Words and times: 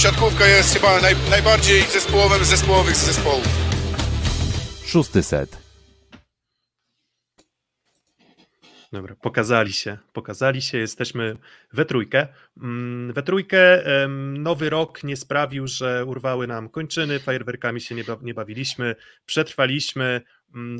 siatkówka 0.00 0.46
jest 0.46 0.74
chyba 0.74 1.00
naj, 1.00 1.14
najbardziej 1.30 1.82
zespołowym 1.82 2.44
z 2.44 2.48
zespołowych 2.48 2.96
z 2.96 3.06
zespołów. 3.06 3.46
Szósty 4.86 5.22
set. 5.22 5.58
Dobra, 8.92 9.14
pokazali 9.22 9.72
się, 9.72 9.98
pokazali 10.12 10.62
się, 10.62 10.78
jesteśmy 10.78 11.36
we 11.72 11.84
trójkę. 11.84 12.28
Mm, 12.62 13.12
we 13.12 13.22
trójkę 13.22 13.84
nowy 14.38 14.70
rok 14.70 15.04
nie 15.04 15.16
sprawił, 15.16 15.66
że 15.66 16.04
urwały 16.04 16.46
nam 16.46 16.68
kończyny, 16.68 17.18
fajerwerkami 17.18 17.80
się 17.80 17.94
nie 18.22 18.34
bawiliśmy, 18.34 18.96
przetrwaliśmy, 19.26 20.20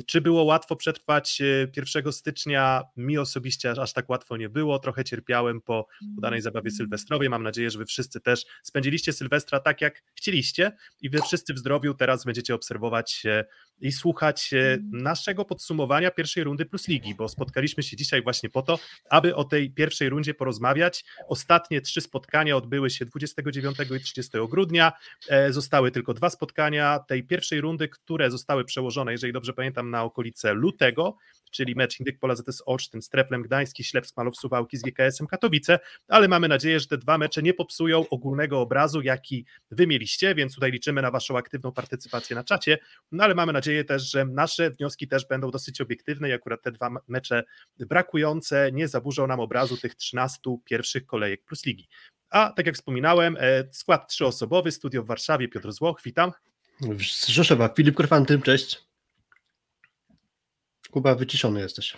czy 0.07 0.21
było 0.21 0.43
łatwo 0.43 0.75
przetrwać 0.75 1.41
1 1.75 2.07
e, 2.07 2.11
stycznia? 2.11 2.83
Mi 2.97 3.17
osobiście 3.17 3.71
aż, 3.71 3.77
aż 3.77 3.93
tak 3.93 4.09
łatwo 4.09 4.37
nie 4.37 4.49
było. 4.49 4.79
Trochę 4.79 5.03
cierpiałem 5.03 5.61
po 5.61 5.87
udanej 6.17 6.41
zabawie 6.41 6.71
sylwestrowej. 6.71 7.29
Mam 7.29 7.43
nadzieję, 7.43 7.69
że 7.69 7.79
wy 7.79 7.85
wszyscy 7.85 8.21
też 8.21 8.45
spędziliście 8.63 9.13
Sylwestra 9.13 9.59
tak, 9.59 9.81
jak 9.81 10.03
chcieliście 10.15 10.71
i 11.01 11.09
wy 11.09 11.21
wszyscy 11.21 11.53
w 11.53 11.57
zdrowiu 11.57 11.93
teraz 11.93 12.25
będziecie 12.25 12.55
obserwować 12.55 13.23
i 13.81 13.91
słuchać 13.91 14.51
naszego 14.91 15.45
podsumowania 15.45 16.11
pierwszej 16.11 16.43
rundy 16.43 16.65
Plus 16.65 16.87
Ligi, 16.87 17.15
bo 17.15 17.27
spotkaliśmy 17.27 17.83
się 17.83 17.97
dzisiaj 17.97 18.21
właśnie 18.23 18.49
po 18.49 18.61
to, 18.61 18.79
aby 19.09 19.35
o 19.35 19.43
tej 19.43 19.71
pierwszej 19.71 20.09
rundzie 20.09 20.33
porozmawiać. 20.33 21.05
Ostatnie 21.27 21.81
trzy 21.81 22.01
spotkania 22.01 22.57
odbyły 22.57 22.89
się 22.89 23.05
29 23.05 23.77
i 23.97 23.99
30 23.99 24.31
grudnia. 24.49 24.91
E, 25.29 25.53
zostały 25.53 25.91
tylko 25.91 26.13
dwa 26.13 26.29
spotkania 26.29 26.99
tej 27.07 27.23
pierwszej 27.23 27.61
rundy, 27.61 27.87
które 27.89 28.31
zostały 28.31 28.65
przełożone, 28.65 29.11
jeżeli 29.11 29.33
dobrze 29.33 29.53
pamiętam, 29.53 29.89
na 29.89 30.03
okolice 30.03 30.53
lutego, 30.53 31.17
czyli 31.51 31.75
mecz 31.75 31.99
Indyk 31.99 32.19
Pola 32.19 32.35
ZS 32.35 32.63
Olsztyn 32.65 33.01
z 33.01 33.09
Treplem 33.09 33.41
Gdański, 33.41 33.83
Ślepsk 33.83 34.17
Malow 34.17 34.37
Suwałki 34.37 34.77
z 34.77 34.81
GKS-em 34.81 35.27
Katowice, 35.27 35.79
ale 36.07 36.27
mamy 36.27 36.47
nadzieję, 36.47 36.79
że 36.79 36.87
te 36.87 36.97
dwa 36.97 37.17
mecze 37.17 37.41
nie 37.41 37.53
popsują 37.53 38.09
ogólnego 38.09 38.61
obrazu, 38.61 39.01
jaki 39.01 39.45
wy 39.71 39.87
mieliście, 39.87 40.35
więc 40.35 40.55
tutaj 40.55 40.71
liczymy 40.71 41.01
na 41.01 41.11
waszą 41.11 41.37
aktywną 41.37 41.71
partycypację 41.71 42.35
na 42.35 42.43
czacie, 42.43 42.77
no 43.11 43.23
ale 43.23 43.35
mamy 43.35 43.53
nadzieję 43.53 43.70
też, 43.85 44.11
że 44.11 44.25
nasze 44.25 44.71
wnioski 44.71 45.07
też 45.07 45.27
będą 45.27 45.51
dosyć 45.51 45.81
obiektywne 45.81 46.29
i 46.29 46.33
akurat 46.33 46.61
te 46.61 46.71
dwa 46.71 46.89
mecze 47.07 47.43
brakujące 47.79 48.71
nie 48.71 48.87
zaburzą 48.87 49.27
nam 49.27 49.39
obrazu 49.39 49.77
tych 49.77 49.95
13 49.95 50.39
pierwszych 50.65 51.05
kolejek 51.05 51.43
plus 51.45 51.65
ligi. 51.65 51.87
A 52.29 52.53
tak 52.55 52.65
jak 52.65 52.75
wspominałem, 52.75 53.37
e, 53.39 53.63
skład 53.71 54.09
trzyosobowy, 54.09 54.71
studio 54.71 55.03
w 55.03 55.07
Warszawie, 55.07 55.47
Piotr 55.47 55.71
Złoch, 55.71 56.01
witam. 56.05 56.31
Z 56.99 57.27
Rzeszowa, 57.27 57.69
Filip 57.69 57.95
Korfanty, 57.95 58.41
cześć. 58.41 58.79
Kuba, 60.91 61.15
wyciszony 61.15 61.59
jesteś. 61.59 61.97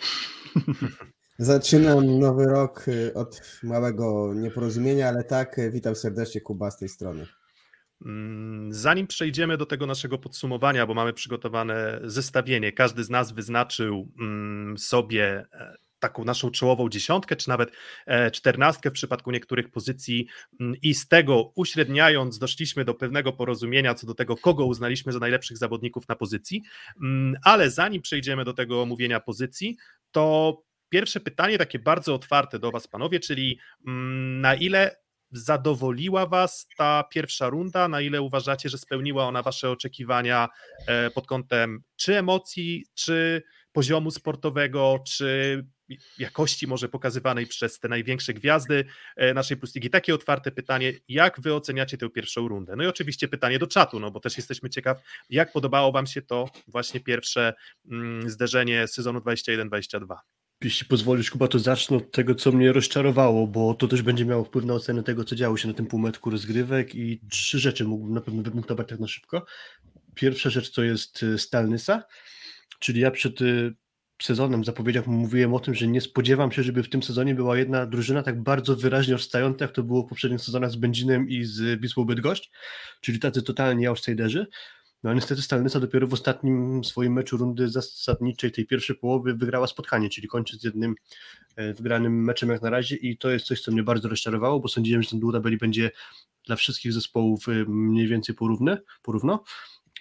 Zaczynam 1.38 2.18
nowy 2.18 2.46
rok 2.46 2.88
y, 2.88 3.14
od 3.14 3.42
małego 3.62 4.34
nieporozumienia, 4.34 5.08
ale 5.08 5.24
tak, 5.24 5.60
witam 5.70 5.96
serdecznie 5.96 6.40
Kuba 6.40 6.70
z 6.70 6.78
tej 6.78 6.88
strony. 6.88 7.26
Mm, 8.04 8.72
zanim 8.72 9.06
przejdziemy 9.06 9.56
do 9.56 9.66
tego 9.66 9.86
naszego 9.86 10.18
podsumowania, 10.18 10.86
bo 10.86 10.94
mamy 10.94 11.12
przygotowane 11.12 12.00
zestawienie, 12.04 12.72
każdy 12.72 13.04
z 13.04 13.10
nas 13.10 13.32
wyznaczył 13.32 14.12
mm, 14.18 14.78
sobie 14.78 15.46
e, 15.52 15.76
taką 15.98 16.24
naszą 16.24 16.50
czołową 16.50 16.88
dziesiątkę, 16.88 17.36
czy 17.36 17.48
nawet 17.48 17.72
e, 18.06 18.30
czternastkę 18.30 18.90
w 18.90 18.92
przypadku 18.92 19.30
niektórych 19.30 19.70
pozycji. 19.70 20.26
Mm, 20.60 20.74
i 20.82 20.94
z 20.94 21.08
tego 21.08 21.52
uśredniając 21.54 22.38
doszliśmy 22.38 22.84
do 22.84 22.94
pewnego 22.94 23.32
porozumienia 23.32 23.94
co 23.94 24.06
do 24.06 24.14
tego, 24.14 24.36
kogo 24.36 24.64
uznaliśmy 24.64 25.12
za 25.12 25.18
najlepszych 25.18 25.58
zawodników 25.58 26.08
na 26.08 26.16
pozycji, 26.16 26.62
ale 27.42 27.70
zanim 27.70 28.02
przejdziemy 28.02 28.44
do 28.44 28.52
tego 28.52 28.82
omówienia 28.82 29.20
pozycji, 29.20 29.76
to 30.10 30.62
pierwsze 30.88 31.20
pytanie 31.20 31.58
takie 31.58 31.78
bardzo 31.78 32.14
otwarte 32.14 32.58
do 32.58 32.70
Was 32.70 32.88
panowie, 32.88 33.20
czyli 33.20 33.58
na 34.40 34.54
ile 34.54 35.03
zadowoliła 35.34 36.26
Was 36.26 36.66
ta 36.76 37.04
pierwsza 37.10 37.48
runda? 37.48 37.88
Na 37.88 38.00
ile 38.00 38.22
uważacie, 38.22 38.68
że 38.68 38.78
spełniła 38.78 39.26
ona 39.26 39.42
Wasze 39.42 39.70
oczekiwania 39.70 40.48
e, 40.86 41.10
pod 41.10 41.26
kątem 41.26 41.82
czy 41.96 42.18
emocji, 42.18 42.84
czy 42.94 43.42
poziomu 43.72 44.10
sportowego, 44.10 44.98
czy 45.06 45.64
jakości 46.18 46.66
może 46.66 46.88
pokazywanej 46.88 47.46
przez 47.46 47.80
te 47.80 47.88
największe 47.88 48.34
gwiazdy 48.34 48.84
e, 49.16 49.34
naszej 49.34 49.56
Plus 49.56 49.74
Ligi. 49.74 49.90
Takie 49.90 50.14
otwarte 50.14 50.50
pytanie, 50.50 50.92
jak 51.08 51.40
wy 51.40 51.54
oceniacie 51.54 51.98
tę 51.98 52.10
pierwszą 52.10 52.48
rundę? 52.48 52.76
No 52.76 52.84
i 52.84 52.86
oczywiście 52.86 53.28
pytanie 53.28 53.58
do 53.58 53.66
czatu, 53.66 54.00
no 54.00 54.10
bo 54.10 54.20
też 54.20 54.36
jesteśmy 54.36 54.70
ciekaw, 54.70 54.98
jak 55.30 55.52
podobało 55.52 55.92
wam 55.92 56.06
się 56.06 56.22
to 56.22 56.48
właśnie 56.68 57.00
pierwsze 57.00 57.54
mm, 57.90 58.30
zderzenie 58.30 58.88
sezonu 58.88 59.18
21-22? 59.18 60.16
Jeśli 60.64 60.86
pozwolisz, 60.86 61.30
Kuba, 61.30 61.48
to 61.48 61.58
zacznę 61.58 61.96
od 61.96 62.12
tego, 62.12 62.34
co 62.34 62.52
mnie 62.52 62.72
rozczarowało, 62.72 63.46
bo 63.46 63.74
to 63.74 63.88
też 63.88 64.02
będzie 64.02 64.24
miało 64.24 64.44
wpływ 64.44 64.64
na 64.64 64.74
ocenę 64.74 65.02
tego, 65.02 65.24
co 65.24 65.36
działo 65.36 65.56
się 65.56 65.68
na 65.68 65.74
tym 65.74 65.86
półmetku 65.86 66.30
rozgrywek 66.30 66.94
i 66.94 67.20
trzy 67.30 67.58
rzeczy 67.58 67.84
mógłbym 67.84 68.14
na 68.14 68.20
pewno 68.20 68.42
wypunktować 68.42 68.88
tak 68.88 69.00
na 69.00 69.08
szybko. 69.08 69.46
Pierwsza 70.14 70.50
rzecz 70.50 70.70
to 70.70 70.82
jest 70.82 71.22
y, 71.22 71.38
Stalnysa, 71.38 72.02
czyli 72.78 73.00
ja 73.00 73.10
przed 73.10 73.40
y, 73.40 73.74
sezonem, 74.22 74.62
w 74.62 74.66
zapowiedziach 74.66 75.06
mówiłem 75.06 75.54
o 75.54 75.60
tym, 75.60 75.74
że 75.74 75.86
nie 75.86 76.00
spodziewam 76.00 76.52
się, 76.52 76.62
żeby 76.62 76.82
w 76.82 76.88
tym 76.88 77.02
sezonie 77.02 77.34
była 77.34 77.56
jedna 77.56 77.86
drużyna 77.86 78.22
tak 78.22 78.42
bardzo 78.42 78.76
wyraźnie 78.76 79.14
odstająca, 79.14 79.64
jak 79.64 79.74
to 79.74 79.82
było 79.82 80.02
w 80.02 80.08
poprzednich 80.08 80.40
sezonach 80.40 80.70
z 80.70 80.76
Będzinem 80.76 81.28
i 81.28 81.44
z 81.44 81.80
Wisłą 81.80 82.04
Bydgoszcz, 82.04 82.50
czyli 83.00 83.18
tacy 83.18 83.42
totalni 83.42 83.86
outsiderzy. 83.86 84.46
No 85.04 85.14
niestety 85.14 85.42
Stalnyca 85.42 85.80
dopiero 85.80 86.06
w 86.06 86.12
ostatnim 86.12 86.84
swoim 86.84 87.12
meczu 87.12 87.36
rundy 87.36 87.68
zasadniczej, 87.68 88.52
tej 88.52 88.66
pierwszej 88.66 88.96
połowy, 88.96 89.34
wygrała 89.34 89.66
spotkanie, 89.66 90.08
czyli 90.08 90.28
kończy 90.28 90.58
z 90.58 90.64
jednym 90.64 90.94
e, 91.56 91.74
wygranym 91.74 92.24
meczem 92.24 92.48
jak 92.48 92.62
na 92.62 92.70
razie 92.70 92.96
i 92.96 93.18
to 93.18 93.30
jest 93.30 93.46
coś, 93.46 93.60
co 93.60 93.72
mnie 93.72 93.82
bardzo 93.82 94.08
rozczarowało, 94.08 94.60
bo 94.60 94.68
sądziłem, 94.68 95.02
że 95.02 95.10
ten 95.10 95.20
dół 95.20 95.32
tabeli 95.32 95.56
będzie 95.56 95.90
dla 96.46 96.56
wszystkich 96.56 96.92
zespołów 96.92 97.48
e, 97.48 97.52
mniej 97.68 98.08
więcej 98.08 98.34
porówny, 98.34 98.78
porówno. 99.02 99.44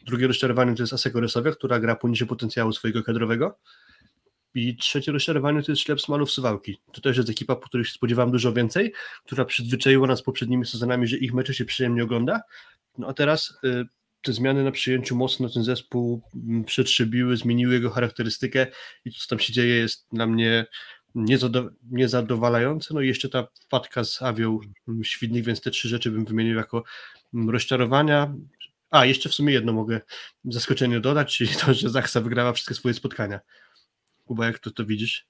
Drugie 0.06 0.28
rozczarowanie 0.28 0.75
to 0.75 0.84
jest 0.84 0.94
Aseko 0.94 1.20
która 1.58 1.80
gra 1.80 1.96
poniżej 1.96 2.28
potencjału 2.28 2.72
swojego 2.74 3.03
kadrowego. 3.03 3.59
I 4.56 4.78
trzecie 4.78 5.12
rozczarowanie 5.12 5.64
to 5.64 5.72
jest 5.72 5.81
Ślep 5.81 6.02
Smalów 6.02 6.31
Suwałki. 6.31 6.78
To 6.94 7.02
też 7.02 7.18
jest 7.18 7.30
ekipa, 7.30 7.56
po 7.56 7.68
której 7.68 7.85
się 7.85 7.94
spodziewałem 7.94 8.31
dużo 8.31 8.53
więcej, 8.53 8.94
która 9.25 9.46
przyzwyczaiła 9.46 10.08
nas 10.08 10.22
poprzednimi 10.22 10.66
sezonami, 10.66 11.08
że 11.08 11.18
ich 11.18 11.34
mecze 11.34 11.53
się 11.53 11.66
przyjemnie 11.66 12.03
ogląda. 12.03 12.41
No 12.97 13.08
a 13.08 13.14
teraz 13.14 13.59
y, 13.64 13.85
te 14.23 14.34
zmiany 14.34 14.63
na 14.63 14.72
przyjęciu 14.72 15.16
mocno 15.16 15.50
ten 15.50 15.63
zespół 15.63 16.22
mm, 16.35 16.63
przetrzebiły, 16.63 17.38
zmieniły 17.38 17.73
jego 17.73 17.89
charakterystykę 17.89 18.67
i 19.06 19.11
to, 19.11 19.19
co 19.19 19.28
tam 19.28 19.39
się 19.39 19.53
dzieje, 19.53 19.75
jest 19.75 20.07
dla 20.11 20.28
mnie 20.28 20.66
niezadowalające. 21.91 22.94
No 22.94 23.01
i 23.01 23.07
jeszcze 23.07 23.29
ta 23.29 23.47
wpadka 23.61 24.03
z 24.03 24.22
Awią 24.22 24.59
mm, 24.88 25.03
Świdnik, 25.03 25.45
więc 25.45 25.61
te 25.61 25.72
trzy 25.72 25.88
rzeczy 25.88 26.11
bym 26.11 26.25
wymienił 26.25 26.56
jako 26.56 26.84
mm, 27.34 27.50
rozczarowania. 27.50 28.35
A, 28.89 29.06
jeszcze 29.06 29.29
w 29.29 29.34
sumie 29.34 29.53
jedno 29.53 29.73
mogę 29.73 30.01
zaskoczenie 30.45 31.00
dodać, 31.00 31.38
czyli 31.38 31.50
to, 31.66 31.73
że 31.73 31.90
Zachsa 31.90 32.22
wygrała 32.22 32.53
wszystkie 32.53 32.75
swoje 32.75 32.94
spotkania. 32.94 33.40
Kuba, 34.25 34.45
jak 34.45 34.59
to, 34.59 34.72
to 34.72 34.85
widzisz? 34.85 35.28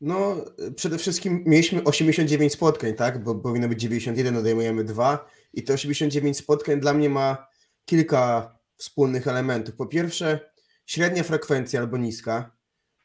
No, 0.00 0.44
przede 0.76 0.98
wszystkim 0.98 1.44
mieliśmy 1.46 1.84
89 1.84 2.52
spotkań, 2.52 2.94
tak? 2.94 3.24
Bo 3.24 3.34
powinno 3.34 3.68
być 3.68 3.80
91, 3.80 4.36
odejmujemy 4.36 4.84
dwa. 4.84 5.30
I 5.54 5.62
te 5.62 5.74
89 5.74 6.36
spotkań 6.36 6.80
dla 6.80 6.94
mnie 6.94 7.10
ma 7.10 7.47
kilka 7.88 8.54
wspólnych 8.76 9.28
elementów. 9.28 9.74
Po 9.74 9.86
pierwsze, 9.86 10.50
średnia 10.86 11.22
frekwencja 11.22 11.80
albo 11.80 11.96
niska. 11.96 12.56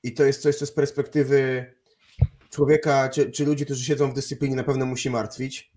I 0.04 0.14
to 0.14 0.24
jest 0.24 0.42
coś, 0.42 0.56
co 0.56 0.66
z 0.66 0.72
perspektywy 0.72 1.66
człowieka 2.50 3.10
czy, 3.10 3.32
czy 3.32 3.46
ludzi, 3.46 3.66
którzy 3.66 3.86
siedzą 3.86 4.12
w 4.12 4.14
dyscyplinie, 4.14 4.56
na 4.56 4.64
pewno 4.64 4.86
musi 4.86 5.10
martwić. 5.10 5.72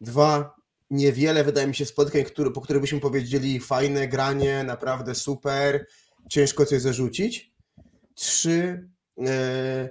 Dwa, 0.00 0.56
niewiele 0.90 1.44
wydaje 1.44 1.66
mi 1.66 1.74
się 1.74 1.86
spotkań, 1.86 2.24
które, 2.24 2.50
po 2.50 2.60
których 2.60 2.82
byśmy 2.82 3.00
powiedzieli 3.00 3.60
fajne 3.60 4.08
granie, 4.08 4.64
naprawdę 4.64 5.14
super, 5.14 5.86
ciężko 6.30 6.66
coś 6.66 6.82
zarzucić 6.82 7.52
trzy 8.14 8.88
e, 9.26 9.90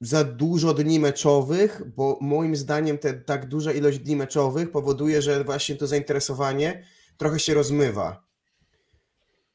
za 0.00 0.24
dużo 0.24 0.74
dni 0.74 1.00
meczowych, 1.00 1.82
bo 1.96 2.18
moim 2.20 2.56
zdaniem 2.56 2.98
te, 2.98 3.14
tak 3.14 3.46
duża 3.46 3.72
ilość 3.72 3.98
dni 3.98 4.16
meczowych 4.16 4.70
powoduje, 4.70 5.22
że 5.22 5.44
właśnie 5.44 5.76
to 5.76 5.86
zainteresowanie 5.86 6.84
trochę 7.18 7.38
się 7.38 7.54
rozmywa. 7.54 8.28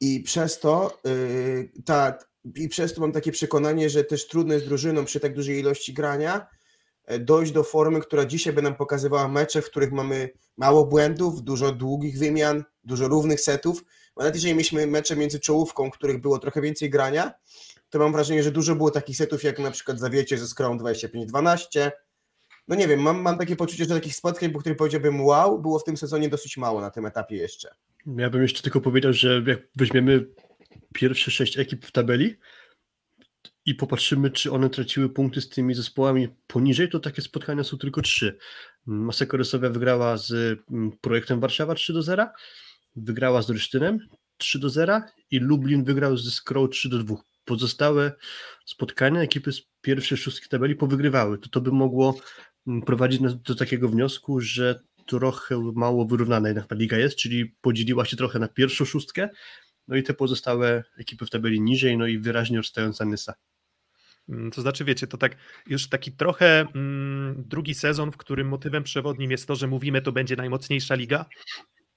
I 0.00 0.20
przez 0.20 0.60
to 0.60 0.98
e, 1.06 1.82
ta, 1.84 2.18
i 2.54 2.68
przez 2.68 2.94
to 2.94 3.00
mam 3.00 3.12
takie 3.12 3.32
przekonanie, 3.32 3.90
że 3.90 4.04
też 4.04 4.28
trudno 4.28 4.54
jest 4.54 4.66
drużyną 4.66 5.04
przy 5.04 5.20
tak 5.20 5.34
dużej 5.34 5.58
ilości 5.58 5.92
grania 5.92 6.46
e, 7.04 7.18
dojść 7.18 7.52
do 7.52 7.64
formy, 7.64 8.00
która 8.00 8.24
dzisiaj 8.24 8.52
by 8.52 8.62
nam 8.62 8.74
pokazywała 8.74 9.28
mecze, 9.28 9.62
w 9.62 9.66
których 9.66 9.92
mamy 9.92 10.30
mało 10.56 10.86
błędów, 10.86 11.42
dużo 11.42 11.72
długich 11.72 12.18
wymian, 12.18 12.64
dużo 12.84 13.08
równych 13.08 13.40
setów, 13.40 13.84
nawet 14.16 14.34
jeżeli 14.34 14.54
mieliśmy 14.54 14.86
mecze 14.86 15.16
między 15.16 15.40
czołówką, 15.40 15.90
których 15.90 16.20
było 16.20 16.38
trochę 16.38 16.60
więcej 16.60 16.90
grania, 16.90 17.32
to 17.90 17.98
mam 17.98 18.12
wrażenie, 18.12 18.42
że 18.42 18.50
dużo 18.50 18.76
było 18.76 18.90
takich 18.90 19.16
setów, 19.16 19.42
jak 19.42 19.58
na 19.58 19.70
przykład 19.70 19.98
zawiecie 19.98 20.38
ze 20.38 20.46
Scrum 20.46 20.78
25-12. 20.78 21.90
No 22.68 22.76
nie 22.76 22.88
wiem, 22.88 23.00
mam, 23.00 23.20
mam 23.20 23.38
takie 23.38 23.56
poczucie, 23.56 23.84
że 23.84 23.94
takich 23.94 24.14
spotkań, 24.14 24.50
po 24.50 24.58
których 24.58 24.78
powiedziałbym 24.78 25.20
wow, 25.20 25.62
było 25.62 25.78
w 25.78 25.84
tym 25.84 25.96
sezonie 25.96 26.28
dosyć 26.28 26.56
mało 26.56 26.80
na 26.80 26.90
tym 26.90 27.06
etapie 27.06 27.36
jeszcze. 27.36 27.74
Ja 28.06 28.30
bym 28.30 28.42
jeszcze 28.42 28.62
tylko 28.62 28.80
powiedział, 28.80 29.12
że 29.12 29.42
jak 29.46 29.58
weźmiemy 29.76 30.26
pierwsze 30.94 31.30
sześć 31.30 31.58
ekip 31.58 31.86
w 31.86 31.92
tabeli, 31.92 32.36
i 33.66 33.74
popatrzymy, 33.74 34.30
czy 34.30 34.52
one 34.52 34.70
traciły 34.70 35.08
punkty 35.08 35.40
z 35.40 35.48
tymi 35.48 35.74
zespołami 35.74 36.28
poniżej, 36.46 36.88
to 36.88 37.00
takie 37.00 37.22
spotkania 37.22 37.64
są 37.64 37.78
tylko 37.78 38.02
trzy. 38.02 38.38
Maseko 38.86 39.36
Rysowia 39.36 39.70
wygrała 39.70 40.16
z 40.16 40.32
mm, 40.70 40.92
projektem 41.00 41.40
Warszawa 41.40 41.74
3 41.74 41.92
do 41.92 42.02
0, 42.02 42.26
wygrała 42.96 43.42
z 43.42 43.50
Rysztynem 43.50 43.98
3 44.36 44.58
do 44.58 44.70
0 44.70 45.00
i 45.30 45.38
Lublin 45.38 45.84
wygrał 45.84 46.16
ze 46.16 46.30
Skrow 46.30 46.70
3 46.70 46.88
do 46.88 46.98
2. 46.98 47.16
Pozostałe 47.44 48.12
spotkania 48.64 49.20
ekipy 49.20 49.52
z 49.52 49.62
pierwszej 49.80 50.18
szóstki 50.18 50.48
tabeli 50.48 50.74
powygrywały. 50.74 51.38
To 51.38 51.48
to 51.48 51.60
by 51.60 51.72
mogło 51.72 52.14
prowadzić 52.86 53.20
nas 53.20 53.42
do 53.42 53.54
takiego 53.54 53.88
wniosku, 53.88 54.40
że 54.40 54.80
trochę 55.06 55.72
mało 55.74 56.06
wyrównana 56.06 56.48
jednak 56.48 56.66
ta 56.66 56.74
liga 56.74 56.98
jest, 56.98 57.16
czyli 57.16 57.46
podzieliła 57.60 58.04
się 58.04 58.16
trochę 58.16 58.38
na 58.38 58.48
pierwszą 58.48 58.84
szóstkę, 58.84 59.28
no 59.88 59.96
i 59.96 60.02
te 60.02 60.14
pozostałe 60.14 60.84
ekipy 60.98 61.26
w 61.26 61.30
tabeli 61.30 61.60
niżej, 61.60 61.98
no 61.98 62.06
i 62.06 62.18
wyraźnie 62.18 62.60
odstająca 62.60 63.04
Nysa. 63.04 63.34
Mm, 64.28 64.50
to 64.50 64.60
znaczy, 64.60 64.84
wiecie, 64.84 65.06
to 65.06 65.18
tak 65.18 65.36
już 65.66 65.88
taki 65.88 66.12
trochę 66.12 66.66
mm, 66.74 67.44
drugi 67.46 67.74
sezon, 67.74 68.12
w 68.12 68.16
którym 68.16 68.48
motywem 68.48 68.82
przewodnim 68.82 69.30
jest 69.30 69.46
to, 69.46 69.56
że 69.56 69.66
mówimy, 69.66 70.02
to 70.02 70.12
będzie 70.12 70.36
najmocniejsza 70.36 70.94
liga. 70.94 71.26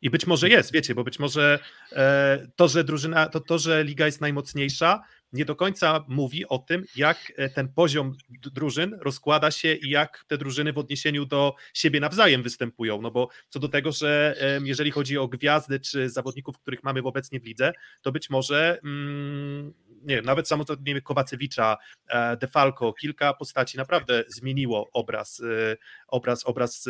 I 0.02 0.10
być 0.10 0.28
może 0.28 0.50
jest, 0.50 0.72
wiecie, 0.74 0.96
bo 0.96 1.04
być 1.04 1.20
może 1.20 1.60
e, 1.92 2.48
to, 2.56 2.68
że 2.68 2.84
drużyna, 2.84 3.30
to, 3.30 3.40
to, 3.40 3.60
że 3.60 3.84
liga 3.84 4.06
jest 4.06 4.22
najmocniejsza, 4.22 5.02
nie 5.34 5.46
do 5.46 5.56
końca 5.56 6.06
mówi 6.08 6.48
o 6.48 6.58
tym, 6.58 6.86
jak 6.96 7.34
e, 7.36 7.50
ten 7.50 7.68
poziom 7.74 8.14
drużyn 8.30 8.98
rozkłada 9.02 9.52
się 9.52 9.74
i 9.74 9.90
jak 9.90 10.26
te 10.28 10.38
drużyny 10.38 10.74
w 10.74 10.78
odniesieniu 10.78 11.26
do 11.26 11.56
siebie 11.74 12.00
nawzajem 12.00 12.44
występują. 12.44 13.02
No 13.02 13.12
bo 13.12 13.30
co 13.50 13.60
do 13.60 13.70
tego, 13.70 13.92
że 13.92 14.36
jeżeli 14.64 14.92
chodzi 14.92 15.18
o 15.18 15.28
gwiazdy 15.28 15.80
czy 15.80 16.10
zawodników, 16.10 16.60
których 16.60 16.84
mamy 16.84 17.00
obecnie 17.04 17.40
w 17.40 17.46
lidze, 17.46 17.74
to 18.02 18.12
być 18.12 18.30
może. 18.30 18.80
Mm, 18.84 19.74
nie 20.04 20.16
wiem, 20.16 20.26
nawet 20.26 20.48
samo 20.48 20.64
nie 20.86 20.94
wiem, 20.94 21.02
Kowacewicza, 21.02 21.78
e, 22.08 22.38
Defalco, 22.38 22.94
kilka 22.94 23.34
postaci 23.34 23.78
naprawdę 23.78 24.24
zmieniło 24.28 24.90
obraz, 24.94 25.40
e, 25.40 25.78
obraz, 26.08 26.46
obraz 26.46 26.86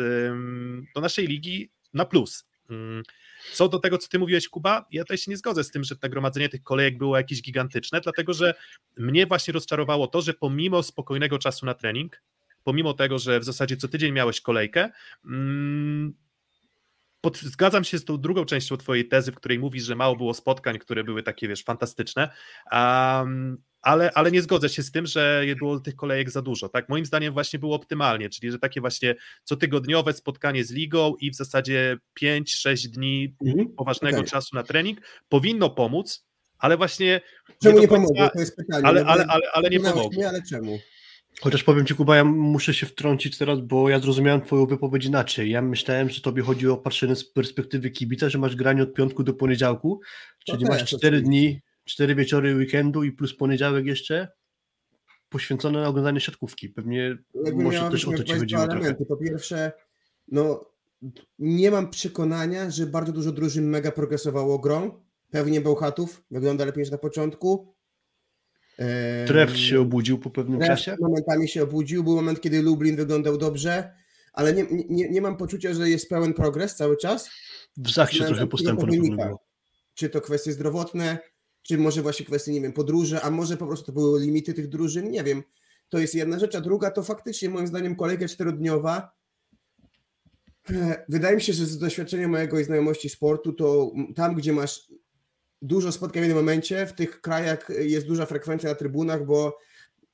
do 0.94 1.00
naszej 1.00 1.26
ligi 1.26 1.70
na 1.94 2.04
plus. 2.04 2.44
Co 3.52 3.68
do 3.68 3.78
tego, 3.78 3.98
co 3.98 4.08
ty 4.08 4.18
mówiłeś, 4.18 4.48
Kuba, 4.48 4.86
ja 4.90 5.04
też 5.04 5.20
się 5.20 5.30
nie 5.30 5.36
zgodzę 5.36 5.64
z 5.64 5.70
tym, 5.70 5.84
że 5.84 5.94
nagromadzenie 6.02 6.48
tych 6.48 6.62
kolejek 6.62 6.98
było 6.98 7.16
jakieś 7.16 7.42
gigantyczne, 7.42 8.00
dlatego 8.00 8.32
że 8.32 8.54
mnie 8.96 9.26
właśnie 9.26 9.52
rozczarowało 9.52 10.06
to, 10.06 10.20
że 10.20 10.34
pomimo 10.34 10.82
spokojnego 10.82 11.38
czasu 11.38 11.66
na 11.66 11.74
trening, 11.74 12.22
pomimo 12.64 12.94
tego, 12.94 13.18
że 13.18 13.40
w 13.40 13.44
zasadzie 13.44 13.76
co 13.76 13.88
tydzień 13.88 14.12
miałeś 14.12 14.40
kolejkę, 14.40 14.90
mm, 15.24 16.14
pod, 17.20 17.38
zgadzam 17.38 17.84
się 17.84 17.98
z 17.98 18.04
tą 18.04 18.18
drugą 18.18 18.44
częścią 18.44 18.76
twojej 18.76 19.08
tezy, 19.08 19.32
w 19.32 19.34
której 19.34 19.58
mówisz, 19.58 19.84
że 19.84 19.94
mało 19.94 20.16
było 20.16 20.34
spotkań, 20.34 20.78
które 20.78 21.04
były 21.04 21.22
takie, 21.22 21.48
wiesz, 21.48 21.64
fantastyczne, 21.64 22.30
um, 22.72 23.62
ale, 23.82 24.10
ale 24.14 24.30
nie 24.30 24.42
zgodzę 24.42 24.68
się 24.68 24.82
z 24.82 24.90
tym, 24.90 25.06
że 25.06 25.44
było 25.58 25.80
tych 25.80 25.96
kolejek 25.96 26.30
za 26.30 26.42
dużo. 26.42 26.68
Tak, 26.68 26.88
moim 26.88 27.06
zdaniem 27.06 27.32
właśnie 27.32 27.58
było 27.58 27.76
optymalnie, 27.76 28.30
czyli 28.30 28.52
że 28.52 28.58
takie 28.58 28.80
właśnie 28.80 29.14
cotygodniowe 29.44 30.12
spotkanie 30.12 30.64
z 30.64 30.70
ligą 30.70 31.14
i 31.20 31.30
w 31.30 31.34
zasadzie 31.34 31.96
5-6 32.22 32.88
dni 32.88 33.36
mhm, 33.46 33.68
poważnego 33.68 34.18
okay. 34.18 34.30
czasu 34.30 34.56
na 34.56 34.62
trening 34.62 35.00
powinno 35.28 35.70
pomóc, 35.70 36.26
ale 36.58 36.76
właśnie. 36.76 37.20
Czemu 37.62 37.74
nie, 37.74 37.80
nie 37.80 37.88
pomogło? 37.88 38.28
To 38.28 38.40
jest 38.40 38.56
pytanie. 38.56 38.86
Ale, 38.86 39.04
ale, 39.06 39.26
ale, 39.26 39.42
ale 39.52 39.70
nie 39.70 39.80
pomogło. 39.80 40.10
Nie, 40.20 40.28
ale 40.28 40.42
czemu? 40.42 40.78
Chociaż 41.40 41.64
powiem 41.64 41.86
Ci, 41.86 41.94
Kuba, 41.94 42.16
ja 42.16 42.24
muszę 42.24 42.74
się 42.74 42.86
wtrącić 42.86 43.38
teraz, 43.38 43.60
bo 43.60 43.88
ja 43.88 44.00
zrozumiałem 44.00 44.40
Twoją 44.40 44.66
wypowiedź 44.66 45.04
inaczej. 45.04 45.50
Ja 45.50 45.62
myślałem, 45.62 46.08
że 46.10 46.20
Tobie 46.20 46.42
chodzi 46.42 46.68
o 46.68 46.76
patrzenie 46.76 47.16
z 47.16 47.32
perspektywy 47.32 47.90
kibica, 47.90 48.28
że 48.28 48.38
masz 48.38 48.56
granie 48.56 48.82
od 48.82 48.94
piątku 48.94 49.24
do 49.24 49.34
poniedziałku, 49.34 50.00
czyli 50.46 50.64
masz 50.64 50.84
cztery 50.84 51.22
dni, 51.22 51.60
cztery 51.88 52.14
wieczory 52.14 52.54
weekendu 52.54 53.04
i 53.04 53.12
plus 53.12 53.36
poniedziałek 53.36 53.86
jeszcze 53.86 54.28
poświęcone 55.28 55.80
na 55.80 55.88
oglądanie 55.88 56.20
siatkówki. 56.20 56.68
Pewnie 56.68 57.18
Jakby 57.44 57.62
może 57.62 57.90
też 57.90 58.08
o 58.08 58.12
to 58.12 58.24
Ci 58.24 58.32
chodziło 58.32 58.68
trochę. 58.68 58.94
Po 58.94 59.16
pierwsze, 59.16 59.72
no 60.28 60.64
nie 61.38 61.70
mam 61.70 61.90
przekonania, 61.90 62.70
że 62.70 62.86
bardzo 62.86 63.12
dużo 63.12 63.32
drużyn 63.32 63.68
mega 63.68 63.92
progresowało 63.92 64.58
grą. 64.58 65.02
Pewnie 65.30 65.60
Bełchatów 65.60 66.22
wygląda 66.30 66.64
lepiej 66.64 66.82
niż 66.82 66.90
na 66.90 66.98
początku. 66.98 67.74
Tref 69.26 69.56
się 69.56 69.80
obudził 69.80 70.18
po 70.18 70.30
pewnym 70.30 70.60
Tref 70.60 70.68
czasie? 70.68 70.96
Momentami 71.00 71.48
się 71.48 71.62
obudził. 71.62 72.04
Był 72.04 72.16
moment, 72.16 72.40
kiedy 72.40 72.62
Lublin 72.62 72.96
wyglądał 72.96 73.38
dobrze, 73.38 73.92
ale 74.32 74.54
nie, 74.54 74.66
nie, 74.88 75.10
nie 75.10 75.20
mam 75.20 75.36
poczucia, 75.36 75.74
że 75.74 75.90
jest 75.90 76.08
pełen 76.08 76.34
progres 76.34 76.76
cały 76.76 76.96
czas. 76.96 77.30
W 77.76 77.90
Zachcie 77.90 78.24
trochę 78.24 78.46
postępu 78.46 78.86
na 78.86 78.92
pewno 78.92 79.16
było. 79.16 79.44
Czy 79.94 80.08
to 80.08 80.20
kwestie 80.20 80.52
zdrowotne, 80.52 81.18
czy 81.68 81.78
może 81.78 82.02
właśnie 82.02 82.26
kwestie, 82.26 82.52
nie 82.52 82.60
wiem, 82.60 82.72
podróży, 82.72 83.20
a 83.22 83.30
może 83.30 83.56
po 83.56 83.66
prostu 83.66 83.86
to 83.86 83.92
były 83.92 84.20
limity 84.20 84.54
tych 84.54 84.68
drużyn, 84.68 85.10
nie 85.10 85.24
wiem. 85.24 85.42
To 85.88 85.98
jest 85.98 86.14
jedna 86.14 86.38
rzecz, 86.38 86.54
a 86.54 86.60
druga 86.60 86.90
to 86.90 87.02
faktycznie 87.02 87.50
moim 87.50 87.66
zdaniem 87.66 87.96
kolejka 87.96 88.28
czterodniowa. 88.28 89.10
Wydaje 91.08 91.36
mi 91.36 91.42
się, 91.42 91.52
że 91.52 91.66
z 91.66 91.78
doświadczenia 91.78 92.28
mojego 92.28 92.60
i 92.60 92.64
znajomości 92.64 93.08
sportu, 93.08 93.52
to 93.52 93.92
tam, 94.16 94.34
gdzie 94.34 94.52
masz 94.52 94.92
dużo 95.62 95.92
spotkań 95.92 96.22
w 96.22 96.24
jednym 96.24 96.44
momencie. 96.44 96.86
W 96.86 96.92
tych 96.92 97.20
krajach 97.20 97.68
jest 97.78 98.06
duża 98.06 98.26
frekwencja 98.26 98.68
na 98.68 98.74
trybunach, 98.74 99.26
bo 99.26 99.58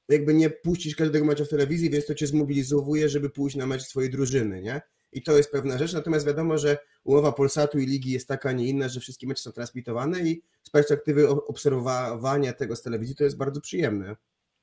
jakby 0.09 0.35
nie 0.35 0.51
puścisz 0.51 0.97
każdego 0.97 1.25
meczu 1.25 1.45
w 1.45 1.49
telewizji, 1.49 1.91
więc 1.91 2.07
to 2.07 2.15
cię 2.15 2.27
zmobilizowuje, 2.27 3.09
żeby 3.09 3.31
pójść 3.31 3.57
na 3.57 3.67
mecz 3.67 3.83
swojej 3.83 4.11
drużyny, 4.11 4.63
nie? 4.63 4.81
I 5.15 5.23
to 5.23 5.37
jest 5.37 5.53
pewna 5.53 5.79
rzecz. 5.79 5.93
Natomiast 5.93 6.27
wiadomo, 6.27 6.59
że 6.59 6.79
umowa 7.05 7.33
Polsatu 7.33 7.79
i 7.79 7.87
ligi 7.87 8.11
jest 8.11 8.29
taka, 8.29 8.49
a 8.49 8.53
nie 8.53 8.67
inna, 8.67 8.89
że 8.89 9.01
wszystkie 9.01 9.27
mecze 9.27 9.43
są 9.43 9.53
transmitowane 9.53 10.21
i 10.21 10.43
z 10.63 10.71
perspektywy 10.71 11.29
obserwowania 11.29 12.53
tego 12.53 12.77
z 12.77 12.83
telewizji 12.83 13.17
to 13.17 13.25
jest 13.25 13.37
bardzo 13.37 13.61
przyjemne. 13.61 14.17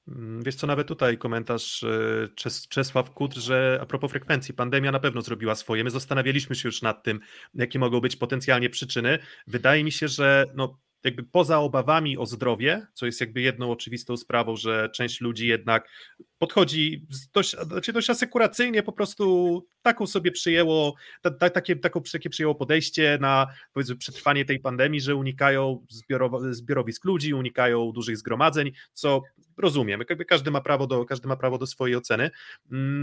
Mm, 0.08 0.44
wiesz 0.44 0.56
co, 0.56 0.68
nawet 0.68 0.88
tutaj 0.88 1.18
komentarz 1.18 1.84
e, 1.84 2.28
Czes 2.36 2.68
Czesław 2.68 3.12
Kut, 3.12 3.34
że 3.34 3.80
a 3.82 3.86
propos 3.86 4.12
frekwencji, 4.12 4.54
pandemia 4.54 4.92
na 4.92 5.00
pewno 5.00 5.22
zrobiła 5.22 5.56
swoje. 5.56 5.84
My 5.84 5.90
zastanawialiśmy 5.90 6.56
się 6.56 6.68
już 6.68 6.82
nad 6.82 7.04
tym, 7.04 7.20
jakie 7.54 7.80
mogą 7.80 8.02
być 8.02 8.16
potencjalnie 8.16 8.70
przyczyny. 8.70 9.20
Wydaje 9.48 9.84
mi 9.84 9.92
się, 9.92 10.08
że 10.08 10.46
no, 10.56 10.80
jakby 11.04 11.24
poza 11.24 11.60
obawami 11.60 12.18
o 12.18 12.26
zdrowie, 12.26 12.88
co 12.94 13.06
jest 13.06 13.22
jakby 13.22 13.42
jedną 13.42 13.72
oczywistą 13.72 14.18
sprawą, 14.18 14.56
że 14.56 14.90
część 14.94 15.22
ludzi 15.22 15.48
jednak 15.48 15.90
podchodzi 16.38 17.06
dość, 17.34 17.56
znaczy 17.58 17.94
dość 17.94 18.10
asekuracyjnie, 18.10 18.84
po 18.84 18.92
prostu 18.92 19.68
taką 19.82 20.08
sobie 20.08 20.32
przyjęło, 20.32 20.96
ta, 21.22 21.32
ta, 21.32 21.50
takie, 21.50 21.76
taką, 21.76 22.02
takie 22.12 22.30
przyjęło 22.30 22.56
podejście 22.56 23.18
na 23.22 23.48
powiedzmy 23.74 23.96
przetrwanie 23.96 24.46
tej 24.46 24.60
pandemii, 24.60 25.02
że 25.02 25.16
unikają 25.16 25.86
zbiorowo, 25.90 26.54
zbiorowisk 26.54 27.06
ludzi, 27.06 27.34
unikają 27.34 27.92
dużych 27.92 28.18
zgromadzeń, 28.18 28.72
co 28.94 29.22
rozumiem, 29.58 30.04
jakby 30.10 30.26
każdy 30.26 30.52
ma 30.52 30.62
prawo 30.62 30.88
do, 30.88 31.06
każdy 31.06 31.28
ma 31.28 31.36
prawo 31.36 31.58
do 31.58 31.68
swojej 31.68 31.96
oceny, 31.96 32.32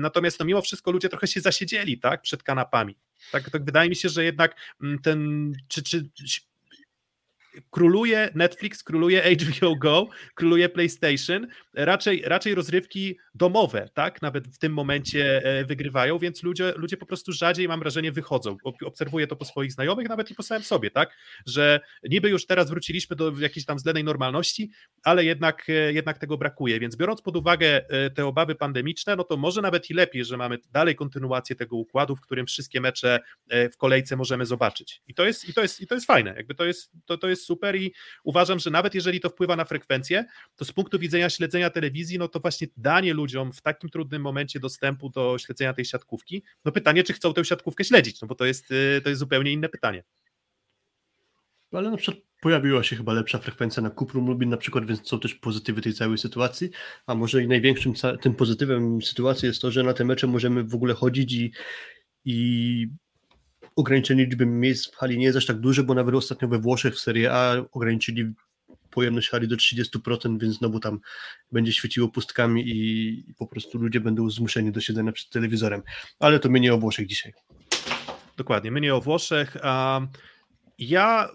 natomiast 0.00 0.40
no 0.40 0.46
mimo 0.46 0.62
wszystko 0.62 0.90
ludzie 0.90 1.08
trochę 1.08 1.26
się 1.26 1.40
zasiedzieli, 1.40 1.98
tak, 1.98 2.22
przed 2.22 2.42
kanapami. 2.42 2.96
Tak, 3.32 3.50
tak 3.50 3.64
wydaje 3.64 3.90
mi 3.90 3.96
się, 3.96 4.08
że 4.08 4.24
jednak 4.24 4.56
ten, 5.02 5.52
czy, 5.68 5.82
czy 5.82 6.10
króluje 7.70 8.30
Netflix, 8.34 8.82
króluje 8.82 9.22
HBO 9.34 9.76
Go, 9.76 10.08
króluje 10.34 10.68
PlayStation, 10.68 11.46
raczej, 11.74 12.22
raczej 12.24 12.54
rozrywki 12.54 13.18
domowe, 13.34 13.88
tak, 13.94 14.22
nawet 14.22 14.48
w 14.48 14.58
tym 14.58 14.72
momencie 14.72 15.42
e, 15.44 15.64
wygrywają, 15.64 16.18
więc 16.18 16.42
ludzie, 16.42 16.72
ludzie 16.76 16.96
po 16.96 17.06
prostu 17.06 17.32
rzadziej, 17.32 17.68
mam 17.68 17.80
wrażenie, 17.80 18.12
wychodzą. 18.12 18.56
Obserwuję 18.84 19.26
to 19.26 19.36
po 19.36 19.44
swoich 19.44 19.72
znajomych, 19.72 20.08
nawet 20.08 20.30
i 20.30 20.34
po 20.34 20.42
samym 20.42 20.62
sobie, 20.62 20.90
tak, 20.90 21.16
że 21.46 21.80
niby 22.02 22.30
już 22.30 22.46
teraz 22.46 22.70
wróciliśmy 22.70 23.16
do 23.16 23.32
jakiejś 23.40 23.66
tam 23.66 23.76
względnej 23.76 24.04
normalności, 24.04 24.70
ale 25.04 25.24
jednak, 25.24 25.68
e, 25.68 25.92
jednak 25.92 26.18
tego 26.18 26.38
brakuje, 26.38 26.80
więc 26.80 26.96
biorąc 26.96 27.22
pod 27.22 27.36
uwagę 27.36 27.88
e, 27.88 28.10
te 28.10 28.26
obawy 28.26 28.54
pandemiczne, 28.54 29.16
no 29.16 29.24
to 29.24 29.36
może 29.36 29.62
nawet 29.62 29.90
i 29.90 29.94
lepiej, 29.94 30.24
że 30.24 30.36
mamy 30.36 30.58
dalej 30.72 30.94
kontynuację 30.94 31.56
tego 31.56 31.76
układu, 31.76 32.16
w 32.16 32.20
którym 32.20 32.46
wszystkie 32.46 32.80
mecze 32.80 33.20
w 33.72 33.76
kolejce 33.76 34.16
możemy 34.16 34.46
zobaczyć. 34.46 35.02
I 35.06 35.14
to 35.14 35.24
jest, 35.24 35.48
i 35.48 35.54
to 35.54 35.62
jest, 35.62 35.80
i 35.80 35.86
to 35.86 35.94
jest 35.94 36.06
fajne, 36.06 36.34
jakby 36.36 36.54
to 36.54 36.64
jest, 36.64 36.92
to, 37.06 37.18
to 37.18 37.28
jest 37.28 37.46
super 37.48 37.76
i 37.76 37.92
uważam, 38.24 38.58
że 38.58 38.70
nawet 38.70 38.94
jeżeli 38.94 39.20
to 39.20 39.28
wpływa 39.28 39.56
na 39.56 39.64
frekwencję, 39.64 40.24
to 40.56 40.64
z 40.64 40.72
punktu 40.72 40.98
widzenia 40.98 41.30
śledzenia 41.30 41.70
telewizji, 41.70 42.18
no 42.18 42.28
to 42.28 42.40
właśnie 42.40 42.66
danie 42.76 43.14
ludziom 43.14 43.52
w 43.52 43.62
takim 43.62 43.90
trudnym 43.90 44.22
momencie 44.22 44.60
dostępu 44.60 45.10
do 45.10 45.36
śledzenia 45.38 45.72
tej 45.72 45.84
siatkówki, 45.84 46.42
no 46.64 46.72
pytanie, 46.72 47.04
czy 47.04 47.12
chcą 47.12 47.34
tę 47.34 47.44
siatkówkę 47.44 47.84
śledzić, 47.84 48.20
no 48.20 48.28
bo 48.28 48.34
to 48.34 48.44
jest, 48.44 48.70
y, 48.70 49.00
to 49.02 49.08
jest 49.08 49.18
zupełnie 49.18 49.52
inne 49.52 49.68
pytanie. 49.68 50.04
Ale 51.72 51.90
na 51.90 51.96
przykład 51.96 52.24
pojawiła 52.40 52.82
się 52.82 52.96
chyba 52.96 53.12
lepsza 53.12 53.38
frekwencja 53.38 53.82
na 53.82 53.90
Kuprum 53.90 54.26
Lubin 54.26 54.50
na 54.50 54.56
przykład, 54.56 54.86
więc 54.86 55.08
są 55.08 55.20
też 55.20 55.34
pozytywy 55.34 55.82
tej 55.82 55.94
całej 55.94 56.18
sytuacji, 56.18 56.70
a 57.06 57.14
może 57.14 57.42
i 57.42 57.48
największym 57.48 57.92
tym 58.20 58.34
pozytywem 58.34 59.02
sytuacji 59.02 59.46
jest 59.46 59.62
to, 59.62 59.70
że 59.70 59.82
na 59.82 59.94
te 59.94 60.04
mecze 60.04 60.26
możemy 60.26 60.64
w 60.64 60.74
ogóle 60.74 60.94
chodzić 60.94 61.32
i, 61.32 61.52
i 62.24 62.88
ograniczenie 63.78 64.24
liczby 64.24 64.46
miejsc 64.46 64.92
w 64.92 64.96
hali 64.96 65.18
nie 65.18 65.24
jest 65.24 65.38
aż 65.38 65.46
tak 65.46 65.60
duże, 65.60 65.82
bo 65.82 65.94
nawet 65.94 66.14
ostatnio 66.14 66.48
we 66.48 66.58
Włoszech 66.58 66.94
w 66.94 66.98
Serie 66.98 67.32
A 67.32 67.54
ograniczyli 67.72 68.32
pojemność 68.90 69.28
hali 69.28 69.48
do 69.48 69.56
30%, 69.56 70.40
więc 70.40 70.58
znowu 70.58 70.80
tam 70.80 71.00
będzie 71.52 71.72
świeciło 71.72 72.08
pustkami 72.08 72.64
i 72.66 73.34
po 73.38 73.46
prostu 73.46 73.78
ludzie 73.78 74.00
będą 74.00 74.30
zmuszeni 74.30 74.72
do 74.72 74.80
siedzenia 74.80 75.12
przed 75.12 75.30
telewizorem. 75.30 75.82
Ale 76.18 76.38
to 76.38 76.48
my 76.48 76.60
nie 76.60 76.74
o 76.74 76.78
Włoszech 76.78 77.06
dzisiaj. 77.06 77.32
Dokładnie, 78.36 78.70
my 78.70 78.80
nie 78.80 78.94
o 78.94 79.00
Włoszech. 79.00 79.56
Ja 80.78 81.28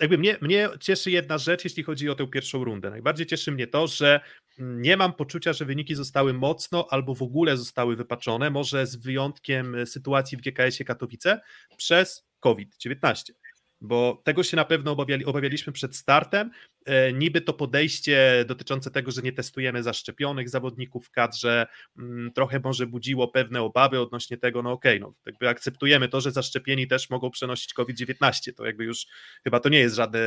jakby 0.00 0.18
mnie, 0.18 0.36
mnie 0.40 0.68
cieszy 0.80 1.10
jedna 1.10 1.38
rzecz, 1.38 1.64
jeśli 1.64 1.82
chodzi 1.82 2.10
o 2.10 2.14
tę 2.14 2.26
pierwszą 2.26 2.64
rundę. 2.64 2.90
Najbardziej 2.90 3.26
cieszy 3.26 3.52
mnie 3.52 3.66
to, 3.66 3.86
że 3.86 4.20
nie 4.58 4.96
mam 4.96 5.12
poczucia, 5.12 5.52
że 5.52 5.64
wyniki 5.64 5.94
zostały 5.94 6.32
mocno 6.32 6.86
albo 6.90 7.14
w 7.14 7.22
ogóle 7.22 7.56
zostały 7.56 7.96
wypaczone, 7.96 8.50
może 8.50 8.86
z 8.86 8.96
wyjątkiem 8.96 9.86
sytuacji 9.86 10.38
w 10.38 10.40
GKS-ie 10.40 10.84
Katowice 10.84 11.40
przez 11.76 12.26
COVID-19 12.40 13.32
bo 13.80 14.22
tego 14.24 14.42
się 14.42 14.56
na 14.56 14.64
pewno 14.64 14.90
obawiali, 14.92 15.24
obawialiśmy 15.24 15.72
przed 15.72 15.96
startem. 15.96 16.50
E, 16.84 17.12
niby 17.12 17.40
to 17.40 17.52
podejście 17.52 18.44
dotyczące 18.48 18.90
tego, 18.90 19.10
że 19.10 19.22
nie 19.22 19.32
testujemy 19.32 19.82
zaszczepionych 19.82 20.48
zawodników 20.48 21.06
w 21.06 21.10
kadrze, 21.10 21.66
mm, 21.98 22.32
trochę 22.32 22.60
może 22.64 22.86
budziło 22.86 23.28
pewne 23.28 23.62
obawy 23.62 24.00
odnośnie 24.00 24.36
tego, 24.36 24.62
no 24.62 24.72
okej, 24.72 24.96
okay, 24.96 25.08
no 25.08 25.14
jakby 25.26 25.48
akceptujemy 25.48 26.08
to, 26.08 26.20
że 26.20 26.32
zaszczepieni 26.32 26.86
też 26.86 27.10
mogą 27.10 27.30
przenosić 27.30 27.74
COVID-19, 27.74 28.52
to 28.52 28.66
jakby 28.66 28.84
już 28.84 29.06
chyba 29.44 29.60
to 29.60 29.68
nie 29.68 29.78
jest 29.78 29.96
żadne, 29.96 30.20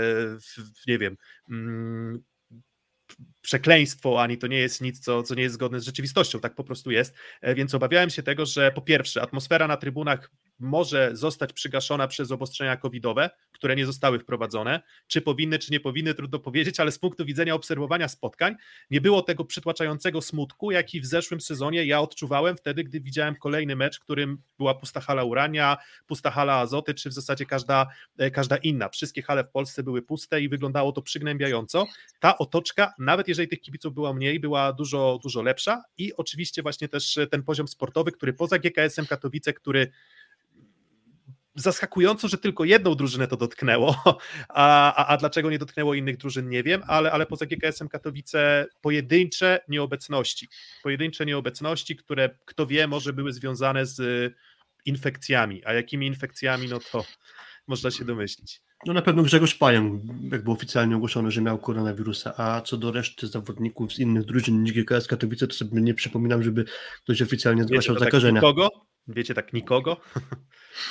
nie 0.88 0.98
wiem, 0.98 1.18
mm, 1.50 2.24
przekleństwo, 3.42 4.22
ani 4.22 4.38
to 4.38 4.48
nie 4.48 4.58
jest 4.58 4.82
nic, 4.82 5.00
co, 5.00 5.24
co 5.24 5.36
nie 5.36 5.44
jest 5.44 5.56
zgodne 5.56 5.80
z 5.80 5.84
rzeczywistością, 5.84 6.40
tak 6.40 6.56
po 6.56 6.64
prostu 6.64 6.92
jest. 6.92 7.14
E, 7.42 7.56
więc 7.56 7.74
obawiałem 7.74 8.10
się 8.10 8.24
tego, 8.24 8.46
że 8.46 8.72
po 8.72 8.82
pierwsze, 8.82 9.22
atmosfera 9.22 9.68
na 9.68 9.78
trybunach 9.78 10.32
może 10.60 11.10
zostać 11.14 11.54
przygaszona 11.54 12.08
przez 12.08 12.32
obostrzenia 12.32 12.78
covidowe, 12.78 13.30
które 13.52 13.76
nie 13.76 13.86
zostały 13.86 14.20
wprowadzone. 14.20 14.82
Czy 15.08 15.22
powinny, 15.22 15.60
czy 15.60 15.72
nie 15.72 15.80
powinny, 15.80 16.14
trudno 16.14 16.40
powiedzieć, 16.40 16.80
ale 16.80 16.92
z 16.92 17.00
punktu 17.00 17.26
widzenia 17.26 17.54
obserwowania 17.54 18.08
spotkań 18.08 18.56
nie 18.92 19.02
było 19.02 19.22
tego 19.22 19.46
przytłaczającego 19.46 20.22
smutku, 20.22 20.72
jaki 20.72 21.02
w 21.02 21.06
zeszłym 21.06 21.42
sezonie 21.42 21.86
ja 21.86 22.02
odczuwałem 22.02 22.58
wtedy, 22.58 22.84
gdy 22.84 23.02
widziałem 23.02 23.36
kolejny 23.36 23.76
mecz, 23.76 24.00
którym 24.00 24.42
była 24.58 24.76
pusta 24.76 25.02
hala 25.02 25.24
Urania, 25.24 25.78
pusta 26.08 26.32
hala 26.32 26.56
Azoty, 26.56 26.94
czy 26.94 27.10
w 27.10 27.14
zasadzie 27.14 27.46
każda, 27.46 27.88
e, 28.18 28.32
każda 28.32 28.58
inna. 28.58 28.90
Wszystkie 28.90 29.22
hale 29.22 29.44
w 29.44 29.50
Polsce 29.50 29.84
były 29.84 30.02
puste 30.02 30.42
i 30.42 30.50
wyglądało 30.50 30.92
to 30.92 31.02
przygnębiająco. 31.02 31.88
Ta 32.20 32.38
otoczka, 32.38 32.94
nawet 33.00 33.28
jeżeli 33.28 33.48
tych 33.48 33.62
kibiców 33.62 33.94
było 33.94 34.14
mniej, 34.14 34.40
była 34.40 34.74
dużo, 34.74 35.20
dużo 35.24 35.42
lepsza 35.42 35.84
i 35.98 36.14
oczywiście 36.14 36.62
właśnie 36.62 36.88
też 36.88 37.20
ten 37.32 37.44
poziom 37.44 37.68
sportowy, 37.68 38.12
który 38.12 38.34
poza 38.34 38.60
GKS-em 38.60 39.06
Katowice, 39.06 39.54
który 39.54 39.92
zaskakująco, 41.62 42.28
że 42.28 42.38
tylko 42.38 42.66
jedną 42.66 42.96
drużynę 42.96 43.28
to 43.28 43.38
dotknęło, 43.38 43.96
a, 44.50 44.94
a, 44.96 45.08
a, 45.08 45.18
dlaczego 45.18 45.50
nie 45.52 45.60
dotknęło 45.60 45.94
innych 45.94 46.18
drużyn, 46.18 46.50
nie 46.50 46.64
wiem, 46.64 46.82
ale, 46.88 47.12
ale 47.12 47.26
poza 47.26 47.46
GKS-em 47.46 47.90
Katowice 47.90 48.66
pojedyncze 48.82 49.60
nieobecności, 49.68 50.48
pojedyncze 50.84 51.26
nieobecności, 51.26 51.96
które 51.96 52.30
kto 52.46 52.68
wie, 52.68 52.88
może 52.88 53.14
były 53.14 53.34
związane 53.34 53.86
z 53.86 54.02
infekcjami, 54.86 55.66
a 55.66 55.74
jakimi 55.74 56.08
infekcjami, 56.08 56.68
no 56.68 56.80
to 56.92 57.06
można 57.68 57.92
się 57.92 58.06
domyślić. 58.06 58.62
No 58.86 58.94
na 58.94 59.02
pewno 59.02 59.24
Grzegorz 59.24 59.56
Pająk, 59.56 60.04
jakby 60.32 60.52
oficjalnie 60.52 60.96
ogłoszono, 60.96 61.32
że 61.32 61.42
miał 61.42 61.58
koronawirusa, 61.58 62.34
a 62.38 62.62
co 62.62 62.78
do 62.78 62.92
reszty 62.92 63.28
zawodników 63.28 63.94
z 63.94 64.00
innych 64.00 64.26
drużyn 64.26 64.64
niż 64.64 64.74
GKS 64.74 65.08
Katowice, 65.08 65.48
to 65.48 65.54
sobie 65.54 65.82
nie 65.82 65.94
przypominam, 65.94 66.44
żeby 66.44 66.66
ktoś 67.04 67.22
oficjalnie 67.22 67.64
zgłaszał 67.64 67.96
Wiecie, 67.96 68.06
zakażenia. 68.06 68.42
Tak 68.42 68.50
nikogo? 68.50 68.86
Wiecie, 69.10 69.34
tak 69.34 69.54
nikogo? 69.54 69.98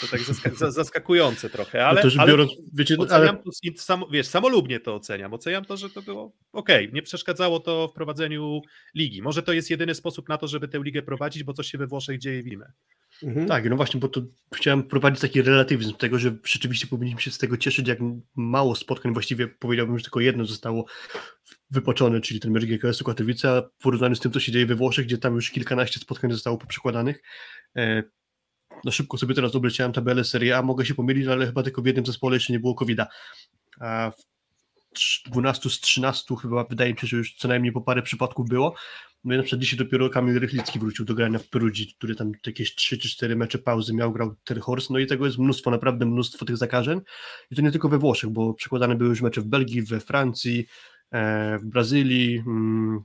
To 0.01 0.07
tak 0.07 0.21
zask 0.21 0.49
zaskakujące 0.75 1.51
trochę, 1.51 1.87
ale, 1.87 2.03
no 2.05 2.11
ale 2.19 2.33
biorąc, 2.33 2.51
wiecie, 2.75 2.97
oceniam 2.99 3.35
ale... 3.35 3.73
to, 3.73 3.83
sam, 3.83 4.05
wiesz, 4.13 4.27
samolubnie 4.27 4.81
to 4.81 4.95
oceniam. 4.95 5.35
Oceniam 5.35 5.65
to, 5.65 5.77
że 5.77 5.91
to 5.91 6.03
było 6.03 6.33
ok, 6.53 6.69
nie 6.93 7.03
przeszkadzało 7.03 7.61
to 7.61 7.89
w 7.89 7.93
prowadzeniu 7.93 8.61
ligi. 8.95 9.23
Może 9.23 9.43
to 9.43 9.53
jest 9.53 9.71
jedyny 9.71 9.95
sposób 9.95 10.29
na 10.29 10.39
to, 10.39 10.49
żeby 10.49 10.69
tę 10.69 10.79
ligę 10.79 11.03
prowadzić, 11.03 11.45
bo 11.45 11.53
coś 11.53 11.71
się 11.71 11.79
we 11.79 11.87
Włoszech 11.87 12.19
dzieje, 12.19 12.43
widzimy. 12.43 12.73
Mhm. 13.23 13.47
Tak, 13.47 13.71
no 13.71 13.77
właśnie, 13.77 14.01
bo 14.01 14.09
to 14.09 14.21
chciałem 14.55 14.83
prowadzić 14.83 15.21
taki 15.21 15.43
relatywizm 15.43 15.95
tego, 15.95 16.19
że 16.19 16.37
rzeczywiście 16.45 16.87
powinniśmy 16.87 17.21
się 17.21 17.31
z 17.31 17.39
tego 17.39 17.57
cieszyć, 17.57 17.89
jak 17.89 17.99
mało 18.37 18.75
spotkań, 18.75 19.13
właściwie 19.13 19.49
powiedziałbym, 19.49 19.99
że 19.99 20.05
tylko 20.05 20.21
jedno 20.21 20.45
zostało 20.45 20.85
wypoczone, 21.71 22.21
czyli 22.21 22.41
ten 22.41 22.53
mecz 22.53 22.65
GKS-u 22.65 23.05
Katowice, 23.05 23.51
a 23.51 23.63
w 23.63 23.83
porównaniu 23.83 24.15
z 24.15 24.21
tym, 24.21 24.33
co 24.33 24.41
się 24.41 24.53
dzieje 24.53 24.67
we 24.67 24.75
Włoszech, 24.75 25.07
gdzie 25.07 25.19
tam 25.19 25.35
już 25.35 25.51
kilkanaście 25.51 26.01
spotkań 26.01 26.33
zostało 26.33 26.59
poprzekładanych, 26.59 27.23
e, 27.77 28.03
no 28.85 28.91
szybko 28.91 29.19
sobie 29.19 29.35
teraz 29.35 29.55
obleciałem 29.55 29.93
tabelę 29.93 30.25
Serie 30.25 30.57
A, 30.57 30.63
mogę 30.63 30.87
się 30.87 30.95
pomylić, 30.95 31.27
ale 31.27 31.47
chyba 31.47 31.63
tylko 31.63 31.83
w 31.83 31.87
jednym 31.87 32.07
zespole 32.07 32.37
jeszcze 32.37 32.53
nie 32.53 32.61
było 32.61 32.75
covid 32.75 32.99
-a. 32.99 33.07
a 33.81 34.11
w 35.27 35.31
12 35.31 35.71
z 35.71 35.81
13 35.81 36.37
chyba 36.43 36.65
wydaje 36.65 36.93
mi 36.93 36.99
się, 36.99 37.07
że 37.07 37.17
już 37.17 37.35
co 37.35 37.49
najmniej 37.49 37.73
po 37.73 37.81
parę 37.81 38.03
przypadków 38.03 38.49
było. 38.49 38.75
No 39.25 39.35
i 39.35 39.37
na 39.37 39.43
przykład 39.43 39.61
dzisiaj 39.61 39.79
dopiero 39.79 40.11
Kamil 40.11 40.39
Rychlicki 40.39 40.79
wrócił 40.79 41.05
do 41.05 41.15
grania 41.15 41.39
w 41.39 41.49
Perudzi, 41.49 41.95
który 41.95 42.15
tam 42.15 42.33
jakieś 42.47 42.75
3 42.75 42.99
czy 42.99 43.09
4 43.09 43.37
mecze 43.37 43.59
pauzy 43.59 43.95
miał, 43.95 44.13
grał 44.13 44.35
Terhorst, 44.45 44.91
no 44.91 44.99
i 44.99 45.07
tego 45.07 45.27
jest 45.27 45.39
mnóstwo, 45.39 45.71
naprawdę 45.71 46.07
mnóstwo 46.07 46.45
tych 46.45 46.57
zakażeń. 46.57 47.01
I 47.51 47.57
to 47.57 47.63
nie 47.63 47.71
tylko 47.71 47.89
we 47.89 47.99
Włoszech, 47.99 48.31
bo 48.31 48.55
przekładane 48.55 48.95
były 48.95 49.11
już 49.11 49.23
mecze 49.23 49.41
w 49.41 49.45
Belgii, 49.45 49.83
we 49.83 50.01
Francji, 50.01 50.67
e, 51.11 51.59
w 51.59 51.65
Brazylii, 51.65 52.43
mm, 52.47 53.01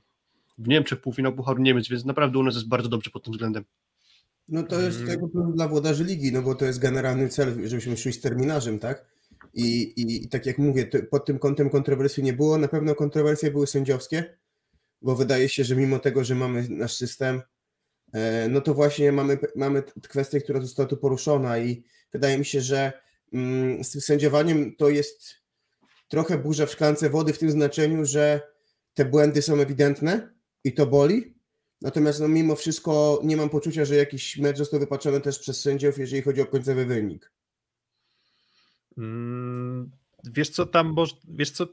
w 0.58 0.68
Niemczech 0.68 1.02
półfinał 1.02 1.34
Pucharu 1.34 1.62
Niemiec, 1.62 1.88
więc 1.88 2.06
naprawdę 2.06 2.40
u 2.40 2.44
nas 2.44 2.56
jest 2.56 2.68
bardzo 2.68 2.90
dobrze 2.90 3.12
pod 3.12 3.24
tym 3.24 3.32
względem. 3.32 3.64
No 4.48 4.64
to 4.64 4.82
jest 4.82 5.06
tego 5.06 5.28
dla 5.56 5.68
włodarzy 5.68 6.04
ligi, 6.04 6.32
no 6.32 6.42
bo 6.42 6.56
to 6.56 6.66
jest 6.66 6.80
generalny 6.80 7.30
cel, 7.30 7.68
żebyśmy 7.68 7.98
szli 7.98 8.14
z 8.14 8.22
terminarzem, 8.22 8.80
tak? 8.80 9.06
I, 9.54 9.82
i, 9.82 10.24
i 10.24 10.30
tak 10.30 10.46
jak 10.46 10.58
mówię, 10.58 10.90
pod 11.12 11.26
tym 11.26 11.40
kątem 11.40 11.70
kontrowersji 11.70 12.24
nie 12.24 12.34
było. 12.34 12.58
Na 12.58 12.68
pewno 12.68 12.96
kontrowersje 12.96 13.52
były 13.52 13.68
sędziowskie, 13.68 14.38
bo 15.04 15.16
wydaje 15.16 15.50
się, 15.50 15.64
że 15.64 15.76
mimo 15.76 16.00
tego, 16.00 16.24
że 16.24 16.36
mamy 16.36 16.70
nasz 16.70 16.94
system, 16.94 17.42
e, 18.14 18.48
no 18.50 18.62
to 18.62 18.74
właśnie 18.74 19.12
mamy, 19.12 19.38
mamy 19.56 19.84
kwestię, 20.10 20.42
która 20.42 20.62
została 20.62 20.90
tu 20.90 20.98
poruszona 20.98 21.60
i 21.60 21.84
wydaje 22.12 22.38
mi 22.38 22.46
się, 22.46 22.62
że 22.62 22.94
mm, 23.34 23.84
z 23.84 23.92
tym 23.92 24.02
sędziowaniem 24.02 24.76
to 24.76 24.90
jest 24.90 25.36
trochę 26.08 26.38
burza 26.38 26.66
w 26.66 26.72
szklance 26.72 27.10
wody 27.10 27.34
w 27.34 27.40
tym 27.40 27.52
znaczeniu, 27.52 28.06
że 28.06 28.42
te 28.94 29.06
błędy 29.06 29.42
są 29.42 29.60
ewidentne 29.60 30.34
i 30.64 30.74
to 30.74 30.88
boli, 30.88 31.36
natomiast 31.82 32.20
no, 32.20 32.28
mimo 32.28 32.56
wszystko 32.56 33.22
nie 33.24 33.38
mam 33.38 33.50
poczucia, 33.50 33.86
że 33.86 33.96
jakiś 33.96 34.38
mecz 34.38 34.58
został 34.58 34.80
wypaczony 34.80 35.22
też 35.22 35.40
przez 35.40 35.62
sędziów, 35.62 35.98
jeżeli 35.98 36.22
chodzi 36.22 36.42
o 36.42 36.46
końcowy 36.46 36.86
wynik. 36.86 37.32
Mm, 38.98 39.92
wiesz 40.24 40.50
co, 40.50 40.66
tam, 40.66 40.96
wiesz 41.28 41.52
co, 41.52 41.68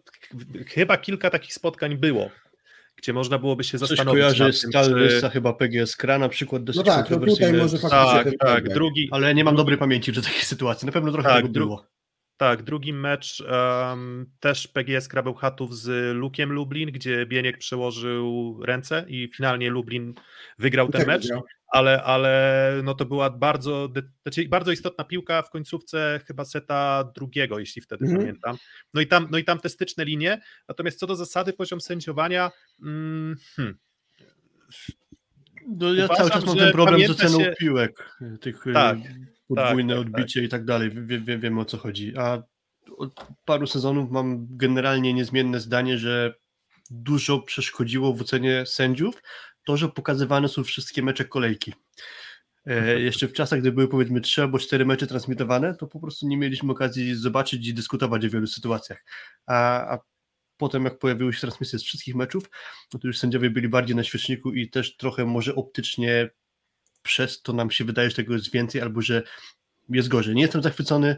chyba 0.66 0.98
kilka 0.98 1.30
takich 1.30 1.54
spotkań 1.54 1.96
było, 1.96 2.30
gdzie 3.02 3.12
można 3.12 3.38
byłoby 3.38 3.64
się 3.64 3.78
zastanowić. 3.78 4.24
Coś 4.24 4.38
kojarzy 4.38 4.52
Stal 4.52 4.94
czy... 5.20 5.30
chyba 5.30 5.52
PGS 5.52 5.96
Kra 5.96 6.18
na 6.18 6.28
przykład 6.28 6.64
dosyć 6.64 6.86
No 6.86 6.92
tak, 6.92 7.10
no 7.10 7.18
tutaj 7.18 7.52
może 7.52 7.78
Tak, 7.78 8.28
tak, 8.38 8.68
drugi. 8.68 9.08
Ale 9.10 9.34
nie 9.34 9.44
mam 9.44 9.56
dobrej 9.56 9.78
pamięci 9.78 10.12
do 10.12 10.22
takiej 10.22 10.42
sytuacji, 10.54 10.86
na 10.86 10.92
pewno 10.92 11.12
trochę 11.12 11.28
tak, 11.28 11.36
tego 11.36 11.48
było. 11.48 11.86
Tak, 12.40 12.62
drugi 12.62 12.92
mecz 12.92 13.40
um, 13.40 14.26
też 14.40 14.68
PGS 14.68 15.08
Krabeł 15.08 15.34
Chatów 15.34 15.76
z 15.76 16.16
Lukiem 16.16 16.52
Lublin, 16.52 16.92
gdzie 16.92 17.26
Bieniek 17.26 17.58
przełożył 17.58 18.58
ręce 18.62 19.04
i 19.08 19.30
finalnie 19.36 19.70
Lublin 19.70 20.14
wygrał 20.58 20.88
ten 20.88 20.98
tak 20.98 21.08
mecz, 21.08 21.26
ale, 21.68 22.02
ale 22.02 22.80
no 22.84 22.94
to 22.94 23.04
była 23.04 23.30
bardzo, 23.30 23.88
znaczy 24.22 24.48
bardzo 24.48 24.72
istotna 24.72 25.04
piłka 25.04 25.42
w 25.42 25.50
końcówce 25.50 26.20
chyba 26.26 26.44
seta 26.44 27.04
drugiego, 27.14 27.58
jeśli 27.58 27.82
wtedy 27.82 28.04
mm. 28.04 28.18
pamiętam. 28.18 28.56
No 28.94 29.00
i, 29.00 29.06
tam, 29.06 29.28
no 29.30 29.38
i 29.38 29.44
tam 29.44 29.58
te 29.58 29.68
styczne 29.68 30.04
linie, 30.04 30.40
natomiast 30.68 30.98
co 30.98 31.06
do 31.06 31.16
zasady 31.16 31.52
poziom 31.52 31.80
sędziowania 31.80 32.50
mm, 32.82 33.36
hmm. 33.56 33.78
No 35.66 35.94
ja 35.94 36.04
Uważam, 36.04 36.16
cały 36.16 36.30
czas 36.30 36.44
mam 36.44 36.56
ten 36.56 36.72
problem 36.72 37.06
z 37.06 37.10
oceną 37.10 37.40
się... 37.40 37.54
piłek, 37.58 38.16
tych 38.40 38.64
tak 38.74 38.98
podwójne 39.54 39.94
tak, 39.94 40.04
tak, 40.04 40.14
odbicie 40.14 40.40
tak. 40.40 40.46
i 40.46 40.48
tak 40.48 40.64
dalej. 40.64 40.90
Wie, 40.90 41.20
wie, 41.20 41.38
wiemy 41.38 41.60
o 41.60 41.64
co 41.64 41.78
chodzi. 41.78 42.16
A 42.16 42.42
od 42.96 43.26
paru 43.44 43.66
sezonów 43.66 44.10
mam 44.10 44.46
generalnie 44.50 45.14
niezmienne 45.14 45.60
zdanie, 45.60 45.98
że 45.98 46.34
dużo 46.90 47.38
przeszkodziło 47.38 48.14
w 48.14 48.20
ocenie 48.20 48.66
sędziów 48.66 49.22
to, 49.66 49.76
że 49.76 49.88
pokazywane 49.88 50.48
są 50.48 50.64
wszystkie 50.64 51.02
mecze 51.02 51.24
kolejki. 51.24 51.74
E, 52.66 52.76
mhm. 52.76 53.00
jeszcze 53.00 53.28
w 53.28 53.32
czasach, 53.32 53.60
gdy 53.60 53.72
były 53.72 53.88
powiedzmy 53.88 54.20
trzy 54.20 54.42
albo 54.42 54.58
cztery 54.58 54.86
mecze 54.86 55.06
transmitowane, 55.06 55.74
to 55.74 55.86
po 55.86 56.00
prostu 56.00 56.28
nie 56.28 56.36
mieliśmy 56.36 56.72
okazji 56.72 57.14
zobaczyć 57.14 57.68
i 57.68 57.74
dyskutować 57.74 58.24
o 58.24 58.30
wielu 58.30 58.46
sytuacjach. 58.46 59.04
A, 59.46 59.80
a 59.94 59.98
potem 60.56 60.84
jak 60.84 60.98
pojawiły 60.98 61.32
się 61.32 61.40
transmisje 61.40 61.78
z 61.78 61.82
wszystkich 61.82 62.14
meczów, 62.14 62.50
no 62.94 63.00
to 63.00 63.06
już 63.06 63.18
sędziowie 63.18 63.50
byli 63.50 63.68
bardziej 63.68 63.96
na 63.96 64.04
świeczniku 64.04 64.52
i 64.52 64.70
też 64.70 64.96
trochę 64.96 65.24
może 65.24 65.54
optycznie 65.54 66.30
przez 67.02 67.42
to 67.42 67.52
nam 67.52 67.70
się 67.70 67.84
wydaje, 67.84 68.10
że 68.10 68.16
tego 68.16 68.34
jest 68.34 68.52
więcej, 68.52 68.80
albo 68.80 69.02
że 69.02 69.22
jest 69.88 70.08
gorzej. 70.08 70.34
Nie 70.34 70.42
jestem 70.42 70.62
zachwycony 70.62 71.16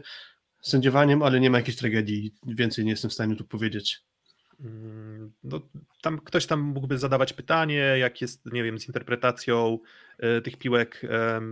sędziowaniem, 0.61 1.23
ale 1.23 1.39
nie 1.39 1.49
ma 1.49 1.57
jakiejś 1.57 1.77
tragedii. 1.77 2.33
Więcej 2.45 2.85
nie 2.85 2.91
jestem 2.91 3.09
w 3.09 3.13
stanie 3.13 3.35
tu 3.35 3.43
powiedzieć. 3.43 4.01
Mm, 4.59 5.33
no, 5.43 5.61
tam 6.01 6.19
ktoś 6.19 6.45
tam 6.45 6.61
mógłby 6.61 6.97
zadawać 6.97 7.33
pytanie, 7.33 7.95
jak 7.97 8.21
jest, 8.21 8.45
nie 8.45 8.63
wiem, 8.63 8.79
z 8.79 8.87
interpretacją 8.87 9.79
y, 10.37 10.41
tych 10.41 10.57
piłek 10.57 11.01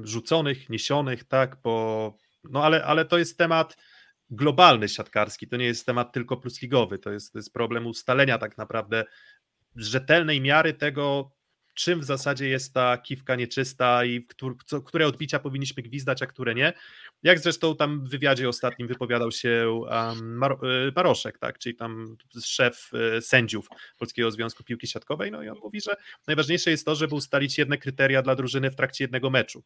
rzuconych, 0.03 0.69
niesionych, 0.69 1.23
tak, 1.23 1.57
bo 1.63 2.17
no 2.43 2.63
ale, 2.63 2.85
ale 2.85 3.05
to 3.05 3.17
jest 3.17 3.37
temat 3.37 3.77
globalny 4.29 4.89
siatkarski, 4.89 5.47
to 5.47 5.57
nie 5.57 5.65
jest 5.65 5.85
temat 5.85 6.13
tylko 6.13 6.37
plusligowy, 6.37 6.99
to 6.99 7.11
jest, 7.11 7.33
to 7.33 7.39
jest 7.39 7.53
problem 7.53 7.87
ustalenia 7.87 8.37
tak 8.37 8.57
naprawdę 8.57 9.03
rzetelnej 9.75 10.41
miary 10.41 10.73
tego, 10.73 11.31
czym 11.81 11.99
w 11.99 12.03
zasadzie 12.03 12.47
jest 12.47 12.73
ta 12.73 12.97
kiwka 12.97 13.35
nieczysta 13.35 14.05
i 14.05 14.25
któr, 14.25 14.57
co, 14.65 14.81
które 14.81 15.07
odbicia 15.07 15.39
powinniśmy 15.39 15.83
gwizdać, 15.83 16.21
a 16.21 16.27
które 16.27 16.55
nie. 16.55 16.73
Jak 17.23 17.39
zresztą 17.39 17.75
tam 17.75 18.05
w 18.05 18.09
wywiadzie 18.09 18.49
ostatnim 18.49 18.87
wypowiadał 18.87 19.31
się 19.31 19.83
um, 19.89 20.41
tak, 21.39 21.59
czyli 21.59 21.75
tam 21.75 22.17
szef 22.43 22.91
y, 23.17 23.21
sędziów 23.21 23.67
Polskiego 23.97 24.31
Związku 24.31 24.63
Piłki 24.63 24.87
Siatkowej, 24.87 25.31
no 25.31 25.43
i 25.43 25.49
on 25.49 25.57
mówi, 25.57 25.81
że 25.81 25.95
najważniejsze 26.27 26.71
jest 26.71 26.85
to, 26.85 26.95
żeby 26.95 27.15
ustalić 27.15 27.57
jedne 27.57 27.77
kryteria 27.77 28.21
dla 28.21 28.35
drużyny 28.35 28.71
w 28.71 28.75
trakcie 28.75 29.03
jednego 29.03 29.29
meczu 29.29 29.63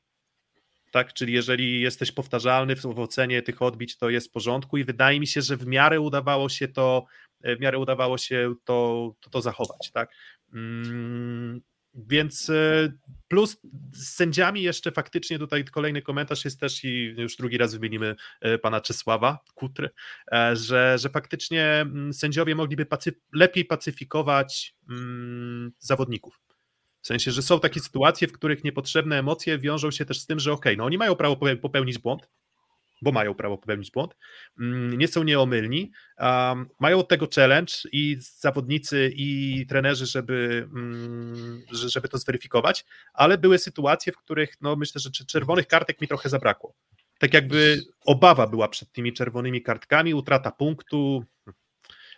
tak? 0.92 1.14
Czyli 1.14 1.34
jeżeli 1.34 1.82
jesteś 1.82 2.12
powtarzalny 2.12 2.76
w 2.76 3.00
ocenie 3.00 3.42
tych 3.42 3.62
odbić, 3.62 3.98
to 3.98 4.10
jest 4.10 4.28
w 4.28 4.32
porządku 4.32 4.78
i 4.78 4.84
wydaje 4.84 5.20
mi 5.20 5.28
się, 5.28 5.42
że 5.42 5.58
w 5.58 5.68
miarę 5.68 6.00
udawało 6.00 6.50
się 6.50 6.68
to, 6.68 7.06
w 7.42 7.60
miarę 7.60 7.78
udawało 7.78 8.18
się 8.18 8.56
to, 8.64 9.12
to, 9.20 9.30
to 9.30 9.42
zachować, 9.42 9.92
tak? 9.94 10.10
Mm, 10.54 11.62
więc 11.96 12.50
e, 12.50 12.94
plus 13.28 13.58
z 13.94 14.08
sędziami 14.08 14.62
jeszcze 14.62 14.92
faktycznie 14.92 15.40
tutaj 15.40 15.66
kolejny 15.66 16.02
komentarz 16.02 16.46
jest 16.46 16.60
też 16.60 16.84
i 16.84 17.16
już 17.18 17.36
drugi 17.36 17.58
raz 17.58 17.74
wymienimy 17.74 18.16
e, 18.42 18.58
pana 18.58 18.82
Czesława 18.82 19.40
Kutry, 19.54 19.90
e, 20.32 20.56
że, 20.56 20.98
że 21.00 21.10
faktycznie 21.10 21.66
mm, 21.66 22.14
sędziowie 22.14 22.56
mogliby 22.56 22.86
lepiej 23.34 23.66
pacyfikować 23.66 24.76
mm, 24.90 25.72
zawodników. 25.80 26.42
W 27.02 27.08
sensie, 27.08 27.32
że 27.32 27.42
są 27.42 27.60
takie 27.60 27.80
sytuacje, 27.80 28.28
w 28.28 28.32
których 28.32 28.64
niepotrzebne 28.64 29.20
emocje 29.20 29.60
wiążą 29.60 29.92
się 29.92 30.06
też 30.06 30.20
z 30.20 30.26
tym, 30.26 30.40
że 30.40 30.54
okay, 30.54 30.78
no 30.78 30.86
oni 30.86 30.98
mają 30.98 31.16
prawo 31.16 31.38
popełnić 31.62 31.98
błąd, 31.98 32.30
bo 33.02 33.12
mają 33.12 33.34
prawo 33.34 33.58
popełnić 33.58 33.92
błąd, 33.92 34.16
mm, 34.60 34.98
nie 34.98 35.08
są 35.08 35.24
nieomylni, 35.24 35.92
mają 36.80 37.00
od 37.00 37.08
tego 37.08 37.28
challenge 37.36 37.74
i 37.92 38.18
zawodnicy 38.20 39.12
i 39.16 39.66
trenerzy, 39.70 40.06
żeby, 40.06 40.68
um, 40.74 41.62
żeby 41.72 42.10
to 42.10 42.18
zweryfikować, 42.18 42.86
ale 43.14 43.38
były 43.38 43.60
sytuacje, 43.60 44.14
w 44.14 44.18
których 44.18 44.62
no 44.62 44.76
myślę, 44.76 45.02
że 45.02 45.12
czerwonych 45.12 45.68
kartek 45.68 46.02
mi 46.02 46.08
trochę 46.08 46.30
zabrakło. 46.30 46.74
Tak 47.20 47.34
jakby 47.34 47.82
obawa 48.06 48.48
była 48.48 48.68
przed 48.68 48.92
tymi 48.92 49.14
czerwonymi 49.14 49.62
kartkami, 49.62 50.14
utrata 50.14 50.52
punktu, 50.52 51.26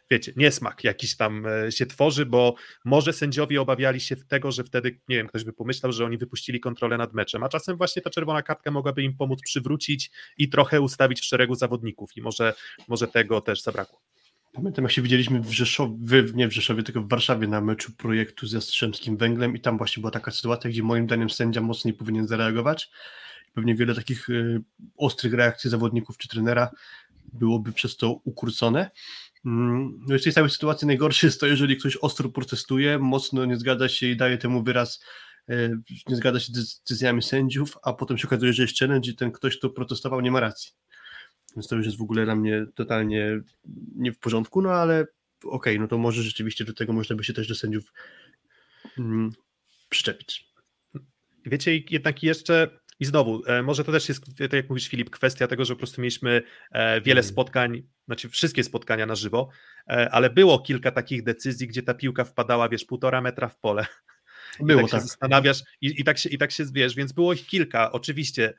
wiecie, 0.10 0.34
niesmak 0.36 0.84
jakiś 0.84 1.18
tam 1.18 1.46
e, 1.46 1.72
się 1.72 1.86
tworzy, 1.86 2.26
bo 2.26 2.56
może 2.86 3.14
sędziowie 3.14 3.62
obawiali 3.62 4.00
się 4.00 4.16
tego, 4.16 4.52
że 4.52 4.64
wtedy, 4.64 5.00
nie 5.10 5.16
wiem, 5.16 5.28
ktoś 5.28 5.44
by 5.44 5.54
pomyślał, 5.54 5.92
że 5.92 6.06
oni 6.06 6.18
wypuścili 6.18 6.60
kontrolę 6.60 6.98
nad 6.98 7.14
meczem, 7.14 7.44
a 7.44 7.50
czasem 7.50 7.78
właśnie 7.78 8.02
ta 8.02 8.10
czerwona 8.10 8.42
kartka 8.42 8.72
mogłaby 8.72 9.04
im 9.04 9.18
pomóc 9.18 9.42
przywrócić 9.42 10.12
i 10.38 10.50
trochę 10.50 10.82
ustawić 10.82 11.20
w 11.20 11.26
szeregu 11.26 11.56
zawodników 11.56 12.18
i 12.18 12.22
może, 12.22 12.54
może 12.88 13.08
tego 13.08 13.42
też 13.42 13.62
zabrakło. 13.62 14.02
Pamiętam, 14.54 14.86
jak 14.86 14.92
się 14.92 15.02
widzieliśmy 15.02 15.42
w 15.42 15.52
Rzeszowie, 15.52 16.24
nie 16.34 16.48
w 16.48 16.54
Rzeszowie, 16.54 16.84
tylko 16.84 17.02
w 17.02 17.10
Warszawie 17.10 17.48
na 17.48 17.62
meczu 17.62 17.92
projektu 17.92 18.48
z 18.48 18.52
Jastrzębskim 18.52 19.18
Węglem 19.18 19.56
i 19.56 19.60
tam 19.60 19.78
właśnie 19.78 20.02
była 20.02 20.12
taka 20.12 20.32
sytuacja, 20.32 20.70
gdzie 20.70 20.84
moim 20.84 21.06
zdaniem 21.06 21.30
sędzia 21.30 21.62
mocniej 21.62 21.94
powinien 21.94 22.28
zareagować. 22.28 22.90
Pewnie 23.54 23.76
wiele 23.76 23.96
takich 23.96 24.30
y, 24.30 24.62
ostrych 24.98 25.34
reakcji 25.34 25.70
zawodników 25.70 26.18
czy 26.18 26.28
trenera 26.28 26.70
byłoby 27.34 27.74
przez 27.74 27.98
to 27.98 28.12
ukrócone. 28.12 28.92
Mm, 29.46 30.00
no 30.08 30.20
w 30.20 30.24
tej 30.24 30.34
całej 30.34 30.50
sytuacji 30.50 30.88
najgorsze 30.88 31.28
jest 31.28 31.40
to, 31.40 31.48
jeżeli 31.48 31.78
ktoś 31.78 31.98
ostro 31.98 32.30
protestuje, 32.30 33.00
mocno 33.00 33.46
nie 33.46 33.58
zgadza 33.58 33.90
się 33.90 34.08
i 34.08 34.18
daje 34.18 34.38
temu 34.38 34.64
wyraz, 34.64 35.04
e, 35.50 35.70
nie 36.08 36.16
zgadza 36.16 36.40
się 36.40 36.46
z 36.46 36.52
decyzjami 36.52 37.22
sędziów, 37.24 37.78
a 37.84 37.94
potem 37.94 38.18
się 38.18 38.28
okazuje, 38.28 38.54
że 38.54 38.64
jest 38.64 38.80
challenge 38.80 39.12
i 39.12 39.16
ten 39.16 39.32
ktoś, 39.32 39.58
kto 39.58 39.70
protestował, 39.70 40.22
nie 40.22 40.32
ma 40.32 40.40
racji. 40.40 40.72
Więc 41.56 41.68
to 41.68 41.76
już 41.76 41.86
jest 41.86 41.98
w 41.98 42.02
ogóle 42.02 42.26
dla 42.26 42.36
mnie 42.36 42.66
totalnie 42.76 43.42
nie 43.96 44.12
w 44.12 44.20
porządku, 44.20 44.62
no 44.62 44.70
ale 44.70 45.02
okej, 45.02 45.74
okay, 45.74 45.80
no 45.80 45.88
to 45.88 45.98
może 45.98 46.24
rzeczywiście 46.24 46.66
do 46.66 46.74
tego 46.74 46.94
można 46.94 47.16
by 47.16 47.24
się 47.24 47.34
też 47.34 47.48
do 47.48 47.56
sędziów 47.56 47.94
mm, 48.98 49.30
przyczepić. 49.90 50.48
Wiecie, 51.46 51.78
jednak 51.90 52.24
jeszcze 52.24 52.80
i 53.00 53.06
znowu, 53.06 53.46
e, 53.46 53.64
może 53.64 53.84
to 53.84 53.92
też 53.92 54.10
jest, 54.10 54.26
tak 54.38 54.54
jak 54.54 54.70
mówisz 54.70 54.88
Filip, 54.88 55.10
kwestia 55.10 55.48
tego, 55.48 55.66
że 55.66 55.74
po 55.74 55.78
prostu 55.78 56.02
mieliśmy 56.02 56.42
e, 56.72 57.02
wiele 57.02 57.20
mhm. 57.20 57.34
spotkań, 57.34 57.84
znaczy 58.06 58.30
wszystkie 58.30 58.64
spotkania 58.64 59.06
na 59.06 59.16
żywo, 59.16 59.50
e, 59.88 60.10
ale 60.12 60.30
było 60.30 60.60
kilka 60.60 60.92
takich 60.92 61.24
decyzji, 61.24 61.68
gdzie 61.68 61.84
ta 61.84 61.94
piłka 61.94 62.24
wpadała, 62.24 62.70
wiesz, 62.70 62.86
półtora 62.86 63.22
metra 63.22 63.48
w 63.48 63.60
pole. 63.60 63.86
Było 64.60 64.82
I 64.82 64.84
tak, 64.84 64.92
tak. 64.92 65.02
się 65.02 65.08
zastanawiasz 65.08 65.64
i, 65.82 66.02
i, 66.02 66.04
tak 66.04 66.18
się, 66.18 66.30
i 66.30 66.38
tak 66.38 66.52
się 66.52 66.66
wiesz, 66.72 66.96
więc 66.96 67.12
było 67.14 67.34
ich 67.34 67.46
kilka, 67.46 67.92
oczywiście. 67.92 68.54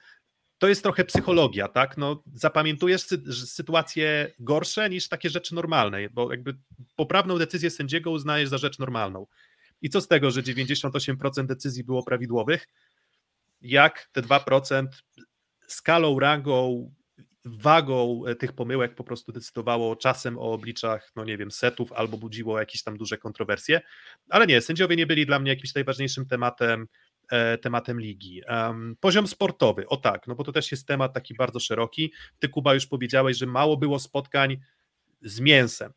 To 0.58 0.68
jest 0.68 0.82
trochę 0.82 1.04
psychologia, 1.04 1.68
tak? 1.68 1.96
No, 1.96 2.22
zapamiętujesz 2.34 3.02
sy 3.02 3.32
sytuacje 3.32 4.32
gorsze 4.38 4.90
niż 4.90 5.08
takie 5.08 5.30
rzeczy 5.30 5.54
normalne, 5.54 6.10
bo 6.10 6.30
jakby 6.30 6.56
poprawną 6.96 7.38
decyzję 7.38 7.70
sędziego 7.70 8.10
uznajesz 8.10 8.48
za 8.48 8.58
rzecz 8.58 8.78
normalną. 8.78 9.26
I 9.82 9.90
co 9.90 10.00
z 10.00 10.08
tego, 10.08 10.30
że 10.30 10.42
98% 10.42 11.46
decyzji 11.46 11.84
było 11.84 12.02
prawidłowych, 12.02 12.68
jak 13.60 14.08
te 14.12 14.22
2% 14.22 14.86
skalą, 15.66 16.20
rangą, 16.20 16.90
wagą 17.44 18.22
e, 18.26 18.34
tych 18.34 18.52
pomyłek 18.52 18.94
po 18.94 19.04
prostu 19.04 19.32
decydowało 19.32 19.96
czasem 19.96 20.38
o 20.38 20.52
obliczach, 20.52 21.12
no 21.16 21.24
nie 21.24 21.36
wiem, 21.36 21.50
setów 21.50 21.92
albo 21.92 22.18
budziło 22.18 22.58
jakieś 22.58 22.82
tam 22.82 22.96
duże 22.96 23.18
kontrowersje, 23.18 23.80
ale 24.28 24.46
nie, 24.46 24.60
sędziowie 24.60 24.96
nie 24.96 25.06
byli 25.06 25.26
dla 25.26 25.38
mnie 25.38 25.50
jakimś 25.50 25.74
najważniejszym 25.74 26.26
tematem 26.26 26.86
e, 27.30 27.58
tematem 27.58 28.00
ligi. 28.00 28.42
Um, 28.48 28.96
poziom 29.00 29.26
sportowy, 29.26 29.86
o 29.86 29.96
tak, 29.96 30.26
no 30.26 30.34
bo 30.34 30.44
to 30.44 30.52
też 30.52 30.70
jest 30.70 30.86
temat 30.86 31.14
taki 31.14 31.34
bardzo 31.34 31.60
szeroki. 31.60 32.12
Ty, 32.38 32.48
Kuba, 32.48 32.74
już 32.74 32.86
powiedziałeś, 32.86 33.36
że 33.36 33.46
mało 33.46 33.76
było 33.76 33.98
spotkań 33.98 34.56
z 35.22 35.40
mięsem. 35.40 35.92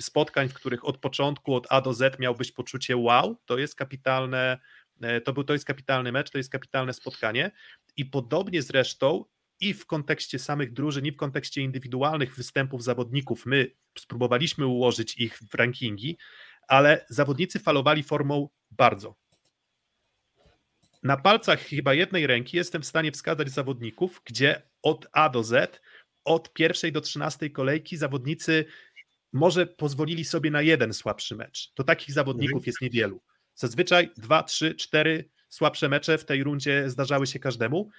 Spotkań, 0.00 0.48
w 0.48 0.54
których 0.54 0.84
od 0.84 0.98
początku, 0.98 1.54
od 1.54 1.66
A 1.70 1.80
do 1.80 1.94
Z 1.94 2.18
miałbyś 2.18 2.52
poczucie 2.52 2.96
wow, 2.96 3.36
to 3.44 3.58
jest 3.58 3.74
kapitalne, 3.74 4.58
to, 5.24 5.32
był, 5.32 5.44
to 5.44 5.52
jest 5.52 5.64
kapitalny 5.64 6.12
mecz, 6.12 6.30
to 6.30 6.38
jest 6.38 6.50
kapitalne 6.50 6.92
spotkanie 6.92 7.50
i 7.96 8.04
podobnie 8.04 8.62
zresztą 8.62 9.24
i 9.60 9.74
w 9.74 9.86
kontekście 9.86 10.38
samych 10.38 10.72
drużyn, 10.72 11.06
i 11.06 11.12
w 11.12 11.16
kontekście 11.16 11.62
indywidualnych 11.62 12.36
występów 12.36 12.84
zawodników, 12.84 13.46
my 13.46 13.70
spróbowaliśmy 13.98 14.66
ułożyć 14.66 15.16
ich 15.16 15.38
w 15.50 15.54
rankingi, 15.54 16.18
ale 16.68 17.06
zawodnicy 17.08 17.58
falowali 17.58 18.02
formą 18.02 18.48
bardzo. 18.70 19.16
Na 21.02 21.16
palcach 21.16 21.60
chyba 21.60 21.94
jednej 21.94 22.26
ręki 22.26 22.56
jestem 22.56 22.82
w 22.82 22.86
stanie 22.86 23.12
wskazać 23.12 23.50
zawodników, 23.50 24.22
gdzie 24.24 24.62
od 24.82 25.06
A 25.12 25.28
do 25.28 25.44
Z, 25.44 25.80
od 26.24 26.52
pierwszej 26.52 26.92
do 26.92 27.00
trzynastej 27.00 27.52
kolejki 27.52 27.96
zawodnicy 27.96 28.64
może 29.32 29.66
pozwolili 29.66 30.24
sobie 30.24 30.50
na 30.50 30.62
jeden 30.62 30.94
słabszy 30.94 31.36
mecz. 31.36 31.72
To 31.74 31.84
takich 31.84 32.14
zawodników 32.14 32.66
jest 32.66 32.80
niewielu. 32.80 33.20
Zazwyczaj 33.54 34.10
dwa, 34.16 34.42
trzy, 34.42 34.74
cztery 34.74 35.30
słabsze 35.48 35.88
mecze 35.88 36.18
w 36.18 36.24
tej 36.24 36.44
rundzie 36.44 36.90
zdarzały 36.90 37.26
się 37.26 37.38
każdemu. 37.38 37.90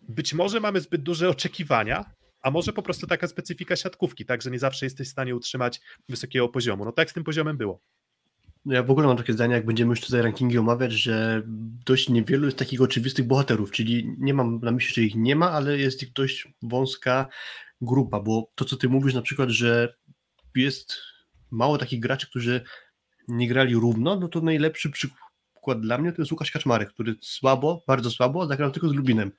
Być 0.00 0.34
może 0.34 0.60
mamy 0.60 0.80
zbyt 0.80 1.02
duże 1.02 1.28
oczekiwania, 1.28 2.04
a 2.42 2.50
może 2.50 2.72
po 2.72 2.82
prostu 2.82 3.06
taka 3.06 3.28
specyfika 3.28 3.76
siatkówki, 3.76 4.24
tak, 4.24 4.42
że 4.42 4.50
nie 4.50 4.58
zawsze 4.58 4.86
jesteś 4.86 5.08
w 5.08 5.10
stanie 5.10 5.36
utrzymać 5.36 5.80
wysokiego 6.08 6.48
poziomu. 6.48 6.84
No 6.84 6.92
tak 6.92 7.10
z 7.10 7.14
tym 7.14 7.24
poziomem 7.24 7.56
było. 7.56 7.80
No 8.64 8.74
ja 8.74 8.82
w 8.82 8.90
ogóle 8.90 9.06
mam 9.06 9.16
takie 9.16 9.32
zdanie, 9.32 9.54
jak 9.54 9.66
będziemy 9.66 9.90
już 9.90 10.00
tutaj 10.00 10.22
rankingi 10.22 10.58
omawiać, 10.58 10.92
że 10.92 11.42
dość 11.86 12.08
niewielu 12.08 12.44
jest 12.44 12.58
takich 12.58 12.82
oczywistych 12.82 13.26
bohaterów, 13.26 13.70
czyli 13.70 14.16
nie 14.18 14.34
mam 14.34 14.60
na 14.60 14.70
myśli, 14.70 14.94
że 14.94 15.02
ich 15.02 15.14
nie 15.14 15.36
ma, 15.36 15.50
ale 15.50 15.78
jest 15.78 16.02
ich 16.02 16.12
dość 16.12 16.48
wąska 16.62 17.28
grupa, 17.80 18.20
bo 18.20 18.50
to, 18.54 18.64
co 18.64 18.76
ty 18.76 18.88
mówisz 18.88 19.14
na 19.14 19.22
przykład, 19.22 19.50
że 19.50 19.94
jest 20.54 20.96
mało 21.50 21.78
takich 21.78 22.00
graczy, 22.00 22.26
którzy 22.26 22.64
nie 23.28 23.48
grali 23.48 23.74
równo, 23.74 24.20
no 24.20 24.28
to 24.28 24.40
najlepszy 24.40 24.90
przykład 24.90 25.80
dla 25.80 25.98
mnie 25.98 26.12
to 26.12 26.22
jest 26.22 26.32
Łukasz 26.32 26.50
Kaczmarek, 26.50 26.88
który 26.88 27.14
słabo, 27.20 27.82
bardzo 27.86 28.10
słabo 28.10 28.46
zagrał 28.46 28.70
tylko 28.70 28.88
z 28.88 28.94
Lubinem. 28.94 29.32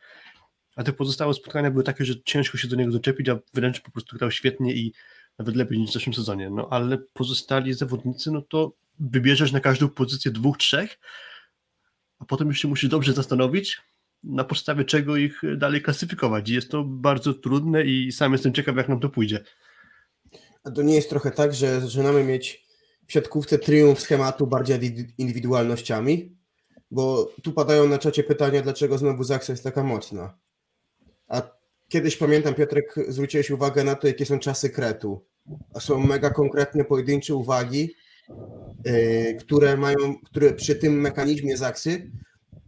A 0.76 0.84
te 0.84 0.94
pozostałe 0.94 1.34
spotkania 1.34 1.72
były 1.72 1.84
takie, 1.84 2.06
że 2.06 2.14
ciężko 2.26 2.58
się 2.58 2.68
do 2.68 2.76
niego 2.76 2.92
doczepić, 2.92 3.30
a 3.30 3.40
wręcz 3.54 3.82
po 3.82 3.92
prostu 3.92 4.18
grał 4.18 4.32
świetnie 4.32 4.74
i 4.74 4.94
nawet 5.40 5.56
lepiej 5.56 5.80
niż 5.80 5.90
w 5.90 5.94
zeszłym 5.94 6.14
sezonie. 6.14 6.50
No 6.50 6.68
ale 6.72 6.98
pozostali 6.98 7.74
zawodnicy, 7.74 8.32
no 8.32 8.42
to 8.42 8.74
wybierzesz 9.00 9.52
na 9.52 9.60
każdą 9.60 9.90
pozycję 9.90 10.32
dwóch, 10.32 10.58
trzech, 10.58 11.00
a 12.20 12.26
potem 12.26 12.48
już 12.48 12.60
się 12.60 12.68
musisz 12.68 12.90
dobrze 12.90 13.14
zastanowić, 13.14 13.82
na 14.24 14.44
podstawie 14.44 14.86
czego 14.86 15.18
ich 15.18 15.42
dalej 15.58 15.82
klasyfikować. 15.82 16.50
Jest 16.50 16.72
to 16.72 16.84
bardzo 16.84 17.34
trudne 17.34 17.84
i 17.84 18.12
sam 18.12 18.32
jestem 18.32 18.54
ciekaw, 18.54 18.78
jak 18.78 18.90
nam 18.90 19.00
to 19.00 19.10
pójdzie. 19.10 19.44
A 20.64 20.72
to 20.72 20.82
nie 20.82 20.96
jest 20.96 21.10
trochę 21.10 21.32
tak, 21.32 21.54
że 21.54 21.82
zaczynamy 21.82 22.24
mieć 22.24 22.66
w 23.12 23.14
siatkówce 23.14 23.60
triumf 23.60 24.00
schematu 24.00 24.48
bardziej 24.48 24.96
indywidualnościami? 25.18 26.38
Bo 26.92 27.32
tu 27.44 27.54
padają 27.54 27.88
na 27.88 27.98
czacie 27.98 28.24
pytania, 28.24 28.62
dlaczego 28.62 28.98
znowu 28.98 29.24
Zaksa 29.24 29.54
jest 29.54 29.64
taka 29.64 29.84
mocna. 29.84 30.38
A 31.28 31.42
kiedyś 31.90 32.18
pamiętam, 32.18 32.54
Piotrek, 32.54 32.96
zwróciłeś 33.08 33.52
uwagę 33.52 33.84
na 33.84 33.96
to, 33.96 34.08
jakie 34.08 34.26
są 34.26 34.40
czasy 34.40 34.70
kretu. 34.70 35.26
A 35.74 35.80
są 35.80 36.00
mega 36.00 36.30
konkretne, 36.30 36.86
pojedyncze 36.86 37.36
uwagi, 37.36 37.96
yy, 38.86 39.36
które 39.40 39.78
mają, 39.78 40.16
które 40.26 40.54
przy 40.54 40.76
tym 40.76 41.02
mechanizmie 41.02 41.58
Zaksy 41.58 42.12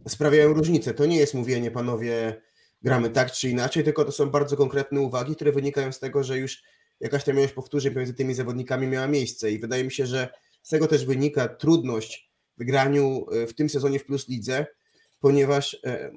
sprawiają 0.08 0.52
różnicę. 0.52 0.94
To 0.94 1.06
nie 1.06 1.16
jest 1.16 1.34
mówienie, 1.34 1.70
panowie, 1.70 2.42
gramy 2.82 3.10
tak 3.10 3.32
czy 3.32 3.48
inaczej, 3.48 3.84
tylko 3.84 4.04
to 4.04 4.12
są 4.12 4.30
bardzo 4.30 4.56
konkretne 4.56 5.00
uwagi, 5.00 5.34
które 5.34 5.52
wynikają 5.52 5.92
z 5.92 5.98
tego, 5.98 6.24
że 6.24 6.38
już 6.38 6.62
jakaś 7.04 7.24
tam 7.24 7.38
ilość 7.38 7.52
powtórzeń 7.52 7.92
pomiędzy 7.92 8.14
tymi 8.14 8.34
zawodnikami 8.34 8.86
miała 8.86 9.06
miejsce 9.06 9.50
i 9.50 9.58
wydaje 9.58 9.84
mi 9.84 9.92
się, 9.92 10.06
że 10.06 10.28
z 10.62 10.68
tego 10.68 10.86
też 10.86 11.06
wynika 11.06 11.48
trudność 11.48 12.30
w 12.58 12.64
graniu 12.64 13.26
e, 13.32 13.46
w 13.46 13.54
tym 13.54 13.68
sezonie 13.68 13.98
w 13.98 14.04
Plus 14.04 14.28
Lidze, 14.28 14.66
ponieważ 15.20 15.76
e, 15.84 16.12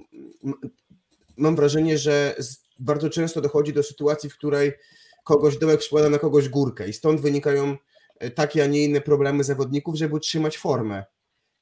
mam 1.38 1.56
wrażenie, 1.56 1.98
że 1.98 2.36
bardzo 2.80 3.10
często 3.10 3.42
dochodzi 3.42 3.74
do 3.74 3.84
sytuacji, 3.84 4.30
w 4.30 4.34
której 4.34 4.72
kogoś 5.24 5.58
dołek 5.58 5.84
składa 5.84 6.10
na 6.10 6.20
kogoś 6.20 6.50
górkę 6.50 6.90
i 6.90 6.94
stąd 6.94 7.22
wynikają 7.22 7.78
takie, 8.36 8.64
a 8.64 8.68
nie 8.68 8.84
inne 8.84 9.02
problemy 9.02 9.44
zawodników, 9.44 9.96
żeby 9.96 10.16
utrzymać 10.16 10.58
formę. 10.58 11.04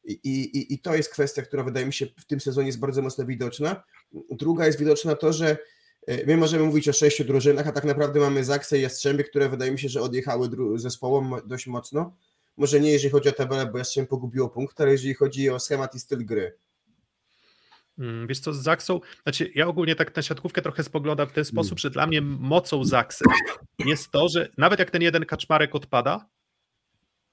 I, 0.04 0.14
i, 0.24 0.74
I 0.74 0.80
to 0.80 0.96
jest 0.96 1.10
kwestia, 1.10 1.42
która 1.42 1.64
wydaje 1.64 1.86
mi 1.86 1.94
się 1.94 2.06
w 2.06 2.26
tym 2.26 2.40
sezonie 2.40 2.68
jest 2.68 2.80
bardzo 2.80 3.02
mocno 3.02 3.26
widoczna. 3.26 3.84
Druga 4.32 4.66
jest 4.66 4.80
widoczna 4.80 5.16
to, 5.16 5.34
że 5.34 5.50
e, 5.50 5.58
my 6.28 6.38
możemy 6.38 6.66
mówić 6.66 6.90
o 6.90 6.94
sześciu 6.94 7.24
drużynach, 7.24 7.68
a 7.68 7.72
tak 7.72 7.84
naprawdę 7.84 8.20
mamy 8.20 8.44
Zaksę 8.44 8.78
i 8.78 8.82
Jastrzębie, 8.82 9.24
które 9.24 9.50
wydaje 9.50 9.72
mi 9.72 9.80
się, 9.80 9.90
że 9.90 10.02
odjechały 10.02 10.50
zespołom 10.76 11.36
dość 11.46 11.68
mocno. 11.68 12.16
Może 12.58 12.80
nie 12.80 12.92
jeżeli 12.92 13.12
chodzi 13.12 13.30
o 13.30 13.32
tabelę, 13.32 13.66
bo 13.66 13.78
Jastrzębie 13.78 14.08
pogubiło 14.08 14.50
punkt, 14.50 14.82
ale 14.82 14.92
jeżeli 14.92 15.14
chodzi 15.14 15.50
o 15.50 15.60
schemat 15.60 15.96
i 15.96 16.00
styl 16.00 16.26
gry. 16.26 16.58
Mm, 18.00 18.28
wiesz 18.28 18.40
co, 18.40 18.54
z 18.54 18.64
Zaksą, 18.64 19.00
znaczy 19.24 19.52
ja 19.56 19.68
ogólnie 19.68 19.96
tak 19.96 20.16
na 20.16 20.22
siatkówkę 20.22 20.62
trochę 20.62 20.84
spoglądam 20.84 21.28
w 21.28 21.32
ten 21.32 21.46
sposób, 21.46 21.80
że 21.80 21.90
dla 21.90 22.08
mnie 22.08 22.22
mocą 22.22 22.84
Zaksy 22.84 23.26
jest 23.80 24.12
to, 24.12 24.30
że 24.30 24.50
nawet 24.58 24.80
jak 24.80 24.92
ten 24.92 25.02
jeden 25.02 25.26
kaczmarek 25.26 25.76
odpada, 25.76 26.30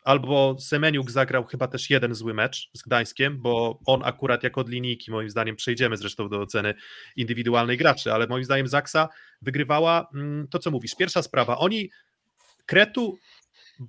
albo 0.03 0.57
Semeniuk 0.59 1.11
zagrał 1.11 1.45
chyba 1.45 1.69
też 1.69 1.91
jeden 1.91 2.15
zły 2.15 2.35
mecz 2.35 2.71
z 2.75 2.83
Gdańskiem, 2.83 3.43
bo 3.43 3.79
on 3.87 4.01
akurat 4.05 4.43
jako 4.43 4.61
od 4.61 4.69
linijki, 4.69 5.11
moim 5.11 5.31
zdaniem, 5.31 5.57
przejdziemy 5.57 5.97
zresztą 5.97 6.29
do 6.29 6.41
oceny 6.41 6.75
indywidualnej 7.17 7.77
graczy, 7.77 8.13
ale 8.13 8.27
moim 8.27 8.45
zdaniem 8.45 8.69
Zaksa 8.69 9.09
wygrywała 9.43 10.09
mm, 10.15 10.49
to, 10.49 10.59
co 10.59 10.71
mówisz. 10.71 10.95
Pierwsza 10.95 11.23
sprawa, 11.23 11.59
oni 11.59 11.91
Kretu 12.67 13.19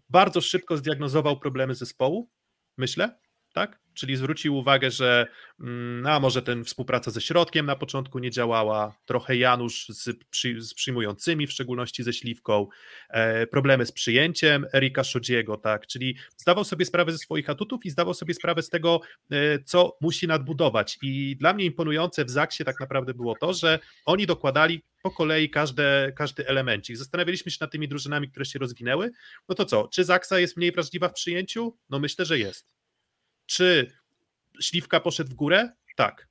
bardzo 0.10 0.42
szybko 0.42 0.78
zdiagnozował 0.78 1.40
problemy 1.40 1.76
zespołu, 1.76 2.30
myślę, 2.78 3.20
tak? 3.54 3.84
Czyli 3.94 4.16
zwrócił 4.16 4.58
uwagę, 4.58 4.92
że 4.92 5.28
mm, 5.60 6.06
a 6.06 6.20
może 6.20 6.42
ten 6.42 6.64
współpraca 6.64 7.12
ze 7.12 7.22
środkiem 7.22 7.66
na 7.66 7.76
początku 7.76 8.20
nie 8.20 8.32
działała, 8.32 8.96
trochę 9.06 9.36
Janusz 9.36 9.88
z, 9.90 10.18
przy, 10.30 10.62
z 10.62 10.74
przyjmującymi, 10.74 11.48
w 11.48 11.52
szczególności 11.52 12.04
ze 12.04 12.14
Śliwką, 12.14 12.68
e, 13.10 13.48
problemy 13.48 13.86
z 13.86 13.92
przyjęciem 13.92 14.66
Erika 14.74 15.04
Szodziego, 15.04 15.58
tak? 15.58 15.88
Czyli 15.88 16.18
zdawał 16.38 16.64
sobie 16.64 16.86
sprawę 16.86 17.12
ze 17.12 17.18
swoich 17.18 17.50
atutów 17.50 17.86
i 17.86 17.90
zdawał 17.90 18.14
sobie 18.14 18.34
sprawę 18.34 18.62
z 18.62 18.70
tego, 18.70 19.02
e, 19.32 19.60
co 19.60 19.98
musi 20.02 20.28
nadbudować. 20.28 20.98
I 21.02 21.36
dla 21.40 21.54
mnie 21.54 21.66
imponujące 21.66 22.26
w 22.26 22.30
Zaksie 22.30 22.64
tak 22.66 22.80
naprawdę 22.80 23.14
było 23.14 23.36
to, 23.36 23.54
że 23.54 23.80
oni 24.06 24.26
dokładali 24.26 24.82
po 25.04 25.12
kolei 25.12 25.50
każde, 25.50 26.12
każdy 26.16 26.48
elemencik. 26.48 26.98
Zastanawialiśmy 26.98 27.52
się 27.52 27.58
nad 27.62 27.72
tymi 27.72 27.88
drużynami, 27.88 28.30
które 28.30 28.46
się 28.46 28.60
rozwinęły. 28.60 29.12
No 29.50 29.56
to 29.56 29.66
co, 29.66 29.88
czy 29.88 30.04
Zaksa 30.04 30.40
jest 30.40 30.58
mniej 30.58 30.72
wrażliwa 30.72 31.10
w 31.10 31.14
przyjęciu? 31.14 31.78
No 31.90 32.00
myślę, 32.00 32.26
że 32.26 32.40
jest. 32.40 32.73
Czy 33.46 33.92
Śliwka 34.62 35.00
poszedł 35.00 35.32
w 35.32 35.34
górę? 35.34 35.72
Tak. 35.96 36.28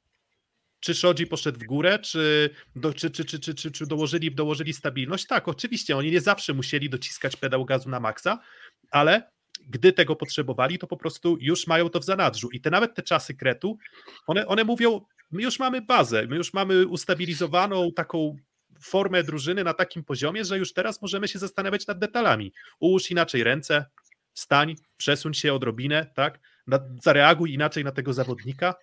Czy 0.80 0.94
Szodzi 0.94 1.26
poszedł 1.26 1.58
w 1.58 1.64
górę, 1.64 1.98
czy, 1.98 2.50
do, 2.76 2.94
czy, 2.94 3.10
czy, 3.10 3.24
czy, 3.24 3.40
czy, 3.40 3.54
czy, 3.54 3.70
czy 3.70 3.86
dołożyli, 3.86 4.34
dołożyli 4.34 4.72
stabilność? 4.72 5.26
Tak, 5.26 5.48
oczywiście, 5.48 5.96
oni 5.96 6.10
nie 6.10 6.20
zawsze 6.20 6.54
musieli 6.54 6.90
dociskać 6.90 7.36
pedał 7.36 7.64
gazu 7.64 7.88
na 7.88 8.00
maksa, 8.00 8.38
ale 8.90 9.30
gdy 9.68 9.92
tego 9.92 10.16
potrzebowali, 10.16 10.78
to 10.78 10.86
po 10.86 10.96
prostu 10.96 11.36
już 11.40 11.66
mają 11.66 11.88
to 11.88 12.00
w 12.00 12.04
zanadrzu. 12.04 12.50
I 12.50 12.60
te 12.60 12.70
nawet 12.70 12.94
te 12.94 13.02
czasy 13.02 13.34
kretu, 13.34 13.78
one, 14.26 14.46
one 14.46 14.64
mówią, 14.64 15.00
my 15.30 15.42
już 15.42 15.58
mamy 15.58 15.82
bazę, 15.82 16.26
my 16.26 16.36
już 16.36 16.52
mamy 16.52 16.86
ustabilizowaną 16.86 17.92
taką 17.96 18.36
formę 18.82 19.22
drużyny 19.22 19.64
na 19.64 19.74
takim 19.74 20.04
poziomie, 20.04 20.44
że 20.44 20.58
już 20.58 20.72
teraz 20.72 21.02
możemy 21.02 21.28
się 21.28 21.38
zastanawiać 21.38 21.86
nad 21.86 21.98
detalami. 21.98 22.52
Ułóż 22.80 23.10
inaczej 23.10 23.44
ręce, 23.44 23.86
stań, 24.34 24.74
przesuń 24.96 25.34
się 25.34 25.54
odrobinę, 25.54 26.06
tak? 26.14 26.40
Zareaguj 27.02 27.52
inaczej 27.52 27.84
na 27.84 27.92
tego 27.92 28.12
zawodnika. 28.12 28.74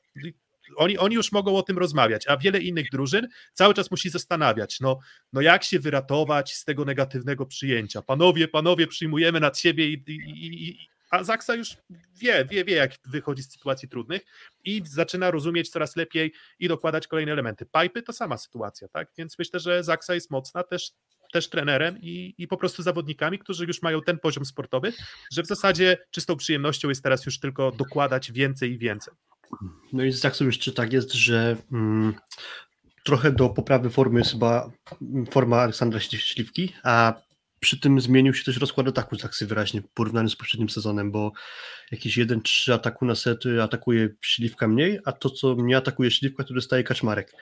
Oni, 0.77 0.97
oni 0.97 1.15
już 1.15 1.31
mogą 1.31 1.55
o 1.57 1.63
tym 1.63 1.77
rozmawiać, 1.77 2.27
a 2.27 2.37
wiele 2.37 2.59
innych 2.59 2.89
drużyn 2.89 3.27
cały 3.53 3.73
czas 3.73 3.91
musi 3.91 4.09
zastanawiać, 4.09 4.79
no, 4.79 4.99
no 5.33 5.41
jak 5.41 5.63
się 5.63 5.79
wyratować 5.79 6.53
z 6.55 6.65
tego 6.65 6.85
negatywnego 6.85 7.45
przyjęcia. 7.45 8.01
Panowie, 8.01 8.47
panowie, 8.47 8.87
przyjmujemy 8.87 9.39
nad 9.39 9.59
siebie 9.59 9.87
i, 9.87 10.03
i, 10.07 10.69
i 10.69 10.89
a 11.09 11.23
Zaksa 11.23 11.55
już 11.55 11.77
wie, 12.15 12.45
wie, 12.45 12.65
wie, 12.65 12.75
jak 12.75 12.91
wychodzi 13.05 13.43
z 13.43 13.51
sytuacji 13.51 13.89
trudnych 13.89 14.21
i 14.65 14.81
zaczyna 14.85 15.31
rozumieć 15.31 15.69
coraz 15.69 15.95
lepiej 15.95 16.33
i 16.59 16.67
dokładać 16.67 17.07
kolejne 17.07 17.31
elementy. 17.31 17.65
Pipy 17.81 18.01
to 18.01 18.13
sama 18.13 18.37
sytuacja, 18.37 18.87
tak? 18.87 19.09
Więc 19.17 19.39
myślę, 19.39 19.59
że 19.59 19.83
Zaksa 19.83 20.13
jest 20.13 20.31
mocna 20.31 20.63
też 20.63 20.91
też 21.31 21.49
trenerem 21.49 21.97
i, 22.01 22.35
i 22.37 22.47
po 22.47 22.57
prostu 22.57 22.83
zawodnikami, 22.83 23.39
którzy 23.39 23.65
już 23.65 23.81
mają 23.81 24.01
ten 24.01 24.19
poziom 24.19 24.45
sportowy, 24.45 24.93
że 25.31 25.43
w 25.43 25.47
zasadzie 25.47 25.97
czystą 26.11 26.35
przyjemnością 26.35 26.89
jest 26.89 27.03
teraz 27.03 27.25
już 27.25 27.39
tylko 27.39 27.71
dokładać 27.71 28.31
więcej 28.31 28.71
i 28.71 28.77
więcej. 28.77 29.13
No 29.93 30.03
i 30.03 30.11
z 30.11 30.19
Zaksą 30.19 30.45
jeszcze 30.45 30.71
tak 30.71 30.93
jest, 30.93 31.13
że 31.13 31.57
mm, 31.71 32.13
trochę 33.03 33.31
do 33.31 33.49
poprawy 33.49 33.89
formy 33.89 34.19
jest 34.19 34.31
chyba 34.31 34.71
forma 35.31 35.61
Aleksandra 35.61 35.99
Śliwki, 35.99 36.73
a 36.83 37.13
przy 37.59 37.79
tym 37.79 38.01
zmienił 38.01 38.33
się 38.33 38.43
też 38.43 38.57
rozkład 38.57 38.87
ataku 38.87 39.15
Zaksy 39.15 39.45
wyraźnie 39.45 39.81
w 39.81 39.87
porównaniu 39.87 40.29
z 40.29 40.35
poprzednim 40.35 40.69
sezonem, 40.69 41.11
bo 41.11 41.31
jakieś 41.91 42.17
1-3 42.17 42.73
ataku 42.73 43.05
na 43.05 43.15
sety 43.15 43.63
atakuje 43.63 44.09
Śliwka 44.21 44.67
mniej, 44.67 44.99
a 45.05 45.11
to 45.11 45.29
co 45.29 45.55
nie 45.57 45.77
atakuje 45.77 46.11
Śliwka 46.11 46.43
to 46.43 46.53
dostaje 46.53 46.83
Kaczmarek 46.83 47.33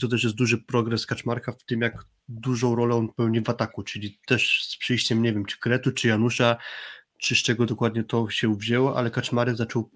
to 0.00 0.08
też 0.08 0.24
jest 0.24 0.36
duży 0.36 0.58
progres 0.58 1.06
Kaczmarka 1.06 1.52
w 1.52 1.64
tym, 1.64 1.80
jak 1.80 2.04
dużą 2.28 2.74
rolę 2.74 2.94
on 2.94 3.12
pełni 3.12 3.40
w 3.40 3.50
ataku, 3.50 3.82
czyli 3.82 4.18
też 4.26 4.64
z 4.64 4.76
przyjściem, 4.76 5.22
nie 5.22 5.32
wiem, 5.32 5.44
czy 5.44 5.58
Kretu, 5.58 5.92
czy 5.92 6.08
Janusza, 6.08 6.56
czy 7.18 7.34
z 7.34 7.38
czego 7.38 7.66
dokładnie 7.66 8.04
to 8.04 8.30
się 8.30 8.56
wzięło, 8.56 8.98
ale 8.98 9.10
Kaczmarek 9.10 9.56
zaczął 9.56 9.90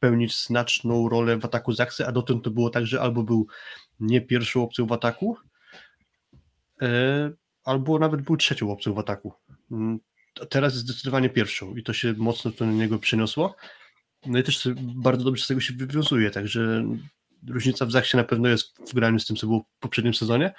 pełnić 0.00 0.44
znaczną 0.44 1.08
rolę 1.08 1.38
w 1.38 1.44
ataku 1.44 1.72
Zaksy, 1.72 2.06
a 2.06 2.12
dotąd 2.12 2.44
to 2.44 2.50
było 2.50 2.70
tak, 2.70 2.86
że 2.86 3.00
albo 3.00 3.22
był 3.22 3.46
nie 4.00 4.20
pierwszą 4.20 4.62
opcją 4.62 4.86
w 4.86 4.92
ataku, 4.92 5.36
e, 6.82 7.30
albo 7.64 7.98
nawet 7.98 8.22
był 8.22 8.36
trzecią 8.36 8.72
opcją 8.72 8.94
w 8.94 8.98
ataku. 8.98 9.32
Mm, 9.70 10.00
teraz 10.50 10.72
jest 10.72 10.84
zdecydowanie 10.84 11.30
pierwszą 11.30 11.76
i 11.76 11.82
to 11.82 11.92
się 11.92 12.14
mocno 12.16 12.50
to 12.50 12.66
na 12.66 12.72
niego 12.72 12.98
przeniosło. 12.98 13.56
No 14.26 14.38
i 14.38 14.42
też 14.42 14.68
bardzo 14.78 15.24
dobrze 15.24 15.44
z 15.44 15.46
tego 15.46 15.60
się 15.60 15.74
wywiązuje, 15.74 16.30
także 16.30 16.84
różnica 17.48 17.86
w 17.86 17.92
Zachsie 17.92 18.16
na 18.16 18.24
pewno 18.24 18.48
jest 18.48 18.90
w 18.90 18.94
graniu 18.94 19.18
z 19.18 19.26
tym, 19.26 19.36
co 19.36 19.46
było 19.46 19.60
w 19.60 19.80
poprzednim 19.80 20.14
sezonie, 20.14 20.54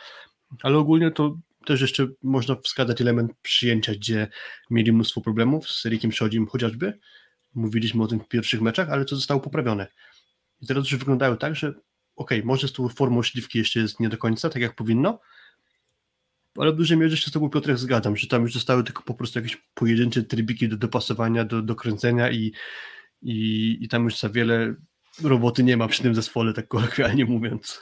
ale 0.63 0.77
ogólnie 0.77 1.11
to 1.11 1.37
też 1.65 1.81
jeszcze 1.81 2.07
można 2.23 2.55
wskazać 2.55 3.01
element 3.01 3.31
przyjęcia, 3.41 3.93
gdzie 3.93 4.27
mieli 4.69 4.91
mnóstwo 4.91 5.21
problemów 5.21 5.69
z 5.69 5.85
Erikiem 5.85 6.11
Szodzim 6.11 6.47
chociażby. 6.47 6.99
Mówiliśmy 7.53 8.03
o 8.03 8.07
tym 8.07 8.19
w 8.19 8.27
pierwszych 8.27 8.61
meczach, 8.61 8.89
ale 8.89 9.05
to 9.05 9.15
zostało 9.15 9.41
poprawione. 9.41 9.87
I 10.61 10.67
teraz 10.67 10.91
już 10.91 10.99
wyglądają 10.99 11.37
tak, 11.37 11.55
że 11.55 11.73
ok, 12.15 12.31
może 12.43 12.67
z 12.67 12.73
tą 12.73 12.89
formą 12.89 13.23
śliwki 13.23 13.57
jeszcze 13.57 13.79
jest 13.79 13.99
nie 13.99 14.09
do 14.09 14.17
końca, 14.17 14.49
tak 14.49 14.61
jak 14.61 14.75
powinno, 14.75 15.19
ale 16.57 16.71
w 16.71 16.75
dużej 16.75 16.97
mierze 16.97 17.17
się 17.17 17.27
z 17.27 17.31
tobą 17.31 17.49
Piotrek 17.49 17.77
zgadzam, 17.77 18.17
że 18.17 18.27
tam 18.27 18.41
już 18.41 18.53
zostały 18.53 18.83
tylko 18.83 19.03
po 19.03 19.13
prostu 19.13 19.39
jakieś 19.39 19.57
pojedyncze 19.73 20.23
trybiki 20.23 20.69
do 20.69 20.77
dopasowania, 20.77 21.45
do, 21.45 21.61
do 21.61 21.75
kręcenia 21.75 22.31
i, 22.31 22.51
i, 23.21 23.77
i 23.81 23.87
tam 23.87 24.03
już 24.03 24.19
za 24.19 24.29
wiele 24.29 24.75
roboty 25.23 25.63
nie 25.63 25.77
ma 25.77 25.87
przy 25.87 26.03
tym 26.03 26.15
zespole, 26.15 26.53
tak 26.53 26.67
kolokwialnie 26.67 27.25
mówiąc. 27.25 27.81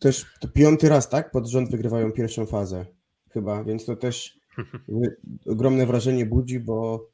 Też 0.00 0.26
to 0.40 0.48
piąty 0.48 0.88
raz, 0.88 1.08
tak? 1.08 1.30
Pod 1.30 1.46
rząd 1.46 1.70
wygrywają 1.70 2.12
pierwszą 2.12 2.46
fazę 2.46 2.86
chyba, 3.30 3.64
więc 3.64 3.84
to 3.84 3.96
też 3.96 4.38
ogromne 5.46 5.86
wrażenie 5.86 6.26
budzi, 6.26 6.60
bo 6.60 7.08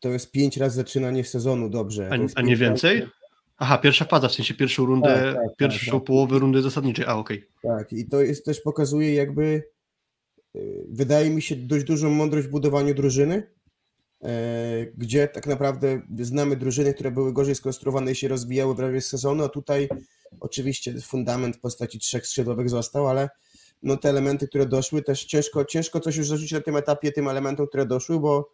to 0.00 0.08
jest 0.08 0.32
pięć 0.32 0.56
razy 0.56 0.76
zaczynanie 0.76 1.24
sezonu 1.24 1.70
dobrze. 1.70 2.10
A, 2.12 2.38
a 2.38 2.42
nie 2.42 2.56
więcej? 2.56 3.00
Razy... 3.00 3.12
Aha, 3.58 3.78
pierwsza 3.78 4.04
faza, 4.04 4.28
w 4.28 4.32
sensie 4.32 4.54
pierwszą 4.54 4.86
rundę, 4.86 5.08
tak, 5.08 5.34
tak, 5.34 5.34
tak 5.34 5.56
pierwszą 5.56 5.92
tak, 5.92 6.06
połowę 6.06 6.38
rundy 6.38 6.62
zasadniczej, 6.62 7.04
a 7.04 7.16
okej. 7.16 7.48
Okay. 7.62 7.78
Tak, 7.78 7.92
i 7.92 8.08
to 8.08 8.22
jest 8.22 8.44
też 8.44 8.60
pokazuje 8.60 9.14
jakby, 9.14 9.62
y, 10.56 10.86
wydaje 10.88 11.30
mi 11.30 11.42
się, 11.42 11.56
dość 11.56 11.84
dużą 11.84 12.10
mądrość 12.10 12.46
w 12.46 12.50
budowaniu 12.50 12.94
drużyny, 12.94 13.50
gdzie 14.96 15.28
tak 15.28 15.46
naprawdę 15.46 16.02
znamy 16.18 16.56
drużyny, 16.56 16.94
które 16.94 17.10
były 17.10 17.32
gorzej 17.32 17.54
skonstruowane 17.54 18.12
i 18.12 18.14
się 18.14 18.28
rozbijały 18.28 18.76
prawie 18.76 19.00
z 19.00 19.06
sezonu, 19.06 19.44
a 19.44 19.48
tutaj 19.48 19.88
oczywiście 20.40 21.00
fundament 21.00 21.56
w 21.56 21.60
postaci 21.60 21.98
trzech 21.98 22.26
skrzydłowych 22.26 22.70
został, 22.70 23.08
ale 23.08 23.28
no 23.82 23.96
te 23.96 24.08
elementy, 24.08 24.48
które 24.48 24.66
doszły, 24.66 25.02
też 25.02 25.24
ciężko, 25.24 25.64
ciężko 25.64 26.00
coś 26.00 26.16
już 26.16 26.28
zarzucić 26.28 26.52
na 26.52 26.60
tym 26.60 26.76
etapie 26.76 27.12
tym 27.12 27.28
elementom, 27.28 27.66
które 27.66 27.86
doszły, 27.86 28.20
bo 28.20 28.50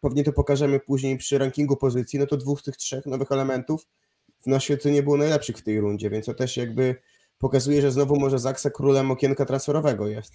pewnie 0.00 0.24
to 0.24 0.32
pokażemy 0.32 0.80
później 0.80 1.16
przy 1.16 1.38
rankingu 1.38 1.76
pozycji, 1.76 2.18
no 2.18 2.26
to 2.26 2.36
dwóch 2.36 2.60
z 2.60 2.62
tych 2.62 2.76
trzech 2.76 3.06
nowych 3.06 3.32
elementów 3.32 3.86
w 4.42 4.46
naszej 4.46 4.76
nie 4.84 5.02
było 5.02 5.16
najlepszych 5.16 5.56
w 5.56 5.62
tej 5.62 5.80
rundzie, 5.80 6.10
więc 6.10 6.26
to 6.26 6.34
też 6.34 6.56
jakby 6.56 6.96
pokazuje, 7.38 7.82
że 7.82 7.92
znowu 7.92 8.20
może 8.20 8.38
Zaksa 8.38 8.70
królem 8.70 9.10
okienka 9.10 9.44
transferowego 9.44 10.08
jest. 10.08 10.32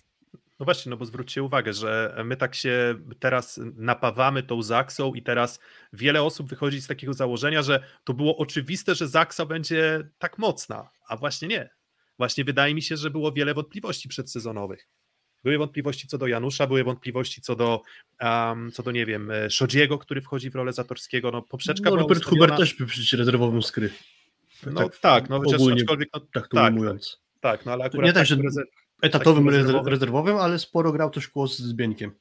No 0.62 0.66
właśnie, 0.66 0.90
no 0.90 0.98
bo 0.98 1.06
zwróćcie 1.06 1.44
uwagę, 1.44 1.74
że 1.74 2.16
my 2.26 2.38
tak 2.38 2.56
się 2.56 2.96
teraz 3.20 3.60
napawamy 3.76 4.44
tą 4.44 4.62
Zaksą 4.62 5.14
i 5.14 5.22
teraz 5.22 5.60
wiele 5.94 6.24
osób 6.24 6.50
wychodzi 6.50 6.82
z 6.82 6.88
takiego 6.88 7.14
założenia, 7.14 7.62
że 7.62 7.84
to 8.04 8.14
było 8.14 8.38
oczywiste, 8.38 8.96
że 8.96 9.08
Zaksa 9.08 9.46
będzie 9.46 10.10
tak 10.20 10.38
mocna, 10.38 10.90
a 11.08 11.18
właśnie 11.18 11.48
nie. 11.48 11.70
Właśnie 12.18 12.44
wydaje 12.44 12.76
mi 12.76 12.82
się, 12.82 12.98
że 12.98 13.10
było 13.10 13.32
wiele 13.32 13.54
wątpliwości 13.54 14.10
przedsezonowych. 14.10 14.88
Były 15.44 15.58
wątpliwości 15.58 16.08
co 16.08 16.18
do 16.18 16.28
Janusza, 16.28 16.68
były 16.68 16.84
wątpliwości 16.84 17.42
co 17.42 17.56
do, 17.56 17.82
um, 18.22 18.72
co 18.72 18.84
do 18.84 18.92
nie 18.92 19.06
wiem, 19.06 19.32
e, 19.32 19.50
Szodziego, 19.50 19.98
który 19.98 20.22
wchodzi 20.22 20.50
w 20.50 20.56
rolę 20.56 20.74
Zatorskiego. 20.74 21.32
No, 21.32 21.42
poprzeczka 21.42 21.90
No, 21.90 21.96
Robert 21.96 22.20
ustawiona- 22.22 22.30
Hubert 22.30 22.58
też 22.58 22.74
był 22.74 22.88
przecież 22.88 23.14
rezerwowym 23.14 23.64
skry. 23.64 23.90
No 24.66 24.90
tak, 25.02 25.30
no 25.30 25.40
chociaż 25.40 25.62
ogólnie 25.62 25.84
no, 26.14 26.20
tak 26.34 26.48
to 26.48 26.58
tak, 26.58 26.74
ujmując. 26.74 27.22
tak, 27.40 27.66
no 27.66 27.72
ale 27.72 27.86
akurat 27.86 28.06
Nie 28.06 28.14
tak, 28.14 28.28
że 28.28 28.38
Etatowym 29.02 29.50
rezerwowym. 29.50 29.88
rezerwowym. 29.88 30.38
ale 30.38 30.60
sporo 30.60 30.92
grał 30.92 31.10
też 31.10 31.28
kłos 31.28 31.60
z 31.60 31.74
Bieńkiem. 31.74 32.12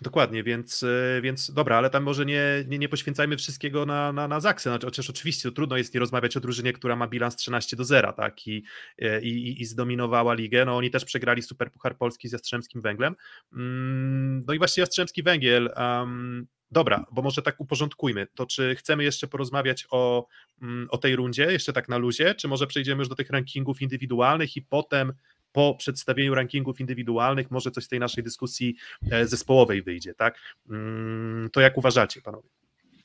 Dokładnie, 0.00 0.42
więc, 0.42 0.82
e, 0.82 1.20
więc 1.22 1.50
dobra, 1.50 1.76
ale 1.76 1.90
tam 1.90 2.02
może 2.02 2.26
nie, 2.26 2.64
nie, 2.68 2.78
nie 2.78 2.88
poświęcajmy 2.88 3.36
wszystkiego 3.36 3.86
na, 3.86 4.12
na, 4.12 4.28
na 4.28 4.40
Zaksę. 4.40 4.70
Znaczy, 4.70 4.86
chociaż 4.86 5.10
oczywiście 5.10 5.52
trudno 5.52 5.76
jest 5.76 5.94
nie 5.94 6.00
rozmawiać 6.00 6.36
o 6.36 6.40
drużynie, 6.40 6.72
która 6.72 6.96
ma 6.96 7.06
bilans 7.06 7.36
13 7.36 7.76
do 7.76 7.84
0, 7.84 8.12
tak? 8.12 8.46
I, 8.46 8.64
e, 8.98 9.22
i, 9.22 9.62
i 9.62 9.64
zdominowała 9.64 10.34
ligę. 10.34 10.64
No 10.64 10.76
oni 10.76 10.90
też 10.90 11.04
przegrali 11.04 11.42
Super 11.42 11.72
Puchar 11.72 11.96
Polski 11.96 12.28
z 12.28 12.32
Jastrzębskim 12.32 12.82
Węglem. 12.82 13.16
Mm, 13.52 14.42
No 14.46 14.54
i 14.54 14.58
właśnie 14.58 14.80
Jastrzębski 14.80 15.22
Węgiel. 15.22 15.74
Um, 15.76 16.46
dobra, 16.70 17.06
bo 17.12 17.22
może 17.22 17.42
tak 17.42 17.60
uporządkujmy. 17.60 18.26
To 18.34 18.46
czy 18.46 18.74
chcemy 18.74 19.04
jeszcze 19.04 19.28
porozmawiać 19.28 19.86
o, 19.90 20.26
mm, 20.62 20.86
o 20.90 20.98
tej 20.98 21.16
rundzie, 21.16 21.52
jeszcze 21.52 21.72
tak 21.72 21.88
na 21.88 21.98
luzie, 21.98 22.34
czy 22.34 22.48
może 22.48 22.66
przejdziemy 22.66 23.00
już 23.00 23.08
do 23.08 23.14
tych 23.14 23.30
rankingów 23.30 23.82
indywidualnych 23.82 24.56
i 24.56 24.62
potem 24.62 25.12
po 25.52 25.74
przedstawieniu 25.74 26.34
rankingów 26.34 26.80
indywidualnych 26.80 27.50
może 27.50 27.70
coś 27.70 27.84
z 27.84 27.88
tej 27.88 28.00
naszej 28.00 28.24
dyskusji 28.24 28.76
e, 29.10 29.26
zespołowej 29.26 29.82
wyjdzie, 29.82 30.14
tak? 30.14 30.38
Mm, 30.70 31.50
To 31.52 31.60
jak 31.60 31.78
uważacie, 31.78 32.22
panowie? 32.22 32.48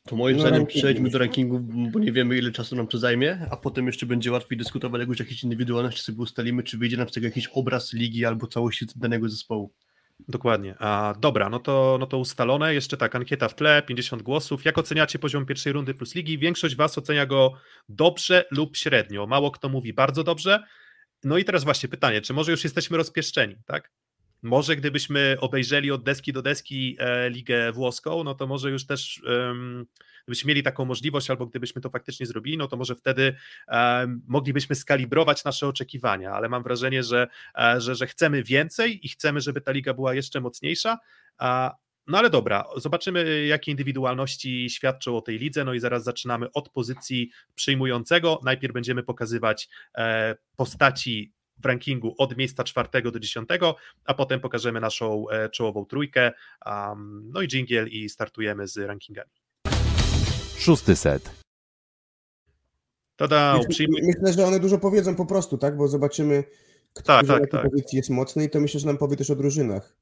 To 0.08 0.16
moim 0.16 0.38
No, 0.38 0.42
zdaniem 0.42 0.66
przejdźmy 0.66 1.10
do 1.10 1.18
rankingu, 1.18 1.60
bo 1.60 2.00
nie 2.00 2.12
wiemy 2.12 2.38
ile 2.38 2.52
czasu 2.52 2.76
nam 2.76 2.88
to 2.88 2.98
zajmie, 2.98 3.48
a 3.52 3.58
potem 3.58 3.88
jeszcze 3.88 4.06
będzie 4.06 4.32
łatwiej 4.32 4.58
dyskutować 4.58 5.00
jak 5.00 5.10
już 5.10 5.20
jakieś 5.20 5.44
indywidualności 5.44 6.02
sobie 6.02 6.18
ustalimy, 6.18 6.64
czy 6.64 6.78
wyjdzie 6.78 6.98
nam 6.98 7.10
z 7.10 7.12
tego 7.12 7.28
jakiś 7.28 7.48
obraz 7.48 7.94
ligi 7.94 8.26
albo 8.26 8.48
całości 8.48 8.86
danego 8.96 9.30
zespołu. 9.30 9.74
Dokładnie. 10.28 10.76
A 10.80 11.16
dobra, 11.20 11.50
no 11.50 11.60
to, 11.60 11.98
no 12.00 12.08
to 12.08 12.18
ustalone. 12.18 12.74
Jeszcze 12.74 12.98
tak, 12.98 13.16
ankieta 13.16 13.50
w 13.50 13.56
tle, 13.56 13.84
50 13.88 14.22
głosów. 14.22 14.66
Jak 14.66 14.78
oceniacie 14.78 15.20
poziom 15.20 15.46
pierwszej 15.46 15.74
rundy 15.74 15.94
plus 15.94 16.16
ligi? 16.16 16.38
Większość 16.38 16.76
was 16.76 16.98
ocenia 16.98 17.26
go 17.26 17.54
dobrze 17.90 18.46
lub 18.52 18.78
średnio. 18.78 19.28
Mało 19.28 19.52
kto 19.52 19.70
mówi 19.70 19.94
bardzo 19.94 20.24
dobrze. 20.24 20.64
No 21.28 21.38
i 21.38 21.44
teraz 21.44 21.64
właśnie 21.64 21.90
pytanie, 21.90 22.22
czy 22.22 22.34
może 22.34 22.52
już 22.52 22.64
jesteśmy 22.64 22.98
rozpieszczeni, 22.98 23.56
tak? 23.66 23.92
Może 24.42 24.76
gdybyśmy 24.76 25.38
obejrzeli 25.40 25.92
od 25.92 26.04
deski 26.04 26.34
do 26.34 26.42
deski 26.42 26.98
e, 27.00 27.30
ligę 27.30 27.72
włoską, 27.72 28.24
no 28.24 28.36
to 28.36 28.48
może 28.48 28.72
już 28.72 28.86
też 28.86 29.22
gdybyśmy 30.28 30.48
mieli 30.48 30.64
taką 30.64 30.86
możliwość, 30.86 31.30
albo 31.30 31.46
gdybyśmy 31.46 31.82
to 31.82 31.90
faktycznie 31.90 32.26
zrobili, 32.26 32.58
no 32.58 32.68
to 32.68 32.78
może 32.78 32.96
wtedy 32.96 33.36
moglibyśmy 34.28 34.76
skalibrować 34.76 35.44
nasze 35.44 35.68
oczekiwania, 35.68 36.32
ale 36.32 36.50
mam 36.50 36.64
wrażenie, 36.64 37.04
że, 37.04 37.28
e, 37.58 37.82
że, 37.82 37.96
że 37.96 38.08
chcemy 38.08 38.44
więcej 38.44 39.06
i 39.06 39.10
chcemy, 39.10 39.42
żeby 39.42 39.62
ta 39.62 39.72
liga 39.72 39.94
była 39.94 40.14
jeszcze 40.14 40.42
mocniejsza. 40.42 40.98
A, 41.38 41.76
no 42.08 42.18
ale 42.18 42.30
dobra, 42.30 42.66
zobaczymy, 42.78 43.46
jakie 43.46 43.72
indywidualności 43.72 44.70
świadczą 44.70 45.18
o 45.18 45.22
tej 45.22 45.40
lidze. 45.40 45.64
No 45.64 45.74
i 45.74 45.80
zaraz 45.80 46.04
zaczynamy 46.04 46.52
od 46.52 46.70
pozycji 46.70 47.32
przyjmującego. 47.56 48.40
Najpierw 48.44 48.74
będziemy 48.74 49.04
pokazywać 49.04 49.70
e, 49.98 50.36
postaci 50.56 51.34
w 51.60 51.66
rankingu 51.66 52.16
od 52.18 52.38
miejsca 52.38 52.64
czwartego 52.64 53.12
do 53.12 53.20
dziesiątego, 53.20 53.76
a 54.06 54.14
potem 54.14 54.40
pokażemy 54.40 54.80
naszą 54.80 55.30
e, 55.30 55.50
czołową 55.50 55.86
trójkę. 55.86 56.32
No 57.24 57.42
i 57.42 57.48
dżingiel 57.48 57.88
i 57.88 58.10
startujemy 58.10 58.68
z 58.68 58.78
rankingami. 58.78 59.32
Szósty 60.58 60.96
set. 60.96 61.32
Tada, 63.16 63.54
Myślę, 63.54 63.70
przyjmuj... 63.70 64.02
myślę, 64.22 64.34
że 64.34 64.48
one 64.48 64.60
dużo 64.60 64.78
powiedzą 64.78 65.16
po 65.16 65.26
prostu, 65.26 65.58
tak? 65.58 65.78
Bo 65.78 65.88
zobaczymy, 65.88 66.44
kto 66.94 67.04
Tak, 67.04 67.28
tak, 67.28 67.52
tak. 67.52 67.72
pozycji 67.72 67.98
jest 67.98 68.10
mocny 68.10 68.44
i 68.44 68.50
to 68.50 68.60
myślę, 68.60 68.80
że 68.80 68.88
nam 68.88 68.98
powie 68.98 69.16
też 69.16 69.30
o 69.30 69.36
drużynach. 69.36 69.96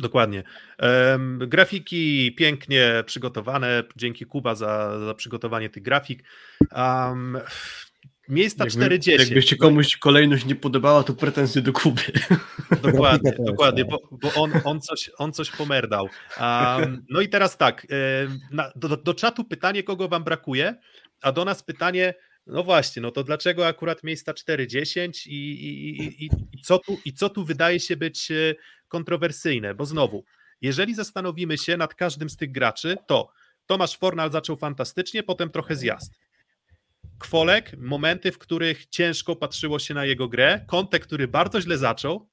Dokładnie. 0.00 0.42
Em, 0.78 1.38
grafiki 1.38 2.34
pięknie 2.34 3.02
przygotowane. 3.06 3.84
Dzięki 3.96 4.26
Kuba 4.26 4.54
za, 4.54 5.00
za 5.06 5.14
przygotowanie 5.14 5.70
tych 5.70 5.82
grafik. 5.82 6.24
Um, 6.76 7.38
miejsca 8.28 8.64
Jakby, 8.64 8.98
4-10. 8.98 9.18
jakby 9.18 9.42
się 9.42 9.56
komuś 9.56 9.96
kolejność 9.96 10.44
nie 10.44 10.54
podobała, 10.54 11.02
to 11.02 11.14
pretensje 11.14 11.62
do 11.62 11.72
Kuby. 11.72 12.02
Dokładnie, 12.82 13.32
dokładnie, 13.38 13.84
tak. 13.84 13.90
bo, 13.90 14.18
bo 14.22 14.34
on, 14.34 14.52
on, 14.64 14.80
coś, 14.80 15.10
on 15.18 15.32
coś 15.32 15.50
pomerdał. 15.50 16.08
Um, 16.40 17.04
no 17.10 17.20
i 17.20 17.28
teraz 17.28 17.56
tak, 17.56 17.86
na, 18.50 18.72
do, 18.76 18.96
do 18.96 19.14
czatu 19.14 19.44
pytanie, 19.44 19.82
kogo 19.82 20.08
wam 20.08 20.24
brakuje, 20.24 20.74
a 21.22 21.32
do 21.32 21.44
nas 21.44 21.62
pytanie, 21.62 22.14
no 22.46 22.62
właśnie, 22.62 23.02
no 23.02 23.10
to 23.10 23.24
dlaczego 23.24 23.66
akurat 23.66 24.04
miejsca 24.04 24.32
4-10 24.32 25.28
i, 25.28 25.32
i, 25.32 26.02
i, 26.02 26.24
i, 26.24 26.30
i, 26.52 26.62
co 26.62 26.78
tu, 26.78 26.98
i 27.04 27.12
co 27.12 27.28
tu 27.28 27.44
wydaje 27.44 27.80
się 27.80 27.96
być 27.96 28.30
e, 28.30 28.54
kontrowersyjne, 28.94 29.74
bo 29.74 29.86
znowu, 29.86 30.24
jeżeli 30.60 30.94
zastanowimy 30.94 31.58
się 31.58 31.76
nad 31.76 31.94
każdym 31.94 32.30
z 32.30 32.36
tych 32.36 32.52
graczy, 32.52 32.96
to 33.06 33.32
Tomasz 33.66 33.98
Fornal 33.98 34.30
zaczął 34.30 34.56
fantastycznie, 34.56 35.22
potem 35.22 35.50
trochę 35.50 35.76
zjazd. 35.76 36.12
Kwolek, 37.18 37.76
momenty, 37.78 38.32
w 38.32 38.38
których 38.38 38.86
ciężko 38.86 39.36
patrzyło 39.36 39.78
się 39.78 39.94
na 39.94 40.04
jego 40.04 40.28
grę, 40.28 40.64
Kontek, 40.66 41.02
który 41.02 41.28
bardzo 41.28 41.60
źle 41.60 41.78
zaczął, 41.78 42.28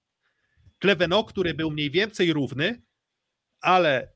Kleveno, 0.79 1.23
który 1.23 1.53
był 1.53 1.71
mniej 1.71 1.91
więcej 1.91 2.33
równy, 2.33 2.81
ale 3.61 4.11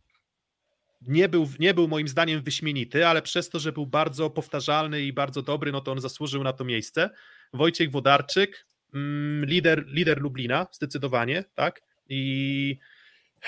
nie 1.02 1.30
był, 1.30 1.50
nie 1.60 1.74
był 1.74 1.88
moim 1.88 2.08
zdaniem 2.08 2.44
wyśmienity, 2.44 3.08
ale 3.08 3.22
przez 3.22 3.50
to, 3.50 3.60
że 3.60 3.72
był 3.72 3.86
bardzo 3.86 4.30
powtarzalny 4.30 5.02
i 5.02 5.14
bardzo 5.14 5.42
dobry, 5.42 5.72
no 5.72 5.82
to 5.82 5.92
on 5.92 6.00
zasłużył 6.00 6.44
na 6.44 6.54
to 6.54 6.66
miejsce. 6.66 7.10
Wojciech 7.54 7.92
Wodarczyk, 7.92 8.66
mm, 8.94 9.46
lider, 9.46 9.86
lider 9.88 10.22
Lublina, 10.22 10.68
zdecydowanie, 10.72 11.44
tak? 11.56 11.82
I 12.10 12.78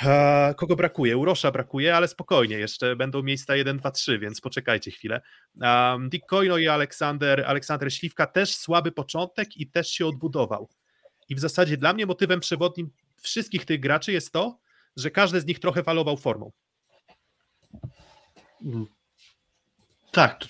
e, 0.03 0.53
kogo 0.57 0.75
brakuje? 0.75 1.17
Urosza 1.17 1.51
brakuje, 1.51 1.95
ale 1.95 2.07
spokojnie, 2.07 2.59
jeszcze 2.59 2.95
będą 2.95 3.23
miejsca 3.23 3.55
1, 3.55 3.77
2, 3.77 3.91
3, 3.91 4.19
więc 4.19 4.41
poczekajcie 4.41 4.91
chwilę. 4.91 5.21
Um, 5.61 6.09
Dick 6.09 6.25
i 6.61 6.67
Aleksander, 6.67 7.45
Aleksander 7.47 7.93
Śliwka 7.93 8.27
też 8.27 8.55
słaby 8.55 8.91
początek 8.91 9.57
i 9.57 9.67
też 9.67 9.89
się 9.89 10.05
odbudował. 10.05 10.69
I 11.29 11.35
w 11.35 11.39
zasadzie 11.39 11.77
dla 11.77 11.93
mnie 11.93 12.05
motywem 12.05 12.39
przewodnim 12.39 12.89
wszystkich 13.21 13.65
tych 13.65 13.79
graczy 13.79 14.11
jest 14.11 14.33
to, 14.33 14.59
że 14.95 15.11
każdy 15.11 15.41
z 15.41 15.45
nich 15.45 15.59
trochę 15.59 15.83
falował 15.83 16.17
formą. 16.17 16.51
Tak, 20.11 20.39
to 20.39 20.47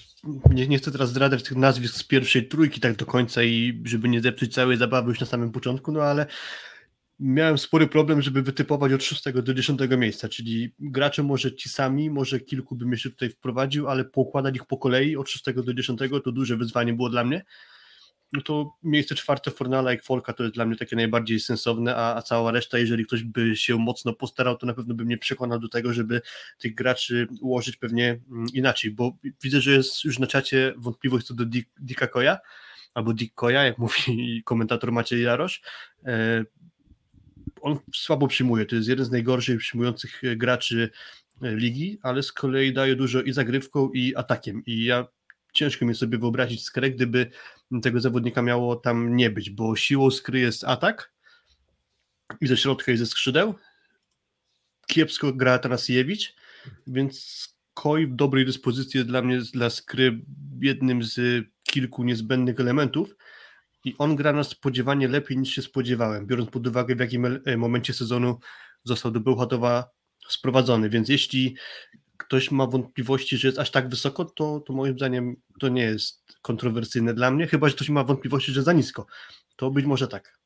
nie, 0.54 0.68
nie 0.68 0.78
chcę 0.78 0.92
teraz 0.92 1.10
zdradzać 1.10 1.44
tych 1.44 1.58
nazwisk 1.58 1.96
z 1.96 2.04
pierwszej 2.04 2.48
trójki 2.48 2.80
tak 2.80 2.96
do 2.96 3.06
końca 3.06 3.44
i 3.44 3.82
żeby 3.86 4.10
nie 4.10 4.22
zepsuć 4.22 4.54
całej 4.54 4.78
zabawy 4.78 5.10
już 5.10 5.20
na 5.20 5.26
samym 5.26 5.52
początku, 5.52 5.92
no 5.92 6.02
ale 6.02 6.26
miałem 7.20 7.58
spory 7.58 7.88
problem, 7.88 8.22
żeby 8.22 8.42
wytypować 8.42 8.94
od 8.94 9.04
6 9.04 9.24
do 9.44 9.54
10 9.54 9.80
miejsca, 9.98 10.30
czyli 10.30 10.74
gracze 10.80 11.24
może 11.24 11.56
ci 11.56 11.70
sami, 11.70 12.10
może 12.10 12.40
kilku 12.40 12.76
bym 12.76 12.92
jeszcze 12.92 13.10
tutaj 13.10 13.30
wprowadził, 13.30 13.88
ale 13.88 14.06
poukładać 14.06 14.56
ich 14.56 14.66
po 14.66 14.78
kolei 14.78 15.16
od 15.16 15.30
6 15.30 15.46
do 15.56 15.74
10 15.74 16.00
to 16.24 16.32
duże 16.32 16.58
wyzwanie 16.58 16.94
było 16.94 17.10
dla 17.10 17.24
mnie. 17.24 17.46
No 18.34 18.42
to 18.42 18.78
miejsce 18.84 19.16
czwarte 19.16 19.52
Fornala 19.52 19.94
i 19.94 20.00
Folka 20.00 20.34
to 20.34 20.44
jest 20.44 20.56
dla 20.56 20.66
mnie 20.66 20.76
takie 20.76 20.96
najbardziej 20.96 21.40
sensowne, 21.40 21.96
a, 21.96 22.16
a 22.16 22.22
cała 22.22 22.52
reszta, 22.52 22.78
jeżeli 22.78 23.06
ktoś 23.06 23.24
by 23.24 23.56
się 23.56 23.78
mocno 23.78 24.14
postarał, 24.14 24.58
to 24.58 24.66
na 24.66 24.74
pewno 24.74 24.96
by 24.96 25.06
mnie 25.06 25.18
przekonał 25.18 25.60
do 25.60 25.68
tego, 25.68 25.94
żeby 25.94 26.22
tych 26.60 26.76
graczy 26.76 27.28
ułożyć 27.42 27.78
pewnie 27.78 28.20
mm, 28.32 28.46
inaczej, 28.54 28.92
bo 28.92 29.18
widzę, 29.44 29.62
że 29.62 29.72
jest 29.72 30.04
już 30.04 30.20
na 30.20 30.28
czacie 30.28 30.74
wątpliwość 30.78 31.28
co 31.28 31.34
do 31.34 31.46
Dicka 31.80 32.08
Koja, 32.08 32.38
albo 32.94 33.14
Dick 33.14 33.36
Koja, 33.36 33.64
jak 33.64 33.78
mówi 33.78 34.42
komentator 34.46 34.92
Maciej 34.92 35.24
Jarosz. 35.24 35.62
On 37.68 37.80
słabo 37.96 38.28
przyjmuje, 38.28 38.66
to 38.66 38.76
jest 38.76 38.88
jeden 38.88 39.06
z 39.06 39.12
najgorszych 39.12 39.60
przyjmujących 39.60 40.24
e, 40.24 40.36
graczy 40.36 40.90
e, 41.42 41.56
ligi, 41.56 42.00
ale 42.02 42.24
z 42.24 42.32
kolei 42.32 42.74
daje 42.74 42.96
dużo 42.96 43.22
i 43.22 43.34
zagrywką, 43.34 43.90
i 43.90 44.16
atakiem. 44.16 44.64
I 44.66 44.84
ja 44.84 45.08
ciężko 45.54 45.86
mi 45.86 45.96
sobie 45.96 46.18
wyobrazić 46.18 46.64
skrę, 46.64 46.92
gdyby 46.92 47.32
tego 47.82 48.00
zawodnika 48.00 48.42
miało 48.42 48.76
tam 48.76 49.16
nie 49.16 49.30
być, 49.30 49.50
bo 49.50 49.76
siłą 49.76 50.12
skry 50.12 50.40
jest 50.40 50.64
atak 50.64 51.14
i 52.42 52.48
ze 52.48 52.58
środka 52.58 52.92
i 52.92 52.98
ze 52.98 53.06
skrzydeł. 53.06 53.56
Kiepsko 54.88 55.34
gra 55.34 55.60
Tarasiewicz, 55.60 56.36
więc 56.88 57.48
Koi 57.74 58.08
w 58.08 58.16
dobrej 58.16 58.46
dyspozycji 58.46 58.98
jest 58.98 59.10
dla 59.10 59.22
mnie 59.22 59.40
dla 59.54 59.70
skry 59.70 60.22
jednym 60.62 61.04
z 61.04 61.46
kilku 61.64 62.04
niezbędnych 62.04 62.60
elementów 62.60 63.16
i 63.88 63.96
on 63.98 64.16
gra 64.16 64.34
na 64.34 64.44
spodziewanie 64.44 65.08
lepiej 65.08 65.38
niż 65.38 65.56
się 65.56 65.62
spodziewałem, 65.62 66.28
biorąc 66.28 66.50
pod 66.50 66.68
uwagę 66.68 66.96
w 66.96 67.00
jakim 67.00 67.42
e, 67.46 67.58
momencie 67.58 67.94
sezonu 67.94 68.40
został 68.84 69.12
do 69.12 69.20
Bełchatowa 69.20 69.90
sprowadzony, 70.30 70.90
więc 70.90 71.10
jeśli 71.10 71.56
ktoś 72.18 72.52
ma 72.52 72.68
wątpliwości, 72.68 73.38
że 73.38 73.48
jest 73.48 73.60
aż 73.60 73.72
tak 73.72 73.90
wysoko, 73.90 74.26
to, 74.26 74.60
to 74.60 74.74
moim 74.74 74.94
zdaniem 74.94 75.36
to 75.60 75.70
nie 75.70 75.82
jest 75.82 76.24
kontrowersyjne 76.42 77.14
dla 77.14 77.32
mnie, 77.32 77.48
chyba 77.48 77.70
że 77.70 77.76
ktoś 77.76 77.90
ma 77.90 78.04
wątpliwości, 78.04 78.52
że 78.52 78.64
za 78.64 78.74
nisko. 78.74 79.06
To 79.56 79.72
być 79.72 79.86
może 79.86 80.08
tak. 80.08 80.40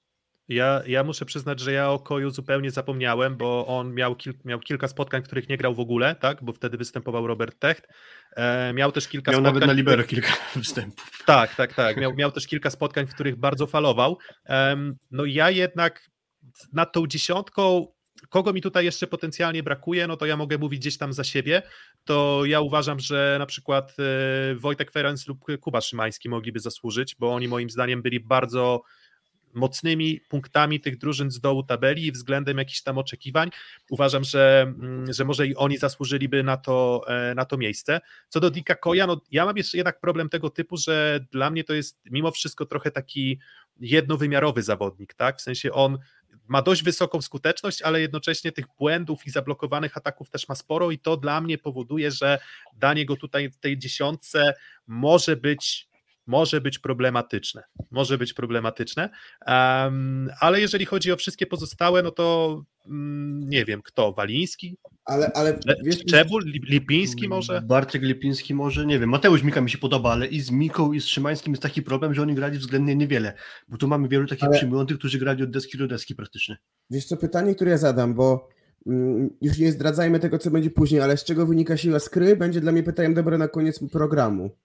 Ja, 0.50 0.82
ja 0.88 1.04
muszę 1.04 1.26
przyznać, 1.26 1.60
że 1.60 1.72
ja 1.72 1.90
o 1.90 2.00
Koju 2.00 2.30
zupełnie 2.30 2.72
zapomniałem, 2.72 3.38
bo 3.38 3.68
on 3.68 3.94
miał, 3.94 4.16
kil, 4.16 4.34
miał 4.46 4.60
kilka 4.60 4.88
spotkań, 4.88 5.24
których 5.24 5.50
nie 5.50 5.58
grał 5.58 5.76
w 5.76 5.80
ogóle, 5.80 6.16
tak? 6.16 6.44
Bo 6.44 6.54
wtedy 6.54 6.78
występował 6.78 7.28
Robert 7.28 7.60
Techt. 7.60 7.88
E, 8.36 8.74
miał 8.74 8.92
też 8.92 9.08
kilka 9.08 9.32
Miał 9.32 9.42
spotkań. 9.42 9.54
nawet 9.54 9.68
na 9.68 9.74
libero 9.74 10.04
których- 10.04 10.26
kilka 10.26 10.40
występów. 10.60 11.24
Tak, 11.26 11.56
tak, 11.56 11.74
tak. 11.74 11.98
Miał, 11.98 12.14
miał 12.16 12.32
też 12.32 12.48
kilka 12.48 12.70
spotkań, 12.70 13.08
w 13.08 13.14
których 13.14 13.36
bardzo 13.36 13.68
falował. 13.68 14.18
Em, 14.46 14.96
no 15.12 15.26
ja 15.26 15.50
jednak 15.50 16.10
nad 16.74 16.94
tą 16.94 17.08
dziesiątką, 17.08 17.88
kogo 18.30 18.54
mi 18.54 18.62
tutaj 18.62 18.86
jeszcze 18.86 19.08
potencjalnie 19.08 19.64
brakuje, 19.64 20.08
no 20.08 20.18
to 20.18 20.26
ja 20.26 20.38
mogę 20.38 20.58
mówić 20.58 20.80
gdzieś 20.80 20.98
tam 20.98 21.14
za 21.14 21.24
siebie, 21.24 21.62
to 22.06 22.42
ja 22.46 22.62
uważam, 22.62 23.00
że 23.00 23.36
na 23.40 23.46
przykład 23.46 23.96
e, 24.00 24.56
Wojtek 24.56 24.92
Ferenc 24.92 25.28
lub 25.28 25.40
Kuba 25.62 25.82
Szymański 25.82 26.30
mogliby 26.30 26.60
zasłużyć, 26.60 27.16
bo 27.20 27.34
oni 27.34 27.48
moim 27.48 27.70
zdaniem 27.70 28.02
byli 28.02 28.20
bardzo 28.20 28.82
mocnymi 29.54 30.22
punktami 30.30 30.80
tych 30.80 30.98
drużyn 30.98 31.32
z 31.32 31.40
dołu 31.40 31.64
tabeli 31.64 32.06
i 32.06 32.12
względem 32.12 32.58
jakichś 32.58 32.82
tam 32.82 32.98
oczekiwań. 32.98 33.50
Uważam, 33.90 34.24
że, 34.24 34.62
mm, 34.62 35.14
że 35.14 35.26
może 35.26 35.48
i 35.48 35.56
oni 35.56 35.78
zasłużyliby 35.78 36.44
na 36.44 36.58
to, 36.58 37.02
e, 37.08 37.36
na 37.36 37.46
to 37.46 37.58
miejsce. 37.58 38.02
Co 38.30 38.40
do 38.40 38.50
Dika 38.50 38.76
Koja, 38.76 39.08
no 39.08 39.22
ja 39.32 39.46
mam 39.46 39.58
jeszcze 39.58 39.78
jednak 39.78 40.00
problem 40.00 40.30
tego 40.30 40.50
typu, 40.50 40.78
że 40.78 41.26
dla 41.32 41.50
mnie 41.50 41.64
to 41.64 41.74
jest 41.74 42.00
mimo 42.06 42.32
wszystko 42.32 42.66
trochę 42.66 42.92
taki 42.92 43.40
jednowymiarowy 43.80 44.64
zawodnik, 44.64 45.14
tak? 45.14 45.38
W 45.38 45.42
sensie 45.42 45.72
on 45.72 45.98
ma 46.48 46.62
dość 46.62 46.84
wysoką 46.84 47.22
skuteczność, 47.22 47.82
ale 47.82 48.02
jednocześnie 48.02 48.52
tych 48.52 48.66
błędów 48.80 49.28
i 49.28 49.30
zablokowanych 49.30 49.98
ataków 49.98 50.30
też 50.30 50.50
ma 50.50 50.56
sporo 50.56 50.92
i 50.92 51.00
to 51.00 51.18
dla 51.18 51.42
mnie 51.42 51.58
powoduje, 51.58 52.12
że 52.12 52.40
danie 52.74 53.06
go 53.06 53.16
tutaj 53.16 53.50
w 53.50 53.58
tej 53.58 53.78
dziesiątce 53.78 54.54
może 54.88 55.36
być 55.36 55.91
może 56.32 56.62
być 56.62 56.80
problematyczne. 56.80 57.64
Może 57.92 58.18
być 58.18 58.34
problematyczne, 58.34 59.10
um, 59.48 60.30
ale 60.40 60.62
jeżeli 60.62 60.86
chodzi 60.86 61.12
o 61.12 61.18
wszystkie 61.18 61.46
pozostałe, 61.46 62.04
no 62.04 62.12
to 62.12 62.56
um, 62.86 63.50
nie 63.50 63.66
wiem, 63.66 63.82
kto? 63.82 64.14
Waliński? 64.14 64.78
Ale, 65.06 65.32
ale 65.34 65.60
wiesz, 65.84 66.06
Czebul? 66.06 66.44
Lipiński 66.46 67.28
może? 67.28 67.62
Bartek 67.62 68.02
Lipiński 68.02 68.54
może, 68.54 68.86
nie 68.86 69.00
wiem. 69.00 69.10
Mateusz 69.10 69.44
Mika 69.44 69.62
mi 69.62 69.70
się 69.70 69.78
podoba, 69.78 70.12
ale 70.12 70.28
i 70.28 70.42
z 70.42 70.52
Miką 70.52 70.94
i 70.94 71.02
z 71.02 71.06
Szymańskim 71.06 71.54
jest 71.54 71.64
taki 71.64 71.82
problem, 71.82 72.14
że 72.14 72.22
oni 72.22 72.36
grali 72.36 72.58
względnie 72.58 72.96
niewiele, 72.96 73.34
bo 73.68 73.78
tu 73.78 73.88
mamy 73.88 74.08
wielu 74.08 74.28
takich 74.28 74.44
ale... 74.44 74.58
przyjmujących, 74.58 74.98
którzy 74.98 75.20
grali 75.20 75.44
od 75.44 75.52
deski 75.52 75.78
do 75.78 75.88
deski 75.88 76.16
praktycznie. 76.16 76.58
Wiesz 76.90 77.06
co, 77.06 77.18
pytanie, 77.18 77.56
które 77.56 77.72
ja 77.72 77.78
zadam, 77.78 78.14
bo 78.14 78.50
mm, 78.88 79.30
już 79.42 79.58
nie 79.58 79.72
zdradzajmy 79.72 80.20
tego, 80.20 80.38
co 80.40 80.52
będzie 80.52 80.70
później, 80.70 81.02
ale 81.02 81.18
z 81.18 81.24
czego 81.24 81.46
wynika 81.46 81.78
siła 81.78 82.00
skry, 82.00 82.36
będzie 82.36 82.62
dla 82.62 82.72
mnie 82.72 82.84
pytaniem 82.84 83.14
dobre 83.14 83.38
na 83.38 83.48
koniec 83.48 83.80
programu. 83.92 84.56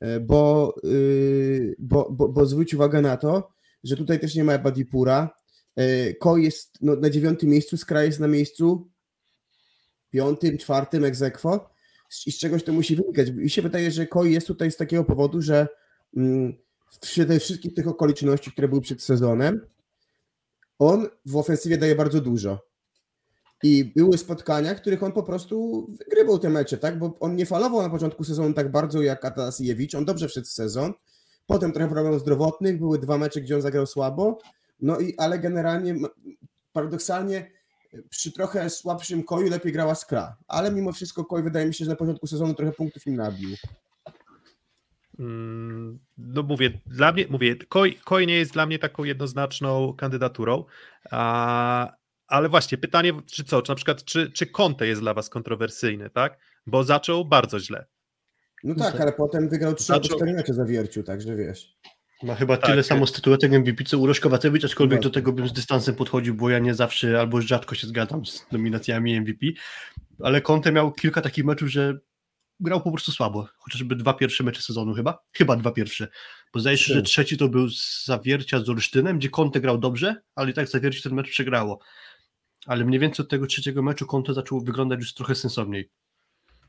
E, 0.00 0.20
bo, 0.20 0.74
y, 0.84 1.76
bo, 1.78 2.08
bo, 2.10 2.28
bo 2.28 2.46
zwróć 2.46 2.74
uwagę 2.74 3.02
na 3.02 3.16
to, 3.16 3.52
że 3.84 3.96
tutaj 3.96 4.20
też 4.20 4.34
nie 4.34 4.44
ma 4.44 4.58
Badipura. 4.58 5.30
E, 5.76 6.14
Ko 6.14 6.36
jest 6.36 6.78
no, 6.80 6.96
na 6.96 7.10
dziewiątym 7.10 7.50
miejscu, 7.50 7.76
Skra 7.76 8.02
jest 8.02 8.20
na 8.20 8.28
miejscu 8.28 8.90
piątym, 10.10 10.58
czwartym 10.58 11.04
egzekwo 11.04 11.70
i 12.26 12.32
z 12.32 12.38
czegoś 12.38 12.64
to 12.64 12.72
musi 12.72 12.96
wynikać. 12.96 13.30
Mi 13.30 13.50
się 13.50 13.62
wydaje, 13.62 13.90
że 13.90 14.06
Koi 14.06 14.32
jest 14.32 14.46
tutaj 14.46 14.70
z 14.70 14.76
takiego 14.76 15.04
powodu, 15.04 15.42
że 15.42 15.68
mm, 16.16 16.52
przy 17.00 17.38
wszystkich 17.40 17.74
tych 17.74 17.88
okoliczności, 17.88 18.52
które 18.52 18.68
były 18.68 18.80
przed 18.80 19.02
sezonem, 19.02 19.66
on 20.78 21.08
w 21.26 21.36
ofensywie 21.36 21.78
daje 21.78 21.94
bardzo 21.94 22.20
dużo. 22.20 22.67
I 23.62 23.84
były 23.96 24.18
spotkania, 24.18 24.74
których 24.74 25.02
on 25.02 25.12
po 25.12 25.22
prostu 25.22 25.86
wygrywał 25.98 26.38
te 26.38 26.50
mecze, 26.50 26.78
tak? 26.78 26.98
Bo 26.98 27.14
on 27.20 27.36
nie 27.36 27.46
falował 27.46 27.82
na 27.82 27.90
początku 27.90 28.24
sezonu 28.24 28.54
tak 28.54 28.70
bardzo 28.70 29.02
jak 29.02 29.24
Atasijewicz, 29.24 29.94
on 29.94 30.04
dobrze 30.04 30.28
wszedł 30.28 30.46
w 30.46 30.50
sezon. 30.50 30.92
Potem 31.46 31.72
trochę 31.72 31.88
problemów 31.88 32.20
zdrowotnych, 32.20 32.78
były 32.78 32.98
dwa 32.98 33.18
mecze, 33.18 33.40
gdzie 33.40 33.54
on 33.54 33.62
zagrał 33.62 33.86
słabo. 33.86 34.38
No 34.80 34.98
i 34.98 35.14
ale 35.16 35.38
generalnie 35.38 35.94
paradoksalnie 36.72 37.50
przy 38.10 38.32
trochę 38.32 38.70
słabszym 38.70 39.22
koju 39.22 39.50
lepiej 39.50 39.72
grała 39.72 39.94
Skra. 39.94 40.36
Ale 40.48 40.72
mimo 40.72 40.92
wszystko 40.92 41.24
koj 41.24 41.42
wydaje 41.42 41.66
mi 41.66 41.74
się, 41.74 41.84
że 41.84 41.90
na 41.90 41.96
początku 41.96 42.26
sezonu 42.26 42.54
trochę 42.54 42.72
punktów 42.72 43.06
im 43.06 43.16
nabił. 43.16 43.50
Mm, 45.18 45.98
no 46.18 46.42
mówię, 46.42 46.80
dla 46.86 47.12
mnie, 47.12 47.26
mówię, 47.30 47.56
Koi, 47.56 47.94
Koi 47.94 48.26
nie 48.26 48.36
jest 48.36 48.52
dla 48.52 48.66
mnie 48.66 48.78
taką 48.78 49.04
jednoznaczną 49.04 49.92
kandydaturą, 49.92 50.64
a, 51.10 51.92
ale 52.28 52.48
właśnie 52.48 52.78
pytanie, 52.78 53.12
czy 53.26 53.44
co, 53.44 53.62
czy 53.62 53.72
na 53.72 53.76
przykład, 53.76 54.04
czy, 54.04 54.30
czy 54.32 54.46
Conte 54.46 54.86
jest 54.86 55.00
dla 55.00 55.14
was 55.14 55.28
kontrowersyjny, 55.28 56.10
tak? 56.10 56.38
Bo 56.66 56.84
zaczął 56.84 57.24
bardzo 57.24 57.60
źle. 57.60 57.86
No 58.64 58.74
tak, 58.74 59.00
ale 59.00 59.12
potem 59.12 59.48
wygrał 59.48 59.74
3 59.74 59.92
albo 59.92 60.08
4 60.08 60.32
mecze 60.32 60.54
za 60.54 60.64
wierciu, 60.64 61.02
także 61.02 61.36
wiesz. 61.36 61.76
Ma 62.22 62.34
chyba 62.34 62.56
tak. 62.56 62.70
tyle 62.70 62.82
samo 62.82 63.06
statuetek 63.06 63.52
MVP 63.52 63.84
co 63.84 63.98
Urosz 63.98 64.20
Kowacewicz, 64.20 64.64
aczkolwiek 64.64 65.00
do 65.00 65.10
tego 65.10 65.32
bym 65.32 65.48
z 65.48 65.52
dystansem 65.52 65.94
podchodził, 65.94 66.34
bo 66.34 66.50
ja 66.50 66.58
nie 66.58 66.74
zawsze 66.74 67.20
albo 67.20 67.40
rzadko 67.40 67.74
się 67.74 67.86
zgadzam 67.86 68.26
z 68.26 68.46
nominacjami 68.52 69.20
MVP, 69.20 69.46
ale 70.22 70.40
Conte 70.40 70.72
miał 70.72 70.92
kilka 70.92 71.20
takich 71.20 71.44
meczów, 71.44 71.68
że 71.68 71.98
grał 72.60 72.82
po 72.82 72.90
prostu 72.90 73.12
słabo, 73.12 73.48
chociażby 73.58 73.96
dwa 73.96 74.14
pierwsze 74.14 74.44
mecze 74.44 74.62
sezonu 74.62 74.94
chyba, 74.94 75.18
chyba 75.32 75.56
dwa 75.56 75.70
pierwsze, 75.70 76.08
bo 76.54 76.60
zdaje 76.60 76.78
się, 76.78 76.94
że 76.94 77.02
trzeci 77.02 77.36
to 77.36 77.48
był 77.48 77.68
z 77.70 78.04
Zawiercia 78.04 78.60
z 78.60 78.68
Olsztynem, 78.68 79.18
gdzie 79.18 79.30
Conte 79.30 79.60
grał 79.60 79.78
dobrze, 79.78 80.16
ale 80.34 80.50
i 80.50 80.54
tak 80.54 80.68
Zawiercie 80.68 81.02
ten 81.02 81.14
mecz 81.14 81.30
przegrało 81.30 81.78
ale 82.68 82.84
mniej 82.84 83.00
więcej 83.00 83.22
od 83.24 83.30
tego 83.30 83.46
trzeciego 83.46 83.82
meczu 83.82 84.06
konto 84.06 84.34
zaczęło 84.34 84.60
wyglądać 84.60 85.00
już 85.00 85.14
trochę 85.14 85.34
sensowniej. 85.34 85.90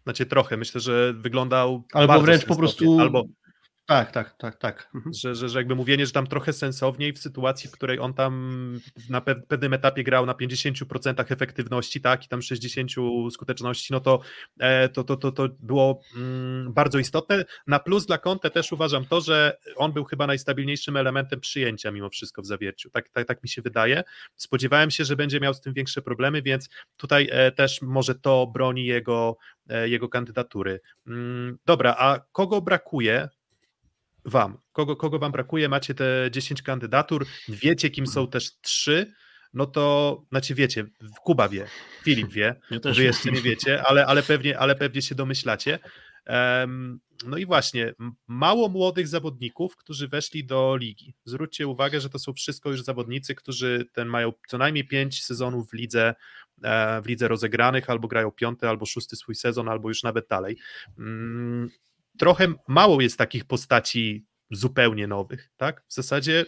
Znaczy 0.03 0.25
trochę, 0.25 0.57
myślę, 0.57 0.81
że 0.81 1.13
wyglądał 1.13 1.83
Albo 1.93 2.21
wręcz 2.21 2.45
po 2.45 2.55
prostu 2.55 2.99
albo 2.99 3.23
tak, 3.89 4.11
tak, 4.11 4.37
tak, 4.37 4.57
tak. 4.57 4.89
Mhm. 4.95 5.13
Że, 5.13 5.35
że, 5.35 5.49
że 5.49 5.59
jakby 5.59 5.75
mówienie, 5.75 6.05
że 6.05 6.11
tam 6.11 6.27
trochę 6.27 6.53
sensowniej 6.53 7.13
w 7.13 7.19
sytuacji, 7.19 7.69
w 7.69 7.71
której 7.71 7.99
on 7.99 8.13
tam 8.13 8.79
na 9.09 9.21
pewnym 9.21 9.73
etapie 9.73 10.03
grał 10.03 10.25
na 10.25 10.33
50% 10.33 11.33
efektywności, 11.33 12.01
tak, 12.01 12.25
i 12.25 12.27
tam 12.27 12.39
60% 12.39 13.31
skuteczności, 13.31 13.93
no 13.93 13.99
to 13.99 14.19
e, 14.59 14.89
to, 14.89 15.03
to, 15.03 15.17
to, 15.17 15.31
to 15.31 15.49
było 15.59 16.01
mm, 16.15 16.73
bardzo 16.73 16.99
istotne. 16.99 17.45
Na 17.67 17.79
plus 17.79 18.05
dla 18.05 18.17
Conte 18.17 18.49
też 18.49 18.71
uważam 18.71 19.05
to, 19.05 19.21
że 19.21 19.57
on 19.75 19.93
był 19.93 20.03
chyba 20.05 20.27
najstabilniejszym 20.27 20.97
elementem 20.97 21.39
przyjęcia 21.39 21.91
mimo 21.91 22.09
wszystko 22.09 22.41
w 22.41 22.45
zawierciu. 22.45 22.89
Tak, 22.89 23.09
tak, 23.09 23.27
tak 23.27 23.43
mi 23.43 23.49
się 23.49 23.61
wydaje. 23.61 24.03
Spodziewałem 24.35 24.91
się, 24.91 25.05
że 25.05 25.15
będzie 25.15 25.39
miał 25.39 25.53
z 25.53 25.61
tym 25.61 25.73
większe 25.73 26.01
problemy, 26.01 26.41
więc 26.41 26.69
tutaj 26.97 27.29
e, 27.31 27.51
też 27.51 27.81
może 27.81 28.15
to 28.15 28.47
broni 28.47 28.85
jego, 28.85 29.37
e, 29.69 29.89
jego 29.89 30.09
kandydatury. 30.09 30.79
Mm, 31.07 31.57
dobra, 31.65 31.95
a 31.99 32.19
kogo 32.31 32.61
brakuje 32.61 33.29
wam? 34.29 34.57
Kogo, 34.71 34.95
kogo 34.95 35.19
wam 35.19 35.31
brakuje? 35.31 35.69
Macie 35.69 35.93
te 35.93 36.29
10 36.31 36.61
kandydatur, 36.61 37.25
wiecie, 37.49 37.89
kim 37.89 38.07
są 38.07 38.27
też 38.27 38.59
trzy, 38.61 39.13
no 39.53 39.65
to 39.65 40.23
znaczy 40.29 40.55
wiecie, 40.55 40.85
Kuba 41.23 41.49
wie, 41.49 41.65
Filip 42.03 42.31
wie, 42.31 42.55
ja 42.71 42.93
wy 42.93 43.03
jeszcze 43.03 43.31
nie 43.31 43.41
wiecie, 43.41 43.83
ale, 43.83 44.05
ale, 44.05 44.23
pewnie, 44.23 44.59
ale 44.59 44.75
pewnie 44.75 45.01
się 45.01 45.15
domyślacie. 45.15 45.79
Um, 46.27 46.99
no 47.25 47.37
i 47.37 47.45
właśnie, 47.45 47.93
mało 48.27 48.69
młodych 48.69 49.07
zawodników, 49.07 49.75
którzy 49.75 50.07
weszli 50.07 50.45
do 50.45 50.77
ligi. 50.77 51.13
Zwróćcie 51.25 51.67
uwagę, 51.67 52.01
że 52.01 52.09
to 52.09 52.19
są 52.19 52.33
wszystko 52.33 52.69
już 52.69 52.83
zawodnicy, 52.83 53.35
którzy 53.35 53.85
ten 53.93 54.07
mają 54.07 54.33
co 54.47 54.57
najmniej 54.57 54.87
pięć 54.87 55.23
sezonów 55.23 55.69
w 55.69 55.73
lidze, 55.73 56.15
e, 56.63 57.01
w 57.01 57.05
lidze 57.05 57.27
rozegranych, 57.27 57.89
albo 57.89 58.07
grają 58.07 58.31
piąty, 58.31 58.69
albo 58.69 58.85
szósty 58.85 59.15
swój 59.15 59.35
sezon, 59.35 59.69
albo 59.69 59.89
już 59.89 60.03
nawet 60.03 60.27
dalej. 60.27 60.57
Trochę 62.19 62.53
mało 62.67 63.01
jest 63.01 63.17
takich 63.17 63.45
postaci 63.45 64.25
zupełnie 64.51 65.07
nowych, 65.07 65.49
tak? 65.57 65.83
W 65.87 65.93
zasadzie 65.93 66.45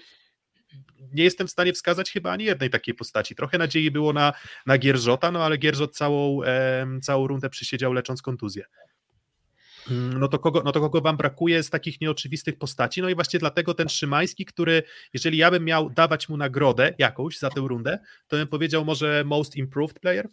nie 1.13 1.23
jestem 1.23 1.47
w 1.47 1.51
stanie 1.51 1.73
wskazać 1.73 2.11
chyba 2.11 2.31
ani 2.31 2.43
jednej 2.43 2.69
takiej 2.69 2.93
postaci. 2.93 3.35
Trochę 3.35 3.57
nadziei 3.57 3.91
było 3.91 4.13
na, 4.13 4.33
na 4.65 4.77
Gierżota, 4.77 5.31
no 5.31 5.43
ale 5.43 5.57
Gierżot 5.57 5.95
całą, 5.95 6.43
e, 6.43 6.87
całą 7.01 7.27
rundę 7.27 7.49
przysiedział 7.49 7.93
lecząc 7.93 8.21
kontuzję. 8.21 8.65
Mm, 9.91 10.19
no 10.19 10.27
to, 10.27 10.39
kogo, 10.39 10.61
no 10.65 10.71
to 10.71 10.79
kogo 10.79 11.01
wam 11.01 11.17
brakuje 11.17 11.63
z 11.63 11.69
takich 11.69 12.01
nieoczywistych 12.01 12.57
postaci? 12.57 13.01
No 13.01 13.09
i 13.09 13.15
właśnie 13.15 13.39
dlatego 13.39 13.73
ten 13.73 13.89
Szymański, 13.89 14.45
który, 14.45 14.83
jeżeli 15.13 15.37
ja 15.37 15.51
bym 15.51 15.65
miał 15.65 15.89
dawać 15.89 16.29
mu 16.29 16.37
nagrodę 16.37 16.93
jakąś 16.97 17.37
za 17.37 17.49
tę 17.49 17.61
rundę, 17.61 17.99
to 18.27 18.37
bym 18.37 18.47
powiedział 18.47 18.85
może 18.85 19.23
Most 19.25 19.55
Improved 19.55 19.99
Player, 19.99 20.27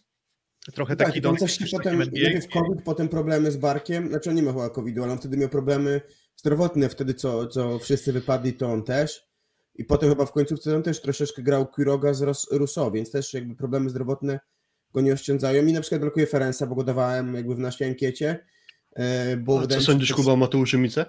Trochę 0.74 0.96
tak, 0.96 1.06
taki 1.06 1.18
idący. 1.18 1.58
Też 1.58 1.70
potem, 1.70 1.98
najpierw 1.98 2.48
COVID, 2.48 2.82
potem 2.84 3.08
problemy 3.08 3.50
z 3.50 3.56
barkiem. 3.56 4.08
Znaczy 4.08 4.30
on 4.30 4.36
nie 4.36 4.42
ma 4.42 4.52
chyba 4.52 4.70
COVID-u, 4.70 5.02
ale 5.02 5.12
on 5.12 5.18
wtedy 5.18 5.36
miał 5.36 5.48
problemy 5.48 6.00
zdrowotne, 6.36 6.88
wtedy 6.88 7.14
co, 7.14 7.46
co 7.46 7.78
wszyscy 7.78 8.12
wypadli, 8.12 8.52
to 8.52 8.72
on 8.72 8.82
też. 8.82 9.28
I 9.74 9.84
potem 9.84 10.08
chyba 10.10 10.26
w 10.26 10.32
końcówce 10.32 10.76
on 10.76 10.82
też 10.82 11.00
troszeczkę 11.00 11.42
grał 11.42 11.66
Quiroga 11.66 12.14
z 12.14 12.22
Rousseau, 12.52 12.92
więc 12.92 13.10
też 13.10 13.34
jakby 13.34 13.54
problemy 13.54 13.90
zdrowotne 13.90 14.40
go 14.94 15.00
nie 15.00 15.12
oszczędzają. 15.12 15.62
Mi 15.62 15.72
na 15.72 15.80
przykład 15.80 16.00
blokuje 16.00 16.26
Ferenca, 16.26 16.66
bo 16.66 16.74
go 16.74 16.84
dawałem 16.84 17.34
jakby 17.34 17.54
w 17.54 17.58
naszej 17.58 17.88
ankiecie. 17.88 18.44
E, 18.92 19.36
bo 19.36 19.60
A 19.60 19.66
co 19.66 19.80
sądzisz, 19.80 20.12
Kuba, 20.12 20.32
o 20.32 20.36
Mateuszu 20.36 20.78
Mice? 20.78 21.06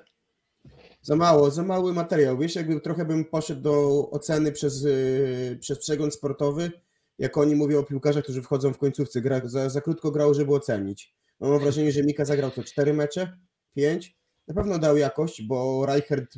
Za 1.02 1.16
mało, 1.16 1.52
za 1.52 1.64
mały 1.64 1.94
materiał. 1.94 2.38
Wiesz, 2.38 2.56
jakby 2.56 2.82
trochę 2.82 3.06
bym 3.06 3.26
poszedł 3.26 3.62
do 3.62 4.10
oceny 4.12 4.52
przez, 4.52 4.86
e, 4.86 5.56
przez 5.56 5.80
przegląd 5.80 6.14
sportowy, 6.14 6.72
jak 7.20 7.38
oni 7.38 7.56
mówią 7.56 7.80
o 7.80 7.84
piłkarzach, 7.84 8.24
którzy 8.24 8.42
wchodzą 8.42 8.74
w 8.74 8.78
końcówce, 8.78 9.22
gra, 9.22 9.42
za, 9.44 9.70
za 9.70 9.82
krótko 9.82 10.12
grał, 10.12 10.34
żeby 10.34 10.54
ocenić. 10.54 11.16
Mam 11.40 11.60
wrażenie, 11.60 11.92
że 11.92 12.04
Mika 12.04 12.26
zagrał 12.26 12.52
co 12.52 12.64
cztery 12.64 12.94
mecze, 12.94 13.38
pięć. 13.76 14.18
Na 14.48 14.54
pewno 14.54 14.80
dał 14.80 14.98
jakość, 14.98 15.42
bo 15.42 15.86
Reichert 15.86 16.36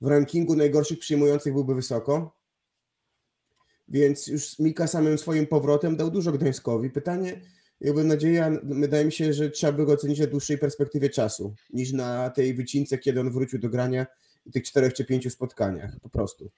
w 0.00 0.06
rankingu 0.06 0.56
najgorszych 0.56 0.98
przyjmujących 0.98 1.52
byłby 1.52 1.74
wysoko. 1.74 2.36
Więc 3.88 4.26
już 4.26 4.58
Mika 4.58 4.86
samym 4.86 5.18
swoim 5.18 5.46
powrotem 5.46 5.96
dał 5.96 6.10
dużo 6.10 6.32
Gdańskowi. 6.32 6.90
Pytanie, 6.90 7.40
jakby 7.80 8.04
nadzieja, 8.04 8.50
wydaje 8.62 9.04
mi 9.04 9.12
się, 9.12 9.32
że 9.32 9.50
trzeba 9.50 9.72
by 9.72 9.86
go 9.86 9.92
ocenić 9.92 10.18
na 10.18 10.26
dłuższej 10.26 10.58
perspektywie 10.58 11.10
czasu, 11.10 11.54
niż 11.70 11.92
na 11.92 12.30
tej 12.30 12.54
wycince, 12.54 12.98
kiedy 12.98 13.20
on 13.20 13.30
wrócił 13.30 13.58
do 13.58 13.68
grania 13.68 14.06
w 14.46 14.52
tych 14.52 14.64
czterech 14.64 14.94
czy 14.94 15.04
pięciu 15.04 15.30
spotkaniach, 15.30 16.00
po 16.00 16.08
prostu. 16.08 16.50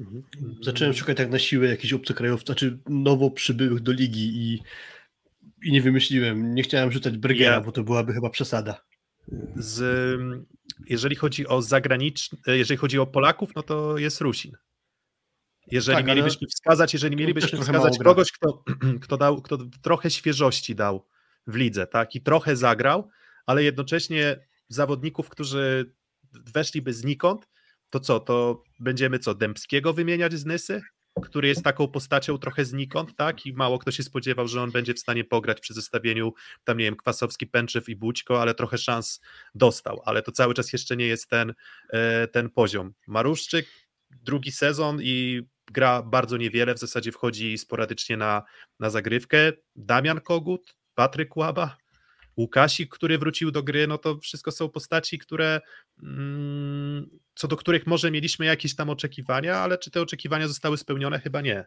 Mhm. 0.00 0.22
Zacząłem 0.62 0.94
szukać 0.94 1.16
tak 1.16 1.30
na 1.30 1.38
siłę 1.38 1.68
jakichś 1.68 1.92
obcokrajowców, 1.92 2.46
znaczy 2.46 2.78
nowo 2.88 3.30
przybyłych 3.30 3.80
do 3.80 3.92
ligi 3.92 4.30
i, 4.36 4.62
i 5.62 5.72
nie 5.72 5.82
wymyśliłem. 5.82 6.54
Nie 6.54 6.62
chciałem 6.62 6.92
rzucać 6.92 7.18
Bergera, 7.18 7.52
Ja- 7.52 7.60
bo 7.60 7.72
to 7.72 7.82
byłaby 7.84 8.12
chyba 8.12 8.30
przesada. 8.30 8.84
Z, 9.56 10.20
jeżeli 10.88 11.16
chodzi 11.16 11.46
o 11.46 11.62
zagraniczne, 11.62 12.38
jeżeli 12.46 12.78
chodzi 12.78 12.98
o 12.98 13.06
Polaków, 13.06 13.50
no 13.56 13.62
to 13.62 13.98
jest 13.98 14.20
Rusin. 14.20 14.52
Jeżeli 15.70 15.96
Tak, 15.96 16.06
mielibyśmy 16.06 16.46
wskazać, 16.48 16.92
jeżeli 16.92 17.16
mielibyśmy 17.16 17.58
wskazać 17.60 17.98
kogoś, 17.98 18.32
kto, 18.32 18.64
kto 19.02 19.16
dał, 19.16 19.42
kto 19.42 19.58
trochę 19.82 20.10
świeżości 20.10 20.74
dał 20.74 21.06
w 21.46 21.54
lidze, 21.56 21.86
tak, 21.86 22.14
i 22.14 22.20
trochę 22.20 22.56
zagrał, 22.56 23.08
ale 23.46 23.64
jednocześnie 23.64 24.46
zawodników, 24.68 25.28
którzy 25.28 25.92
weszliby 26.32 26.92
znikąd, 26.92 27.48
to 27.92 28.00
co, 28.00 28.20
to 28.20 28.64
będziemy 28.80 29.18
co, 29.18 29.34
Dębskiego 29.34 29.92
wymieniać 29.92 30.34
z 30.34 30.46
Nysy? 30.46 30.82
Który 31.22 31.48
jest 31.48 31.62
taką 31.62 31.88
postacią 31.88 32.38
trochę 32.38 32.64
znikąd, 32.64 33.16
tak? 33.16 33.46
I 33.46 33.52
mało 33.52 33.78
kto 33.78 33.90
się 33.90 34.02
spodziewał, 34.02 34.48
że 34.48 34.62
on 34.62 34.70
będzie 34.70 34.94
w 34.94 34.98
stanie 34.98 35.24
pograć 35.24 35.60
przy 35.60 35.74
zestawieniu 35.74 36.32
tam, 36.64 36.78
nie 36.78 36.84
wiem, 36.84 36.96
Kwasowski, 36.96 37.46
Pęczew 37.46 37.88
i 37.88 37.96
Bućko, 37.96 38.42
ale 38.42 38.54
trochę 38.54 38.78
szans 38.78 39.20
dostał, 39.54 40.02
ale 40.04 40.22
to 40.22 40.32
cały 40.32 40.54
czas 40.54 40.72
jeszcze 40.72 40.96
nie 40.96 41.06
jest 41.06 41.28
ten, 41.28 41.54
e, 41.90 42.28
ten 42.28 42.50
poziom. 42.50 42.92
Maruszczyk, 43.06 43.66
drugi 44.10 44.52
sezon 44.52 45.02
i 45.02 45.42
gra 45.66 46.02
bardzo 46.02 46.36
niewiele, 46.36 46.74
w 46.74 46.78
zasadzie 46.78 47.12
wchodzi 47.12 47.58
sporadycznie 47.58 48.16
na, 48.16 48.42
na 48.80 48.90
zagrywkę. 48.90 49.52
Damian 49.76 50.20
Kogut, 50.20 50.74
Patryk 50.94 51.36
Łaba, 51.36 51.76
Łukasik, 52.36 52.94
który 52.94 53.18
wrócił 53.18 53.50
do 53.50 53.62
gry, 53.62 53.86
no 53.86 53.98
to 53.98 54.18
wszystko 54.18 54.52
są 54.52 54.68
postaci, 54.68 55.18
które 55.18 55.60
mm, 56.02 57.10
co 57.34 57.48
do 57.48 57.56
których 57.56 57.86
może 57.86 58.10
mieliśmy 58.10 58.46
jakieś 58.46 58.76
tam 58.76 58.90
oczekiwania, 58.90 59.56
ale 59.56 59.78
czy 59.78 59.90
te 59.90 60.00
oczekiwania 60.00 60.48
zostały 60.48 60.78
spełnione? 60.78 61.20
Chyba 61.20 61.40
nie. 61.40 61.64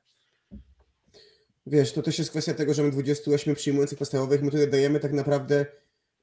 Wiesz, 1.68 1.94
to 1.94 2.02
też 2.02 2.20
jest 2.20 2.30
kwestia 2.30 2.54
tego, 2.54 2.74
że 2.74 2.84
my 2.84 2.92
28 2.92 3.56
przyjmujących 3.56 3.98
podstawowych, 3.98 4.42
my 4.42 4.52
tutaj 4.52 4.70
dajemy 4.70 5.00
tak 5.00 5.14
naprawdę 5.14 5.66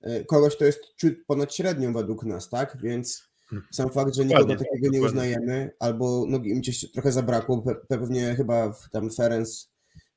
e, 0.00 0.24
kogoś, 0.24 0.56
kto 0.56 0.64
jest 0.64 0.94
ciut 0.96 1.14
ponad 1.26 1.54
średnią 1.54 1.92
według 1.92 2.24
nas, 2.24 2.48
tak? 2.48 2.76
Więc 2.82 3.32
sam 3.70 3.90
fakt, 3.90 4.14
że 4.14 4.24
nikogo 4.24 4.56
takiego 4.56 4.68
nie 4.72 4.80
dokładnie. 4.80 5.06
uznajemy, 5.06 5.70
albo 5.78 6.24
no, 6.28 6.36
im 6.44 6.60
gdzieś 6.60 6.90
trochę 6.92 7.12
zabrakło, 7.12 7.56
pe- 7.56 7.76
pewnie 7.88 8.34
chyba 8.34 8.72
w, 8.72 8.90
tam 8.90 9.10
Ferenc 9.10 9.70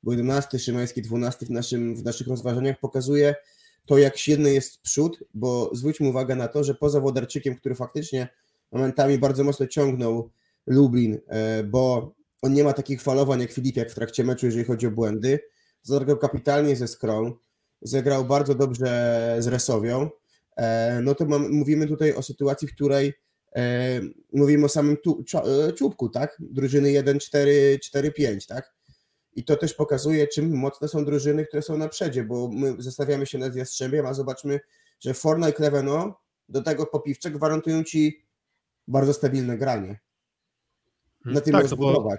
był 0.03 0.11
11, 0.13 0.59
Szymański 0.59 1.01
12 1.01 1.45
w, 1.45 1.49
naszym, 1.49 1.95
w 1.95 2.03
naszych 2.03 2.27
rozważaniach, 2.27 2.79
pokazuje 2.79 3.35
to, 3.85 3.97
jak 3.97 4.17
silny 4.17 4.53
jest 4.53 4.81
przód, 4.81 5.19
bo 5.33 5.69
zwróćmy 5.73 6.09
uwagę 6.09 6.35
na 6.35 6.47
to, 6.47 6.63
że 6.63 6.75
poza 6.75 6.99
Wodarczykiem, 6.99 7.55
który 7.55 7.75
faktycznie 7.75 8.27
momentami 8.71 9.17
bardzo 9.17 9.43
mocno 9.43 9.67
ciągnął 9.67 10.29
Lublin, 10.67 11.19
e, 11.27 11.63
bo 11.63 12.13
on 12.41 12.53
nie 12.53 12.63
ma 12.63 12.73
takich 12.73 13.01
falowań 13.01 13.41
jak 13.41 13.51
Filipiak 13.51 13.91
w 13.91 13.95
trakcie 13.95 14.23
meczu, 14.23 14.45
jeżeli 14.45 14.65
chodzi 14.65 14.87
o 14.87 14.91
błędy. 14.91 15.39
Zagrał 15.81 16.17
kapitalnie 16.17 16.75
ze 16.75 16.87
Skrą, 16.87 17.33
zagrał 17.81 18.25
bardzo 18.25 18.55
dobrze 18.55 19.35
z 19.39 19.47
Resowią. 19.47 20.09
E, 20.57 20.99
No 21.03 21.15
to 21.15 21.25
mam, 21.25 21.51
mówimy 21.51 21.87
tutaj 21.87 22.13
o 22.13 22.21
sytuacji, 22.21 22.67
w 22.67 22.75
której 22.75 23.13
e, 23.55 24.01
mówimy 24.33 24.65
o 24.65 24.69
samym 24.69 24.97
tu, 24.97 25.23
czubku, 25.77 26.09
tak? 26.09 26.37
Drużyny 26.39 26.91
1, 26.91 27.19
4, 27.19 27.79
4, 27.83 28.11
5, 28.11 28.47
tak? 28.47 28.73
I 29.35 29.43
to 29.43 29.55
też 29.55 29.73
pokazuje, 29.73 30.27
czym 30.27 30.57
mocne 30.57 30.87
są 30.87 31.05
drużyny, 31.05 31.45
które 31.45 31.61
są 31.61 31.77
na 31.77 31.89
przedzie, 31.89 32.23
bo 32.23 32.49
my 32.51 32.75
zestawiamy 32.77 33.25
się 33.25 33.37
nad 33.37 33.55
Jastrzębiem, 33.55 34.05
a 34.05 34.13
zobaczmy, 34.13 34.59
że 34.99 35.13
Forna 35.13 35.49
i 35.49 35.53
Kleveno 35.53 36.21
do 36.49 36.61
tego 36.61 36.85
Popiwczak 36.85 37.33
gwarantują 37.33 37.83
ci 37.83 38.25
bardzo 38.87 39.13
stabilne 39.13 39.57
granie. 39.57 39.99
Na 41.25 41.41
tym 41.41 41.51
tak, 41.53 41.63
możesz 41.63 41.79
no 41.79 42.01
bo. 42.01 42.15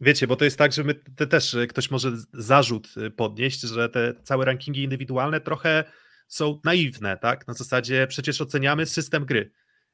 Wiecie, 0.00 0.26
bo 0.26 0.36
to 0.36 0.44
jest 0.44 0.56
tak, 0.56 0.72
że 0.72 0.84
my 0.84 0.94
te 0.94 1.26
też 1.26 1.54
e, 1.54 1.66
ktoś 1.66 1.90
może 1.90 2.12
zarzut 2.32 2.88
e, 2.96 3.10
podnieść, 3.10 3.60
że 3.60 3.88
te 3.88 4.14
całe 4.24 4.44
rankingi 4.44 4.82
indywidualne 4.82 5.40
trochę 5.40 5.84
są 6.28 6.60
naiwne, 6.64 7.16
tak? 7.16 7.48
Na 7.48 7.54
zasadzie 7.54 8.06
przecież 8.06 8.40
oceniamy 8.40 8.86
system 8.86 9.24
gry. 9.24 9.50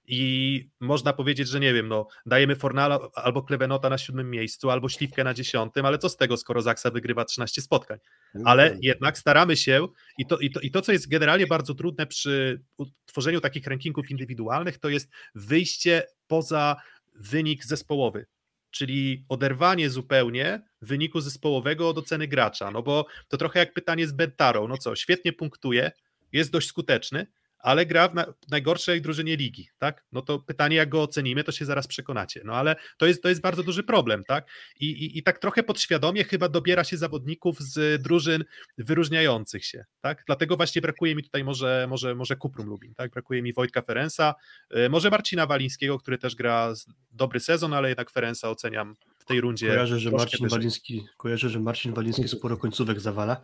I 0.09 0.70
można 0.80 1.12
powiedzieć, 1.12 1.48
że 1.48 1.61
nie 1.61 1.74
wiem, 1.74 1.88
no, 1.88 2.07
dajemy 2.26 2.57
Fornala 2.57 2.98
albo 3.14 3.42
Klevenota 3.42 3.90
na 3.90 3.98
siódmym 3.98 4.30
miejscu, 4.30 4.70
albo 4.70 4.88
Śliwkę 4.88 5.24
na 5.24 5.34
dziesiątym, 5.34 5.86
ale 5.86 5.98
co 5.98 6.09
z 6.09 6.16
tego, 6.16 6.36
skoro 6.36 6.62
Zaksa 6.62 6.90
wygrywa 6.90 7.24
13 7.24 7.62
spotkań? 7.62 7.98
ale 8.44 8.78
jednak 8.82 9.18
staramy 9.18 9.57
się 9.57 9.86
i 10.18 10.26
to, 10.26 10.38
i, 10.38 10.50
to, 10.50 10.61
i 10.61 10.70
to, 10.70 10.82
co 10.82 10.92
jest 10.92 11.09
generalnie 11.09 11.46
bardzo 11.46 11.74
trudne 11.74 12.07
przy 12.07 12.62
tworzeniu 13.07 13.40
takich 13.40 13.66
rankingów 13.66 14.11
indywidualnych, 14.11 14.78
to 14.78 14.88
jest 14.88 15.11
wyjście 15.34 16.07
poza 16.26 16.76
wynik 17.14 17.64
zespołowy, 17.64 18.26
czyli 18.70 19.24
oderwanie 19.28 19.90
zupełnie 19.90 20.62
wyniku 20.82 21.20
zespołowego 21.20 21.88
od 21.88 21.98
oceny 21.98 22.28
gracza, 22.28 22.70
no 22.70 22.82
bo 22.82 23.07
to 23.28 23.36
trochę 23.36 23.59
jak 23.59 23.74
pytanie 23.74 24.07
z 24.07 24.12
Bentarą, 24.12 24.68
no 24.68 24.78
co, 24.78 24.96
świetnie 24.96 25.32
punktuje, 25.32 25.90
jest 26.32 26.50
dość 26.50 26.68
skuteczny, 26.68 27.26
ale 27.59 27.86
gra 27.86 28.09
w 28.09 28.14
na, 28.14 28.26
najgorszej 28.50 29.02
drużynie 29.02 29.36
ligi, 29.36 29.68
tak? 29.78 30.04
No 30.12 30.22
to 30.22 30.38
pytanie, 30.38 30.76
jak 30.76 30.88
go 30.88 31.02
ocenimy, 31.02 31.44
to 31.44 31.52
się 31.52 31.64
zaraz 31.64 31.86
przekonacie. 31.86 32.40
No 32.44 32.54
ale 32.54 32.76
to 32.96 33.07
jest, 33.07 33.22
to 33.22 33.28
jest 33.28 33.40
bardzo 33.40 33.62
duży 33.62 33.82
problem, 33.82 34.24
tak? 34.24 34.46
I, 34.80 34.86
i, 34.90 35.18
I 35.18 35.22
tak 35.22 35.38
trochę 35.38 35.62
podświadomie 35.62 36.24
chyba 36.24 36.48
dobiera 36.48 36.84
się 36.84 36.96
zawodników 36.96 37.61
z 37.61 38.02
drużyn 38.02 38.44
wyróżniających 38.78 39.64
się, 39.64 39.84
tak? 40.00 40.22
Dlatego 40.26 40.57
właśnie 40.57 40.82
brakuje 40.82 41.14
mi 41.14 41.22
tutaj 41.22 41.44
może, 41.44 41.86
może, 41.88 42.14
może 42.14 42.36
Kuprum 42.36 42.66
Lubin, 42.68 42.94
tak? 42.94 43.11
Brakuje 43.11 43.42
mi 43.42 43.52
Wojtka 43.52 43.82
Ferensa, 43.82 44.34
y, 44.76 44.88
może 44.88 45.11
Marcina 45.11 45.46
Walińskiego, 45.46 45.98
który 45.98 46.18
też 46.18 46.34
gra 46.34 46.74
dobry 47.12 47.40
sezon, 47.40 47.72
ale 47.72 47.88
jednak 47.88 48.11
Ferensa 48.11 48.50
oceniam 48.50 48.94
tej 49.27 49.41
rundzie. 49.41 49.68
Kojarzę, 49.68 49.99
że 49.99 50.11
Marcin 50.11 50.45
wyżej. 50.45 50.59
Waliński, 50.59 51.07
kojarzę, 51.16 51.49
że 51.51 51.61
Marcin 51.61 51.95
Waliński 51.95 52.29
sporo 52.29 52.57
końcówek 52.57 53.01
zawala, 53.01 53.41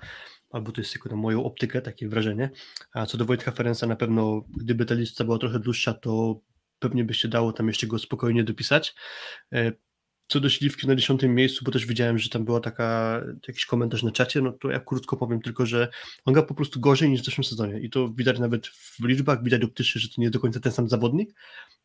albo 0.50 0.72
to 0.72 0.80
jest 0.80 0.92
tylko 0.92 1.08
na 1.08 1.16
moją 1.16 1.44
optykę, 1.44 1.82
takie 1.82 2.08
wrażenie. 2.08 2.50
A 2.94 3.06
co 3.06 3.18
do 3.18 3.24
Wojtka 3.24 3.52
Ferenca, 3.52 3.86
na 3.86 3.96
pewno 3.96 4.44
gdyby 4.56 4.84
ta 4.84 4.94
lista 4.94 5.24
była 5.24 5.38
trochę 5.38 5.58
dłuższa, 5.58 5.94
to 5.94 6.40
pewnie 6.78 7.04
by 7.04 7.14
się 7.14 7.28
dało 7.28 7.52
tam 7.52 7.68
jeszcze 7.68 7.86
go 7.86 7.98
spokojnie 7.98 8.44
dopisać. 8.44 8.94
E, 10.22 10.32
Co 10.32 10.40
do 10.40 10.48
Śliwki 10.48 10.86
na 10.88 10.96
dziesiątym 10.96 11.34
miejscu, 11.34 11.64
bo 11.64 11.70
też 11.72 11.86
widziałem, 11.86 12.18
że 12.18 12.28
tam 12.28 12.44
była 12.44 12.60
taka, 12.60 13.20
jakiś 13.48 13.66
komentarz 13.66 14.02
na 14.02 14.10
czacie, 14.12 14.40
no 14.40 14.52
to 14.52 14.70
ja 14.70 14.80
krótko 14.80 15.16
powiem 15.16 15.40
tylko, 15.42 15.66
że 15.66 15.88
on 16.24 16.34
gra 16.34 16.42
po 16.42 16.54
prostu 16.54 16.80
gorzej 16.80 17.10
niż 17.10 17.22
w 17.22 17.24
zeszłym 17.24 17.44
sezonie 17.44 17.80
i 17.80 17.90
to 17.90 18.08
widać 18.08 18.38
nawet 18.38 18.66
w 18.66 19.04
liczbach, 19.04 19.42
widać 19.44 19.62
optycznie, 19.62 20.00
że 20.00 20.08
to 20.08 20.14
nie 20.18 20.30
do 20.30 20.40
końca 20.40 20.60
ten 20.60 20.72
sam 20.72 20.88
zawodnik. 20.88 21.34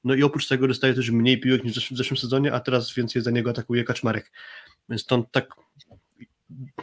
No 0.04 0.14
i 0.16 0.24
oprócz 0.24 0.48
tego 0.48 0.68
dostaje 0.68 0.94
też 0.94 1.10
mniej 1.10 1.40
piłek 1.40 1.64
niż 1.64 1.74
w 1.74 1.78
zesz- 1.78 1.94
w 1.94 1.98
zeszłym 1.98 2.18
sezonie, 2.18 2.54
a 2.54 2.60
teraz 2.60 2.94
więcej 2.94 3.22
za 3.22 3.32
niego 3.32 3.50
atakuje 3.50 3.84
Kaczmarek. 3.84 4.32
Więc 4.90 5.02
stąd 5.02 5.32
tak 5.32 5.48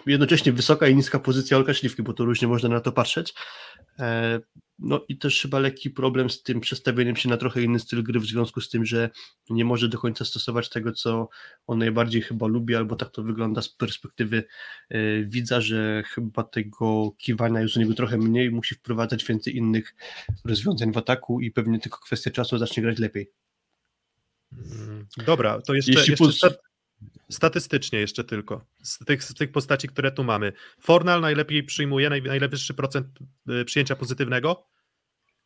jednocześnie 0.07 0.53
wysoka 0.53 0.89
i 0.89 0.97
niska 0.97 1.19
pozycja 1.19 1.57
Olka 1.57 1.75
Śliwki, 1.75 2.03
bo 2.03 2.13
to 2.13 2.25
różnie 2.25 2.49
można 2.49 2.69
na 2.69 2.81
to 2.81 2.93
patrzeć. 2.93 3.35
No 4.79 5.05
i 5.09 5.19
też 5.19 5.43
chyba 5.43 5.59
lekki 5.59 5.91
problem 5.91 6.31
z 6.31 6.43
tym 6.43 6.61
przestawieniem 6.61 7.17
się 7.17 7.29
na 7.29 7.37
trochę 7.37 7.63
inny 7.63 7.79
styl 7.79 8.03
gry 8.03 8.21
w 8.21 8.25
związku 8.25 8.61
z 8.61 8.69
tym, 8.69 8.85
że 8.85 9.11
nie 9.51 9.65
może 9.65 9.89
do 9.89 9.99
końca 9.99 10.25
stosować 10.25 10.69
tego, 10.69 10.93
co 10.93 11.29
on 11.67 11.79
najbardziej 11.79 12.23
chyba 12.23 12.47
lubi, 12.47 12.75
albo 12.75 12.97
tak 12.97 13.11
to 13.11 13.23
wygląda 13.23 13.63
z 13.63 13.69
perspektywy 13.69 14.45
e, 14.91 15.25
widza, 15.25 15.61
że 15.61 16.03
chyba 16.07 16.43
tego 16.43 17.13
kiwania 17.19 17.61
jest 17.61 17.77
u 17.77 17.81
niego 17.81 17.95
trochę 17.95 18.19
mniej, 18.19 18.51
musi 18.51 18.75
wprowadzać 18.75 19.25
więcej 19.25 19.57
innych 19.57 19.95
rozwiązań 20.45 20.93
w 20.93 20.99
ataku 20.99 21.41
i 21.41 21.51
pewnie 21.51 21.79
tylko 21.79 21.99
kwestia 21.99 22.31
czasu 22.31 22.59
zacznie 22.59 22.83
grać 22.83 22.99
lepiej. 22.99 23.31
Mm, 24.53 25.07
Dobra, 25.27 25.63
to 25.63 25.75
jeszcze, 25.75 25.93
Jeśli 25.93 26.11
jeszcze 26.11 26.55
statystycznie 27.31 28.01
jeszcze 28.01 28.25
tylko. 28.25 28.65
Z 28.83 28.99
tych, 28.99 29.25
z 29.25 29.35
tych 29.35 29.53
postaci, 29.53 29.89
które 29.89 30.13
tu 30.13 30.25
mamy. 30.25 30.53
Fornal 30.81 31.21
najlepiej 31.21 31.63
przyjmuje, 31.63 32.11
naj, 32.11 32.23
najwyższy 32.23 32.75
procent 32.75 33.07
y, 33.51 33.65
przyjęcia 33.65 33.97
pozytywnego, 33.97 34.67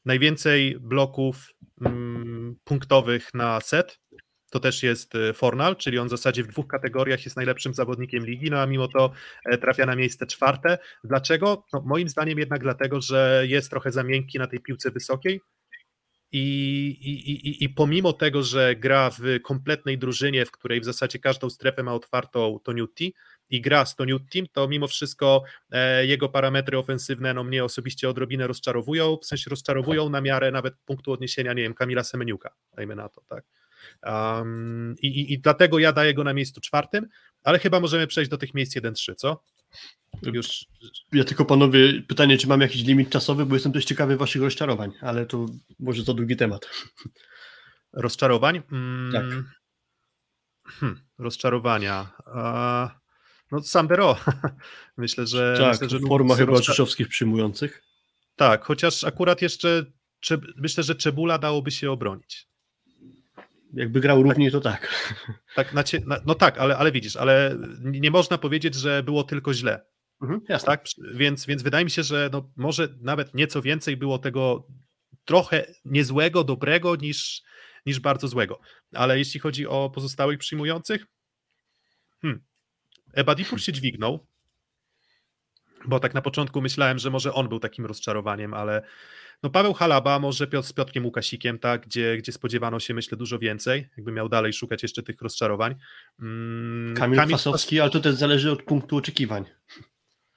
najwięcej 0.05 0.81
bloków 0.81 1.55
mm, 1.81 2.57
punktowych 2.65 3.35
na 3.35 3.61
set. 3.61 4.01
To 4.51 4.61
też 4.61 4.83
jest 4.83 5.15
y, 5.15 5.33
Fornal, 5.33 5.77
czyli 5.77 5.99
on 5.99 6.07
w 6.07 6.11
zasadzie 6.11 6.45
w 6.45 6.47
dwóch 6.47 6.67
kategoriach 6.67 7.25
jest 7.25 7.37
najlepszym 7.37 7.75
zawodnikiem 7.75 8.27
ligi, 8.27 8.51
no 8.51 8.61
a 8.61 8.67
mimo 8.67 8.89
to 8.89 9.13
e, 9.45 9.59
trafia 9.59 9.87
na 9.87 9.97
miejsce 9.97 10.27
czwarte. 10.27 10.79
Dlaczego? 11.05 11.65
No, 11.73 11.83
moim 11.87 12.09
zdaniem 12.09 12.39
jednak 12.39 12.63
dlatego, 12.63 13.01
że 13.01 13.45
jest 13.49 13.71
trochę 13.71 13.93
za 13.93 14.03
miękki 14.03 14.39
na 14.39 14.47
tej 14.47 14.61
piłce 14.61 14.91
wysokiej, 14.91 15.41
i, 16.33 16.41
i, 17.01 17.65
i, 17.65 17.69
pomimo 17.69 18.13
tego, 18.13 18.43
że 18.43 18.77
gra 18.77 19.11
w 19.11 19.23
kompletnej 19.43 19.99
drużynie, 19.99 20.47
w 20.47 20.51
której 20.51 20.81
w 20.81 20.85
zasadzie 20.85 21.19
każdą 21.19 21.51
strefę 21.51 21.83
ma 21.83 21.95
otwartą 21.95 22.59
Toniutti 22.65 23.15
i 23.51 23.61
gra 23.61 23.85
z 23.85 23.97
Toniuttim, 23.97 24.47
to 24.53 24.69
mimo 24.69 24.89
wszystko 24.89 25.43
e, 25.71 26.07
jego 26.07 26.29
parametry 26.29 26.79
ofensywne 26.79 27.35
no, 27.35 27.45
mnie 27.45 27.65
osobiście 27.65 28.09
odrobinę 28.09 28.47
rozczarowują, 28.47 29.17
w 29.23 29.27
sensie 29.27 29.51
rozczarowują 29.51 30.11
na 30.11 30.21
miarę 30.21 30.51
nawet 30.51 30.75
punktu 30.85 31.13
odniesienia, 31.13 31.53
nie 31.53 31.63
wiem, 31.63 31.75
Kamila 31.75 32.05
Semeniuka, 32.05 32.55
dajmy 32.77 32.97
na 32.97 33.09
to, 33.09 33.21
tak. 33.29 33.45
Um, 34.03 34.95
i, 35.03 35.07
i, 35.07 35.33
I 35.33 35.39
dlatego 35.39 35.79
ja 35.79 35.93
daję 35.93 36.15
go 36.15 36.25
na 36.25 36.35
miejscu 36.35 36.61
czwartym, 36.61 37.09
ale 37.45 37.59
chyba 37.59 37.81
możemy 37.81 38.07
przejść 38.07 38.31
do 38.31 38.39
tych 38.39 38.55
miejsc 38.55 38.77
1-3, 38.77 39.15
co? 39.15 39.43
Już 40.23 40.67
Ja 41.13 41.25
tylko 41.25 41.45
panowie, 41.45 42.03
pytanie, 42.03 42.39
czy 42.39 42.47
mam 42.49 42.61
jakiś 42.61 42.85
limit 42.85 43.11
czasowy, 43.11 43.47
bo 43.47 43.55
jestem 43.57 43.73
dość 43.73 43.89
ciekawy 43.89 44.17
waszych 44.17 44.43
rozczarowań, 44.43 44.93
ale 45.01 45.27
to 45.27 45.47
może 45.79 46.05
to 46.05 46.15
długi 46.15 46.37
temat. 46.37 46.69
rozczarowań. 47.93 48.63
Mm, 48.73 49.13
Tak. 49.13 49.25
hmm, 50.81 51.01
rozczarowania. 51.19 52.11
No 53.53 53.63
Sandero. 53.63 54.17
myślę, 54.97 55.27
że... 55.27 55.55
Tak, 55.59 55.81
myślę, 55.81 55.89
że 55.99 56.07
forma 56.09 56.35
chyba 56.35 56.53
rozcza- 56.53 56.67
Rzeszowskich 56.67 57.09
przyjmujących. 57.09 57.83
Tak, 58.37 58.65
chociaż 58.65 59.05
akurat 59.05 59.43
jeszcze 59.43 59.85
Cze- 60.21 60.41
myślę, 60.57 60.83
że 60.85 60.95
Czebula 60.95 61.39
dałoby 61.39 61.71
się 61.71 61.91
obronić. 61.91 62.49
Jakby 63.73 64.01
grał 64.01 64.23
równiej, 64.23 64.51
to 64.51 64.61
tak. 64.61 64.89
Tak, 65.55 65.73
na 65.75 65.85
cie, 65.85 66.01
na, 66.07 66.21
no 66.27 66.35
tak, 66.35 66.59
ale, 66.59 66.77
ale 66.77 66.93
widzisz, 66.93 67.17
ale 67.17 67.57
nie 67.85 68.11
można 68.11 68.39
powiedzieć, 68.39 68.75
że 68.75 69.03
było 69.03 69.25
tylko 69.25 69.55
źle. 69.55 69.87
Mhm, 70.23 70.41
jasne. 70.49 70.67
Tak? 70.67 70.85
Więc, 71.15 71.47
więc 71.47 71.63
wydaje 71.63 71.85
mi 71.85 71.91
się, 71.91 72.03
że 72.03 72.31
no, 72.33 72.51
może 72.57 72.89
nawet 73.01 73.35
nieco 73.35 73.63
więcej 73.63 73.97
było 73.97 74.19
tego 74.19 74.67
trochę 75.25 75.73
niezłego, 75.85 76.45
dobrego 76.45 76.97
niż, 76.97 77.43
niż 77.87 78.01
bardzo 78.01 78.29
złego. 78.29 78.61
Ale 78.95 79.19
jeśli 79.19 79.41
chodzi 79.41 79.67
o 79.67 79.91
pozostałych 79.91 80.39
przyjmujących, 80.39 81.07
hmm, 82.23 82.45
Ebadipur 83.15 83.61
się 83.61 83.73
dźwignął, 83.73 84.27
bo 85.87 86.01
tak 86.01 86.15
na 86.15 86.23
początku 86.23 86.61
myślałem, 86.61 86.99
że 86.99 87.11
może 87.11 87.35
on 87.35 87.49
był 87.49 87.61
takim 87.61 87.87
rozczarowaniem, 87.87 88.55
ale 88.55 88.83
no 89.43 89.51
Paweł 89.51 89.75
Halaba 89.75 90.19
może 90.19 90.47
Piotr, 90.47 90.69
z 90.69 90.73
Piotrkiem 90.73 91.05
Łukasikiem, 91.05 91.59
tak, 91.59 91.87
gdzie, 91.87 92.17
gdzie 92.17 92.33
spodziewano 92.33 92.81
się 92.81 92.95
myślę 92.95 93.19
dużo 93.19 93.39
więcej, 93.39 93.89
jakby 93.97 94.13
miał 94.13 94.29
dalej 94.29 94.53
szukać 94.53 94.83
jeszcze 94.83 95.03
tych 95.03 95.23
rozczarowań. 95.23 95.75
Mm, 96.21 96.95
Kamil 96.97 97.21
Kwasowski, 97.27 97.81
ale 97.81 97.91
to 97.91 98.01
też 98.01 98.15
zależy 98.15 98.53
od 98.53 98.63
punktu 98.63 98.97
oczekiwań. 98.97 99.45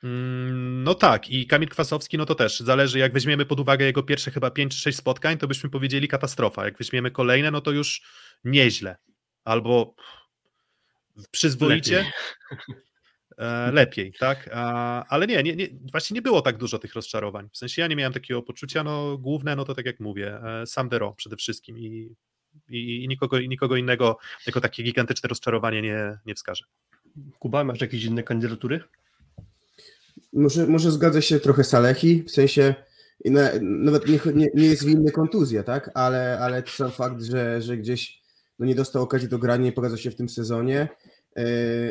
Mm, 0.04 0.84
No 0.84 0.96
tak, 0.96 1.30
i 1.30 1.48
Kamil 1.48 1.70
Kwasowski, 1.70 2.18
no 2.18 2.26
to 2.26 2.36
też 2.36 2.60
zależy, 2.60 3.00
jak 3.00 3.14
weźmiemy 3.14 3.46
pod 3.46 3.60
uwagę 3.60 3.86
jego 3.86 4.04
pierwsze 4.04 4.32
chyba 4.32 4.52
5 4.52 4.76
czy 4.76 4.82
6 4.82 4.98
spotkań, 4.98 5.38
to 5.38 5.48
byśmy 5.48 5.70
powiedzieli 5.70 6.08
katastrofa. 6.08 6.66
Jak 6.66 6.78
weźmiemy 6.78 7.12
kolejne, 7.12 7.52
no 7.52 7.62
to 7.62 7.72
już 7.72 8.02
nieźle. 8.44 8.96
Albo 9.44 9.96
przyzwoicie. 11.32 11.96
Lepiej. 11.98 12.82
Lepiej, 13.42 13.74
lepiej 13.74 14.14
tak? 14.20 14.50
Ale 15.10 15.28
nie, 15.28 15.44
nie, 15.44 15.56
nie, 15.56 15.68
właśnie 15.92 16.16
nie 16.16 16.22
było 16.22 16.42
tak 16.42 16.58
dużo 16.58 16.80
tych 16.80 16.94
rozczarowań. 16.94 17.50
W 17.54 17.58
sensie 17.58 17.82
ja 17.82 17.88
nie 17.88 17.96
miałem 17.96 18.14
takiego 18.14 18.42
poczucia, 18.42 18.84
no 18.84 19.18
główne, 19.18 19.56
no 19.56 19.66
to 19.66 19.76
tak 19.76 19.86
jak 19.86 20.00
mówię, 20.00 20.40
e, 20.44 20.68
Sam 20.68 20.90
Dero 20.90 21.14
przede 21.18 21.36
wszystkim 21.36 21.80
i, 21.80 22.16
i, 22.70 23.04
i, 23.04 23.08
nikogo, 23.08 23.40
i 23.40 23.50
nikogo 23.50 23.76
innego 23.76 24.18
jako 24.48 24.62
takie 24.62 24.84
gigantyczne 24.84 25.28
rozczarowanie 25.28 25.82
nie, 25.82 26.18
nie 26.26 26.36
wskażę. 26.36 26.66
Kuba, 27.40 27.64
masz 27.64 27.82
jakieś 27.82 28.04
inne 28.04 28.24
kandydatury? 28.24 28.84
Może, 30.34 30.68
może 30.68 30.92
zgadza 30.92 31.22
się 31.22 31.40
trochę 31.40 31.64
Salehi, 31.64 32.24
w 32.24 32.32
sensie 32.32 32.76
na, 33.26 33.50
nawet 33.62 34.08
nie, 34.08 34.20
nie, 34.34 34.48
nie 34.54 34.66
jest 34.66 34.86
winny 34.86 35.12
kontuzja, 35.12 35.64
tak? 35.64 35.92
Ale, 35.94 36.40
ale 36.40 36.64
to 36.64 36.72
sam 36.72 36.92
fakt, 36.92 37.22
że, 37.22 37.62
że 37.62 37.78
gdzieś 37.78 38.22
no 38.60 38.66
nie 38.66 38.76
dostał 38.76 39.04
okazji 39.04 39.28
do 39.28 39.40
grania 39.40 39.70
i 39.70 39.72
pokazał 39.72 39.98
się 39.98 40.12
w 40.12 40.16
tym 40.16 40.30
sezonie. 40.30 40.88
E, 41.36 41.44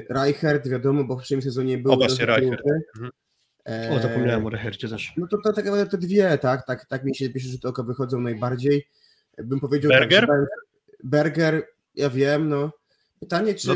Reichert, 0.09 0.69
wiadomo, 0.69 1.05
bo 1.05 1.15
w 1.15 1.19
poprzednim 1.19 1.43
sezonie 1.43 1.79
był 1.79 1.93
O, 1.93 1.97
właśnie. 1.97 2.27
Reichert. 2.27 2.63
Mhm. 2.97 3.13
E, 3.69 3.91
O, 3.91 4.03
zapomniałem 4.03 4.47
o 4.47 4.51
Rehercie 4.51 4.89
też. 4.89 5.13
No 5.17 5.27
to, 5.27 5.39
to 5.45 5.53
tak 5.53 5.65
naprawdę 5.65 5.91
te 5.91 5.99
dwie, 5.99 6.39
tak, 6.39 6.67
tak, 6.67 6.87
tak 6.87 7.05
mi 7.05 7.15
się 7.17 7.31
pierwsze 7.31 7.51
rzuty 7.51 7.69
oka 7.69 7.83
wychodzą 7.83 8.21
najbardziej. 8.21 8.87
Bym 9.39 9.61
powiedział 9.61 9.91
Berger? 9.91 10.27
tak, 10.27 10.41
że 10.41 10.47
Berger, 11.05 11.67
ja 11.95 12.11
wiem, 12.11 12.49
no. 12.49 12.73
Pytanie, 13.21 13.55
czy 13.55 13.69
No 13.69 13.75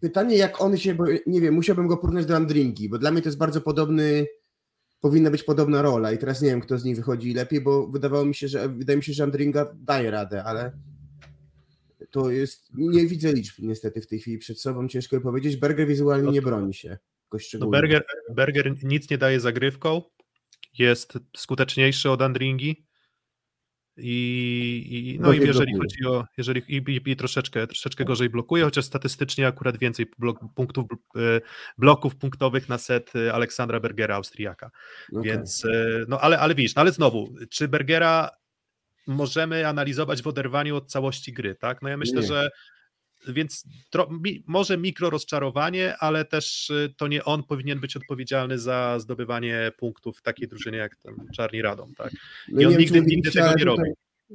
pytanie 0.00 0.36
jak 0.36 0.60
on 0.60 0.76
się, 0.76 0.94
bo 0.94 1.04
nie 1.26 1.40
wiem, 1.40 1.54
musiałbym 1.54 1.86
go 1.86 1.96
porównać 1.96 2.26
do 2.26 2.36
Andringi, 2.36 2.88
bo 2.88 2.98
dla 2.98 3.10
mnie 3.10 3.22
to 3.22 3.28
jest 3.28 3.38
bardzo 3.38 3.60
podobny, 3.60 4.26
powinna 5.00 5.30
być 5.30 5.42
podobna 5.42 5.82
rola 5.82 6.12
i 6.12 6.18
teraz 6.18 6.42
nie 6.42 6.50
wiem, 6.50 6.60
kto 6.60 6.78
z 6.78 6.84
nich 6.84 6.96
wychodzi 6.96 7.34
lepiej, 7.34 7.60
bo 7.60 7.86
wydawało 7.86 8.24
mi 8.24 8.34
się, 8.34 8.48
że 8.48 8.68
wydaje 8.68 8.96
mi 8.96 9.02
się, 9.02 9.12
że 9.12 9.24
Andringa 9.24 9.66
daje 9.74 10.10
radę, 10.10 10.44
ale 10.44 10.72
to 12.14 12.30
jest, 12.30 12.68
nie 12.74 13.06
widzę 13.06 13.32
liczb 13.32 13.54
niestety 13.58 14.00
w 14.00 14.06
tej 14.06 14.18
chwili 14.18 14.38
przed 14.38 14.60
sobą, 14.60 14.88
ciężko 14.88 15.20
powiedzieć. 15.20 15.56
Berger 15.56 15.88
wizualnie 15.88 16.24
No 16.26 16.32
nie 16.32 16.40
to- 16.40 16.46
broni 16.46 16.74
się. 16.74 16.98
No. 17.60 17.66
Berger, 17.66 18.04
Berger 18.30 18.84
nic 18.84 19.10
nie 19.10 19.18
daje 19.18 19.40
zagrywką, 19.40 20.02
jest 20.78 21.18
skuteczniejszy 21.36 22.10
od 22.10 22.22
Andringi 22.22 22.86
i, 23.96 25.14
i 25.16 25.20
no 25.20 25.32
i 25.32 25.38
jeżeli 25.40 25.72
blokuje. 25.72 25.78
chodzi 25.78 26.06
o, 26.06 26.24
jeżeli 26.36 26.62
i, 26.68 27.10
i, 27.10 27.16
troszeczkę, 27.16 27.66
troszeczkę 27.66 28.04
gorzej 28.04 28.30
blokuje, 28.30 28.64
chociaż 28.64 28.84
statystycznie 28.84 29.46
akurat 29.46 29.78
więcej 29.78 30.06
blok, 30.18 30.40
punktów, 30.54 30.86
e, 31.16 31.40
bloków 31.78 32.16
punktowych 32.16 32.68
na 32.68 32.78
set 32.78 33.16
e, 33.16 33.32
Aleksandra 33.34 33.80
Bergera, 33.80 34.14
Austriaka. 34.16 34.70
Okej. 35.12 35.30
Więc, 35.30 35.64
e, 35.64 36.04
no 36.08 36.20
ale, 36.20 36.38
ale 36.38 36.54
widzisz, 36.54 36.74
no 36.74 36.80
ale 36.80 36.92
znowu, 36.92 37.34
czy 37.50 37.68
Bergera 37.68 38.30
możemy 39.06 39.66
analizować 39.68 40.22
w 40.22 40.26
oderwaniu 40.26 40.76
od 40.76 40.90
całości 40.90 41.32
gry, 41.32 41.54
tak? 41.54 41.82
No 41.82 41.88
ja 41.88 41.96
myślę, 41.96 42.20
Nie. 42.20 42.26
że 42.26 42.50
więc 43.28 43.64
tro, 43.90 44.08
mi, 44.10 44.44
może 44.46 44.78
mikro 44.78 45.10
rozczarowanie, 45.10 45.96
ale 45.96 46.24
też 46.24 46.70
y, 46.70 46.94
to 46.96 47.08
nie 47.08 47.24
on 47.24 47.42
powinien 47.42 47.80
być 47.80 47.96
odpowiedzialny 47.96 48.58
za 48.58 48.98
zdobywanie 48.98 49.72
punktów 49.78 50.18
w 50.18 50.22
takiej 50.22 50.48
drużynie 50.48 50.78
jak 50.78 50.96
ten 50.96 51.14
Czarni 51.36 51.62
Radom, 51.62 51.94
tak? 51.94 52.12
No 52.48 52.60
I 52.60 52.64
on 52.66 52.72
nie 52.72 52.78
wiem, 52.78 52.94
nigdy- 53.04 53.06
nigdy 53.16 53.30
tego 53.32 53.48
nie 53.58 53.64
tutaj- 53.66 53.92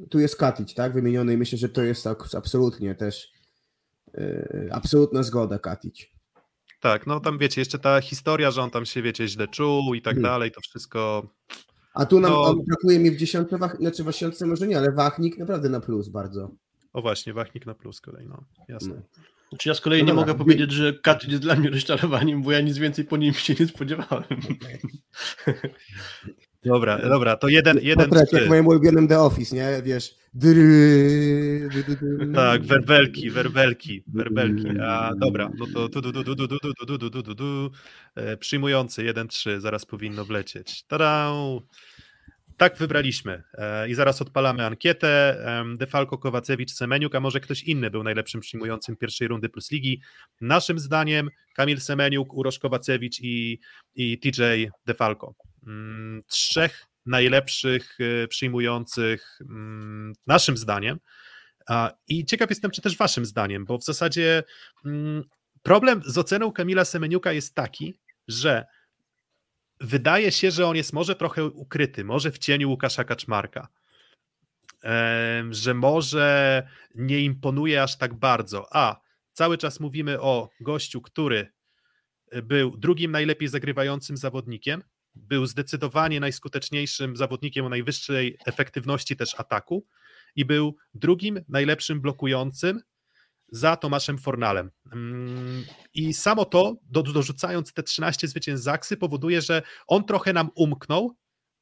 Tu 0.09 0.19
jest 0.19 0.35
Katic, 0.35 0.73
tak? 0.73 0.93
Wymieniony 0.93 1.33
i 1.33 1.37
myślę, 1.37 1.57
że 1.57 1.69
to 1.69 1.83
jest 1.83 2.03
tak 2.03 2.35
absolutnie 2.37 2.95
też 2.95 3.27
yy, 4.13 4.69
absolutna 4.71 5.23
zgoda 5.23 5.59
Katic. 5.59 6.05
Tak, 6.79 7.07
no 7.07 7.19
tam 7.19 7.37
wiecie, 7.37 7.61
jeszcze 7.61 7.79
ta 7.79 8.01
historia, 8.01 8.51
że 8.51 8.61
on 8.61 8.69
tam 8.71 8.85
się, 8.85 9.01
wiecie, 9.01 9.27
źle 9.27 9.47
czuł 9.47 9.93
i 9.93 10.01
tak 10.01 10.17
Mhm. 10.17 10.33
dalej, 10.33 10.51
to 10.51 10.61
wszystko, 10.61 11.29
A 11.93 12.05
tu 12.05 12.19
nam 12.19 12.31
No. 12.31 12.41
on 12.41 12.61
brakuje 12.67 12.99
mi 12.99 13.11
w 13.11 13.17
dziesiątce, 13.17 13.57
wach, 13.57 13.77
znaczy 13.77 14.03
w 14.03 14.07
dziesiątce 14.07 14.45
może 14.45 14.67
nie, 14.67 14.77
ale 14.77 14.91
Wachnik 14.91 15.37
naprawdę 15.37 15.69
na 15.69 15.79
plus 15.79 16.09
bardzo. 16.09 16.51
o 16.93 17.01
właśnie, 17.01 17.33
Wachnik 17.33 17.65
na 17.65 17.73
plus 17.73 18.01
kolej, 18.01 18.27
no, 18.27 18.43
jasne. 18.67 18.95
No. 18.95 19.01
Znaczy 19.49 19.69
ja 19.69 19.75
z 19.75 19.81
kolei 19.81 19.99
No 19.99 20.05
nie 20.05 20.11
dobra, 20.15 20.33
mogę 20.33 20.37
powiedzieć, 20.43 20.71
że 20.71 20.93
Kaczyk 20.93 21.29
jest 21.29 21.41
dla 21.43 21.55
mnie 21.55 21.69
rozczarowaniem, 21.69 22.41
bo 22.43 22.51
ja 22.51 22.61
nic 22.61 22.77
więcej 22.77 23.05
po 23.05 23.17
nim 23.17 23.33
się 23.33 23.55
nie 23.59 23.67
spodziewałem. 23.67 24.23
Dobra, 26.65 26.97
dobra, 26.97 27.35
to 27.35 27.47
jeden, 27.47 27.79
jeden, 27.81 28.09
trzy. 28.09 28.35
jak 28.39 28.49
moim 28.49 28.67
ulubionym 28.67 29.07
The 29.07 29.19
Office, 29.19 29.55
nie? 29.55 29.81
Wiesz. 29.83 30.15
Dry, 30.33 31.69
dy, 31.73 31.83
dy. 31.83 32.33
Tak, 32.35 32.63
werbelki, 32.63 33.31
werbelki, 33.31 34.03
werbelki. 34.07 34.79
A 34.81 35.11
dobra, 35.17 35.49
no 35.57 35.65
to 35.73 35.89
du, 35.89 36.11
du, 36.11 36.23
du, 36.23 36.35
du, 36.35 36.47
du, 36.47 36.47
du, 36.47 36.97
du, 36.97 37.09
du, 37.09 37.23
du, 37.23 37.35
du. 37.35 37.71
E, 38.15 38.37
przyjmujący 38.37 39.03
1-3, 39.03 39.59
zaraz 39.59 39.85
powinno 39.85 40.25
wlecieć. 40.25 40.83
Tada! 40.83 41.31
Tak 42.57 42.77
wybraliśmy. 42.77 43.43
E, 43.53 43.89
I 43.89 43.93
zaraz 43.93 44.21
odpalamy 44.21 44.65
ankietę. 44.65 45.37
Em, 45.45 45.77
Defalco, 45.77 46.17
Kowacewicz, 46.17 46.71
Semeniuk, 46.71 47.15
a 47.15 47.19
może 47.19 47.39
ktoś 47.39 47.63
inny 47.63 47.91
był 47.91 48.03
najlepszym 48.03 48.41
przyjmującym 48.41 48.95
pierwszej 48.95 49.27
rundy 49.27 49.49
Plus 49.49 49.71
Ligi. 49.71 50.01
Naszym 50.41 50.79
zdaniem 50.79 51.29
Kamil 51.55 51.81
Semeniuk, 51.81 52.33
Urosz 52.33 52.59
Kowacewicz 52.59 53.19
i, 53.21 53.59
i 53.95 54.19
TJ 54.19 54.41
Defalco. 54.85 55.33
Mm, 55.67 56.23
Trzech 56.27 56.85
najlepszych 57.05 57.97
e, 57.99 58.27
przyjmujących 58.27 59.39
mm, 59.41 60.13
naszym 60.27 60.57
zdaniem. 60.57 60.99
I 62.07 62.25
ciekaw 62.25 62.49
jestem, 62.49 62.71
czy 62.71 62.81
też 62.81 62.97
waszym 62.97 63.25
zdaniem, 63.25 63.65
bo 63.65 63.77
w 63.77 63.83
zasadzie 63.83 64.43
mm, 64.85 65.23
problem 65.63 66.01
z 66.05 66.17
oceną 66.17 66.51
Kamila 66.51 66.85
Semeniuka 66.85 67.31
jest 67.31 67.55
taki, 67.55 67.99
że 68.27 68.65
wydaje 69.79 70.31
się, 70.31 70.51
że 70.51 70.67
on 70.67 70.75
jest 70.75 70.93
może 70.93 71.15
trochę 71.15 71.45
ukryty, 71.45 72.03
może 72.03 72.31
w 72.31 72.37
cieniu 72.37 72.69
Łukasza 72.69 73.03
Kaczmarka, 73.03 73.67
że 75.51 75.73
może 75.73 76.67
nie 76.95 77.19
imponuje 77.19 77.83
aż 77.83 77.97
tak 77.97 78.13
bardzo. 78.13 78.75
A 78.75 79.01
cały 79.33 79.57
czas 79.57 79.79
mówimy 79.79 80.21
o 80.21 80.49
gościu, 80.59 81.01
który 81.01 81.51
był 82.43 82.77
drugim 82.77 83.11
najlepiej 83.11 83.47
zagrywającym 83.47 84.17
zawodnikiem, 84.17 84.83
był 85.19 85.45
zdecydowanie 85.45 86.19
najskuteczniejszym 86.19 87.15
zawodnikiem 87.15 87.65
o 87.65 87.69
najwyższej 87.69 88.37
efektywności 88.45 89.15
też 89.15 89.35
ataku 89.39 89.85
i 90.35 90.45
był 90.45 90.75
drugim 90.93 91.41
najlepszym 91.47 92.01
blokującym 92.01 92.81
za 93.51 93.75
Tomaszem 93.75 94.17
Fornalem. 94.17 94.71
Mm, 94.93 95.65
I 95.93 96.13
samo 96.13 96.45
to, 96.45 96.75
do, 96.83 97.03
dorzucając 97.03 97.73
te 97.73 97.83
13 97.83 98.27
zwycięstw 98.27 98.65
Zaksy, 98.65 98.97
powoduje, 98.97 99.41
że 99.41 99.61
on 99.87 100.05
trochę 100.05 100.33
nam 100.33 100.49
umknął. 100.55 101.15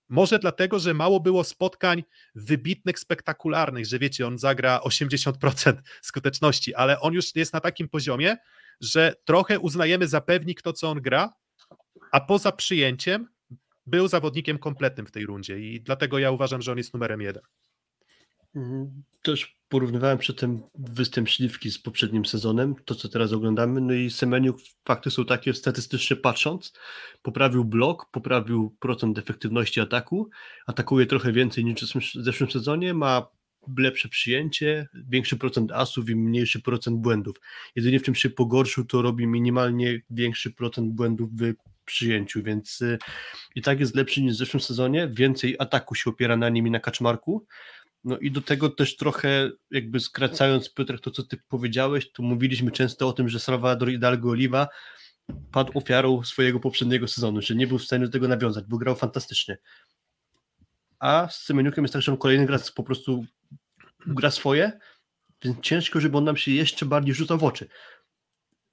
Może 0.10 0.40
dlatego, 0.40 0.80
że 0.80 0.94
mało 0.94 1.20
było 1.20 1.44
spotkań 1.44 2.04
wybitnych, 2.36 3.00
spektakularnych, 3.00 3.86
że 3.86 4.00
wiecie, 4.00 4.28
on 4.28 4.38
zagra 4.38 4.80
80% 4.86 5.74
skuteczności, 6.02 6.76
ale 6.76 7.00
on 7.00 7.14
już 7.14 7.36
jest 7.36 7.54
na 7.54 7.60
takim 7.60 7.90
poziomie, 7.90 8.38
że 8.82 9.14
trochę 9.26 9.60
uznajemy 9.60 10.08
za 10.08 10.22
pewnik 10.22 10.62
to, 10.62 10.74
co 10.74 10.90
on 10.90 11.02
gra, 11.02 11.34
a 12.12 12.22
poza 12.22 12.52
przyjęciem 12.52 13.28
był 13.88 14.08
zawodnikiem 14.08 14.58
kompletnym 14.58 15.06
w 15.06 15.12
tej 15.12 15.26
rundzie 15.26 15.60
i 15.60 15.82
dlatego 15.82 16.20
ja 16.20 16.32
uważam, 16.32 16.62
że 16.62 16.72
on 16.72 16.78
jest 16.78 16.94
numerem 16.94 17.22
jeden. 17.22 17.44
Mhm. 18.56 19.04
Też 19.22 19.58
porównywałem 19.70 20.18
przedtem 20.18 20.62
występ 20.76 21.30
Śliwki 21.30 21.72
z 21.72 21.80
poprzednim 21.80 22.26
sezonem, 22.26 22.76
to 22.86 22.96
co 22.96 23.10
teraz 23.10 23.34
oglądamy, 23.34 23.82
no 23.82 23.94
i 23.94 24.10
Semeniuk 24.10 24.58
fakty 24.86 25.12
są 25.12 25.26
takie 25.26 25.54
statystycznie 25.54 26.16
patrząc, 26.16 26.74
poprawił 27.22 27.66
blok, 27.66 28.12
poprawił 28.12 28.76
procent 28.80 29.18
efektywności 29.18 29.80
ataku, 29.80 30.30
atakuje 30.68 31.06
trochę 31.06 31.32
więcej 31.32 31.66
niż 31.66 31.96
w 31.96 32.24
zeszłym 32.24 32.52
sezonie, 32.52 32.94
ma 32.94 33.28
lepsze 33.78 34.10
przyjęcie, 34.10 34.88
większy 35.10 35.38
procent 35.38 35.72
asów 35.72 36.10
i 36.10 36.16
mniejszy 36.16 36.62
procent 36.62 36.98
błędów. 36.98 37.36
Jedynie 37.76 38.00
w 38.00 38.04
czym 38.04 38.16
się 38.16 38.30
pogorszył, 38.30 38.86
to 38.86 39.02
robi 39.02 39.28
minimalnie 39.28 40.02
większy 40.10 40.52
procent 40.52 40.94
błędów 40.94 41.30
w 41.32 41.54
przyjęciu, 41.88 42.44
więc 42.44 42.82
y, 42.82 42.98
i 43.56 43.62
tak 43.62 43.80
jest 43.80 43.96
lepszy 43.96 44.22
niż 44.22 44.34
w 44.34 44.38
zeszłym 44.38 44.62
sezonie, 44.62 45.10
więcej 45.12 45.56
ataku 45.60 45.96
się 45.96 46.10
opiera 46.10 46.38
na 46.38 46.50
nim 46.50 46.68
i 46.68 46.72
na 46.72 46.80
kaczmarku, 46.80 47.46
no 48.04 48.18
i 48.18 48.32
do 48.32 48.42
tego 48.42 48.70
też 48.70 48.96
trochę 48.96 49.52
jakby 49.72 50.00
skracając 50.00 50.74
Piotr 50.74 51.00
to 51.00 51.12
co 51.12 51.24
ty 51.24 51.38
powiedziałeś, 51.48 52.12
to 52.12 52.24
mówiliśmy 52.24 52.72
często 52.72 53.08
o 53.08 53.14
tym, 53.14 53.30
że 53.30 53.40
Salvador 53.40 53.90
Hidalgo 53.90 54.30
Oliva 54.30 54.68
padł 55.52 55.78
ofiarą 55.78 56.24
swojego 56.24 56.60
poprzedniego 56.60 57.08
sezonu, 57.08 57.42
że 57.42 57.56
nie 57.56 57.68
był 57.68 57.78
w 57.78 57.84
stanie 57.84 58.06
do 58.06 58.12
tego 58.12 58.28
nawiązać, 58.28 58.66
bo 58.66 58.78
grał 58.78 58.96
fantastycznie. 58.96 59.58
A 61.00 61.28
z 61.30 61.44
Semeniukiem 61.44 61.84
jest 61.84 61.94
tak, 61.94 62.02
że 62.02 62.18
kolejny 62.18 62.46
gra 62.46 62.60
po 62.76 62.84
prostu 62.84 63.26
gra 64.08 64.32
swoje, 64.32 64.80
więc 65.44 65.60
ciężko, 65.60 66.00
żeby 66.00 66.18
on 66.18 66.24
nam 66.24 66.38
się 66.38 66.52
jeszcze 66.52 66.86
bardziej 66.86 67.16
rzucał 67.16 67.38
w 67.38 67.44
oczy. 67.44 67.68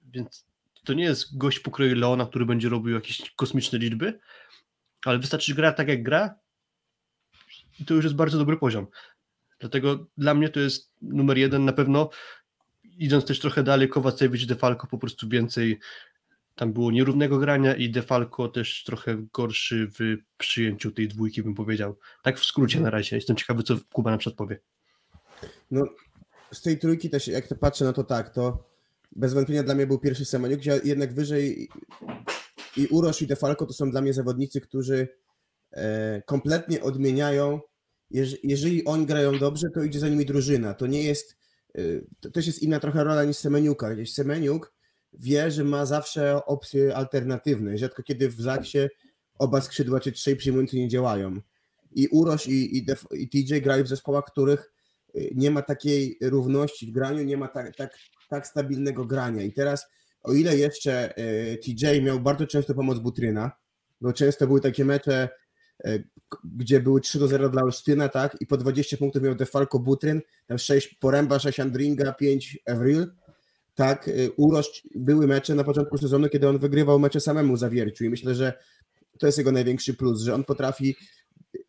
Więc 0.01 0.45
to 0.85 0.93
nie 0.93 1.03
jest 1.03 1.37
gość 1.37 1.59
pokroju 1.59 1.95
Leona, 1.95 2.25
który 2.25 2.45
będzie 2.45 2.69
robił 2.69 2.95
jakieś 2.95 3.31
kosmiczne 3.35 3.79
liczby, 3.79 4.19
ale 5.05 5.19
wystarczy, 5.19 5.45
że 5.51 5.55
gra 5.55 5.71
tak 5.71 5.87
jak 5.87 6.03
gra 6.03 6.35
i 7.79 7.85
to 7.85 7.93
już 7.93 8.03
jest 8.03 8.15
bardzo 8.15 8.37
dobry 8.37 8.57
poziom. 8.57 8.87
Dlatego 9.59 10.07
dla 10.17 10.33
mnie 10.33 10.49
to 10.49 10.59
jest 10.59 10.93
numer 11.01 11.37
jeden 11.37 11.65
na 11.65 11.73
pewno. 11.73 12.09
Idąc 12.83 13.25
też 13.25 13.39
trochę 13.39 13.63
dalej, 13.63 13.89
Kowacewicz, 13.89 14.45
Defalco 14.45 14.87
po 14.87 14.97
prostu 14.97 15.29
więcej 15.29 15.79
tam 16.55 16.73
było 16.73 16.91
nierównego 16.91 17.37
grania 17.37 17.75
i 17.75 17.89
Defalco 17.89 18.47
też 18.47 18.83
trochę 18.83 19.17
gorszy 19.33 19.87
w 19.99 20.17
przyjęciu 20.37 20.91
tej 20.91 21.07
dwójki, 21.07 21.43
bym 21.43 21.55
powiedział. 21.55 21.97
Tak 22.23 22.39
w 22.39 22.45
skrócie 22.45 22.79
na 22.79 22.89
razie. 22.89 23.15
Jestem 23.15 23.35
ciekawy, 23.35 23.63
co 23.63 23.75
Kuba 23.93 24.11
na 24.11 24.17
przykład 24.17 24.37
powie. 24.37 24.59
No, 25.71 25.85
z 26.51 26.61
tej 26.61 26.79
trójki 26.79 27.09
też, 27.09 27.27
jak 27.27 27.47
to 27.47 27.55
patrzę, 27.55 27.85
no 27.85 27.93
to 27.93 28.03
tak, 28.03 28.29
to 28.29 28.74
bez 29.15 29.33
wątpienia 29.33 29.63
dla 29.63 29.75
mnie 29.75 29.87
był 29.87 29.99
pierwszy 29.99 30.25
Semeniuk, 30.25 30.59
gdzie 30.59 30.79
jednak 30.83 31.13
wyżej 31.13 31.69
i 32.77 32.87
Urosz 32.87 33.21
i 33.21 33.27
Defalco 33.27 33.65
to 33.65 33.73
są 33.73 33.91
dla 33.91 34.01
mnie 34.01 34.13
zawodnicy, 34.13 34.61
którzy 34.61 35.07
e, 35.71 36.21
kompletnie 36.25 36.81
odmieniają 36.81 37.59
jeżeli 38.43 38.85
oni 38.85 39.05
grają 39.05 39.39
dobrze, 39.39 39.69
to 39.69 39.83
idzie 39.83 39.99
za 39.99 40.09
nimi 40.09 40.25
drużyna. 40.25 40.73
To 40.73 40.87
nie 40.87 41.03
jest, 41.03 41.37
y, 41.77 42.05
to 42.19 42.31
też 42.31 42.47
jest 42.47 42.63
inna 42.63 42.79
trochę 42.79 43.03
rola 43.03 43.23
niż 43.23 43.37
Semeniuka. 43.37 43.93
Gdzieś 43.93 44.13
Semeniuk 44.13 44.73
wie, 45.13 45.51
że 45.51 45.63
ma 45.63 45.85
zawsze 45.85 46.45
opcje 46.45 46.95
alternatywne. 46.95 47.77
Rzadko 47.77 48.03
kiedy 48.03 48.29
w 48.29 48.41
Zaksie 48.41 48.87
oba 49.39 49.61
skrzydła 49.61 49.99
czy 49.99 50.11
trzej 50.11 50.35
przyjmujący 50.35 50.77
nie 50.77 50.87
działają. 50.87 51.41
I 51.91 52.07
Uroś 52.07 52.47
i, 52.47 52.77
i, 52.77 52.85
Def, 52.85 53.05
i 53.11 53.29
TJ 53.29 53.61
grają 53.61 53.83
w 53.83 53.87
zespołach, 53.87 54.25
których 54.25 54.73
y, 55.15 55.31
nie 55.35 55.51
ma 55.51 55.61
takiej 55.61 56.17
równości 56.21 56.87
w 56.87 56.91
graniu, 56.91 57.23
nie 57.23 57.37
ma 57.37 57.47
tak, 57.47 57.75
tak, 57.75 57.97
tak 58.29 58.47
stabilnego 58.47 59.05
grania. 59.05 59.43
I 59.43 59.53
teraz, 59.53 59.85
o 60.23 60.33
ile 60.33 60.57
jeszcze 60.57 61.19
y, 61.19 61.57
TJ 61.57 62.01
miał 62.01 62.19
bardzo 62.19 62.47
często 62.47 62.73
pomoc 62.73 62.99
Butryna, 62.99 63.51
bo 64.01 64.13
często 64.13 64.47
były 64.47 64.61
takie 64.61 64.85
mecze, 64.85 65.29
E, 65.83 65.99
gdzie 66.43 66.79
były 66.79 67.01
3 67.01 67.19
do 67.19 67.27
0 67.27 67.49
dla 67.49 67.61
Olsztyna, 67.61 68.09
tak? 68.09 68.37
I 68.39 68.47
po 68.47 68.57
20 68.57 68.97
punktów 68.97 69.23
miał 69.23 69.35
Defalco 69.35 69.79
Butryn, 69.79 70.21
tam 70.47 70.57
6 70.57 70.95
Poręba, 70.95 71.39
6 71.39 71.59
Andringa, 71.59 72.13
5 72.13 72.59
Evril. 72.65 73.07
Tak, 73.75 74.07
e, 74.07 74.31
Urosz 74.31 74.87
były 74.95 75.27
mecze 75.27 75.55
na 75.55 75.63
początku 75.63 75.97
sezonu, 75.97 76.29
kiedy 76.29 76.49
on 76.49 76.57
wygrywał 76.57 76.99
mecze 76.99 77.19
samemu 77.19 77.57
zawierciu 77.57 78.05
i 78.05 78.09
myślę, 78.09 78.35
że 78.35 78.53
to 79.19 79.25
jest 79.25 79.37
jego 79.37 79.51
największy 79.51 79.93
plus, 79.93 80.21
że 80.21 80.33
on 80.33 80.43
potrafi 80.43 80.95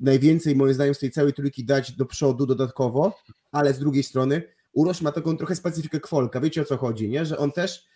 najwięcej 0.00 0.57
moim 0.57 0.74
zdaniem 0.74 0.94
z 0.94 0.98
tej 0.98 1.11
całej 1.11 1.32
trójki 1.32 1.64
dać 1.64 1.92
do 1.92 2.07
przodu 2.07 2.46
dodatkowo, 2.46 3.18
ale 3.52 3.74
z 3.74 3.78
drugiej 3.78 4.02
strony 4.02 4.42
Urosz 4.77 5.01
ma 5.01 5.12
taką 5.12 5.37
trochę 5.37 5.57
specyfikę 5.57 6.01
kwolka, 6.01 6.41
wiecie 6.41 6.62
o 6.62 6.64
co 6.64 6.77
chodzi, 6.77 7.09
nie? 7.09 7.24
Że 7.24 7.39
on 7.39 7.53
też 7.53 7.87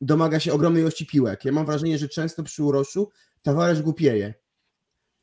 domaga 0.00 0.40
się 0.40 0.52
ogromnej 0.52 0.82
ilości 0.82 1.06
piłek. 1.06 1.44
Ja 1.44 1.52
mam 1.52 1.66
wrażenie, 1.66 1.98
że 1.98 2.08
często 2.08 2.42
przy 2.42 2.62
Uroszu 2.62 3.10
towarzysz 3.42 3.82
głupieje 3.82 4.34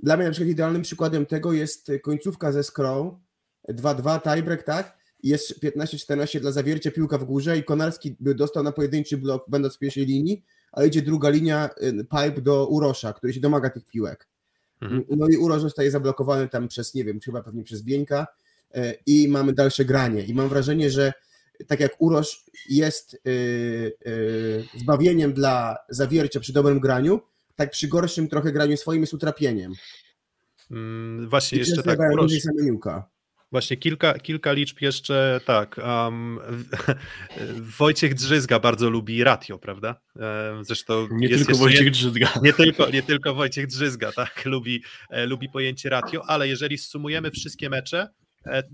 dla 0.03 0.17
mnie 0.17 0.25
na 0.25 0.31
przykład 0.31 0.49
idealnym 0.49 0.81
przykładem 0.81 1.25
tego 1.25 1.53
jest 1.53 1.91
końcówka 2.01 2.51
ze 2.51 2.63
Scroll 2.63 3.11
2-2 3.69 4.21
tiebreak, 4.21 4.63
tak? 4.63 4.97
Jest 5.23 5.63
15-14 5.63 6.39
dla 6.39 6.51
zawiercia 6.51 6.91
piłka 6.91 7.17
w 7.17 7.23
górze 7.23 7.57
i 7.57 7.63
Konarski 7.63 8.15
dostał 8.19 8.63
na 8.63 8.71
pojedynczy 8.71 9.17
blok 9.17 9.45
będąc 9.49 9.75
w 9.75 9.79
pierwszej 9.79 10.05
linii, 10.05 10.43
a 10.71 10.83
idzie 10.83 11.01
druga 11.01 11.29
linia 11.29 11.69
y, 11.83 11.91
pipe 11.91 12.41
do 12.41 12.67
Urosza, 12.67 13.13
który 13.13 13.33
się 13.33 13.39
domaga 13.39 13.69
tych 13.69 13.85
piłek. 13.85 14.27
Mhm. 14.81 15.03
No 15.09 15.27
i 15.27 15.37
Urosz 15.37 15.61
zostaje 15.61 15.91
zablokowany 15.91 16.49
tam 16.49 16.67
przez, 16.67 16.93
nie 16.93 17.03
wiem, 17.03 17.19
chyba 17.19 17.43
pewnie 17.43 17.63
przez 17.63 17.81
Bieńka 17.81 18.27
i 19.05 19.27
mamy 19.27 19.53
dalsze 19.53 19.85
granie. 19.85 20.23
I 20.23 20.33
mam 20.33 20.49
wrażenie, 20.49 20.89
że 20.89 21.13
tak 21.67 21.79
jak 21.79 22.01
Urosz 22.01 22.43
jest 22.69 23.21
yy, 23.25 23.31
yy, 24.05 24.63
zbawieniem 24.77 25.33
dla 25.33 25.77
zawiercia 25.89 26.39
przy 26.39 26.53
dobrym 26.53 26.79
graniu, 26.79 27.21
tak 27.55 27.71
przy 27.71 27.87
gorszym 27.87 28.27
trochę 28.27 28.51
graniu 28.51 28.77
swoim 28.77 29.01
jest 29.01 29.13
utrapieniem. 29.13 29.73
Mm, 30.71 31.29
właśnie 31.29 31.55
I 31.55 31.59
jeszcze 31.59 31.83
tak. 31.83 31.99
Proszę. 32.13 32.37
Właśnie 33.51 33.77
kilka, 33.77 34.13
kilka 34.13 34.51
liczb 34.51 34.81
jeszcze, 34.81 35.41
tak. 35.45 35.77
Um, 35.77 36.39
Wojciech 37.79 38.13
Drzyzga 38.13 38.59
bardzo 38.59 38.89
lubi 38.89 39.23
ratio, 39.23 39.59
prawda? 39.59 40.01
Zresztą 40.61 41.07
nie 41.11 41.29
tylko 41.29 41.55
Wojciech 41.55 41.91
Drzyzga. 41.91 42.33
Nie 42.41 42.53
tylko, 42.53 42.89
nie 42.89 43.03
tylko 43.03 43.33
Wojciech 43.33 43.67
Drzyzga, 43.67 44.11
tak, 44.11 44.45
lubi, 44.45 44.83
e, 45.09 45.25
lubi 45.25 45.49
pojęcie 45.49 45.89
ratio, 45.89 46.25
ale 46.27 46.47
jeżeli 46.47 46.77
sumujemy 46.77 47.31
wszystkie 47.31 47.69
mecze, 47.69 48.09
E, 48.22 48.22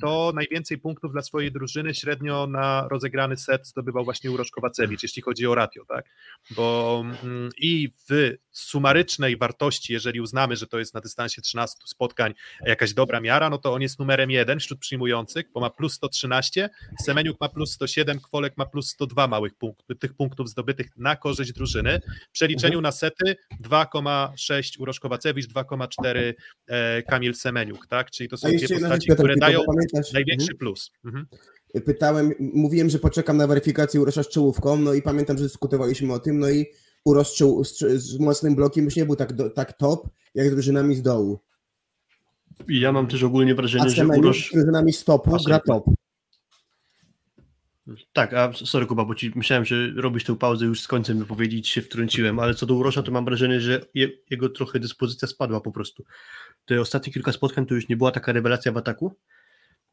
to 0.02 0.32
najwięcej 0.36 0.78
punktów 0.78 1.12
dla 1.12 1.22
swojej 1.22 1.52
drużyny 1.52 1.96
średnio 1.96 2.48
na 2.48 2.88
rozegrany 2.92 3.38
set 3.38 3.68
zdobywał 3.68 4.06
właśnie 4.06 4.32
Urosz 4.32 4.52
Kowacewicz, 4.52 5.04
jeśli 5.04 5.22
chodzi 5.22 5.48
o 5.48 5.56
ratio, 5.56 5.86
tak? 5.86 6.06
Bo 6.52 7.04
mm, 7.24 7.50
i 7.58 7.90
w 8.10 8.36
sumarycznej 8.52 9.38
wartości, 9.38 9.94
jeżeli 9.94 10.22
uznamy, 10.22 10.56
że 10.56 10.68
to 10.68 10.80
jest 10.80 10.94
na 10.94 11.02
dystansie 11.02 11.42
13 11.42 11.78
spotkań 11.86 12.34
jakaś 12.66 12.94
dobra 12.94 13.20
miara, 13.20 13.50
no 13.50 13.58
to 13.58 13.74
on 13.74 13.82
jest 13.82 14.00
numerem 14.00 14.32
jeden 14.32 14.60
wśród 14.60 14.80
przyjmujących, 14.80 15.52
bo 15.54 15.60
ma 15.60 15.70
plus 15.70 15.94
113, 15.94 16.70
Semeniuk 17.06 17.42
ma 17.42 17.50
plus 17.50 17.72
107, 17.72 18.20
Kwolek 18.20 18.58
ma 18.58 18.66
plus 18.66 18.90
102 18.90 19.28
małych 19.28 19.56
punktów, 19.56 20.00
tych 20.00 20.14
punktów 20.14 20.50
zdobytych 20.50 20.98
na 20.98 21.16
korzyść 21.16 21.54
drużyny. 21.54 22.02
W 22.30 22.32
przeliczeniu 22.32 22.80
mhm. 22.80 22.84
na 22.84 22.92
sety 22.92 23.36
2,6 23.64 24.82
Urosz 24.82 25.00
Kowacewicz, 25.00 25.48
2,4 25.48 26.34
e, 26.68 27.04
Kamil 27.04 27.36
Semeniuk, 27.36 27.88
tak? 27.88 28.12
Czyli 28.12 28.30
to 28.30 28.38
są 28.38 28.50
dwie 28.50 28.68
postaci, 28.70 29.12
które 29.12 29.36
dają 29.36 29.59
największy 30.14 30.52
mhm. 30.52 30.58
plus. 30.58 30.92
Mhm. 31.06 31.26
Pytałem, 31.86 32.32
mówiłem, 32.40 32.90
że 32.90 33.00
poczekam 33.00 33.38
na 33.38 33.48
weryfikację 33.48 34.02
Urosza 34.02 34.24
z 34.24 34.30
czołówką, 34.30 34.78
no 34.78 34.94
i 34.94 35.02
pamiętam, 35.02 35.38
że 35.38 35.44
dyskutowaliśmy 35.44 36.14
o 36.14 36.20
tym, 36.20 36.40
no 36.40 36.50
i 36.50 36.66
Urosz 37.06 37.38
z, 37.64 37.78
z 37.80 38.20
mocnym 38.20 38.56
blokiem 38.56 38.86
już 38.86 38.96
nie 38.96 39.06
był 39.06 39.16
tak, 39.16 39.34
do, 39.34 39.50
tak 39.50 39.74
top, 39.74 40.10
jak 40.36 40.48
z 40.48 40.52
drużynami 40.52 40.96
z 40.96 41.02
dołu. 41.02 41.40
I 42.68 42.80
ja 42.80 42.92
mam 42.92 43.08
też 43.08 43.24
ogólnie 43.24 43.56
wrażenie, 43.56 43.86
a 43.86 43.90
że 43.90 44.08
Urosz... 44.08 44.50
z 44.50 44.54
drużynami 44.54 44.94
z 44.94 45.04
topu 45.04 45.38
gra 45.46 45.60
top. 45.60 45.86
Tak, 48.14 48.34
a 48.34 48.54
sorry 48.54 48.86
Kuba, 48.86 49.06
bo 49.06 49.16
ci 49.16 49.32
myślałem, 49.36 49.66
że 49.66 49.76
robisz 49.96 50.24
tę 50.24 50.36
pauzę 50.36 50.66
już 50.66 50.82
z 50.82 50.88
końcem 50.88 51.20
wypowiedzieć 51.20 51.68
się 51.68 51.82
wtrąciłem, 51.82 52.40
ale 52.40 52.54
co 52.54 52.66
do 52.66 52.76
Urosza, 52.76 53.04
to 53.04 53.12
mam 53.12 53.26
wrażenie, 53.26 53.62
że 53.62 53.82
je, 53.94 54.10
jego 54.30 54.50
trochę 54.50 54.80
dyspozycja 54.80 55.28
spadła 55.28 55.62
po 55.62 55.72
prostu. 55.72 56.04
Te 56.66 56.82
ostatnie 56.82 57.14
kilka 57.14 57.32
spotkań 57.32 57.66
to 57.66 57.76
już 57.76 57.90
nie 57.90 57.98
była 57.98 58.12
taka 58.12 58.32
rewelacja 58.32 58.72
w 58.72 58.78
ataku. 58.78 59.16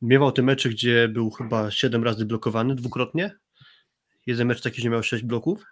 Miewał 0.03 0.32
te 0.32 0.42
mecze, 0.42 0.68
gdzie 0.68 1.09
był 1.09 1.30
chyba 1.30 1.70
7 1.70 2.05
razy 2.05 2.26
blokowany 2.26 2.74
dwukrotnie. 2.74 3.36
Jeden 4.26 4.47
mecz 4.47 4.62
taki, 4.62 4.80
że 4.82 4.90
miał 4.90 5.03
6 5.03 5.24
bloków. 5.24 5.64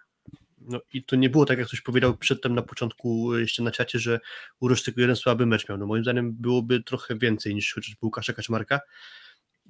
No 0.61 0.79
i 0.93 1.03
to 1.03 1.15
nie 1.15 1.29
było 1.29 1.45
tak, 1.45 1.57
jak 1.57 1.67
ktoś 1.67 1.81
powiedział 1.81 2.17
przedtem 2.17 2.55
na 2.55 2.61
początku 2.61 3.37
jeszcze 3.37 3.63
na 3.63 3.71
czacie, 3.71 3.99
że 3.99 4.19
Urosz 4.59 4.83
tylko 4.83 5.01
jeden 5.01 5.15
słaby 5.15 5.45
mecz 5.45 5.69
miał. 5.69 5.77
No 5.77 5.85
moim 5.85 6.03
zdaniem 6.03 6.33
byłoby 6.33 6.83
trochę 6.83 7.17
więcej 7.17 7.55
niż 7.55 7.73
chociażby 7.73 7.97
Łukasza 8.01 8.33
Kaczmarka. 8.33 8.79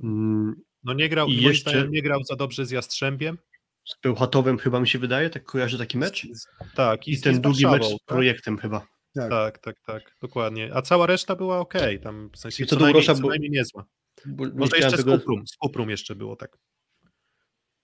Mm, 0.04 0.56
no 0.84 0.94
nie 0.94 1.10
grał, 1.10 1.28
I 1.28 1.42
jeszcze 1.42 1.88
nie 1.88 2.02
grał 2.02 2.24
za 2.24 2.36
dobrze 2.36 2.66
z 2.66 2.72
Jastrzębiem. 2.72 3.38
Z 3.86 3.96
Pełchatowem 3.98 4.58
chyba 4.58 4.80
mi 4.80 4.88
się 4.88 5.00
wydaje, 5.00 5.30
tak 5.30 5.44
kojarzy 5.44 5.78
taki 5.78 5.98
mecz? 5.98 6.28
Tak. 6.76 7.08
I, 7.08 7.14
I 7.14 7.22
ten 7.22 7.42
długi 7.42 7.68
mecz 7.68 7.86
z 7.86 7.90
tak? 7.90 8.00
projektem 8.06 8.56
tak? 8.56 8.62
chyba. 8.62 8.88
Tak. 9.16 9.30
tak, 9.30 9.60
tak, 9.60 9.76
tak, 9.86 10.16
dokładnie. 10.22 10.72
A 10.74 10.82
cała 10.82 11.08
reszta 11.08 11.36
była 11.36 11.60
ok, 11.60 11.74
tam 12.04 12.30
w 12.34 12.38
sensie 12.38 12.64
I 12.64 12.68
co, 12.68 12.76
co, 12.76 12.82
najmniej, 12.82 13.06
co 13.06 13.28
najmniej 13.28 13.52
niezła. 13.52 13.86
Może 14.56 14.78
jeszcze 14.78 14.98
tego... 14.98 15.18
z 15.18 15.20
Kuprum, 15.20 15.48
z 15.48 15.58
Kuprum 15.58 15.90
jeszcze 15.90 16.16
było 16.16 16.36
tak. 16.36 16.58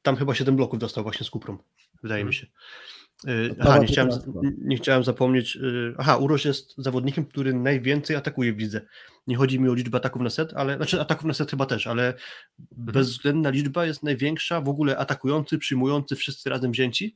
Tam 0.01 0.15
chyba 0.15 0.35
7 0.35 0.55
bloków 0.55 0.79
dostał 0.79 1.03
właśnie 1.03 1.25
z 1.25 1.29
Kuprum, 1.29 1.57
wydaje 2.03 2.25
mi 2.25 2.33
hmm. 2.33 2.33
się. 2.33 2.47
Y, 3.27 3.55
aha, 3.59 3.77
nie 3.77 3.87
chciałem, 3.87 4.09
nie 4.57 4.77
chciałem 4.77 5.03
zapomnieć. 5.03 5.55
Y, 5.55 5.95
aha, 5.97 6.17
Uroś 6.17 6.45
jest 6.45 6.73
zawodnikiem, 6.77 7.25
który 7.25 7.53
najwięcej 7.53 8.15
atakuje 8.15 8.53
w 8.53 8.57
lidze. 8.57 8.81
Nie 9.27 9.35
chodzi 9.35 9.59
mi 9.59 9.69
o 9.69 9.73
liczbę 9.73 9.97
ataków 9.97 10.21
na 10.21 10.29
set, 10.29 10.53
ale 10.53 10.75
znaczy 10.75 11.01
ataków 11.01 11.25
na 11.25 11.33
set 11.33 11.51
chyba 11.51 11.65
też, 11.65 11.87
ale 11.87 12.07
mhm. 12.07 12.21
bezwzględna 12.69 13.49
liczba 13.49 13.85
jest 13.85 14.03
największa, 14.03 14.61
w 14.61 14.69
ogóle 14.69 14.97
atakujący, 14.97 15.57
przyjmujący, 15.57 16.15
wszyscy 16.15 16.49
razem 16.49 16.71
wzięci. 16.71 17.15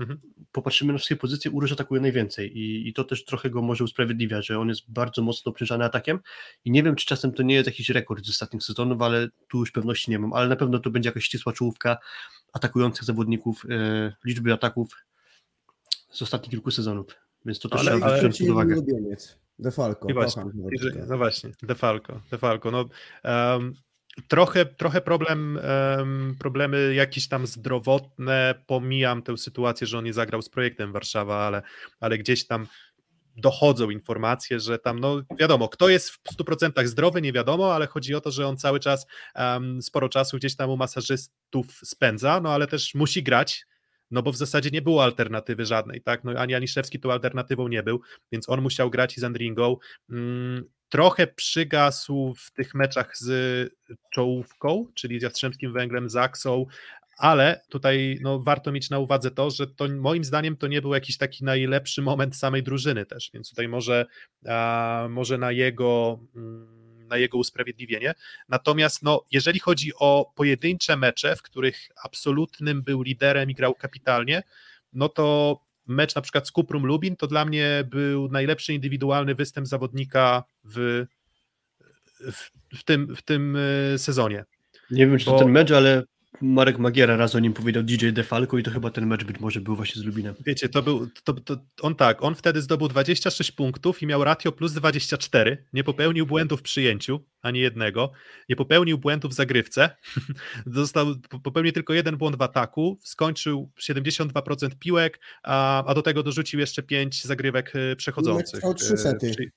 Mhm. 0.00 0.20
popatrzymy 0.52 0.92
na 0.92 0.98
wszystkie 0.98 1.16
pozycje, 1.16 1.50
Uroż 1.50 1.72
atakuje 1.72 2.00
najwięcej 2.00 2.58
i, 2.58 2.88
i 2.88 2.92
to 2.92 3.04
też 3.04 3.24
trochę 3.24 3.50
go 3.50 3.62
może 3.62 3.84
usprawiedliwia, 3.84 4.42
że 4.42 4.58
on 4.58 4.68
jest 4.68 4.90
bardzo 4.90 5.22
mocno 5.22 5.50
obciążany 5.50 5.84
atakiem 5.84 6.20
i 6.64 6.70
nie 6.70 6.82
wiem, 6.82 6.96
czy 6.96 7.06
czasem 7.06 7.32
to 7.32 7.42
nie 7.42 7.54
jest 7.54 7.66
jakiś 7.66 7.88
rekord 7.88 8.26
z 8.26 8.30
ostatnich 8.30 8.62
sezonów, 8.62 9.02
ale 9.02 9.28
tu 9.48 9.58
już 9.58 9.70
pewności 9.70 10.10
nie 10.10 10.18
mam, 10.18 10.32
ale 10.32 10.48
na 10.48 10.56
pewno 10.56 10.78
to 10.78 10.90
będzie 10.90 11.08
jakaś 11.08 11.24
ścisła 11.24 11.52
czołówka 11.52 11.98
atakujących 12.52 13.04
zawodników, 13.04 13.64
e, 13.70 14.12
liczby 14.24 14.52
ataków 14.52 14.88
z 16.10 16.22
ostatnich 16.22 16.50
kilku 16.50 16.70
sezonów, 16.70 17.06
więc 17.44 17.58
to 17.58 17.68
też 17.68 17.80
Ale- 17.80 17.90
trzeba 17.90 18.06
ale- 18.06 18.18
wziąć 18.18 18.38
pod 18.38 18.48
uwagę. 18.48 18.74
Defalco, 19.58 20.06
I 20.08 20.14
właśnie. 20.14 20.42
No 21.08 21.16
właśnie, 21.18 21.50
Defalco, 21.62 22.20
Defalco. 22.30 22.70
No, 22.70 22.84
em, 23.22 23.74
trochę, 24.28 24.66
trochę 24.66 25.00
problem, 25.00 25.58
em, 25.62 26.36
problemy 26.38 26.94
jakieś 26.94 27.28
tam 27.28 27.46
zdrowotne, 27.46 28.54
pomijam 28.66 29.22
tę 29.22 29.36
sytuację, 29.36 29.86
że 29.86 29.98
on 29.98 30.04
nie 30.04 30.12
zagrał 30.12 30.42
z 30.42 30.48
projektem 30.48 30.92
Warszawa, 30.92 31.46
ale, 31.46 31.62
ale 32.00 32.18
gdzieś 32.18 32.46
tam 32.46 32.66
dochodzą 33.36 33.90
informacje, 33.90 34.60
że 34.60 34.78
tam, 34.78 34.98
no 34.98 35.22
wiadomo, 35.38 35.68
kto 35.68 35.88
jest 35.88 36.10
w 36.10 36.20
100% 36.36 36.86
zdrowy, 36.86 37.22
nie 37.22 37.32
wiadomo, 37.32 37.74
ale 37.74 37.86
chodzi 37.86 38.14
o 38.14 38.20
to, 38.20 38.30
że 38.30 38.46
on 38.46 38.56
cały 38.56 38.80
czas 38.80 39.06
em, 39.34 39.82
sporo 39.82 40.08
czasu 40.08 40.36
gdzieś 40.36 40.56
tam 40.56 40.70
u 40.70 40.76
masażystów 40.76 41.66
spędza, 41.84 42.40
no 42.40 42.52
ale 42.52 42.66
też 42.66 42.94
musi 42.94 43.22
grać, 43.22 43.66
no 44.10 44.22
bo 44.22 44.32
w 44.32 44.36
zasadzie 44.36 44.70
nie 44.70 44.82
było 44.82 45.04
alternatywy 45.04 45.66
żadnej, 45.66 46.02
tak, 46.02 46.24
no 46.24 46.32
ani 46.32 46.54
Aniszewski 46.54 47.00
tą 47.00 47.12
alternatywą 47.12 47.68
nie 47.68 47.82
był, 47.82 48.00
więc 48.32 48.48
on 48.48 48.62
musiał 48.62 48.90
grać 48.90 49.16
z 49.16 49.24
Andringą. 49.24 49.76
Mm, 50.10 50.64
trochę 50.90 51.26
przygasł 51.26 52.34
w 52.38 52.50
tych 52.52 52.74
meczach 52.74 53.16
z 53.16 53.28
czołówką, 54.12 54.86
czyli 54.94 55.20
z 55.20 55.22
Jastrzębskim 55.22 55.72
Węglem, 55.72 56.10
Zaksą, 56.10 56.66
ale 57.18 57.60
tutaj 57.68 58.18
no, 58.22 58.40
warto 58.40 58.72
mieć 58.72 58.90
na 58.90 58.98
uwadze 58.98 59.30
to, 59.30 59.50
że 59.50 59.66
to 59.66 59.88
moim 59.88 60.24
zdaniem 60.24 60.56
to 60.56 60.66
nie 60.66 60.82
był 60.82 60.94
jakiś 60.94 61.18
taki 61.18 61.44
najlepszy 61.44 62.02
moment 62.02 62.36
samej 62.36 62.62
drużyny 62.62 63.06
też, 63.06 63.30
więc 63.34 63.50
tutaj 63.50 63.68
może, 63.68 64.06
a, 64.48 65.06
może 65.10 65.38
na 65.38 65.52
jego 65.52 66.20
mm, 66.36 66.80
na 67.10 67.16
jego 67.16 67.38
usprawiedliwienie. 67.38 68.14
Natomiast 68.48 69.02
no, 69.02 69.24
jeżeli 69.30 69.58
chodzi 69.58 69.92
o 69.98 70.32
pojedyncze 70.36 70.96
mecze, 70.96 71.36
w 71.36 71.42
których 71.42 71.88
absolutnym 72.04 72.82
był 72.82 73.02
liderem 73.02 73.50
i 73.50 73.54
grał 73.54 73.74
kapitalnie, 73.74 74.42
no 74.92 75.08
to 75.08 75.58
mecz 75.86 76.14
na 76.14 76.22
przykład 76.22 76.48
z 76.48 76.52
Kuprum 76.52 76.86
Lubin 76.86 77.16
to 77.16 77.26
dla 77.26 77.44
mnie 77.44 77.84
był 77.90 78.28
najlepszy 78.28 78.74
indywidualny 78.74 79.34
występ 79.34 79.66
zawodnika 79.66 80.44
w, 80.64 81.06
w, 82.32 82.50
w, 82.78 82.84
tym, 82.84 83.16
w 83.16 83.22
tym 83.22 83.56
y, 83.56 83.94
sezonie. 83.98 84.44
Nie 84.90 85.06
wiem, 85.06 85.18
czy 85.18 85.24
to 85.24 85.32
Bo- 85.32 85.38
ten 85.38 85.50
mecz, 85.50 85.70
ale 85.70 86.02
Marek 86.40 86.78
Magiera 86.78 87.16
raz 87.16 87.34
o 87.34 87.38
nim 87.38 87.52
powiedział 87.52 87.82
DJ 87.82 88.08
Defalco 88.10 88.58
i 88.58 88.62
to 88.62 88.70
chyba 88.70 88.90
ten 88.90 89.06
mecz 89.06 89.24
być 89.24 89.40
może 89.40 89.60
był 89.60 89.76
właśnie 89.76 90.02
z 90.02 90.04
Lubinem. 90.04 90.34
Wiecie, 90.46 90.68
to 90.68 90.82
był, 90.82 91.08
to, 91.24 91.32
to, 91.32 91.56
on 91.80 91.94
tak, 91.94 92.22
on 92.22 92.34
wtedy 92.34 92.62
zdobył 92.62 92.88
26 92.88 93.52
punktów 93.52 94.02
i 94.02 94.06
miał 94.06 94.24
ratio 94.24 94.52
plus 94.52 94.72
24, 94.72 95.64
nie 95.72 95.84
popełnił 95.84 96.26
błędu 96.26 96.56
w 96.56 96.62
przyjęciu, 96.62 97.24
ani 97.42 97.60
jednego, 97.60 98.12
nie 98.48 98.56
popełnił 98.56 98.98
błędu 98.98 99.28
w 99.28 99.32
zagrywce, 99.34 99.90
Został, 100.66 101.06
po- 101.30 101.40
popełnił 101.40 101.72
tylko 101.72 101.92
jeden 101.94 102.16
błąd 102.16 102.36
w 102.36 102.42
ataku, 102.42 102.98
skończył 103.02 103.72
72% 103.80 104.68
piłek, 104.78 105.20
a, 105.42 105.84
a 105.84 105.94
do 105.94 106.02
tego 106.02 106.22
dorzucił 106.22 106.60
jeszcze 106.60 106.82
5 106.82 107.24
zagrywek 107.24 107.72
e, 107.76 107.96
przechodzących. 107.96 108.60
trwał 108.60 108.74
trzy 108.74 108.94
E, 108.94 108.96
sety. 108.96 109.30
przy- 109.30 109.52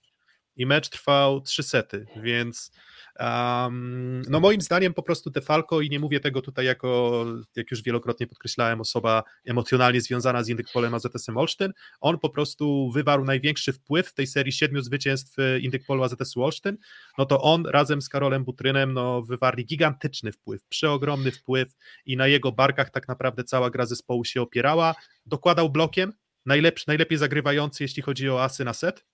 I 0.58 0.66
mecz 0.66 0.90
trwał 0.90 1.42
3 1.42 1.64
sety, 1.64 2.06
więc 2.24 2.72
um, 3.20 4.22
no 4.30 4.40
moim 4.40 4.62
zdaniem 4.62 4.94
po 4.94 5.04
prostu 5.04 5.30
Defalco 5.30 5.82
i 5.82 5.90
nie 5.90 6.00
mówię 6.00 6.20
tego 6.20 6.42
tutaj 6.42 6.66
jako, 6.66 7.26
jak 7.56 7.72
już 7.72 7.82
wielokrotnie 7.82 8.28
podkreślałem, 8.28 8.82
osoba 8.82 9.24
emocjonalnie 9.46 10.02
związana 10.02 10.44
z 10.44 10.50
Indykpolem 10.50 10.94
AZS-em 10.94 11.38
Olsztyn, 11.38 11.74
on 12.02 12.20
po 12.20 12.30
prostu 12.30 12.92
wywarł 12.92 13.26
największy 13.26 13.74
wpływ 13.74 14.08
w 14.08 14.14
tej 14.14 14.28
serii 14.28 14.52
siedmiu 14.52 14.82
zwycięstw 14.82 15.40
e, 15.40 15.60
Indykpolu 15.60 16.04
AZS-u 16.04 16.44
Olsztyn, 16.44 16.78
no 17.18 17.26
to 17.26 17.42
on 17.42 17.66
razem 17.66 18.02
z 18.02 18.10
Karolem 18.10 18.44
Butrynem 18.44 18.94
no, 18.94 19.22
wywarli 19.22 19.66
gigantyczny 19.66 20.32
wpływ, 20.32 20.64
przeogromny 20.70 21.32
wpływ 21.32 21.74
i 22.06 22.18
na 22.18 22.28
jego 22.28 22.52
barkach 22.52 22.90
tak 22.90 23.08
naprawdę 23.08 23.44
cała 23.44 23.70
gra 23.70 23.86
zespołu 23.86 24.26
się 24.26 24.42
opierała, 24.42 24.96
dokładał 25.26 25.70
blokiem, 25.70 26.14
najlepszy, 26.46 26.86
najlepiej 26.88 27.18
zagrywający 27.18 27.84
jeśli 27.84 28.04
chodzi 28.04 28.30
o 28.30 28.44
asy 28.44 28.66
na 28.66 28.74
set, 28.74 29.06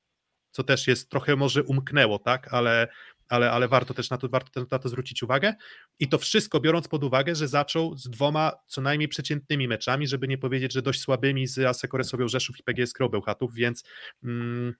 co 0.52 0.64
też 0.64 0.88
jest 0.88 1.10
trochę 1.10 1.36
może 1.36 1.64
umknęło, 1.64 2.20
tak, 2.20 2.54
ale, 2.54 2.88
ale, 3.30 3.52
ale 3.52 3.68
warto 3.68 3.94
też 3.94 4.10
na 4.10 4.18
to, 4.18 4.30
warto 4.30 4.66
na 4.72 4.80
to 4.80 4.90
zwrócić 4.90 5.24
uwagę. 5.24 5.54
I 6.00 6.08
to 6.08 6.18
wszystko 6.18 6.60
biorąc 6.60 6.88
pod 6.88 7.04
uwagę, 7.04 7.36
że 7.36 7.48
zaczął 7.48 7.98
z 7.98 8.10
dwoma 8.10 8.52
co 8.68 8.82
najmniej 8.82 9.08
przeciętnymi 9.08 9.68
meczami, 9.68 10.08
żeby 10.08 10.28
nie 10.28 10.38
powiedzieć, 10.38 10.74
że 10.74 10.82
dość 10.82 11.02
słabymi 11.02 11.48
z 11.48 11.60
Asekorę 11.60 12.04
Sowią 12.04 12.28
Rzeszów 12.28 12.60
i 12.60 12.64
PGS 12.64 12.94
Bełchatów, 13.12 13.54
więc 13.54 13.84
mm, 14.24 14.74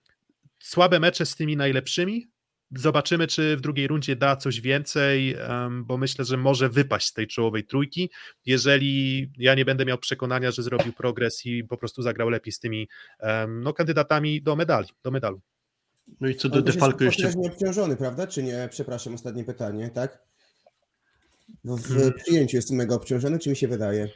słabe 0.58 1.00
mecze 1.00 1.26
z 1.26 1.36
tymi 1.36 1.56
najlepszymi, 1.56 2.30
Zobaczymy, 2.76 3.26
czy 3.26 3.56
w 3.56 3.60
drugiej 3.60 3.86
rundzie 3.86 4.16
da 4.16 4.36
coś 4.36 4.60
więcej, 4.60 5.36
bo 5.82 5.96
myślę, 5.98 6.24
że 6.24 6.36
może 6.36 6.68
wypaść 6.68 7.06
z 7.06 7.12
tej 7.12 7.26
czołowej 7.26 7.64
trójki, 7.64 8.10
jeżeli 8.46 9.26
ja 9.38 9.54
nie 9.54 9.64
będę 9.64 9.84
miał 9.84 9.98
przekonania, 9.98 10.50
że 10.50 10.62
zrobił 10.62 10.92
progres 10.92 11.46
i 11.46 11.64
po 11.64 11.76
prostu 11.76 12.02
zagrał 12.02 12.28
lepiej 12.28 12.52
z 12.52 12.58
tymi 12.58 12.88
no, 13.48 13.72
kandydatami 13.72 14.42
do 14.42 14.56
medali, 14.56 14.88
do 15.04 15.10
medalu. 15.10 15.40
No 16.20 16.28
i 16.28 16.34
co 16.34 16.48
do 16.48 16.56
jest 16.56 16.80
jeszcze... 17.00 17.22
potężnie 17.22 17.50
obciążony, 17.50 17.96
prawda? 17.96 18.26
Czy 18.26 18.42
nie? 18.42 18.68
Przepraszam, 18.70 19.14
ostatnie 19.14 19.44
pytanie, 19.44 19.90
tak? 19.94 20.18
W, 21.64 21.88
Hmm. 21.88 22.12
przyjęciu 22.12 22.56
jest 22.56 22.70
mega 22.70 22.94
obciążony, 22.94 23.38
czy 23.38 23.50
mi 23.50 23.56
się 23.56 23.68
wydaje? 23.68 24.08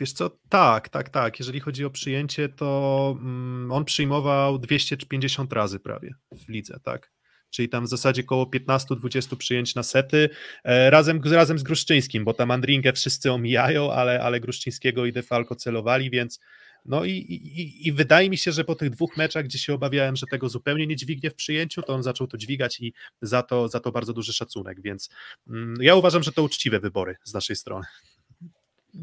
Wiesz 0.00 0.12
co, 0.12 0.30
tak, 0.48 0.88
tak, 0.88 1.08
tak. 1.08 1.38
Jeżeli 1.38 1.60
chodzi 1.60 1.84
o 1.84 1.90
przyjęcie, 1.90 2.48
to 2.48 3.16
mm, 3.20 3.72
on 3.72 3.84
przyjmował 3.84 4.58
250 4.58 5.52
razy 5.52 5.80
prawie 5.80 6.14
w 6.32 6.48
lidze, 6.48 6.80
tak. 6.84 7.10
Czyli 7.50 7.68
tam 7.68 7.84
w 7.84 7.88
zasadzie 7.88 8.22
około 8.22 8.44
15-20 8.44 9.36
przyjęć 9.36 9.74
na 9.74 9.82
sety, 9.82 10.30
e, 10.64 10.90
razem, 10.90 11.20
razem 11.24 11.58
z 11.58 11.62
Gruszczyńskim, 11.62 12.24
bo 12.24 12.34
tam 12.34 12.50
Andringę 12.50 12.92
wszyscy 12.92 13.32
omijają, 13.32 13.92
ale, 13.92 14.22
ale 14.22 14.40
Gruszczyńskiego 14.40 15.06
i 15.06 15.12
Defalco 15.12 15.54
celowali, 15.54 16.10
więc 16.10 16.40
no 16.84 17.04
i, 17.04 17.10
i, 17.10 17.88
i 17.88 17.92
wydaje 17.92 18.30
mi 18.30 18.38
się, 18.38 18.52
że 18.52 18.64
po 18.64 18.74
tych 18.74 18.90
dwóch 18.90 19.16
meczach, 19.16 19.44
gdzie 19.44 19.58
się 19.58 19.74
obawiałem, 19.74 20.16
że 20.16 20.26
tego 20.26 20.48
zupełnie 20.48 20.86
nie 20.86 20.96
dźwignie 20.96 21.30
w 21.30 21.34
przyjęciu, 21.34 21.82
to 21.82 21.94
on 21.94 22.02
zaczął 22.02 22.26
to 22.26 22.36
dźwigać 22.36 22.80
i 22.80 22.92
za 23.22 23.42
to, 23.42 23.68
za 23.68 23.80
to 23.80 23.92
bardzo 23.92 24.12
duży 24.12 24.32
szacunek, 24.32 24.82
więc 24.82 25.10
mm, 25.48 25.74
ja 25.80 25.94
uważam, 25.94 26.22
że 26.22 26.32
to 26.32 26.42
uczciwe 26.42 26.80
wybory 26.80 27.16
z 27.24 27.34
naszej 27.34 27.56
strony. 27.56 27.86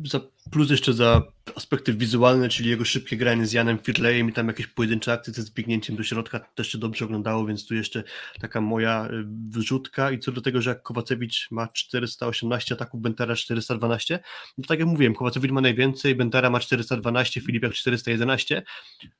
Za, 0.05 0.19
plus 0.51 0.69
jeszcze 0.69 0.93
za 0.93 1.21
aspekty 1.55 1.93
wizualne, 1.93 2.49
czyli 2.49 2.69
jego 2.69 2.85
szybkie 2.85 3.17
granie 3.17 3.45
z 3.45 3.53
Janem 3.53 3.79
Firleyem 3.79 4.29
i 4.29 4.33
tam 4.33 4.47
jakieś 4.47 4.67
pojedyncze 4.67 5.13
akcje 5.13 5.33
ze 5.33 5.41
zbiegnięciem 5.41 5.95
do 5.95 6.03
środka 6.03 6.39
też 6.39 6.71
się 6.71 6.77
dobrze 6.77 7.05
oglądało, 7.05 7.45
więc 7.45 7.67
tu 7.67 7.75
jeszcze 7.75 8.03
taka 8.41 8.61
moja 8.61 9.05
y, 9.05 9.23
wyrzutka 9.49 10.11
i 10.11 10.19
co 10.19 10.31
do 10.31 10.41
tego, 10.41 10.61
że 10.61 10.69
jak 10.69 10.83
Kowacewicz 10.83 11.47
ma 11.51 11.67
418 11.67 12.75
ataków, 12.75 13.01
Bentera 13.01 13.35
412, 13.35 14.19
no 14.57 14.63
tak 14.67 14.79
jak 14.79 14.87
mówiłem, 14.87 15.15
Kowacewicz 15.15 15.51
ma 15.51 15.61
najwięcej, 15.61 16.15
Bentera 16.15 16.49
ma 16.49 16.59
412, 16.59 17.41
Filipiak 17.41 17.73
411, 17.73 18.63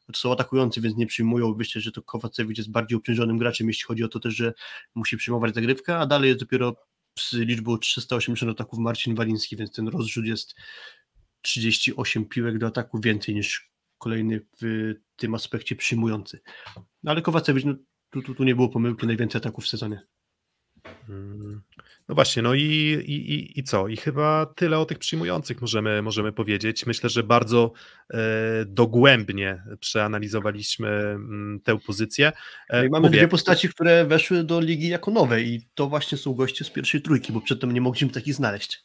to 0.06 0.20
są 0.20 0.32
atakujący, 0.32 0.82
więc 0.82 0.98
nie 0.98 1.08
przyjmują, 1.08 1.56
myślę, 1.58 1.82
że 1.82 1.92
to 1.92 2.02
Kowacewicz 2.02 2.58
jest 2.58 2.72
bardziej 2.72 2.98
obciążonym 2.98 3.38
graczem, 3.38 3.68
jeśli 3.68 3.84
chodzi 3.84 4.04
o 4.04 4.08
to 4.08 4.20
też, 4.20 4.36
że 4.36 4.54
musi 4.96 5.18
przyjmować 5.18 5.56
zagrywkę, 5.56 5.98
a 5.98 6.06
dalej 6.06 6.28
jest 6.28 6.40
dopiero 6.40 6.76
liczbą 7.34 7.78
380 7.78 8.52
ataków 8.52 8.80
Marcin 8.80 9.16
Waliński, 9.16 9.56
więc 9.56 9.72
ten 9.72 9.88
rozrzut 9.88 10.26
jest 10.26 10.56
38 11.42 12.26
piłek 12.26 12.58
do 12.58 12.68
ataku 12.68 13.00
więcej 13.00 13.36
niż 13.36 13.72
kolejny 13.98 14.46
w 14.62 14.94
tym 15.16 15.36
aspekcie 15.36 15.76
przyjmujący. 15.76 16.40
No 17.04 17.12
ale 17.12 17.22
Kowacewicz, 17.22 17.66
no, 17.66 17.74
tu, 18.10 18.22
tu, 18.22 18.36
tu 18.36 18.44
nie 18.44 18.56
było 18.56 18.70
pomyłki, 18.70 19.08
najwięcej 19.08 19.40
ataków 19.40 19.66
w 19.66 19.68
sezonie. 19.68 20.08
Mm. 21.10 21.62
No 22.10 22.16
właśnie, 22.16 22.42
no 22.42 22.54
i, 22.54 22.62
i, 23.06 23.34
i- 23.34 23.60
i 23.60 23.64
co? 23.64 23.88
I 23.88 23.98
chyba 23.98 24.46
tyle 24.56 24.80
o 24.80 24.86
tych 24.86 25.00
przyjmujących 25.00 25.62
możemy, 25.62 26.02
możemy 26.02 26.32
powiedzieć. 26.32 26.86
Myślę, 26.86 27.10
że 27.10 27.24
bardzo 27.24 27.72
e, 28.14 28.18
dogłębnie 28.66 29.64
przeanalizowaliśmy 29.80 30.88
mm, 30.90 31.60
tę 31.64 31.78
pozycję. 31.80 32.32
E, 32.70 32.78
No 32.78 32.84
i 32.84 32.90
mamy 32.90 33.08
mówię, 33.08 33.18
dwie 33.20 33.28
postaci, 33.28 33.70
które 33.70 34.06
weszły 34.06 34.44
do 34.44 34.60
ligi 34.60 34.88
jako 34.88 35.12
nowe 35.12 35.42
i 35.42 35.62
to 35.76 35.88
właśnie 35.88 36.18
są 36.18 36.34
goście 36.34 36.66
z 36.66 36.70
pierwszej 36.70 37.02
trójki, 37.02 37.34
bo 37.34 37.42
przedtem 37.42 37.72
nie 37.72 37.82
mogliśmy 37.82 38.10
takich 38.10 38.34
znaleźć. 38.34 38.84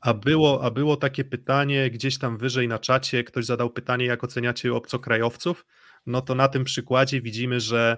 A 0.00 0.14
było, 0.14 0.64
a 0.64 0.70
było 0.70 0.96
takie 0.96 1.24
pytanie 1.24 1.90
gdzieś 1.90 2.18
tam 2.18 2.38
wyżej 2.38 2.68
na 2.68 2.78
czacie, 2.78 3.24
ktoś 3.24 3.44
zadał 3.44 3.70
pytanie, 3.70 4.04
jak 4.04 4.24
oceniacie 4.24 4.74
obcokrajowców? 4.74 5.66
No 6.06 6.20
to 6.22 6.34
na 6.34 6.48
tym 6.48 6.64
przykładzie 6.64 7.20
widzimy, 7.20 7.60
że 7.60 7.96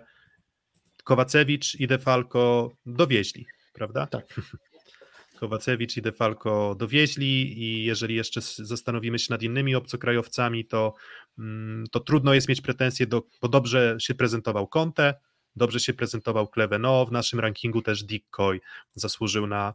Kowacewicz 1.04 1.74
i 1.74 1.86
Defalco 1.86 2.70
dowieźli, 2.86 3.46
prawda? 3.72 4.06
Tak. 4.06 4.24
Kowacewicz 5.40 5.96
i 5.96 6.02
Defalco 6.02 6.74
dowieźli 6.74 7.62
i 7.62 7.84
jeżeli 7.84 8.14
jeszcze 8.14 8.40
zastanowimy 8.58 9.18
się 9.18 9.26
nad 9.30 9.42
innymi 9.42 9.74
obcokrajowcami, 9.74 10.64
to, 10.64 10.94
mm, 11.38 11.84
to 11.90 12.00
trudno 12.00 12.34
jest 12.34 12.48
mieć 12.48 12.60
pretensje, 12.60 13.06
do, 13.06 13.22
bo 13.40 13.48
dobrze 13.48 13.96
się 14.00 14.14
prezentował 14.14 14.68
Conte, 14.68 15.14
dobrze 15.56 15.80
się 15.80 15.92
prezentował 15.92 16.48
Kleveno, 16.48 17.06
w 17.06 17.12
naszym 17.12 17.40
rankingu 17.40 17.82
też 17.82 18.04
Dick 18.04 18.30
Coy 18.30 18.60
zasłużył 18.94 19.46
na 19.46 19.74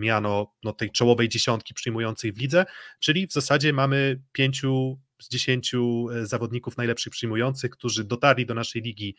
miano 0.00 0.52
no, 0.64 0.72
tej 0.72 0.90
czołowej 0.90 1.28
dziesiątki 1.28 1.74
przyjmującej 1.74 2.32
w 2.32 2.38
lidze, 2.38 2.66
czyli 3.00 3.26
w 3.26 3.32
zasadzie 3.32 3.72
mamy 3.72 4.20
pięciu 4.32 4.98
z 5.22 5.28
10 5.28 5.74
e, 5.74 5.78
zawodników 6.26 6.76
najlepszych 6.76 7.10
przyjmujących, 7.12 7.70
którzy 7.70 8.04
dotarli 8.04 8.46
do 8.46 8.54
naszej 8.54 8.82
ligi 8.82 9.16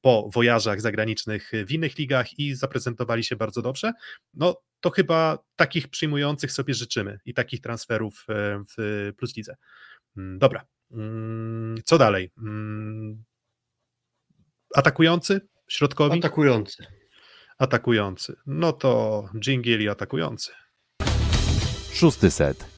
po 0.00 0.30
wojażach 0.34 0.80
zagranicznych 0.80 1.52
w 1.66 1.72
innych 1.72 1.98
ligach 1.98 2.38
i 2.38 2.54
zaprezentowali 2.54 3.24
się 3.24 3.36
bardzo 3.36 3.62
dobrze, 3.62 3.92
no 4.34 4.62
to 4.80 4.90
chyba 4.90 5.38
takich 5.56 5.88
przyjmujących 5.88 6.52
sobie 6.52 6.74
życzymy 6.74 7.18
i 7.24 7.34
takich 7.34 7.60
transferów 7.60 8.26
w 8.76 9.12
Plus 9.16 9.36
Lidze. 9.36 9.56
Mm, 10.16 10.38
dobra, 10.38 10.66
mm, 10.90 11.76
co 11.84 11.98
dalej? 11.98 12.32
Mm, 12.38 13.24
atakujący? 14.74 15.40
Środkowi? 15.68 16.18
Atakujący. 16.18 16.86
Atakujący. 17.58 18.36
No 18.46 18.72
to 18.72 19.24
Jingiel 19.46 19.90
atakujący. 19.90 20.52
Szósty 21.92 22.30
set. 22.30 22.76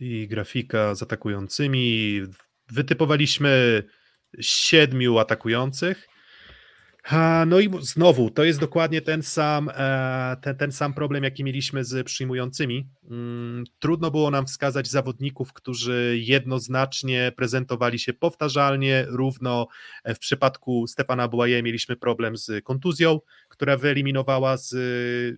I 0.00 0.28
grafika 0.28 0.94
z 0.94 1.02
atakującymi. 1.02 2.20
Wytypowaliśmy 2.68 3.82
siedmiu 4.40 5.18
atakujących. 5.18 6.08
No 7.46 7.60
i 7.60 7.70
znowu, 7.80 8.30
to 8.30 8.44
jest 8.44 8.60
dokładnie 8.60 9.00
ten 9.02 9.22
sam, 9.22 9.70
e, 9.74 10.36
ten, 10.42 10.56
ten 10.56 10.72
sam 10.72 10.94
problem, 10.94 11.24
jaki 11.24 11.44
mieliśmy 11.44 11.84
z 11.84 12.06
przyjmującymi. 12.06 12.88
Mm, 13.10 13.64
trudno 13.78 14.10
było 14.10 14.30
nam 14.30 14.46
wskazać 14.46 14.88
zawodników, 14.88 15.52
którzy 15.52 16.18
jednoznacznie 16.20 17.32
prezentowali 17.36 17.98
się 17.98 18.12
powtarzalnie, 18.12 19.06
równo. 19.08 19.66
W 20.04 20.18
przypadku 20.18 20.86
Stefana 20.86 21.28
Buaje 21.28 21.62
mieliśmy 21.62 21.96
problem 21.96 22.36
z 22.36 22.64
kontuzją, 22.64 23.20
która 23.48 23.76
wyeliminowała 23.76 24.56
z, 24.56 24.74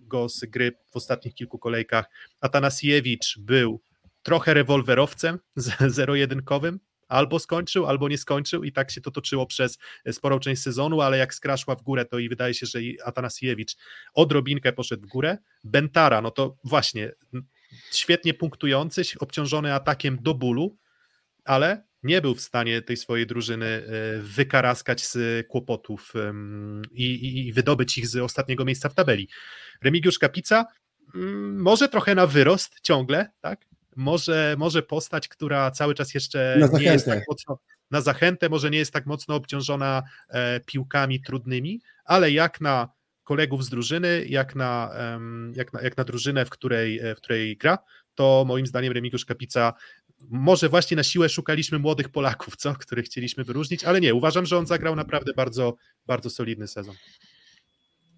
go 0.03 0.29
z 0.29 0.45
gry 0.45 0.71
w 0.91 0.95
ostatnich 0.95 1.33
kilku 1.33 1.59
kolejkach. 1.59 2.05
Atanasiewicz 2.41 3.39
był 3.39 3.81
trochę 4.23 4.53
rewolwerowcem, 4.53 5.39
zero-jedynkowym, 5.87 6.79
albo 7.07 7.39
skończył, 7.39 7.85
albo 7.85 8.09
nie 8.09 8.17
skończył 8.17 8.63
i 8.63 8.71
tak 8.71 8.91
się 8.91 9.01
to 9.01 9.11
toczyło 9.11 9.45
przez 9.45 9.77
sporą 10.11 10.39
część 10.39 10.61
sezonu, 10.61 11.01
ale 11.01 11.17
jak 11.17 11.33
skraszła 11.33 11.75
w 11.75 11.81
górę, 11.81 12.05
to 12.05 12.19
i 12.19 12.29
wydaje 12.29 12.53
się, 12.53 12.65
że 12.65 12.81
i 12.83 13.01
Atanasiewicz 13.01 13.75
odrobinkę 14.13 14.73
poszedł 14.73 15.07
w 15.07 15.09
górę. 15.09 15.37
Bentara, 15.63 16.21
no 16.21 16.31
to 16.31 16.57
właśnie 16.63 17.11
świetnie 17.91 18.33
punktujący, 18.33 19.01
obciążony 19.19 19.73
atakiem 19.73 20.17
do 20.21 20.33
bólu, 20.33 20.77
ale 21.45 21.83
nie 22.03 22.21
był 22.21 22.35
w 22.35 22.41
stanie 22.41 22.81
tej 22.81 22.97
swojej 22.97 23.27
drużyny 23.27 23.65
e, 23.65 23.83
wykaraskać 24.21 25.05
z 25.05 25.47
kłopotów 25.47 26.13
i, 26.91 27.47
i 27.47 27.53
wydobyć 27.53 27.97
ich 27.97 28.07
z 28.07 28.15
ostatniego 28.15 28.65
miejsca 28.65 28.89
w 28.89 28.93
tabeli. 28.93 29.29
Remigiusz 29.81 30.19
Kapica 30.19 30.65
mm, 31.15 31.61
może 31.61 31.89
trochę 31.89 32.15
na 32.15 32.27
wyrost 32.27 32.79
ciągle, 32.81 33.29
tak? 33.41 33.65
Może, 33.95 34.55
może 34.57 34.83
postać, 34.83 35.27
która 35.27 35.71
cały 35.71 35.95
czas 35.95 36.13
jeszcze 36.13 36.57
na 36.59 36.79
nie 36.79 36.85
jest 36.85 37.05
tak 37.05 37.23
mocno 37.29 37.59
na 37.91 38.01
zachętę, 38.01 38.49
może 38.49 38.69
nie 38.69 38.77
jest 38.77 38.93
tak 38.93 39.05
mocno 39.05 39.35
obciążona 39.35 40.03
e, 40.29 40.59
piłkami 40.59 41.21
trudnymi, 41.21 41.81
ale 42.05 42.31
jak 42.31 42.61
na 42.61 42.89
kolegów 43.23 43.65
z 43.65 43.69
drużyny, 43.69 44.25
jak 44.29 44.55
na, 44.55 44.91
jak 45.53 45.73
na, 45.73 45.81
jak 45.81 45.97
na 45.97 46.03
drużynę, 46.03 46.45
w 46.45 46.49
której, 46.49 46.99
e, 46.99 47.15
w 47.15 47.17
której 47.17 47.57
gra, 47.57 47.77
to 48.15 48.45
moim 48.47 48.67
zdaniem 48.67 48.93
Remigiusz 48.93 49.25
Kapica 49.25 49.73
może 50.29 50.69
właśnie 50.69 50.97
na 50.97 51.03
siłę 51.03 51.29
szukaliśmy 51.29 51.79
młodych 51.79 52.09
Polaków, 52.09 52.55
co, 52.55 52.73
których 52.73 53.05
chcieliśmy 53.05 53.43
wyróżnić, 53.43 53.83
ale 53.83 54.01
nie, 54.01 54.13
uważam, 54.13 54.45
że 54.45 54.57
on 54.57 54.67
zagrał 54.67 54.95
naprawdę 54.95 55.33
bardzo, 55.33 55.75
bardzo 56.05 56.29
solidny 56.29 56.67
sezon. 56.67 56.95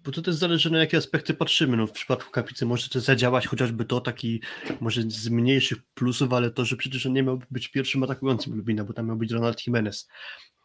Bo 0.08 0.12
to 0.12 0.22
też 0.22 0.34
zależy 0.34 0.70
na 0.70 0.78
jakie 0.78 0.96
aspekty 0.96 1.34
patrzymy. 1.34 1.76
No, 1.76 1.86
w 1.86 1.92
przypadku 1.92 2.30
Kapicy 2.30 2.66
może 2.66 2.88
to 2.88 3.00
zadziałać 3.00 3.46
chociażby 3.46 3.84
to 3.84 4.00
taki, 4.00 4.40
może 4.80 5.02
z 5.02 5.28
mniejszych 5.28 5.78
plusów, 5.94 6.32
ale 6.32 6.50
to, 6.50 6.64
że 6.64 6.76
przecież 6.76 7.06
on 7.06 7.12
nie 7.12 7.22
miał 7.22 7.40
być 7.50 7.68
pierwszym 7.68 8.02
atakującym 8.02 8.56
Lubina, 8.56 8.84
bo 8.84 8.92
tam 8.92 9.06
miał 9.06 9.16
być 9.16 9.30
Ronald 9.30 9.66
Jimenez. 9.66 10.08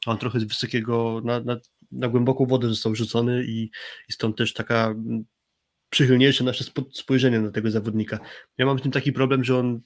On 0.05 0.17
trochę 0.17 0.39
z 0.39 0.43
wysokiego, 0.43 1.21
na, 1.25 1.39
na, 1.39 1.57
na 1.91 2.07
głęboką 2.07 2.45
wodę 2.45 2.69
został 2.69 2.95
rzucony 2.95 3.43
i, 3.45 3.71
i 4.09 4.13
stąd 4.13 4.37
też 4.37 4.53
taka 4.53 4.85
mm, 4.85 5.25
przychylniejsze 5.89 6.43
nasze 6.43 6.63
spojrzenie 6.93 7.39
na 7.39 7.51
tego 7.51 7.71
zawodnika. 7.71 8.19
Ja 8.57 8.65
mam 8.65 8.79
z 8.79 8.81
tym 8.81 8.91
taki 8.91 9.13
problem, 9.13 9.43
że 9.43 9.57
on 9.57 9.81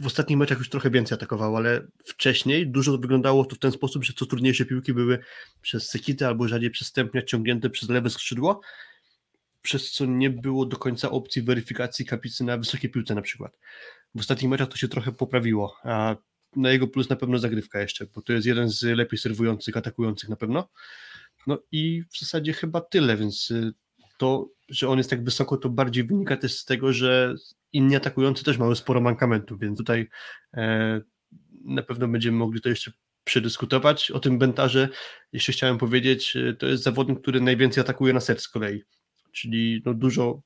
w 0.00 0.06
ostatnich 0.06 0.38
meczach 0.38 0.58
już 0.58 0.68
trochę 0.68 0.90
więcej 0.90 1.16
atakował, 1.16 1.56
ale 1.56 1.86
wcześniej 2.04 2.66
dużo 2.66 2.98
wyglądało 2.98 3.44
to 3.44 3.56
w 3.56 3.58
ten 3.58 3.72
sposób, 3.72 4.04
że 4.04 4.12
co 4.12 4.26
trudniejsze 4.26 4.64
piłki 4.64 4.94
były 4.94 5.18
przez 5.62 5.88
Sekitę 5.88 6.26
albo 6.26 6.48
rzadziej 6.48 6.70
przestępnie 6.70 7.24
ciągnięte 7.24 7.70
przez 7.70 7.88
lewe 7.88 8.10
skrzydło, 8.10 8.60
przez 9.62 9.92
co 9.92 10.06
nie 10.06 10.30
było 10.30 10.66
do 10.66 10.76
końca 10.76 11.10
opcji 11.10 11.42
weryfikacji 11.42 12.04
kapicy 12.04 12.44
na 12.44 12.56
wysokiej 12.58 12.90
piłce 12.90 13.14
na 13.14 13.22
przykład. 13.22 13.58
W 14.14 14.20
ostatnich 14.20 14.50
meczach 14.50 14.68
to 14.68 14.76
się 14.76 14.88
trochę 14.88 15.12
poprawiło, 15.12 15.76
a 15.82 16.16
na 16.56 16.70
jego 16.70 16.88
plus 16.88 17.08
na 17.08 17.16
pewno 17.16 17.38
zagrywka 17.38 17.80
jeszcze, 17.80 18.06
bo 18.14 18.22
to 18.22 18.32
jest 18.32 18.46
jeden 18.46 18.68
z 18.68 18.82
lepiej 18.82 19.18
serwujących, 19.18 19.76
atakujących 19.76 20.28
na 20.28 20.36
pewno. 20.36 20.68
No 21.46 21.58
i 21.72 22.02
w 22.10 22.18
zasadzie 22.18 22.52
chyba 22.52 22.80
tyle, 22.80 23.16
więc 23.16 23.50
y, 23.50 23.72
to, 24.18 24.48
że 24.68 24.88
on 24.88 24.98
jest 24.98 25.10
tak 25.10 25.24
wysoko, 25.24 25.56
to 25.56 25.68
bardziej 25.68 26.04
wynika 26.04 26.36
też 26.36 26.58
z 26.58 26.64
tego, 26.64 26.92
że 26.92 27.34
inni 27.72 27.96
atakujący 27.96 28.44
też 28.44 28.58
mają 28.58 28.74
sporo 28.74 29.00
mankamentów, 29.00 29.60
więc 29.60 29.78
tutaj 29.78 30.08
e, 30.54 31.00
na 31.64 31.82
pewno 31.82 32.08
będziemy 32.08 32.38
mogli 32.38 32.60
to 32.60 32.68
jeszcze 32.68 32.92
przedyskutować. 33.24 34.10
O 34.10 34.20
tym 34.20 34.38
Bentarze 34.38 34.88
jeszcze 35.32 35.52
chciałem 35.52 35.78
powiedzieć, 35.78 36.36
e, 36.36 36.54
to 36.54 36.66
jest 36.66 36.82
zawodnik, 36.82 37.20
który 37.20 37.40
najwięcej 37.40 37.80
atakuje 37.80 38.12
na 38.12 38.20
set 38.20 38.42
z 38.42 38.48
kolei, 38.48 38.82
czyli 39.32 39.82
no 39.84 39.94
dużo 39.94 40.42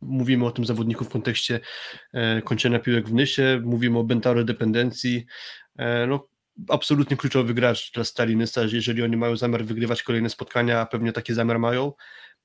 mówimy 0.00 0.46
o 0.46 0.50
tym 0.50 0.64
zawodniku 0.64 1.04
w 1.04 1.08
kontekście 1.08 1.60
e, 2.12 2.42
kończenia 2.42 2.78
piłek 2.78 3.08
w 3.08 3.14
Nysie, 3.14 3.60
mówimy 3.64 3.98
o 3.98 4.04
Bentaro 4.04 4.44
dependencji, 4.44 5.26
e, 5.78 6.06
no 6.06 6.28
absolutnie 6.68 7.16
kluczowy 7.16 7.54
gracz 7.54 7.92
dla 7.92 8.04
Stalinysta, 8.04 8.62
jeżeli 8.62 9.02
oni 9.02 9.16
mają 9.16 9.36
zamiar 9.36 9.64
wygrywać 9.64 10.02
kolejne 10.02 10.30
spotkania, 10.30 10.80
a 10.80 10.86
pewnie 10.86 11.12
taki 11.12 11.34
zamiar 11.34 11.58
mają, 11.58 11.92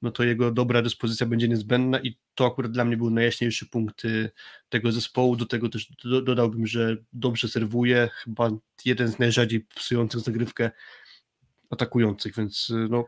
no 0.02 0.12
to 0.12 0.24
jego 0.24 0.52
dobra 0.52 0.82
dyspozycja 0.82 1.28
będzie 1.28 1.48
niezbędna 1.48 2.00
i 2.00 2.18
to 2.36 2.46
akurat 2.46 2.72
dla 2.72 2.86
mnie 2.86 2.98
był 2.98 3.10
najjaśniejszy 3.10 3.66
punkt 3.66 4.06
y, 4.06 4.32
tego 4.70 4.92
zespołu. 4.92 5.36
Do 5.36 5.46
tego 5.46 5.70
też 5.70 5.92
dodałbym, 6.24 6.68
że 6.68 6.98
dobrze 7.14 7.48
serwuje, 7.48 8.10
chyba 8.14 8.50
jeden 8.86 9.08
z 9.08 9.20
najrzadziej 9.20 9.62
psujących 9.62 10.22
zagrywkę 10.22 10.72
atakujących, 11.70 12.36
więc 12.36 12.70
y, 12.70 12.88
no, 12.90 13.06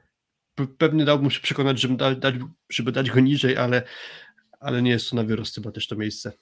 pewnie 0.77 1.05
dałbym 1.05 1.31
się 1.31 1.41
przekonać, 1.41 1.79
żeby 1.79 2.15
dać, 2.15 2.35
żeby 2.69 2.91
dać 2.91 3.11
go 3.11 3.19
niżej, 3.19 3.57
ale, 3.57 3.83
ale 4.59 4.81
nie 4.81 4.91
jest 4.91 5.09
to 5.09 5.15
na 5.15 5.23
wyrost 5.23 5.55
chyba 5.55 5.71
też 5.71 5.87
to 5.87 5.95
miejsce. 5.95 6.33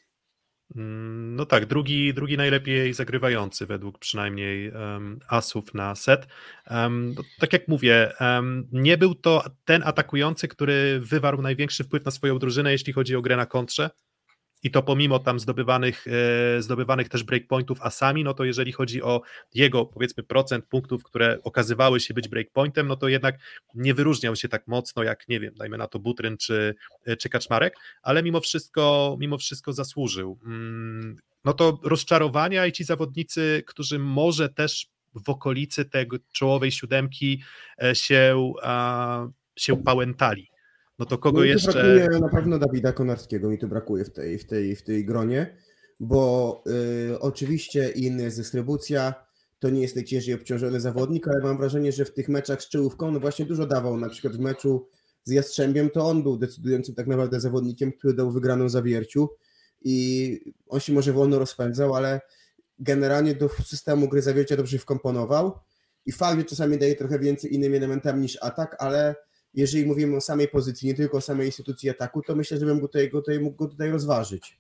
Mm, 0.76 1.36
no 1.36 1.46
tak, 1.46 1.66
drugi, 1.66 2.14
drugi 2.14 2.38
najlepiej 2.38 2.94
zagrywający 2.94 3.66
według 3.66 4.00
przynajmniej 4.00 4.72
um, 4.72 5.20
asów 5.28 5.74
na 5.74 5.96
set. 5.96 6.28
Um, 6.70 7.16
tak 7.40 7.54
jak 7.54 7.68
mówię, 7.68 8.14
um, 8.20 8.68
nie 8.72 8.98
był 8.98 9.16
to 9.16 9.44
ten 9.66 9.84
atakujący, 9.86 10.48
który 10.48 11.00
wywarł 11.00 11.42
największy 11.42 11.84
wpływ 11.84 12.06
na 12.06 12.12
swoją 12.12 12.40
drużynę, 12.40 12.72
jeśli 12.72 12.94
chodzi 12.94 13.16
o 13.16 13.22
grę 13.22 13.36
na 13.36 13.46
kontrze 13.46 13.90
i 14.64 14.72
to 14.72 14.84
pomimo 14.84 15.20
tam 15.20 15.40
zdobywanych, 15.40 16.06
e, 16.58 16.62
zdobywanych 16.62 17.10
też 17.10 17.24
breakpointów 17.24 17.82
asami, 17.82 18.24
no 18.24 18.34
to 18.34 18.44
jeżeli 18.44 18.72
chodzi 18.72 19.02
o 19.02 19.22
jego 19.54 19.86
powiedzmy 19.86 20.24
procent 20.24 20.66
punktów, 20.66 21.04
które 21.04 21.40
okazywały 21.44 22.00
się 22.00 22.14
być 22.14 22.28
breakpointem, 22.28 22.88
no 22.88 22.96
to 22.96 23.08
jednak 23.08 23.36
nie 23.76 23.94
wyróżniał 23.94 24.36
się 24.36 24.50
tak 24.50 24.68
mocno 24.68 25.04
jak, 25.04 25.28
nie 25.28 25.40
wiem, 25.40 25.54
dajmy 25.56 25.78
na 25.78 25.88
to 25.88 26.00
Butryn 26.00 26.38
czy, 26.38 26.76
e, 27.06 27.18
czy 27.18 27.30
Kaczmarek, 27.30 27.76
ale 28.02 28.24
mimo 28.24 28.40
wszystko, 28.40 29.18
mimo 29.20 29.38
wszystko 29.38 29.74
zasłużył. 29.74 30.40
Mm, 30.46 31.18
no 31.46 31.54
to 31.54 31.80
rozczarowania 31.84 32.66
i 32.66 32.72
ci 32.72 32.84
zawodnicy, 32.84 33.64
którzy 33.68 34.00
może 34.00 34.50
też 34.50 34.88
w 35.26 35.30
okolicy 35.30 35.86
tego 35.86 36.18
czołowej 36.32 36.72
siódemki 36.72 37.44
e, 37.84 37.96
się, 37.96 38.54
się 39.56 39.84
pałętali 39.84 40.51
no 41.02 41.06
to 41.06 41.18
kogo 41.18 41.40
no 41.40 41.46
jeszcze... 41.46 41.72
Brakuje 41.72 42.20
na 42.20 42.30
pewno 42.30 42.60
Dawida 42.60 42.94
Konarskiego, 42.94 43.50
mi 43.50 43.58
tu 43.58 43.68
brakuje 43.68 44.06
w 44.06 44.10
tej, 44.10 44.38
w 44.38 44.46
tej, 44.46 44.76
w 44.76 44.84
tej 44.84 45.06
gronie, 45.06 45.58
bo 46.00 46.64
y, 47.12 47.20
oczywiście 47.20 47.90
inny 47.90 48.24
jest 48.24 48.38
dystrybucja, 48.38 49.14
to 49.60 49.70
nie 49.70 49.82
jest 49.82 49.96
najciężej 49.96 50.34
obciążony 50.34 50.80
zawodnik, 50.80 51.28
ale 51.28 51.40
mam 51.44 51.58
wrażenie, 51.58 51.92
że 51.92 52.06
w 52.06 52.14
tych 52.14 52.30
meczach 52.30 52.62
z 52.62 52.70
czołówką 52.70 53.12
no 53.12 53.20
właśnie 53.20 53.46
dużo 53.46 53.66
dawał, 53.66 53.98
na 53.98 54.10
przykład 54.10 54.36
w 54.36 54.40
meczu 54.40 54.88
z 55.24 55.32
Jastrzębiem 55.32 55.90
to 55.90 56.06
on 56.06 56.24
był 56.24 56.38
decydującym 56.38 56.96
tak 56.96 57.08
naprawdę 57.08 57.40
zawodnikiem, 57.40 57.92
który 57.92 58.14
dał 58.14 58.32
wygraną 58.32 58.70
zawierciu 58.70 59.30
i 59.82 60.40
on 60.68 60.80
się 60.80 60.94
może 60.94 61.14
wolno 61.14 61.40
rozpędzał, 61.40 61.96
ale 61.96 62.22
generalnie 62.80 63.36
do 63.36 63.50
systemu 63.50 64.08
gry 64.08 64.22
zawiercia 64.22 64.58
dobrze 64.58 64.78
wkomponował 64.78 65.60
i 66.06 66.12
fakt, 66.12 66.40
że 66.40 66.46
czasami 66.46 66.78
daje 66.78 66.96
trochę 66.96 67.20
więcej 67.20 67.56
innymi 67.56 67.78
elementami 67.78 68.22
niż 68.22 68.38
atak, 68.42 68.76
ale 68.80 69.16
jeżeli 69.54 69.86
mówimy 69.86 70.18
o 70.18 70.22
samej 70.22 70.48
pozycji, 70.48 70.88
nie 70.88 70.96
tylko 70.96 71.18
o 71.18 71.22
samej 71.22 71.46
instytucji 71.46 71.90
ataku, 71.90 72.22
to 72.22 72.36
myślę, 72.36 72.58
że 72.58 72.66
bym 72.66 72.80
go 72.80 72.88
tutaj, 72.88 73.10
go 73.10 73.20
tutaj 73.20 73.40
mógł 73.40 73.58
go 73.58 73.68
tutaj 73.68 73.92
rozważyć. 73.92 74.60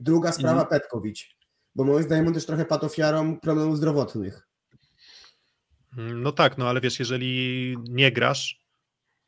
Druga 0.00 0.32
sprawa, 0.32 0.62
mhm. 0.62 0.68
Petkowicz, 0.68 1.36
bo 1.74 1.84
moim 1.84 2.02
zdaniem 2.02 2.26
on 2.26 2.34
też 2.34 2.46
trochę 2.46 2.64
padł 2.64 2.86
ofiarą 2.86 3.40
problemów 3.40 3.76
zdrowotnych. 3.76 4.48
No 5.96 6.32
tak, 6.32 6.58
no 6.58 6.68
ale 6.68 6.80
wiesz, 6.80 6.98
jeżeli 6.98 7.76
nie 7.88 8.12
grasz, 8.12 8.67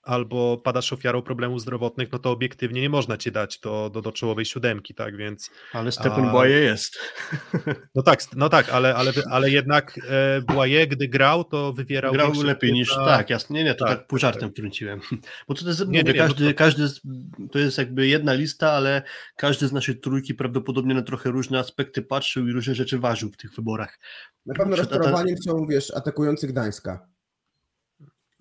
albo 0.03 0.59
padasz 0.59 0.93
ofiarą 0.93 1.23
problemów 1.23 1.61
zdrowotnych, 1.61 2.13
no 2.13 2.19
to 2.19 2.31
obiektywnie 2.31 2.81
nie 2.81 2.91
można 2.91 3.17
cię 3.17 3.31
dać 3.31 3.59
do, 3.59 3.91
do, 3.95 4.03
do 4.03 4.13
czołowej 4.13 4.45
siódemki, 4.45 4.95
tak, 4.95 5.17
więc... 5.17 5.51
Ale 5.73 5.93
Stephen 5.93 6.25
A- 6.25 6.33
Boye 6.33 6.61
jest. 6.61 6.99
No 7.95 8.03
tak, 8.03 8.21
no 8.37 8.49
tak, 8.49 8.69
ale, 8.69 8.95
ale, 8.95 9.13
ale 9.31 9.51
jednak 9.51 10.01
e, 10.11 10.41
Błaje, 10.41 10.87
gdy 10.87 11.09
grał, 11.09 11.45
to 11.45 11.73
wywierał 11.73 12.13
Grał 12.13 12.33
lepiej 12.43 12.73
niż. 12.73 12.97
na- 12.97 13.05
Tak, 13.05 13.31
jasne. 13.31 13.55
Nie, 13.57 13.65
nie, 13.65 13.75
to 13.75 13.85
Tak, 13.85 13.99
tak, 13.99 14.07
pół 14.07 14.19
tak, 14.19 14.21
żartem 14.21 14.51
wtrąciłem. 14.51 15.01
Bo 15.49 15.55
to 15.55 15.69
jest, 15.69 15.81
Nie, 15.81 15.87
mówię, 15.87 16.03
nie, 16.03 16.13
nie, 16.13 16.19
no 16.19 16.27
każdy, 16.27 16.49
to- 16.53 16.59
każdy 16.59 16.89
z, 16.89 17.01
to 17.53 17.59
jest 17.59 17.79
jakby 17.79 18.07
jedna 18.07 18.33
lista, 18.33 18.73
ale 18.73 19.03
każdy 19.37 19.69
z 19.69 19.73
naszej 19.73 20.01
trójki 20.01 20.35
prawdopodobnie 20.35 20.95
na 20.95 21.03
trochę 21.03 21.31
różne 21.31 21.59
aspekty 21.59 22.03
patrzył 22.03 22.49
i 22.49 22.53
różne 22.53 22.75
rzeczy 22.75 22.99
ważył 22.99 23.31
w 23.31 23.37
tych 23.37 23.55
wyborach. 23.55 23.99
Na 24.47 24.55
pewno 24.55 24.77
rozczarowaniem 24.77 25.37
są, 25.47 25.67
wiesz, 25.67 25.91
atakujący 25.95 26.47
Gdańska. 26.47 27.07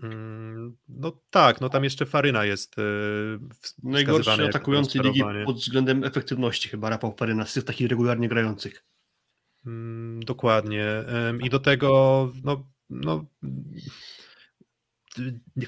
Mm, 0.03 0.77
No 0.87 1.21
tak, 1.29 1.61
no 1.61 1.69
tam 1.69 1.83
jeszcze 1.83 2.05
Faryna 2.05 2.45
jest 2.45 2.79
e, 2.79 2.81
Najgorszy 3.83 4.31
atakujący 4.31 4.99
ligi 4.99 5.23
pod 5.45 5.55
względem 5.55 6.03
efektywności 6.03 6.69
chyba 6.69 6.89
Rafał 6.89 7.13
Paryna, 7.13 7.45
z 7.45 7.53
tych 7.53 7.63
takich 7.63 7.87
regularnie 7.89 8.29
grających. 8.29 8.85
Mm, 9.65 10.23
Dokładnie. 10.23 10.85
I 11.43 11.49
do 11.49 11.59
tego, 11.59 12.31
no, 12.43 12.67
no, 12.89 13.25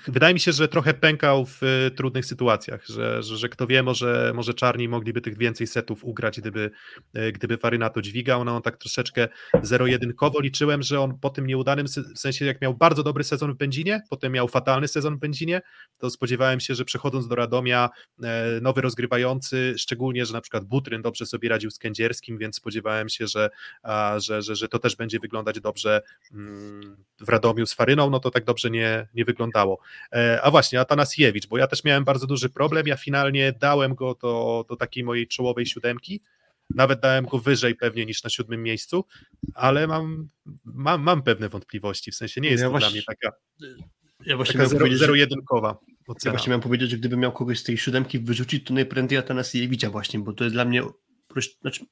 wydaje 0.08 0.34
mi 0.34 0.40
się, 0.40 0.52
że 0.52 0.68
trochę 0.68 0.94
pękał 0.94 1.46
w 1.46 1.64
e, 1.64 1.92
trudnych 1.92 2.26
sytuacjach, 2.26 2.86
że, 2.86 3.24
że, 3.24 3.38
że 3.38 3.50
kto 3.50 3.68
wie, 3.68 3.84
może, 3.84 4.32
może 4.36 4.54
czarni 4.54 4.88
mogliby 4.88 5.22
tych 5.22 5.38
więcej 5.38 5.68
setów 5.68 6.04
ugrać, 6.04 6.40
gdyby, 6.40 6.72
e, 7.14 7.32
gdyby 7.32 7.58
Faryna 7.58 7.90
to 7.90 8.02
dźwigał. 8.02 8.44
No 8.44 8.56
on 8.56 8.62
tak 8.62 8.78
troszeczkę 8.78 9.28
zero-jedynkowo 9.62 10.40
liczyłem, 10.40 10.82
że 10.82 11.02
on 11.02 11.20
po 11.20 11.30
tym 11.30 11.48
nieudanym, 11.48 11.86
w 12.16 12.20
sensie 12.20 12.46
jak 12.46 12.62
miał 12.62 12.74
bardzo 12.74 13.04
dobry 13.04 13.24
sezon 13.24 13.54
w 13.54 13.58
Będzinie, 13.58 14.02
potem 14.10 14.32
miał 14.32 14.48
fatalny 14.48 14.88
sezon 14.88 15.16
w 15.16 15.20
Będzinie, 15.20 15.62
to 15.98 16.10
spodziewałem 16.10 16.60
się, 16.60 16.76
że 16.76 16.86
przechodząc 16.86 17.28
do 17.28 17.36
Radomia 17.36 17.90
e, 18.24 18.62
nowy 18.62 18.82
rozgrywający, 18.82 19.76
szczególnie, 19.78 20.26
że 20.26 20.34
na 20.34 20.42
przykład 20.42 20.64
Butryn 20.64 21.02
dobrze 21.02 21.26
sobie 21.26 21.50
radził 21.50 21.72
z 21.72 21.78
Kędzierskim, 21.78 22.38
więc 22.38 22.56
spodziewałem 22.56 23.10
się, 23.10 23.28
że, 23.28 23.50
że, 24.18 24.42
że, 24.42 24.56
że 24.56 24.68
to 24.68 24.80
też 24.80 24.96
będzie 24.96 25.20
wyglądać 25.20 25.60
dobrze 25.60 26.02
mm, 26.32 26.98
w 27.20 27.30
Radomiu 27.30 27.66
z 27.66 27.74
Faryną, 27.74 28.10
no 28.10 28.20
to 28.20 28.32
tak 28.32 28.46
dobrze 28.46 28.70
nie, 28.70 29.08
nie 29.14 29.26
wyglądało. 29.42 29.80
E, 30.14 30.40
A 30.44 30.52
właśnie, 30.52 30.80
Atanasiewicz, 30.80 31.48
bo 31.48 31.58
ja 31.58 31.68
też 31.68 31.84
miałem 31.84 32.04
bardzo 32.04 32.28
duży 32.28 32.50
problem, 32.50 32.88
ja 32.88 32.98
finalnie 32.98 33.54
dałem 33.60 33.96
go 33.96 34.16
do, 34.22 34.66
do 34.70 34.76
takiej 34.76 35.04
mojej 35.04 35.28
czołowej 35.28 35.66
siódemki, 35.66 36.22
nawet 36.76 37.00
dałem 37.00 37.26
go 37.26 37.38
wyżej 37.40 37.76
pewnie 37.76 38.06
niż 38.06 38.24
na 38.24 38.30
siódmym 38.30 38.64
miejscu, 38.64 39.06
ale 39.54 39.88
mam, 39.88 40.30
mam, 40.66 41.02
mam 41.04 41.24
pewne 41.24 41.50
wątpliwości, 41.50 42.12
w 42.12 42.16
sensie 42.16 42.42
nie 42.42 42.50
jest 42.50 42.62
Ja 42.62 42.68
to 42.68 42.72
dla 42.72 42.80
właśnie- 42.80 42.96
mnie 42.96 43.04
taka, 43.06 43.32
Ja 44.26 44.36
właśnie 44.36 44.54
taka 44.58 44.70
zero, 44.70 44.86
zero-jedynkowa 44.98 45.78
Ja 45.88 45.96
ocena. 46.08 46.32
właśnie 46.32 46.50
miałem 46.50 46.62
powiedzieć, 46.62 46.90
że 46.92 46.98
gdybym 46.98 47.20
miał 47.20 47.32
kogoś 47.32 47.60
z 47.60 47.64
tej 47.64 47.78
siódemki 47.78 48.20
wyrzucić, 48.20 48.68
to 48.68 48.74
najprędzej 48.74 49.18
Atanasiewicza 49.18 49.90
właśnie, 49.90 50.20
bo 50.20 50.34
to 50.34 50.44
jest 50.44 50.56
dla 50.56 50.66
mnie 50.66 50.84
znaczy, 51.62 51.86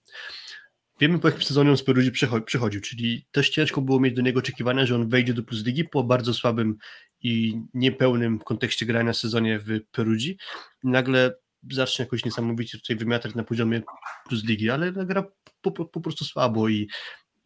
wiemy 0.99 1.19
po 1.19 1.27
jakim 1.27 1.43
sezonie 1.43 1.69
on 1.69 1.77
z 1.77 1.83
Perudzi 1.83 2.11
przycho- 2.11 2.41
przychodził, 2.41 2.81
czyli 2.81 3.25
też 3.31 3.49
ciężko 3.49 3.81
było 3.81 3.99
mieć 3.99 4.15
do 4.15 4.21
niego 4.21 4.39
oczekiwania, 4.39 4.85
że 4.85 4.95
on 4.95 5.09
wejdzie 5.09 5.33
do 5.33 5.43
Plus 5.43 5.65
Ligi 5.65 5.83
po 5.83 6.03
bardzo 6.03 6.33
słabym 6.33 6.77
i 7.21 7.61
niepełnym 7.73 8.39
kontekście 8.39 8.85
grania 8.85 9.13
sezonie 9.13 9.59
w 9.59 9.79
Perudzi 9.91 10.37
nagle 10.83 11.35
zacznie 11.71 12.03
jakoś 12.03 12.25
niesamowicie 12.25 12.77
tutaj 12.77 12.95
wymiatać 12.95 13.35
na 13.35 13.43
poziomie 13.43 13.81
Plus 14.27 14.43
Ligi, 14.43 14.69
ale 14.69 14.91
gra 14.91 15.23
po, 15.61 15.71
po, 15.71 15.85
po 15.85 16.01
prostu 16.01 16.25
słabo 16.25 16.69
i 16.69 16.87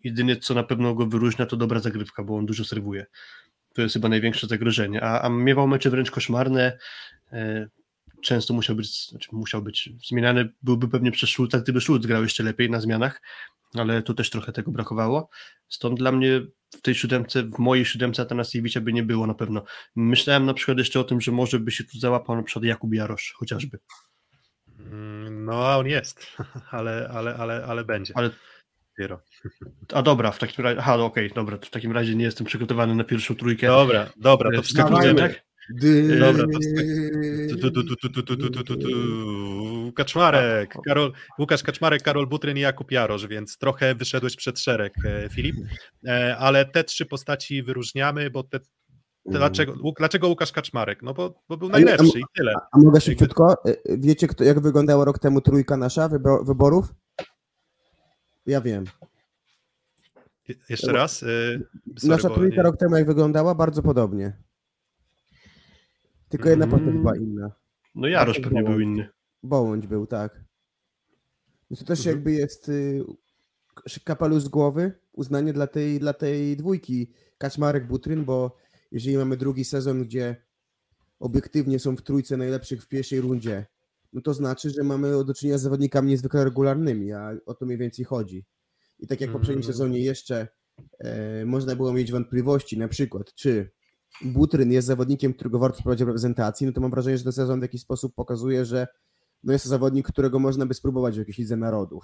jedynie 0.03 0.37
co 0.37 0.53
na 0.53 0.63
pewno 0.63 0.93
go 0.95 1.05
wyróżnia 1.05 1.45
to 1.45 1.57
dobra 1.57 1.79
zagrywka, 1.79 2.23
bo 2.23 2.37
on 2.37 2.45
dużo 2.45 2.65
serwuje. 2.65 3.05
To 3.73 3.81
jest 3.81 3.93
chyba 3.93 4.09
największe 4.09 4.47
zagrożenie. 4.47 5.03
A, 5.03 5.21
a 5.21 5.29
miewał 5.29 5.67
mecze 5.67 5.89
wręcz 5.89 6.11
koszmarne. 6.11 6.77
Często 8.23 8.53
musiał 8.53 8.75
być, 8.75 9.09
znaczy 9.09 9.29
musiał 9.31 9.61
być 9.61 9.89
zmieniany, 10.09 10.49
byłby 10.61 10.87
pewnie 10.87 11.11
przez 11.11 11.29
Szulca, 11.29 11.59
gdyby 11.59 11.81
Szulc 11.81 12.05
grał 12.05 12.23
jeszcze 12.23 12.43
lepiej 12.43 12.69
na 12.69 12.79
zmianach, 12.81 13.21
ale 13.75 14.01
tu 14.01 14.13
też 14.13 14.29
trochę 14.29 14.51
tego 14.51 14.71
brakowało. 14.71 15.29
Stąd 15.69 15.99
dla 15.99 16.11
mnie 16.11 16.41
w 16.77 16.81
tej 16.81 16.95
siódemce, 16.95 17.43
w 17.43 17.59
mojej 17.59 17.85
siódemce 17.85 18.21
Atanasiewicza 18.21 18.81
by 18.81 18.93
nie 18.93 19.03
było 19.03 19.27
na 19.27 19.33
pewno. 19.33 19.63
Myślałem 19.95 20.45
na 20.45 20.53
przykład 20.53 20.77
jeszcze 20.77 20.99
o 20.99 21.03
tym, 21.03 21.21
że 21.21 21.31
może 21.31 21.59
by 21.59 21.71
się 21.71 21.83
tu 21.83 21.99
załapał 21.99 22.35
na 22.35 22.43
przykład 22.43 22.65
Jakub 22.65 22.93
Jarosz 22.93 23.33
chociażby. 23.35 23.79
Mm, 24.79 25.45
No, 25.45 25.67
a 25.67 25.77
on 25.77 25.87
jest, 25.87 26.27
ale, 26.71 27.09
ale, 27.13 27.35
ale, 27.35 27.65
ale 27.65 27.83
będzie. 27.85 28.13
Ale- 28.17 28.29
Dopiero. 28.97 29.21
A 29.93 30.01
dobra, 30.01 30.31
w 30.31 30.39
takim 30.39 30.65
razie, 30.65 30.79
aha, 30.79 30.97
no 30.97 31.05
okej, 31.05 31.31
dobra, 31.35 31.57
to 31.57 31.65
w 31.65 31.69
takim 31.69 31.91
razie 31.91 32.15
nie 32.15 32.25
jestem 32.25 32.47
przygotowany 32.47 32.95
na 32.95 33.03
pierwszą 33.03 33.35
trójkę. 33.35 33.67
Dobra, 33.67 34.09
dobra, 34.15 34.51
to 34.51 34.57
E, 34.57 34.61
wskakujemy. 34.61 35.19
tak? 35.19 35.43
Dobra, 36.19 36.45
Kaczmarek, 39.95 40.75
Karol, 40.85 41.13
Łukasz 41.39 41.63
Kaczmarek, 41.63 42.03
Karol 42.03 42.27
Butryn 42.27 42.57
i 42.57 42.59
Jakub 42.59 42.91
Jarosz, 42.91 43.27
więc 43.27 43.57
trochę 43.57 43.95
wyszedłeś 43.95 44.35
przed 44.35 44.59
szereg, 44.59 44.93
Filip, 45.31 45.55
ale 46.37 46.65
te 46.65 46.83
trzy 46.83 47.05
postaci 47.05 47.63
wyróżniamy, 47.63 48.29
bo 48.29 48.43
te 48.43 48.59
Dlaczego, 49.25 49.73
dlaczego 49.97 50.27
Łukasz 50.27 50.51
Kaczmarek? 50.51 51.01
No 51.01 51.13
bo, 51.13 51.43
bo 51.49 51.57
był 51.57 51.69
najlepszy 51.69 52.11
a, 52.15 52.19
i 52.19 52.23
tyle. 52.35 52.53
A 52.71 52.77
mogę 52.77 53.01
szybciutko? 53.01 53.55
Wiecie, 53.85 54.27
kto, 54.27 54.43
jak 54.43 54.59
wyglądała 54.59 55.05
rok 55.05 55.19
temu 55.19 55.41
trójka 55.41 55.77
nasza 55.77 56.09
wyborów? 56.45 56.93
Ja 58.45 58.61
wiem. 58.61 58.85
Jeszcze 60.69 60.91
raz? 60.91 61.17
Sorry, 61.17 61.67
Nasza 62.03 62.29
trójka 62.29 62.57
nie... 62.57 62.63
rok 62.63 62.77
temu 62.77 62.95
jak 62.95 63.07
wyglądała? 63.07 63.55
Bardzo 63.55 63.83
podobnie. 63.83 64.37
Tylko 66.33 66.49
jedna 66.49 66.65
Mm. 66.65 66.79
postać 66.79 66.95
była 66.97 67.17
inna. 67.17 67.51
No 67.95 68.07
Jarosz 68.07 68.35
Tak, 68.35 68.43
pewnie 68.43 68.59
było. 68.63 68.71
był 68.71 68.79
inny. 68.79 69.09
Bołądź 69.43 69.87
był, 69.87 70.07
tak. 70.07 70.43
Więc 71.71 71.79
to 71.79 71.85
też 71.85 71.99
Mhm. 71.99 72.15
jakby 72.15 72.31
jest 72.31 72.69
y, 72.69 73.03
kapelusz 74.03 74.43
z 74.43 74.47
głowy, 74.47 74.91
uznanie 75.11 75.53
dla 75.53 75.67
tej, 75.67 75.99
dla 75.99 76.13
tej 76.13 76.57
dwójki 76.57 77.11
Kaczmarek 77.37 77.87
Butryn, 77.87 78.25
bo 78.25 78.57
jeżeli 78.91 79.17
mamy 79.17 79.37
drugi 79.37 79.65
sezon, 79.65 80.03
gdzie 80.03 80.35
obiektywnie 81.19 81.79
są 81.79 81.95
w 81.97 82.01
trójce 82.01 82.37
najlepszych 82.37 82.83
w 82.83 82.87
pierwszej 82.87 83.21
rundzie, 83.21 83.65
no 84.13 84.21
to 84.21 84.33
znaczy, 84.33 84.69
że 84.69 84.83
mamy 84.83 85.25
do 85.25 85.33
czynienia 85.33 85.57
z 85.57 85.61
zawodnikami 85.61 86.09
niezwykle 86.09 86.43
regularnymi, 86.43 87.11
a 87.11 87.31
o 87.45 87.53
to 87.53 87.65
mniej 87.65 87.77
więcej 87.77 88.05
chodzi. 88.05 88.45
I 88.99 89.07
tak 89.07 89.21
jak 89.21 89.29
w 89.29 89.33
poprzednim 89.33 89.63
Mm. 89.63 89.73
sezonie 89.73 89.99
jeszcze 89.99 90.47
e, 90.99 91.45
można 91.45 91.75
było 91.75 91.93
mieć 91.93 92.11
wątpliwości, 92.11 92.77
na 92.77 92.87
przykład, 92.87 93.33
czy 93.33 93.71
Butryn 94.21 94.71
jest 94.71 94.87
zawodnikiem, 94.87 95.33
którego 95.33 95.59
warto 95.59 95.79
wprowadzić 95.79 96.03
w 96.03 96.07
reprezentacji, 96.07 96.67
no 96.67 96.73
to 96.73 96.81
mam 96.81 96.91
wrażenie, 96.91 97.17
że 97.17 97.23
ten 97.23 97.33
sezon 97.33 97.59
w 97.59 97.63
jakiś 97.63 97.81
sposób 97.81 98.15
pokazuje, 98.15 98.65
że 98.65 98.87
no 99.43 99.53
jest 99.53 99.65
to 99.65 99.69
zawodnik, 99.69 100.07
którego 100.07 100.39
można 100.39 100.65
by 100.65 100.73
spróbować 100.73 101.15
w 101.15 101.19
jakiejś 101.19 101.37
lidze 101.37 101.57
narodów. 101.57 102.03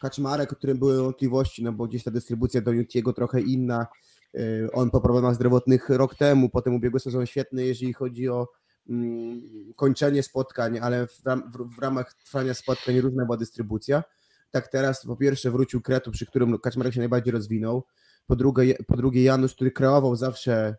Kaczmarek, 0.00 0.52
o 0.52 0.56
którym 0.56 0.78
były 0.78 1.02
wątpliwości, 1.02 1.64
no 1.64 1.72
bo 1.72 1.86
gdzieś 1.86 2.04
ta 2.04 2.10
dystrybucja 2.10 2.60
do 2.60 2.72
Nutiego 2.72 3.12
trochę 3.12 3.40
inna. 3.40 3.86
Yy, 4.34 4.68
On 4.72 4.90
po 4.90 5.00
problemach 5.00 5.34
zdrowotnych 5.34 5.88
rok 5.88 6.14
temu, 6.14 6.48
potem 6.48 6.74
ubiegły 6.74 7.00
sezon 7.00 7.26
świetny, 7.26 7.66
jeżeli 7.66 7.92
chodzi 7.92 8.28
o 8.28 8.48
mm, 8.88 9.40
kończenie 9.76 10.22
spotkań, 10.22 10.78
ale 10.78 11.06
w, 11.06 11.26
ram, 11.26 11.52
w, 11.52 11.76
w 11.76 11.78
ramach 11.78 12.14
trwania 12.14 12.54
spotkań 12.54 13.00
różna 13.00 13.24
była 13.24 13.36
dystrybucja. 13.36 14.02
Tak 14.50 14.68
teraz 14.68 15.06
po 15.06 15.16
pierwsze 15.16 15.50
wrócił 15.50 15.80
Kretu, 15.80 16.10
przy 16.10 16.26
którym 16.26 16.58
Kaczmarek 16.58 16.94
się 16.94 17.00
najbardziej 17.00 17.32
rozwinął. 17.32 17.84
Po 18.26 18.36
drugie, 18.36 18.74
po 18.86 18.96
drugie 18.96 19.22
Janusz, 19.22 19.54
który 19.54 19.70
kreował 19.70 20.16
zawsze 20.16 20.76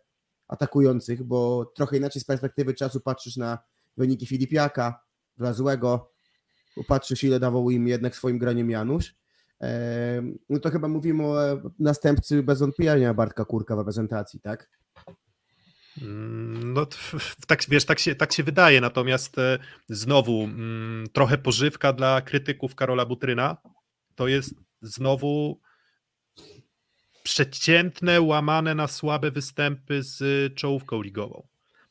atakujących, 0.50 1.24
bo 1.24 1.72
trochę 1.76 1.96
inaczej 1.96 2.22
z 2.22 2.24
perspektywy 2.24 2.74
czasu 2.74 3.00
patrzysz 3.00 3.36
na 3.36 3.58
wyniki 3.96 4.26
Filipiaka, 4.26 5.00
dla 5.36 5.52
złego, 5.52 6.12
popatrzysz 6.74 7.24
ile 7.24 7.40
dawał 7.40 7.70
im 7.70 7.88
jednak 7.88 8.16
swoim 8.16 8.38
graniem 8.38 8.70
Janusz. 8.70 9.14
No 10.48 10.58
to 10.60 10.70
chyba 10.70 10.88
mówimy 10.88 11.24
o 11.24 11.36
następcy 11.78 12.42
bez 12.42 12.58
wątpienia 12.58 13.14
Bartka 13.14 13.44
Kurka 13.44 13.76
w 13.76 13.78
reprezentacji, 13.78 14.40
tak? 14.40 14.70
Mm, 16.02 16.72
No, 16.72 16.86
tak, 17.46 17.60
wiesz, 17.68 17.84
tak 17.84 17.98
się, 17.98 18.14
tak 18.14 18.32
się 18.32 18.42
wydaje, 18.42 18.80
natomiast 18.80 19.38
e, 19.38 19.58
znowu 19.88 20.44
mm, 20.44 21.06
trochę 21.12 21.38
pożywka 21.38 21.92
dla 21.92 22.20
krytyków 22.20 22.74
Karola 22.74 23.06
Butryna 23.06 23.56
to 24.14 24.28
jest 24.28 24.54
znowu 24.82 25.60
przeciętne, 27.30 28.20
łamane 28.20 28.74
na 28.74 28.88
słabe 28.88 29.30
występy 29.30 30.02
z 30.02 30.54
czołówką 30.54 31.02
ligową. 31.02 31.46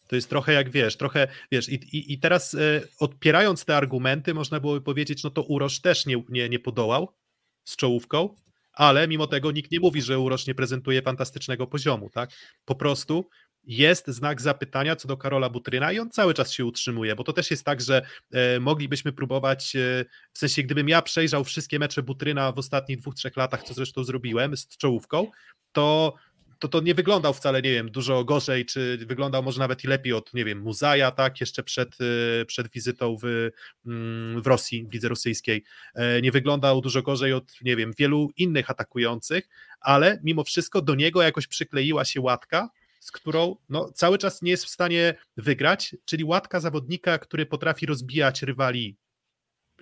To 0.08 0.16
jest 0.16 0.30
trochę 0.30 0.54
jak 0.54 0.70
wiesz, 0.70 0.98
trochę 0.98 1.28
wiesz, 1.52 1.70
i, 1.70 1.74
i, 1.74 2.14
i 2.14 2.20
teraz 2.20 2.54
e, 2.54 2.82
odpierając 3.00 3.66
te 3.66 3.78
argumenty, 3.78 4.34
można 4.34 4.60
byłoby 4.60 4.82
powiedzieć, 4.82 5.24
no 5.24 5.30
to 5.30 5.44
Urosz 5.44 5.82
też 5.82 6.06
nie, 6.06 6.24
nie, 6.30 6.50
nie 6.50 6.60
podołał 6.60 7.16
z 7.64 7.76
czołówką, 7.76 8.36
ale 8.74 9.08
mimo 9.08 9.28
tego 9.28 9.52
nikt 9.52 9.72
nie 9.72 9.80
mówi, 9.80 10.02
że 10.02 10.20
Urosz 10.20 10.48
nie 10.48 10.56
prezentuje 10.56 11.02
fantastycznego 11.02 11.68
poziomu, 11.68 12.10
tak? 12.10 12.30
Po 12.66 12.76
prostu 12.76 13.30
jest 13.70 14.08
znak 14.08 14.42
zapytania 14.42 14.96
co 14.96 15.08
do 15.08 15.18
Karola 15.18 15.50
Butryna 15.50 15.92
i 15.92 16.00
on 16.00 16.10
cały 16.10 16.34
czas 16.34 16.52
się 16.52 16.66
utrzymuje, 16.66 17.16
bo 17.16 17.24
to 17.24 17.34
też 17.34 17.52
jest 17.52 17.66
tak, 17.66 17.82
że 17.82 18.02
e, 18.32 18.60
moglibyśmy 18.60 19.12
próbować, 19.12 19.76
e, 19.76 20.06
w 20.34 20.40
sensie 20.40 20.64
gdybym 20.64 20.90
ja 20.90 21.02
przejrzał 21.02 21.44
wszystkie 21.44 21.80
mecze 21.80 22.04
Butryna 22.04 22.52
w 22.52 22.60
ostatnich 22.60 23.00
dwóch, 23.00 23.16
trzech 23.16 23.38
latach, 23.38 23.64
co 23.64 23.74
zresztą 23.74 24.04
zrobiłem 24.04 24.58
z 24.58 24.68
czołówką, 24.78 25.28
to 25.72 26.14
to, 26.60 26.68
to 26.68 26.82
nie 26.82 26.94
wyglądał 26.94 27.34
wcale, 27.34 27.62
nie 27.62 27.72
wiem, 27.72 27.92
dużo 27.92 28.24
gorzej, 28.24 28.66
czy 28.66 28.98
wyglądał 28.98 29.44
może 29.44 29.60
nawet 29.60 29.84
i 29.84 29.88
lepiej 29.88 30.14
od, 30.14 30.34
nie 30.34 30.46
wiem, 30.46 30.60
Muzaja, 30.62 31.12
tak, 31.12 31.40
jeszcze 31.42 31.64
przed, 31.64 32.02
y, 32.42 32.46
przed 32.46 32.70
wizytą 32.70 33.18
w, 33.24 33.50
mm, 33.86 34.42
w 34.42 34.48
Rosji, 34.48 34.88
w 34.88 34.94
lidze 34.94 35.10
rosyjskiej. 35.10 35.64
E, 35.96 36.22
nie 36.22 36.32
wyglądał 36.32 36.82
dużo 36.82 37.02
gorzej 37.02 37.34
od, 37.34 37.62
nie 37.62 37.76
wiem, 37.76 37.92
wielu 37.98 38.30
innych 38.38 38.70
atakujących, 38.70 39.50
ale 39.80 40.20
mimo 40.24 40.44
wszystko 40.44 40.82
do 40.82 40.96
niego 40.96 41.22
jakoś 41.22 41.48
przykleiła 41.48 42.06
się 42.06 42.22
łatka, 42.22 42.70
z 43.00 43.12
którą 43.12 43.56
no, 43.70 43.92
cały 43.92 44.18
czas 44.18 44.42
nie 44.42 44.52
jest 44.52 44.66
w 44.66 44.70
stanie 44.70 45.16
wygrać, 45.38 45.96
czyli 46.06 46.24
łatka 46.24 46.60
zawodnika, 46.60 47.18
który 47.18 47.46
potrafi 47.46 47.86
rozbijać 47.86 48.42
rywali 48.42 48.98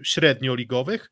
średnio 0.04 0.56
ligowych, 0.56 1.12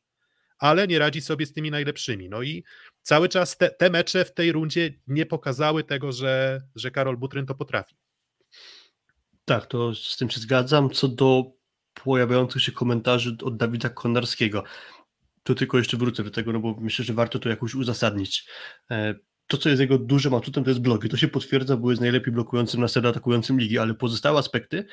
ale 0.58 0.88
nie 0.88 1.00
radzi 1.00 1.22
sobie 1.22 1.46
z 1.46 1.54
tymi 1.54 1.72
najlepszymi. 1.72 2.30
No 2.30 2.42
i 2.42 2.64
cały 3.02 3.30
czas 3.30 3.58
te, 3.58 3.70
te 3.70 3.90
mecze 3.90 4.26
w 4.26 4.34
tej 4.34 4.52
rundzie 4.52 4.94
nie 5.08 5.26
pokazały 5.26 5.84
tego, 5.84 6.12
że, 6.12 6.62
że 6.76 6.92
Karol 6.92 7.18
Butryn 7.18 7.46
to 7.46 7.56
potrafi. 7.56 7.96
Tak, 9.46 9.66
to 9.66 9.96
z 9.96 10.18
tym 10.18 10.30
się 10.30 10.40
zgadzam. 10.40 10.90
Co 10.90 11.08
do 11.08 11.44
pojawiających 12.04 12.62
się 12.62 12.72
komentarzy 12.72 13.38
od 13.44 13.58
Dawida 13.58 13.90
Konarskiego, 13.90 14.64
to 15.44 15.56
tylko 15.56 15.78
jeszcze 15.78 15.98
wrócę 15.98 16.24
do 16.24 16.32
tego, 16.32 16.54
no 16.54 16.60
bo 16.60 16.76
myślę, 16.80 17.06
że 17.06 17.14
warto 17.14 17.40
to 17.40 17.50
jakoś 17.50 17.76
uzasadnić. 17.76 18.50
To, 19.48 19.58
co 19.58 19.70
jest 19.70 19.82
jego 19.82 19.98
dużym 19.98 20.34
atutem, 20.34 20.64
to 20.64 20.70
jest 20.70 20.82
bloki. 20.82 21.10
To 21.10 21.18
się 21.18 21.28
potwierdza, 21.28 21.78
bo 21.78 21.90
jest 21.90 22.02
najlepiej 22.02 22.34
blokującym 22.34 22.82
na 22.82 22.88
set 22.88 23.06
atakującym 23.06 23.60
ligi, 23.60 23.78
ale 23.80 23.94
pozostałe 23.94 24.40
aspekty, 24.40 24.86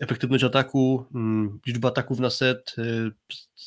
efektywność 0.00 0.44
ataku, 0.44 1.06
mm, 1.14 1.60
liczba 1.66 1.88
ataków 1.88 2.18
na 2.20 2.30
set, 2.30 2.74
y, 2.78 3.10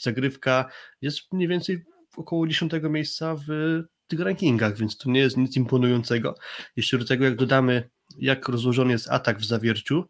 zagrywka 0.01 0.71
jest 1.01 1.33
mniej 1.33 1.47
więcej 1.47 1.83
około 2.17 2.47
10 2.47 2.89
miejsca 2.89 3.35
w 3.35 3.81
tych 4.07 4.19
rankingach, 4.19 4.77
więc 4.77 4.97
to 4.97 5.11
nie 5.11 5.19
jest 5.19 5.37
nic 5.37 5.57
imponującego. 5.57 6.35
Jeszcze 6.75 6.97
do 6.97 7.05
tego, 7.05 7.25
jak 7.25 7.35
dodamy, 7.35 7.89
jak 8.17 8.49
rozłożony 8.49 8.91
jest 8.91 9.11
atak 9.11 9.39
w 9.39 9.45
zawierciu, 9.45 10.05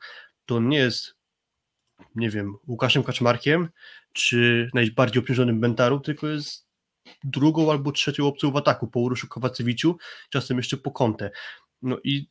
to 0.45 0.59
nie 0.59 0.77
jest, 0.77 1.15
nie 2.15 2.29
wiem, 2.29 2.55
Łukaszem 2.67 3.03
Kaczmarkiem, 3.03 3.69
czy 4.13 4.69
najbardziej 4.73 5.19
obciążonym 5.19 5.59
Bentaru, 5.59 5.99
tylko 5.99 6.27
jest 6.27 6.66
drugą 7.23 7.71
albo 7.71 7.91
trzecią 7.91 8.27
opcją 8.27 8.51
w 8.51 8.57
ataku 8.57 8.87
po 8.87 8.99
Uruszu 8.99 9.27
Kowacewiciu, 9.27 9.97
czasem 10.29 10.57
jeszcze 10.57 10.77
po 10.77 10.91
Kątę. 10.91 11.31
No 11.81 11.97
i 12.03 12.29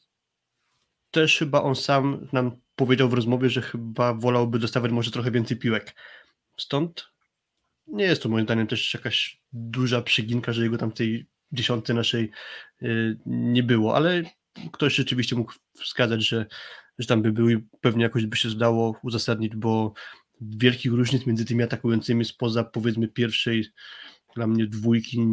też 1.10 1.38
chyba 1.38 1.62
on 1.62 1.76
sam 1.76 2.28
nam 2.32 2.56
powiedział 2.76 3.08
w 3.08 3.14
rozmowie, 3.14 3.50
że 3.50 3.62
chyba 3.62 4.14
wolałby 4.14 4.58
dostawać 4.58 4.92
może 4.92 5.10
trochę 5.10 5.30
więcej 5.30 5.56
piłek. 5.56 5.94
Stąd 6.56 7.08
nie 7.86 8.04
jest 8.04 8.22
to 8.22 8.28
moim 8.28 8.44
zdaniem 8.44 8.66
też 8.66 8.94
jakaś 8.94 9.40
duża 9.52 10.02
przyginka, 10.02 10.52
że 10.52 10.62
jego 10.62 10.78
tam 10.78 10.92
tej 10.92 11.26
dziesiątce 11.52 11.94
naszej 11.94 12.30
y, 12.82 13.18
nie 13.26 13.62
było, 13.62 13.96
ale 13.96 14.22
ktoś 14.72 14.94
rzeczywiście 14.94 15.36
mógł 15.36 15.52
wskazać, 15.74 16.28
że, 16.28 16.46
że 16.98 17.06
tam 17.06 17.22
by 17.22 17.32
był 17.32 17.50
i 17.50 17.68
pewnie 17.80 18.02
jakoś 18.02 18.26
by 18.26 18.36
się 18.36 18.50
zdało 18.50 18.98
uzasadnić, 19.02 19.56
bo 19.56 19.92
wielkich 20.40 20.92
różnic 20.92 21.26
między 21.26 21.44
tymi 21.44 21.62
atakującymi 21.62 22.24
spoza 22.24 22.64
powiedzmy 22.64 23.08
pierwszej 23.08 23.66
dla 24.36 24.46
mnie 24.46 24.66
dwójki 24.66 25.26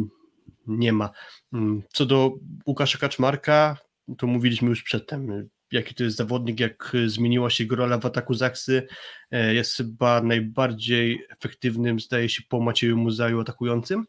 nie 0.66 0.92
ma. 0.92 1.10
Mm, 1.52 1.82
co 1.92 2.06
do 2.06 2.34
Łukasza 2.66 2.98
Kaczmarka, 2.98 3.76
to 4.18 4.26
mówiliśmy 4.26 4.68
już 4.68 4.82
przedtem 4.82 5.48
jaki 5.74 5.94
to 5.94 6.04
jest 6.04 6.16
zawodnik, 6.16 6.60
jak 6.60 6.92
zmieniła 7.06 7.50
się 7.50 7.64
jego 7.64 7.76
rola 7.76 7.98
w 7.98 8.06
ataku 8.06 8.34
Zaksy. 8.34 8.86
E, 9.30 9.54
jest 9.54 9.76
chyba 9.76 10.22
najbardziej 10.22 11.26
efektywnym, 11.30 12.00
zdaje 12.00 12.28
się, 12.28 12.42
po 12.48 12.60
Macieju 12.60 12.96
Muzaju 12.96 13.40
atakującym. 13.40 14.04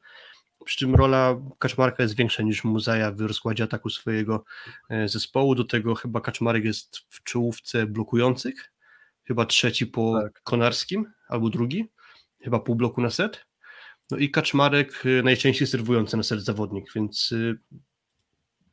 Przy 0.65 0.77
czym 0.77 0.95
rola 0.95 1.35
Kaczmarka 1.59 2.03
jest 2.03 2.15
większa 2.15 2.43
niż 2.43 2.63
Muzaja 2.63 3.11
w 3.11 3.21
rozkładzie 3.21 3.63
ataku 3.63 3.89
swojego 3.89 4.43
e, 4.89 5.07
zespołu. 5.07 5.55
Do 5.55 5.63
tego 5.63 5.95
chyba 5.95 6.21
Kaczmarek 6.21 6.65
jest 6.65 6.97
w 7.09 7.23
czołówce 7.23 7.85
blokujących. 7.85 8.71
Chyba 9.23 9.45
trzeci 9.45 9.87
po 9.87 10.21
tak. 10.21 10.41
Konarskim 10.43 11.11
albo 11.27 11.49
drugi. 11.49 11.85
Chyba 12.43 12.59
pół 12.59 12.75
bloku 12.75 13.01
na 13.01 13.09
set. 13.09 13.45
No 14.11 14.17
i 14.17 14.29
Kaczmarek 14.29 15.03
e, 15.05 15.23
najczęściej 15.23 15.67
serwujący 15.67 16.17
na 16.17 16.23
set 16.23 16.41
zawodnik, 16.41 16.85
więc 16.95 17.33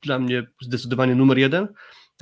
dla 0.03 0.19
mnie 0.19 0.47
zdecydowanie 0.63 1.15
numer 1.15 1.39
jeden 1.39 1.69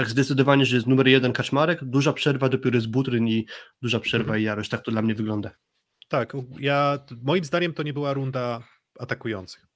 tak 0.01 0.11
zdecydowanie, 0.11 0.67
że 0.67 0.77
jest 0.77 0.87
numer 0.87 1.09
jeden 1.09 1.33
Kaczmarek, 1.33 1.85
duża 1.85 2.13
przerwa 2.13 2.49
dopiero 2.49 2.77
jest 2.77 2.91
Butryn 2.91 3.29
i 3.29 3.47
duża 3.83 4.01
przerwa 4.01 4.25
mhm. 4.25 4.41
i 4.41 4.45
Jarosz, 4.45 4.69
tak 4.69 4.83
to 4.83 4.91
dla 4.91 5.03
mnie 5.03 5.15
wygląda. 5.15 5.51
Tak, 6.09 6.33
ja, 6.59 6.99
moim 7.23 7.45
zdaniem 7.45 7.75
to 7.75 7.83
nie 7.83 7.93
była 7.93 8.13
runda 8.13 8.63
atakujących. 8.99 9.67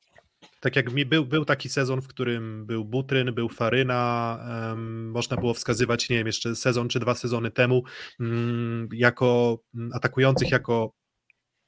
Tak 0.61 0.77
jak 0.77 0.93
mi 0.93 1.07
był, 1.07 1.27
był 1.27 1.45
taki 1.45 1.69
sezon, 1.69 2.03
w 2.03 2.09
którym 2.09 2.67
był 2.67 2.85
Butryn, 2.85 3.35
był 3.35 3.49
Faryna, 3.49 4.39
um, 4.69 5.11
można 5.11 5.37
było 5.37 5.55
wskazywać, 5.55 6.11
nie 6.11 6.17
wiem, 6.17 6.27
jeszcze 6.27 6.57
sezon 6.57 6.89
czy 6.89 7.01
dwa 7.01 7.15
sezony 7.15 7.51
temu, 7.51 7.83
um, 8.21 8.89
jako 8.93 9.59
atakujących, 9.93 10.51
jako 10.51 10.95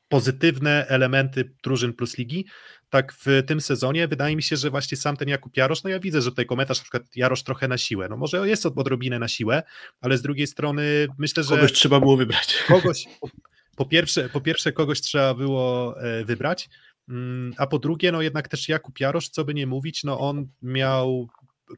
pozytywne 0.08 0.86
elementy 0.88 1.54
drużyn 1.62 1.92
plus 1.92 2.18
ligi, 2.18 2.46
tak 2.90 3.12
w 3.12 3.42
tym 3.46 3.60
sezonie 3.60 4.08
wydaje 4.08 4.36
mi 4.36 4.42
się, 4.42 4.56
że 4.56 4.70
właśnie 4.70 4.96
sam 4.96 5.16
ten 5.16 5.28
Jakub 5.28 5.56
Jarosz, 5.56 5.84
no 5.84 5.90
ja 5.90 6.00
widzę, 6.00 6.22
że 6.22 6.30
tutaj 6.30 6.46
komentarz 6.46 6.78
na 6.78 6.82
przykład 6.82 7.02
Jarosz 7.16 7.42
trochę 7.42 7.68
na 7.68 7.78
siłę, 7.78 8.06
no 8.10 8.16
może 8.16 8.48
jest 8.48 8.66
odrobinę 8.66 9.18
na 9.18 9.28
siłę, 9.28 9.62
ale 10.00 10.18
z 10.18 10.22
drugiej 10.22 10.46
strony 10.46 11.06
myślę, 11.18 11.42
że... 11.42 11.56
Kogoś 11.56 11.72
trzeba 11.72 12.00
było 12.00 12.16
wybrać. 12.16 12.58
Kogoś, 12.68 13.04
po, 13.76 13.86
pierwsze, 13.86 14.28
po 14.28 14.40
pierwsze 14.40 14.72
kogoś 14.72 15.00
trzeba 15.00 15.34
było 15.34 15.94
e, 16.02 16.24
wybrać, 16.24 16.68
mm, 17.08 17.52
a 17.56 17.66
po 17.66 17.78
drugie, 17.78 18.12
no 18.12 18.22
jednak 18.22 18.48
też 18.48 18.68
Jakub 18.68 19.00
Jarosz, 19.00 19.28
co 19.28 19.44
by 19.44 19.54
nie 19.54 19.66
mówić, 19.66 20.04
no 20.04 20.20
on 20.20 20.48
miał 20.62 21.28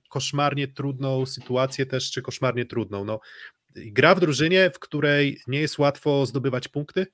koszmarnie 0.09 0.69
trudną 0.69 1.27
sytuację 1.27 1.87
też, 1.87 2.11
czy 2.11 2.23
koszmarnie 2.23 2.67
trudną, 2.67 3.05
no. 3.05 3.21
Gra 3.77 4.15
w 4.15 4.21
drużynie, 4.21 4.71
w 4.71 4.79
której 4.79 5.41
nie 5.47 5.61
jest 5.61 5.79
łatwo 5.79 6.27
zdobywać 6.27 6.69
punkty, 6.69 7.07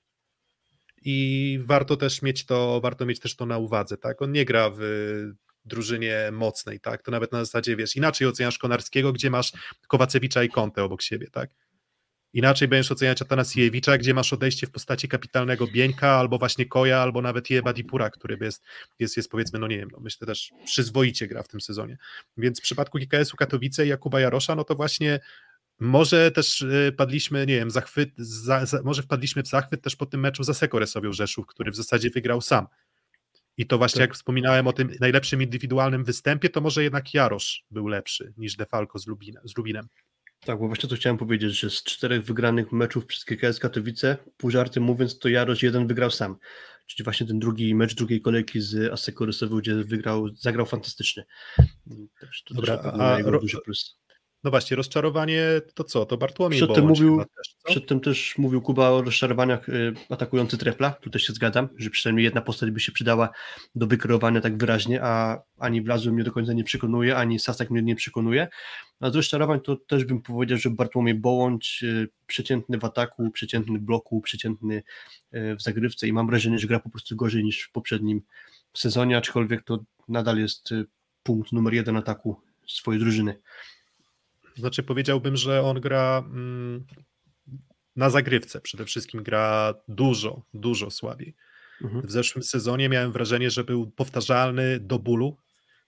i 1.05 1.59
warto 1.63 1.97
też 1.97 2.23
mieć 2.23 2.47
to, 2.47 2.81
warto 2.81 3.07
mieć 3.07 3.21
też 3.21 3.37
to 3.37 3.47
na 3.47 3.59
uwadze, 3.59 3.97
tak? 3.97 4.23
On 4.23 4.33
nie 4.33 4.45
gra 4.45 4.71
w 4.71 4.81
drużynie 5.65 6.31
mocnej, 6.33 6.81
tak? 6.81 7.03
To 7.03 7.11
nawet 7.11 7.33
na 7.33 7.45
zasadzie, 7.45 7.77
wiesz, 7.77 7.97
inaczej 7.97 8.29
oceniasz 8.29 8.59
Konarskiego, 8.59 9.13
gdzie 9.13 9.31
masz 9.31 9.53
Kowacewicza 9.89 10.43
i 10.43 10.49
Kontę 10.49 10.85
obok 10.85 11.03
siebie, 11.03 11.31
tak? 11.31 11.51
Inaczej 12.33 12.69
będziesz 12.69 12.93
oceniać 12.93 13.23
Atanasiewicza, 13.23 13.99
gdzie 13.99 14.15
masz 14.15 14.33
odejście 14.33 14.67
w 14.67 14.71
postaci 14.71 15.09
kapitalnego 15.09 15.67
Bieńka, 15.67 16.09
albo 16.09 16.39
właśnie 16.39 16.67
Koja, 16.67 16.99
albo 16.99 17.23
nawet 17.23 17.51
Jeba 17.51 17.73
Dipura, 17.73 18.11
który 18.11 18.39
jest, 18.41 18.65
jest, 18.99 19.17
jest 19.17 19.31
powiedzmy, 19.31 19.59
no 19.59 19.69
nie 19.69 19.79
wiem, 19.79 19.89
no 19.93 20.01
myślę 20.01 20.27
też 20.27 20.53
przyzwoicie 20.65 21.29
gra 21.29 21.43
w 21.43 21.49
tym 21.49 21.61
sezonie. 21.61 21.99
Więc 22.37 22.61
w 22.61 22.63
przypadku 22.63 22.99
GKS-u 22.99 23.37
Katowice 23.37 23.87
i 23.87 23.89
Jakuba 23.89 24.21
Jarosza, 24.21 24.55
no 24.55 24.65
to 24.65 24.75
właśnie 24.75 25.21
może 25.81 26.31
też 26.31 26.61
y, 26.63 26.95
padliśmy, 26.97 27.47
nie 27.47 27.57
wiem, 27.57 27.71
zachwyt, 27.71 28.11
za, 28.17 28.67
za, 28.67 28.83
może 28.83 29.03
wpadliśmy 29.03 29.43
w 29.43 29.47
zachwyt 29.47 29.83
też 29.83 29.97
po 29.97 30.07
tym 30.07 30.21
meczu 30.21 30.45
za 30.45 30.55
Sekoresowią 30.55 31.13
Rzeszów, 31.13 31.47
który 31.47 31.71
w 31.71 31.77
zasadzie 31.77 32.11
wygrał 32.11 32.41
sam. 32.41 32.67
I 33.57 33.67
to 33.67 33.79
właśnie 33.79 33.99
tak. 33.99 34.09
jak 34.09 34.15
wspominałem 34.15 34.67
o 34.67 34.73
tym 34.73 34.91
najlepszym 35.01 35.43
indywidualnym 35.43 36.05
występie, 36.05 36.49
to 36.49 36.61
może 36.61 36.83
jednak 36.83 37.15
Jarosz 37.15 37.65
był 37.71 37.87
lepszy 37.89 38.33
niż 38.37 38.57
Defalco 38.57 38.99
z, 38.99 39.07
Lubina, 39.07 39.41
z 39.45 39.57
Lubinem. 39.57 39.89
Tak, 40.41 40.59
bo 40.59 40.67
właśnie 40.67 40.89
to 40.89 40.97
chciałem 40.97 41.19
powiedzieć, 41.19 41.61
że 41.61 41.71
z 41.71 41.83
czterech 41.83 42.25
wygranych 42.25 42.73
meczów 42.73 43.07
przez 43.07 43.25
KKS 43.25 43.59
Katowice, 43.59 44.17
pół 44.37 44.51
żartem 44.51 44.83
mówiąc, 44.83 45.19
to 45.19 45.29
Jarosz 45.29 45.63
jeden 45.63 45.87
wygrał 45.87 46.11
sam. 46.11 46.37
Czyli 46.87 47.05
właśnie 47.05 47.27
ten 47.27 47.39
drugi 47.39 47.75
mecz 47.75 47.95
drugiej 47.95 48.21
kolejki 48.21 48.61
z 48.61 48.93
Asekorysową, 48.93 49.59
gdzie 49.59 49.75
wygrał, 49.75 50.29
zagrał 50.35 50.67
fantastycznie. 50.67 51.25
Też 52.21 52.43
to 52.43 52.55
Dobra, 52.55 52.77
też 52.77 52.87
a, 52.87 53.17
a, 53.17 53.23
duży 53.23 53.59
plus. 53.65 53.99
No 54.45 54.51
właśnie, 54.51 54.77
rozczarowanie 54.77 55.41
to 55.75 55.85
co? 55.85 56.07
To 56.07 56.17
Bartłomiej 56.17 56.59
przedtem 56.59 56.87
mówił, 56.87 57.25
też, 57.37 57.55
Przedtem 57.65 58.01
też 58.01 58.39
mówił 58.39 58.63
Kuba 58.63 58.89
o 58.89 59.03
rozczarowaniach 59.03 59.69
y, 59.69 59.95
atakujący 60.11 60.59
Trefla, 60.59 60.91
tu 60.91 61.11
też 61.11 61.23
się 61.23 61.33
zgadzam, 61.33 61.69
że 61.77 61.91
przynajmniej 61.91 62.25
jedna 62.25 62.41
postać 62.41 62.71
by 62.71 62.81
się 62.81 62.93
przydała 62.93 63.29
do 63.75 63.87
wykreowania 63.87 64.41
tak 64.41 64.59
wyraźnie, 64.59 65.03
a 65.03 65.43
ani 65.59 65.83
Blazu 65.83 66.13
mnie 66.13 66.25
do 66.25 66.33
końca 66.33 66.53
nie 66.53 66.65
przekonuje, 66.65 67.17
ani 67.17 67.39
Sasak 67.39 67.71
mnie 67.71 67.83
nie 67.83 67.95
przekonuje. 67.95 68.49
A 69.01 69.11
z 69.11 69.15
rozczarowań 69.15 69.61
to 69.61 69.77
też 69.77 70.05
bym 70.05 70.23
powiedział, 70.23 70.59
że 70.59 70.71
Bartłomiej 70.71 71.15
Bołądź 71.15 71.81
y, 71.83 72.09
przeciętny 72.27 72.79
w 72.79 72.85
ataku, 72.85 73.31
przeciętny 73.31 73.79
w 73.79 73.83
bloku, 73.83 74.21
przeciętny 74.21 74.83
y, 75.35 75.57
w 75.57 75.63
zagrywce 75.63 76.09
i 76.09 76.13
mam 76.13 76.27
wrażenie, 76.27 76.59
że 76.59 76.67
gra 76.67 76.81
po 76.81 76.91
prostu 76.91 77.17
gorzej 77.17 77.45
niż 77.45 77.63
w 77.63 77.73
poprzednim 77.73 78.23
sezonie, 78.75 79.17
aczkolwiek 79.17 79.63
to 79.63 79.85
nadal 80.09 80.39
jest 80.39 80.71
punkt 81.23 81.53
numer 81.53 81.75
jeden 81.75 81.97
ataku 81.97 82.41
swojej 82.67 83.01
drużyny. 83.01 83.41
Znaczy 84.57 84.83
powiedziałbym, 84.83 85.37
że 85.37 85.63
on 85.63 85.81
gra 85.81 86.25
mm, 86.27 86.85
na 87.97 88.11
zagrywce 88.11 88.61
przede 88.61 88.85
wszystkim 88.85 89.23
gra 89.23 89.75
dużo, 89.89 90.43
dużo 90.55 90.91
słabiej. 90.91 91.35
Mhm. 91.83 92.07
W 92.07 92.11
zeszłym 92.11 92.43
sezonie 92.43 92.89
miałem 92.89 93.13
wrażenie, 93.13 93.51
że 93.51 93.65
był 93.65 93.91
powtarzalny 93.91 94.81
do 94.81 94.99
bólu. 94.99 95.37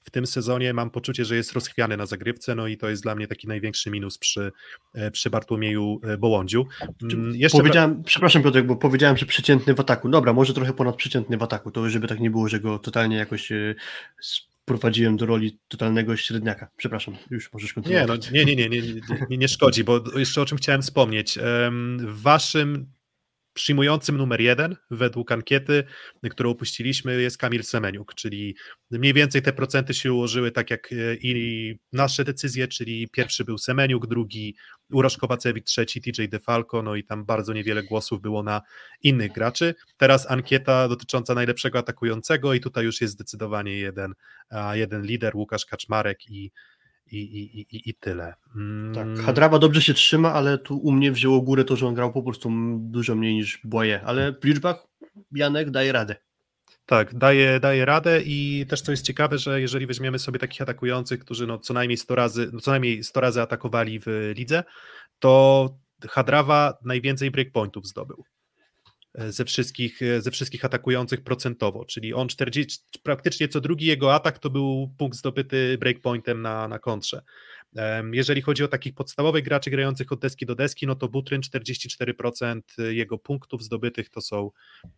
W 0.05 0.11
tym 0.11 0.27
sezonie 0.27 0.75
mam 0.75 0.91
poczucie, 0.91 1.25
że 1.25 1.37
jest 1.37 1.53
rozchwiany 1.53 1.97
na 1.97 2.07
zagrywce, 2.07 2.55
no 2.55 2.67
i 2.67 2.77
to 2.77 2.89
jest 2.89 3.03
dla 3.03 3.15
mnie 3.15 3.27
taki 3.27 3.49
największy 3.49 3.91
minus 3.91 4.19
przy, 4.19 4.53
e, 4.95 5.11
przy 5.11 5.31
Bartłomieju 5.31 6.01
e, 6.05 6.19
Bołądziu. 6.19 6.67
Mm, 7.03 7.35
jeszcze 7.35 7.59
powiedziałem, 7.59 8.03
Przepraszam 8.03 8.43
Piotr, 8.43 8.63
bo 8.63 8.77
powiedziałem, 8.77 9.17
że 9.17 9.27
przeciętny 9.27 9.75
w 9.75 9.81
ataku. 9.81 10.09
Dobra, 10.09 10.33
może 10.33 10.55
trochę 10.55 10.73
ponad 10.73 10.97
przeciętny 10.97 11.37
w 11.37 11.43
ataku, 11.43 11.71
to 11.71 11.91
żeby 11.91 12.09
tak 12.09 12.21
nie 12.21 12.31
było, 12.31 12.49
że 12.49 12.61
go 12.61 12.79
totalnie 12.79 13.17
jakoś 13.17 13.53
e, 13.53 13.75
wprowadziłem 14.67 15.17
do 15.17 15.27
roli 15.27 15.59
totalnego 15.69 16.17
średniaka. 16.17 16.69
Przepraszam, 16.77 17.17
już 17.31 17.53
możesz 17.53 17.73
kontynuować. 17.73 18.31
Nie, 18.31 18.41
no, 18.41 18.47
nie, 18.47 18.57
nie, 18.57 18.69
nie, 18.69 18.81
nie, 18.81 19.01
nie, 19.31 19.37
nie 19.37 19.49
szkodzi, 19.49 19.85
bo 19.85 20.19
jeszcze 20.19 20.43
o 20.43 20.47
czym 20.47 20.59
chciałem 20.59 20.83
wspomnieć. 20.83 21.39
W 21.99 22.23
waszym 22.23 22.93
przyjmującym 23.57 24.17
numer 24.17 24.41
jeden 24.41 24.77
według 24.91 25.33
ankiety, 25.33 25.85
którą 26.31 26.51
opuściliśmy, 26.51 27.23
jest 27.23 27.39
Kamil 27.39 27.65
Semeniuk, 27.65 28.15
czyli 28.15 28.57
mniej 28.91 29.15
więcej 29.15 29.43
te 29.43 29.53
procenty 29.53 29.95
się 29.95 30.13
ułożyły 30.13 30.53
tak 30.53 30.71
jak 30.71 30.93
e, 30.93 31.15
i 31.15 31.79
nasze 31.93 32.25
decyzje, 32.25 32.69
czyli 32.69 33.09
pierwszy 33.09 33.45
był 33.45 33.59
Semeniuk, 33.59 34.07
drugi 34.07 34.57
Urosz 34.93 35.17
Kowacewicz, 35.17 35.67
trzeci 35.67 36.01
TJ 36.01 36.29
DeFalco, 36.29 36.83
no 36.83 36.97
i 36.97 37.05
tam 37.05 37.25
bardzo 37.25 37.53
niewiele 37.53 37.83
głosów 37.83 38.21
było 38.21 38.43
na 38.43 38.63
innych 39.03 39.33
graczy. 39.33 39.75
Teraz 39.97 40.31
ankieta 40.31 40.89
dotycząca 40.89 41.35
najlepszego 41.35 41.79
atakującego 41.79 42.55
i 42.55 42.61
tutaj 42.61 42.85
już 42.85 43.01
jest 43.01 43.15
zdecydowanie 43.15 43.77
jeden, 43.77 44.15
jeden 44.73 45.03
lider, 45.03 45.37
Łukasz 45.37 45.67
Kaczmarek 45.67 46.31
i 46.31 46.53
i, 47.13 47.19
i, 47.19 47.61
i, 47.61 47.91
i 47.91 47.95
tyle. 47.95 48.35
Mm. 48.57 48.95
Tak, 48.95 49.25
Hadrawa 49.27 49.59
dobrze 49.59 49.83
się 49.83 49.95
trzyma, 49.95 50.33
ale 50.33 50.59
tu 50.59 50.77
u 50.79 50.93
mnie 50.93 51.13
wzięło 51.13 51.41
górę 51.41 51.65
to, 51.65 51.77
że 51.77 51.87
on 51.87 51.95
grał 51.95 52.13
po 52.13 52.23
prostu 52.23 52.51
dużo 52.79 53.15
mniej 53.15 53.35
niż 53.35 53.61
Błaje, 53.65 54.01
ale 54.05 54.33
w 54.33 54.45
liczbach 54.45 54.87
Janek 55.33 55.71
daje 55.71 55.93
radę. 55.93 56.17
Tak, 56.87 57.15
daje, 57.15 57.61
daje 57.61 57.85
radę 57.85 58.23
i 58.25 58.67
też 58.69 58.81
co 58.81 58.91
jest 58.91 59.05
ciekawe, 59.05 59.39
że 59.39 59.61
jeżeli 59.61 59.87
weźmiemy 59.87 60.19
sobie 60.19 60.39
takich 60.39 60.63
atakujących, 60.63 61.21
którzy 61.21 61.47
no 61.47 61.59
co 61.59 61.75
najmniej 61.75 61.97
100 61.97 62.15
razy, 62.15 62.51
no 62.53 62.61
co 62.61 62.71
najmniej 62.71 63.05
100 63.05 63.21
razy 63.21 63.43
atakowali 63.43 64.01
w 64.01 64.33
lidze, 64.37 64.65
to 65.19 65.69
Hadrawa 66.09 66.79
najwięcej 66.85 67.31
breakpointów 67.31 67.87
zdobył 67.87 68.25
ze 69.29 69.45
wszystkich, 69.45 70.01
ze 70.19 70.31
wszystkich 70.31 70.65
atakujących 70.65 71.25
procentowo, 71.25 71.85
czyli 71.85 72.15
on 72.15 72.29
40, 72.29 72.79
praktycznie 73.03 73.49
co 73.49 73.61
drugi 73.61 73.87
jego 73.87 74.15
atak 74.15 74.39
to 74.39 74.51
był 74.51 74.91
punkt 74.99 75.19
zdobyty 75.19 75.79
breakpointem 75.79 76.43
na, 76.43 76.69
na 76.69 76.79
kontrze. 76.79 77.23
Jeżeli 78.13 78.43
chodzi 78.43 78.65
o 78.65 78.69
takich 78.69 78.95
podstawowych 78.95 79.45
graczy 79.45 79.71
grających 79.71 80.13
od 80.13 80.21
deski 80.21 80.47
do 80.47 80.55
deski, 80.55 80.87
no 80.87 80.95
to 80.95 81.09
Butryn 81.09 81.41
44% 81.41 82.61
jego 82.89 83.19
punktów 83.19 83.63
zdobytych 83.63 84.11
to 84.11 84.21
są, 84.21 84.51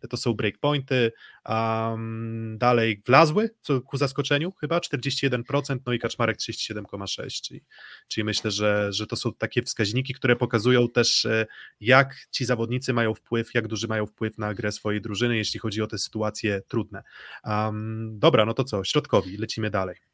to 0.09 0.17
są 0.17 0.33
breakpointy. 0.33 1.11
Um, 1.45 2.57
dalej 2.57 3.01
Wlazły, 3.05 3.49
co 3.61 3.81
ku 3.81 3.97
zaskoczeniu 3.97 4.51
chyba 4.51 4.79
41%, 4.79 5.79
no 5.85 5.93
i 5.93 5.99
Kaczmarek 5.99 6.37
37,6%, 6.37 7.41
czyli, 7.41 7.63
czyli 8.07 8.23
myślę, 8.23 8.51
że, 8.51 8.93
że 8.93 9.07
to 9.07 9.15
są 9.15 9.33
takie 9.33 9.61
wskaźniki, 9.61 10.13
które 10.13 10.35
pokazują 10.35 10.87
też 10.87 11.25
e, 11.25 11.45
jak 11.79 12.15
ci 12.31 12.45
zawodnicy 12.45 12.93
mają 12.93 13.13
wpływ, 13.13 13.53
jak 13.53 13.67
duży 13.67 13.87
mają 13.87 14.05
wpływ 14.05 14.37
na 14.37 14.53
grę 14.53 14.71
swojej 14.71 15.01
drużyny, 15.01 15.37
jeśli 15.37 15.59
chodzi 15.59 15.81
o 15.81 15.87
te 15.87 15.97
sytuacje 15.97 16.61
trudne. 16.67 17.03
Um, 17.43 18.19
dobra, 18.19 18.45
no 18.45 18.53
to 18.53 18.63
co, 18.63 18.83
środkowi, 18.83 19.37
lecimy 19.37 19.69
dalej. 19.69 20.08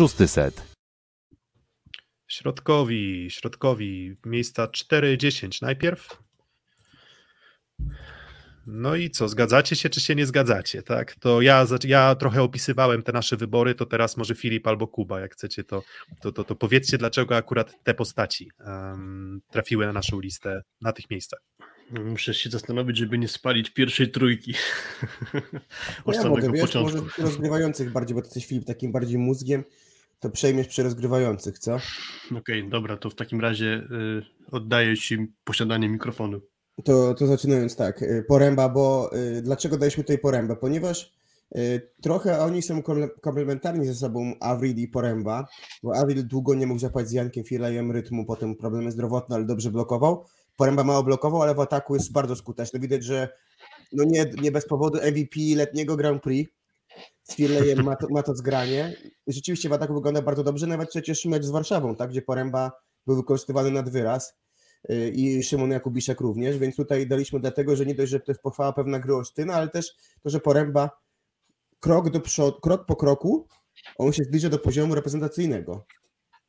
Szósty 0.00 0.28
set. 0.28 0.62
Środkowi, 2.28 3.28
środkowi, 3.30 4.16
miejsca 4.26 4.66
4-10 4.66 5.62
najpierw. 5.62 6.22
No 8.66 8.96
i 8.96 9.10
co, 9.10 9.28
zgadzacie 9.28 9.76
się, 9.76 9.88
czy 9.88 10.00
się 10.00 10.14
nie 10.14 10.26
zgadzacie, 10.26 10.82
tak? 10.82 11.14
To 11.14 11.40
ja, 11.40 11.66
ja 11.84 12.14
trochę 12.14 12.42
opisywałem 12.42 13.02
te 13.02 13.12
nasze 13.12 13.36
wybory, 13.36 13.74
to 13.74 13.86
teraz 13.86 14.16
może 14.16 14.34
Filip 14.34 14.66
albo 14.66 14.88
Kuba, 14.88 15.20
jak 15.20 15.32
chcecie, 15.32 15.64
to, 15.64 15.82
to, 16.20 16.32
to, 16.32 16.44
to 16.44 16.54
powiedzcie, 16.54 16.98
dlaczego 16.98 17.36
akurat 17.36 17.84
te 17.84 17.94
postaci 17.94 18.50
um, 18.66 19.40
trafiły 19.50 19.86
na 19.86 19.92
naszą 19.92 20.20
listę 20.20 20.62
na 20.80 20.92
tych 20.92 21.10
miejscach. 21.10 21.40
Muszę 21.90 22.34
się 22.34 22.50
zastanowić, 22.50 22.96
żeby 22.96 23.18
nie 23.18 23.28
spalić 23.28 23.70
pierwszej 23.70 24.10
trójki. 24.10 24.54
Od 26.04 26.14
ja 26.14 26.22
samego 26.22 26.46
mogę, 26.46 26.60
początku. 26.60 26.96
Wiesz, 26.96 27.02
może 27.18 27.22
rozgrywających 27.22 27.92
bardziej, 27.92 28.14
bo 28.14 28.20
ty 28.20 28.26
jesteś 28.26 28.46
Filip 28.46 28.64
takim 28.64 28.92
bardziej 28.92 29.18
mózgiem, 29.18 29.64
to 30.20 30.30
przejmiesz 30.30 30.68
przy 30.68 30.82
rozgrywających, 30.82 31.58
co? 31.58 31.74
Okej, 32.26 32.38
okay, 32.38 32.70
dobra, 32.70 32.96
to 32.96 33.10
w 33.10 33.14
takim 33.14 33.40
razie 33.40 33.66
y, 33.66 34.22
oddaję 34.52 34.96
Ci 34.96 35.32
posiadanie 35.44 35.88
mikrofonu. 35.88 36.40
To, 36.84 37.14
to 37.14 37.26
zaczynając 37.26 37.76
tak, 37.76 38.02
y, 38.02 38.24
poręba, 38.28 38.68
bo 38.68 39.10
y, 39.38 39.42
dlaczego 39.42 39.78
daliśmy 39.78 40.04
tutaj 40.04 40.18
porębę? 40.18 40.56
Ponieważ 40.56 41.12
y, 41.56 41.90
trochę 42.02 42.40
oni 42.40 42.62
są 42.62 42.82
komplementarni 43.20 43.86
ze 43.86 43.94
sobą, 43.94 44.34
Avril 44.40 44.76
i 44.76 44.88
poręba, 44.88 45.48
bo 45.82 45.96
Avril 45.96 46.26
długo 46.26 46.54
nie 46.54 46.66
mógł 46.66 46.80
zapać 46.80 47.08
z 47.08 47.12
Jankiem 47.12 47.44
Filejem 47.44 47.92
rytmu, 47.92 48.24
potem 48.24 48.56
problemy 48.56 48.92
zdrowotne, 48.92 49.36
ale 49.36 49.44
dobrze 49.44 49.70
blokował. 49.70 50.24
Poręba 50.56 50.84
mało 50.84 51.02
blokował, 51.02 51.42
ale 51.42 51.54
w 51.54 51.60
ataku 51.60 51.94
jest 51.94 52.12
bardzo 52.12 52.36
skuteczny. 52.36 52.80
Widać, 52.80 53.04
że 53.04 53.28
no 53.92 54.04
nie, 54.04 54.30
nie 54.42 54.52
bez 54.52 54.66
powodu 54.66 54.98
MVP 54.98 55.40
letniego 55.56 55.96
Grand 55.96 56.22
Prix 56.22 56.52
z 57.30 57.34
Firlejem 57.34 57.84
ma 57.84 57.96
to, 57.96 58.06
ma 58.10 58.22
to 58.22 58.34
zgranie. 58.34 58.96
Rzeczywiście 59.26 59.68
w 59.68 59.72
ataku 59.72 59.94
wygląda 59.94 60.22
bardzo 60.22 60.44
dobrze, 60.44 60.66
nawet 60.66 60.90
przecież 60.90 61.24
mecz 61.24 61.44
z 61.44 61.50
Warszawą, 61.50 61.96
tak, 61.96 62.10
gdzie 62.10 62.22
Poręba 62.22 62.72
był 63.06 63.16
wykorzystywany 63.16 63.70
nad 63.70 63.90
wyraz 63.90 64.38
y, 64.90 65.10
i 65.10 65.42
Szymon 65.42 65.70
Jakubiszek 65.70 66.20
również, 66.20 66.58
więc 66.58 66.76
tutaj 66.76 67.06
daliśmy 67.06 67.40
dlatego, 67.40 67.76
że 67.76 67.86
nie 67.86 67.94
dość, 67.94 68.10
że 68.10 68.20
to 68.20 68.32
jest 68.32 68.42
pochwała 68.42 68.72
pewna 68.72 68.98
gry 68.98 69.14
Olsztyna, 69.14 69.54
ale 69.54 69.68
też 69.68 69.96
to, 70.22 70.30
że 70.30 70.40
Poręba 70.40 70.90
krok 71.80 72.10
do 72.10 72.20
przodu, 72.20 72.60
krok 72.60 72.86
po 72.86 72.96
kroku, 72.96 73.46
on 73.98 74.12
się 74.12 74.24
zbliża 74.24 74.48
do 74.48 74.58
poziomu 74.58 74.94
reprezentacyjnego, 74.94 75.86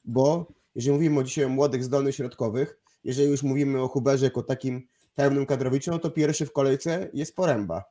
bo 0.03 0.53
jeżeli 0.75 0.93
mówimy 0.93 1.23
dzisiaj 1.23 1.45
o 1.45 1.49
młodych, 1.49 1.83
zdolnych 1.83 2.15
środkowych, 2.15 2.79
jeżeli 3.03 3.29
już 3.29 3.43
mówimy 3.43 3.81
o 3.81 3.87
Huberze 3.87 4.25
jako 4.25 4.43
takim 4.43 4.87
pełnym 5.15 5.45
kadrowiczu, 5.45 5.91
no 5.91 5.99
to 5.99 6.11
pierwszy 6.11 6.45
w 6.45 6.51
kolejce 6.51 7.09
jest 7.13 7.35
Poręba. 7.35 7.83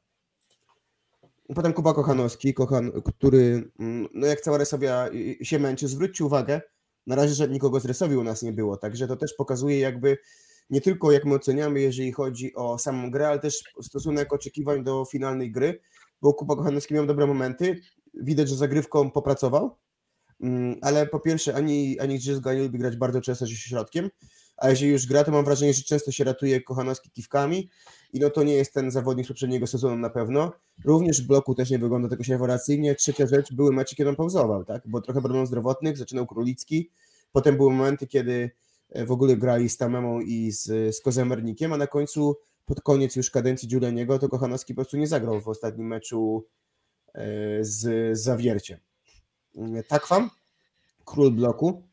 Potem 1.55 1.73
Kuba 1.73 1.95
Kochanowski, 1.95 2.55
Kochan, 2.55 2.93
który, 3.05 3.71
mm, 3.79 4.09
no 4.15 4.27
jak 4.27 4.41
cała 4.41 4.59
Resowia 4.59 5.09
się 5.43 5.59
męczy, 5.59 5.89
zwróćcie 5.89 6.25
uwagę, 6.25 6.61
na 7.07 7.17
razie, 7.17 7.35
że 7.35 7.49
nikogo 7.49 7.81
z 7.81 7.85
Resowi 7.85 8.17
u 8.17 8.25
nas 8.25 8.43
nie 8.43 8.53
było, 8.53 8.77
także 8.77 9.09
to 9.09 9.17
też 9.17 9.35
pokazuje 9.35 9.79
jakby 9.79 10.19
nie 10.71 10.81
tylko 10.81 11.13
jak 11.13 11.25
my 11.25 11.35
oceniamy, 11.35 11.81
jeżeli 11.81 12.13
chodzi 12.13 12.55
o 12.55 12.79
samą 12.79 13.11
grę, 13.11 13.29
ale 13.29 13.39
też 13.39 13.65
stosunek 13.83 14.33
oczekiwań 14.33 14.85
do 14.85 15.05
finalnej 15.05 15.53
gry, 15.53 15.81
bo 16.23 16.35
Kuba 16.35 16.57
Kochanowski 16.57 16.95
miał 16.95 17.07
dobre 17.07 17.27
momenty, 17.27 17.81
widać, 18.15 18.49
że 18.49 18.57
zagrywką 18.57 19.11
popracował, 19.11 19.77
mm, 20.41 20.77
ale 20.83 21.07
po 21.07 21.21
pierwsze 21.21 21.55
ani, 21.55 22.01
ani 22.01 22.19
Grzyzga 22.19 22.55
nie 22.55 22.63
lubi 22.63 22.79
grać 22.79 22.97
bardzo 22.97 23.21
często 23.21 23.47
środkiem, 23.47 24.11
a 24.61 24.71
jeżeli 24.71 24.91
już 24.91 25.07
gra, 25.07 25.25
to 25.25 25.31
mam 25.33 25.45
wrażenie, 25.45 25.75
że 25.75 25.83
często 25.83 26.13
się 26.13 26.25
ratuje 26.25 26.61
Kochanowski 26.61 27.11
kiwkami 27.11 27.71
i 28.13 28.21
no 28.21 28.31
to 28.31 28.43
nie 28.43 28.55
jest 28.55 28.75
ten 28.75 28.91
zawodnik 28.91 29.27
z 29.27 29.29
poprzedniego 29.29 29.67
sezonu 29.67 29.97
na 29.97 30.11
pewno. 30.11 30.53
Również 30.85 31.23
w 31.23 31.27
bloku 31.27 31.55
też 31.55 31.71
nie 31.71 31.79
wygląda 31.79 32.09
tego 32.09 32.25
się 32.25 32.33
rewelacyjnie. 32.33 32.95
Trzecia 32.95 33.27
rzecz, 33.27 33.53
były 33.53 33.73
mecze, 33.73 33.97
kiedy 33.97 34.11
on 34.11 34.17
pauzował, 34.17 34.65
tak? 34.65 34.83
Bo 34.87 35.01
trochę 35.01 35.21
problemów 35.21 35.49
zdrowotnych, 35.49 35.99
zaczynał 35.99 36.27
Królicki, 36.27 36.91
potem 37.33 37.57
były 37.57 37.73
momenty, 37.73 38.07
kiedy 38.07 38.51
e, 38.91 39.07
w 39.07 39.11
ogóle 39.11 39.37
grali 39.37 39.69
z 39.69 39.77
Tamemą 39.77 40.21
i 40.21 40.51
z, 40.51 40.97
z 40.97 41.01
Kozemernikiem, 41.01 41.73
a 41.73 41.77
na 41.77 41.87
końcu 41.87 42.37
pod 42.65 42.81
koniec 42.81 43.17
już 43.17 43.31
kadencji 43.31 43.69
Giulianiego 43.69 44.19
to 44.19 44.29
Kochanowski 44.29 44.75
po 44.75 44.81
prostu 44.81 44.97
nie 44.97 45.07
zagrał 45.07 45.41
w 45.41 45.49
ostatnim 45.49 45.87
meczu 45.87 46.47
e, 47.15 47.25
z, 47.65 47.79
z 48.19 48.23
Zawierciem. 48.23 48.79
Tak 49.89 50.07
wam? 50.09 50.31
Król 51.05 51.31
bloku 51.31 51.90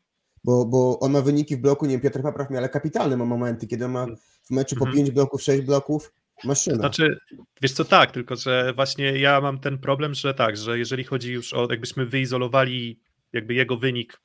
bo, 0.48 0.64
bo 0.64 0.98
on 1.00 1.12
ma 1.12 1.20
wyniki 1.22 1.56
w 1.56 1.60
bloku, 1.60 1.86
nie 1.86 1.92
wiem, 1.92 2.00
Piotr 2.00 2.22
Papraw 2.22 2.50
miał, 2.50 2.58
ale 2.58 2.68
kapitalne 2.68 3.16
ma 3.16 3.24
momenty, 3.24 3.66
kiedy 3.66 3.84
on 3.84 3.90
ma 3.90 4.06
w 4.44 4.50
meczu 4.50 4.76
po 4.76 4.84
5 4.84 4.98
mhm. 4.98 5.14
bloków, 5.14 5.42
6 5.42 5.62
bloków, 5.62 6.12
maszyna. 6.44 6.76
Znaczy, 6.76 7.18
wiesz 7.62 7.72
co, 7.72 7.84
tak, 7.84 8.12
tylko 8.12 8.36
że 8.36 8.72
właśnie 8.74 9.18
ja 9.18 9.40
mam 9.40 9.60
ten 9.60 9.78
problem, 9.78 10.14
że 10.14 10.34
tak, 10.34 10.56
że 10.56 10.78
jeżeli 10.78 11.04
chodzi 11.04 11.32
już 11.32 11.54
o, 11.54 11.66
jakbyśmy 11.70 12.06
wyizolowali 12.06 13.00
jakby 13.32 13.54
jego 13.54 13.76
wynik 13.76 14.20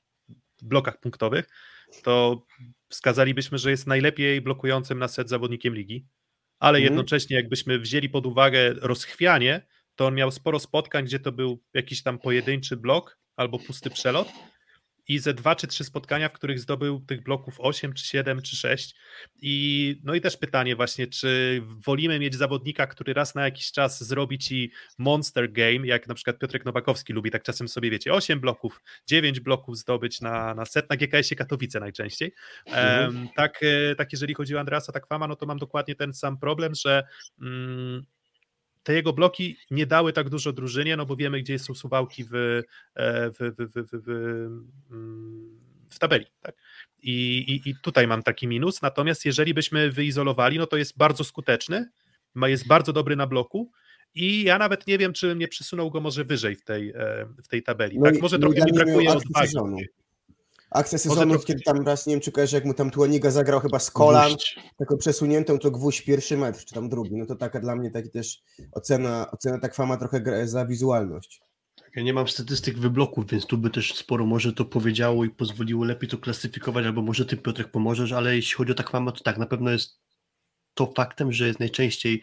w 0.62 0.66
blokach 0.66 1.00
punktowych, 1.00 1.50
to 2.04 2.46
wskazalibyśmy, 2.90 3.58
że 3.58 3.72
jest 3.72 3.88
najlepiej 3.88 4.42
blokującym 4.42 5.00
na 5.00 5.08
set 5.08 5.30
zawodnikiem 5.30 5.76
ligi, 5.76 6.06
ale 6.60 6.78
mhm. 6.78 6.84
jednocześnie 6.84 7.36
jakbyśmy 7.36 7.80
wzięli 7.80 8.10
pod 8.10 8.26
uwagę 8.26 8.74
rozchwianie, 8.74 9.66
to 9.96 10.06
on 10.06 10.16
miał 10.16 10.32
sporo 10.32 10.60
spotkań, 10.60 11.06
gdzie 11.06 11.20
to 11.20 11.32
był 11.32 11.60
jakiś 11.74 12.04
tam 12.04 12.20
pojedynczy 12.20 12.78
blok 12.78 13.18
albo 13.36 13.60
pusty 13.60 13.90
przelot, 13.90 14.28
i 15.08 15.20
ze 15.20 15.34
dwa 15.34 15.56
czy 15.56 15.68
trzy 15.68 15.84
spotkania, 15.84 16.30
w 16.30 16.34
których 16.34 16.60
zdobył 16.60 17.00
tych 17.00 17.24
bloków 17.24 17.56
8 17.60 17.94
czy 17.94 18.06
7 18.06 18.42
czy 18.42 18.56
6. 18.56 18.96
I 19.42 19.96
no 20.04 20.16
i 20.16 20.22
też 20.22 20.38
pytanie 20.38 20.76
właśnie, 20.76 21.08
czy 21.08 21.62
wolimy 21.86 22.20
mieć 22.20 22.36
zawodnika, 22.36 22.88
który 22.88 23.14
raz 23.14 23.36
na 23.36 23.46
jakiś 23.46 23.72
czas 23.72 24.04
zrobi 24.04 24.38
ci 24.38 24.72
monster 24.98 25.52
game, 25.52 25.88
jak 25.88 26.08
na 26.08 26.14
przykład 26.14 26.40
Piotrek 26.40 26.66
Nowakowski 26.66 27.14
lubi 27.14 27.32
tak 27.32 27.44
czasem 27.44 27.68
sobie, 27.68 27.90
wiecie, 27.90 28.14
8 28.14 28.40
bloków, 28.40 28.82
9 29.08 29.40
bloków 29.40 29.78
zdobyć 29.78 30.22
na, 30.22 30.56
na 30.56 30.66
set, 30.66 30.90
na 30.90 30.96
GKS-ie 30.96 31.38
Katowice 31.38 31.80
najczęściej. 31.80 32.34
Um, 32.68 33.28
tak, 33.36 33.60
e, 33.64 33.96
tak 33.96 34.12
jeżeli 34.12 34.34
chodzi 34.34 34.56
o 34.56 34.60
Andreasa 34.60 34.92
Takwama, 34.92 35.28
no 35.28 35.36
to 35.36 35.46
mam 35.46 35.58
dokładnie 35.58 35.96
ten 35.96 36.14
sam 36.14 36.38
problem, 36.38 36.76
że 36.76 37.04
mm, 37.42 38.06
te 38.84 38.94
jego 38.94 39.14
bloki 39.14 39.58
nie 39.72 39.86
dały 39.86 40.14
tak 40.14 40.30
dużo 40.30 40.54
drużynie, 40.54 40.98
no 40.98 41.06
bo 41.06 41.16
wiemy, 41.16 41.42
gdzie 41.42 41.60
są 41.60 41.74
suwałki 41.76 42.24
w, 42.24 42.36
e, 42.36 42.62
w, 43.30 43.38
w, 43.38 43.74
w, 43.74 43.88
w, 43.92 44.10
mm, 44.92 45.60
w 45.90 46.00
tabeli. 46.00 46.26
Tak? 46.42 46.56
I, 47.02 47.38
i, 47.38 47.70
I 47.70 47.76
tutaj 47.82 48.08
mam 48.08 48.24
taki 48.24 48.48
minus. 48.48 48.82
Natomiast 48.82 49.26
jeżeli 49.26 49.54
byśmy 49.54 49.92
wyizolowali, 49.92 50.58
no 50.58 50.68
to 50.68 50.78
jest 50.78 50.98
bardzo 50.98 51.24
skuteczny, 51.24 51.90
jest 52.36 52.68
bardzo 52.68 52.94
dobry 52.94 53.16
na 53.16 53.28
bloku 53.28 53.72
I 54.16 54.44
ja 54.44 54.58
nawet 54.58 54.88
nie 54.88 54.98
wiem, 54.98 55.14
czy 55.14 55.36
mnie 55.36 55.48
przesunął 55.48 55.92
go 55.92 56.02
może 56.02 56.24
wyżej 56.24 56.56
w 56.56 56.64
tej, 56.64 56.90
e, 56.90 57.26
w 57.44 57.48
tej 57.48 57.64
tabeli. 57.64 58.00
No 58.00 58.06
tak? 58.06 58.22
Może 58.22 58.38
no 58.38 58.48
trochę 58.48 58.66
mi 58.66 58.74
brakuje 58.74 59.10
odwagi. 59.10 59.54
Akcja 60.74 60.98
sezonu, 60.98 61.40
kiedy 61.40 61.62
tam 61.62 61.86
raz, 61.86 62.08
nie 62.08 62.14
wiem 62.14 62.22
czy 62.22 62.32
kojarzę, 62.32 62.58
jak 62.58 62.66
mu 62.66 62.74
tam 62.74 62.92
Tuaniga 62.92 63.32
zagrał 63.32 63.60
chyba 63.60 63.80
z 63.80 63.92
kolan, 63.92 64.30
Gwóźdź. 64.30 64.60
taką 64.78 64.98
przesuniętą, 64.98 65.60
to 65.60 65.72
gwóźdź 65.72 66.02
pierwszy 66.02 66.38
metr, 66.38 66.66
czy 66.66 66.76
tam 66.76 66.90
drugi. 66.90 67.16
No 67.16 67.26
to 67.26 67.36
taka 67.36 67.60
dla 67.60 67.76
mnie 67.76 67.92
taki 67.92 68.10
też 68.10 68.42
ocena, 68.72 69.32
ocena 69.32 69.60
tak 69.60 69.76
fama 69.76 69.98
trochę 69.98 70.48
za 70.48 70.66
wizualność. 70.66 71.42
Ja 71.96 72.04
nie 72.04 72.14
mam 72.14 72.28
statystyk 72.28 72.78
wybloków, 72.80 73.26
więc 73.30 73.46
tu 73.46 73.58
by 73.58 73.70
też 73.70 73.96
sporo 73.96 74.26
może 74.26 74.54
to 74.54 74.66
powiedziało 74.66 75.26
i 75.26 75.30
pozwoliło 75.30 75.86
lepiej 75.86 76.10
to 76.10 76.18
klasyfikować, 76.18 76.86
albo 76.86 77.02
może 77.02 77.26
ty 77.26 77.38
Piotrek 77.38 77.72
pomożesz, 77.72 78.12
ale 78.12 78.36
jeśli 78.36 78.56
chodzi 78.56 78.72
o 78.72 78.76
Takwama, 78.76 79.12
to 79.12 79.24
tak, 79.24 79.38
na 79.38 79.46
pewno 79.46 79.72
jest 79.72 80.00
to 80.74 80.94
faktem, 80.96 81.32
że 81.32 81.48
jest 81.48 81.60
najczęściej 81.60 82.22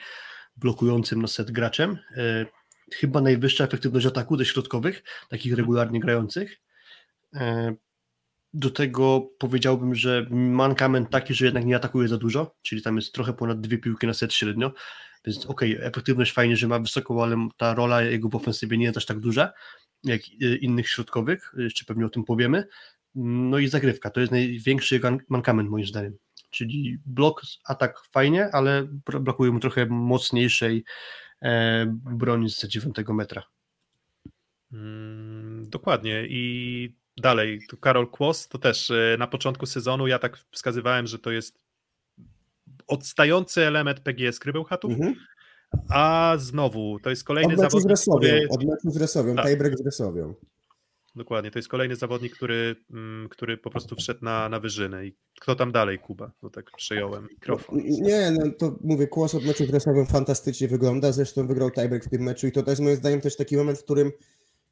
blokującym 0.57 1.23
na 1.23 1.29
set 1.29 1.51
graczem. 1.51 1.99
E, 2.17 2.47
chyba 2.95 3.21
najwyższa 3.21 3.65
efektywność 3.65 4.07
ataku 4.07 4.39
ze 4.39 4.45
środkowych, 4.45 5.03
takich 5.29 5.55
regularnie 5.55 6.01
grających. 6.01 6.61
E, 7.35 7.75
do 8.55 8.71
tego 8.71 9.31
powiedziałbym, 9.39 9.95
że 9.95 10.27
mankament 10.31 11.11
taki, 11.11 11.35
że 11.35 11.45
jednak 11.45 11.65
nie 11.65 11.77
atakuje 11.77 12.09
za 12.09 12.19
dużo, 12.19 12.57
czyli 12.63 12.83
tam 12.83 12.97
jest 12.97 13.15
trochę 13.15 13.33
ponad 13.33 13.61
dwie 13.61 13.79
piłki 13.79 14.07
na 14.07 14.15
set 14.15 14.35
średnio, 14.35 14.73
więc 15.25 15.47
okej, 15.47 15.79
efektywność 15.81 16.33
fajnie, 16.33 16.57
że 16.57 16.69
ma 16.69 16.79
wysoką, 16.79 17.23
ale 17.23 17.49
ta 17.57 17.75
rola 17.75 18.03
jego 18.03 18.29
w 18.29 18.35
ofensywie 18.35 18.79
nie 18.79 18.85
jest 18.85 18.97
aż 18.97 19.07
tak 19.07 19.21
duża, 19.21 19.53
jak 20.05 20.21
y, 20.43 20.57
innych 20.57 20.89
środkowych, 20.89 21.53
jeszcze 21.57 21.85
pewnie 21.85 22.07
o 22.07 22.09
tym 22.09 22.25
powiemy. 22.25 22.65
No 23.15 23.59
i 23.59 23.69
zagrywka, 23.69 24.11
to 24.11 24.21
jest 24.21 24.33
największy 24.33 25.01
mankament 25.29 25.71
moim 25.71 25.87
zdaniem. 25.87 26.17
Czyli 26.51 26.99
blok, 27.07 27.43
atak 27.65 28.01
fajnie, 28.11 28.49
ale 28.53 28.83
bra- 28.83 29.21
brakuje 29.21 29.51
mu 29.51 29.61
trochę 29.61 29.87
mocniejszej 29.87 30.85
e, 31.43 31.87
broni 32.05 32.51
z 32.51 32.65
9 32.65 32.97
metra. 33.09 33.43
Mm, 34.73 35.71
dokładnie. 35.71 36.27
I 36.29 36.95
dalej, 37.21 37.61
tu 37.69 37.77
Karol 37.77 38.11
Kłos, 38.11 38.49
to 38.49 38.59
też 38.59 38.91
e, 38.91 39.17
na 39.19 39.27
początku 39.27 39.67
sezonu 39.67 40.07
ja 40.07 40.19
tak 40.19 40.39
wskazywałem, 40.51 41.07
że 41.07 41.19
to 41.19 41.31
jest 41.31 41.59
odstający 42.87 43.67
element 43.67 44.01
PGS 44.01 44.39
Krybełchatów, 44.39 44.93
Mhm. 44.93 45.15
a 45.91 46.35
znowu 46.39 46.99
to 47.03 47.11
jest 47.11 47.25
kolejny 47.25 47.55
Od 47.55 47.61
meczu 47.61 47.71
z 47.71 47.73
zawodnik, 47.73 47.91
Resowią, 47.91 48.19
który... 48.19 48.71
z 48.85 48.97
Resowią, 48.97 49.37
Tak. 49.37 49.47
tiebreak 49.47 49.79
z 49.79 49.85
Resowią. 49.85 50.35
Dokładnie, 51.17 51.51
to 51.51 51.59
jest 51.59 51.69
kolejny 51.69 51.97
zawodnik, 51.97 52.37
który, 52.37 52.77
mm, 52.91 53.29
który 53.29 53.57
po 53.57 53.71
prostu 53.71 53.97
wszedł 53.97 54.25
na, 54.25 54.49
na 54.49 54.61
wyżynę. 54.61 55.07
I 55.07 55.17
kto 55.41 55.55
tam 55.55 55.73
dalej, 55.73 55.99
Kuba? 55.99 56.33
No 56.43 56.51
tak 56.51 56.71
przejąłem 56.77 57.29
mikrofon. 57.31 57.79
Nie, 57.85 58.31
no 58.31 58.51
to 58.59 58.77
mówię, 58.81 59.07
Kłos 59.07 59.35
od 59.35 59.45
meczu 59.45 59.67
z 59.67 59.71
Resowią 59.71 60.07
fantastycznie 60.07 60.69
wygląda, 60.69 61.13
zresztą 61.13 61.47
wygrał 61.47 61.71
tiebreak 61.71 62.05
w 62.05 62.09
tym 62.11 62.23
meczu 62.23 62.47
i 62.47 62.53
to, 62.53 62.71
jest 62.71 62.83
moim 62.83 62.97
zdaniem 62.97 63.21
też 63.21 63.37
taki 63.37 63.57
moment, 63.57 63.79
w 63.79 63.85
którym 63.85 64.13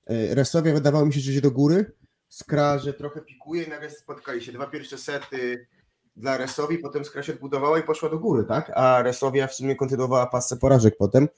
e, 0.06 0.34
Resowia 0.34 0.74
wydawało 0.74 1.06
mi 1.06 1.12
się, 1.12 1.20
że 1.20 1.30
idzie 1.30 1.40
do 1.40 1.50
góry, 1.50 1.92
Skra, 2.28 2.78
że 2.78 2.92
trochę 2.94 3.20
pikuje 3.20 3.62
i 3.62 3.68
nagle 3.68 3.90
spotkali 3.90 4.42
się. 4.44 4.52
Dwa 4.52 4.66
pierwsze 4.66 4.98
sety 4.98 5.66
dla 6.16 6.36
Resowi, 6.36 6.78
potem 6.78 7.04
Skra 7.04 7.22
się 7.22 7.32
odbudowała 7.32 7.78
i 7.78 7.82
poszła 7.82 8.08
do 8.08 8.18
góry, 8.18 8.44
tak? 8.44 8.72
A 8.74 9.02
Resowia 9.02 9.46
w 9.46 9.54
sumie 9.54 9.76
kontynuowała 9.76 10.26
pasę 10.26 10.56
porażek 10.56 10.96
potem. 10.98 11.28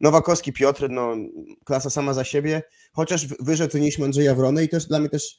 Nowakowski 0.00 0.52
Piotr, 0.52 0.90
no 0.90 1.14
klasa 1.64 1.90
sama 1.90 2.14
za 2.14 2.24
siebie, 2.24 2.62
chociaż 2.92 3.26
wy- 3.26 3.36
wyżej 3.40 3.66
oceniliśmy 3.66 4.04
Andrzeja 4.04 4.34
Wronę 4.34 4.64
i 4.64 4.68
też 4.68 4.86
dla 4.86 4.98
mnie 5.00 5.08
też 5.08 5.38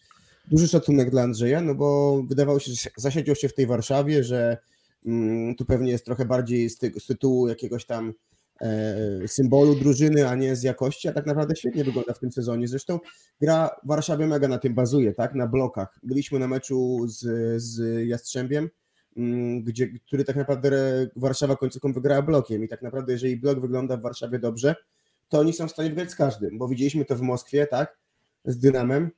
duży 0.51 0.67
szacunek 0.67 1.09
dla 1.09 1.21
Andrzeja, 1.23 1.61
no 1.61 1.75
bo 1.75 2.21
wydawało 2.23 2.59
się, 2.59 2.71
że 2.71 2.89
zasiedział 2.97 3.35
się 3.35 3.49
w 3.49 3.53
tej 3.53 3.67
Warszawie, 3.67 4.23
że 4.23 4.57
mm, 5.05 5.55
tu 5.55 5.65
pewnie 5.65 5.91
jest 5.91 6.05
trochę 6.05 6.25
bardziej 6.25 6.69
z, 6.69 6.77
ty- 6.77 6.93
z 6.99 7.05
tytułu 7.05 7.47
jakiegoś 7.47 7.85
tam 7.85 8.13
symbolu 9.27 9.75
drużyny, 9.75 10.29
a 10.29 10.35
nie 10.35 10.55
z 10.55 10.63
jakości, 10.63 11.07
a 11.07 11.13
tak 11.13 11.25
naprawdę 11.25 11.55
świetnie 11.55 11.83
wygląda 11.83 12.13
w 12.13 12.19
tym 12.19 12.31
sezonie. 12.31 12.67
Zresztą 12.67 12.99
gra 13.41 13.69
w 13.83 13.88
Warszawie 13.88 14.27
mega 14.27 14.47
na 14.47 14.57
tym 14.57 14.75
bazuje, 14.75 15.13
tak, 15.13 15.35
na 15.35 15.47
blokach. 15.47 15.99
Byliśmy 16.03 16.39
na 16.39 16.47
meczu 16.47 17.07
z, 17.07 17.19
z 17.61 18.07
Jastrzębiem, 18.07 18.69
mm, 19.17 19.63
gdzie, 19.63 19.88
który 20.07 20.23
tak 20.23 20.35
naprawdę 20.35 21.07
Warszawa 21.15 21.55
końcówką 21.55 21.93
wygrała 21.93 22.21
blokiem. 22.21 22.63
I 22.63 22.67
tak 22.67 22.81
naprawdę 22.81 23.13
jeżeli 23.13 23.38
blok 23.38 23.59
wygląda 23.59 23.97
w 23.97 24.01
Warszawie 24.01 24.39
dobrze, 24.39 24.75
to 25.29 25.39
oni 25.39 25.53
są 25.53 25.67
w 25.67 25.71
stanie 25.71 25.89
wygrać 25.89 26.11
z 26.11 26.15
każdym, 26.15 26.57
bo 26.57 26.67
widzieliśmy 26.67 27.05
to 27.05 27.15
w 27.15 27.21
Moskwie, 27.21 27.67
tak, 27.67 27.97
z 28.45 28.57
Dynamem, 28.57 29.11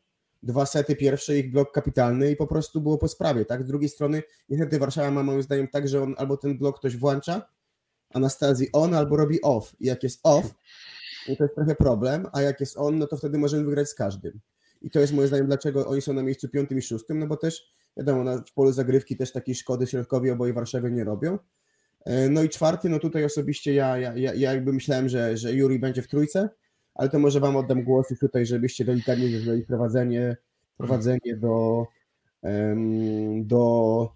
dwa 0.44 0.66
sety 0.66 0.96
pierwsze, 0.96 1.38
ich 1.38 1.52
blok 1.52 1.72
kapitalny 1.72 2.32
i 2.32 2.36
po 2.36 2.48
prostu 2.48 2.82
było 2.82 2.98
po 2.98 3.08
sprawie, 3.08 3.46
tak, 3.46 3.64
z 3.64 3.66
drugiej 3.66 3.90
strony 3.90 4.24
niestety 4.50 4.80
Warszawa 4.80 5.12
ma 5.12 5.24
moim 5.24 5.42
zdaniem 5.42 5.68
tak, 5.68 5.88
że 5.88 6.04
on 6.04 6.16
albo 6.18 6.38
ten 6.38 6.58
blok 6.58 6.80
ktoś 6.80 6.98
włącza, 6.98 7.50
Anastazji 8.14 8.70
on 8.74 8.94
albo 8.94 9.18
robi 9.18 9.42
off 9.42 9.76
i 9.80 9.86
jak 9.86 10.04
jest 10.04 10.20
off, 10.24 10.54
no 11.30 11.36
to 11.36 11.44
jest 11.44 11.56
trochę 11.56 11.76
problem, 11.76 12.28
a 12.34 12.42
jak 12.42 12.60
jest 12.60 12.78
on, 12.78 12.98
no 12.98 13.08
to 13.08 13.18
wtedy 13.18 13.38
możemy 13.38 13.64
wygrać 13.64 13.90
z 13.90 13.96
każdym. 13.96 14.40
I 14.82 14.90
to 14.90 15.00
jest 15.00 15.14
moim 15.14 15.28
zdaniem, 15.28 15.48
dlaczego 15.48 15.88
oni 15.88 16.02
są 16.02 16.14
na 16.14 16.24
miejscu 16.24 16.50
piątym 16.50 16.78
i 16.78 16.82
szóstym, 16.82 17.20
no 17.20 17.28
bo 17.28 17.38
też, 17.38 17.74
wiadomo, 17.98 18.24
na, 18.24 18.38
w 18.38 18.54
polu 18.54 18.72
zagrywki 18.72 19.18
też 19.18 19.32
takiej 19.32 19.56
szkody 19.56 19.88
środkowi 19.88 20.32
oboje 20.32 20.54
Warszawie 20.54 20.92
nie 20.92 21.04
robią. 21.04 21.40
E, 22.06 22.30
No 22.30 22.44
i 22.44 22.50
czwarty, 22.50 22.90
no 22.90 23.00
tutaj 23.00 23.26
osobiście 23.26 23.74
ja, 23.74 23.98
ja, 23.98 24.18
ja, 24.18 24.34
ja 24.34 24.54
jakby 24.54 24.74
myślałem, 24.74 25.10
że, 25.10 25.38
że 25.38 25.54
Juri 25.54 25.80
będzie 25.80 26.02
w 26.02 26.08
trójce, 26.08 26.50
ale 26.96 27.10
to 27.10 27.20
może 27.20 27.40
wam 27.40 27.56
oddam 27.56 27.84
głos 27.84 28.10
już 28.10 28.20
tutaj, 28.20 28.46
żebyście 28.46 28.86
delikatnie 28.86 29.40
zrobili 29.40 29.66
prowadzenie, 29.66 30.38
prowadzenie 30.78 31.38
do, 31.38 31.86
do, 33.42 34.16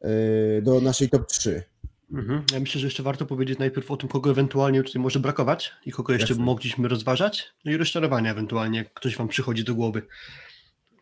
e, 0.00 0.62
do 0.62 0.80
naszej 0.80 1.08
top 1.08 1.26
3. 1.26 1.62
Mhm. 2.12 2.42
Ja 2.52 2.60
myślę, 2.60 2.80
że 2.80 2.86
jeszcze 2.86 3.02
warto 3.02 3.26
powiedzieć 3.26 3.58
najpierw 3.58 3.90
o 3.90 3.96
tym, 3.96 4.08
kogo 4.08 4.30
ewentualnie 4.30 4.82
tutaj 4.82 5.02
może 5.02 5.20
brakować 5.20 5.72
i 5.86 5.92
kogo 5.92 6.12
jeszcze 6.12 6.32
Jasne. 6.32 6.44
mogliśmy 6.44 6.88
rozważać, 6.88 7.52
no 7.64 7.72
i 7.72 7.76
rozczarowania 7.76 8.30
ewentualnie, 8.30 8.78
jak 8.78 8.92
ktoś 8.94 9.16
wam 9.16 9.28
przychodzi 9.28 9.64
do 9.64 9.74
głowy. 9.74 10.02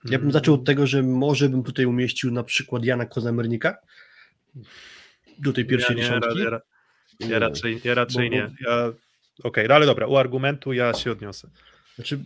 Ja 0.04 0.10
bym 0.10 0.20
Mm, 0.20 0.32
zaczął 0.32 0.54
od 0.54 0.64
tego, 0.64 0.86
że 0.86 1.02
może 1.02 1.48
bym 1.48 1.62
tutaj 1.62 1.86
umieścił 1.86 2.30
na 2.30 2.42
przykład 2.44 2.84
Jana 2.84 3.06
Kozamernika 3.06 3.76
do 5.38 5.52
tej 5.52 5.64
pierwszej 5.64 5.96
ja, 5.96 6.02
nie, 6.02 6.08
dziesiątki. 6.08 6.38
Ja, 6.38 6.50
ja, 7.20 7.28
ja 7.28 7.38
raczej, 7.38 7.80
ja 7.84 7.94
raczej 7.94 8.30
Bo- 8.30 8.36
nie. 8.36 8.50
Ja, 8.60 8.92
Okej, 9.42 9.68
no 9.68 9.74
ale 9.74 9.86
dobra, 9.86 10.06
u 10.06 10.16
argumentu 10.16 10.72
ja 10.72 10.94
się 10.94 11.12
odniosę. 11.12 11.50
Znaczy, 11.94 12.24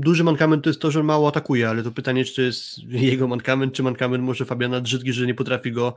duży 0.00 0.24
mankament 0.24 0.64
to 0.64 0.70
jest 0.70 0.80
to, 0.80 0.90
że 0.90 1.02
mało 1.02 1.28
atakuje, 1.28 1.68
ale 1.68 1.82
to 1.82 1.92
pytanie, 1.92 2.24
czy 2.24 2.34
to 2.34 2.42
jest 2.42 2.78
jego 3.12 3.28
mankament, 3.28 3.74
czy 3.74 3.82
mankament 3.82 4.24
może 4.24 4.44
Fabiana 4.44 4.80
Drzydki, 4.80 5.12
że 5.12 5.26
nie 5.26 5.34
potrafi 5.34 5.72
go 5.72 5.94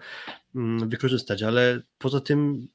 mm, 0.55 0.89
wykorzystać, 0.89 1.43
ale 1.43 1.81
poza 1.97 2.21
tym 2.21 2.67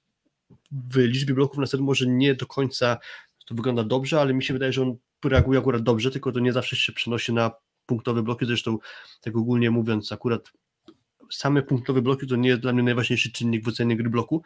w 0.70 0.96
liczbie 0.96 1.34
bloków 1.34 1.58
na 1.58 1.66
set 1.66 1.80
może 1.80 2.06
nie 2.06 2.34
do 2.34 2.46
końca 2.46 2.98
to 3.46 3.54
wygląda 3.54 3.84
dobrze, 3.84 4.20
ale 4.20 4.34
mi 4.34 4.42
się 4.42 4.52
wydaje, 4.52 4.72
że 4.72 4.82
on 4.82 4.96
reaguje 5.24 5.58
akurat 5.58 5.82
dobrze, 5.82 6.10
tylko 6.10 6.32
to 6.32 6.40
nie 6.40 6.52
zawsze 6.52 6.76
się 6.76 6.92
przenosi 6.92 7.32
na 7.32 7.50
punktowe 7.86 8.22
bloki, 8.22 8.46
zresztą 8.46 8.78
tak 9.20 9.36
ogólnie 9.36 9.70
mówiąc, 9.70 10.12
akurat 10.12 10.52
same 11.34 11.62
punktowe 11.62 12.02
bloki 12.02 12.26
to 12.26 12.36
nie 12.36 12.48
jest 12.48 12.60
dla 12.62 12.72
mnie 12.72 12.82
najważniejszy 12.82 13.32
czynnik 13.32 13.64
w 13.64 13.68
ocenie 13.68 13.96
gry 13.96 14.10
bloku, 14.10 14.42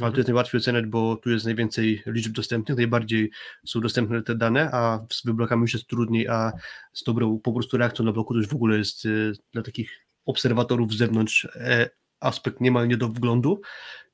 ale 0.00 0.10
to 0.12 0.16
jest 0.16 0.28
najłatwiej 0.28 0.58
oceniać, 0.60 0.86
bo 0.86 1.16
tu 1.16 1.30
jest 1.30 1.44
najwięcej 1.44 2.02
liczb 2.06 2.32
dostępnych, 2.32 2.78
najbardziej 2.78 3.30
są 3.66 3.80
dostępne 3.80 4.22
te 4.22 4.34
dane, 4.34 4.70
a 4.72 5.06
z 5.12 5.24
wyblokami 5.24 5.62
już 5.62 5.74
jest 5.74 5.86
trudniej, 5.86 6.28
a 6.28 6.52
z 6.92 7.02
dobrą 7.04 7.38
po 7.38 7.52
prostu 7.52 7.76
reakcją 7.76 8.04
na 8.04 8.12
bloku 8.12 8.34
to 8.34 8.38
już 8.38 8.48
w 8.48 8.54
ogóle 8.54 8.78
jest 8.78 9.04
y, 9.04 9.32
dla 9.52 9.62
takich 9.62 9.90
obserwatorów 10.26 10.92
z 10.92 10.96
zewnątrz 10.96 11.44
e, 11.44 11.90
aspekt 12.20 12.60
niemal 12.60 12.88
nie 12.88 12.96
do 12.96 13.08
wglądu. 13.08 13.60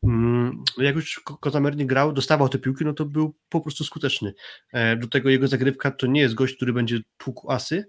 Mm, 0.03 0.65
Jak 0.79 0.95
już 0.97 1.21
Ko- 1.25 1.37
Kozamer 1.37 1.77
nie 1.77 1.87
grał, 1.87 2.13
dostawał 2.13 2.49
te 2.49 2.59
piłki, 2.59 2.85
no 2.85 2.93
to 2.93 3.05
był 3.05 3.35
po 3.49 3.61
prostu 3.61 3.85
skuteczny. 3.85 4.35
E, 4.73 4.97
Do 4.97 5.07
tego 5.07 5.31
jego 5.31 5.49
zagrywka 5.49 5.91
to 5.91 6.07
nie 6.07 6.21
jest 6.21 6.35
gość, 6.35 6.57
który 6.57 6.73
będzie 6.73 6.99
tłukł 7.17 7.51
asy, 7.51 7.85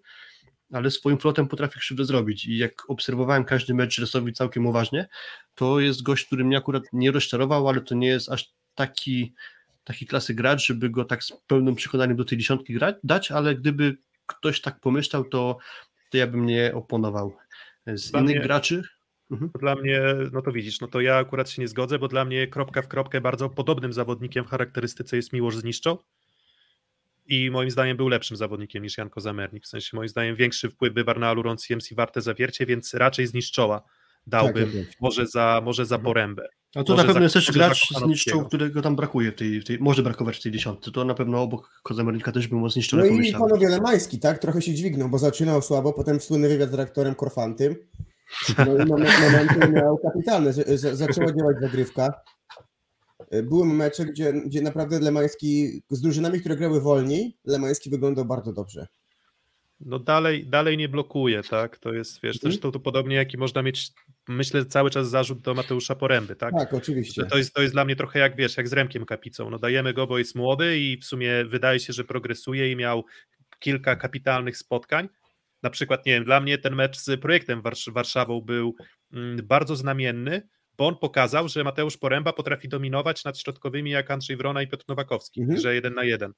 ale 0.71 0.91
swoim 0.91 1.17
flotem 1.17 1.47
potrafi 1.47 1.79
krzywdę 1.79 2.05
zrobić 2.05 2.45
i 2.45 2.57
jak 2.57 2.89
obserwowałem 2.89 3.43
każdy 3.45 3.73
mecz 3.73 3.97
Resowi 3.99 4.33
całkiem 4.33 4.65
uważnie, 4.65 5.07
to 5.55 5.79
jest 5.79 6.03
gość, 6.03 6.25
który 6.25 6.43
mnie 6.43 6.57
akurat 6.57 6.83
nie 6.93 7.11
rozczarował, 7.11 7.69
ale 7.69 7.81
to 7.81 7.95
nie 7.95 8.07
jest 8.07 8.29
aż 8.31 8.53
taki, 8.75 9.33
taki 9.83 10.05
klasy 10.05 10.33
gracz, 10.33 10.65
żeby 10.65 10.89
go 10.89 11.05
tak 11.05 11.23
z 11.23 11.31
pełnym 11.47 11.75
przekonaniem 11.75 12.17
do 12.17 12.25
tej 12.25 12.37
dziesiątki 12.37 12.73
grać, 12.73 12.95
dać, 13.03 13.31
ale 13.31 13.55
gdyby 13.55 13.97
ktoś 14.25 14.61
tak 14.61 14.79
pomyślał, 14.79 15.23
to, 15.23 15.57
to 16.09 16.17
ja 16.17 16.27
bym 16.27 16.45
nie 16.45 16.71
oponował. 16.75 17.35
Z 17.87 18.11
Dla 18.11 18.19
innych 18.19 18.35
mnie- 18.35 18.43
graczy 18.43 18.83
Mhm. 19.31 19.51
Dla 19.59 19.75
mnie, 19.75 20.01
no 20.31 20.41
to 20.41 20.51
widzisz, 20.51 20.81
no 20.81 20.87
to 20.87 21.01
ja 21.01 21.17
akurat 21.17 21.49
się 21.49 21.61
nie 21.61 21.67
zgodzę, 21.67 21.99
bo 21.99 22.07
dla 22.07 22.25
mnie 22.25 22.47
kropka 22.47 22.81
w 22.81 22.87
kropkę 22.87 23.21
bardzo 23.21 23.49
podobnym 23.49 23.93
zawodnikiem 23.93 24.45
w 24.45 24.47
charakterystyce 24.47 25.15
jest 25.15 25.33
Miłosz 25.33 25.57
Zniszczo 25.57 26.03
i 27.27 27.51
moim 27.51 27.71
zdaniem 27.71 27.97
był 27.97 28.07
lepszym 28.07 28.37
zawodnikiem 28.37 28.83
niż 28.83 28.97
Jan 28.97 29.09
Kozamernik, 29.09 29.63
w 29.63 29.67
sensie 29.67 29.97
moim 29.97 30.09
zdaniem 30.09 30.35
większy 30.35 30.69
wpływ 30.69 30.93
wywarł 30.93 31.19
na 31.19 31.29
Aluron 31.29 31.57
CMC 31.57 31.95
warte 31.95 32.21
zawiercie, 32.21 32.65
więc 32.65 32.93
raczej 32.93 33.27
Zniszczoła 33.27 33.81
dałbym, 34.27 34.65
Tak, 34.71 35.01
może 35.01 35.27
za, 35.27 35.61
może 35.65 35.85
za 35.85 35.95
Mhm. 35.95 36.05
porębę. 36.05 36.47
A 36.75 36.83
to 36.83 36.93
Może 36.93 37.03
na 37.03 37.13
pewno 37.13 37.19
za- 37.19 37.23
jest 37.23 37.33
też 37.47 37.51
gracz 37.55 37.69
za 37.93 37.99
z 37.99 38.03
niszczą, 38.03 38.31
Kochanowskiego. 38.31 38.45
którego 38.45 38.81
tam 38.81 38.95
brakuje 38.95 39.31
w 39.31 39.35
tej, 39.35 39.61
w 39.61 39.65
tej, 39.65 39.79
może 39.79 40.03
brakować 40.03 40.37
w 40.37 40.41
tej 40.43 40.51
dziesiątce. 40.51 40.91
To 40.91 41.05
na 41.05 41.13
pewno 41.13 41.41
obok 41.41 41.79
Kozamernika 41.83 42.31
też 42.31 42.47
bym 42.47 42.63
o 42.63 42.69
zniszczone 42.69 43.03
No 43.03 43.09
i 43.21 43.31
panowie 43.33 43.69
Lemański, 43.69 44.19
tak? 44.19 44.39
Trochę 44.39 44.61
się 44.61 44.73
dźwignął, 44.73 45.09
bo 45.09 45.17
zaczynał 45.17 45.61
słabo, 45.61 45.93
potem 45.93 46.21
słynny 46.21 46.49
wywiad 46.49 46.67
z 46.69 46.71
dyrektorem 46.71 47.15
Korfantym. 47.15 47.75
No 48.57 48.83
i 48.83 48.85
moment, 48.85 49.09
momenty 49.21 49.71
miał 49.71 49.97
kapitalne. 49.97 50.53
Z, 50.53 50.79
z, 50.79 50.97
zaczęła 50.97 51.33
działać 51.33 51.55
zagrywka. 51.61 52.13
Y, 53.33 53.43
Były 53.43 53.65
mecze, 53.65 54.05
gdzie, 54.05 54.33
gdzie 54.33 54.61
naprawdę 54.61 54.99
Lemański 54.99 55.81
z 55.89 56.01
drużynami, 56.01 56.39
które 56.39 56.55
grały 56.57 56.81
wolniej, 56.81 57.37
Lemański 57.45 57.89
wyglądał 57.89 58.25
bardzo 58.25 58.53
dobrze. 58.53 58.87
No 59.79 59.99
dalej, 59.99 60.47
dalej 60.47 60.77
nie 60.77 60.89
blokuje, 60.89 61.41
tak? 61.43 61.77
To 61.77 61.93
jest, 61.93 62.13
wiesz, 62.23 62.35
Mhm. 62.35 62.51
zresztą 62.51 62.71
to 62.71 62.79
podobnie 62.79 63.15
jaki 63.15 63.37
można 63.37 63.61
mieć, 63.61 63.89
myślę, 64.27 64.65
cały 64.65 64.89
czas 64.89 65.09
zarzut 65.09 65.41
do 65.41 65.53
Mateusza 65.53 65.95
Poręby, 65.95 66.35
tak? 66.35 66.53
Tak, 66.53 66.73
oczywiście. 66.73 67.25
To 67.25 67.37
jest, 67.37 67.53
to 67.53 67.61
jest 67.61 67.73
dla 67.73 67.85
mnie 67.85 67.95
trochę 67.95 68.19
jak, 68.19 68.35
wiesz, 68.35 68.57
jak 68.57 68.67
z 68.67 68.73
Remkiem 68.73 69.05
Kapicą. 69.05 69.49
No 69.49 69.59
dajemy 69.59 69.93
go, 69.93 70.07
bo 70.07 70.17
jest 70.17 70.35
młody 70.35 70.79
i 70.79 70.97
w 70.97 71.05
sumie 71.05 71.45
wydaje 71.45 71.79
się, 71.79 71.93
że 71.93 72.03
progresuje 72.03 72.71
i 72.71 72.75
miał 72.75 73.03
kilka 73.59 73.95
kapitalnych 73.95 74.57
spotkań. 74.57 75.09
Na 75.63 75.69
przykład, 75.69 76.05
nie 76.05 76.13
wiem, 76.13 76.23
dla 76.25 76.39
mnie 76.39 76.57
ten 76.57 76.75
mecz 76.75 76.97
z 76.99 77.19
projektem 77.21 77.61
Warsz- 77.61 77.93
Warszawą 77.93 78.41
był 78.41 78.75
mm, 79.13 79.47
bardzo 79.47 79.75
znamienny, 79.75 80.47
bo 80.77 80.87
on 80.87 80.97
pokazał, 80.97 81.47
że 81.47 81.63
Mateusz 81.63 81.97
Poręba 81.97 82.33
potrafi 82.33 82.69
dominować 82.69 83.23
nad 83.23 83.39
środkowymi 83.39 83.91
jak 83.91 84.11
Andrzej 84.11 84.37
Wrona 84.37 84.61
i 84.61 84.67
Piotr 84.67 84.85
Nowakowski, 84.87 85.41
Mhm. 85.41 85.59
że 85.59 85.75
jeden 85.75 85.93
na 85.93 86.03
jeden. 86.03 86.33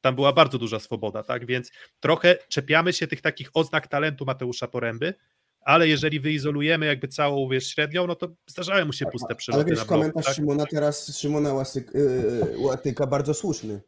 Tam 0.00 0.14
była 0.14 0.32
bardzo 0.32 0.58
duża 0.58 0.78
swoboda, 0.78 1.22
tak? 1.22 1.46
Więc 1.46 1.70
trochę 2.00 2.36
czepiamy 2.48 2.92
się 2.92 3.06
tych 3.06 3.20
takich 3.20 3.50
oznak 3.54 3.86
talentu 3.88 4.24
Mateusza 4.24 4.68
Poręby, 4.68 5.14
ale 5.60 5.88
jeżeli 5.88 6.20
wyizolujemy 6.20 6.86
jakby 6.86 7.08
całą 7.08 7.48
wiesz, 7.48 7.66
średnią, 7.68 8.06
no 8.06 8.14
to 8.14 8.28
zdarzają 8.46 8.86
mu 8.86 8.92
się 8.92 9.06
puste 9.06 9.26
Ale 9.28 9.36
przeloty 9.36 9.70
wiesz, 9.70 9.78
na 9.78 9.84
bloku, 9.84 10.00
komentarz 10.00 10.24
tak? 10.24 10.34
Szymona 10.34 10.66
teraz, 10.66 11.18
Szymona 11.18 11.54
Łasyk, 11.54 11.90
yy, 11.94 12.58
Łatyka 12.58 13.06
bardzo 13.06 13.34
słuszny. 13.34 13.80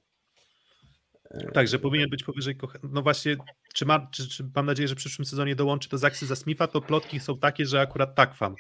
Tak, 1.55 1.69
że 1.69 1.79
powinien 1.79 2.11
być 2.11 2.25
powyżej. 2.25 2.57
No 2.83 3.03
właśnie, 3.03 3.37
czy, 3.75 3.87
ma, 3.87 4.09
czy, 4.13 4.29
czy 4.29 4.45
mam 4.55 4.67
nadzieję, 4.67 4.89
że 4.89 4.95
w 4.95 4.99
przyszłym 4.99 5.27
sezonie 5.27 5.57
dołączy 5.57 5.89
do 5.89 5.99
Zaksy 5.99 6.27
za 6.27 6.37
Smitha, 6.37 6.67
to 6.67 6.81
plotki 6.81 7.21
są 7.21 7.39
takie, 7.39 7.67
że 7.67 7.81
akurat 7.81 8.15
Takwam 8.15 8.53
e, 8.53 8.57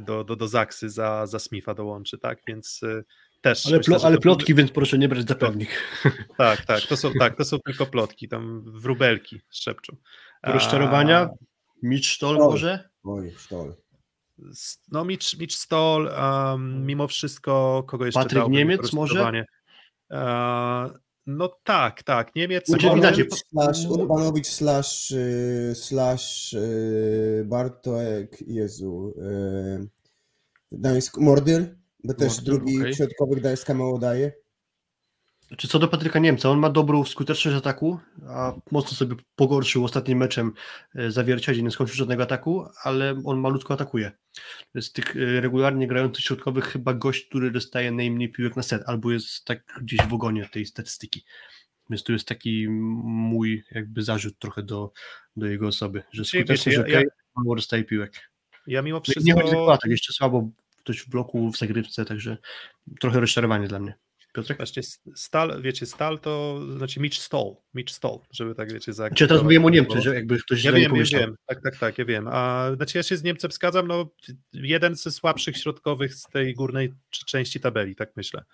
do, 0.00 0.24
do, 0.24 0.36
do 0.36 0.48
Zaksy 0.48 0.90
za, 0.90 1.26
za 1.26 1.38
Smitha 1.38 1.74
dołączy, 1.74 2.18
tak? 2.18 2.38
Więc 2.46 2.80
e, 2.82 3.02
też. 3.40 3.66
Ale, 3.66 3.78
myślę, 3.78 3.96
plo, 3.96 4.06
ale 4.06 4.18
plotki, 4.18 4.54
więc 4.54 4.70
proszę 4.70 4.98
nie 4.98 5.08
brać 5.08 5.28
za 5.28 5.34
pewnik. 5.34 5.70
Tak, 6.38 6.64
tak, 6.66 6.80
to 6.82 6.96
są, 6.96 7.12
tak, 7.18 7.36
to 7.36 7.44
są 7.44 7.58
tylko 7.58 7.86
plotki, 7.86 8.28
tam 8.28 8.62
wróbelki 8.80 9.40
szepczą. 9.50 9.96
A, 10.42 10.52
Rozczarowania? 10.52 11.28
Mitch 11.82 12.06
Stoll 12.08 12.36
może? 12.38 12.88
Oj, 13.04 13.32
sztol. 13.38 13.74
s- 14.50 14.78
No, 14.92 15.04
Mitch, 15.04 15.38
Mitch 15.38 15.54
Stoll, 15.56 16.10
um, 16.52 16.86
mimo 16.86 17.08
wszystko, 17.08 17.84
kogo 17.86 18.06
jeszcze 18.06 18.20
Patryk 18.20 18.42
Niemiec 18.48 18.92
może? 18.92 19.14
No 21.26 21.48
tak, 21.64 22.02
tak, 22.02 22.34
Niemiec. 22.36 22.66
Znaczy, 22.66 22.90
Urbanowicz 22.90 23.44
slash, 23.50 23.86
Urbanowicz 23.86 24.46
slash, 24.46 25.10
yy, 25.10 25.74
slash 25.74 26.52
yy, 26.52 27.44
Bartek, 27.44 28.42
Jezu, 28.46 29.14
yy, 29.16 29.88
Gdańsk, 30.72 31.18
Mordyr, 31.18 31.76
bo 32.04 32.14
też 32.14 32.28
Mordyr, 32.28 32.44
drugi 32.44 32.80
okej. 32.80 32.94
środkowy 32.94 33.36
Gdańska 33.36 33.74
mało 33.74 33.98
daje. 33.98 34.41
Czy 35.56 35.68
co 35.68 35.78
do 35.78 35.88
Patryka 35.88 36.18
Niemca, 36.18 36.50
on 36.50 36.58
ma 36.58 36.70
dobrą 36.70 37.04
skuteczność 37.04 37.56
ataku, 37.58 37.98
a 38.28 38.52
mocno 38.70 38.96
sobie 38.96 39.16
pogorszył 39.36 39.84
ostatnim 39.84 40.18
meczem 40.18 40.52
e, 40.94 41.10
zawiercia, 41.10 41.52
gdzie 41.52 41.62
nie 41.62 41.70
skończył 41.70 41.96
żadnego 41.96 42.22
ataku, 42.22 42.64
ale 42.82 43.22
on 43.24 43.40
malutko 43.40 43.74
atakuje. 43.74 44.12
Z 44.80 44.92
tych 44.92 45.16
e, 45.16 45.40
regularnie 45.40 45.86
grających 45.86 46.24
środkowych 46.24 46.64
chyba 46.64 46.94
gość, 46.94 47.26
który 47.28 47.50
dostaje 47.50 47.92
najmniej 47.92 48.32
piłek 48.32 48.56
na 48.56 48.62
set, 48.62 48.82
albo 48.86 49.12
jest 49.12 49.44
tak 49.44 49.64
gdzieś 49.82 50.00
w 50.08 50.14
ogonie 50.14 50.48
tej 50.52 50.66
statystyki. 50.66 51.24
Więc 51.90 52.02
to 52.02 52.12
jest 52.12 52.28
taki 52.28 52.68
mój 52.68 53.64
jakby 53.70 54.02
zarzut 54.02 54.38
trochę 54.38 54.62
do, 54.62 54.92
do 55.36 55.46
jego 55.46 55.66
osoby, 55.66 56.02
że 56.12 56.24
wiecie, 56.48 56.80
ok, 56.80 56.88
ja- 56.88 57.00
ja- 57.00 57.06
mało 57.36 57.56
dostaje 57.56 57.84
piłek. 57.84 58.30
Ja 58.66 58.82
mimo 58.82 58.98
Nie 58.98 59.02
wszystko. 59.02 59.40
chodzi 59.40 59.56
o 59.56 59.72
atak, 59.72 59.90
jeszcze 59.90 60.12
słabo 60.12 60.50
ktoś 60.78 60.98
w 60.98 61.08
bloku, 61.08 61.50
w 61.52 61.58
zagrywce, 61.58 62.04
także 62.04 62.36
trochę 63.00 63.20
rozczarowanie 63.20 63.68
dla 63.68 63.78
mnie. 63.78 63.94
Piotrek? 64.32 64.58
Właśnie 64.58 64.82
Stal, 65.14 65.62
wiecie, 65.62 65.86
Stal 65.86 66.18
to 66.18 66.60
znaczy 66.76 67.00
Mitch 67.00 67.18
Stoll, 67.18 67.56
Mitch 67.74 67.92
Stoll, 67.92 68.18
żeby 68.30 68.54
tak 68.54 68.72
wiecie 68.72 68.92
Czy 68.92 69.24
ja 69.24 69.28
teraz 69.28 69.42
mówiłem 69.42 69.64
o 69.64 69.70
Niemcy, 69.70 70.00
że 70.00 70.14
jakby 70.14 70.38
ktoś 70.38 70.64
Ja 70.64 70.70
źle 70.70 70.72
nie 70.72 70.76
wiem, 70.76 70.82
ja 70.84 70.90
pomyślał. 70.90 71.20
wiem, 71.20 71.34
tak, 71.46 71.62
tak, 71.62 71.76
tak, 71.76 71.98
ja 71.98 72.04
wiem. 72.04 72.28
A 72.28 72.70
znaczy 72.76 72.98
ja 72.98 73.02
się 73.02 73.16
z 73.16 73.22
Niemcem 73.22 73.50
zgadzam, 73.50 73.86
no 73.86 74.10
jeden 74.52 74.94
ze 74.94 75.10
słabszych 75.10 75.56
środkowych 75.56 76.14
z 76.14 76.22
tej 76.22 76.54
górnej 76.54 76.92
części 77.26 77.60
tabeli, 77.60 77.96
tak 77.96 78.12
myślę. 78.16 78.44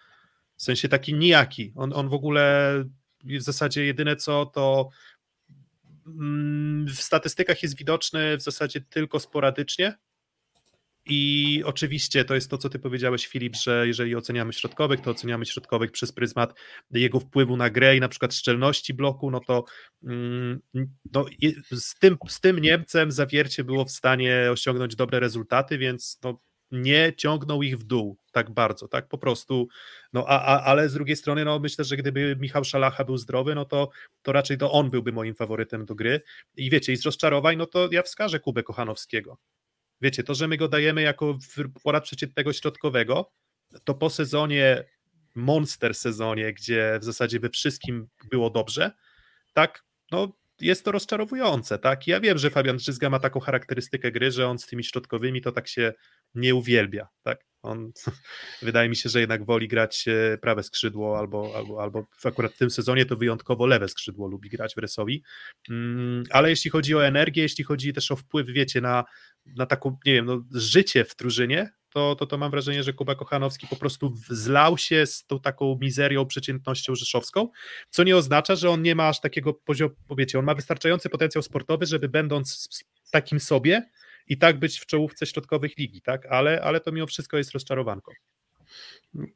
W 0.57 0.63
sensie 0.63 0.89
taki 0.89 1.15
nijaki. 1.15 1.73
On, 1.77 1.93
on 1.93 2.09
w 2.09 2.15
ogóle 2.15 2.75
w 3.25 3.43
zasadzie 3.43 3.85
jedyne 3.85 4.17
co 4.17 4.47
to 4.47 4.89
mm, 6.07 6.87
w 6.87 7.03
statystykach 7.03 7.63
jest 7.63 7.77
widoczny 7.77 8.37
w 8.37 8.43
zasadzie 8.43 8.81
tylko 8.81 9.21
sporadycznie. 9.21 9.95
I 11.09 11.63
oczywiście 11.67 12.25
to 12.25 12.35
jest 12.35 12.51
to, 12.51 12.59
co 12.59 12.69
ty 12.69 12.79
powiedziałeś, 12.79 13.27
Filip, 13.27 13.57
że 13.57 13.87
jeżeli 13.87 14.17
oceniamy 14.17 14.53
środkowych, 14.53 15.01
to 15.01 15.11
oceniamy 15.11 15.47
środkowych 15.47 15.93
przez 15.93 16.13
pryzmat 16.13 16.55
jego 16.91 17.21
wpływu 17.21 17.57
na 17.57 17.71
grę 17.71 17.97
i 17.97 18.01
na 18.01 18.09
przykład 18.09 18.35
szczelności 18.35 18.95
bloku, 18.95 19.31
no 19.31 19.41
to 19.41 19.65
mm, 20.05 20.61
no, 21.13 21.25
z, 21.73 21.95
tym, 21.99 22.17
z 22.29 22.41
tym 22.41 22.59
Niemcem 22.59 23.13
zawiercie 23.13 23.65
było 23.65 23.85
w 23.85 23.91
stanie 23.91 24.49
osiągnąć 24.53 24.97
dobre 24.97 25.21
rezultaty, 25.21 25.79
więc 25.79 26.19
no, 26.23 26.41
nie 26.71 27.13
ciągnął 27.17 27.63
ich 27.63 27.79
w 27.79 27.85
dół 27.85 28.19
tak 28.33 28.51
bardzo, 28.51 28.89
tak? 28.89 29.09
Po 29.09 29.19
prostu, 29.19 29.69
no 30.13 30.25
a, 30.29 30.41
a, 30.41 30.65
ale 30.65 30.89
z 30.89 30.95
drugiej 30.95 31.17
strony, 31.17 31.45
no 31.45 31.59
myślę, 31.59 31.85
że 31.85 31.97
gdyby 31.97 32.37
Michał 32.41 32.65
Szalacha 32.65 33.05
był 33.05 33.17
zdrowy, 33.17 33.55
no 33.55 33.65
to, 33.65 33.89
to 34.23 34.33
raczej 34.33 34.59
to 34.59 34.73
on 34.73 34.91
byłby 34.91 35.13
moim 35.13 35.35
faworytem 35.35 35.87
do 35.87 35.95
gry. 35.95 36.21
I 36.57 36.71
wiecie, 36.71 36.93
i 36.93 36.97
z 36.97 37.05
rozczarowań, 37.05 37.57
no 37.57 37.67
to 37.67 37.89
ja 37.93 38.03
wskażę 38.03 38.41
Kubę 38.41 38.63
Kochanowskiego, 38.63 39.39
wiecie, 40.01 40.23
to, 40.23 40.35
że 40.35 40.49
my 40.49 40.57
go 40.57 40.69
dajemy 40.69 41.03
jako 41.03 41.39
pora 41.83 42.01
przeciętnego 42.01 42.53
środkowego, 42.53 43.33
to 43.85 43.95
po 43.95 44.11
sezonie, 44.11 44.85
monster 45.35 45.95
sezonie, 45.95 46.53
gdzie 46.53 46.99
w 47.01 47.05
zasadzie 47.05 47.41
we 47.41 47.49
wszystkim 47.49 48.09
było 48.31 48.51
dobrze, 48.51 48.91
tak, 49.53 49.85
no 50.11 50.33
jest 50.61 50.85
to 50.85 50.93
rozczarowujące, 50.93 51.79
tak? 51.79 52.07
Ja 52.07 52.21
wiem, 52.21 52.39
że 52.39 52.51
Fabian 52.51 52.77
Drzyzga 52.77 53.11
ma 53.11 53.19
taką 53.19 53.41
charakterystykę 53.41 54.13
gry, 54.13 54.31
że 54.31 54.49
on 54.49 54.59
z 54.59 54.67
tymi 54.67 54.85
środkowymi 54.85 55.41
to 55.41 55.53
tak 55.53 55.69
się 55.69 55.93
nie 56.35 56.55
uwielbia, 56.55 57.09
tak? 57.23 57.49
On 57.63 57.93
wydaje 58.63 58.89
mi 58.89 58.97
się, 58.97 59.09
że 59.09 59.21
jednak 59.21 59.45
woli 59.45 59.69
grać 59.69 60.05
e, 60.09 60.39
prawe 60.39 60.63
skrzydło 60.63 61.19
albo, 61.19 61.53
albo, 61.57 61.83
albo 61.83 62.07
w 62.19 62.27
akurat 62.27 62.53
w 62.53 62.59
tym 62.59 62.71
sezonie 62.71 63.07
to 63.07 63.17
wyjątkowo 63.17 63.67
lewe 63.67 63.89
skrzydło 63.89 64.29
lubi 64.29 64.49
grać 64.51 64.75
w 64.75 64.79
Resowi, 64.79 65.23
mm, 65.71 66.25
ale 66.31 66.51
jeśli 66.51 66.71
chodzi 66.71 66.95
o 66.95 67.07
energię, 67.07 67.43
jeśli 67.43 67.65
chodzi 67.65 67.93
też 67.93 68.11
o 68.11 68.17
wpływ, 68.17 68.47
wiecie, 68.47 68.81
na, 68.81 69.05
na 69.47 69.67
taką, 69.67 69.97
nie 70.07 70.13
wiem, 70.13 70.25
no, 70.25 70.45
życie 70.55 71.05
w 71.05 71.17
drużynie, 71.17 71.71
to, 71.91 72.15
to, 72.15 72.27
to 72.27 72.39
mam 72.39 72.51
wrażenie, 72.51 72.83
że 72.83 72.93
Kuba 72.93 73.15
Kochanowski 73.15 73.67
po 73.67 73.77
prostu 73.77 74.15
zlał 74.29 74.79
się 74.79 75.07
z 75.07 75.27
tą 75.27 75.41
taką 75.41 75.79
mizerią, 75.81 76.27
przeciętnością 76.27 76.95
rzeszowską, 76.95 77.49
co 77.91 78.05
nie 78.05 78.17
oznacza, 78.17 78.57
że 78.57 78.71
on 78.71 78.83
nie 78.83 78.95
ma 78.95 79.09
aż 79.09 79.21
takiego 79.21 79.55
poziomu, 79.55 79.95
wiecie, 80.19 80.39
on 80.39 80.45
ma 80.45 80.55
wystarczający 80.55 81.09
potencjał 81.09 81.43
sportowy, 81.43 81.87
żeby 81.87 82.09
będąc 82.09 82.69
takim 83.11 83.41
sobie 83.41 83.91
i 84.29 84.39
tak 84.39 84.59
być 84.59 84.79
w 84.79 84.87
czołówce 84.87 85.27
środkowych 85.27 85.79
ligi, 85.79 86.03
tak, 86.03 86.27
ale, 86.27 86.63
ale 86.63 86.81
to 86.81 86.93
mimo 86.93 87.07
wszystko 87.07 87.37
jest 87.37 87.53
rozczarowanką. 87.53 88.13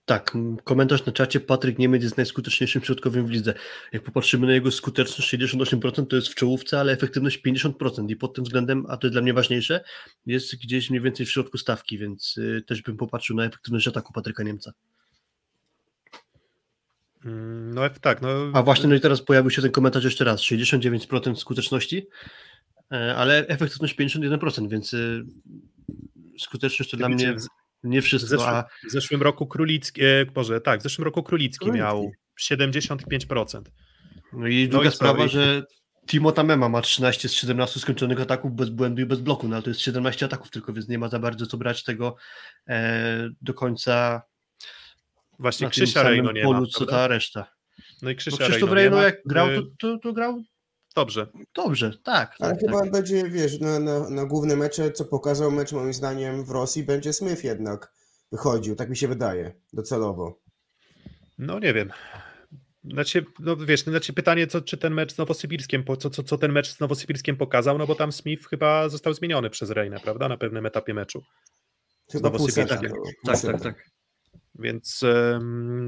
Tak, 0.04 0.36
komentarz 0.64 1.06
na 1.06 1.12
czacie, 1.12 1.40
Patryk 1.40 1.78
Niemiec 1.78 2.02
jest 2.02 2.16
najskuteczniejszym 2.16 2.82
środkowym 2.82 3.26
w 3.26 3.30
lidze. 3.30 3.54
Jak 3.92 4.02
popatrzymy 4.02 4.46
na 4.46 4.52
jego 4.52 4.70
skuteczność, 4.70 5.34
68% 5.34 6.06
to 6.06 6.16
jest 6.16 6.28
w 6.28 6.34
czołówce, 6.34 6.80
ale 6.80 6.92
efektywność 6.92 7.42
50% 7.46 8.10
i 8.10 8.16
pod 8.16 8.34
tym 8.34 8.44
względem, 8.44 8.86
a 8.88 8.96
to 8.96 9.06
jest 9.06 9.14
dla 9.14 9.22
mnie 9.22 9.34
ważniejsze, 9.34 9.84
jest 10.26 10.56
gdzieś 10.56 10.90
mniej 10.90 11.02
więcej 11.02 11.26
w 11.26 11.30
środku 11.30 11.58
stawki, 11.58 11.98
więc 11.98 12.36
y, 12.38 12.62
też 12.66 12.82
bym 12.82 12.96
popatrzył 12.96 13.36
na 13.36 13.44
efektywność 13.44 13.88
ataku 13.88 14.12
Patryka 14.12 14.42
Niemca. 14.42 14.72
Mm, 17.24 17.74
No 17.74 17.82
tak, 18.00 18.22
no. 18.22 18.28
A 18.52 18.62
właśnie, 18.62 18.88
no 18.88 18.94
i 18.94 19.00
teraz 19.00 19.22
pojawił 19.22 19.50
się 19.50 19.62
ten 19.62 19.70
komentarz 19.70 20.04
jeszcze 20.04 20.24
raz, 20.24 20.40
69% 20.40 21.36
skuteczności, 21.36 22.06
ale 23.16 23.46
efektywność 23.48 23.94
51%, 23.94 24.68
więc 24.68 24.92
y, 24.94 25.24
skuteczność 26.38 26.90
to 26.90 26.96
dla 26.96 27.08
Wiecie, 27.08 27.26
mnie 27.32 27.38
w- 27.40 27.46
nie 27.84 28.02
W 28.02 28.04
wszystko, 28.04 28.28
zeszłym, 28.30 28.48
a 28.54 28.64
w 28.88 28.90
zeszłym 28.92 29.22
roku 29.22 29.46
Królicki, 29.46 30.02
e, 30.04 30.26
Boże, 30.26 30.60
tak, 30.60 30.80
w 30.80 30.82
zeszłym 30.82 31.04
roku 31.04 31.22
Królicki 31.22 31.58
Królicki. 31.64 31.78
miał 31.84 32.12
75%. 32.40 33.70
No 34.32 34.46
i 34.46 34.64
No 34.64 34.70
druga 34.70 34.88
i 34.88 34.90
co? 34.90 34.96
sprawa, 34.96 35.24
I- 35.24 35.28
że 35.28 35.62
Timo 36.06 36.32
Tamema 36.32 36.68
ma 36.68 36.82
13 36.82 37.28
z 37.28 37.32
17 37.32 37.80
skończonych 37.80 38.20
ataków 38.20 38.52
bez 38.54 38.68
błędu 38.70 39.02
i 39.02 39.06
bez 39.06 39.20
bloku, 39.20 39.48
no 39.48 39.56
ale 39.56 39.62
to 39.62 39.70
jest 39.70 39.80
17 39.80 40.26
ataków 40.26 40.50
tylko, 40.50 40.72
więc 40.72 40.88
nie 40.88 40.98
ma 40.98 41.08
za 41.08 41.18
bardzo 41.18 41.46
co 41.46 41.56
brać 41.58 41.84
tego 41.84 42.16
e, 42.68 43.28
do 43.42 43.54
końca 43.54 44.22
Właśnie 45.38 45.68
Krzysia 45.70 46.02
Rejno 46.02 46.32
nie 46.32 46.42
polu, 46.42 46.60
ma, 46.60 46.66
co 46.66 46.86
ta 46.86 47.08
reszta. 47.08 47.46
No 48.02 48.10
i 48.10 48.14
Bo 48.14 48.18
Krzysia 48.18 48.36
Krzysztof 48.36 48.70
Rejno, 48.72 48.74
Rejno 48.96 49.02
jak 49.02 49.16
grał, 49.26 49.48
Y, 49.50 49.54
to, 49.54 49.62
to, 49.78 49.98
to 49.98 50.12
grał 50.12 50.42
Dobrze. 50.96 51.26
dobrze, 51.54 51.98
tak. 52.02 52.34
Ale 52.40 52.50
tak, 52.52 52.60
chyba 52.60 52.80
tak. 52.80 52.90
będzie, 52.90 53.30
wiesz, 53.30 53.60
na, 53.60 53.78
na, 53.78 54.10
na 54.10 54.24
główne 54.24 54.56
mecze, 54.56 54.92
co 54.92 55.04
pokazał 55.04 55.50
mecz 55.50 55.72
moim 55.72 55.92
zdaniem 55.92 56.44
w 56.44 56.50
Rosji, 56.50 56.82
będzie 56.84 57.12
Smith 57.12 57.44
jednak 57.44 57.92
wychodził, 58.32 58.76
tak 58.76 58.90
mi 58.90 58.96
się 58.96 59.08
wydaje, 59.08 59.54
docelowo. 59.72 60.38
No 61.38 61.58
nie 61.58 61.74
wiem. 61.74 61.90
Znaczy, 62.84 63.24
no 63.38 63.56
wiesz, 63.56 63.82
znaczy 63.82 64.12
pytanie, 64.12 64.46
co, 64.46 64.60
czy 64.60 64.76
ten 64.76 64.94
mecz 64.94 65.14
z 65.14 65.18
Nowosybirskiem, 65.18 65.84
po- 65.84 65.96
co, 65.96 66.10
co, 66.10 66.22
co 66.22 66.38
ten 66.38 66.52
mecz 66.52 66.68
z 66.70 66.80
Nowosybirskiem 66.80 67.36
pokazał, 67.36 67.78
no 67.78 67.86
bo 67.86 67.94
tam 67.94 68.12
Smith 68.12 68.48
chyba 68.48 68.88
został 68.88 69.14
zmieniony 69.14 69.50
przez 69.50 69.70
Rejnę, 69.70 70.00
prawda, 70.00 70.28
na 70.28 70.36
pewnym 70.36 70.66
etapie 70.66 70.94
meczu. 70.94 71.22
Chyba 72.12 72.30
pół 72.30 72.38
to- 72.38 72.44
pół 72.44 72.54
Tak, 73.26 73.36
seta. 73.38 73.52
tak, 73.52 73.62
tak. 73.62 73.91
Więc 74.54 75.04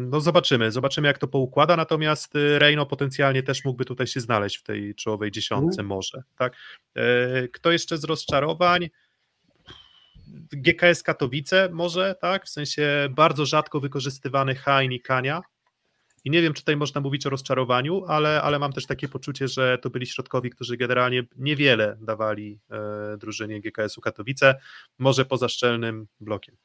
no 0.06 0.20
zobaczymy, 0.20 0.72
zobaczymy 0.72 1.08
jak 1.08 1.18
to 1.18 1.28
poukłada, 1.28 1.76
natomiast 1.76 2.36
y, 2.36 2.58
Reino 2.58 2.86
potencjalnie 2.86 3.42
też 3.42 3.64
mógłby 3.64 3.84
tutaj 3.84 4.06
się 4.06 4.20
znaleźć 4.20 4.56
w 4.58 4.62
tej 4.62 4.94
czołowej 4.94 5.30
dziesiątce 5.30 5.82
może, 5.82 6.22
tak? 6.38 6.56
E, 6.94 7.48
Kto 7.48 7.72
jeszcze 7.72 7.98
z 7.98 8.04
rozczarowań? 8.04 8.90
GKS 10.52 11.02
Katowice 11.02 11.68
może, 11.72 12.14
tak? 12.20 12.46
W 12.46 12.48
sensie 12.48 13.08
bardzo 13.10 13.46
rzadko 13.46 13.80
wykorzystywany 13.80 14.54
Hain 14.54 14.92
i 14.92 15.00
Kania. 15.00 15.42
I 16.24 16.30
nie 16.30 16.42
wiem, 16.42 16.52
czy 16.52 16.62
tutaj 16.62 16.76
można 16.76 17.00
mówić 17.00 17.26
o 17.26 17.30
rozczarowaniu, 17.30 18.04
ale, 18.04 18.42
ale 18.42 18.58
mam 18.58 18.72
też 18.72 18.86
takie 18.86 19.08
poczucie, 19.08 19.48
że 19.48 19.78
to 19.78 19.90
byli 19.90 20.06
środkowi, 20.06 20.50
którzy 20.50 20.76
generalnie 20.76 21.22
niewiele 21.36 21.96
dawali 22.00 22.60
e, 22.70 23.16
drużynie 23.16 23.60
GKS-u 23.60 24.00
Katowice, 24.00 24.54
może 24.98 25.24
poza 25.24 25.48
szczelnym 25.48 26.06
blokiem. 26.20 26.56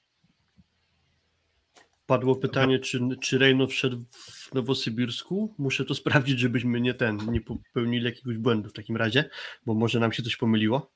Padło 2.10 2.36
pytanie, 2.36 2.80
czy, 2.80 3.00
czy 3.22 3.38
Rejno 3.38 3.68
wszedł 3.68 4.04
w 4.12 4.54
Nowosybirsku? 4.54 5.54
Muszę 5.58 5.86
to 5.86 5.96
sprawdzić, 5.96 6.40
żebyśmy 6.40 6.82
nie 6.82 6.94
ten, 6.94 7.18
nie 7.32 7.42
popełnili 7.42 8.06
jakiegoś 8.06 8.38
błędu 8.38 8.70
w 8.70 8.74
takim 8.74 8.98
razie, 8.98 9.30
bo 9.66 9.74
może 9.74 10.00
nam 10.00 10.12
się 10.12 10.24
coś 10.24 10.38
pomyliło. 10.38 10.92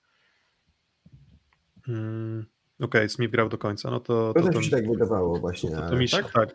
Mm, 1.88 2.46
Okej, 2.80 3.10
Smith 3.10 3.32
grał 3.32 3.50
do 3.50 3.58
końca, 3.58 3.92
no 3.92 4.00
to... 4.00 4.34
To, 4.34 4.42
to, 4.42 4.50
to, 4.52 4.60
mi 4.60 4.66
się 4.66 4.72
tak 4.72 4.90
wydawało 4.90 5.40
właśnie. 5.40 5.70
to, 5.70 5.76
to 5.76 5.84
ale- 5.84 5.98
mi 5.98 6.08
się, 6.08 6.18
tak? 6.34 6.54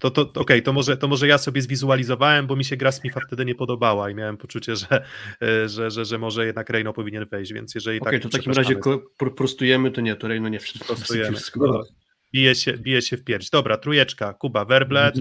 To, 0.00 0.10
to, 0.10 0.24
to, 0.24 0.40
Okej, 0.40 0.62
to, 0.62 0.72
może, 0.72 0.96
to 0.96 1.08
może 1.08 1.26
ja 1.26 1.38
sobie 1.38 1.62
zwizualizowałem, 1.62 2.46
bo 2.46 2.56
mi 2.56 2.64
się 2.64 2.76
gra 2.76 2.92
Smitha 2.92 3.20
wtedy 3.26 3.44
nie 3.44 3.54
podobała 3.54 4.10
i 4.10 4.14
miałem 4.14 4.36
poczucie, 4.36 4.76
że, 4.76 5.04
e, 5.42 5.68
że, 5.68 5.90
że, 5.90 6.04
że 6.04 6.18
może 6.18 6.46
jednak 6.46 6.70
Reino 6.70 6.92
powinien 6.92 7.26
wejść, 7.26 7.52
więc 7.52 7.74
jeżeli 7.74 8.00
Okej, 8.00 8.12
tak... 8.12 8.22
to 8.22 8.28
w 8.28 8.32
takim 8.32 8.52
razie 8.52 8.76
ko- 8.76 9.02
pro, 9.18 9.30
prostujemy, 9.30 9.90
to 9.90 10.00
nie, 10.00 10.16
to 10.16 10.28
Rejno 10.28 10.48
nie 10.48 10.60
wszedł 10.60 10.84
w 10.84 10.86
Prostujemy. 10.86 11.24
Nowosybirsku. 11.30 11.60
Dobra. 11.60 11.82
Bije 12.34 12.54
się, 12.54 12.72
bije 12.72 13.02
się 13.02 13.16
w 13.16 13.24
pierś. 13.24 13.50
Dobra, 13.50 13.76
trójeczka, 13.76 14.32
Kuba, 14.32 14.64
werble. 14.64 15.12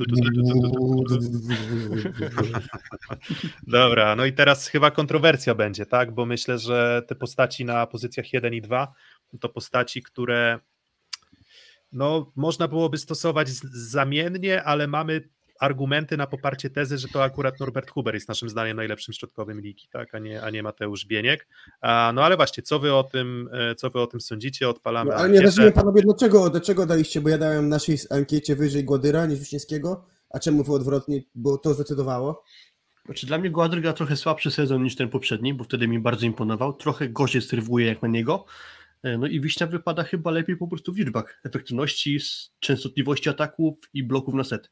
Dobra, 3.67 4.15
no 4.15 4.25
i 4.25 4.33
teraz 4.33 4.67
chyba 4.67 4.91
kontrowersja 4.91 5.55
będzie, 5.55 5.85
tak? 5.85 6.11
Bo 6.11 6.25
myślę, 6.25 6.59
że 6.59 7.03
te 7.07 7.15
postaci 7.15 7.65
na 7.65 7.87
pozycjach 7.87 8.33
1 8.33 8.53
i 8.53 8.61
2 8.61 8.93
to 9.39 9.49
postaci, 9.49 10.01
które 10.01 10.59
no, 11.91 12.31
można 12.35 12.67
byłoby 12.67 12.97
stosować 12.97 13.49
zamiennie, 13.73 14.63
ale 14.63 14.87
mamy 14.87 15.29
argumenty 15.59 16.17
na 16.17 16.27
poparcie 16.27 16.69
tezy, 16.69 16.97
że 16.97 17.07
to 17.07 17.23
akurat 17.23 17.59
Norbert 17.59 17.91
Huber 17.91 18.13
jest 18.13 18.29
naszym 18.29 18.49
zdaniem 18.49 18.77
najlepszym 18.77 19.13
środkowym 19.13 19.61
ligi, 19.61 19.87
tak, 19.91 20.15
a 20.15 20.19
nie, 20.19 20.43
a 20.43 20.49
nie 20.49 20.63
Mateusz 20.63 21.05
Bieniek. 21.05 21.47
A, 21.81 22.11
no 22.15 22.23
ale 22.23 22.35
właśnie, 22.35 22.63
co 22.63 22.79
wy 22.79 22.93
o 22.93 23.03
tym, 23.03 23.49
e, 23.53 23.75
co 23.75 23.89
wy 23.89 23.99
o 23.99 24.07
tym 24.07 24.21
sądzicie? 24.21 24.69
Odpalamy 24.69 25.11
No, 25.11 25.17
ale 25.17 25.29
nie 25.29 25.41
rozumiem 25.41 25.73
panowie, 25.73 26.01
dlaczego, 26.01 26.49
dlaczego 26.49 26.85
daliście, 26.85 27.21
bo 27.21 27.29
ja 27.29 27.37
dałem 27.37 27.69
naszej 27.69 27.97
ankiecie 28.09 28.55
wyżej 28.55 28.83
Gładyra 28.83 29.25
niż 29.25 29.39
Wiśniewskiego, 29.39 30.05
a 30.29 30.39
czemu 30.39 30.63
wy 30.63 30.73
odwrotnie, 30.73 31.21
bo 31.35 31.57
to 31.57 31.73
zdecydowało? 31.73 32.43
Znaczy 33.05 33.27
dla 33.27 33.37
mnie 33.37 33.49
Gładry 33.49 33.81
gra 33.81 33.93
trochę 33.93 34.15
słabszy 34.15 34.51
sezon 34.51 34.83
niż 34.83 34.95
ten 34.95 35.09
poprzedni, 35.09 35.53
bo 35.53 35.63
wtedy 35.63 35.87
mi 35.87 35.99
bardzo 35.99 36.25
imponował. 36.25 36.73
Trochę 36.73 37.09
gorzej 37.09 37.41
serwuje 37.41 37.87
jak 37.87 38.01
na 38.01 38.07
niego. 38.07 38.45
E, 39.03 39.17
No 39.17 39.27
i 39.27 39.41
Wiśnia 39.41 39.67
wypada 39.67 40.03
chyba 40.03 40.31
lepiej 40.31 40.57
po 40.57 40.67
prostu 40.67 40.93
w 40.93 40.97
liczbach 40.97 41.41
efektywności, 41.45 42.19
częstotliwości 42.59 43.29
ataków 43.29 43.75
i 43.93 44.03
bloków 44.03 44.33
na 44.33 44.43
set. 44.43 44.71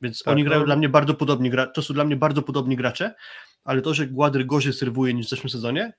Więc 0.00 0.22
Tak, 0.22 0.32
oni 0.32 0.44
grają 0.44 0.60
no. 0.60 0.66
dla 0.66 0.76
mnie 0.76 0.88
bardzo 0.88 1.14
podobnie, 1.14 1.50
gra- 1.50 1.66
to 1.66 1.82
są 1.82 1.94
dla 1.94 2.04
mnie 2.04 2.16
bardzo 2.16 2.42
podobni 2.42 2.76
gracze, 2.76 3.14
ale 3.64 3.82
to, 3.82 3.94
że 3.94 4.06
Gładry 4.06 4.44
gorzej 4.44 4.72
serwuje 4.72 5.14
niż 5.14 5.26
w 5.26 5.30
zeszłym 5.30 5.50
sezonie 5.50 5.92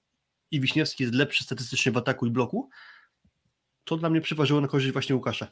i 0.51 0.59
Wiśniewski 0.61 1.03
jest 1.03 1.15
lepszy 1.15 1.43
statystycznie 1.43 1.91
w 1.91 1.97
ataku 1.97 2.25
i 2.25 2.31
bloku, 2.31 2.69
to 3.83 3.97
dla 3.97 4.09
mnie 4.09 4.21
przeważyło 4.21 4.61
na 4.61 4.67
korzyść 4.67 4.93
właśnie 4.93 5.15
Łukasza. 5.15 5.47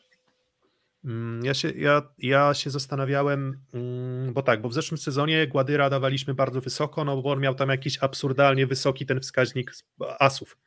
Mm, 1.05 1.45
Ja 1.45 1.53
się, 1.53 1.69
ja, 1.71 2.01
ja 2.17 2.53
się 2.53 2.69
zastanawiałem, 2.69 3.59
mm, 3.73 4.33
bo 4.33 4.41
tak, 4.41 4.61
bo 4.61 4.69
w 4.69 4.73
zeszłym 4.73 4.97
sezonie 4.97 5.47
Gładyra 5.47 5.89
dawaliśmy 5.89 6.33
bardzo 6.33 6.61
wysoko, 6.61 7.05
no 7.05 7.21
bo 7.21 7.31
on 7.31 7.39
miał 7.39 7.55
tam 7.55 7.69
jakiś 7.69 7.97
absurdalnie 8.03 8.67
wysoki 8.67 9.05
ten 9.05 9.19
wskaźnik 9.19 9.75
z- 9.75 9.83
asów. 10.19 10.57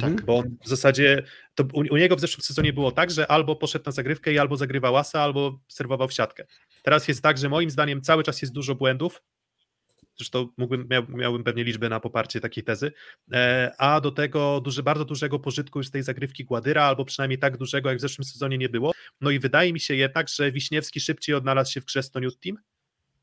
Tak. 0.00 0.24
Bo 0.24 0.42
w 0.64 0.68
zasadzie 0.68 1.22
to 1.54 1.64
u, 1.72 1.78
u 1.80 1.96
niego 1.96 2.16
w 2.16 2.20
zeszłym 2.20 2.42
sezonie 2.42 2.72
było 2.72 2.92
tak, 2.92 3.10
że 3.10 3.30
albo 3.30 3.56
poszedł 3.56 3.82
na 3.86 3.92
zagrywkę 3.92 4.32
i 4.32 4.38
albo 4.38 4.56
zagrywał 4.56 4.96
asa, 4.96 5.20
albo 5.22 5.58
serwował 5.68 6.08
w 6.08 6.12
siatkę. 6.12 6.46
Teraz 6.86 7.08
jest 7.08 7.22
tak, 7.22 7.38
że 7.38 7.48
moim 7.48 7.70
zdaniem 7.70 8.02
cały 8.02 8.22
czas 8.22 8.42
jest 8.42 8.54
dużo 8.54 8.74
błędów. 8.74 9.22
Zresztą 10.16 10.48
mógłbym, 10.56 10.86
miał, 10.90 11.02
miałbym 11.08 11.44
pewnie 11.44 11.64
liczbę 11.64 11.88
na 11.88 12.00
poparcie 12.00 12.40
takiej 12.40 12.64
tezy. 12.64 12.92
E, 13.32 13.72
a 13.78 14.00
do 14.00 14.10
tego 14.10 14.60
duży, 14.60 14.82
bardzo 14.82 15.04
dużego 15.04 15.38
pożytku 15.38 15.78
już 15.78 15.86
z 15.86 15.90
tej 15.90 16.02
zagrywki 16.02 16.44
Gładyra, 16.44 16.84
albo 16.84 17.04
przynajmniej 17.04 17.38
tak 17.38 17.56
dużego, 17.56 17.88
jak 17.88 17.98
w 17.98 18.00
zeszłym 18.00 18.24
sezonie 18.24 18.58
nie 18.58 18.68
było. 18.68 18.92
No 19.20 19.30
i 19.30 19.38
wydaje 19.38 19.72
mi 19.72 19.80
się 19.80 19.94
jednak, 19.94 20.28
że 20.28 20.52
Wiśniewski 20.52 21.00
szybciej 21.00 21.34
odnalazł 21.34 21.72
się 21.72 21.80
w 21.80 21.84
grze 21.84 22.02
Team. 22.42 22.56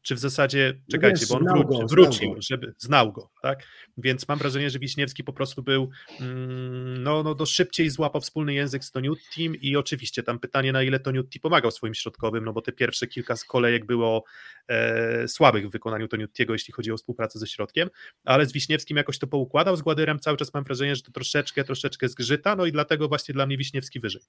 Czy 0.03 0.15
w 0.15 0.19
zasadzie, 0.19 0.81
czekajcie, 0.91 1.19
wiesz, 1.19 1.29
bo 1.29 1.35
on 1.35 1.63
go, 1.63 1.87
wrócił, 1.87 2.33
go. 2.33 2.41
żeby 2.41 2.73
znał 2.77 3.13
go, 3.13 3.29
tak? 3.41 3.63
Więc 3.97 4.27
mam 4.27 4.39
wrażenie, 4.39 4.69
że 4.69 4.79
Wiśniewski 4.79 5.23
po 5.23 5.33
prostu 5.33 5.63
był 5.63 5.89
mm, 6.19 7.03
no, 7.03 7.23
no, 7.23 7.35
no 7.39 7.45
szybciej 7.45 7.89
złapał 7.89 8.21
wspólny 8.21 8.53
język 8.53 8.83
z 8.83 8.91
Toniut 8.91 9.19
Team 9.35 9.55
i 9.55 9.75
oczywiście 9.75 10.23
tam 10.23 10.39
pytanie, 10.39 10.71
na 10.71 10.83
ile 10.83 10.99
Toniut 10.99 11.33
Team 11.33 11.41
pomagał 11.41 11.71
swoim 11.71 11.93
środkowym, 11.93 12.45
no 12.45 12.53
bo 12.53 12.61
te 12.61 12.71
pierwsze 12.71 13.07
kilka 13.07 13.35
z 13.35 13.45
kolejek 13.45 13.85
było 13.85 14.23
e, 14.67 15.27
słabych 15.27 15.67
w 15.67 15.71
wykonaniu 15.71 16.07
Toniutiego, 16.07 16.53
jeśli 16.53 16.73
chodzi 16.73 16.91
o 16.91 16.97
współpracę 16.97 17.39
ze 17.39 17.47
środkiem, 17.47 17.89
ale 18.25 18.45
z 18.45 18.53
Wiśniewskim 18.53 18.97
jakoś 18.97 19.19
to 19.19 19.27
poukładał, 19.27 19.75
z 19.75 19.81
Gładyrem 19.81 20.19
cały 20.19 20.37
czas 20.37 20.53
mam 20.53 20.63
wrażenie, 20.63 20.95
że 20.95 21.01
to 21.01 21.11
troszeczkę, 21.11 21.63
troszeczkę 21.63 22.09
zgrzyta, 22.09 22.55
no 22.55 22.65
i 22.65 22.71
dlatego 22.71 23.07
właśnie 23.07 23.33
dla 23.33 23.45
mnie 23.45 23.57
Wiśniewski 23.57 23.99
wyżej. 23.99 24.21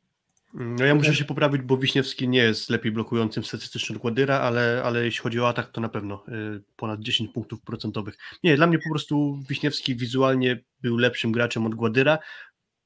No 0.55 0.85
ja 0.85 0.94
muszę 0.94 1.14
się 1.14 1.24
poprawić, 1.24 1.62
bo 1.62 1.76
Wiśniewski 1.76 2.28
nie 2.28 2.39
jest 2.39 2.70
lepiej 2.70 2.93
blokującym 2.93 3.44
statystycznie 3.44 3.97
od 3.97 4.02
Gładyra, 4.02 4.40
ale, 4.40 4.82
ale 4.85 5.05
jeśli 5.05 5.20
chodzi 5.20 5.40
o 5.40 5.48
atak, 5.48 5.68
to 5.68 5.81
na 5.81 5.89
pewno 5.89 6.24
y, 6.28 6.62
ponad 6.76 7.01
10 7.01 7.32
punktów 7.32 7.62
procentowych. 7.62 8.18
Nie, 8.44 8.56
dla 8.56 8.66
mnie 8.66 8.78
po 8.78 8.90
prostu 8.90 9.39
Wiśniewski 9.48 9.97
wizualnie 9.97 10.64
był 10.81 10.97
lepszym 10.97 11.32
graczem 11.32 11.66
od 11.66 11.74
Gładyra. 11.74 12.18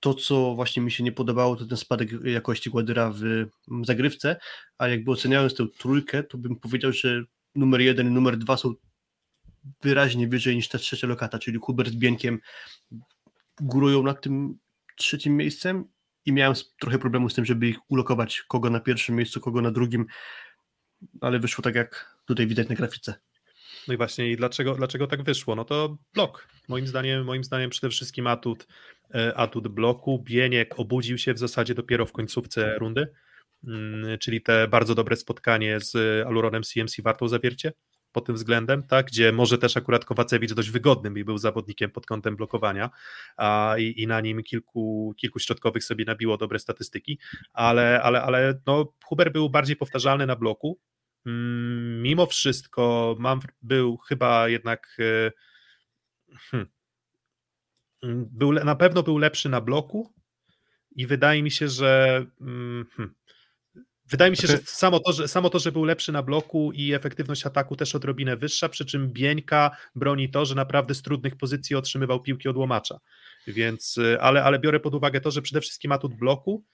To, 0.01 0.15
co 0.15 0.55
właśnie 0.55 0.83
mi 0.83 0.91
się 0.91 1.05
nie 1.05 1.13
podobało, 1.13 1.57
to 1.57 1.67
ten 1.67 1.77
spadek 1.77 2.11
jakości 2.25 2.71
Gładyra 2.71 3.11
w 3.11 3.23
mm, 3.23 3.85
zagrywce, 3.85 4.37
a 4.79 4.89
jakby 4.89 5.11
oceniając 5.11 5.55
tę 5.55 5.67
trójkę, 5.79 6.23
to 6.23 6.39
bym 6.39 6.57
powiedział, 6.57 6.93
że 6.93 7.25
numer 7.55 7.81
jeden 7.81 8.07
i 8.07 8.11
numer 8.11 8.39
dwa 8.39 8.57
są 8.57 8.75
wyraźnie 9.83 10.29
wyżej 10.29 10.57
niż 10.57 10.69
ta 10.69 10.79
trzecia 10.79 11.07
lokata, 11.07 11.39
czyli 11.39 11.59
Hubert 11.59 11.91
z 11.91 11.97
Bieńkiem 11.97 12.39
górują 13.61 14.03
nad 14.03 14.23
tym 14.23 14.59
trzecim 14.97 15.37
miejscem 15.37 15.85
i 16.29 16.33
miałem 16.33 16.55
trochę 16.81 16.99
problemu 16.99 17.29
z 17.29 17.35
tym, 17.35 17.45
żeby 17.45 17.69
ich 17.69 17.79
ulokować, 17.91 18.43
kogo 18.49 18.71
na 18.71 18.81
pierwszym 18.81 19.17
miejscu, 19.17 19.41
kogo 19.41 19.61
na 19.61 19.71
drugim, 19.71 20.07
ale 21.21 21.39
wyszło 21.39 21.63
tak, 21.63 21.75
jak 21.75 22.19
tutaj 22.25 22.47
widać 22.47 22.69
na 22.69 22.75
grafice. 22.75 23.15
No 23.89 23.95
i 23.95 23.97
właśnie, 23.97 24.31
i 24.31 24.37
dlaczego, 24.37 24.75
dlaczego 24.75 25.07
tak 25.07 25.23
wyszło? 25.23 25.55
No 25.55 25.65
to 25.65 25.99
blok. 26.15 26.49
Moim 26.69 26.87
zdaniem, 26.87 27.25
moim 27.25 27.45
zdaniem 27.45 27.71
przede 27.71 27.91
wszystkim 27.91 28.27
atut, 28.27 28.67
e, 29.15 29.37
atut 29.37 29.69
bloku. 29.69 30.23
Bieniek 30.25 30.79
obudził 30.79 31.19
się 31.19 31.35
w 31.35 31.39
zasadzie 31.39 31.75
dopiero 31.75 32.07
w 32.07 32.13
końcówce 32.13 32.79
rundy, 32.79 33.13
mm, 33.65 34.19
czyli 34.19 34.43
te 34.43 34.69
bardzo 34.69 34.95
dobre 34.95 35.17
spotkanie 35.17 35.81
z 35.81 35.97
Aluronem 36.27 36.63
CMC 36.63 37.03
wartą 37.03 37.29
zawiercie 37.29 37.73
pod 38.13 38.27
tym 38.27 38.35
względem, 38.35 38.83
tak, 38.83 39.07
gdzie 39.07 39.33
może 39.33 39.59
też 39.59 39.77
akurat 39.77 40.05
Kowacewicz 40.05 40.53
dość 40.53 40.71
wygodnym 40.71 41.19
i 41.19 41.25
był 41.25 41.39
zawodnikiem 41.39 41.91
pod 41.91 42.07
kątem 42.07 42.37
blokowania 42.37 42.91
a, 43.37 43.75
i, 43.79 44.03
i 44.03 44.07
na 44.07 44.21
nim 44.21 44.43
kilku, 44.43 45.15
kilku 45.17 45.39
środkowych 45.39 45.85
sobie 45.85 46.05
nabiło 46.05 46.37
dobre 46.37 46.59
statystyki, 46.59 47.19
ale, 47.53 48.03
ale, 48.03 48.23
ale 48.23 48.61
no, 48.67 48.95
Huber 49.05 49.33
był 49.33 49.51
bardziej 49.51 49.77
powtarzalny 49.77 50.27
na 50.27 50.37
bloku, 50.37 50.79
Mm, 51.29 52.03
mimo 52.03 52.27
wszystko 52.27 53.17
mam, 53.19 53.41
był 53.63 53.97
chyba 53.97 54.49
jednak 54.49 54.97
e, 54.99 55.33
hmm, 56.51 56.69
mm, 58.03 58.29
był, 58.33 58.53
na 58.53 58.75
pewno 58.77 59.03
był 59.03 59.19
lepszy 59.19 59.49
na 59.49 59.61
bloku 59.61 60.15
i 60.97 61.07
wydaje 61.07 61.43
mi 61.43 61.51
się, 61.51 61.69
że 61.69 62.25
mm, 62.41 62.87
hmm, 62.97 63.15
wydaje 64.11 64.31
mi 64.31 64.37
się, 64.37 64.47
że 64.47 64.57
Znaczy- 64.57 64.73
samo 64.73 65.01
to, 65.01 65.13
że 65.13 65.29
samo 65.29 65.51
to, 65.51 65.59
że 65.59 65.73
był 65.73 65.85
lepszy 65.85 66.13
na 66.13 66.23
bloku 66.23 66.73
i 66.73 66.93
efektywność 66.93 67.47
ataku 67.47 67.77
też 67.77 67.95
odrobinę 67.95 68.37
wyższa, 68.37 68.69
przy 68.69 68.85
czym 68.85 69.13
Bieńka 69.13 69.77
broni 69.95 70.31
to, 70.31 70.45
że 70.45 70.55
naprawdę 70.55 70.95
z 70.95 71.03
trudnych 71.03 71.37
pozycji 71.37 71.77
otrzymywał 71.77 72.21
piłki 72.21 72.49
od 72.49 72.57
łomacza, 72.57 72.99
więc, 73.47 73.99
e, 73.99 74.23
ale, 74.23 74.45
ale 74.45 74.59
biorę 74.59 74.81
pod 74.81 74.95
uwagę 74.95 75.21
to, 75.21 75.31
że 75.31 75.43
przede 75.43 75.61
wszystkim 75.61 75.93
atut 75.93 76.15
bloku 76.15 76.65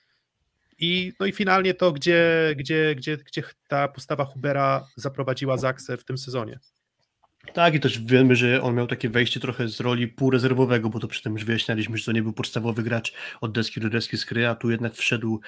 i, 0.79 1.13
no 1.21 1.27
i 1.27 1.33
finalnie 1.33 1.75
to, 1.75 1.93
gdzie, 1.93 2.55
gdzie, 2.57 2.95
gdzie, 2.95 3.17
gdzie 3.17 3.43
ta 3.69 3.89
postawa 3.89 4.25
Hubera 4.25 4.87
zaprowadziła 4.97 5.57
Zaksę 5.57 5.97
w 5.97 6.05
tym 6.05 6.19
sezonie. 6.19 6.59
Tak, 7.53 7.75
i 7.75 7.81
też 7.81 8.01
wiemy, 8.01 8.37
że 8.37 8.63
on 8.63 8.75
miał 8.75 8.87
takie 8.87 9.09
wejście 9.09 9.41
trochę 9.41 9.69
z 9.69 9.81
roli 9.81 10.09
półrezerwowego, 10.09 10.91
bo 10.91 11.01
to 11.01 11.09
przy 11.09 11.23
tym 11.23 11.33
już 11.33 11.45
wyjaśnialiśmy, 11.45 11.99
że 11.99 12.05
to 12.05 12.13
nie 12.13 12.23
był 12.23 12.33
podstawowy 12.33 12.83
gracz 12.83 13.13
od 13.41 13.53
deski 13.53 13.81
do 13.81 13.91
deski 13.91 14.17
z 14.17 14.25
gry, 14.25 14.47
a 14.47 14.55
tu 14.55 14.71
jednak 14.71 14.95
wszedł 14.95 15.41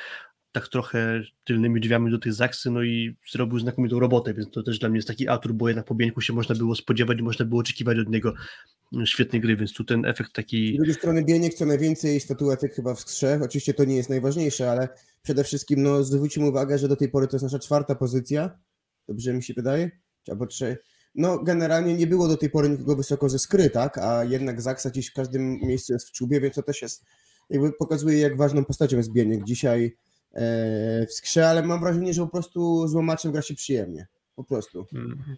tak 0.56 0.68
trochę 0.68 1.22
tylnymi 1.44 1.80
drzwiami 1.80 2.10
do 2.10 2.18
tych 2.18 2.32
zaksy, 2.32 2.70
no 2.70 2.82
i 2.82 3.16
zrobił 3.32 3.58
znakomitą 3.58 3.98
robotę, 3.98 4.34
więc 4.34 4.50
to 4.50 4.62
też 4.62 4.78
dla 4.78 4.88
mnie 4.88 4.98
jest 4.98 5.08
taki 5.08 5.28
atur, 5.28 5.54
bo 5.54 5.68
jednak 5.68 5.84
po 5.84 5.94
Bieńku 5.94 6.20
się 6.20 6.32
można 6.32 6.54
było 6.54 6.74
spodziewać, 6.74 7.22
można 7.22 7.44
było 7.44 7.60
oczekiwać 7.60 7.98
od 7.98 8.08
niego 8.08 8.34
świetnej 9.04 9.42
gry, 9.42 9.56
więc 9.56 9.72
tu 9.72 9.84
ten 9.84 10.04
efekt 10.04 10.30
Z 10.30 10.32
taki... 10.32 10.76
drugiej 10.76 10.94
strony 10.94 11.24
Bieniek 11.24 11.54
co 11.54 11.66
najwięcej 11.66 12.20
statuetek 12.20 12.74
chyba 12.74 12.94
w 12.94 13.00
skrze. 13.00 13.40
Oczywiście 13.44 13.74
to 13.74 13.84
nie 13.84 13.96
jest 13.96 14.10
najważniejsze, 14.10 14.70
ale 14.70 14.88
przede 15.22 15.44
wszystkim 15.44 15.82
no, 15.82 16.04
zwróćmy 16.04 16.48
uwagę, 16.48 16.78
że 16.78 16.88
do 16.88 16.96
tej 16.96 17.08
pory 17.08 17.26
to 17.26 17.36
jest 17.36 17.44
nasza 17.44 17.58
czwarta 17.58 17.94
pozycja. 17.94 18.58
Dobrze 19.08 19.32
mi 19.32 19.42
się 19.42 19.54
wydaje? 19.54 19.90
Albo 20.30 20.46
trzy. 20.46 20.76
No 21.14 21.38
generalnie 21.38 21.94
nie 21.94 22.06
było 22.06 22.28
do 22.28 22.36
tej 22.36 22.50
pory 22.50 22.68
nikogo 22.68 22.96
wysoko 22.96 23.28
ze 23.28 23.38
skry, 23.38 23.70
tak? 23.70 23.98
A 23.98 24.24
jednak 24.24 24.62
Zaksa 24.62 24.90
gdzieś 24.90 25.10
w 25.10 25.14
każdym 25.14 25.58
miejscu 25.60 25.92
jest 25.92 26.08
w 26.08 26.12
czubie, 26.12 26.40
więc 26.40 26.54
to 26.54 26.62
też 26.62 26.82
jest 26.82 27.04
jakby 27.50 27.72
pokazuje 27.72 28.18
jak 28.18 28.36
ważną 28.36 28.64
postacią 28.64 28.96
jest 28.96 29.12
Bieniek 29.12 29.44
dzisiaj 29.44 29.96
w 31.08 31.12
skrze, 31.12 31.48
ale 31.48 31.62
mam 31.62 31.80
wrażenie, 31.80 32.14
że 32.14 32.22
po 32.22 32.28
prostu 32.28 32.88
z 32.88 32.94
łomaczem 32.94 33.32
gra 33.32 33.42
się 33.42 33.54
przyjemnie. 33.54 34.06
Po 34.36 34.44
prostu. 34.44 34.86
Mm. 34.94 35.36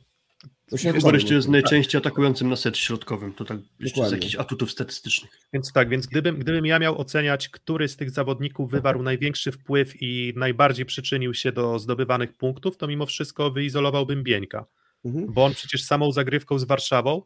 To 0.66 0.76
się 0.76 0.92
Chyba 0.92 1.12
jeszcze 1.12 1.34
jest 1.34 1.48
najczęściej 1.48 1.98
atakującym 1.98 2.48
na 2.48 2.56
set 2.56 2.76
środkowym, 2.76 3.34
to 3.34 3.44
tak 3.44 3.58
jeszcze 3.80 4.08
z 4.08 4.12
jakichś 4.12 4.36
atutów 4.36 4.70
statystycznych. 4.70 5.30
Więc 5.52 5.72
tak, 5.72 5.88
więc 5.88 6.06
gdybym, 6.06 6.38
gdybym 6.38 6.66
ja 6.66 6.78
miał 6.78 6.98
oceniać, 6.98 7.48
który 7.48 7.88
z 7.88 7.96
tych 7.96 8.10
zawodników 8.10 8.70
wywarł 8.70 9.02
największy 9.02 9.52
wpływ 9.52 10.02
i 10.02 10.32
najbardziej 10.36 10.86
przyczynił 10.86 11.34
się 11.34 11.52
do 11.52 11.78
zdobywanych 11.78 12.32
punktów, 12.32 12.76
to 12.76 12.86
mimo 12.86 13.06
wszystko 13.06 13.50
wyizolowałbym 13.50 14.22
Bieńka, 14.22 14.66
Mhm. 15.04 15.32
bo 15.32 15.44
on 15.44 15.54
przecież 15.54 15.84
samą 15.84 16.12
zagrywką 16.12 16.58
z 16.58 16.64
Warszawą 16.64 17.22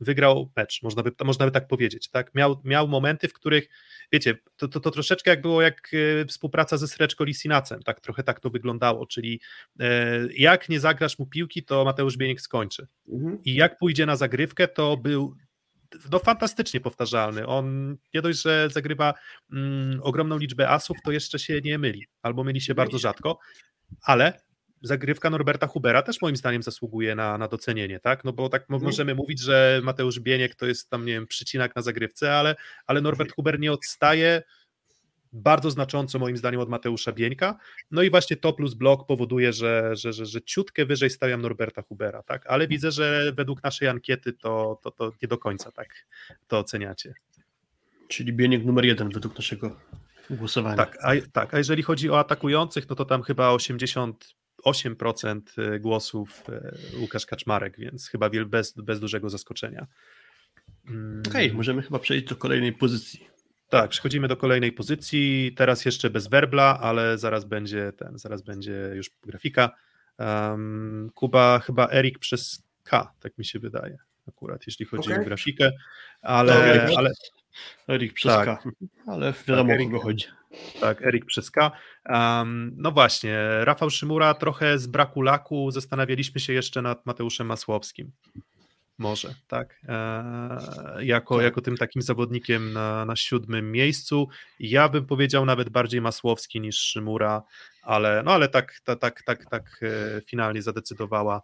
wygrał 0.00 0.50
mecz, 0.56 0.82
można 0.82 1.02
by, 1.02 1.12
można 1.24 1.46
by 1.46 1.52
tak 1.52 1.68
powiedzieć. 1.68 2.08
Tak? 2.10 2.34
Miał, 2.34 2.60
miał 2.64 2.88
momenty, 2.88 3.28
w 3.28 3.32
których, 3.32 3.68
wiecie, 4.12 4.38
to, 4.56 4.68
to, 4.68 4.80
to 4.80 4.90
troszeczkę 4.90 5.30
jak 5.30 5.42
było 5.42 5.62
jak 5.62 5.90
e, 6.22 6.26
współpraca 6.26 6.76
ze 6.76 6.88
Sreczko 6.88 7.24
Lisinacem, 7.24 7.82
tak? 7.82 8.00
trochę 8.00 8.22
tak 8.22 8.40
to 8.40 8.50
wyglądało, 8.50 9.06
czyli 9.06 9.40
e, 9.80 10.18
jak 10.36 10.68
nie 10.68 10.80
zagrasz 10.80 11.18
mu 11.18 11.26
piłki, 11.26 11.62
to 11.62 11.84
Mateusz 11.84 12.16
Bieniek 12.16 12.40
skończy. 12.40 12.86
Mhm. 13.08 13.38
I 13.44 13.54
jak 13.54 13.78
pójdzie 13.78 14.06
na 14.06 14.16
zagrywkę, 14.16 14.68
to 14.68 14.96
był 14.96 15.36
no, 16.10 16.18
fantastycznie 16.18 16.80
powtarzalny. 16.80 17.46
On 17.46 17.96
nie 18.14 18.22
dość, 18.22 18.42
że 18.42 18.68
zagrywa 18.72 19.14
mm, 19.52 20.00
ogromną 20.02 20.38
liczbę 20.38 20.68
asów, 20.68 20.96
to 21.04 21.12
jeszcze 21.12 21.38
się 21.38 21.60
nie 21.60 21.78
myli, 21.78 22.06
albo 22.22 22.44
myli 22.44 22.60
się 22.60 22.74
bardzo 22.74 22.98
rzadko, 22.98 23.38
ale 24.02 24.40
zagrywka 24.82 25.30
Norberta 25.30 25.66
Hubera 25.66 26.02
też 26.02 26.20
moim 26.22 26.36
zdaniem 26.36 26.62
zasługuje 26.62 27.14
na, 27.14 27.38
na 27.38 27.48
docenienie, 27.48 28.00
tak? 28.00 28.24
No 28.24 28.32
bo 28.32 28.48
tak 28.48 28.62
Mhm. 28.62 28.82
możemy 28.82 29.14
mówić, 29.14 29.40
że 29.40 29.80
Mateusz 29.84 30.20
Bieniek 30.20 30.54
to 30.54 30.66
jest 30.66 30.90
tam, 30.90 31.06
nie 31.06 31.12
wiem, 31.12 31.26
przycinak 31.26 31.76
na 31.76 31.82
zagrywce, 31.82 32.36
ale, 32.36 32.56
ale 32.86 33.00
Norbert 33.00 33.32
Huber 33.32 33.60
nie 33.60 33.72
odstaje 33.72 34.42
bardzo 35.32 35.70
znacząco 35.70 36.18
moim 36.18 36.36
zdaniem 36.36 36.60
od 36.60 36.68
Mateusza 36.68 37.12
Bieńka. 37.12 37.58
No 37.90 38.02
i 38.02 38.10
właśnie 38.10 38.36
to 38.36 38.52
plus 38.52 38.74
blok 38.74 39.06
powoduje, 39.06 39.52
że, 39.52 39.96
że, 39.96 40.12
że, 40.12 40.26
że 40.26 40.42
ciutkę 40.42 40.86
wyżej 40.86 41.10
stawiam 41.10 41.42
Norberta 41.42 41.82
Hubera, 41.82 42.22
tak? 42.22 42.46
Ale 42.46 42.68
widzę, 42.68 42.90
że 42.90 43.32
według 43.36 43.62
naszej 43.62 43.88
ankiety 43.88 44.32
to, 44.32 44.80
to, 44.82 44.90
to 44.90 45.12
nie 45.22 45.28
do 45.28 45.38
końca 45.38 45.72
tak 45.72 45.88
to 46.48 46.58
oceniacie. 46.58 47.14
Czyli 48.08 48.32
bieniek 48.32 48.64
numer 48.64 48.84
jeden 48.84 49.08
według 49.08 49.36
naszego 49.36 49.76
głosowania. 50.30 50.76
Tak, 50.76 50.98
a, 51.02 51.12
tak, 51.32 51.54
a 51.54 51.58
jeżeli 51.58 51.82
chodzi 51.82 52.10
o 52.10 52.18
atakujących, 52.18 52.88
no 52.88 52.96
to 52.96 53.04
tam 53.04 53.22
chyba 53.22 53.52
88% 54.66 55.78
głosów 55.80 56.42
e, 56.48 56.72
Łukasz 57.00 57.26
Kaczmarek, 57.26 57.78
więc 57.78 58.08
chyba 58.08 58.30
wiel- 58.30 58.46
bez, 58.46 58.72
bez 58.72 59.00
dużego 59.00 59.30
zaskoczenia. 59.30 59.86
Mm, 60.88 61.22
Okej, 61.28 61.52
możemy 61.52 61.82
chyba 61.82 61.98
przejść 61.98 62.26
do 62.26 62.36
kolejnej 62.36 62.72
pozycji. 62.72 63.28
Tak, 63.68 63.90
przechodzimy 63.90 64.28
do 64.28 64.36
kolejnej 64.36 64.72
pozycji. 64.72 65.52
Teraz 65.56 65.84
jeszcze 65.84 66.10
bez 66.10 66.28
werbla, 66.28 66.78
ale 66.80 67.18
zaraz 67.18 67.44
będzie 67.44 67.92
ten, 67.96 68.18
zaraz 68.18 68.42
będzie 68.42 68.92
już 68.94 69.10
grafika. 69.22 69.70
Um, 70.18 71.10
Kuba 71.14 71.58
chyba 71.58 71.88
Erik 71.92 72.18
przez 72.18 72.62
K, 72.84 73.12
tak 73.20 73.38
mi 73.38 73.44
się 73.44 73.58
wydaje, 73.58 73.98
akurat 74.28 74.66
jeśli 74.66 74.86
chodzi 74.86 75.12
Okej. 75.12 75.22
o 75.22 75.24
grafikę, 75.24 75.70
ale, 76.22 76.86
ale 76.96 77.10
Erik 77.88 78.12
przez 78.12 78.32
Tak. 78.32 78.44
K. 78.44 78.70
Ale 79.06 79.32
wiadomo 79.48 79.70
Tak, 79.72 79.80
o 79.80 79.84
kogo 79.84 80.00
chodzi. 80.00 80.26
Tak, 80.80 81.02
Erik 81.02 81.24
przez 81.24 81.50
K. 81.50 81.70
Um, 82.08 82.74
no 82.76 82.90
właśnie, 82.90 83.38
Rafał 83.60 83.90
Szymura 83.90 84.34
trochę 84.34 84.78
z 84.78 84.86
braku 84.86 85.22
laku 85.22 85.70
zastanawialiśmy 85.70 86.40
się 86.40 86.52
jeszcze 86.52 86.82
nad 86.82 87.06
Mateuszem 87.06 87.46
Masłowskim. 87.46 88.12
Może, 88.98 89.34
tak? 89.48 89.80
E, 89.88 91.04
jako, 91.04 91.40
jako 91.40 91.60
tym 91.60 91.76
takim 91.76 92.02
zawodnikiem 92.02 92.72
na, 92.72 93.04
na 93.04 93.16
siódmym 93.16 93.72
miejscu. 93.72 94.28
Ja 94.58 94.88
bym 94.88 95.06
powiedział 95.06 95.44
nawet 95.44 95.68
bardziej 95.68 96.00
Masłowski 96.00 96.60
niż 96.60 96.76
Szymura, 96.76 97.42
ale, 97.82 98.22
no 98.24 98.32
ale 98.32 98.48
tak, 98.48 98.80
tak, 98.84 98.98
tak, 99.00 99.22
tak, 99.24 99.44
tak 99.50 99.80
finalnie 100.30 100.62
zadecydowała 100.62 101.42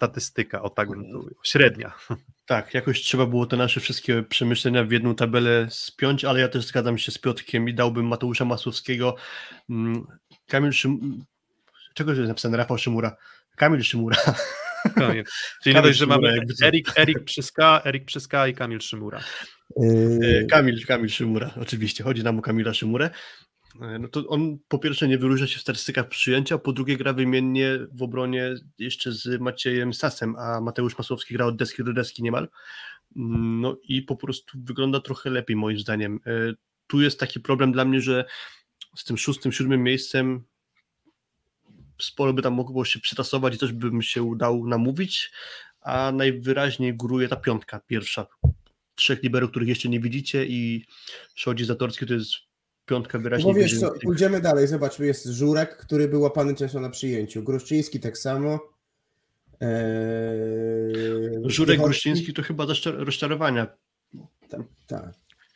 statystyka, 0.00 0.62
o 0.62 0.70
tak 0.70 0.88
bym 0.88 1.02
to 1.02 1.18
ujął. 1.18 1.34
Średnia. 1.44 1.92
Tak, 2.46 2.74
jakoś 2.74 3.00
trzeba 3.00 3.26
było 3.26 3.46
te 3.46 3.56
nasze 3.56 3.80
wszystkie 3.80 4.22
przemyślenia 4.22 4.84
w 4.84 4.90
jedną 4.90 5.14
tabelę 5.14 5.66
spiąć, 5.70 6.24
ale 6.24 6.40
ja 6.40 6.48
też 6.48 6.66
zgadzam 6.66 6.98
się 6.98 7.12
z 7.12 7.18
Piotrkiem 7.18 7.68
i 7.68 7.74
dałbym 7.74 8.06
Mateusza 8.06 8.44
Masłowskiego. 8.44 9.16
mm, 9.70 10.06
Kamil 10.48 10.72
Szym... 10.72 11.24
Czego 11.94 12.12
jest 12.12 12.28
napisane? 12.28 12.56
Rafał 12.56 12.78
Szymura. 12.78 13.16
Kamil 13.56 13.82
Szymura. 13.82 14.16
Koniec. 14.98 15.30
Czyli 15.62 15.74
Kamil 15.74 15.82
nawet, 15.82 15.96
że 15.96 16.06
mamy. 16.06 16.38
Erik, 16.62 16.98
Erik 16.98 17.24
Przyska, 17.24 17.82
Erik 17.84 18.04
Przyska 18.04 18.46
i 18.46 18.54
Kamil 18.54 18.80
Szymura. 18.80 19.20
E, 19.76 20.44
Kamil, 20.44 20.86
Kamil 20.86 21.08
Szymura, 21.08 21.50
oczywiście. 21.60 22.04
Chodzi 22.04 22.24
nam 22.24 22.38
o 22.38 22.42
Kamila 22.42 22.74
Szymurę. 22.74 23.10
E, 23.80 23.98
No 23.98 24.08
to 24.08 24.26
on 24.26 24.58
po 24.68 24.78
pierwsze 24.78 25.08
nie 25.08 25.18
wyróżnia 25.18 25.46
się 25.46 25.58
w 25.58 25.62
statystykach 25.62 26.08
przyjęcia, 26.08 26.58
po 26.58 26.72
drugie 26.72 26.96
gra 26.96 27.12
wymiennie 27.12 27.78
w 27.92 28.02
obronie 28.02 28.54
jeszcze 28.78 29.12
z 29.12 29.40
Maciejem 29.40 29.94
Sasem, 29.94 30.36
a 30.36 30.60
Mateusz 30.60 30.98
Masłowski 30.98 31.34
gra 31.34 31.46
od 31.46 31.56
deski 31.56 31.84
do 31.84 31.92
deski 31.92 32.22
niemal. 32.22 32.48
Mm, 33.16 33.60
No 33.60 33.76
i 33.82 34.02
po 34.02 34.16
prostu 34.16 34.58
wygląda 34.64 35.00
trochę 35.00 35.30
lepiej 35.30 35.56
moim 35.56 35.78
zdaniem. 35.78 36.20
E, 36.26 36.30
Tu 36.86 37.00
jest 37.00 37.20
taki 37.20 37.40
problem 37.40 37.72
dla 37.72 37.84
mnie, 37.84 38.00
że 38.00 38.24
z 38.96 39.04
tym 39.04 39.18
szóstym, 39.18 39.52
siódmym 39.52 39.82
miejscem 39.82 40.44
sporo 41.98 42.32
by 42.32 42.42
tam 42.42 42.54
mogło 42.54 42.84
się 42.84 43.00
przetasować 43.00 43.54
i 43.54 43.58
też 43.58 43.72
bym 43.72 44.02
się 44.02 44.22
udał 44.22 44.66
namówić, 44.66 45.32
a 45.80 46.12
najwyraźniej 46.12 46.94
góruje 46.96 47.28
ta 47.28 47.36
piątka 47.36 47.80
pierwsza. 47.80 48.26
Trzech 48.94 49.22
liberów, 49.22 49.50
których 49.50 49.68
jeszcze 49.68 49.88
nie 49.88 50.00
widzicie 50.00 50.46
i 50.46 50.84
Szodzi 51.34 51.64
Zatorski 51.64 52.06
to 52.06 52.14
jest 52.14 52.49
piątka 52.90 53.18
wyraźnie 53.18 53.52
No 53.52 53.58
wiesz 53.58 53.80
co, 53.80 53.92
pójdziemy 54.02 54.40
dalej, 54.40 54.68
zobacz, 54.68 54.96
tu 54.96 55.04
jest 55.04 55.26
Żurek, 55.26 55.76
który 55.76 56.08
był 56.08 56.20
łapany 56.22 56.54
często 56.54 56.80
na 56.80 56.90
przyjęciu, 56.90 57.42
Gruszczyński 57.42 58.00
tak 58.00 58.18
samo. 58.18 58.60
Eee, 59.60 61.42
Żurek 61.44 61.76
Piechocki- 61.78 61.84
Gruściński 61.84 62.34
to 62.34 62.42
chyba 62.42 62.66
rozczarowania. 62.86 63.66
Tak, 64.48 64.60
tak. 64.86 65.12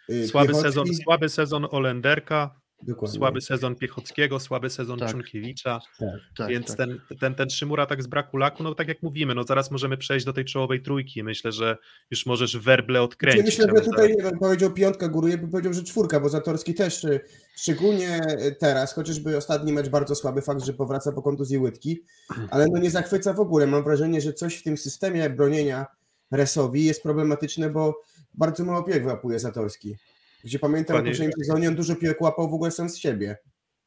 Yy, 0.08 0.28
Słaby 0.28 0.54
sezon, 0.54 0.86
słaby 1.04 1.28
sezon 1.28 1.66
Olenderka, 1.70 2.60
Dokładnie. 2.86 3.18
słaby 3.18 3.40
sezon 3.40 3.74
Piechockiego, 3.74 4.40
słaby 4.40 4.70
sezon 4.70 4.98
Tak. 4.98 5.10
Czunkiewicza, 5.10 5.80
Tak. 5.98 6.08
Tak, 6.36 6.48
więc 6.48 6.66
tak. 6.66 6.76
Ten, 6.76 7.00
ten, 7.20 7.34
ten 7.34 7.50
Szymura 7.50 7.86
tak 7.86 8.02
z 8.02 8.06
braku 8.06 8.36
laku, 8.36 8.62
no 8.62 8.74
tak 8.74 8.88
jak 8.88 9.02
mówimy, 9.02 9.34
no 9.34 9.44
zaraz 9.44 9.70
możemy 9.70 9.96
przejść 9.96 10.26
do 10.26 10.32
tej 10.32 10.44
czołowej 10.44 10.82
trójki. 10.82 11.22
Myślę, 11.22 11.52
że 11.52 11.76
już 12.10 12.26
możesz 12.26 12.56
werble 12.56 13.02
odkręcić. 13.02 13.44
myślę, 13.44 13.66
ale 13.70 13.78
że 13.78 13.84
tutaj 13.84 14.16
powiedział 14.40 14.70
piątka 14.70 15.08
góruje, 15.08 15.38
bym 15.38 15.50
powiedział, 15.50 15.72
że 15.72 15.82
czwórka, 15.82 16.20
bo 16.20 16.28
Zatorski 16.28 16.74
też 16.74 17.04
y, 17.04 17.20
szczególnie 17.56 18.20
teraz, 18.58 18.94
chociażby 18.94 19.36
ostatni 19.36 19.72
mecz 19.72 19.88
bardzo 19.88 20.14
słaby, 20.14 20.42
fakt, 20.42 20.64
że 20.64 20.72
powraca 20.72 21.12
po 21.12 21.22
kontuzji 21.22 21.58
łydki, 21.58 22.02
ale 22.50 22.66
no 22.72 22.78
nie 22.78 22.90
zachwyca 22.90 23.32
w 23.32 23.40
ogóle. 23.40 23.66
Mam 23.66 23.84
wrażenie, 23.84 24.20
że 24.20 24.32
coś 24.32 24.56
w 24.56 24.62
tym 24.62 24.76
systemie 24.76 25.30
bronienia 25.30 25.86
Resowi 26.30 26.84
jest 26.84 27.02
problematyczne, 27.02 27.70
bo 27.70 28.00
bardzo 28.34 28.64
mało 28.64 28.82
piłek 28.82 29.06
łapuje 29.06 29.38
Zatorski. 29.38 29.96
Gdzie 30.44 30.58
pamiętam, 30.58 30.96
Panie- 30.96 31.06
w 31.06 31.12
poprzednim 31.12 31.32
sezonie 31.38 31.68
on 31.68 31.74
dużo 31.74 31.96
piłek 31.96 32.20
łapał 32.20 32.50
w 32.50 32.54
ogóle 32.54 32.70
sam 32.70 32.88
z 32.88 32.98
siebie. 32.98 33.36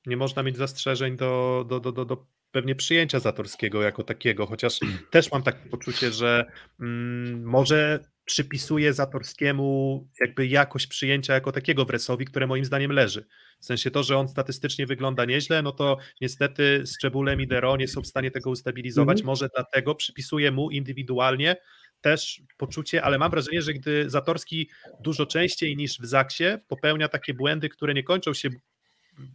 nie 0.05 0.17
można 0.17 0.43
mieć 0.43 0.57
zastrzeżeń 0.57 1.17
do, 1.17 1.65
do, 1.69 1.79
do, 1.79 1.91
do, 1.91 2.05
do 2.05 2.27
pewnie 2.51 2.75
przyjęcia 2.75 3.19
Zatorskiego 3.19 3.81
jako 3.81 4.03
takiego, 4.03 4.45
chociaż 4.45 4.79
też 5.11 5.31
mam 5.31 5.43
takie 5.43 5.69
poczucie, 5.69 6.11
że 6.11 6.45
mm, 6.79 7.43
może 7.43 7.99
przypisuje 8.25 8.93
Zatorskiemu 8.93 10.07
jakby 10.19 10.47
jakość 10.47 10.87
przyjęcia 10.87 11.33
jako 11.33 11.51
takiego 11.51 11.85
w 11.85 11.89
Resowi, 11.89 12.25
które 12.25 12.47
moim 12.47 12.65
zdaniem 12.65 12.91
leży. 12.91 13.25
W 13.59 13.65
sensie 13.65 13.91
to, 13.91 14.03
że 14.03 14.17
on 14.17 14.27
statystycznie 14.27 14.85
wygląda 14.85 15.25
nieźle, 15.25 15.61
no 15.61 15.71
to 15.71 15.97
niestety 16.21 16.81
z 16.85 16.97
Czebulem 16.97 17.41
i 17.41 17.47
Dero 17.47 17.77
nie 17.77 17.87
są 17.87 18.01
w 18.01 18.07
stanie 18.07 18.31
tego 18.31 18.49
ustabilizować. 18.49 19.17
Mhm. 19.17 19.25
Może 19.25 19.49
dlatego 19.55 19.95
przypisuje 19.95 20.51
mu 20.51 20.71
indywidualnie 20.71 21.55
też 22.01 22.41
poczucie, 22.57 23.03
ale 23.03 23.17
mam 23.17 23.31
wrażenie, 23.31 23.61
że 23.61 23.73
gdy 23.73 24.09
Zatorski 24.09 24.69
dużo 24.99 25.25
częściej 25.25 25.77
niż 25.77 25.99
w 25.99 26.05
Zaksie 26.05 26.43
popełnia 26.67 27.07
takie 27.07 27.33
błędy, 27.33 27.69
które 27.69 27.93
nie 27.93 28.03
kończą 28.03 28.33
się 28.33 28.49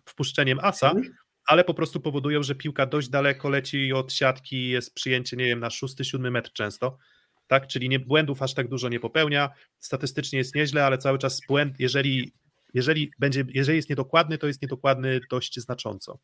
wpuszczeniem 0.04 0.58
asa, 0.62 0.90
Mhm. 0.90 1.14
ale 1.46 1.64
po 1.64 1.74
prostu 1.74 2.00
powodują, 2.00 2.42
że 2.42 2.54
piłka 2.54 2.86
dość 2.86 3.08
daleko 3.08 3.48
leci 3.48 3.92
od 3.92 4.12
siatki, 4.12 4.68
jest 4.68 4.94
przyjęcie, 4.94 5.36
nie 5.36 5.44
wiem, 5.44 5.60
na 5.60 5.70
szósty, 5.70 6.04
siódmy 6.04 6.30
metr 6.30 6.52
często, 6.52 6.98
tak, 7.46 7.66
czyli 7.66 7.88
nie, 7.88 7.98
błędów 7.98 8.42
aż 8.42 8.54
tak 8.54 8.68
dużo 8.68 8.88
nie 8.88 9.00
popełnia, 9.00 9.50
statystycznie 9.78 10.38
jest 10.38 10.54
nieźle, 10.54 10.84
ale 10.86 10.98
cały 10.98 11.18
czas 11.18 11.40
błęd, 11.48 11.80
jeżeli 11.80 12.32
jeżeli, 12.74 13.10
będzie, 13.18 13.44
jeżeli 13.54 13.76
jest 13.76 13.90
niedokładny, 13.90 14.38
to 14.38 14.46
jest 14.46 14.62
niedokładny 14.62 15.20
dość 15.30 15.60
znacząco. 15.60 16.18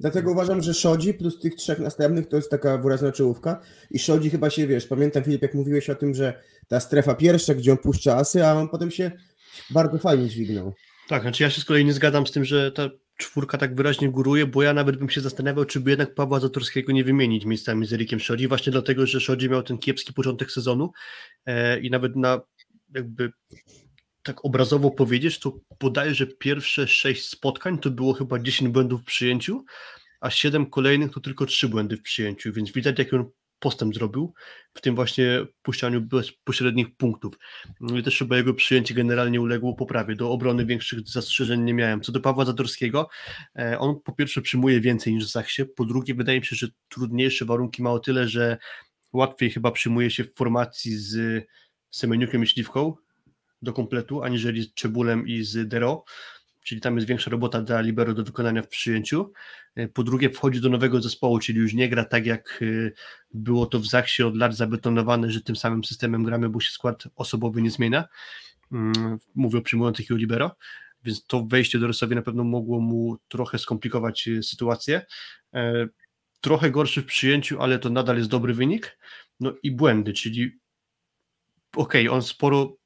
Dlatego 0.00 0.32
uważam, 0.32 0.62
że 0.62 0.74
Szodzi 0.74 1.14
plus 1.14 1.40
tych 1.40 1.54
trzech 1.54 1.78
następnych 1.78 2.28
to 2.28 2.36
jest 2.36 2.50
taka 2.50 2.78
wyraźna 2.78 3.12
czołówka 3.12 3.60
i 3.90 3.98
Szodzi 3.98 4.30
chyba 4.30 4.50
się, 4.50 4.66
wiesz, 4.66 4.86
pamiętam 4.86 5.24
Filip, 5.24 5.42
jak 5.42 5.54
mówiłeś 5.54 5.90
o 5.90 5.94
tym, 5.94 6.14
że 6.14 6.42
ta 6.68 6.80
strefa 6.80 7.14
pierwsza, 7.14 7.54
gdzie 7.54 7.72
on 7.72 7.78
puszcza 7.78 8.16
asy, 8.16 8.46
a 8.46 8.54
on 8.54 8.68
potem 8.68 8.90
się 8.90 9.10
bardzo 9.70 9.98
fajnie 9.98 10.28
dźwignął. 10.28 10.72
Tak, 11.08 11.22
znaczy 11.22 11.42
ja 11.42 11.50
się 11.50 11.60
z 11.60 11.64
kolei 11.64 11.84
nie 11.84 11.92
zgadzam 11.92 12.26
z 12.26 12.32
tym, 12.32 12.44
że 12.44 12.72
ta 12.72 12.90
czwórka 13.16 13.58
tak 13.58 13.74
wyraźnie 13.74 14.10
góruje, 14.10 14.46
bo 14.46 14.62
ja 14.62 14.74
nawet 14.74 14.96
bym 14.96 15.10
się 15.10 15.20
zastanawiał, 15.20 15.64
czy 15.64 15.80
by 15.80 15.90
jednak 15.90 16.14
Pawła 16.14 16.40
Zatorskiego 16.40 16.92
nie 16.92 17.04
wymienić 17.04 17.44
miejscami 17.44 17.86
z 17.86 17.92
Erikiem 17.92 18.20
Szodzi, 18.20 18.48
właśnie 18.48 18.72
dlatego, 18.72 19.06
że 19.06 19.20
Szodzi 19.20 19.50
miał 19.50 19.62
ten 19.62 19.78
kiepski 19.78 20.12
początek 20.12 20.50
sezonu 20.50 20.92
e, 21.46 21.80
i 21.80 21.90
nawet 21.90 22.16
na 22.16 22.40
jakby 22.94 23.32
tak 24.24 24.44
obrazowo 24.44 24.90
powiedzieć, 24.90 25.38
to 25.38 25.60
podaję, 25.78 26.14
że 26.14 26.26
pierwsze 26.26 26.88
sześć 26.88 27.28
spotkań 27.28 27.78
to 27.78 27.90
było 27.90 28.12
chyba 28.12 28.38
10 28.38 28.70
błędów 28.70 29.00
w 29.00 29.04
przyjęciu, 29.04 29.64
a 30.20 30.30
siedem 30.30 30.70
kolejnych 30.70 31.10
to 31.10 31.20
tylko 31.20 31.46
trzy 31.46 31.68
błędy 31.68 31.96
w 31.96 32.02
przyjęciu, 32.02 32.52
więc 32.52 32.72
widać 32.72 32.98
jaki 32.98 33.16
on 33.16 33.30
postęp 33.58 33.94
zrobił 33.94 34.34
w 34.74 34.80
tym 34.80 34.94
właśnie 34.94 35.46
puszczaniu 35.62 36.00
bezpośrednich 36.00 36.96
punktów. 36.96 37.34
No 37.80 37.98
I 37.98 38.02
też 38.02 38.18
chyba 38.18 38.36
jego 38.36 38.54
przyjęcie 38.54 38.94
generalnie 38.94 39.40
uległo 39.40 39.74
poprawie. 39.74 40.16
Do 40.16 40.30
obrony 40.30 40.66
większych 40.66 41.00
zastrzeżeń 41.08 41.62
nie 41.62 41.74
miałem. 41.74 42.00
Co 42.00 42.12
do 42.12 42.20
Pawła 42.20 42.44
Zadorskiego, 42.44 43.08
e, 43.58 43.78
on 43.78 44.00
po 44.04 44.12
pierwsze 44.12 44.42
przyjmuje 44.42 44.80
więcej 44.80 45.14
niż 45.14 45.26
Zachsie, 45.26 45.64
po 45.64 45.84
drugie 45.84 46.14
wydaje 46.14 46.40
mi 46.40 46.46
się, 46.46 46.56
że 46.56 46.68
trudniejsze 46.88 47.44
warunki 47.44 47.82
ma 47.82 47.90
o 47.90 47.98
tyle, 47.98 48.28
że 48.28 48.58
łatwiej 49.12 49.50
chyba 49.50 49.70
przyjmuje 49.70 50.10
się 50.10 50.24
w 50.24 50.34
formacji 50.34 50.96
z 50.96 51.44
Semeniukiem 51.90 52.42
i 52.42 52.46
Śliwką, 52.46 52.94
do 53.64 53.72
kompletu, 53.72 54.22
aniżeli 54.22 54.62
z 54.62 54.74
Czebulem 54.74 55.26
i 55.26 55.42
z 55.42 55.68
Dero, 55.68 56.04
czyli 56.64 56.80
tam 56.80 56.96
jest 56.96 57.08
większa 57.08 57.30
robota 57.30 57.62
dla 57.62 57.80
Libero 57.80 58.14
do 58.14 58.24
wykonania 58.24 58.62
w 58.62 58.68
przyjęciu. 58.68 59.32
E, 59.74 59.88
po 59.88 60.02
drugie 60.02 60.30
wchodzi 60.30 60.60
do 60.60 60.68
nowego 60.68 61.02
zespołu, 61.02 61.38
czyli 61.38 61.58
już 61.58 61.74
nie 61.74 61.88
gra 61.88 62.04
tak 62.04 62.26
jak 62.26 62.60
e, 62.62 62.90
było 63.34 63.66
to 63.66 63.78
w 63.78 63.86
Zaksie 63.86 64.22
od 64.22 64.36
lat 64.36 64.56
zabetonowane, 64.56 65.30
że 65.30 65.40
tym 65.40 65.56
samym 65.56 65.84
systemem 65.84 66.24
gramy, 66.24 66.48
bo 66.48 66.60
się 66.60 66.72
skład 66.72 67.04
osobowy 67.16 67.62
nie 67.62 67.70
zmienia. 67.70 68.04
Mm, 68.72 69.18
mówię 69.34 69.58
o 69.58 69.62
przyjmujących 69.62 70.10
i 70.10 70.12
o 70.12 70.16
Libero, 70.16 70.56
więc 71.04 71.26
to 71.26 71.46
wejście 71.46 71.78
do 71.78 71.86
Rosowi 71.86 72.14
na 72.14 72.22
pewno 72.22 72.44
mogło 72.44 72.80
mu 72.80 73.16
trochę 73.28 73.58
skomplikować 73.58 74.28
e, 74.28 74.42
sytuację. 74.42 75.06
Trochę 76.40 76.70
gorszy 76.70 77.02
w 77.02 77.06
przyjęciu, 77.06 77.62
ale 77.62 77.78
to 77.78 77.90
nadal 77.90 78.16
jest 78.16 78.28
dobry 78.28 78.54
wynik. 78.54 78.98
No 79.40 79.54
i 79.62 79.70
błędy, 79.70 80.12
czyli 80.12 80.58
okej, 81.76 82.08
okay, 82.08 82.16
on 82.16 82.22
sporo 82.22 82.76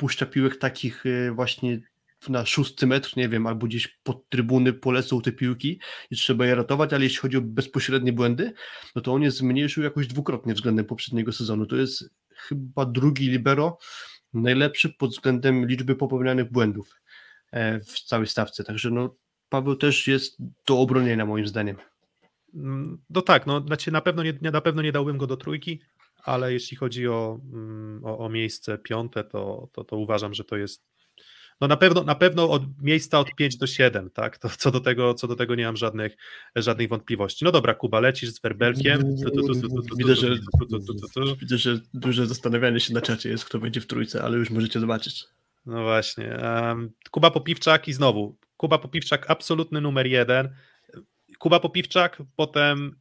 puszcza 0.00 0.26
piłek 0.26 0.56
takich 0.56 1.06
e, 1.06 1.32
właśnie 1.32 1.80
na 2.28 2.46
szósty 2.46 2.86
metr, 2.86 3.16
nie 3.16 3.28
wiem, 3.28 3.46
albo 3.46 3.66
gdzieś 3.66 3.88
pod 4.02 4.28
trybuny 4.28 4.72
polecą 4.72 5.20
te 5.20 5.32
piłki 5.32 5.80
i 6.10 6.16
trzeba 6.16 6.46
je 6.46 6.54
ratować, 6.54 6.92
ale 6.92 7.04
jeśli 7.04 7.18
chodzi 7.18 7.36
o 7.36 7.40
bezpośrednie 7.40 8.12
błędy, 8.12 8.52
no 8.96 9.02
to 9.02 9.12
on 9.12 9.22
jest 9.22 9.36
zmniejszył 9.36 9.82
jakoś 9.84 10.06
dwukrotnie 10.06 10.54
względem 10.54 10.84
poprzedniego 10.84 11.32
sezonu. 11.32 11.66
To 11.66 11.76
jest 11.76 12.10
chyba 12.30 12.86
drugi 12.86 13.28
libero, 13.28 13.78
najlepszy 14.34 14.88
pod 14.88 15.10
względem 15.10 15.66
liczby 15.66 15.96
popełnianych 15.96 16.52
błędów 16.52 17.00
e, 17.52 17.80
w 17.80 18.00
całej 18.00 18.26
stawce. 18.26 18.64
Także 18.64 18.90
no, 18.90 19.14
Paweł 19.48 19.76
też 19.76 20.06
jest 20.06 20.36
do 20.66 20.78
obronienia 20.78 21.26
moim 21.26 21.46
zdaniem. 21.46 21.76
Mm, 22.54 22.98
no 23.10 23.22
tak, 23.22 23.46
no 23.46 23.60
znaczy 23.60 23.92
na 23.92 24.00
pewno 24.00 24.22
nie, 24.22 24.34
na 24.42 24.60
pewno 24.60 24.82
nie 24.82 24.92
dałbym 24.92 25.18
go 25.18 25.26
do 25.26 25.36
trójki, 25.36 25.80
ale 26.24 26.52
jeśli 26.52 26.76
chodzi 26.76 27.08
o, 27.08 27.40
mm, 27.52 28.04
o, 28.04 28.18
o 28.18 28.28
miejsce 28.28 28.78
piąte, 28.78 29.24
to, 29.24 29.68
to, 29.72 29.84
to, 29.84 29.96
uważam, 29.96 30.34
że 30.34 30.44
to 30.44 30.56
jest 30.56 30.90
no 31.60 31.68
na 31.68 31.76
pewno, 31.76 32.02
na 32.02 32.14
pewno 32.14 32.50
od 32.50 32.82
miejsca 32.82 33.18
od 33.18 33.34
5 33.34 33.56
do 33.56 33.66
7, 33.66 34.10
tak? 34.10 34.38
To 34.38 34.48
co 34.48 34.70
do 34.70 34.80
tego, 34.80 35.14
co 35.14 35.28
do 35.28 35.36
tego 35.36 35.54
nie 35.54 35.64
mam 35.64 35.76
żadnych, 35.76 36.16
żadnych 36.56 36.88
wątpliwości. 36.88 37.44
No 37.44 37.52
dobra, 37.52 37.74
Kuba, 37.74 38.00
lecisz 38.00 38.30
z 38.30 38.40
werbelkiem. 38.40 39.16
Widzę, 39.98 40.14
że, 40.14 40.38
widzę, 41.40 41.58
że 41.58 41.80
duże 41.94 42.26
zastanawianie 42.26 42.80
się 42.80 42.94
na 42.94 43.00
czacie 43.00 43.28
jest, 43.28 43.44
kto 43.44 43.58
będzie 43.58 43.80
w 43.80 43.86
trójce, 43.86 44.22
ale 44.22 44.38
już 44.38 44.50
możecie 44.50 44.80
zobaczyć. 44.80 45.24
No 45.66 45.82
właśnie. 45.82 46.38
Um, 46.42 46.90
Kuba 47.10 47.30
Popiwczak 47.30 47.88
i 47.88 47.92
znowu. 47.92 48.36
Kuba 48.56 48.78
Popiwczak 48.78 49.30
absolutny 49.30 49.80
numer 49.80 50.06
jeden. 50.06 50.54
Kuba 51.38 51.60
Popiwczak, 51.60 52.22
potem 52.36 52.96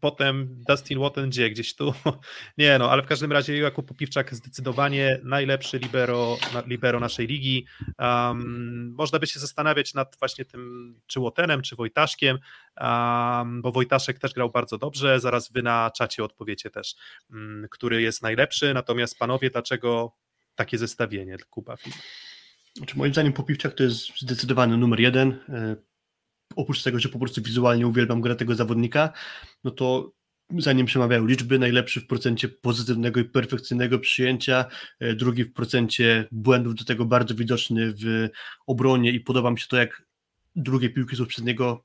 potem 0.00 0.64
Dustin 0.68 0.98
Watton 0.98 1.30
gdzie? 1.30 1.50
Gdzieś 1.50 1.74
tu? 1.74 1.94
Nie 2.58 2.78
no, 2.78 2.90
ale 2.90 3.02
w 3.02 3.06
każdym 3.06 3.32
razie 3.32 3.58
Jakub 3.58 3.86
Popiwczak 3.86 4.34
zdecydowanie 4.34 5.20
najlepszy 5.24 5.78
libero, 5.78 6.38
libero 6.66 7.00
naszej 7.00 7.26
ligi. 7.26 7.66
Um, 7.98 8.94
można 8.98 9.18
by 9.18 9.26
się 9.26 9.40
zastanawiać 9.40 9.94
nad 9.94 10.16
właśnie 10.18 10.44
tym, 10.44 10.94
czy 11.06 11.20
Łotenem, 11.20 11.62
czy 11.62 11.76
Wojtaszkiem, 11.76 12.38
um, 12.80 13.62
bo 13.62 13.72
Wojtaszek 13.72 14.18
też 14.18 14.32
grał 14.32 14.50
bardzo 14.50 14.78
dobrze, 14.78 15.20
zaraz 15.20 15.52
wy 15.52 15.62
na 15.62 15.90
czacie 15.96 16.24
odpowiecie 16.24 16.70
też, 16.70 16.94
um, 17.30 17.66
który 17.70 18.02
jest 18.02 18.22
najlepszy, 18.22 18.74
natomiast 18.74 19.18
panowie, 19.18 19.50
dlaczego 19.50 20.12
takie 20.54 20.78
zestawienie 20.78 21.36
Kuba 21.50 21.76
Film? 21.76 21.96
Znaczy, 22.76 22.98
moim 22.98 23.12
zdaniem 23.12 23.32
Popiwczak 23.32 23.74
to 23.74 23.82
jest 23.82 24.20
zdecydowany 24.20 24.76
numer 24.76 25.00
jeden, 25.00 25.38
e, 25.48 25.76
oprócz 26.56 26.82
tego, 26.82 26.98
że 26.98 27.08
po 27.08 27.18
prostu 27.18 27.42
wizualnie 27.42 27.86
uwielbiam 27.86 28.20
grę 28.20 28.36
tego 28.36 28.54
zawodnika, 28.54 29.12
no 29.64 29.70
to 29.70 30.12
za 30.58 30.72
nim 30.72 30.86
przemawiają 30.86 31.26
liczby, 31.26 31.58
najlepszy 31.58 32.00
w 32.00 32.06
procencie 32.06 32.48
pozytywnego 32.48 33.20
i 33.20 33.24
perfekcyjnego 33.24 33.98
przyjęcia, 33.98 34.64
e, 35.00 35.14
drugi 35.14 35.44
w 35.44 35.52
procencie 35.52 36.28
błędów, 36.32 36.74
do 36.74 36.84
tego 36.84 37.04
bardzo 37.04 37.34
widoczny 37.34 37.92
w 37.92 38.28
obronie 38.66 39.12
i 39.12 39.20
podoba 39.20 39.50
mi 39.50 39.60
się 39.60 39.66
to, 39.68 39.76
jak 39.76 40.02
drugie 40.56 40.90
piłki 40.90 41.16
są 41.16 41.26
przez 41.26 41.44
niego 41.44 41.84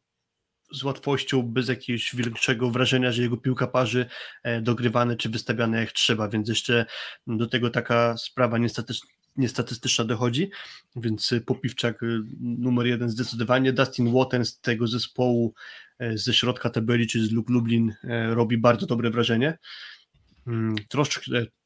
z 0.71 0.83
łatwością, 0.83 1.41
bez 1.41 1.67
jakiegoś 1.67 2.15
większego 2.15 2.71
wrażenia, 2.71 3.11
że 3.11 3.21
jego 3.21 3.37
piłka 3.37 3.67
parzy 3.67 4.05
e, 4.43 4.61
dogrywane 4.61 5.15
czy 5.15 5.29
wystawiane 5.29 5.79
jak 5.79 5.91
trzeba, 5.91 6.29
więc 6.29 6.49
jeszcze 6.49 6.85
do 7.27 7.47
tego 7.47 7.69
taka 7.69 8.17
sprawa 8.17 8.57
niestety 8.57 8.93
niestatystyczna 9.37 10.05
dochodzi, 10.05 10.49
więc 10.95 11.31
y, 11.31 11.41
Popiwczak 11.41 12.03
y, 12.03 12.21
numer 12.41 12.87
jeden 12.87 13.09
zdecydowanie. 13.09 13.73
Dustin 13.73 14.13
Watten 14.13 14.45
z 14.45 14.59
tego 14.59 14.87
zespołu 14.87 15.53
e, 15.99 16.17
ze 16.17 16.33
środka 16.33 16.69
tabeli, 16.69 17.07
czy 17.07 17.27
z 17.27 17.31
Lublin 17.31 17.93
e, 18.03 18.35
robi 18.35 18.57
bardzo 18.57 18.85
dobre 18.85 19.09
wrażenie. 19.09 19.57
Mm, 20.47 20.75
troszkę, 20.87 21.21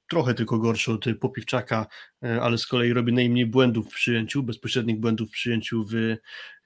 trochę 0.10 0.34
tylko 0.34 0.60
gorszy 0.60 0.92
od 0.92 1.06
Popiwczaka, 1.20 1.88
e, 2.24 2.42
ale 2.42 2.58
z 2.58 2.68
kolei 2.68 2.94
robi 2.94 3.14
najmniej 3.14 3.46
błędów 3.46 3.88
w 3.88 3.96
przyjęciu, 3.96 4.44
bezpośrednich 4.44 5.00
błędów 5.00 5.30
w 5.30 5.32
przyjęciu 5.32 5.86
w 5.86 6.16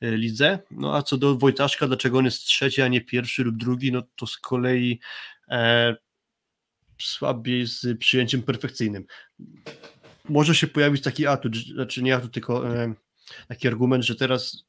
lidze. 0.01 0.59
No 0.71 0.95
a 0.95 1.01
co 1.01 1.17
do 1.17 1.35
Wojtaszka, 1.35 1.87
dlaczego 1.87 2.17
on 2.17 2.25
jest 2.25 2.43
trzeci, 2.43 2.81
a 2.81 2.87
nie 2.87 3.01
pierwszy 3.01 3.43
lub 3.43 3.57
drugi, 3.57 3.91
no 3.91 4.03
to 4.15 4.27
z 4.27 4.37
kolei 4.37 4.99
e, 5.49 5.95
słabiej 7.01 7.67
z 7.67 7.97
przyjęciem 7.99 8.43
perfekcyjnym 8.43 9.05
może 10.29 10.55
się 10.55 10.67
pojawić 10.67 11.03
taki 11.03 11.27
atut, 11.27 11.55
znaczy 11.57 12.03
nie 12.03 12.15
atut, 12.15 12.33
tylko 12.33 12.75
e, 12.75 12.93
taki 13.47 13.67
argument, 13.67 14.03
że 14.05 14.15
teraz 14.15 14.65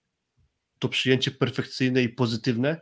to 0.78 0.88
przyjęcie 0.88 1.30
perfekcyjne 1.30 2.02
i 2.02 2.08
pozytywne 2.08 2.80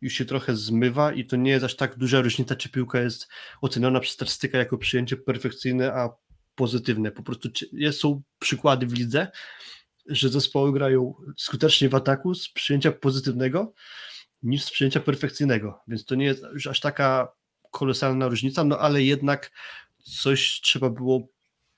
już 0.00 0.12
się 0.12 0.24
trochę 0.24 0.56
zmywa 0.56 1.12
i 1.12 1.24
to 1.26 1.36
nie 1.36 1.50
jest 1.50 1.64
aż 1.64 1.76
tak 1.76 1.98
duża 1.98 2.20
różnica, 2.20 2.56
czy 2.56 2.68
piłka 2.68 3.00
jest 3.00 3.28
oceniona 3.60 4.00
przez 4.00 4.14
statystykę 4.14 4.58
jako 4.58 4.78
przyjęcie 4.78 5.16
perfekcyjne, 5.16 5.92
a 5.92 6.10
pozytywne. 6.54 7.10
Po 7.10 7.22
prostu 7.22 7.48
jest, 7.72 8.00
są 8.00 8.22
przykłady 8.38 8.86
w 8.86 8.92
lidze, 8.92 9.30
że 10.06 10.28
zespoły 10.28 10.72
grają 10.72 11.14
skutecznie 11.36 11.88
w 11.88 11.94
ataku 11.94 12.34
z 12.34 12.48
przyjęcia 12.48 12.92
pozytywnego 12.92 13.74
niż 14.42 14.64
z 14.64 14.70
przyjęcia 14.70 15.00
perfekcyjnego, 15.00 15.80
więc 15.88 16.04
to 16.04 16.14
nie 16.14 16.24
jest 16.24 16.44
już 16.54 16.66
aż 16.66 16.80
taka 16.80 17.32
kolosalna 17.70 18.28
różnica, 18.28 18.64
no 18.64 18.78
ale 18.78 19.02
jednak 19.02 19.50
coś 20.20 20.60
trzeba 20.60 20.90
było 20.90 21.28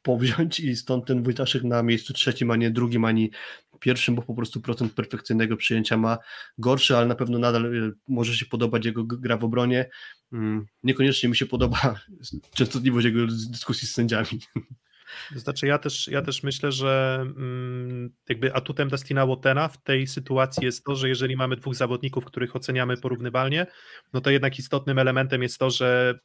powziąć 0.05 0.61
i 0.61 0.77
stąd 0.77 1.07
ten 1.07 1.23
Wojtaszek 1.23 1.65
na 1.65 1.83
miejscu 1.83 2.13
trzecim, 2.13 2.51
a 2.51 2.57
nie 2.57 2.71
drugim, 2.71 3.05
ani 3.05 3.31
pierwszym, 3.81 4.15
bo 4.15 4.23
po 4.23 4.35
prostu 4.35 4.61
procent 4.61 4.93
perfekcyjnego 4.93 5.57
przyjęcia 5.57 5.97
ma 5.97 6.19
gorszy, 6.59 6.97
ale 6.97 7.07
na 7.07 7.15
pewno 7.15 7.39
nadal 7.39 7.67
e, 7.67 7.91
może 8.09 8.35
się 8.35 8.47
podobać 8.47 8.85
jego 8.85 9.05
gra 9.05 9.37
w 9.37 9.45
obronie. 9.45 9.91
Mm, 10.33 10.67
niekoniecznie 10.83 11.29
mi 11.29 11.37
się 11.37 11.47
podoba 11.47 12.01
częstotliwość 12.57 13.05
jego 13.05 13.27
dyskusji 13.27 13.89
z 13.89 13.95
sędziami. 13.95 14.41
To 15.33 15.39
znaczy 15.39 15.67
ja 15.67 15.79
też, 15.79 16.09
ja 16.09 16.23
też 16.23 16.43
myślę, 16.43 16.73
że 16.73 17.19
mm, 17.21 18.11
jakby 18.29 18.55
atutem 18.55 18.89
Dustina 18.89 19.27
Wattena 19.27 19.69
w 19.69 19.83
tej 19.83 20.07
sytuacji 20.07 20.65
jest 20.65 20.85
to, 20.85 20.97
że 20.97 21.09
jeżeli 21.09 21.37
mamy 21.37 21.57
dwóch 21.57 21.75
zawodników, 21.75 22.25
których 22.25 22.57
oceniamy 22.57 22.97
porównywalnie, 22.97 23.67
no 24.13 24.21
to 24.21 24.31
jednak 24.31 24.59
istotnym 24.59 24.99
elementem 24.99 25.43
jest 25.43 25.59
to, 25.59 25.71
że 25.71 26.19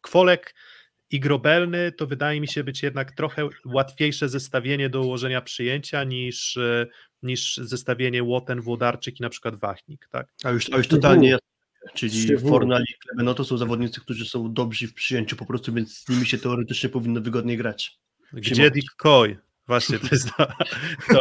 Kwolek 0.00 0.54
i 1.16 1.20
Grobelny 1.20 1.92
to 1.92 2.06
wydaje 2.06 2.40
mi 2.40 2.48
się 2.48 2.64
być 2.64 2.82
jednak 2.82 3.12
trochę 3.12 3.48
łatwiejsze 3.64 4.28
zestawienie 4.28 4.88
do 4.88 5.02
ułożenia 5.02 5.40
przyjęcia 5.40 6.04
niż, 6.04 6.56
e, 6.56 6.86
niż 7.22 7.56
zestawienie 7.56 8.22
Łoten, 8.22 8.60
Włodarczyk 8.60 9.20
i 9.20 9.22
na 9.22 9.28
przykład 9.28 9.54
Wachnik. 9.54 10.08
Tak? 10.10 10.28
A, 10.44 10.50
już, 10.50 10.72
a 10.72 10.76
już 10.76 10.88
totalnie 10.88 11.38
czyli 11.94 12.38
Fornal 12.38 12.82
i 12.82 12.94
Klebeno 12.98 13.34
to 13.34 13.44
są 13.44 13.56
zawodnicy, 13.56 14.00
którzy 14.00 14.24
są 14.24 14.52
dobrzy 14.52 14.88
w 14.88 14.94
przyjęciu 14.94 15.36
po 15.36 15.46
prostu, 15.46 15.72
więc 15.72 15.98
z 15.98 16.08
nimi 16.08 16.26
się 16.26 16.38
teoretycznie 16.38 16.88
powinno 16.88 17.20
wygodniej 17.20 17.56
grać. 17.56 17.98
Gdzie 18.32 18.70
Dick 18.70 18.96
Coy? 18.96 19.36
Właśnie, 19.66 19.98
to 19.98 20.06
jest 20.12 20.28
do, 20.38 20.46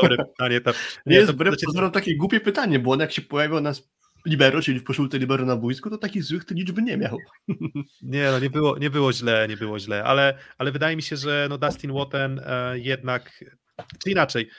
dobre 0.01 0.17
pytanie. 0.25 0.61
To, 0.61 0.71
Nie, 1.05 1.15
jest 1.15 1.27
to, 1.27 1.33
wbrew 1.33 1.57
to, 1.57 1.65
pozorom 1.65 1.91
takie 1.91 2.17
głupie 2.17 2.39
pytanie, 2.39 2.79
bo 2.79 2.91
on 2.91 2.99
jak 2.99 3.11
się 3.11 3.21
pojawił 3.21 3.61
nas 3.61 3.89
libero, 4.25 4.61
czyli 4.61 4.79
w 4.79 4.83
koszulce 4.83 5.17
libero 5.17 5.45
na 5.45 5.55
boisku, 5.55 5.89
to 5.89 5.97
takich 5.97 6.23
złych 6.23 6.45
to 6.45 6.53
liczby 6.53 6.81
nie 6.81 6.97
miał. 6.97 7.17
Nie, 8.01 8.31
no 8.31 8.39
nie 8.39 8.49
było, 8.49 8.77
nie 8.77 8.89
było 8.89 9.13
źle, 9.13 9.47
nie 9.49 9.57
było 9.57 9.79
źle, 9.79 10.03
ale, 10.03 10.37
ale 10.57 10.71
wydaje 10.71 10.95
mi 10.95 11.01
się, 11.01 11.17
że 11.17 11.47
no 11.49 11.57
Dustin 11.57 11.93
Watten 11.93 12.41
e, 12.45 12.79
jednak, 12.79 13.43
czy 14.03 14.11
inaczej, 14.11 14.49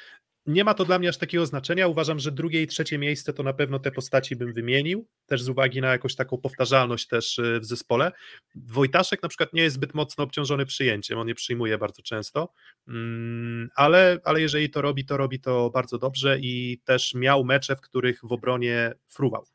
nie 0.46 0.64
ma 0.64 0.74
to 0.74 0.84
dla 0.84 0.98
mnie 0.98 1.08
aż 1.08 1.18
takiego 1.18 1.46
znaczenia. 1.46 1.88
Uważam, 1.88 2.18
że 2.18 2.32
drugie 2.32 2.62
i 2.62 2.66
trzecie 2.66 2.98
miejsce 2.98 3.32
to 3.32 3.42
na 3.42 3.52
pewno 3.52 3.78
te 3.78 3.90
postaci 3.90 4.36
bym 4.36 4.52
wymienił, 4.52 5.08
też 5.26 5.42
z 5.42 5.48
uwagi 5.48 5.80
na 5.80 5.88
jakąś 5.88 6.14
taką 6.14 6.38
powtarzalność 6.38 7.06
też 7.06 7.38
e, 7.38 7.60
w 7.60 7.64
zespole. 7.64 8.12
Wojtaszek 8.54 9.22
na 9.22 9.28
przykład 9.28 9.52
nie 9.52 9.62
jest 9.62 9.76
zbyt 9.76 9.94
mocno 9.94 10.24
obciążony 10.24 10.66
przyjęciem, 10.66 11.18
on 11.18 11.26
nie 11.26 11.34
przyjmuje 11.34 11.78
bardzo 11.78 12.02
często, 12.02 12.52
mm, 12.88 13.68
ale, 13.74 14.18
ale 14.24 14.40
jeżeli 14.40 14.70
to 14.70 14.82
robi, 14.82 15.04
to 15.04 15.16
robi 15.16 15.40
to 15.40 15.70
bardzo 15.70 15.98
dobrze 15.98 16.38
i 16.40 16.80
też 16.84 17.14
miał 17.14 17.44
mecze, 17.44 17.76
w 17.76 17.80
których 17.80 18.20
w 18.22 18.32
obronie 18.32 18.92
fruwał. 19.08 19.46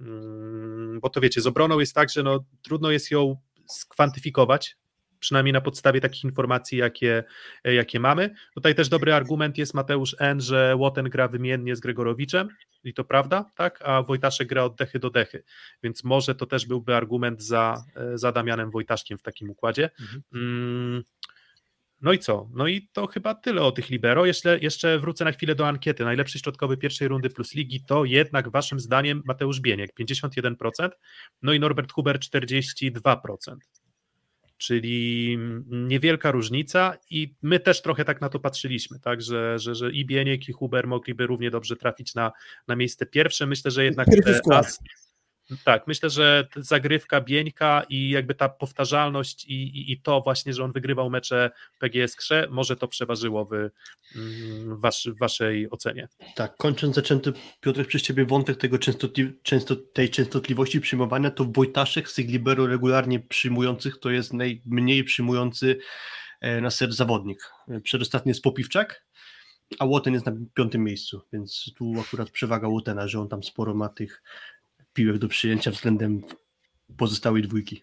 Mm, 0.00 1.00
bo 1.00 1.10
to 1.10 1.20
wiecie, 1.20 1.40
z 1.40 1.46
obroną 1.46 1.78
jest 1.78 1.94
tak, 1.94 2.10
że 2.10 2.22
no, 2.22 2.44
trudno 2.62 2.90
jest 2.90 3.10
ją 3.10 3.36
skwantyfikować, 3.66 4.76
przynajmniej 5.20 5.52
na 5.52 5.60
podstawie 5.60 6.00
takich 6.00 6.24
informacji, 6.24 6.78
jakie, 6.78 7.24
jakie 7.64 8.00
mamy. 8.00 8.34
Tutaj 8.54 8.74
też 8.74 8.88
dobry 8.88 9.14
argument 9.14 9.58
jest 9.58 9.74
Mateusz 9.74 10.16
N., 10.18 10.40
że 10.40 10.76
Łoten 10.76 11.08
gra 11.08 11.28
wymiennie 11.28 11.76
z 11.76 11.80
Gregorowiczem 11.80 12.48
i 12.84 12.94
to 12.94 13.04
prawda, 13.04 13.50
tak, 13.56 13.82
a 13.84 14.02
Wojtaszek 14.02 14.48
gra 14.48 14.64
od 14.64 14.74
dechy 14.74 14.98
do 14.98 15.10
dechy, 15.10 15.44
więc 15.82 16.04
może 16.04 16.34
to 16.34 16.46
też 16.46 16.66
byłby 16.66 16.94
argument 16.94 17.42
za, 17.42 17.84
za 18.14 18.32
Damianem 18.32 18.70
Wojtaszkiem 18.70 19.18
w 19.18 19.22
takim 19.22 19.50
układzie. 19.50 19.90
Mhm. 20.00 20.22
Mm, 20.34 21.02
no 22.00 22.12
i 22.12 22.18
co? 22.18 22.48
No 22.54 22.66
i 22.66 22.88
to 22.92 23.06
chyba 23.06 23.34
tyle 23.34 23.62
o 23.62 23.72
tych 23.72 23.90
libero. 23.90 24.26
Jeszcze, 24.26 24.58
jeszcze 24.58 24.98
wrócę 24.98 25.24
na 25.24 25.32
chwilę 25.32 25.54
do 25.54 25.68
ankiety. 25.68 26.04
Najlepszy 26.04 26.38
środkowy 26.38 26.76
pierwszej 26.76 27.08
rundy 27.08 27.30
plus 27.30 27.54
ligi 27.54 27.84
to 27.84 28.04
jednak 28.04 28.48
waszym 28.50 28.80
zdaniem 28.80 29.22
Mateusz 29.24 29.60
Bieniek 29.60 29.90
51%, 30.00 30.88
no 31.42 31.52
i 31.52 31.60
Norbert 31.60 31.92
Huber 31.92 32.18
42%. 32.18 33.56
Czyli 34.56 35.38
niewielka 35.66 36.30
różnica 36.30 36.96
i 37.10 37.34
my 37.42 37.60
też 37.60 37.82
trochę 37.82 38.04
tak 38.04 38.20
na 38.20 38.28
to 38.28 38.40
patrzyliśmy, 38.40 39.00
tak, 39.00 39.22
że, 39.22 39.58
że, 39.58 39.74
że 39.74 39.90
i 39.92 40.06
Bieniek 40.06 40.48
i 40.48 40.52
Huber 40.52 40.86
mogliby 40.86 41.26
równie 41.26 41.50
dobrze 41.50 41.76
trafić 41.76 42.14
na, 42.14 42.32
na 42.68 42.76
miejsce 42.76 43.06
pierwsze. 43.06 43.46
Myślę, 43.46 43.70
że 43.70 43.84
jednak 43.84 44.08
te 44.24 44.40
as, 44.56 44.78
tak, 45.64 45.86
myślę, 45.86 46.10
że 46.10 46.48
zagrywka 46.56 47.20
Bieńka 47.20 47.82
i 47.88 48.10
jakby 48.10 48.34
ta 48.34 48.48
powtarzalność 48.48 49.44
i, 49.44 49.62
i, 49.62 49.92
i, 49.92 50.00
to 50.00 50.20
właśnie, 50.20 50.52
że 50.52 50.64
on 50.64 50.72
wygrywał 50.72 51.10
mecze 51.10 51.50
PGS 51.78 52.16
Krze, 52.16 52.48
może 52.50 52.76
to 52.76 52.88
przeważyło 52.88 53.44
w, 53.44 53.52
mm, 53.52 54.80
wasz, 54.80 55.08
w 55.14 55.18
waszej 55.18 55.70
ocenie. 55.70 56.08
Tak, 56.34 56.56
kończąc 56.56 56.94
zaczęty 56.94 57.32
Piotr 57.60 57.86
przez 57.86 58.02
ciebie 58.02 58.26
wątek 58.26 58.56
tego 58.56 58.78
częstotli, 58.78 59.32
często, 59.42 59.76
tej 59.76 60.10
częstotliwości 60.10 60.80
przyjmowania, 60.80 61.30
to 61.30 61.44
Wojtaszek 61.44 62.08
z 62.08 62.14
tych 62.14 62.28
libero 62.28 62.66
regularnie 62.66 63.20
przyjmujących 63.20 63.98
to 63.98 64.10
jest 64.10 64.32
najmniej 64.32 65.04
przyjmujący 65.04 65.78
e, 66.40 66.60
na 66.60 66.70
ser 66.70 66.92
zawodnik. 66.92 67.38
Przedostatni 67.82 68.30
jest 68.30 68.42
Popiwczak, 68.42 69.04
a 69.78 69.84
Łoten 69.84 70.14
jest 70.14 70.26
na 70.26 70.32
piątym 70.54 70.84
miejscu, 70.84 71.22
więc 71.32 71.72
tu 71.76 71.92
akurat 72.00 72.30
przewaga 72.30 72.68
Łotena, 72.68 73.08
że 73.08 73.20
on 73.20 73.28
tam 73.28 73.42
sporo 73.42 73.74
ma 73.74 73.88
tych 73.88 74.22
piłek 74.92 75.18
do 75.18 75.28
przyjęcia 75.28 75.70
względem 75.70 76.22
pozostałej 76.96 77.42
dwójki. 77.42 77.82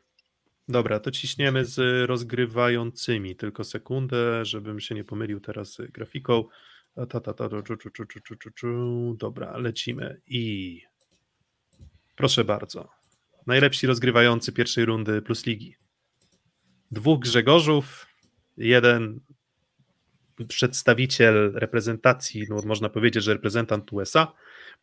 Dobra, 0.68 1.00
to 1.00 1.12
ciśniemy 1.12 1.66
z 1.66 2.08
rozgrywającymi. 2.10 3.36
Tylko 3.36 3.64
sekundę, 3.64 4.46
żebym 4.46 4.80
się 4.80 4.96
nie 4.96 5.04
pomylił 5.04 5.40
teraz 5.40 5.78
grafiką. 5.90 6.44
Ta, 7.10 7.20
ta, 7.20 7.34
ta, 7.34 7.50
czu, 7.50 7.78
czu, 7.78 7.90
czu, 7.90 8.06
czu, 8.06 8.36
czu, 8.36 8.52
czu. 8.52 9.16
Dobra, 9.20 9.58
lecimy. 9.58 10.22
I 10.28 10.82
proszę 12.16 12.44
bardzo. 12.44 12.90
Najlepsi 13.48 13.88
rozgrywający 13.88 14.52
pierwszej 14.52 14.86
rundy 14.86 15.22
plus 15.22 15.46
ligi. 15.46 15.76
Dwóch 16.92 17.20
Grzegorzów, 17.20 18.08
jeden 18.58 19.20
przedstawiciel 20.48 21.52
reprezentacji, 21.56 22.46
no 22.50 22.62
można 22.66 22.90
powiedzieć, 22.90 23.24
że 23.24 23.34
reprezentant 23.34 23.94
USA, 23.94 24.34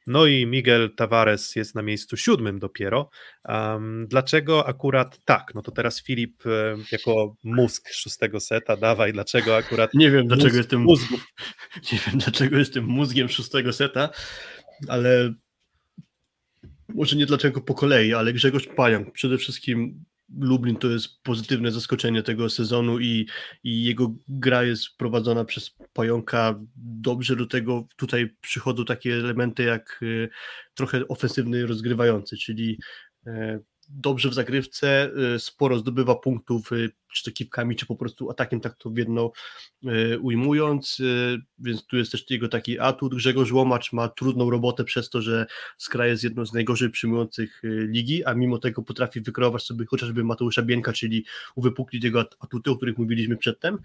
no 0.07 0.27
i 0.27 0.47
Miguel 0.47 0.95
Tavares 0.97 1.57
jest 1.57 1.75
na 1.75 1.83
miejscu 1.83 2.17
siódmym 2.17 2.59
dopiero. 2.59 3.11
Um, 3.49 4.07
dlaczego 4.09 4.67
akurat 4.67 5.25
tak? 5.25 5.55
No 5.55 5.63
to 5.63 5.73
teraz 5.73 6.03
Filip 6.03 6.47
e, 6.47 6.77
jako 6.93 7.37
mózg 7.45 7.89
szóstego 7.93 8.41
seta, 8.41 8.77
dawaj, 8.77 9.13
dlaczego 9.13 9.57
akurat. 9.57 9.95
Nie 9.95 10.11
wiem, 10.11 10.27
dlaczego 10.27 10.49
mózg, 10.49 10.57
jestem 10.57 10.81
mózgów. 10.81 11.27
Nie 11.93 11.99
wiem, 11.99 12.19
dlaczego 12.19 12.59
jestem 12.59 12.85
mózgiem 12.85 13.29
szóstego 13.29 13.73
seta, 13.73 14.11
ale 14.89 15.35
może 16.95 17.17
nie 17.17 17.27
dlaczego 17.27 17.61
po 17.61 17.75
kolei, 17.75 18.15
ale 18.15 18.33
Grzegorz 18.33 18.67
Pająk 18.67 19.13
przede 19.13 19.39
wszystkim 19.39 20.05
Lublin 20.41 20.77
to 20.77 20.91
jest 20.91 21.23
pozytywne 21.23 21.71
zaskoczenie 21.73 22.23
tego 22.23 22.51
sezonu 22.51 23.01
i, 23.01 23.27
i 23.65 23.85
jego 23.85 24.15
gra 24.29 24.63
jest 24.63 24.97
prowadzona 24.97 25.45
przez 25.45 25.77
Pająka 25.93 26.61
dobrze. 26.77 27.37
Do 27.37 27.47
tego 27.47 27.87
tutaj 27.97 28.37
przychodzą 28.41 28.85
takie 28.85 29.15
elementy 29.15 29.63
jak 29.63 29.99
y, 30.03 30.29
trochę 30.75 31.09
ofensywny 31.09 31.67
rozgrywający, 31.67 32.37
czyli 32.37 32.79
e, 33.27 33.61
dobrze 33.95 34.29
w 34.29 34.35
zagrywce, 34.35 35.11
y, 35.35 35.39
sporo 35.39 35.79
zdobywa 35.79 36.15
punktów, 36.15 36.73
y, 36.73 36.91
czy 37.13 37.25
to 37.25 37.31
kiwkami, 37.31 37.77
czy 37.77 37.87
po 37.87 37.97
prostu 37.97 38.31
atakiem 38.31 38.61
tak 38.61 38.75
to 38.75 38.91
w 38.91 38.97
jedno 38.97 39.33
y, 39.85 40.19
ujmując, 40.21 41.03
więc 41.59 41.87
tu 41.87 41.97
jest 41.97 42.13
też 42.13 42.31
jego 42.31 42.49
taki 42.49 42.79
atut. 42.79 43.15
Grzegorz 43.15 43.53
Łomacz 43.53 43.93
ma 43.93 44.09
trudną 44.09 44.51
robotę 44.51 44.85
przez 44.85 45.11
to, 45.11 45.23
że 45.23 45.47
Skra 45.79 46.07
jest 46.07 46.25
jedną 46.25 46.47
z 46.47 46.53
najgorzej 46.53 46.91
przyjmujących 46.91 47.63
ligi, 47.65 48.25
a 48.25 48.35
mimo 48.35 48.59
tego 48.59 48.83
potrafi 48.83 49.21
wykreować 49.21 49.63
sobie 49.63 49.87
chociażby 49.87 50.25
Mateusza 50.25 50.63
Bienka, 50.63 50.93
czyli 50.93 51.25
uwypuklić 51.55 52.05
jego 52.05 52.25
atuty, 52.41 52.71
o 52.71 52.77
których 52.77 52.99
mówiliśmy 52.99 53.37
przedtem 53.37 53.79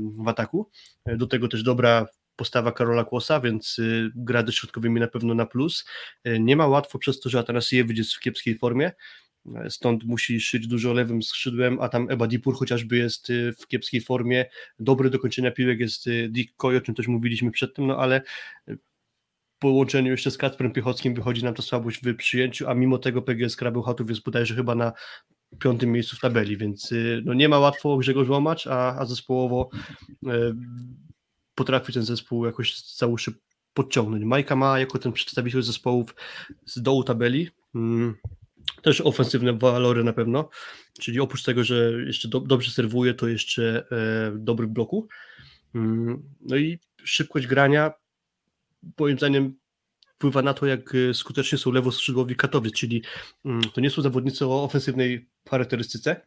w 0.00 0.28
ataku. 0.28 0.70
Do 1.06 1.26
tego 1.26 1.48
też 1.48 1.62
dobra 1.62 2.06
postawa 2.36 2.72
Karola 2.72 3.04
Kłosa, 3.04 3.40
więc 3.40 3.80
gra 4.14 4.46
ze 4.46 4.52
środkowymi 4.52 5.00
na 5.00 5.08
pewno 5.08 5.34
na 5.34 5.46
plus. 5.46 5.84
Nie 6.40 6.56
ma 6.56 6.66
łatwo 6.66 6.98
przez 6.98 7.20
to, 7.20 7.28
że 7.28 7.38
Atanasiewic 7.38 7.98
jest 7.98 8.14
w 8.14 8.20
kiepskiej 8.20 8.58
formie, 8.58 8.92
stąd 9.68 10.04
musi 10.04 10.40
szyć 10.40 10.66
dużo 10.66 10.92
lewym 10.92 11.22
skrzydłem, 11.22 11.80
a 11.80 11.88
tam 11.88 12.10
Eba 12.10 12.26
Dipur 12.26 12.54
chociażby 12.56 12.96
jest 12.96 13.30
y, 13.30 13.52
w 13.58 13.66
kiepskiej 13.66 14.00
formie, 14.00 14.46
dobry 14.78 15.10
do 15.10 15.18
kończenia 15.18 15.50
piłek 15.50 15.80
jest 15.80 16.06
y, 16.06 16.28
Dick 16.28 16.56
Coy, 16.56 16.76
o 16.76 16.80
czym 16.80 16.94
też 16.94 17.08
mówiliśmy 17.08 17.50
przedtem, 17.50 17.86
no 17.86 17.96
ale 17.96 18.22
y, 18.68 18.78
po 19.58 19.68
łączeniu 19.68 20.10
jeszcze 20.10 20.30
z 20.30 20.38
Kacprem 20.38 20.72
Piechockim 20.72 21.14
wychodzi 21.14 21.44
nam 21.44 21.54
to 21.54 21.62
słabość 21.62 22.00
w 22.02 22.16
przyjęciu, 22.16 22.68
a 22.68 22.74
mimo 22.74 22.98
tego 22.98 23.22
PGS 23.22 23.56
Krabełchatów 23.56 24.08
jest 24.10 24.22
bodajże 24.22 24.54
chyba 24.54 24.74
na 24.74 24.92
piątym 25.58 25.92
miejscu 25.92 26.16
w 26.16 26.20
tabeli, 26.20 26.56
więc 26.56 26.94
no 27.24 27.34
nie 27.34 27.48
ma 27.48 27.58
łatwo 27.58 27.96
Grzegorz 27.96 28.28
Łomacz, 28.28 28.66
a, 28.66 28.98
a 28.98 29.06
zespołowo 29.06 29.70
potrafi 31.54 31.92
ten 31.92 32.02
zespół 32.02 32.46
jakoś 32.46 32.96
za 32.96 33.06
uszy 33.06 33.34
podciągnąć. 33.74 34.24
Majka 34.24 34.56
ma 34.56 34.78
jako 34.78 34.98
ten 34.98 35.12
przedstawiciel 35.12 35.62
zespołów 35.62 36.14
z 36.66 36.82
dołu 36.82 37.04
tabeli, 37.04 37.48
mm, 37.74 38.14
też 38.82 39.00
ofensywne 39.00 39.52
walory 39.52 40.04
na 40.04 40.12
pewno, 40.12 40.48
czyli 41.00 41.20
oprócz 41.20 41.42
tego, 41.42 41.64
że 41.64 41.92
jeszcze 42.06 42.28
do, 42.28 42.40
dobrze 42.40 42.70
serwuje, 42.70 43.14
to 43.14 43.28
jeszcze 43.28 43.84
e, 43.90 44.32
dobry 44.38 44.66
w 44.66 44.70
bloku. 44.70 45.08
Mm, 45.74 46.22
no 46.40 46.56
i 46.56 46.78
szybkość 47.04 47.46
grania, 47.46 47.92
moim 48.98 49.18
zdaniem, 49.18 49.54
wpływa 50.22 50.42
na 50.42 50.54
to, 50.54 50.66
jak 50.66 50.94
e, 50.94 51.14
skutecznie 51.14 51.58
są 51.58 51.72
lewoskrzydłowi 51.72 52.36
Katowic, 52.36 52.74
czyli 52.74 53.02
mm, 53.44 53.62
to 53.62 53.80
nie 53.80 53.90
są 53.90 54.02
zawodnicy 54.02 54.46
o 54.46 54.64
ofensywnej 54.64 55.28
charakterystyce, 55.48 56.20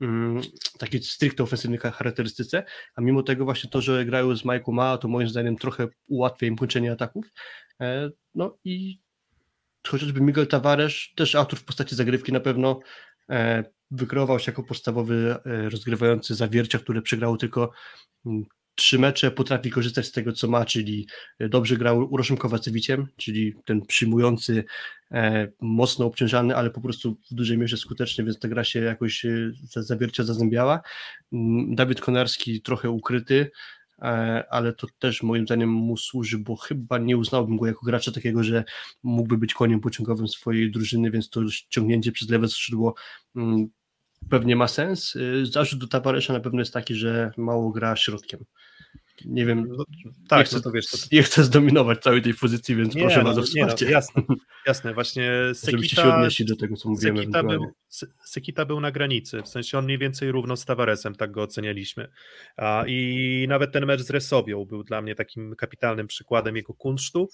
mm, 0.00 0.42
takiej 0.78 1.02
stricte 1.02 1.42
ofensywnej 1.42 1.78
charakterystyce, 1.78 2.64
a 2.94 3.00
mimo 3.00 3.22
tego 3.22 3.44
właśnie 3.44 3.70
to, 3.70 3.80
że 3.80 4.04
grają 4.04 4.36
z 4.36 4.44
Majku 4.44 4.72
Ma, 4.72 4.98
to 4.98 5.08
moim 5.08 5.28
zdaniem 5.28 5.56
trochę 5.56 5.88
ułatwia 6.06 6.46
im 6.46 6.56
kończenie 6.56 6.92
ataków. 6.92 7.26
E, 7.80 8.10
no 8.34 8.58
i 8.64 9.00
chociażby 9.88 10.20
Miguel 10.20 10.46
Tavares, 10.46 10.94
też 11.16 11.34
autor 11.34 11.58
w 11.58 11.64
postaci 11.64 11.96
zagrywki 11.96 12.32
na 12.32 12.40
pewno 12.40 12.80
e, 13.30 13.64
wykreował 13.90 14.38
się 14.38 14.50
jako 14.52 14.62
podstawowy 14.62 15.36
e, 15.46 15.68
rozgrywający 15.68 16.34
zawiercia, 16.34 16.78
które 16.78 17.02
przegrało 17.02 17.36
tylko 17.36 17.70
mm, 18.26 18.44
trzy 18.74 18.98
mecze, 18.98 19.30
potrafi 19.30 19.70
korzystać 19.70 20.06
z 20.06 20.12
tego, 20.12 20.32
co 20.32 20.48
ma, 20.48 20.64
czyli 20.64 21.06
dobrze 21.40 21.76
grał 21.76 21.98
Uroszem 22.10 22.36
Kowacewiciem, 22.36 23.06
czyli 23.16 23.54
ten 23.64 23.82
przyjmujący, 23.86 24.64
e, 25.12 25.48
mocno 25.60 26.06
obciążany, 26.06 26.56
ale 26.56 26.70
po 26.70 26.80
prostu 26.80 27.16
w 27.30 27.34
dużej 27.34 27.58
mierze 27.58 27.76
skuteczny, 27.76 28.24
więc 28.24 28.38
ta 28.38 28.48
gra 28.48 28.64
się 28.64 28.80
jakoś 28.80 29.26
zawiercia 29.62 30.24
zazębiała. 30.24 30.80
Mm, 31.32 31.74
Dawid 31.74 32.00
Konarski 32.00 32.62
trochę 32.62 32.90
ukryty, 32.90 33.50
E, 33.50 33.77
ale 34.50 34.72
to 34.72 34.86
też 34.98 35.22
moim 35.22 35.46
zdaniem 35.46 35.70
mu 35.70 35.96
służy, 35.96 36.38
bo 36.38 36.56
chyba 36.56 36.98
nie 36.98 37.16
uznałbym 37.16 37.56
go 37.56 37.66
jako 37.66 37.86
gracza 37.86 38.12
takiego, 38.12 38.42
że 38.42 38.64
mógłby 39.02 39.38
być 39.38 39.54
koniem 39.54 39.80
pociągowym 39.80 40.28
swojej 40.28 40.70
drużyny, 40.70 41.10
więc 41.10 41.30
to 41.30 41.40
ciągnięcie 41.68 42.12
przez 42.12 42.30
lewe 42.30 42.48
skrzydło 42.48 42.94
mm, 43.36 43.68
pewnie 44.30 44.56
ma 44.56 44.68
sens. 44.68 45.16
E, 45.16 45.46
zarzut 45.46 45.80
do 45.80 45.88
Tavaresa 45.88 46.32
na 46.32 46.40
pewno 46.40 46.58
jest 46.58 46.72
taki, 46.72 46.94
że 46.94 47.30
mało 47.36 47.70
gra 47.70 47.96
środkiem. 47.96 48.44
Nie 49.24 49.46
wiem, 49.46 49.68
No, 49.68 49.84
tak, 50.28 50.46
chcę- 50.46 50.56
no 50.56 50.62
to 50.62 50.70
wiesz, 50.70 50.86
to, 50.86 50.98
nie 51.12 51.22
chcę 51.22 51.44
zdominować 51.44 51.98
całej 51.98 52.22
tej 52.22 52.34
pozycji, 52.34 52.76
więc 52.76 52.94
nie, 52.94 53.00
proszę 53.02 53.22
no, 53.22 53.24
was 53.24 53.38
o 53.38 53.40
nie, 53.54 53.62
no, 53.62 53.68
wsparcie, 53.68 53.90
jasne, 53.90 54.22
jasne, 54.66 54.94
właśnie 54.94 55.30
żebyście 55.64 55.96
się 55.96 56.02
Sekita, 56.02 56.16
odnieśli 56.16 56.44
do 56.44 56.56
tego, 56.56 56.76
co 56.76 56.88
mówiłem 56.88 57.16
Sekita, 57.16 57.42
był, 57.42 57.72
Se- 57.88 58.06
Sekita 58.24 58.64
był 58.64 58.80
na 58.80 58.90
granicy, 58.90 59.42
w 59.42 59.48
sensie 59.48 59.78
on 59.78 59.84
mniej 59.84 59.98
więcej 59.98 60.32
równo 60.32 60.56
z 60.56 60.64
Tavaresem, 60.64 61.14
tak 61.14 61.30
go 61.30 61.42
ocenialiśmy. 61.42 62.08
A, 62.56 62.84
I 62.86 63.46
nawet 63.48 63.72
ten 63.72 63.86
mecz 63.86 64.00
z 64.00 64.10
Resowią 64.10 64.64
był 64.64 64.84
dla 64.84 65.02
mnie 65.02 65.14
takim 65.14 65.56
kapitalnym 65.56 66.06
przykładem 66.06 66.56
jego 66.56 66.74
kunsztu. 66.74 67.28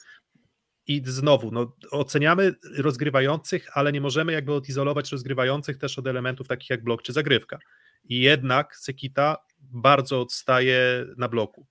I 0.87 1.03
znowu, 1.05 1.51
no, 1.51 1.77
oceniamy 1.91 2.55
rozgrywających, 2.79 3.67
ale 3.77 3.93
nie 3.93 4.01
możemy 4.01 4.33
jakby 4.33 4.53
odizolować 4.53 5.13
rozgrywających 5.13 5.79
też 5.79 5.99
od 5.99 6.07
elementów 6.07 6.49
takich 6.49 6.71
jak 6.71 6.85
blok 6.85 7.03
czy 7.03 7.13
zagrywka. 7.13 7.59
I 8.09 8.21
jednak 8.21 8.77
Sekita 8.77 9.37
bardzo 9.61 10.21
odstaje 10.21 11.07
na 11.17 11.29
bloku. 11.29 11.67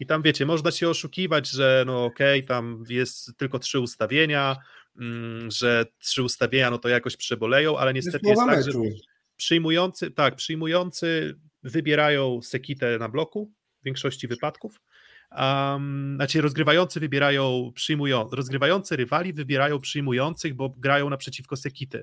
I 0.00 0.06
tam 0.06 0.22
wiecie, 0.22 0.46
można 0.46 0.70
się 0.70 0.88
oszukiwać, 0.88 1.50
że 1.50 1.84
no 1.86 2.04
okej, 2.04 2.44
tam 2.44 2.84
jest 2.88 3.36
tylko 3.36 3.58
trzy 3.58 3.80
ustawienia, 3.80 4.56
mm, 5.00 5.50
że 5.50 5.86
trzy 5.98 6.22
ustawienia 6.22 6.70
no 6.70 6.78
to 6.78 6.88
jakoś 6.88 7.16
przeboleją, 7.16 7.78
ale 7.78 7.92
jest 7.92 8.06
niestety 8.06 8.28
jest 8.28 8.40
połowa 8.40 8.54
tak, 8.54 8.64
że 8.64 8.78
przyjmujący, 9.36 10.10
tak, 10.10 10.34
przyjmujący 10.34 11.38
wybierają 11.62 12.42
Sekitę 12.42 12.98
na 12.98 13.08
bloku 13.08 13.52
w 13.80 13.84
większości 13.84 14.28
wypadków. 14.28 14.80
Um, 15.30 16.12
znaczy 16.16 16.40
rozgrywający 16.40 17.00
wybierają 17.00 17.72
przyjmują, 17.74 18.28
rozgrywający 18.32 18.96
rywali 18.96 19.32
wybierają 19.32 19.80
przyjmujących, 19.80 20.54
bo 20.54 20.68
grają 20.68 21.10
naprzeciwko 21.10 21.56
Sekity. 21.56 22.02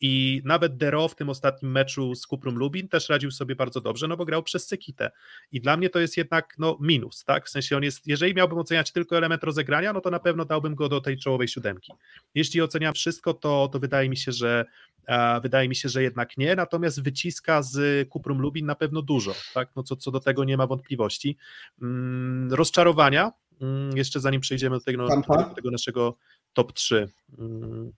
I 0.00 0.42
nawet 0.44 0.76
Dero 0.76 1.08
w 1.08 1.14
tym 1.14 1.28
ostatnim 1.28 1.72
meczu 1.72 2.14
z 2.14 2.26
Kuprum 2.26 2.56
Lubin 2.56 2.88
też 2.88 3.08
radził 3.08 3.30
sobie 3.30 3.56
bardzo 3.56 3.80
dobrze, 3.80 4.08
no 4.08 4.16
bo 4.16 4.24
grał 4.24 4.42
przez 4.42 4.66
Sekitę. 4.66 5.10
I 5.52 5.60
dla 5.60 5.76
mnie 5.76 5.90
to 5.90 5.98
jest 5.98 6.16
jednak 6.16 6.54
no, 6.58 6.78
minus, 6.80 7.24
tak? 7.24 7.46
W 7.46 7.50
sensie 7.50 7.76
on 7.76 7.82
jest, 7.82 8.06
jeżeli 8.06 8.34
miałbym 8.34 8.58
oceniać 8.58 8.92
tylko 8.92 9.16
element 9.16 9.44
rozegrania, 9.44 9.92
no 9.92 10.00
to 10.00 10.10
na 10.10 10.20
pewno 10.20 10.44
dałbym 10.44 10.74
go 10.74 10.88
do 10.88 11.00
tej 11.00 11.18
czołowej 11.18 11.48
siódemki. 11.48 11.92
Jeśli 12.34 12.62
oceniam 12.62 12.94
wszystko, 12.94 13.34
to, 13.34 13.68
to 13.72 13.78
wydaje 13.78 14.08
mi 14.08 14.16
się, 14.16 14.32
że 14.32 14.64
e, 15.06 15.40
wydaje 15.40 15.68
mi 15.68 15.76
się, 15.76 15.88
że 15.88 16.02
jednak 16.02 16.36
nie, 16.36 16.56
natomiast 16.56 17.02
wyciska 17.02 17.62
z 17.62 18.08
Kuprum 18.08 18.38
Lubin 18.38 18.66
na 18.66 18.74
pewno 18.74 19.02
dużo, 19.02 19.34
tak? 19.54 19.68
No 19.76 19.82
co, 19.82 19.96
co 19.96 20.10
do 20.10 20.20
tego 20.20 20.44
nie 20.44 20.56
ma 20.56 20.66
wątpliwości. 20.66 21.36
Mm, 21.82 22.52
rozczarowania, 22.52 23.32
mm, 23.60 23.96
jeszcze 23.96 24.20
zanim 24.20 24.40
przejdziemy 24.40 24.76
do 24.76 24.84
tego, 24.84 25.08
do 25.08 25.54
tego 25.54 25.70
naszego 25.70 26.16
top 26.52 26.72
3. 26.72 27.08
Mm, 27.38 27.92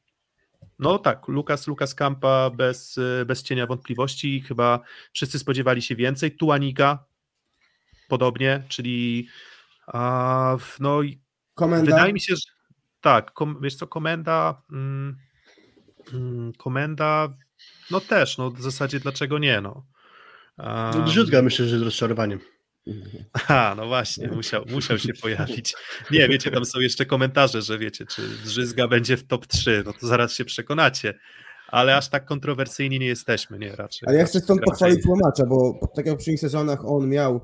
no 0.81 0.99
tak, 0.99 1.29
Lukas, 1.29 1.67
Lukas 1.67 1.95
Kampa 1.95 2.51
bez, 2.51 3.01
bez 3.27 3.43
cienia 3.43 3.67
wątpliwości. 3.67 4.41
Chyba 4.41 4.81
wszyscy 5.13 5.39
spodziewali 5.39 5.83
się 5.83 5.97
więcej. 5.97 6.37
Tuaniga 6.37 7.05
podobnie, 8.09 8.63
czyli 8.69 9.29
a, 9.87 10.57
no 10.81 11.03
i 11.03 11.21
Komenda. 11.55 11.85
wydaje 11.85 12.13
mi 12.13 12.21
się, 12.21 12.37
że 12.37 12.43
tak, 13.01 13.33
kom, 13.33 13.59
wiesz 13.63 13.75
co, 13.75 13.87
komenda 13.87 14.63
mm, 14.73 15.17
mm, 16.13 16.53
komenda 16.53 17.29
no 17.91 18.01
też, 18.01 18.39
no 18.39 18.51
w 18.51 18.61
zasadzie 18.61 19.01
dlaczego 19.01 19.39
nie, 19.39 19.61
no. 19.61 19.87
A, 20.57 20.91
myślę, 21.43 21.67
że 21.67 21.79
z 21.79 21.83
rozczarowaniem. 21.83 22.41
A, 23.49 23.75
no 23.77 23.87
właśnie, 23.87 24.29
musiał, 24.29 24.65
musiał 24.71 24.99
się 24.99 25.13
pojawić. 25.23 25.75
Nie, 26.11 26.29
wiecie, 26.29 26.51
tam 26.51 26.65
są 26.65 26.81
jeszcze 26.81 27.07
komentarze, 27.07 27.63
że 27.63 27.79
wiecie, 27.79 28.07
czy 28.07 28.23
Drzyzga 28.45 28.89
będzie 28.89 29.17
w 29.17 29.27
top 29.27 29.47
3, 29.47 29.83
no 29.87 29.93
to 29.93 30.07
zaraz 30.07 30.33
się 30.33 30.45
przekonacie. 30.45 31.15
Ale 31.69 31.97
aż 31.97 32.09
tak 32.09 32.25
kontrowersyjni 32.25 32.99
nie 32.99 33.07
jesteśmy, 33.07 33.59
nie, 33.59 33.77
raczej. 33.77 34.09
Ale 34.09 34.19
ja 34.19 34.25
chcę 34.25 34.41
stąd 34.41 34.61
pochwalić 34.61 35.07
łomacza, 35.07 35.47
bo 35.47 35.89
tak 35.97 36.07
jak 36.07 36.15
w 36.15 36.19
poprzednich 36.19 36.41
sezonach 36.41 36.85
on 36.85 37.09
miał 37.09 37.41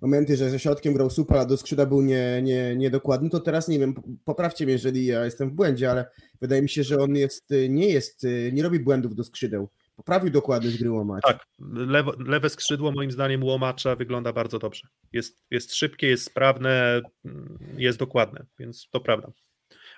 momenty, 0.00 0.36
że 0.36 0.50
ze 0.50 0.58
środkiem 0.58 0.94
grał 0.94 1.10
super, 1.10 1.38
a 1.38 1.44
do 1.44 1.56
skrzydła 1.56 1.86
był 1.86 2.02
nie, 2.02 2.42
nie, 2.42 2.76
niedokładny, 2.76 3.30
to 3.30 3.40
teraz 3.40 3.68
nie 3.68 3.78
wiem, 3.78 3.94
poprawcie 4.24 4.64
mnie, 4.64 4.72
jeżeli 4.72 5.06
ja 5.06 5.24
jestem 5.24 5.50
w 5.50 5.52
błędzie, 5.52 5.90
ale 5.90 6.10
wydaje 6.40 6.62
mi 6.62 6.68
się, 6.68 6.84
że 6.84 6.98
on 6.98 7.16
jest, 7.16 7.50
nie 7.68 7.88
jest, 7.88 8.26
nie 8.52 8.62
robi 8.62 8.80
błędów 8.80 9.14
do 9.14 9.24
skrzydeł. 9.24 9.68
Poprawił 10.00 10.30
dokładność 10.30 10.78
gry 10.78 10.90
łomacz. 10.90 11.22
Tak, 11.24 11.46
lewo, 11.74 12.12
lewe 12.18 12.50
skrzydło 12.50 12.92
moim 12.92 13.10
zdaniem 13.10 13.44
Łomacza 13.44 13.96
wygląda 13.96 14.32
bardzo 14.32 14.58
dobrze. 14.58 14.88
Jest, 15.12 15.44
jest 15.50 15.74
szybkie, 15.74 16.06
jest 16.06 16.24
sprawne, 16.24 17.00
mm, 17.24 17.58
jest 17.78 17.98
dokładne, 17.98 18.46
więc 18.58 18.88
to 18.90 19.00
prawda. 19.00 19.28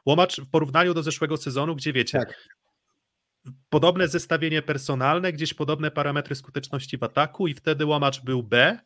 Łomacz 0.07 0.41
w 0.41 0.51
porównaniu 0.51 0.95
do 0.95 1.03
zeszłego 1.03 1.37
sezonu, 1.37 1.77
gdzie 1.77 1.93
wiecie, 1.93 2.19
Tak. 2.19 2.49
podobne 3.69 4.09
zestawienie 4.09 4.63
personalne, 4.63 5.33
gdzieś 5.33 5.55
podobne 5.55 5.91
parametry 5.91 6.35
skuteczności 6.35 6.99
w 6.99 7.03
ataku 7.03 7.47
i 7.47 7.55
wtedy 7.55 7.87
Łomacz 7.87 8.21
był 8.25 8.43
B, 8.43 8.79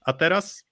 a 0.00 0.12
teraz 0.12 0.71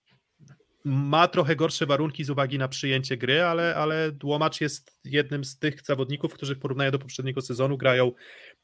ma 0.85 1.29
trochę 1.29 1.57
gorsze 1.57 1.87
warunki 1.87 2.25
z 2.25 2.31
uwagi 2.31 2.59
na 2.59 2.69
przyjęcie 2.69 3.17
gry, 3.17 3.43
ale, 3.43 3.75
ale 3.75 4.13
Łomacz 4.25 4.61
jest 4.61 4.99
jednym 5.05 5.45
z 5.45 5.59
tych 5.59 5.83
zawodników, 5.83 6.35
którzy 6.35 6.55
w 6.55 6.59
porównaniu 6.59 6.91
do 6.91 6.99
poprzedniego 6.99 7.41
sezonu 7.41 7.79
grają 7.79 8.13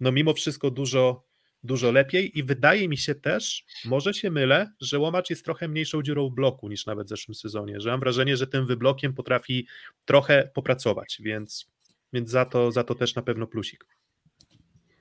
no 0.01 0.12
mimo 0.12 0.34
wszystko 0.34 0.70
dużo, 0.70 1.24
dużo 1.62 1.93
lepiej 1.93 2.38
i 2.38 2.43
wydaje 2.43 2.88
mi 2.88 2.98
się 2.98 3.14
też, 3.14 3.64
może 3.84 4.14
się 4.14 4.30
mylę, 4.30 4.72
że 4.80 4.98
Łomacz 4.98 5.30
jest 5.30 5.44
trochę 5.44 5.68
mniejszą 5.68 6.02
dziurą 6.02 6.30
bloku 6.30 6.68
niż 6.68 6.86
nawet 6.86 7.06
w 7.06 7.10
zeszłym 7.10 7.34
sezonie, 7.34 7.80
że 7.80 7.90
mam 7.90 8.01
wrażenie, 8.01 8.36
że 8.36 8.47
tym 8.47 8.66
wyblokiem 8.66 9.14
potrafi 9.14 9.66
trochę 10.05 10.51
popracować, 10.55 11.18
więc, 11.20 11.70
więc 12.12 12.30
za, 12.30 12.44
to, 12.44 12.72
za 12.72 12.84
to 12.84 12.94
też 12.94 13.14
na 13.14 13.22
pewno 13.22 13.47
plusik. 13.47 13.86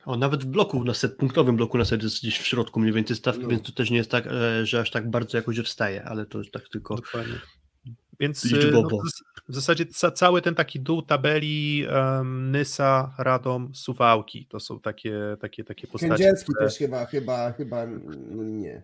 O, 0.05 0.17
nawet 0.17 0.43
w 0.43 0.47
bloku, 0.47 0.83
na 0.83 0.93
set, 0.93 1.15
punktowym 1.17 1.55
bloku 1.55 1.77
na 1.77 1.85
set 1.85 2.03
jest 2.03 2.19
gdzieś 2.19 2.39
w 2.39 2.45
środku 2.45 2.79
mniej 2.79 2.93
więcej 2.93 3.15
stawki, 3.15 3.41
No. 3.43 3.47
więc 3.49 3.63
to 3.63 3.71
też 3.71 3.89
nie 3.91 3.97
jest 3.97 4.11
tak, 4.11 4.27
e, 4.27 4.65
że 4.65 4.79
aż 4.79 4.91
tak 4.91 5.09
bardzo 5.09 5.37
jakoś 5.37 5.59
odstaje, 5.59 6.03
ale 6.03 6.25
to 6.25 6.41
tak 6.51 6.69
tylko 6.69 6.95
Dokładnie. 6.95 7.33
Więc 8.19 8.45
y, 8.45 8.71
no, 8.71 8.81
w 8.83 8.91
zas- 8.91 9.23
w 9.49 9.55
zasadzie 9.55 9.85
ca, 9.85 10.11
cały 10.11 10.41
ten 10.41 10.55
taki 10.55 10.79
dół 10.79 11.01
tabeli 11.01 11.85
um, 11.87 12.51
Nysa, 12.51 13.15
Radom, 13.17 13.75
Suwałki 13.75 14.45
to 14.49 14.59
są 14.59 14.79
takie, 14.79 15.37
takie, 15.41 15.63
takie 15.63 15.87
postacie. 15.87 16.09
Kędzierski 16.09 16.51
które- 16.53 16.65
też 16.67 16.77
chyba, 16.77 17.05
chyba, 17.05 17.51
chyba 17.51 17.85
no 18.31 18.43
nie. 18.43 18.83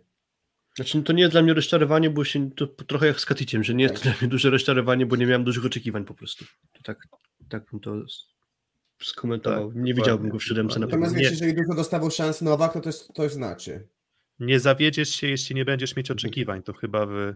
Znaczy, 0.75 0.97
no 0.97 1.03
to 1.03 1.13
nie 1.13 1.21
jest 1.21 1.33
dla 1.33 1.41
mnie 1.41 1.53
rozczarowanie, 1.53 2.09
bo 2.09 2.23
się 2.23 2.51
to 2.51 2.67
trochę 2.67 3.07
jak 3.07 3.19
z 3.19 3.25
Katiciem, 3.25 3.63
że 3.63 3.73
nie 3.73 3.83
jest 3.83 3.95
to 3.95 4.01
dla 4.01 4.13
mnie 4.21 4.27
duże 4.29 4.49
rozczarowanie, 4.49 5.05
bo 5.05 5.15
nie 5.15 5.25
miałem 5.25 5.43
dużych 5.43 5.65
oczekiwań 5.65 6.05
po 6.05 6.13
prostu. 6.13 6.45
To 6.73 6.83
tak, 6.83 7.07
tak 7.49 7.65
bym 7.71 7.79
to 7.79 7.95
skomentował. 9.05 9.67
Tak, 9.67 9.83
nie 9.83 9.93
widziałbym 9.93 10.29
go 10.29 10.39
w 10.39 10.43
siódemce 10.43 10.79
na 10.79 10.87
pewno. 10.87 11.05
Natomiast 11.05 11.31
jeżeli 11.31 11.53
dużo 11.53 11.75
dostawał 11.75 12.11
szans 12.11 12.41
Nowak, 12.41 12.73
to 12.73 12.81
to, 12.81 12.89
jest, 12.89 13.13
to 13.13 13.29
znaczy. 13.29 13.87
Nie 14.39 14.59
zawiedziesz 14.59 15.09
się, 15.09 15.27
jeśli 15.27 15.55
nie 15.55 15.65
będziesz 15.65 15.95
mieć 15.95 16.11
oczekiwań. 16.11 16.63
To 16.63 16.73
chyba 16.73 17.05
wy. 17.05 17.35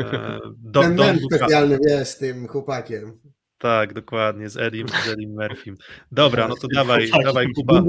E, 0.00 0.38
do, 0.58 0.80
Ten 0.80 0.96
do, 0.96 1.04
mem 1.04 1.18
specjalny, 1.20 1.78
z 2.04 2.18
tym 2.18 2.48
chłopakiem. 2.48 3.20
tak, 3.58 3.92
dokładnie, 3.94 4.48
z 4.48 4.56
Edim, 4.56 4.88
z 4.88 5.08
Edim 5.08 5.30
Murphym. 5.30 5.76
Dobra, 6.12 6.48
no 6.48 6.54
to 6.56 6.68
dawaj, 6.74 7.10
dawaj 7.24 7.46
Kuba. 7.54 7.82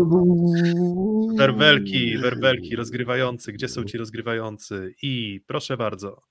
Werbelki, 1.37 2.17
werbelki, 2.17 2.75
rozgrywający. 2.75 3.51
Gdzie 3.53 3.67
są 3.67 3.83
ci 3.83 3.97
rozgrywający? 3.97 4.93
I 5.01 5.41
proszę 5.47 5.77
bardzo. 5.77 6.21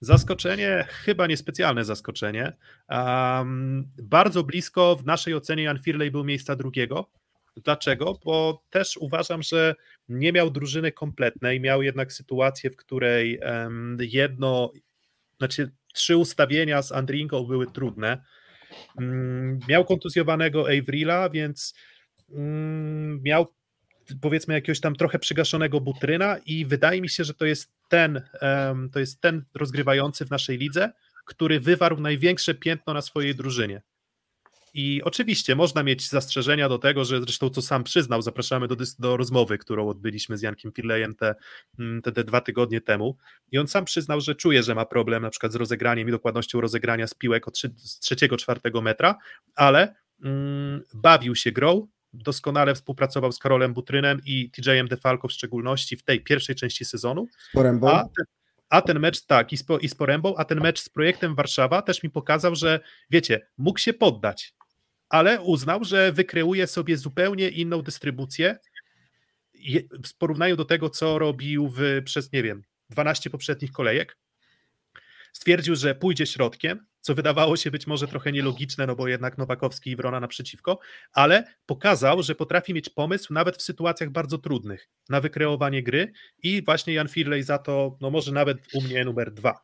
Zaskoczenie, 0.00 0.86
chyba 0.88 1.26
niespecjalne 1.26 1.84
zaskoczenie. 1.84 2.52
Um, 2.88 3.88
bardzo 4.02 4.42
blisko 4.44 4.96
w 4.96 5.06
naszej 5.06 5.34
ocenie 5.34 5.62
Jan 5.62 5.82
Firley 5.82 6.10
był 6.10 6.24
miejsca 6.24 6.56
drugiego. 6.56 7.10
Dlaczego? 7.64 8.18
Bo 8.24 8.62
też 8.70 8.96
uważam, 8.96 9.42
że 9.42 9.74
nie 10.08 10.32
miał 10.32 10.50
drużyny 10.50 10.92
kompletnej, 10.92 11.60
miał 11.60 11.82
jednak 11.82 12.12
sytuację, 12.12 12.70
w 12.70 12.76
której 12.76 13.38
em, 13.42 13.98
jedno, 14.00 14.72
znaczy 15.38 15.72
trzy 15.92 16.16
ustawienia 16.16 16.82
z 16.82 16.92
Andrinką 16.92 17.44
były 17.44 17.66
trudne. 17.66 18.22
Mm, 18.98 19.58
Miał 19.68 19.84
kontuzjowanego 19.84 20.66
Avrila, 20.68 21.30
więc 21.30 21.74
mm, 22.32 23.22
miał 23.22 23.46
powiedzmy 24.20 24.54
jakiegoś 24.54 24.80
tam 24.80 24.96
trochę 24.96 25.18
przygaszonego 25.18 25.80
Butryna 25.80 26.38
i 26.46 26.66
wydaje 26.66 27.00
mi 27.00 27.08
się, 27.08 27.24
że 27.24 27.34
to 27.34 27.46
jest 27.46 27.79
ten, 27.90 28.22
to 28.92 29.00
jest 29.00 29.20
ten 29.20 29.44
rozgrywający 29.54 30.26
w 30.26 30.30
naszej 30.30 30.58
lidze, 30.58 30.92
który 31.24 31.60
wywarł 31.60 32.00
największe 32.00 32.54
piętno 32.54 32.94
na 32.94 33.02
swojej 33.02 33.34
drużynie. 33.34 33.82
I 34.74 35.02
oczywiście 35.04 35.54
można 35.56 35.82
mieć 35.82 36.08
zastrzeżenia 36.08 36.68
do 36.68 36.78
tego, 36.78 37.04
że 37.04 37.20
zresztą 37.20 37.50
co 37.50 37.62
sam 37.62 37.84
przyznał, 37.84 38.22
zapraszamy 38.22 38.68
do, 38.68 38.76
do 38.98 39.16
rozmowy, 39.16 39.58
którą 39.58 39.88
odbyliśmy 39.88 40.38
z 40.38 40.42
Jankiem 40.42 40.72
Firlejem 40.72 41.14
te, 41.14 41.34
mm, 41.78 42.02
te, 42.02 42.12
te 42.12 42.24
dwa 42.24 42.40
tygodnie 42.40 42.80
temu. 42.80 43.16
I 43.52 43.58
on 43.58 43.68
sam 43.68 43.84
przyznał, 43.84 44.20
że 44.20 44.34
czuje, 44.34 44.62
że 44.62 44.74
ma 44.74 44.86
problem 44.86 45.22
na 45.22 45.30
przykład 45.30 45.52
z 45.52 45.56
rozegraniem 45.56 46.08
i 46.08 46.10
dokładnością 46.10 46.60
rozegrania 46.60 47.06
z 47.06 47.14
piłek 47.14 47.48
od 47.48 47.54
trzy, 47.54 47.70
z 47.76 47.98
trzeciego, 47.98 48.36
czwartego 48.36 48.82
metra, 48.82 49.18
ale 49.54 49.94
mm, 50.24 50.82
bawił 50.94 51.36
się 51.36 51.52
grą, 51.52 51.88
doskonale 52.12 52.74
współpracował 52.74 53.32
z 53.32 53.38
Karolem 53.38 53.74
Butrynem 53.74 54.20
i 54.24 54.50
TJ-em 54.50 54.88
Defalco 54.88 55.28
w 55.28 55.32
szczególności 55.32 55.96
w 55.96 56.02
tej 56.02 56.24
pierwszej 56.24 56.56
części 56.56 56.84
sezonu. 56.84 57.26
Z 57.50 57.52
porębą. 57.52 57.90
A 57.90 58.02
ten, 58.02 58.24
a 58.70 58.82
ten 58.82 59.00
mecz, 59.00 59.26
tak, 59.26 59.52
i 59.52 59.56
z, 59.56 59.64
i 59.80 59.88
z 59.88 59.94
Porębą, 59.94 60.36
a 60.36 60.44
ten 60.44 60.60
mecz 60.60 60.80
z 60.80 60.88
projektem 60.88 61.34
Warszawa 61.34 61.82
też 61.82 62.02
mi 62.02 62.10
pokazał, 62.10 62.54
że 62.54 62.80
wiecie, 63.10 63.46
mógł 63.58 63.78
się 63.78 63.92
poddać, 63.92 64.54
ale 65.08 65.40
uznał, 65.40 65.84
że 65.84 66.12
wykreuje 66.12 66.66
sobie 66.66 66.96
zupełnie 66.96 67.48
inną 67.48 67.82
dystrybucję 67.82 68.58
w 70.06 70.16
porównaniu 70.18 70.56
do 70.56 70.64
tego, 70.64 70.90
co 70.90 71.18
robił 71.18 71.68
w, 71.68 72.02
przez, 72.04 72.32
nie 72.32 72.42
wiem, 72.42 72.62
12 72.90 73.30
poprzednich 73.30 73.72
kolejek. 73.72 74.16
Stwierdził, 75.32 75.76
że 75.76 75.94
pójdzie 75.94 76.26
środkiem, 76.26 76.86
co 77.00 77.14
wydawało 77.14 77.56
się 77.56 77.70
być 77.70 77.86
może 77.86 78.08
trochę 78.08 78.32
nielogiczne, 78.32 78.86
no 78.86 78.96
bo 78.96 79.08
jednak 79.08 79.38
Nowakowski 79.38 79.90
i 79.90 79.96
Wrona 79.96 80.20
naprzeciwko, 80.20 80.78
ale 81.12 81.44
pokazał, 81.66 82.22
że 82.22 82.34
potrafi 82.34 82.74
mieć 82.74 82.88
pomysł 82.88 83.34
nawet 83.34 83.56
w 83.56 83.62
sytuacjach 83.62 84.10
bardzo 84.10 84.38
trudnych 84.38 84.88
na 85.08 85.20
wykreowanie 85.20 85.82
gry 85.82 86.12
i 86.42 86.62
właśnie 86.64 86.94
Jan 86.94 87.08
Firley 87.08 87.42
za 87.42 87.58
to, 87.58 87.96
no 88.00 88.10
może 88.10 88.32
nawet 88.32 88.58
u 88.74 88.82
mnie 88.82 89.04
numer 89.04 89.32
dwa. 89.32 89.60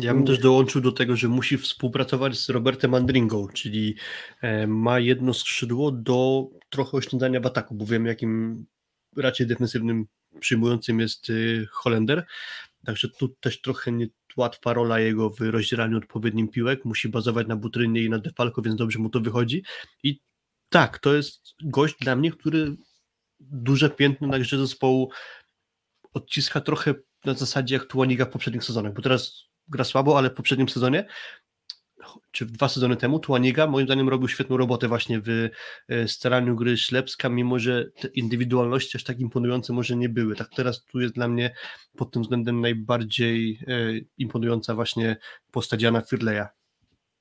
Ja 0.00 0.14
bym 0.14 0.24
też 0.24 0.38
dołączył 0.38 0.80
do 0.80 0.92
tego, 0.92 1.16
że 1.16 1.28
musi 1.28 1.58
współpracować 1.58 2.38
z 2.38 2.48
Robertem 2.48 2.94
Andringą, 2.94 3.48
czyli 3.48 3.94
e, 4.42 4.66
ma 4.66 4.98
jedno 4.98 5.34
skrzydło 5.34 5.92
do 5.92 6.46
trochę 6.70 6.96
oszczędzania 6.96 7.40
w 7.40 7.46
ataku, 7.46 7.74
bo 7.74 7.86
wiem 7.86 8.06
jakim 8.06 8.64
raczej 9.16 9.46
defensywnym 9.46 10.06
przyjmującym 10.40 11.00
jest 11.00 11.30
y, 11.30 11.66
Holender, 11.70 12.26
także 12.86 13.08
tu 13.08 13.28
też 13.28 13.60
trochę 13.60 13.92
nie 13.92 14.06
łatwa 14.36 14.72
rola 14.72 15.00
jego 15.00 15.30
w 15.30 15.40
rozdzielaniu 15.40 15.98
odpowiednim 15.98 16.48
piłek, 16.48 16.84
musi 16.84 17.08
bazować 17.08 17.46
na 17.46 17.56
Butrynie 17.56 18.02
i 18.02 18.10
na 18.10 18.18
Defalco, 18.18 18.62
więc 18.62 18.76
dobrze 18.76 18.98
mu 18.98 19.10
to 19.10 19.20
wychodzi. 19.20 19.64
I 20.02 20.20
tak, 20.68 20.98
to 20.98 21.14
jest 21.14 21.54
gość 21.62 21.96
dla 22.00 22.16
mnie, 22.16 22.32
który 22.32 22.76
duże 23.40 23.90
piętno 23.90 24.28
na 24.28 24.38
grze 24.38 24.58
zespołu 24.58 25.10
odciska 26.12 26.60
trochę 26.60 26.94
na 27.24 27.34
zasadzie 27.34 27.74
jak 27.74 27.84
Tuaniga 27.84 28.24
w 28.24 28.30
poprzednich 28.30 28.64
sezonach, 28.64 28.94
bo 28.94 29.02
teraz 29.02 29.44
gra 29.68 29.84
słabo, 29.84 30.18
ale 30.18 30.30
w 30.30 30.34
poprzednim 30.34 30.68
sezonie 30.68 31.06
czy 32.30 32.46
dwa 32.46 32.68
sezony 32.68 32.96
temu 32.96 33.18
Tuaniga 33.18 33.66
moim 33.66 33.86
zdaniem 33.86 34.08
robił 34.08 34.28
świetną 34.28 34.56
robotę 34.56 34.88
właśnie 34.88 35.20
w 35.20 35.28
e, 35.88 36.08
staraniu 36.08 36.56
gry 36.56 36.76
Ślepska, 36.76 37.28
mimo 37.28 37.58
że 37.58 37.84
te 38.00 38.08
indywidualności 38.08 38.96
aż 38.96 39.04
tak 39.04 39.20
imponujące 39.20 39.72
może 39.72 39.96
nie 39.96 40.08
były. 40.08 40.36
Tak 40.36 40.48
teraz 40.56 40.84
tu 40.84 41.00
jest 41.00 41.14
dla 41.14 41.28
mnie 41.28 41.54
pod 41.96 42.10
tym 42.10 42.22
względem 42.22 42.60
najbardziej 42.60 43.60
e, 43.68 43.72
imponująca 44.18 44.74
właśnie 44.74 45.16
postać 45.50 45.82
Jana 45.82 46.00
Firleja. 46.00 46.48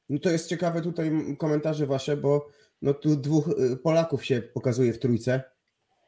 No 0.10 0.20
to 0.20 0.30
jest 0.30 0.50
ciekawe 0.50 0.82
tutaj 0.82 1.12
komentarze 1.38 1.88
wasze, 1.88 2.18
bo 2.18 2.48
no 2.82 2.94
tu 2.94 3.16
dwóch 3.16 3.48
y, 3.48 3.78
Polaków 3.78 4.26
się 4.26 4.42
pokazuje 4.42 4.94
w 4.94 5.00
trójce 5.00 5.44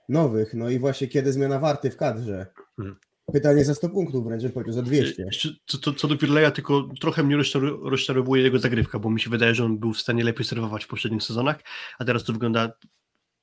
nowych, 0.09 0.53
no 0.53 0.69
i 0.69 0.79
właśnie 0.79 1.07
kiedy 1.07 1.33
zmiana 1.33 1.59
warty 1.59 1.91
w 1.91 1.97
kadrze. 1.97 2.45
Hmm. 2.77 2.95
Pytanie 3.33 3.65
za 3.65 3.75
100 3.75 3.89
punktów, 3.89 4.25
wręcz 4.25 4.53
powiedział 4.53 4.73
za 4.73 4.81
200. 4.81 5.25
Co, 5.65 5.77
co, 5.77 5.93
co 5.93 6.07
do 6.07 6.17
Pirleja, 6.17 6.51
tylko 6.51 6.89
trochę 6.99 7.23
mnie 7.23 7.37
rozczarowuje 7.81 8.43
jego 8.43 8.59
zagrywka, 8.59 8.99
bo 8.99 9.09
mi 9.09 9.19
się 9.19 9.29
wydaje, 9.29 9.55
że 9.55 9.65
on 9.65 9.77
był 9.77 9.93
w 9.93 10.01
stanie 10.01 10.23
lepiej 10.23 10.45
serwować 10.45 10.85
w 10.85 10.87
poprzednich 10.87 11.23
sezonach, 11.23 11.59
a 11.99 12.05
teraz 12.05 12.23
to 12.23 12.33
wygląda 12.33 12.71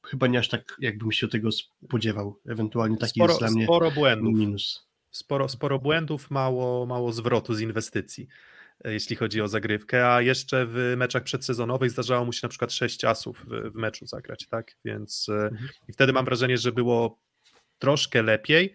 chyba 0.06 0.26
nie 0.26 0.38
aż 0.38 0.48
tak, 0.48 0.76
jakbym 0.78 1.12
się 1.12 1.28
tego 1.28 1.50
spodziewał. 1.52 2.40
Ewentualnie 2.48 2.96
taki 2.96 3.20
sporo, 3.20 3.32
jest 3.32 3.40
dla 3.40 3.50
mnie 3.50 3.64
sporo 3.64 3.90
błędów. 3.90 4.34
minus. 4.34 4.88
Sporo, 5.10 5.48
sporo 5.48 5.78
błędów, 5.78 6.30
mało, 6.30 6.86
mało 6.86 7.12
zwrotu 7.12 7.54
z 7.54 7.60
inwestycji, 7.60 8.28
e, 8.84 8.92
jeśli 8.92 9.16
chodzi 9.16 9.40
o 9.40 9.48
zagrywkę, 9.48 10.08
a 10.08 10.22
jeszcze 10.22 10.66
w 10.66 10.94
meczach 10.96 11.22
przedsezonowych 11.22 11.90
zdarzało 11.90 12.24
mu 12.24 12.32
się 12.32 12.40
na 12.42 12.48
przykład 12.48 12.72
6 12.72 13.04
asów 13.04 13.46
w, 13.46 13.72
w 13.72 13.74
meczu 13.74 14.06
zagrać, 14.06 14.46
tak? 14.46 14.76
Więc 14.84 15.28
e, 15.28 15.32
mhm. 15.32 15.68
i 15.88 15.92
wtedy 15.92 16.12
mam 16.12 16.24
wrażenie, 16.24 16.58
że 16.58 16.72
było 16.72 17.18
troszkę 17.78 18.22
lepiej 18.22 18.74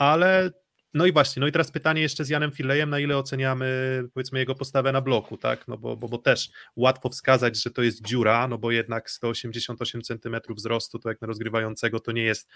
ale 0.00 0.50
no 0.94 1.06
i 1.06 1.12
właśnie, 1.12 1.40
no 1.40 1.46
i 1.46 1.52
teraz 1.52 1.70
pytanie 1.70 2.02
jeszcze 2.02 2.24
z 2.24 2.28
Janem 2.28 2.52
Filejem, 2.52 2.90
na 2.90 2.98
ile 2.98 3.16
oceniamy 3.16 4.02
powiedzmy 4.14 4.38
jego 4.38 4.54
postawę 4.54 4.92
na 4.92 5.00
bloku, 5.00 5.36
tak, 5.36 5.68
no 5.68 5.78
bo, 5.78 5.96
bo, 5.96 6.08
bo 6.08 6.18
też 6.18 6.50
łatwo 6.76 7.08
wskazać, 7.08 7.62
że 7.62 7.70
to 7.70 7.82
jest 7.82 8.06
dziura, 8.06 8.48
no 8.48 8.58
bo 8.58 8.70
jednak 8.70 9.10
188 9.10 10.02
cm 10.02 10.36
wzrostu, 10.48 10.98
to 10.98 11.08
jak 11.08 11.20
na 11.20 11.26
rozgrywającego 11.26 12.00
to 12.00 12.12
nie 12.12 12.22
jest 12.22 12.48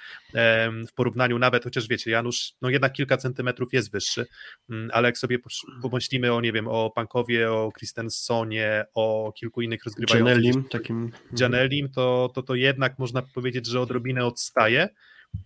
w 0.88 0.92
porównaniu 0.94 1.38
nawet, 1.38 1.64
chociaż 1.64 1.88
wiecie, 1.88 2.10
Janusz, 2.10 2.52
no 2.62 2.70
jednak 2.70 2.92
kilka 2.92 3.16
centymetrów 3.16 3.72
jest 3.72 3.92
wyższy, 3.92 4.26
mm, 4.70 4.90
ale 4.92 5.08
jak 5.08 5.18
sobie 5.18 5.38
pomyślimy 5.82 6.32
o, 6.32 6.40
nie 6.40 6.52
wiem, 6.52 6.68
o 6.68 6.90
Pankowie, 6.90 7.52
o 7.52 7.72
Christensonie, 7.78 8.84
o 8.94 9.32
kilku 9.36 9.62
innych 9.62 9.84
rozgrywających, 9.84 10.44
Janelim, 10.44 10.64
takim... 10.64 11.12
Janelim, 11.38 11.88
to, 11.90 12.30
to, 12.34 12.42
to 12.42 12.54
jednak 12.54 12.98
można 12.98 13.22
powiedzieć, 13.22 13.66
że 13.66 13.80
odrobinę 13.80 14.26
odstaje, 14.26 14.88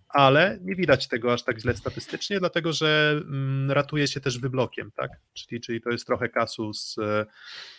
ale 0.09 0.59
nie 0.63 0.75
widać 0.75 1.09
tego 1.09 1.33
aż 1.33 1.43
tak 1.43 1.61
źle 1.61 1.77
statystycznie, 1.77 2.39
dlatego 2.39 2.73
że 2.73 3.21
mm, 3.25 3.71
ratuje 3.71 4.07
się 4.07 4.21
też 4.21 4.39
wyblokiem, 4.39 4.91
tak? 4.91 5.11
Czyli, 5.35 5.61
czyli 5.61 5.81
to 5.81 5.91
jest 5.91 6.07
trochę 6.07 6.29
kasus, 6.29 6.97
e, 6.99 7.27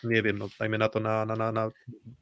nie 0.03 0.21
wiem, 0.21 0.37
no 0.37 0.49
dajmy 0.59 0.77
na 0.77 0.89
to 0.89 0.99
na, 0.99 1.25
na, 1.25 1.35
na, 1.35 1.51
na 1.51 1.69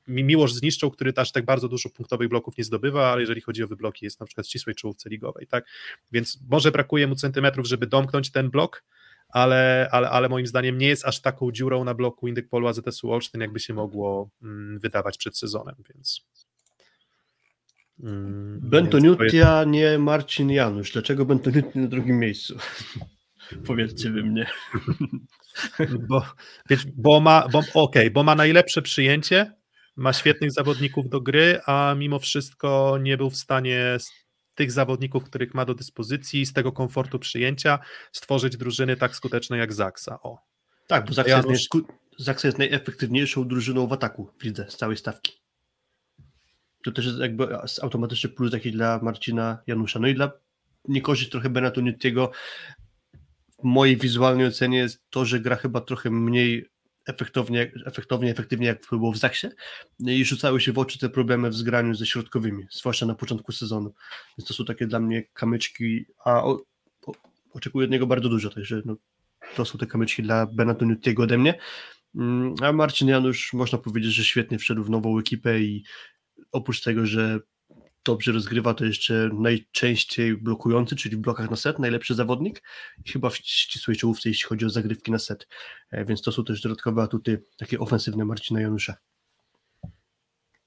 Miłosz 0.07 0.53
zniszczą, 0.53 0.89
który 0.89 1.13
aż 1.15 1.31
tak 1.31 1.45
bardzo 1.45 1.67
dużo 1.67 1.89
punktowych 1.89 2.29
bloków 2.29 2.57
nie 2.57 2.63
zdobywa, 2.63 3.11
ale 3.11 3.21
jeżeli 3.21 3.41
chodzi 3.41 3.63
o 3.63 3.67
wybloki, 3.67 4.05
jest 4.05 4.19
na 4.19 4.25
przykład 4.25 4.47
w 4.47 4.49
ścisłej 4.49 4.75
czołówce 4.75 5.09
ligowej, 5.09 5.47
tak? 5.47 5.65
Więc 6.11 6.39
może 6.49 6.71
brakuje 6.71 7.07
mu 7.07 7.15
centymetrów, 7.15 7.67
żeby 7.67 7.87
domknąć 7.87 8.31
ten 8.31 8.49
blok, 8.49 8.83
ale, 9.29 9.89
ale, 9.91 10.09
ale 10.09 10.29
moim 10.29 10.47
zdaniem 10.47 10.77
nie 10.77 10.87
jest 10.87 11.05
aż 11.05 11.21
taką 11.21 11.51
dziurą 11.51 11.83
na 11.83 11.93
bloku 11.93 12.27
Indyk 12.27 12.49
Polu 12.49 12.67
AZS-u 12.67 13.11
Olsztyn, 13.11 13.41
jakby 13.41 13.59
się 13.59 13.73
mogło 13.73 14.29
mm, 14.41 14.79
wydawać 14.79 15.17
przed 15.17 15.37
sezonem, 15.37 15.75
więc 15.89 16.25
Mm, 18.03 18.59
Bentoniutia, 18.63 19.59
jest... 19.59 19.71
nie 19.71 19.99
Marcin 19.99 20.49
Janusz. 20.49 20.91
Dlaczego 20.91 21.25
Bentoniutia 21.25 21.79
na 21.79 21.87
drugim 21.87 22.19
miejscu? 22.19 22.57
Powiedzcie 23.67 24.09
wy 24.09 24.23
mnie. 24.23 24.49
Bo, 26.09 26.25
wiesz, 26.69 26.85
bo 26.95 27.19
ma, 27.19 27.47
bo, 27.47 27.61
okay, 27.73 28.11
bo 28.11 28.23
ma 28.23 28.35
najlepsze 28.35 28.81
przyjęcie, 28.81 29.53
ma 29.95 30.13
świetnych 30.13 30.51
zawodników 30.51 31.09
do 31.09 31.21
gry, 31.21 31.59
a 31.65 31.95
mimo 31.97 32.19
wszystko 32.19 32.97
nie 33.01 33.17
był 33.17 33.29
w 33.29 33.37
stanie 33.37 33.97
z 33.99 34.11
tych 34.55 34.71
zawodników, 34.71 35.23
których 35.23 35.53
ma 35.53 35.65
do 35.65 35.73
dyspozycji, 35.73 36.45
z 36.45 36.53
tego 36.53 36.71
komfortu 36.71 37.19
przyjęcia, 37.19 37.79
stworzyć 38.11 38.57
drużyny 38.57 38.97
tak 38.97 39.15
skutecznej 39.15 39.59
jak 39.59 39.73
Zaksa. 39.73 40.19
O. 40.21 40.37
Tak, 40.87 41.05
bo 41.05 41.13
Zaksa, 41.13 41.31
Janusz... 41.31 41.51
jest, 41.51 41.69
Zaksa 42.19 42.47
jest 42.47 42.57
najefektywniejszą 42.57 43.47
drużyną 43.47 43.87
w 43.87 43.93
ataku 43.93 44.29
widzę 44.41 44.65
z 44.69 44.77
całej 44.77 44.97
stawki 44.97 45.36
to 46.87 46.91
też 46.91 47.05
jest 47.05 47.19
jakby 47.19 47.57
automatyczny 47.81 48.29
plus 48.29 48.51
taki 48.51 48.71
dla 48.71 48.99
Marcina 49.03 49.57
Janusza. 49.67 49.99
No 49.99 50.07
i 50.07 50.15
dla 50.15 50.31
niekorzyść 50.87 51.29
trochę 51.29 51.49
Benatu 51.49 51.81
Nittiego 51.81 52.31
w 53.59 53.63
mojej 53.63 53.97
wizualnej 53.97 54.47
ocenie 54.47 54.77
jest 54.77 55.09
to, 55.09 55.25
że 55.25 55.39
gra 55.39 55.55
chyba 55.55 55.81
trochę 55.81 56.09
mniej 56.09 56.69
efektownie, 57.05 57.71
efektownie, 57.85 58.31
efektywnie 58.31 58.67
jak 58.67 58.81
było 58.91 59.11
w 59.11 59.17
Zaksie 59.17 59.47
no 59.99 60.11
i 60.11 60.25
rzucały 60.25 60.61
się 60.61 60.73
w 60.73 60.79
oczy 60.79 60.99
te 60.99 61.09
problemy 61.09 61.49
w 61.49 61.55
zgraniu 61.55 61.95
ze 61.95 62.05
środkowymi, 62.05 62.63
zwłaszcza 62.71 63.05
na 63.05 63.15
początku 63.15 63.51
sezonu. 63.51 63.93
Więc 64.37 64.47
to 64.47 64.53
są 64.53 64.65
takie 64.65 64.87
dla 64.87 64.99
mnie 64.99 65.23
kamyczki, 65.33 66.05
a 66.25 66.43
o, 66.43 66.61
o, 67.07 67.11
oczekuję 67.53 67.85
od 67.85 67.91
niego 67.91 68.07
bardzo 68.07 68.29
dużo, 68.29 68.49
także 68.49 68.81
no, 68.85 68.95
to 69.55 69.65
są 69.65 69.77
te 69.77 69.85
kamyczki 69.85 70.23
dla 70.23 70.45
Benatu 70.45 70.85
Nittiego 70.85 71.23
ode 71.23 71.37
mnie. 71.37 71.59
Mm, 72.15 72.55
a 72.61 72.73
Marcin 72.73 73.07
Janusz 73.07 73.53
można 73.53 73.77
powiedzieć, 73.77 74.13
że 74.13 74.23
świetnie 74.23 74.59
wszedł 74.59 74.83
w 74.83 74.89
nową 74.89 75.19
ekipę 75.19 75.59
i 75.59 75.83
oprócz 76.51 76.81
tego, 76.81 77.05
że 77.05 77.39
dobrze 78.05 78.31
rozgrywa, 78.31 78.73
to 78.73 78.85
jeszcze 78.85 79.29
najczęściej 79.33 80.37
blokujący, 80.37 80.95
czyli 80.95 81.15
w 81.15 81.19
blokach 81.19 81.49
na 81.49 81.55
set, 81.55 81.79
najlepszy 81.79 82.15
zawodnik 82.15 82.63
i 83.05 83.11
chyba 83.11 83.29
w 83.29 83.35
ścisłej 83.37 83.97
czołówce, 83.97 84.29
jeśli 84.29 84.49
chodzi 84.49 84.65
o 84.65 84.69
zagrywki 84.69 85.11
na 85.11 85.19
set. 85.19 85.47
E, 85.91 86.05
więc 86.05 86.21
to 86.21 86.31
są 86.31 86.43
też 86.43 86.61
dodatkowe 86.61 87.01
atuty 87.01 87.43
takie 87.57 87.79
ofensywne 87.79 88.25
Marcina 88.25 88.61
Janusza. 88.61 88.95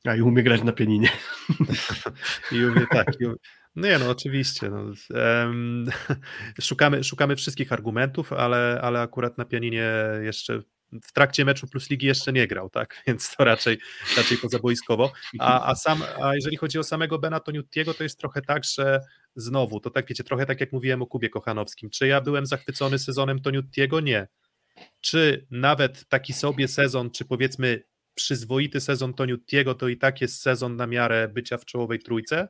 A 0.05 0.17
i 0.17 0.23
umie 0.23 0.43
grać 0.43 0.63
na 0.63 0.73
pianinie. 0.73 1.09
I 2.53 2.65
umie, 2.65 2.87
tak. 2.91 3.21
I 3.21 3.27
umie. 3.27 3.37
No 3.77 3.89
nie, 3.89 3.99
no 3.99 4.11
oczywiście. 4.11 4.71
No. 4.71 4.85
Um, 5.11 5.87
szukamy, 6.61 7.05
szukamy 7.05 7.37
wszystkich 7.37 7.73
argumentów, 7.73 8.33
ale, 8.33 8.81
ale 8.83 9.01
akurat 9.01 9.39
na 9.39 9.45
pianinie 9.45 9.93
jeszcze 10.23 10.63
w 10.93 11.13
trakcie 11.13 11.45
meczu 11.45 11.67
Plus 11.67 11.91
Ligi 11.91 12.07
jeszcze 12.07 12.33
nie 12.33 12.47
grał, 12.47 12.71
tak, 12.71 12.97
więc 13.07 13.37
to 13.37 13.45
raczej, 13.45 13.79
raczej 14.17 14.39
pozaboiskowo, 14.39 15.13
a, 15.39 15.71
a, 15.71 15.75
sam, 15.75 16.03
a 16.23 16.35
jeżeli 16.35 16.57
chodzi 16.57 16.79
o 16.79 16.85
samego 16.85 17.19
Bena 17.19 17.41
Toniutiego, 17.41 17.95
to 17.95 18.03
jest 18.03 18.19
trochę 18.19 18.43
tak, 18.43 18.65
że 18.65 19.01
znowu, 19.37 19.81
to 19.81 19.91
tak 19.91 20.07
wiecie, 20.09 20.25
trochę 20.25 20.47
tak 20.47 20.61
jak 20.61 20.73
mówiłem 20.73 21.03
o 21.03 21.07
Kubie 21.07 21.29
Kochanowskim, 21.29 21.91
czy 21.91 22.07
ja 22.07 22.21
byłem 22.21 22.47
zachwycony 22.47 22.99
sezonem 22.99 23.41
Toniutiego? 23.41 24.01
Nie. 24.01 24.29
Czy 25.01 25.47
nawet 25.51 26.09
taki 26.09 26.33
sobie 26.33 26.69
sezon, 26.69 27.11
czy 27.11 27.25
powiedzmy 27.25 27.83
przyzwoity 28.15 28.81
sezon 28.81 29.15
Toniutiego, 29.15 29.75
to 29.75 29.89
i 29.89 29.97
tak 29.97 30.21
jest 30.21 30.43
sezon 30.43 30.77
na 30.77 30.87
miarę 30.87 31.29
bycia 31.29 31.59
w 31.59 31.65
czołowej 31.65 31.99
trójce? 31.99 32.49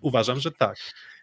Uważam, 0.00 0.40
że 0.40 0.52
tak. 0.52 0.76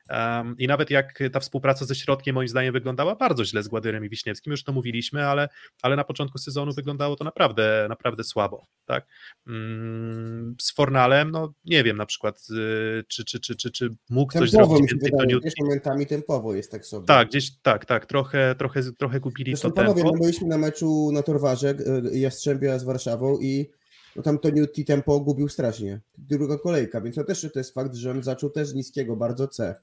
Um, 0.09 0.55
I 0.57 0.67
nawet 0.67 0.89
jak 0.89 1.19
ta 1.31 1.39
współpraca 1.39 1.85
ze 1.85 1.95
środkiem 1.95 2.35
moim 2.35 2.47
zdaniem 2.47 2.73
wyglądała 2.73 3.15
bardzo 3.15 3.45
źle 3.45 3.63
z 3.63 3.67
Gładyrem 3.67 4.05
i 4.05 4.09
Wiśniewskim, 4.09 4.51
już 4.51 4.63
to 4.63 4.71
mówiliśmy, 4.73 5.27
ale, 5.27 5.49
ale 5.81 5.95
na 5.95 6.03
początku 6.03 6.37
sezonu 6.37 6.73
wyglądało 6.73 7.15
to 7.15 7.23
naprawdę, 7.23 7.85
naprawdę 7.89 8.23
słabo. 8.23 8.65
Tak? 8.85 9.07
Um, 9.47 10.55
z 10.61 10.71
Fornalem, 10.71 11.31
no 11.31 11.53
nie 11.65 11.83
wiem 11.83 11.97
na 11.97 12.05
przykład, 12.05 12.47
y, 12.51 13.03
czy, 13.07 13.25
czy, 13.25 13.39
czy, 13.39 13.55
czy, 13.55 13.71
czy 13.71 13.89
mógł 14.09 14.33
tempowo 14.33 14.51
coś 14.51 14.51
zrobić 14.51 14.91
więcej. 14.91 15.11
Wydaje, 15.11 15.39
to 15.39 15.47
nie... 15.47 15.65
momentami 15.65 16.05
tempowo 16.05 16.55
jest 16.55 16.71
tak 16.71 16.85
sobie. 16.85 17.05
Tak, 17.05 17.27
gdzieś 17.27 17.51
tak, 17.61 17.85
tak, 17.85 18.05
trochę, 18.05 18.55
trochę, 18.55 18.81
trochę 18.97 19.19
kupili 19.19 19.51
Zresztą 19.51 19.69
to 19.69 19.75
panowie, 19.75 20.01
tempo. 20.01 20.13
my 20.13 20.19
byliśmy 20.19 20.47
na 20.47 20.57
meczu 20.57 21.09
na 21.13 21.23
Torwarze 21.23 21.75
y, 22.13 22.17
Jastrzębia 22.17 22.79
z 22.79 22.83
Warszawą 22.83 23.39
i 23.41 23.69
no 24.15 24.21
tam 24.21 24.39
to 24.39 24.49
Newty 24.49 24.85
tempo 24.85 25.19
gubił 25.19 25.49
strasznie. 25.49 26.01
Druga 26.17 26.57
kolejka, 26.57 27.01
więc 27.01 27.15
to 27.15 27.23
też 27.23 27.41
to 27.53 27.59
jest 27.59 27.73
fakt, 27.73 27.95
że 27.95 28.11
on 28.11 28.23
zaczął 28.23 28.49
też 28.49 28.73
niskiego 28.73 29.15
bardzo 29.15 29.47
C. 29.47 29.75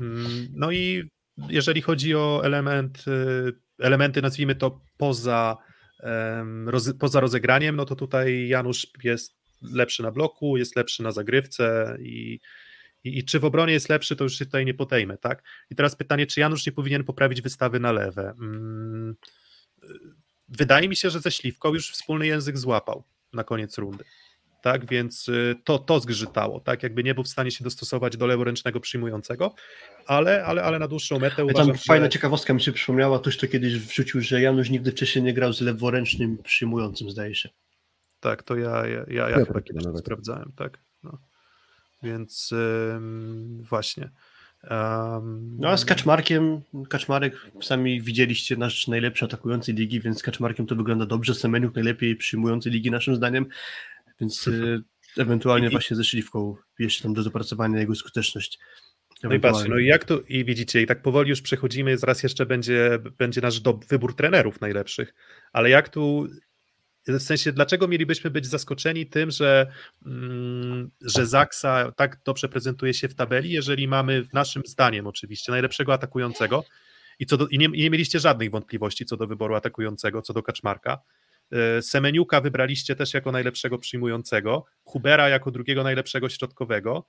Mm, 0.00 0.48
no 0.52 0.72
i 0.72 1.10
jeżeli 1.48 1.82
chodzi 1.82 2.14
o 2.14 2.40
element, 2.44 3.04
y, 3.08 3.52
elementy, 3.78 4.22
nazwijmy 4.22 4.54
to 4.54 4.80
poza, 4.96 5.56
roz, 6.66 6.92
poza 6.98 7.20
rozegraniem, 7.20 7.76
no 7.76 7.84
to 7.84 7.96
tutaj 7.96 8.48
Janusz 8.48 8.86
jest 9.04 9.34
lepszy 9.62 10.02
na 10.02 10.10
bloku, 10.10 10.56
jest 10.56 10.76
lepszy 10.76 11.02
na 11.02 11.12
zagrywce 11.12 11.96
i, 12.00 12.40
i, 13.04 13.18
i 13.18 13.24
czy 13.24 13.40
w 13.40 13.44
obronie 13.44 13.72
jest 13.72 13.88
lepszy, 13.88 14.16
to 14.16 14.24
już 14.24 14.38
się 14.38 14.44
tutaj 14.44 14.64
nie 14.64 14.74
potejmę, 14.74 15.18
tak? 15.18 15.42
I 15.70 15.74
teraz 15.74 15.96
pytanie, 15.96 16.26
czy 16.26 16.40
Janusz 16.40 16.66
nie 16.66 16.72
powinien 16.72 17.04
poprawić 17.04 17.42
wystawy 17.42 17.80
na 17.80 17.92
lewe? 17.92 18.34
Wydaje 20.58 20.88
mi 20.88 20.96
się, 20.96 21.10
że 21.10 21.20
ze 21.20 21.30
Śliwką 21.30 21.74
już 21.74 21.90
wspólny 21.90 22.26
język 22.26 22.58
złapał 22.58 23.04
na 23.32 23.44
koniec 23.44 23.78
rundy. 23.78 24.04
Tak, 24.62 24.90
więc 24.90 25.28
y, 25.28 25.54
to, 25.64 25.78
to 25.78 26.00
zgrzytało, 26.00 26.60
tak, 26.60 26.82
jakby 26.82 27.04
nie 27.04 27.14
był 27.14 27.24
w 27.24 27.28
stanie 27.28 27.50
się 27.50 27.64
dostosować 27.64 28.16
do 28.16 28.26
leworęcznego 28.26 28.80
przyjmującego, 28.80 29.54
ale, 30.06 30.44
ale, 30.44 30.62
ale 30.62 30.78
na 30.78 30.88
dłuższą 30.88 31.18
metę 31.18 31.42
I 31.42 31.44
uważam, 31.44 31.66
tam 31.66 31.76
fajna 31.76 32.06
że... 32.06 32.10
ciekawostka 32.10 32.54
mi 32.54 32.60
się 32.60 32.72
przypomniała, 32.72 33.18
ktoś 33.18 33.36
to 33.36 33.48
kiedyś 33.48 33.78
wrzucił, 33.78 34.20
że 34.20 34.40
Janusz 34.40 34.70
nigdy 34.70 34.90
wcześniej 34.90 35.24
nie 35.24 35.34
grał 35.34 35.52
z 35.52 35.60
leworęcznym 35.60 36.38
przyjmującym, 36.38 37.10
zdaje 37.10 37.34
się. 37.34 37.48
Tak, 38.20 38.42
to 38.42 38.56
ja, 38.56 38.86
ja, 38.86 39.04
ja, 39.08 39.28
ja 39.28 39.30
Ja 39.30 39.36
chyba 39.36 39.54
tak 39.54 39.64
kiedyś 39.64 39.84
sprawdzałem, 39.98 40.52
tak. 40.56 40.78
No. 41.02 41.18
Więc 42.02 42.50
ym, 42.52 43.62
właśnie. 43.62 44.10
Ym, 44.64 45.56
No 45.58 45.68
a 45.68 45.76
z 45.76 45.84
Kaczmarkiem, 45.84 46.60
Kaczmarek 46.88 47.34
sami 47.62 48.02
widzieliście 48.02 48.56
nasz 48.56 48.88
najlepszy 48.88 49.24
atakujący 49.24 49.72
ligi, 49.72 50.00
więc 50.00 50.18
z 50.18 50.22
Kaczmarkiem 50.22 50.66
to 50.66 50.76
wygląda 50.76 51.06
dobrze, 51.06 51.34
Semeniuk 51.34 51.74
najlepiej 51.74 52.16
przyjmujący 52.16 52.70
ligi 52.70 52.90
naszym 52.90 53.16
zdaniem, 53.16 53.46
więc 54.20 54.46
y, 54.48 54.82
ewentualnie 55.18 55.68
I- 55.68 55.70
właśnie 55.70 55.96
ze 55.96 56.04
Śliwką 56.04 56.56
jeszcze 56.78 57.02
tam 57.02 57.14
do 57.14 57.22
dopracowania 57.24 57.78
jego 57.78 57.94
skuteczność. 57.94 58.58
No 59.22 59.34
i 59.34 59.40
patrzcie, 59.40 59.68
no 59.68 59.78
i 59.78 59.86
jak 59.86 60.04
to, 60.04 60.20
i 60.28 60.44
widzicie, 60.44 60.82
i 60.82 60.86
tak 60.86 61.02
powoli 61.02 61.30
już 61.30 61.42
przechodzimy, 61.42 61.98
zaraz 61.98 62.22
jeszcze 62.22 62.46
będzie, 62.46 62.98
będzie 63.18 63.40
nasz 63.40 63.60
do, 63.60 63.80
wybór 63.88 64.16
trenerów 64.16 64.60
najlepszych, 64.60 65.14
ale 65.52 65.70
jak 65.70 65.88
tu, 65.88 66.26
w 67.06 67.22
sensie, 67.22 67.52
dlaczego 67.52 67.88
mielibyśmy 67.88 68.30
być 68.30 68.46
zaskoczeni 68.46 69.06
tym, 69.06 69.30
że, 69.30 69.72
mm, 70.06 70.90
że 71.00 71.26
Zaksa 71.26 71.92
tak 71.92 72.20
dobrze 72.24 72.48
prezentuje 72.48 72.94
się 72.94 73.08
w 73.08 73.14
tabeli, 73.14 73.50
jeżeli 73.50 73.88
mamy, 73.88 74.26
naszym 74.32 74.62
zdaniem 74.66 75.06
oczywiście, 75.06 75.52
najlepszego 75.52 75.92
atakującego 75.92 76.64
i, 77.18 77.26
co 77.26 77.36
do, 77.36 77.48
i, 77.48 77.58
nie, 77.58 77.66
i 77.66 77.82
nie 77.82 77.90
mieliście 77.90 78.20
żadnych 78.20 78.50
wątpliwości 78.50 79.04
co 79.04 79.16
do 79.16 79.26
wyboru 79.26 79.54
atakującego, 79.54 80.22
co 80.22 80.32
do 80.32 80.42
Kaczmarka, 80.42 80.98
E, 81.52 81.82
Semeniuka 81.82 82.40
wybraliście 82.40 82.96
też 82.96 83.14
jako 83.14 83.32
najlepszego 83.32 83.78
przyjmującego, 83.78 84.64
Hubera 84.84 85.28
jako 85.28 85.50
drugiego 85.50 85.82
najlepszego 85.82 86.28
środkowego, 86.28 87.06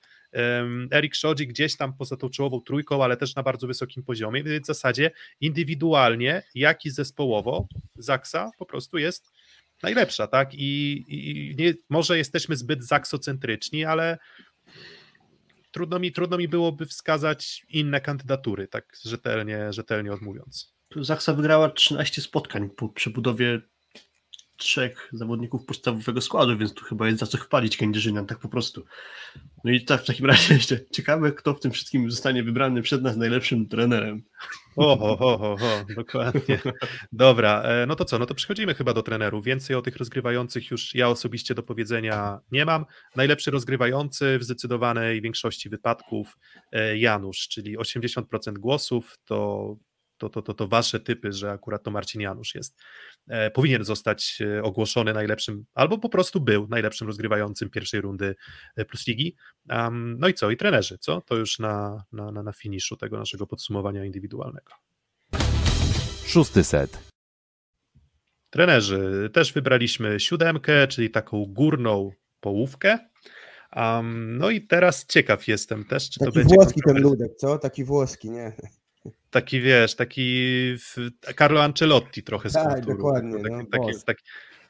Erik 0.92 1.14
Szodzi 1.14 1.46
gdzieś 1.46 1.76
tam 1.76 1.96
poza 1.96 2.16
tą 2.16 2.30
czołową 2.30 2.60
trójką, 2.60 3.04
ale 3.04 3.16
też 3.16 3.34
na 3.34 3.42
bardzo 3.42 3.66
wysokim 3.66 4.02
poziomie, 4.02 4.44
więc 4.44 4.64
w 4.64 4.66
zasadzie 4.66 5.10
indywidualnie, 5.40 6.42
jak 6.54 6.84
i 6.84 6.90
zespołowo 6.90 7.66
Zaksa 7.96 8.50
po 8.58 8.66
prostu 8.66 8.98
jest 8.98 9.32
najlepsza, 9.82 10.26
tak? 10.26 10.54
I, 10.54 11.04
i 11.08 11.54
nie, 11.58 11.74
może 11.90 12.18
jesteśmy 12.18 12.56
zbyt 12.56 12.86
zaksocentryczni, 12.86 13.84
ale 13.84 14.18
trudno 15.70 15.98
mi, 15.98 16.12
trudno 16.12 16.38
mi 16.38 16.48
byłoby 16.48 16.86
wskazać 16.86 17.66
inne 17.68 18.00
kandydatury, 18.00 18.68
tak 18.68 18.96
rzetelnie, 19.04 19.72
rzetelnie 19.72 20.12
odmówiąc. 20.12 20.74
Zaksa 20.96 21.34
wygrała 21.34 21.70
13 21.70 22.22
spotkań 22.22 22.70
po 22.70 22.88
przebudowie 22.88 23.60
trzech 24.56 25.08
zawodników 25.12 25.64
podstawowego 25.66 26.20
składu, 26.20 26.58
więc 26.58 26.74
tu 26.74 26.84
chyba 26.84 27.06
jest 27.06 27.18
za 27.18 27.26
co 27.26 27.38
chwalić 27.38 27.76
Kędzierzynian, 27.76 28.26
tak 28.26 28.38
po 28.38 28.48
prostu. 28.48 28.84
No 29.64 29.70
i 29.70 29.84
tak 29.84 30.02
w 30.02 30.06
takim 30.06 30.26
razie 30.30 30.54
jeszcze 30.54 30.86
ciekawe, 30.92 31.32
kto 31.32 31.54
w 31.54 31.60
tym 31.60 31.72
wszystkim 31.72 32.10
zostanie 32.10 32.42
wybrany 32.42 32.82
przed 32.82 33.02
nas 33.02 33.16
najlepszym 33.16 33.68
trenerem. 33.68 34.22
O, 34.76 34.96
ho, 34.96 35.16
ho, 35.16 35.38
ho, 35.38 35.56
ho, 35.56 35.84
dokładnie. 35.96 36.60
Dobra, 37.12 37.62
e, 37.62 37.86
no 37.86 37.96
to 37.96 38.04
co, 38.04 38.18
no 38.18 38.26
to 38.26 38.34
przechodzimy 38.34 38.74
chyba 38.74 38.92
do 38.92 39.02
trenerów. 39.02 39.44
Więcej 39.44 39.76
o 39.76 39.82
tych 39.82 39.96
rozgrywających 39.96 40.70
już 40.70 40.94
ja 40.94 41.08
osobiście 41.08 41.54
do 41.54 41.62
powiedzenia 41.62 42.40
nie 42.52 42.64
mam. 42.64 42.86
Najlepszy 43.16 43.50
rozgrywający 43.50 44.38
w 44.38 44.44
zdecydowanej 44.44 45.22
większości 45.22 45.68
wypadków 45.68 46.38
e, 46.72 46.98
Janusz, 46.98 47.48
czyli 47.48 47.78
80% 47.78 48.52
głosów 48.52 49.18
to 49.24 49.76
to, 50.18 50.28
to, 50.28 50.42
to, 50.42 50.54
to 50.54 50.68
wasze 50.68 51.00
typy, 51.00 51.32
że 51.32 51.50
akurat 51.50 51.82
to 51.82 51.90
Marcin 51.90 52.20
Janusz 52.20 52.54
jest. 52.54 52.76
E, 53.28 53.50
powinien 53.50 53.84
zostać 53.84 54.38
e, 54.40 54.62
ogłoszony 54.62 55.14
najlepszym, 55.14 55.64
albo 55.74 55.98
po 55.98 56.08
prostu 56.08 56.40
był 56.40 56.68
najlepszym 56.68 57.06
rozgrywającym 57.06 57.70
pierwszej 57.70 58.00
rundy 58.00 58.34
e, 58.76 58.84
Plus 58.84 59.06
Ligi. 59.06 59.36
Um, 59.70 60.16
no 60.18 60.28
i 60.28 60.34
co? 60.34 60.50
I 60.50 60.56
trenerzy, 60.56 60.98
co? 60.98 61.20
To 61.20 61.36
już 61.36 61.58
na, 61.58 62.04
na, 62.12 62.32
na, 62.32 62.42
na 62.42 62.52
finiszu 62.52 62.96
tego 62.96 63.18
naszego 63.18 63.46
podsumowania 63.46 64.04
indywidualnego. 64.04 64.72
Szósty 66.26 66.64
set. 66.64 66.98
Trenerzy, 68.50 69.30
też 69.32 69.52
wybraliśmy 69.52 70.20
siódemkę, 70.20 70.88
czyli 70.88 71.10
taką 71.10 71.44
górną 71.48 72.10
połówkę. 72.40 72.98
Um, 73.76 74.38
no 74.38 74.50
i 74.50 74.66
teraz 74.66 75.06
ciekaw 75.06 75.48
jestem 75.48 75.84
też, 75.84 76.10
czy 76.10 76.18
to 76.18 76.24
Taki 76.24 76.38
będzie 76.38 76.54
włoski 76.54 76.80
ten 76.86 77.02
ludek, 77.02 77.36
co? 77.36 77.58
Taki 77.58 77.84
włoski, 77.84 78.30
nie? 78.30 78.52
Taki 79.30 79.60
wiesz, 79.60 79.94
taki 79.94 80.76
Carlo 81.38 81.62
Ancelotti 81.62 82.22
trochę 82.22 82.50
z 82.50 82.52
Tak, 82.52 82.74
kulturą. 82.74 82.96
dokładnie, 82.96 83.42
Taki, 83.42 83.54
no, 83.54 83.64
takie, 83.70 83.92
boss. 83.92 84.04
taki, 84.04 84.22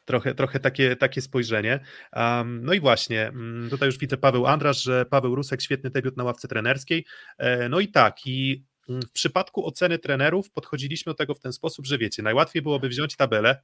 trochę, 0.05 0.35
trochę 0.35 0.61
takie, 0.61 0.97
takie 0.97 1.21
spojrzenie. 1.21 1.81
Um, 2.17 2.61
no 2.65 2.73
i 2.73 2.81
właśnie, 2.81 3.27
mm, 3.29 3.71
tutaj 3.71 3.87
już 3.87 3.99
widzę 3.99 4.17
Paweł 4.17 4.47
Andrasz, 4.47 4.83
że 4.83 5.07
Paweł 5.07 5.35
Rusek, 5.35 5.63
świetny 5.63 5.91
debiut 5.91 6.17
na 6.17 6.25
ławce 6.25 6.49
trenerskiej. 6.49 7.05
E, 7.39 7.69
No 7.69 7.81
i 7.81 7.89
tak, 7.89 8.27
i 8.27 8.65
mm, 8.89 9.03
w 9.03 9.11
przypadku 9.13 9.67
oceny 9.67 9.99
trenerów 9.99 10.51
podchodziliśmy 10.51 11.11
do 11.11 11.15
tego 11.17 11.35
w 11.35 11.41
ten 11.41 11.53
sposób, 11.53 11.87
że 11.87 11.99
wiecie, 11.99 12.23
najłatwiej 12.23 12.63
byłoby 12.63 12.89
wziąć 12.89 13.17
tabelę, 13.17 13.61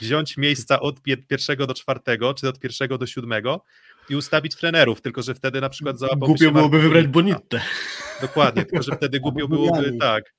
wziąć 0.00 0.36
miejsca 0.36 0.80
od 0.80 1.00
pier- 1.00 1.26
pierwszego 1.26 1.66
do 1.66 1.74
czwartego, 1.74 2.34
czy 2.34 2.48
od 2.48 2.60
pierwszego 2.60 2.98
do 2.98 3.06
siódmego 3.06 3.64
i 4.08 4.16
ustawić 4.16 4.56
trenerów, 4.56 5.00
tylko 5.00 5.22
że 5.22 5.34
wtedy 5.34 5.60
na 5.60 5.68
przykład 5.68 5.98
załapałby 5.98 6.26
Głupio 6.26 6.52
byłoby 6.52 6.80
wybrać. 6.80 7.06
Bonittę. 7.06 7.60
Dokładnie, 8.20 8.64
tylko 8.64 8.82
że 8.82 8.96
wtedy 8.96 9.20
głupio 9.20 9.48
byłoby, 9.48 9.96
tak, 10.00 10.34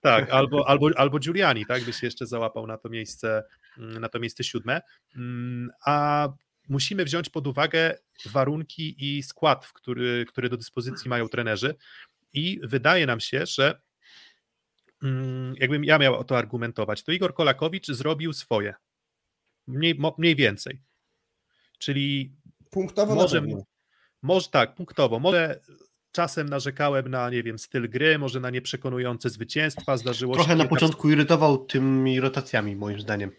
tak, 0.00 0.30
albo, 0.30 0.68
albo, 0.68 0.90
albo 0.96 1.18
Giuliani, 1.18 1.66
tak, 1.66 1.84
by 1.84 1.92
się 1.92 2.06
jeszcze 2.06 2.26
załapał 2.26 2.66
na 2.66 2.78
to 2.78 2.88
miejsce, 2.88 3.42
mm, 3.78 4.00
na 4.00 4.08
to 4.08 4.20
miejsce 4.20 4.44
siódme, 4.44 4.80
Mm, 5.16 5.70
a 5.86 6.28
musimy 6.68 7.04
wziąć 7.04 7.28
pod 7.28 7.46
uwagę 7.46 7.98
warunki 8.26 8.96
i 8.98 9.22
skład, 9.22 9.72
który, 9.72 10.24
który 10.28 10.48
do 10.48 10.56
dyspozycji 10.56 11.08
mają 11.08 11.28
trenerzy. 11.28 11.74
I 12.32 12.60
wydaje 12.62 13.06
nam 13.06 13.20
się, 13.20 13.46
że 13.46 13.80
mm, 15.02 15.54
jakbym 15.58 15.84
ja 15.84 15.98
miał 15.98 16.14
o 16.14 16.24
to 16.24 16.38
argumentować, 16.38 17.02
to 17.02 17.12
Igor 17.12 17.34
Kolakowicz 17.34 17.86
zrobił 17.86 18.32
swoje, 18.32 18.74
mniej, 19.66 19.98
mniej 20.18 20.36
więcej, 20.36 20.82
czyli 21.78 22.32
Punktowo 22.70 23.14
może, 23.14 23.40
na 23.40 23.46
pewno. 23.46 23.62
może 24.22 24.48
tak, 24.48 24.74
punktowo. 24.74 25.18
Może 25.18 25.60
czasem 26.12 26.48
narzekałem 26.48 27.08
na, 27.08 27.30
nie 27.30 27.42
wiem, 27.42 27.58
styl 27.58 27.90
gry, 27.90 28.18
może 28.18 28.40
na 28.40 28.50
nieprzekonujące 28.50 29.30
zwycięstwa. 29.30 29.96
Zdarzyło 29.96 30.34
Trochę 30.34 30.50
się 30.50 30.56
na 30.56 30.64
kilka- 30.64 30.68
początku 30.70 31.10
irytował 31.10 31.58
tymi 31.64 32.20
rotacjami, 32.20 32.76
moim 32.76 33.00
zdaniem. 33.00 33.30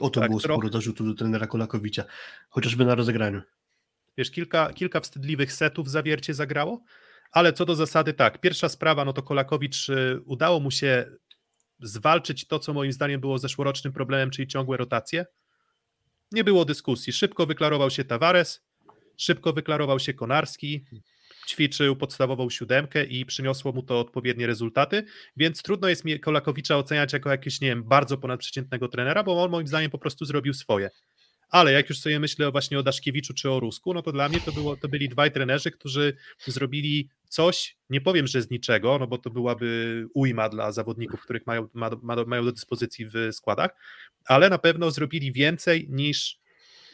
O 0.00 0.10
to 0.10 0.20
Tak, 0.20 0.30
było 0.30 0.40
trochę. 0.40 0.54
sporo 0.58 0.72
zarzutów 0.72 1.06
do 1.06 1.14
trenera 1.14 1.46
Kolakowicza, 1.46 2.04
chociażby 2.48 2.84
na 2.84 2.94
rozegraniu. 2.94 3.42
Wiesz, 4.16 4.30
kilka, 4.30 4.72
kilka 4.72 5.00
wstydliwych 5.00 5.52
setów 5.52 5.90
zawiercie 5.90 6.34
zagrało, 6.34 6.82
ale 7.32 7.52
co 7.52 7.64
do 7.64 7.74
zasady 7.74 8.12
tak, 8.14 8.40
pierwsza 8.40 8.68
sprawa, 8.68 9.04
no 9.04 9.12
to 9.12 9.22
Kolakowicz 9.22 9.88
y, 9.88 10.20
udało 10.24 10.60
mu 10.60 10.70
się 10.70 11.06
zwalczyć 11.80 12.46
to, 12.46 12.58
co 12.58 12.74
moim 12.74 12.92
zdaniem 12.92 13.20
było 13.20 13.38
zeszłorocznym 13.38 13.92
problemem, 13.92 14.30
czyli 14.30 14.48
ciągłe 14.48 14.76
rotacje. 14.76 15.26
Nie 16.32 16.44
było 16.44 16.64
dyskusji. 16.64 17.12
Szybko 17.12 17.46
wyklarował 17.46 17.90
się 17.90 18.04
Tavares, 18.04 18.64
szybko 19.16 19.52
wyklarował 19.52 19.98
się 19.98 20.14
Konarski, 20.14 20.84
ćwiczył 21.48 21.96
podstawową 21.96 22.50
siódemkę 22.50 23.04
i 23.04 23.26
przyniosło 23.26 23.72
mu 23.72 23.82
to 23.82 24.00
odpowiednie 24.00 24.46
rezultaty, 24.46 25.04
więc 25.36 25.62
trudno 25.62 25.88
jest 25.88 26.04
mi 26.04 26.20
Kolakowicza 26.20 26.76
oceniać 26.76 27.12
jako 27.12 27.30
jakiegoś, 27.30 27.60
nie 27.60 27.68
wiem, 27.68 27.84
bardzo 27.84 28.18
ponadprzeciętnego 28.18 28.88
trenera, 28.88 29.22
bo 29.22 29.42
on 29.42 29.50
moim 29.50 29.66
zdaniem 29.66 29.90
po 29.90 29.98
prostu 29.98 30.24
zrobił 30.24 30.54
swoje. 30.54 30.90
Ale 31.52 31.72
jak 31.72 31.88
już 31.88 31.98
sobie 31.98 32.20
myślę 32.20 32.50
właśnie 32.50 32.78
o 32.78 32.82
Daszkiewiczu 32.82 33.34
czy 33.34 33.50
o 33.50 33.60
Rusku, 33.60 33.94
no 33.94 34.02
to 34.02 34.12
dla 34.12 34.28
mnie 34.28 34.40
to, 34.40 34.52
było, 34.52 34.76
to 34.76 34.88
byli 34.88 35.08
dwaj 35.08 35.32
trenerzy, 35.32 35.70
którzy 35.70 36.16
zrobili 36.46 37.08
coś, 37.28 37.76
nie 37.90 38.00
powiem, 38.00 38.26
że 38.26 38.42
z 38.42 38.50
niczego, 38.50 38.98
no 38.98 39.06
bo 39.06 39.18
to 39.18 39.30
byłaby 39.30 40.06
ujma 40.14 40.48
dla 40.48 40.72
zawodników, 40.72 41.20
których 41.20 41.46
mają, 41.46 41.68
ma, 41.74 41.90
ma, 42.02 42.16
mają 42.26 42.44
do 42.44 42.52
dyspozycji 42.52 43.06
w 43.06 43.28
składach, 43.32 43.70
ale 44.24 44.50
na 44.50 44.58
pewno 44.58 44.90
zrobili 44.90 45.32
więcej 45.32 45.86
niż 45.90 46.38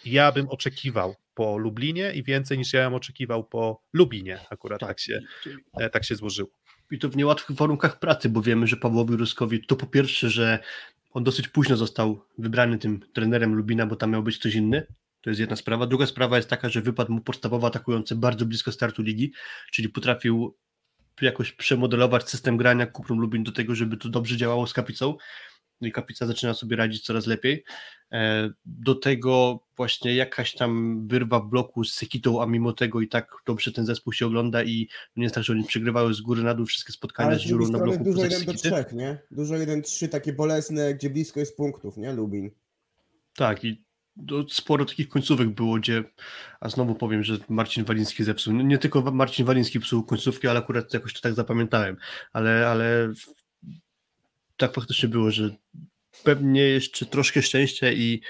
ja 0.04 0.32
bym 0.32 0.48
oczekiwał 0.48 1.14
po 1.34 1.58
Lublinie 1.58 2.12
i 2.12 2.22
więcej 2.22 2.58
niż 2.58 2.72
ja 2.72 2.84
bym 2.84 2.94
oczekiwał 2.94 3.44
po 3.44 3.82
Lubinie. 3.92 4.40
Akurat 4.50 4.80
tak, 4.80 5.00
się, 5.00 5.20
e, 5.80 5.90
tak 5.90 6.04
się 6.04 6.16
złożyło. 6.16 6.50
I 6.90 6.98
to 6.98 7.08
w 7.08 7.16
niełatwych 7.16 7.58
warunkach 7.58 7.98
pracy, 7.98 8.28
bo 8.28 8.42
wiemy, 8.42 8.66
że 8.66 8.76
Pawłowi 8.76 9.16
Ruskowi 9.16 9.66
to 9.66 9.76
po 9.76 9.86
pierwsze, 9.86 10.30
że 10.30 10.58
on 11.10 11.24
dosyć 11.24 11.48
późno 11.48 11.76
został 11.76 12.24
wybrany 12.38 12.78
tym 12.78 13.00
trenerem 13.12 13.54
Lubina, 13.54 13.86
bo 13.86 13.96
tam 13.96 14.10
miał 14.10 14.22
być 14.22 14.38
ktoś 14.38 14.54
inny. 14.54 14.86
To 15.20 15.30
jest 15.30 15.40
jedna 15.40 15.56
sprawa. 15.56 15.86
Druga 15.86 16.06
sprawa 16.06 16.36
jest 16.36 16.50
taka, 16.50 16.68
że 16.68 16.82
wypadł 16.82 17.12
mu 17.12 17.20
podstawowo 17.20 17.66
atakujący 17.66 18.16
bardzo 18.16 18.46
blisko 18.46 18.72
startu 18.72 19.02
ligi, 19.02 19.32
czyli 19.72 19.88
potrafił 19.88 20.56
jakoś 21.20 21.52
przemodelować 21.52 22.30
system 22.30 22.56
grania 22.56 22.86
Kuprum 22.86 23.18
Lubin 23.18 23.44
do 23.44 23.52
tego, 23.52 23.74
żeby 23.74 23.96
to 23.96 24.08
dobrze 24.08 24.36
działało 24.36 24.66
z 24.66 24.72
Kapicą. 24.72 25.16
I 25.80 25.92
Kapica 25.92 26.26
zaczyna 26.26 26.54
sobie 26.54 26.76
radzić 26.76 27.04
coraz 27.04 27.26
lepiej. 27.26 27.64
E, 28.12 28.50
do 28.64 28.94
tego 28.94 29.60
właśnie 29.76 30.14
jakaś 30.14 30.54
tam 30.54 31.02
wyrwa 31.08 31.40
w 31.40 31.48
bloku 31.48 31.84
z 31.84 31.94
Sekitą, 31.94 32.42
a 32.42 32.46
mimo 32.46 32.72
tego 32.72 33.00
i 33.00 33.08
tak 33.08 33.30
dobrze 33.46 33.72
ten 33.72 33.86
zespół 33.86 34.12
się 34.12 34.26
ogląda 34.26 34.62
i 34.62 34.88
nie 35.16 35.22
jest 35.22 35.34
tak, 35.34 35.44
że 35.44 35.52
oni 35.52 35.64
przegrywały 35.64 36.14
z 36.14 36.20
góry 36.20 36.42
na 36.42 36.54
dół 36.54 36.66
wszystkie 36.66 36.92
spotkania 36.92 37.28
Ale 37.28 37.38
z 37.38 37.42
dziurą 37.42 37.68
na 37.68 37.78
bloku 37.78 38.04
dużo 38.04 38.16
poza 38.16 38.26
1 38.26 38.46
do 38.46 38.52
Sekity. 38.52 38.84
3, 38.84 38.96
nie? 38.96 39.18
Dużo 39.30 39.54
1-3 39.54 40.08
takie 40.08 40.32
bolesne, 40.32 40.94
gdzie 40.94 41.10
blisko 41.10 41.40
jest 41.40 41.56
punktów, 41.56 41.96
nie? 41.96 42.12
Lubin. 42.12 42.50
Tak, 43.36 43.64
i 43.64 43.84
to 44.28 44.44
sporo 44.48 44.84
takich 44.84 45.08
końcówek 45.08 45.48
było, 45.48 45.76
gdzie, 45.76 46.04
a 46.60 46.68
znowu 46.68 46.94
powiem, 46.94 47.22
że 47.22 47.36
Marcin 47.48 47.84
Waliński 47.84 48.24
zepsuł. 48.24 48.54
Nie, 48.54 48.64
nie 48.64 48.78
tylko 48.78 49.02
Marcin 49.02 49.46
Waliński 49.46 49.80
psuł 49.80 50.02
końcówki, 50.02 50.48
ale 50.48 50.58
akurat 50.58 50.94
jakoś 50.94 51.14
to 51.14 51.20
tak 51.20 51.34
zapamiętałem. 51.34 51.96
Ale, 52.32 52.68
ale 52.68 53.12
tak 54.58 54.74
faktycznie 54.74 55.08
było, 55.08 55.30
że 55.30 55.50
pewnie 56.24 56.60
jeszcze 56.62 57.06
troszkę 57.06 57.42
szczęścia 57.42 57.92
i 57.92 58.20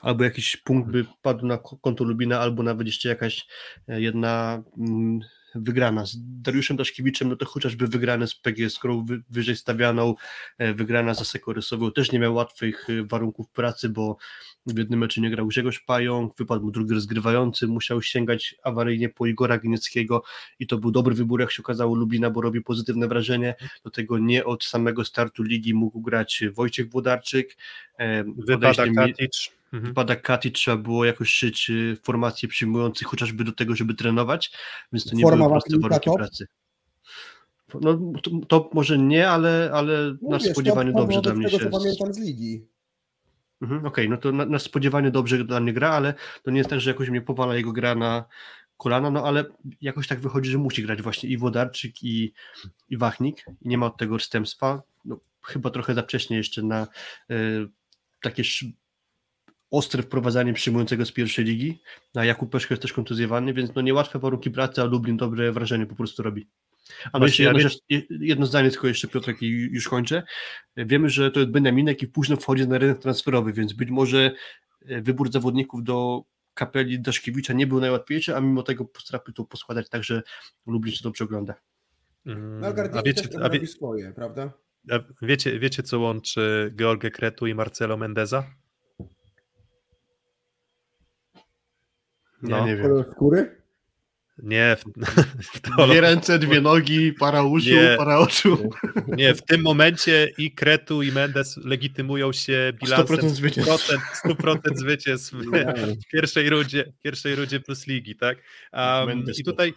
albo 0.00 0.24
jakiś 0.24 0.56
punkt 0.56 0.90
by 0.90 1.06
padł 1.22 1.46
na 1.46 1.58
ko- 1.58 1.76
konto 1.76 2.04
Lubina, 2.04 2.40
albo 2.40 2.62
nawet 2.62 2.86
jeszcze 2.86 3.08
jakaś 3.08 3.46
e, 3.88 4.00
jedna 4.00 4.62
mm, 4.78 5.20
wygrana. 5.54 6.06
Z 6.06 6.16
Dariuszem 6.18 6.76
Daszkiewiczem, 6.76 7.28
no 7.28 7.36
to 7.36 7.46
chociażby 7.46 7.86
wygrane 7.86 8.26
z 8.26 8.34
PGS 8.34 8.78
Crow 8.78 9.06
wy, 9.06 9.22
wyżej 9.30 9.56
stawianą, 9.56 10.14
e, 10.58 10.74
wygrana 10.74 11.14
za 11.14 11.24
Sekorysową, 11.24 11.92
też 11.92 12.12
nie 12.12 12.18
miał 12.18 12.34
łatwych 12.34 12.90
e, 12.90 13.04
warunków 13.04 13.50
pracy, 13.50 13.88
bo 13.88 14.16
w 14.66 14.78
jednym 14.78 15.00
meczu 15.00 15.20
nie 15.20 15.30
grał 15.30 15.46
Grzegorz 15.46 15.80
Pająk, 15.80 16.36
wypadł 16.36 16.64
mu 16.64 16.70
drugi 16.70 16.94
rozgrywający, 16.94 17.66
musiał 17.66 18.02
sięgać 18.02 18.54
awaryjnie 18.62 19.08
po 19.08 19.26
Igora 19.26 19.58
Gnieckiego 19.58 20.22
i 20.58 20.66
to 20.66 20.78
był 20.78 20.90
dobry 20.90 21.14
wybór, 21.14 21.40
jak 21.40 21.52
się 21.52 21.62
okazało, 21.62 21.94
Lubina, 21.94 22.30
bo 22.30 22.40
robi 22.40 22.60
pozytywne 22.60 23.08
wrażenie. 23.08 23.54
Do 23.84 23.90
tego 23.90 24.18
nie 24.18 24.44
od 24.44 24.64
samego 24.64 25.04
startu 25.04 25.42
ligi 25.42 25.74
mógł 25.74 26.00
grać 26.00 26.44
Wojciech 26.54 26.90
Włodarczyk. 26.90 27.56
e, 27.98 28.24
Wypada 28.24 28.84
Katic. 28.94 29.50
Mhm. 29.72 29.88
Wypada 29.94 30.16
trzeba 30.54 30.76
było 30.76 31.04
jakoś 31.04 31.28
szyć 31.28 31.70
y, 31.70 31.96
formacje 32.02 32.48
przyjmujących 32.48 33.08
chociażby 33.08 33.44
do 33.44 33.52
tego, 33.52 33.76
żeby 33.76 33.94
trenować, 33.94 34.52
więc 34.92 35.04
to 35.10 35.16
nie 35.16 35.22
Forma 35.22 35.36
były 35.36 35.50
proste 35.50 35.78
warunki 35.78 36.04
top? 36.04 36.16
pracy. 36.16 36.46
No 37.80 37.98
to, 38.22 38.30
to 38.48 38.70
może 38.72 38.98
nie, 38.98 39.28
ale, 39.30 39.70
ale 39.74 40.16
No 40.22 40.30
na 40.30 40.38
wiesz, 40.38 40.52
spodziewanie 40.52 40.92
to- 40.92 40.98
to 40.98 41.02
dobrze 41.04 41.20
dla 41.20 41.34
mnie 41.34 41.46
tego, 41.46 41.58
się... 41.58 41.70
co 41.70 41.78
pamiętam 41.78 42.14
z 42.14 42.18
ligi. 42.18 42.66
Mhm, 43.62 43.86
Okej, 43.86 44.08
no 44.08 44.16
to 44.16 44.32
na, 44.32 44.46
na 44.46 44.58
spodziewanie 44.58 45.10
dobrze 45.10 45.44
dla 45.44 45.60
mnie 45.60 45.72
gra, 45.72 45.90
ale 45.90 46.14
to 46.42 46.50
nie 46.50 46.58
jest 46.58 46.70
tak, 46.70 46.80
że 46.80 46.90
jakoś 46.90 47.08
mnie 47.08 47.20
powala 47.20 47.56
jego 47.56 47.72
gra 47.72 47.94
na 47.94 48.24
kolana, 48.76 49.10
no 49.10 49.24
ale 49.26 49.44
jakoś 49.80 50.08
tak 50.08 50.20
wychodzi, 50.20 50.50
że 50.50 50.58
musi 50.58 50.82
grać 50.82 51.02
właśnie 51.02 51.28
i 51.28 51.38
Wodarczyk 51.38 52.02
i, 52.02 52.32
i 52.88 52.96
Wachnik 52.96 53.44
i 53.62 53.68
nie 53.68 53.78
ma 53.78 53.86
od 53.86 53.96
tego 53.96 54.14
odstępstwa. 54.14 54.82
No, 55.04 55.20
chyba 55.42 55.70
trochę 55.70 55.94
za 55.94 56.02
wcześnie 56.02 56.36
jeszcze 56.36 56.62
na 56.62 56.86
e, 57.30 57.36
takie 58.22 58.42
ostre 59.70 60.02
wprowadzanie 60.02 60.52
przyjmującego 60.52 61.06
z 61.06 61.12
pierwszej 61.12 61.44
ligi, 61.44 61.80
a 62.14 62.24
Jakub 62.24 62.50
Peszko 62.50 62.74
jest 62.74 62.82
też 62.82 62.92
kontuzjowany, 62.92 63.54
więc 63.54 63.74
no 63.74 63.82
niełatwe 63.82 64.18
warunki 64.18 64.50
pracy, 64.50 64.82
a 64.82 64.84
Lublin 64.84 65.16
dobre 65.16 65.52
wrażenie 65.52 65.86
po 65.86 65.94
prostu 65.94 66.22
robi. 66.22 66.46
A 67.12 67.18
Właśnie, 67.18 67.44
jeszcze 67.44 67.78
jedno, 67.88 68.06
ja 68.18 68.26
jedno 68.26 68.46
zdanie 68.46 68.70
tylko 68.70 68.86
jeszcze 68.86 69.08
Piotrek 69.08 69.42
i 69.42 69.48
już 69.48 69.88
kończę. 69.88 70.22
Wiemy, 70.76 71.08
że 71.10 71.30
to 71.30 71.40
jest 71.40 71.52
Beniaminek 71.52 72.02
i 72.02 72.08
późno 72.08 72.36
wchodzi 72.36 72.68
na 72.68 72.78
rynek 72.78 72.98
transferowy, 72.98 73.52
więc 73.52 73.72
być 73.72 73.90
może 73.90 74.30
e, 74.86 75.02
wybór 75.02 75.32
zawodników 75.32 75.84
do 75.84 76.22
kapeli 76.54 77.00
Daszkiewicza 77.00 77.52
nie 77.52 77.66
był 77.66 77.80
najłatwiejszy, 77.80 78.36
a 78.36 78.40
mimo 78.40 78.62
tego 78.62 78.84
potrafił 78.84 79.34
to 79.34 79.44
poskładać 79.44 79.88
tak, 79.88 80.04
że 80.04 80.22
Lublin 80.66 80.94
się 80.94 81.02
dobrze 81.02 81.24
ogląda. 81.24 81.54
Mm, 82.26 82.60
No, 82.60 82.66
A 82.92 83.02
wiecie, 83.02 83.22
też 83.28 83.36
a 83.36 83.48
wie, 83.48 83.54
robi 83.54 83.66
swoje, 83.66 84.12
prawda? 84.12 84.52
a 84.90 84.98
wiecie, 85.22 85.58
wiecie, 85.58 85.82
co 85.82 86.00
łączy 86.00 86.72
Georgę 86.76 87.10
Kretu 87.10 87.46
i 87.46 87.54
Marcelo 87.54 87.96
Mendeza? 87.96 88.44
Ja 88.98 89.06
No. 92.42 92.66
nie 92.66 92.76
wiem. 92.76 92.82
Kolor 92.82 93.10
skóry? 93.12 93.61
Nie, 94.42 94.76
w, 94.76 94.84
Dwie 95.86 96.00
ręce, 96.00 96.38
dwie 96.38 96.60
nogi, 96.60 97.12
para 97.12 97.42
uszu, 97.42 97.70
Nie. 97.70 97.94
para 97.98 98.18
oczu. 98.18 98.70
nie, 99.16 99.34
w 99.34 99.42
tym 99.42 99.62
momencie 99.62 100.32
i 100.38 100.52
Kretu 100.52 101.02
i 101.02 101.12
Mendes 101.12 101.56
legitymują 101.56 102.32
się 102.32 102.72
bilansem 102.82 103.16
100% 103.16 103.28
zwycięstw. 103.28 103.90
100%, 104.24 104.34
100% 104.34 104.58
zwycięstw 104.74 105.32
w, 105.32 105.50
w 106.06 106.06
pierwszej 106.12 106.50
rundzie, 106.50 106.92
w 106.98 107.02
pierwszej 107.02 107.34
rundzie 107.34 107.60
plus 107.60 107.86
ligi, 107.86 108.16
tak? 108.16 108.38
Um, 108.72 109.24
I 109.38 109.44
tutaj 109.44 109.74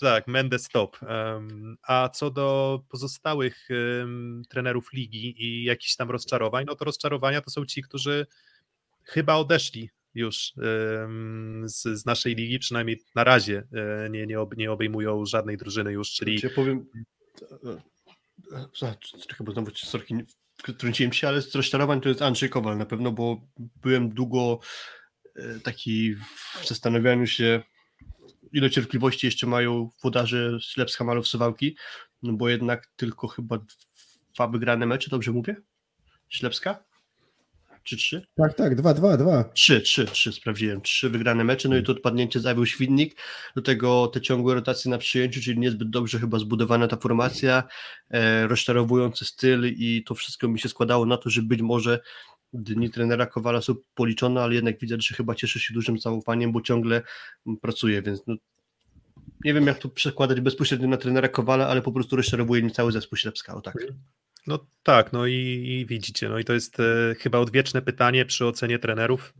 tak, 0.00 0.26
Mendes 0.26 0.68
top. 0.68 0.98
Um, 1.02 1.76
a 1.82 2.08
co 2.08 2.30
do 2.30 2.80
pozostałych 2.88 3.68
um, 3.70 4.42
trenerów 4.48 4.92
ligi 4.92 5.44
i 5.44 5.64
jakichś 5.64 5.96
tam 5.96 6.10
rozczarowań, 6.10 6.64
no 6.66 6.74
to 6.74 6.84
rozczarowania 6.84 7.40
to 7.40 7.50
są 7.50 7.66
ci, 7.66 7.82
którzy 7.82 8.26
chyba 9.04 9.34
odeszli 9.34 9.90
już 10.16 10.52
z, 11.64 11.82
z 11.82 12.06
naszej 12.06 12.34
ligi, 12.34 12.58
przynajmniej 12.58 13.02
na 13.14 13.24
razie 13.24 13.66
e, 13.72 14.10
nie, 14.10 14.26
nie, 14.26 14.40
ob, 14.40 14.56
nie 14.56 14.72
obejmują 14.72 15.26
żadnej 15.26 15.56
drużyny 15.56 15.92
już, 15.92 16.10
czyli 16.10 16.40
Ja 16.42 16.50
powiem. 16.50 16.86
e, 17.64 17.70
e, 18.56 18.66
Czekaj, 19.28 19.44
bo 19.46 19.52
znowu 19.52 19.70
sorki, 19.74 20.14
wtrąciłem 20.62 21.12
się, 21.12 21.28
ale 21.28 21.42
z 21.42 21.54
rozczarowań 21.54 22.00
to 22.00 22.08
jest 22.08 22.22
Andrzej 22.22 22.50
Kowal 22.50 22.78
na 22.78 22.86
pewno, 22.86 23.12
bo 23.12 23.40
byłem 23.82 24.08
długo 24.08 24.58
taki 25.62 26.14
w 26.60 26.66
zastanawianiu 26.66 27.26
się, 27.26 27.62
ile 28.52 28.70
cierpliwości 28.70 29.26
jeszcze 29.26 29.46
mają 29.46 29.90
włodarze 30.02 30.58
Ślepska 30.60 31.04
Malów 31.04 31.28
Suwałki, 31.28 31.76
no 32.22 32.32
bo 32.32 32.48
jednak 32.48 32.86
tylko 32.96 33.28
chyba 33.28 33.58
dwa 34.34 34.48
wygrane 34.48 34.86
mecze, 34.86 35.10
dobrze 35.10 35.32
mówię? 35.32 35.56
Ślepska? 36.28 36.84
Czy 37.86 37.96
trzy? 37.96 38.26
Tak, 38.36 38.54
tak, 38.54 38.74
dwa, 38.74 38.94
dwa, 38.94 39.16
dwa. 39.16 39.44
Trzy, 39.44 39.80
trzy, 39.80 40.04
trzy 40.06 40.32
sprawdziłem. 40.32 40.80
Trzy 40.80 41.10
wygrane 41.10 41.44
mecze, 41.44 41.68
no 41.68 41.76
i 41.76 41.82
to 41.82 41.92
odpadnięcie 41.92 42.40
zawił 42.40 42.66
Świdnik. 42.66 43.16
Do 43.56 43.62
tego 43.62 44.06
te 44.06 44.20
ciągłe 44.20 44.54
rotacje 44.54 44.90
na 44.90 44.98
przyjęciu, 44.98 45.40
czyli 45.40 45.58
niezbyt 45.58 45.90
dobrze 45.90 46.18
chyba 46.18 46.38
zbudowana 46.38 46.88
ta 46.88 46.96
formacja, 46.96 47.62
e, 48.10 48.46
rozczarowujący 48.46 49.24
styl 49.24 49.66
i 49.66 50.04
to 50.04 50.14
wszystko 50.14 50.48
mi 50.48 50.60
się 50.60 50.68
składało 50.68 51.06
na 51.06 51.16
to, 51.16 51.30
że 51.30 51.42
być 51.42 51.62
może 51.62 52.00
dni 52.52 52.90
trenera 52.90 53.26
Kowala 53.26 53.60
są 53.60 53.74
policzone, 53.94 54.42
ale 54.42 54.54
jednak 54.54 54.78
widać, 54.80 55.06
że 55.06 55.14
chyba 55.14 55.34
cieszy 55.34 55.60
się 55.60 55.74
dużym 55.74 55.98
zaufaniem, 55.98 56.52
bo 56.52 56.60
ciągle 56.60 57.02
mm, 57.46 57.58
pracuje, 57.58 58.02
więc 58.02 58.22
no, 58.26 58.34
nie 59.44 59.54
wiem 59.54 59.66
jak 59.66 59.78
to 59.78 59.88
przekładać 59.88 60.40
bezpośrednio 60.40 60.88
na 60.88 60.96
trenera 60.96 61.28
Kowala, 61.28 61.68
ale 61.68 61.82
po 61.82 61.92
prostu 61.92 62.16
rozczarowuje 62.16 62.62
mnie 62.62 62.70
cały 62.70 62.92
zespół 62.92 63.18
Ślepska, 63.18 63.54
o 63.54 63.60
tak. 63.60 63.74
No 64.46 64.66
tak, 64.82 65.12
no 65.12 65.26
i, 65.26 65.34
i 65.34 65.86
widzicie, 65.86 66.28
no 66.28 66.38
i 66.38 66.44
to 66.44 66.52
jest 66.52 66.80
e, 66.80 67.14
chyba 67.18 67.38
odwieczne 67.38 67.82
pytanie 67.82 68.24
przy 68.24 68.46
ocenie 68.46 68.78
trenerów. 68.78 69.34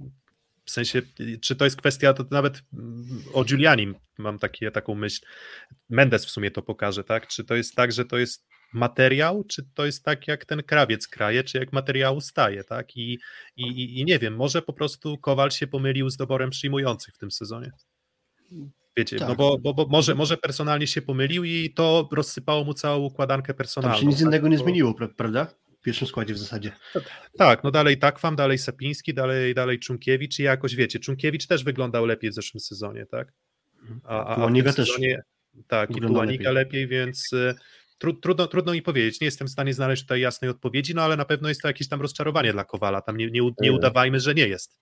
W 0.64 0.70
sensie, 0.70 1.02
czy 1.42 1.56
to 1.56 1.64
jest 1.64 1.76
kwestia, 1.76 2.14
to 2.14 2.24
nawet 2.30 2.62
mm, 2.72 3.22
o 3.32 3.44
Giulianim 3.44 3.94
mam 4.18 4.38
takie, 4.38 4.70
taką 4.70 4.94
myśl. 4.94 5.26
Mendes 5.88 6.26
w 6.26 6.30
sumie 6.30 6.50
to 6.50 6.62
pokaże, 6.62 7.04
tak? 7.04 7.26
Czy 7.26 7.44
to 7.44 7.54
jest 7.54 7.74
tak, 7.74 7.92
że 7.92 8.04
to 8.04 8.18
jest 8.18 8.46
materiał, 8.72 9.44
czy 9.44 9.62
to 9.74 9.86
jest 9.86 10.04
tak, 10.04 10.28
jak 10.28 10.44
ten 10.44 10.62
krawiec 10.62 11.08
kraje, 11.08 11.44
czy 11.44 11.58
jak 11.58 11.72
materiału 11.72 12.20
staje, 12.20 12.64
tak? 12.64 12.96
I, 12.96 13.18
i- 13.56 14.00
i 14.00 14.04
nie 14.04 14.18
wiem, 14.18 14.36
może 14.36 14.62
po 14.62 14.72
prostu 14.72 15.18
Kowal 15.18 15.50
się 15.50 15.66
pomylił 15.66 16.10
z 16.10 16.16
doborem 16.16 16.50
przyjmujących 16.50 17.14
w 17.14 17.18
tym 17.18 17.30
sezonie. 17.30 17.70
Wiecie, 18.96 19.16
no 19.20 19.26
Tak. 19.26 19.36
bo, 19.36 19.58
bo, 19.58 19.74
bo 19.74 19.86
może, 19.86 20.14
może 20.14 20.36
personalnie 20.36 20.86
się 20.86 21.02
pomylił 21.02 21.44
i 21.44 21.70
to 21.74 22.08
rozsypało 22.12 22.64
mu 22.64 22.74
całą 22.74 23.04
układankę 23.04 23.46
Tam 23.46 23.56
personalną. 23.56 23.98
się 24.00 24.06
nic 24.06 24.16
tak? 24.16 24.26
innego 24.26 24.48
nie 24.48 24.56
Bo- 24.58 24.64
zmieniło, 24.64 24.92
pra- 24.92 25.14
prawda? 25.16 25.46
W 25.78 25.82
pierwszym 25.86 26.08
składzie 26.08 26.34
w 26.34 26.38
zasadzie. 26.38 26.72
Tak, 27.38 27.64
no 27.64 27.70
dalej 27.70 27.98
Takwam, 27.98 28.36
dalej 28.36 28.58
Sapiński, 28.58 29.14
dalej, 29.14 29.54
dalej 29.54 29.78
Czunkiewicz 29.78 30.38
i 30.38 30.42
jakoś 30.42 30.74
wiecie, 30.74 30.98
Czunkiewicz 30.98 31.46
też 31.46 31.64
wyglądał 31.64 32.06
lepiej 32.06 32.30
w 32.30 32.34
zeszłym 32.34 32.60
sezonie, 32.60 33.06
tak? 33.06 33.32
A, 34.04 34.24
a, 34.24 34.36
a 34.44 34.48
w 34.48 34.54
tym 34.54 34.64
też 34.64 34.74
sezonie, 34.74 35.22
tak, 35.68 35.90
i 35.90 35.92
wyglądał 35.94 36.14
Pułanika 36.22 36.50
lepiej, 36.50 36.88
więc 36.88 37.32
y, 37.32 37.54
tru, 37.98 38.12
trudno, 38.12 38.46
trudno 38.46 38.72
mi 38.72 38.82
powiedzieć, 38.82 39.20
nie 39.20 39.24
jestem 39.24 39.48
w 39.48 39.50
stanie 39.50 39.74
znaleźć 39.74 40.02
tutaj 40.02 40.20
jasnej 40.20 40.50
odpowiedzi, 40.50 40.94
no 40.94 41.02
ale 41.02 41.16
na 41.16 41.24
pewno 41.24 41.48
jest 41.48 41.62
to 41.62 41.68
jakieś 41.68 41.88
tam 41.88 42.00
rozczarowanie 42.00 42.52
dla 42.52 42.64
Kowala, 42.64 43.00
tam 43.00 43.16
nie, 43.16 43.30
nie, 43.30 43.40
nie 43.60 43.70
E. 43.70 43.72
udawajmy, 43.72 44.20
że 44.20 44.34
nie 44.34 44.48
jest. 44.48 44.76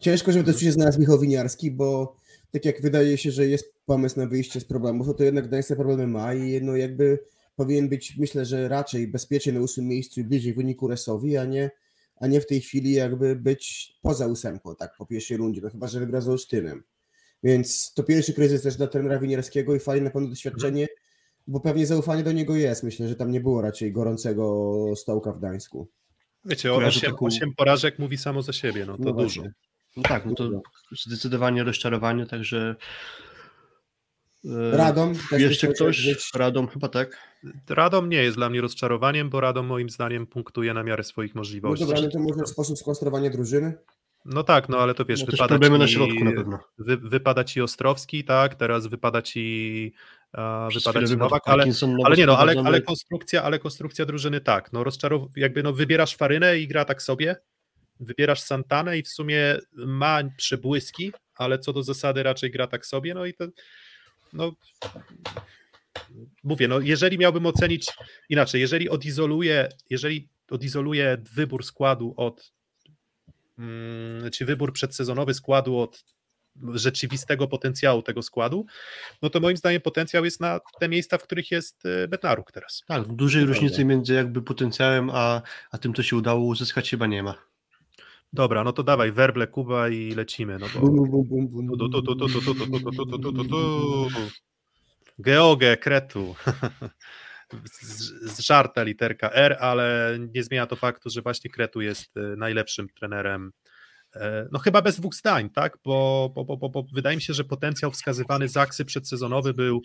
Ciężko, 0.00 0.32
żeby 0.32 0.52
też 0.52 0.60
się 0.60 0.72
znalazł 0.72 1.00
Michał 1.00 1.20
Winiarski, 1.20 1.70
bo 1.70 2.16
tak 2.54 2.64
jak 2.64 2.82
wydaje 2.82 3.18
się, 3.18 3.30
że 3.30 3.46
jest 3.46 3.74
pomysł 3.86 4.18
na 4.20 4.26
wyjście 4.26 4.60
z 4.60 4.64
problemów, 4.64 5.06
no 5.06 5.14
to 5.14 5.24
jednak 5.24 5.46
Gdańsk 5.48 5.68
te 5.68 5.76
problemy 5.76 6.06
ma 6.06 6.34
i 6.34 6.62
no 6.62 6.76
jakby 6.76 7.18
powinien 7.56 7.88
być, 7.88 8.16
myślę, 8.18 8.44
że 8.44 8.68
raczej 8.68 9.08
bezpiecznie 9.08 9.52
na 9.52 9.60
ósmym 9.60 9.86
miejscu 9.86 10.20
i 10.20 10.24
bliżej 10.24 10.54
wyniku 10.54 10.88
Resowi, 10.88 11.36
a 11.36 11.44
nie, 11.44 11.70
a 12.16 12.26
nie 12.26 12.40
w 12.40 12.46
tej 12.46 12.60
chwili 12.60 12.92
jakby 12.92 13.36
być 13.36 13.92
poza 14.02 14.26
ósemką, 14.26 14.76
tak, 14.76 14.96
po 14.98 15.06
pierwszej 15.06 15.36
rundzie, 15.36 15.60
no 15.64 15.70
chyba, 15.70 15.86
że 15.88 16.00
wygra 16.00 16.20
z 16.20 16.28
Olsztynem. 16.28 16.82
Więc 17.42 17.92
to 17.94 18.02
pierwszy 18.02 18.32
kryzys 18.34 18.62
też 18.62 18.76
dla 18.76 18.86
trenera 18.86 19.18
Winierskiego 19.18 19.74
i 19.74 19.78
fajne 19.80 20.04
na 20.04 20.10
pewno 20.10 20.28
doświadczenie, 20.28 20.86
bo 21.46 21.60
pewnie 21.60 21.86
zaufanie 21.86 22.22
do 22.22 22.32
niego 22.32 22.56
jest. 22.56 22.82
Myślę, 22.82 23.08
że 23.08 23.16
tam 23.16 23.30
nie 23.30 23.40
było 23.40 23.62
raczej 23.62 23.92
gorącego 23.92 24.74
stołka 24.96 25.32
w 25.32 25.38
Gdańsku. 25.38 25.88
Wiecie, 26.44 26.68
Kojarzę 26.68 26.98
osiem, 26.98 27.10
taką- 27.10 27.26
osiem 27.26 27.54
porażek 27.56 27.98
mówi 27.98 28.16
samo 28.18 28.42
za 28.42 28.52
siebie, 28.52 28.86
no 28.86 28.96
to 28.96 29.02
No 29.04 29.12
dużo. 29.12 29.40
właśnie. 29.40 29.52
No 29.96 30.02
tak, 30.02 30.26
no 30.26 30.34
to 30.34 30.50
zdecydowanie 30.92 31.64
rozczarowanie, 31.64 32.26
także 32.26 32.76
E, 34.44 34.76
Radom. 34.76 35.12
Jeszcze 35.38 35.68
ktoś? 35.68 36.30
Radom 36.34 36.68
chyba 36.68 36.88
tak. 36.88 37.18
Radom 37.68 38.08
nie 38.08 38.22
jest 38.22 38.36
dla 38.36 38.50
mnie 38.50 38.60
rozczarowaniem, 38.60 39.30
bo 39.30 39.40
Radom 39.40 39.66
moim 39.66 39.90
zdaniem 39.90 40.26
punktuje 40.26 40.74
na 40.74 40.82
miarę 40.82 41.04
swoich 41.04 41.34
No 41.34 41.40
możliwości. 41.40 41.86
dobra, 41.86 42.00
no 42.02 42.08
to 42.08 42.18
może 42.18 42.46
sposób 42.46 42.78
skonstruowania 42.78 43.30
drużyny? 43.30 43.74
No 44.24 44.42
tak, 44.42 44.68
no 44.68 44.78
ale 44.78 44.94
to 44.94 45.04
wiesz, 45.04 45.20
No 45.20 45.26
wypada 45.26 45.48
problemy 45.48 45.76
ci, 45.76 45.80
na 45.80 45.88
środku 45.88 46.24
na 46.24 46.32
pewno. 46.32 46.58
Wy, 46.78 46.96
wypada 46.96 47.44
ci 47.44 47.60
Ostrowski, 47.60 48.24
tak, 48.24 48.54
teraz 48.54 48.86
wypada 48.86 49.22
ci, 49.22 49.92
wypada 50.74 51.06
ci 51.06 51.16
Nowak, 51.16 51.42
ale, 51.46 51.64
ale 52.04 52.16
nie 52.16 52.26
no, 52.26 52.38
ale, 52.38 52.54
ale 52.64 52.82
konstrukcja, 52.82 53.42
ale 53.42 53.58
konstrukcja 53.58 54.06
drużyny 54.06 54.40
tak, 54.40 54.72
no 54.72 54.84
rozczarow... 54.84 55.22
jakby 55.36 55.62
no 55.62 55.72
wybierasz 55.72 56.16
Farynę 56.16 56.58
i 56.58 56.68
gra 56.68 56.84
tak 56.84 57.02
sobie, 57.02 57.36
wybierasz 58.04 58.40
Santanę 58.40 58.98
i 58.98 59.02
w 59.02 59.08
sumie 59.08 59.58
ma 59.72 60.20
przebłyski, 60.36 61.12
ale 61.34 61.58
co 61.58 61.72
do 61.72 61.82
zasady 61.82 62.22
raczej 62.22 62.50
gra 62.50 62.66
tak 62.66 62.86
sobie, 62.86 63.14
no 63.14 63.26
i 63.26 63.34
to 63.34 63.44
no 64.32 64.52
mówię, 66.44 66.68
no 66.68 66.80
jeżeli 66.80 67.18
miałbym 67.18 67.46
ocenić 67.46 67.86
inaczej, 68.28 68.60
jeżeli 68.60 68.88
odizoluję, 68.88 69.68
jeżeli 69.90 70.28
odizoluję 70.50 71.18
wybór 71.34 71.64
składu 71.64 72.14
od 72.16 72.52
mm, 73.58 74.30
czy 74.30 74.44
wybór 74.44 74.72
przedsezonowy 74.72 75.34
składu 75.34 75.78
od 75.78 76.04
rzeczywistego 76.74 77.48
potencjału 77.48 78.02
tego 78.02 78.22
składu, 78.22 78.66
no 79.22 79.30
to 79.30 79.40
moim 79.40 79.56
zdaniem 79.56 79.80
potencjał 79.80 80.24
jest 80.24 80.40
na 80.40 80.60
te 80.80 80.88
miejsca, 80.88 81.18
w 81.18 81.22
których 81.22 81.50
jest 81.50 81.86
e, 81.86 82.08
Bednaruk 82.08 82.52
teraz. 82.52 82.82
Tak, 82.86 83.06
dużej 83.06 83.44
różnicy 83.44 83.84
między 83.84 84.14
jakby 84.14 84.42
potencjałem, 84.42 85.10
a, 85.12 85.42
a 85.70 85.78
tym, 85.78 85.94
co 85.94 86.02
się 86.02 86.16
udało 86.16 86.44
uzyskać, 86.44 86.90
chyba 86.90 87.06
nie 87.06 87.22
ma. 87.22 87.53
Dobra, 88.34 88.64
no 88.64 88.72
to 88.72 88.82
dawaj, 88.82 89.12
werble 89.12 89.46
Kuba 89.46 89.88
i 89.88 90.14
lecimy. 90.14 90.58
No 90.58 90.66
bo... 90.74 90.80
Geogę, 95.18 95.76
kretu. 95.76 96.34
Zżarta 98.22 98.82
literka 98.82 99.30
R, 99.30 99.56
ale 99.60 100.18
nie 100.34 100.42
zmienia 100.42 100.66
to 100.66 100.76
faktu, 100.76 101.10
że 101.10 101.22
właśnie 101.22 101.50
Kretu 101.50 101.80
jest 101.80 102.14
najlepszym 102.36 102.88
trenerem. 102.88 103.52
No 104.52 104.58
chyba 104.58 104.82
bez 104.82 104.96
dwóch 104.96 105.14
zdań, 105.14 105.50
tak? 105.50 105.78
Bo, 105.84 106.30
bo, 106.34 106.44
bo, 106.44 106.68
bo 106.68 106.84
wydaje 106.94 107.16
mi 107.16 107.22
się, 107.22 107.34
że 107.34 107.44
potencjał 107.44 107.90
wskazywany 107.90 108.48
Zaksy 108.48 108.84
przedsezonowy 108.84 109.54
był 109.54 109.82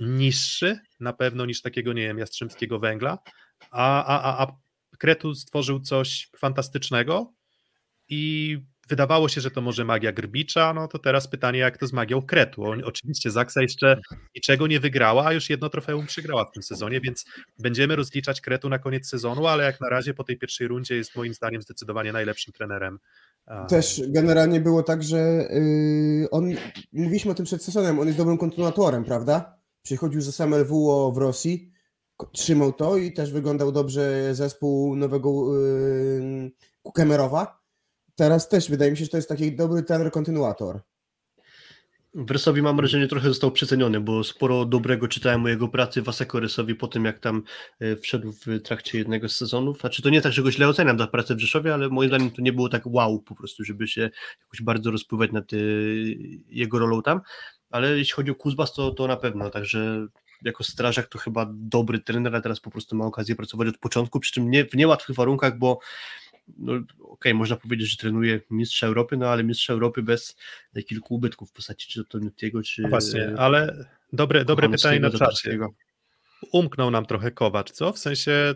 niższy 0.00 0.78
na 1.00 1.12
pewno 1.12 1.46
niż 1.46 1.62
takiego, 1.62 1.92
nie 1.92 2.02
wiem, 2.02 2.18
Jastrzębskiego 2.18 2.78
Węgla, 2.78 3.18
a, 3.70 4.04
a, 4.04 4.42
a 4.42 4.61
Kretu 5.02 5.34
stworzył 5.34 5.80
coś 5.80 6.30
fantastycznego 6.38 7.32
i 8.08 8.58
wydawało 8.88 9.28
się, 9.28 9.40
że 9.40 9.50
to 9.50 9.60
może 9.60 9.84
magia 9.84 10.12
Grbicza, 10.12 10.74
no 10.74 10.88
to 10.88 10.98
teraz 10.98 11.28
pytanie, 11.28 11.58
jak 11.58 11.78
to 11.78 11.86
z 11.86 11.92
magią 11.92 12.22
Kretu. 12.22 12.64
Oczywiście 12.84 13.30
Zaksa 13.30 13.62
jeszcze 13.62 14.00
niczego 14.34 14.66
nie 14.66 14.80
wygrała, 14.80 15.26
a 15.26 15.32
już 15.32 15.50
jedno 15.50 15.68
trofeum 15.68 16.06
przegrała 16.06 16.44
w 16.44 16.52
tym 16.52 16.62
sezonie, 16.62 17.00
więc 17.00 17.24
będziemy 17.58 17.96
rozliczać 17.96 18.40
Kretu 18.40 18.68
na 18.68 18.78
koniec 18.78 19.08
sezonu, 19.08 19.46
ale 19.46 19.64
jak 19.64 19.80
na 19.80 19.88
razie 19.88 20.14
po 20.14 20.24
tej 20.24 20.38
pierwszej 20.38 20.68
rundzie 20.68 20.96
jest 20.96 21.16
moim 21.16 21.34
zdaniem 21.34 21.62
zdecydowanie 21.62 22.12
najlepszym 22.12 22.52
trenerem. 22.52 22.98
Też 23.68 24.02
generalnie 24.08 24.60
było 24.60 24.82
tak, 24.82 25.02
że 25.02 25.18
yy, 25.18 26.30
on, 26.30 26.50
mówiliśmy 26.92 27.30
o 27.30 27.34
tym 27.34 27.46
przed 27.46 27.64
sezonem, 27.64 27.98
on 27.98 28.06
jest 28.06 28.18
dobrym 28.18 28.38
kontynuatorem, 28.38 29.04
prawda? 29.04 29.58
Przychodził 29.82 30.20
z 30.20 30.28
SMLW 30.28 31.12
w 31.12 31.18
Rosji, 31.18 31.72
trzymał 32.32 32.72
to 32.72 32.96
i 32.96 33.12
też 33.12 33.32
wyglądał 33.32 33.72
dobrze 33.72 34.34
zespół 34.34 34.96
nowego 34.96 35.58
yy, 35.58 36.52
Kemerowa. 36.94 37.62
Teraz 38.14 38.48
też 38.48 38.70
wydaje 38.70 38.90
mi 38.90 38.96
się, 38.96 39.04
że 39.04 39.10
to 39.10 39.16
jest 39.16 39.28
taki 39.28 39.56
dobry 39.56 39.82
trener 39.82 40.10
kontynuator. 40.10 40.80
Wersowi 42.14 42.62
mam 42.62 42.76
wrażenie 42.76 43.08
trochę 43.08 43.28
został 43.28 43.50
przeceniony, 43.50 44.00
bo 44.00 44.24
sporo 44.24 44.64
dobrego 44.64 45.08
czytałem 45.08 45.44
o 45.44 45.48
jego 45.48 45.68
pracy 45.68 46.02
w 46.02 46.08
Aseko 46.08 46.40
Rysowi 46.40 46.74
po 46.74 46.88
tym, 46.88 47.04
jak 47.04 47.18
tam 47.18 47.42
e, 47.80 47.96
wszedł 47.96 48.32
w 48.32 48.62
trakcie 48.62 48.98
jednego 48.98 49.28
z 49.28 49.36
sezonów. 49.36 49.80
Znaczy 49.80 50.02
to 50.02 50.10
nie 50.10 50.20
tak, 50.20 50.32
że 50.32 50.42
go 50.42 50.50
źle 50.50 50.68
oceniam 50.68 50.98
za 50.98 51.06
pracę 51.06 51.34
w 51.34 51.40
Rzeszowie, 51.40 51.74
ale 51.74 51.88
moim 51.88 52.08
zdaniem 52.08 52.30
to 52.30 52.42
nie 52.42 52.52
było 52.52 52.68
tak 52.68 52.86
wow 52.86 53.22
po 53.22 53.34
prostu, 53.34 53.64
żeby 53.64 53.88
się 53.88 54.10
jakoś 54.40 54.62
bardzo 54.62 54.90
rozpływać 54.90 55.32
nad 55.32 55.52
e, 55.52 55.56
jego 56.48 56.78
rolą 56.78 57.02
tam. 57.02 57.20
Ale 57.70 57.98
jeśli 57.98 58.12
chodzi 58.12 58.30
o 58.30 58.34
Kuzbas, 58.34 58.72
to, 58.72 58.90
to 58.90 59.06
na 59.06 59.16
pewno, 59.16 59.50
także 59.50 60.06
jako 60.44 60.64
strażak 60.64 61.06
to 61.06 61.18
chyba 61.18 61.46
dobry 61.52 61.98
trener, 61.98 62.36
a 62.36 62.40
teraz 62.40 62.60
po 62.60 62.70
prostu 62.70 62.96
ma 62.96 63.04
okazję 63.04 63.36
pracować 63.36 63.68
od 63.68 63.78
początku, 63.78 64.20
przy 64.20 64.32
czym 64.32 64.50
nie, 64.50 64.64
w 64.64 64.74
niełatwych 64.74 65.16
warunkach, 65.16 65.58
bo 65.58 65.78
no, 66.58 66.72
okej, 67.00 67.34
można 67.34 67.56
powiedzieć, 67.56 67.90
że 67.90 67.96
trenuje 67.96 68.40
mistrza 68.50 68.86
Europy, 68.86 69.16
no 69.16 69.28
ale 69.28 69.44
mistrza 69.44 69.72
Europy 69.72 70.02
bez 70.02 70.36
e, 70.74 70.82
kilku 70.82 71.14
ubytków 71.14 71.50
w 71.50 71.52
postaci 71.52 71.88
czy 71.88 72.04
to 72.04 72.18
Nutiego, 72.18 72.62
czy 72.62 72.82
No 72.82 72.88
Właśnie, 72.88 73.32
ale 73.36 73.86
dobre, 74.12 74.44
dobre 74.44 74.68
pytanie 74.68 75.00
na 75.00 75.10
czacie. 75.10 75.58
Umknął 76.52 76.90
nam 76.90 77.06
trochę 77.06 77.30
Kowacz, 77.30 77.70
co? 77.70 77.92
W 77.92 77.98
sensie 77.98 78.54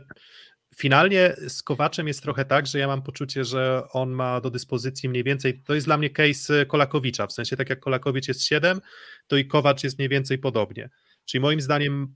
finalnie 0.76 1.36
z 1.48 1.62
Kowaczem 1.62 2.08
jest 2.08 2.22
trochę 2.22 2.44
tak, 2.44 2.66
że 2.66 2.78
ja 2.78 2.86
mam 2.86 3.02
poczucie, 3.02 3.44
że 3.44 3.82
on 3.92 4.10
ma 4.10 4.40
do 4.40 4.50
dyspozycji 4.50 5.08
mniej 5.08 5.24
więcej, 5.24 5.62
to 5.62 5.74
jest 5.74 5.86
dla 5.86 5.98
mnie 5.98 6.10
case 6.10 6.66
Kolakowicza, 6.66 7.26
w 7.26 7.32
sensie 7.32 7.56
tak 7.56 7.70
jak 7.70 7.80
Kolakowicz 7.80 8.28
jest 8.28 8.42
7, 8.42 8.80
to 9.26 9.36
i 9.36 9.46
Kowacz 9.46 9.84
jest 9.84 9.98
mniej 9.98 10.08
więcej 10.08 10.38
podobnie. 10.38 10.90
Czyli 11.26 11.40
moim 11.40 11.60
zdaniem 11.60 12.14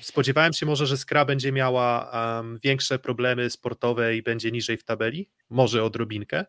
spodziewałem 0.00 0.52
się 0.52 0.66
może, 0.66 0.86
że 0.86 0.96
Skra 0.96 1.24
będzie 1.24 1.52
miała 1.52 2.10
um, 2.36 2.58
większe 2.62 2.98
problemy 2.98 3.50
sportowe 3.50 4.16
i 4.16 4.22
będzie 4.22 4.50
niżej 4.50 4.76
w 4.76 4.84
tabeli, 4.84 5.30
może 5.50 5.84
odrobinkę, 5.84 6.44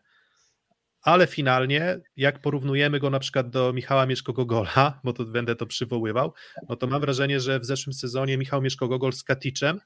ale 1.02 1.26
finalnie, 1.26 2.00
jak 2.16 2.40
porównujemy 2.40 3.00
go 3.00 3.10
na 3.10 3.18
przykład 3.18 3.50
do 3.50 3.72
Michała 3.72 4.06
Mieszko-Gogola, 4.06 4.92
bo 5.04 5.12
to 5.12 5.24
będę 5.24 5.56
to 5.56 5.66
przywoływał, 5.66 6.32
no 6.68 6.76
to 6.76 6.86
mam 6.86 7.00
wrażenie, 7.00 7.40
że 7.40 7.60
w 7.60 7.64
zeszłym 7.64 7.94
sezonie 7.94 8.38
Michał 8.38 8.62
Mieszko-Gogol 8.62 9.12
z 9.12 9.24
Katiczem 9.24 9.80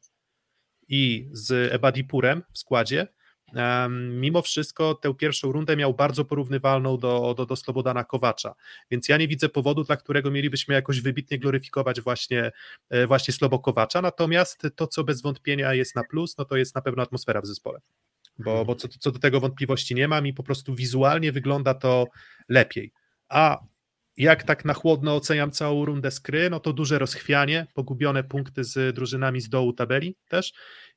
i 0.88 1.28
z 1.32 1.72
Ebadipurem 1.72 2.42
w 2.52 2.58
składzie, 2.58 3.06
mimo 3.98 4.42
wszystko 4.42 4.94
tę 4.94 5.14
pierwszą 5.14 5.52
rundę 5.52 5.76
miał 5.76 5.94
bardzo 5.94 6.24
porównywalną 6.24 6.98
do, 6.98 7.34
do, 7.36 7.46
do 7.46 7.56
Slobodana 7.56 8.04
Kowacza, 8.04 8.54
więc 8.90 9.08
ja 9.08 9.16
nie 9.16 9.28
widzę 9.28 9.48
powodu, 9.48 9.84
dla 9.84 9.96
którego 9.96 10.30
mielibyśmy 10.30 10.74
jakoś 10.74 11.00
wybitnie 11.00 11.38
gloryfikować 11.38 12.00
właśnie, 12.00 12.52
e, 12.90 13.06
właśnie 13.06 13.34
Slobo 13.34 13.58
Kowacza, 13.58 14.02
natomiast 14.02 14.62
to, 14.76 14.86
co 14.86 15.04
bez 15.04 15.22
wątpienia 15.22 15.74
jest 15.74 15.96
na 15.96 16.04
plus, 16.04 16.38
no 16.38 16.44
to 16.44 16.56
jest 16.56 16.74
na 16.74 16.82
pewno 16.82 17.02
atmosfera 17.02 17.40
w 17.40 17.46
zespole. 17.46 17.80
Bo, 18.38 18.64
bo 18.64 18.74
co, 18.74 18.88
co 18.88 19.10
do 19.10 19.18
tego 19.18 19.40
wątpliwości 19.40 19.94
nie 19.94 20.08
mam 20.08 20.26
i 20.26 20.32
po 20.32 20.42
prostu 20.42 20.74
wizualnie 20.74 21.32
wygląda 21.32 21.74
to 21.74 22.06
lepiej. 22.48 22.92
A 23.28 23.58
jak 24.16 24.42
tak 24.42 24.64
na 24.64 24.74
chłodno 24.74 25.16
oceniam 25.16 25.50
całą 25.50 25.84
rundę 25.84 26.10
skry, 26.10 26.50
no 26.50 26.60
to 26.60 26.72
duże 26.72 26.98
rozchwianie, 26.98 27.66
pogubione 27.74 28.24
punkty 28.24 28.64
z 28.64 28.94
drużynami 28.94 29.40
z 29.40 29.48
dołu 29.48 29.72
tabeli 29.72 30.16
też 30.28 30.52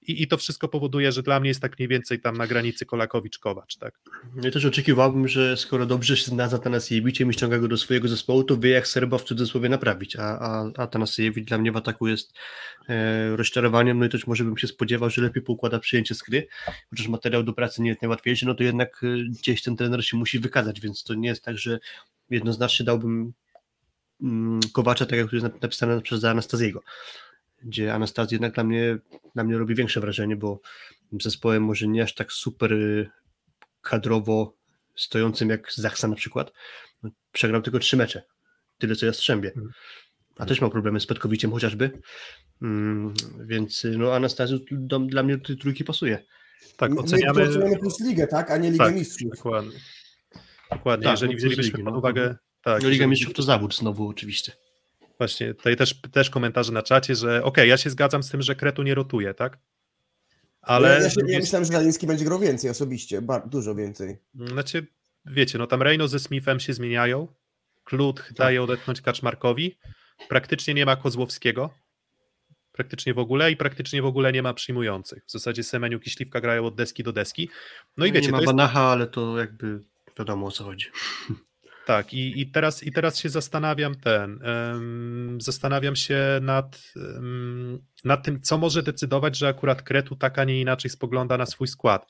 i, 0.07 0.23
i 0.23 0.27
to 0.27 0.37
wszystko 0.37 0.67
powoduje, 0.67 1.11
że 1.11 1.23
dla 1.23 1.39
mnie 1.39 1.47
jest 1.47 1.61
tak 1.61 1.79
mniej 1.79 1.87
więcej 1.87 2.19
tam 2.19 2.37
na 2.37 2.47
granicy 2.47 2.85
Kolakowicz-Kowacz, 2.85 3.77
tak? 3.79 3.99
Ja 4.43 4.51
też 4.51 4.65
oczekiwałbym, 4.65 5.27
że 5.27 5.57
skoro 5.57 5.85
dobrze 5.85 6.17
się 6.17 6.25
zna 6.25 6.49
z 6.49 6.53
Atanasiewiciem 6.53 7.29
i 7.29 7.33
ściąga 7.33 7.59
go 7.59 7.67
do 7.67 7.77
swojego 7.77 8.07
zespołu, 8.07 8.43
to 8.43 8.57
wie 8.57 8.69
jak 8.69 8.87
Serba 8.87 9.17
w 9.17 9.23
cudzysłowie 9.23 9.69
naprawić, 9.69 10.15
a, 10.15 10.39
a 10.39 10.71
Atanasiewicz 10.75 11.47
dla 11.47 11.57
mnie 11.57 11.71
w 11.71 11.77
ataku 11.77 12.07
jest 12.07 12.33
e, 12.89 13.35
rozczarowaniem, 13.35 13.99
no 13.99 14.05
i 14.05 14.09
też 14.09 14.27
może 14.27 14.43
bym 14.43 14.57
się 14.57 14.67
spodziewał, 14.67 15.09
że 15.09 15.21
lepiej 15.21 15.43
poukłada 15.43 15.79
przyjęcie 15.79 16.15
skry, 16.15 16.47
chociaż 16.89 17.07
materiał 17.07 17.43
do 17.43 17.53
pracy 17.53 17.81
nie 17.81 17.89
jest 17.89 18.01
najłatwiejszy, 18.01 18.45
no 18.45 18.55
to 18.55 18.63
jednak 18.63 19.01
e, 19.03 19.07
gdzieś 19.39 19.63
ten 19.63 19.75
trener 19.75 20.05
się 20.05 20.17
musi 20.17 20.39
wykazać, 20.39 20.81
więc 20.81 21.03
to 21.03 21.13
nie 21.13 21.29
jest 21.29 21.43
tak, 21.43 21.57
że 21.57 21.79
jednoznacznie 22.29 22.85
dałbym 22.85 23.33
mm, 24.21 24.59
Kowacza, 24.73 25.05
tak 25.05 25.19
jak 25.19 25.29
tu 25.29 25.35
jest 25.35 25.61
napisane 25.61 26.01
przez 26.01 26.23
Anastaziego, 26.23 26.83
gdzie 27.63 27.93
Anastazji 27.93 28.35
jednak 28.35 28.53
dla 28.53 28.63
mnie, 28.63 28.97
dla 29.35 29.43
mnie 29.43 29.57
robi 29.57 29.75
większe 29.75 29.99
wrażenie, 29.99 30.35
bo 30.35 30.59
zespołem 31.21 31.63
może 31.63 31.87
nie 31.87 32.03
aż 32.03 32.13
tak 32.15 32.31
super 32.31 32.73
y, 32.73 33.09
kadrowo 33.81 34.57
stojącym 34.95 35.49
jak 35.49 35.73
Zachsa 35.73 36.07
na 36.07 36.15
przykład, 36.15 36.51
no, 37.03 37.09
przegrał 37.31 37.61
tylko 37.61 37.79
trzy 37.79 37.97
mecze, 37.97 38.23
tyle 38.77 38.95
co 38.95 39.05
Jastrzębie, 39.05 39.51
a 40.37 40.45
też 40.45 40.61
ma 40.61 40.69
problemy 40.69 40.99
z 40.99 41.05
Petkowiciem 41.05 41.51
chociażby, 41.51 42.01
mm, 42.61 43.13
więc 43.45 43.85
y, 43.85 43.97
no 43.97 44.13
Anastazju 44.13 44.59
do, 44.71 44.99
dla 44.99 45.23
mnie 45.23 45.37
do 45.37 45.45
tej 45.45 45.57
trójki 45.57 45.83
pasuje. 45.83 46.23
Tak, 46.77 46.91
My- 46.91 46.99
oceniamy... 46.99 47.43
My 47.43 47.49
oceniamy 47.49 47.77
plus 47.79 47.99
ligę, 47.99 48.27
tak? 48.27 48.51
A 48.51 48.57
nie 48.57 48.71
Ligę 48.71 48.85
Tak, 48.85 48.95
Mistrzów. 48.95 49.31
Dokładnie. 49.35 49.79
Dokładnie, 50.71 51.03
Tak, 51.03 51.11
jeżeli 51.11 51.31
no 51.31 51.37
wzięlibyśmy 51.37 51.83
pod 51.83 51.93
no. 51.93 51.99
uwagę... 51.99 52.35
Tak, 52.63 52.83
No 52.83 52.89
Liga 52.89 53.07
Mistrzów 53.07 53.33
to 53.33 53.43
zawód 53.43 53.75
znowu 53.75 54.07
oczywiście. 54.07 54.51
Właśnie, 55.23 55.53
tutaj 55.53 55.75
też, 55.75 56.01
też 56.11 56.29
komentarze 56.29 56.73
na 56.73 56.81
czacie, 56.81 57.15
że 57.15 57.43
okej, 57.43 57.69
ja 57.69 57.77
się 57.77 57.89
zgadzam 57.89 58.23
z 58.23 58.29
tym, 58.29 58.41
że 58.41 58.55
Kretu 58.55 58.83
nie 58.83 58.95
rotuje, 58.95 59.33
tak? 59.33 59.57
Ale 60.61 60.89
ja, 60.89 60.99
ja, 60.99 61.09
się, 61.09 61.21
ja 61.27 61.39
myślałem, 61.39 61.65
że 61.65 61.71
Zaliński 61.71 62.07
będzie 62.07 62.25
grał 62.25 62.39
więcej 62.39 62.69
osobiście, 62.69 63.21
bar, 63.21 63.49
dużo 63.49 63.75
więcej. 63.75 64.17
Znaczy, 64.35 64.87
wiecie, 65.25 65.57
no 65.57 65.67
tam 65.67 65.81
Reino 65.81 66.07
ze 66.07 66.19
Smithem 66.19 66.59
się 66.59 66.73
zmieniają, 66.73 67.27
Klut 67.83 68.17
Tak. 68.17 68.33
daje 68.33 68.63
odetchnąć 68.63 69.01
Kaczmarkowi, 69.01 69.77
praktycznie 70.29 70.73
nie 70.73 70.85
ma 70.85 70.95
Kozłowskiego, 70.95 71.69
praktycznie 72.71 73.13
w 73.13 73.19
ogóle 73.19 73.51
i 73.51 73.57
praktycznie 73.57 74.01
w 74.01 74.05
ogóle 74.05 74.31
nie 74.31 74.43
ma 74.43 74.53
przyjmujących. 74.53 75.25
W 75.25 75.31
zasadzie 75.31 75.63
Semeniu 75.63 75.99
i 76.05 76.09
Śliwka 76.09 76.41
grają 76.41 76.65
od 76.65 76.75
deski 76.75 77.03
do 77.03 77.13
deski. 77.13 77.49
No 77.97 78.05
i 78.05 78.11
wiecie, 78.11 78.25
nie 78.25 78.31
ma 78.31 78.37
to 78.37 78.41
jest, 78.41 78.53
Banacha, 78.53 78.81
ale 78.81 79.07
to 79.07 79.37
jakby 79.37 79.79
wiadomo 80.19 80.47
o 80.47 80.51
co 80.51 80.63
chodzi. 80.63 80.87
Tak, 81.85 82.13
i, 82.13 82.41
i, 82.41 82.51
teraz, 82.51 82.83
i 82.83 82.91
teraz 82.91 83.17
się 83.17 83.29
zastanawiam 83.29 83.95
ten, 83.95 84.39
um, 84.43 85.37
zastanawiam 85.41 85.95
się 85.95 86.39
nad, 86.41 86.81
um, 86.95 87.85
nad 88.05 88.25
tym, 88.25 88.41
co 88.41 88.57
może 88.57 88.83
decydować, 88.83 89.37
że 89.37 89.47
akurat 89.47 89.81
Kretu 89.81 90.15
tak, 90.15 90.39
a 90.39 90.43
nie 90.43 90.61
inaczej 90.61 90.91
spogląda 90.91 91.37
na 91.37 91.45
swój 91.45 91.67
skład 91.67 92.05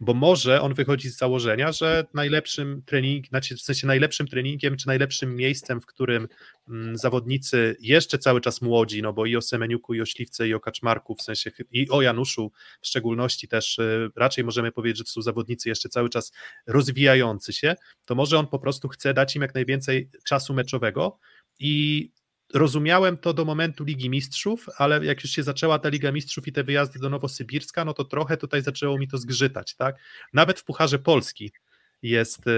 bo 0.00 0.14
może 0.14 0.60
on 0.60 0.74
wychodzi 0.74 1.08
z 1.08 1.16
założenia, 1.16 1.72
że 1.72 2.06
najlepszym 2.14 2.82
trening, 2.86 3.26
znaczy 3.26 3.56
w 3.56 3.60
sensie 3.60 3.86
najlepszym 3.86 4.28
treningiem, 4.28 4.76
czy 4.76 4.86
najlepszym 4.86 5.36
miejscem, 5.36 5.80
w 5.80 5.86
którym 5.86 6.28
mm, 6.68 6.98
zawodnicy 6.98 7.76
jeszcze 7.80 8.18
cały 8.18 8.40
czas 8.40 8.62
młodzi, 8.62 9.02
no 9.02 9.12
bo 9.12 9.26
i 9.26 9.36
o 9.36 9.42
Semeniuku, 9.42 9.94
i 9.94 10.00
o 10.00 10.06
Śliwce, 10.06 10.48
i 10.48 10.54
o 10.54 10.60
Kaczmarku, 10.60 11.14
w 11.14 11.22
sensie 11.22 11.50
i 11.70 11.90
o 11.90 12.02
Januszu 12.02 12.52
w 12.80 12.86
szczególności 12.86 13.48
też 13.48 13.78
y, 13.78 14.10
raczej 14.16 14.44
możemy 14.44 14.72
powiedzieć, 14.72 14.98
że 14.98 15.04
to 15.04 15.10
są 15.10 15.22
zawodnicy 15.22 15.68
jeszcze 15.68 15.88
cały 15.88 16.08
czas 16.08 16.32
rozwijający 16.66 17.52
się, 17.52 17.74
to 18.04 18.14
może 18.14 18.38
on 18.38 18.46
po 18.46 18.58
prostu 18.58 18.88
chce 18.88 19.14
dać 19.14 19.36
im 19.36 19.42
jak 19.42 19.54
najwięcej 19.54 20.10
czasu 20.24 20.54
meczowego 20.54 21.18
i 21.58 22.10
rozumiałem 22.54 23.16
to 23.16 23.34
do 23.34 23.44
momentu 23.44 23.84
Ligi 23.84 24.10
Mistrzów, 24.10 24.66
ale 24.78 25.04
jak 25.04 25.22
już 25.24 25.32
się 25.32 25.42
zaczęła 25.42 25.78
ta 25.78 25.88
Liga 25.88 26.12
Mistrzów 26.12 26.48
i 26.48 26.52
te 26.52 26.64
wyjazdy 26.64 26.98
do 26.98 27.10
Nowosybirska, 27.10 27.84
no 27.84 27.94
to 27.94 28.04
trochę 28.04 28.36
tutaj 28.36 28.62
zaczęło 28.62 28.98
mi 28.98 29.08
to 29.08 29.18
zgrzytać, 29.18 29.74
tak? 29.74 29.96
Nawet 30.32 30.60
w 30.60 30.64
Pucharze 30.64 30.98
Polski 30.98 31.52
jest 32.02 32.38
yy, 32.38 32.52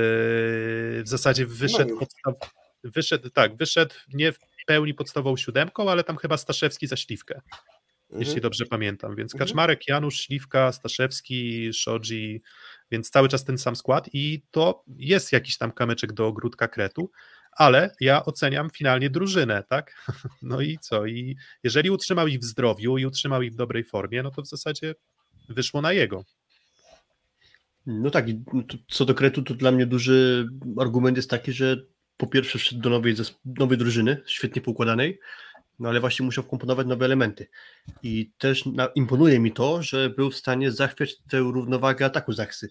w 1.02 1.08
zasadzie 1.08 1.46
wyszedł, 1.46 1.94
no 1.94 2.00
podstaw, 2.00 2.34
wyszedł, 2.84 3.30
tak, 3.30 3.56
wyszedł 3.56 3.94
nie 4.14 4.32
w 4.32 4.38
pełni 4.66 4.94
podstawową 4.94 5.36
siódemką, 5.36 5.90
ale 5.90 6.04
tam 6.04 6.16
chyba 6.16 6.36
Staszewski 6.36 6.86
za 6.86 6.96
Śliwkę, 6.96 7.34
mhm. 7.34 8.20
jeśli 8.20 8.40
dobrze 8.40 8.66
pamiętam, 8.66 9.16
więc 9.16 9.34
mhm. 9.34 9.48
Kaczmarek, 9.48 9.88
Janusz, 9.88 10.20
Śliwka, 10.20 10.72
Staszewski, 10.72 11.72
Szodzi, 11.72 12.42
więc 12.90 13.10
cały 13.10 13.28
czas 13.28 13.44
ten 13.44 13.58
sam 13.58 13.76
skład 13.76 14.08
i 14.12 14.42
to 14.50 14.84
jest 14.98 15.32
jakiś 15.32 15.58
tam 15.58 15.72
kamyczek 15.72 16.12
do 16.12 16.26
ogródka 16.26 16.68
kretu, 16.68 17.10
ale 17.56 17.90
ja 18.00 18.24
oceniam 18.24 18.70
finalnie 18.70 19.10
drużynę, 19.10 19.64
tak? 19.68 19.94
No 20.42 20.60
i 20.60 20.78
co? 20.78 21.06
I 21.06 21.36
jeżeli 21.62 21.90
utrzymał 21.90 22.26
ich 22.26 22.40
w 22.40 22.44
zdrowiu 22.44 22.98
i 22.98 23.06
utrzymał 23.06 23.42
ich 23.42 23.52
w 23.52 23.56
dobrej 23.56 23.84
formie, 23.84 24.22
no 24.22 24.30
to 24.30 24.42
w 24.42 24.48
zasadzie 24.48 24.94
wyszło 25.48 25.82
na 25.82 25.92
jego. 25.92 26.24
No 27.86 28.10
tak, 28.10 28.26
no 28.52 28.62
co 28.88 29.04
do 29.04 29.14
Kretu, 29.14 29.42
to 29.42 29.54
dla 29.54 29.72
mnie 29.72 29.86
duży 29.86 30.48
argument 30.80 31.16
jest 31.16 31.30
taki, 31.30 31.52
że 31.52 31.76
po 32.16 32.26
pierwsze 32.26 32.58
wszedł 32.58 32.80
do 32.80 32.90
nowej, 32.90 33.14
nowej 33.44 33.78
drużyny, 33.78 34.22
świetnie 34.26 34.62
poukładanej, 34.62 35.20
no 35.78 35.88
ale 35.88 36.00
właśnie 36.00 36.26
musiał 36.26 36.44
wkomponować 36.44 36.86
nowe 36.86 37.04
elementy. 37.04 37.46
I 38.02 38.30
też 38.38 38.66
na, 38.66 38.86
imponuje 38.86 39.40
mi 39.40 39.52
to, 39.52 39.82
że 39.82 40.10
był 40.10 40.30
w 40.30 40.36
stanie 40.36 40.72
zachwiać 40.72 41.16
tę 41.30 41.38
równowagę 41.38 42.04
ataku 42.04 42.32
Zachsy. 42.32 42.68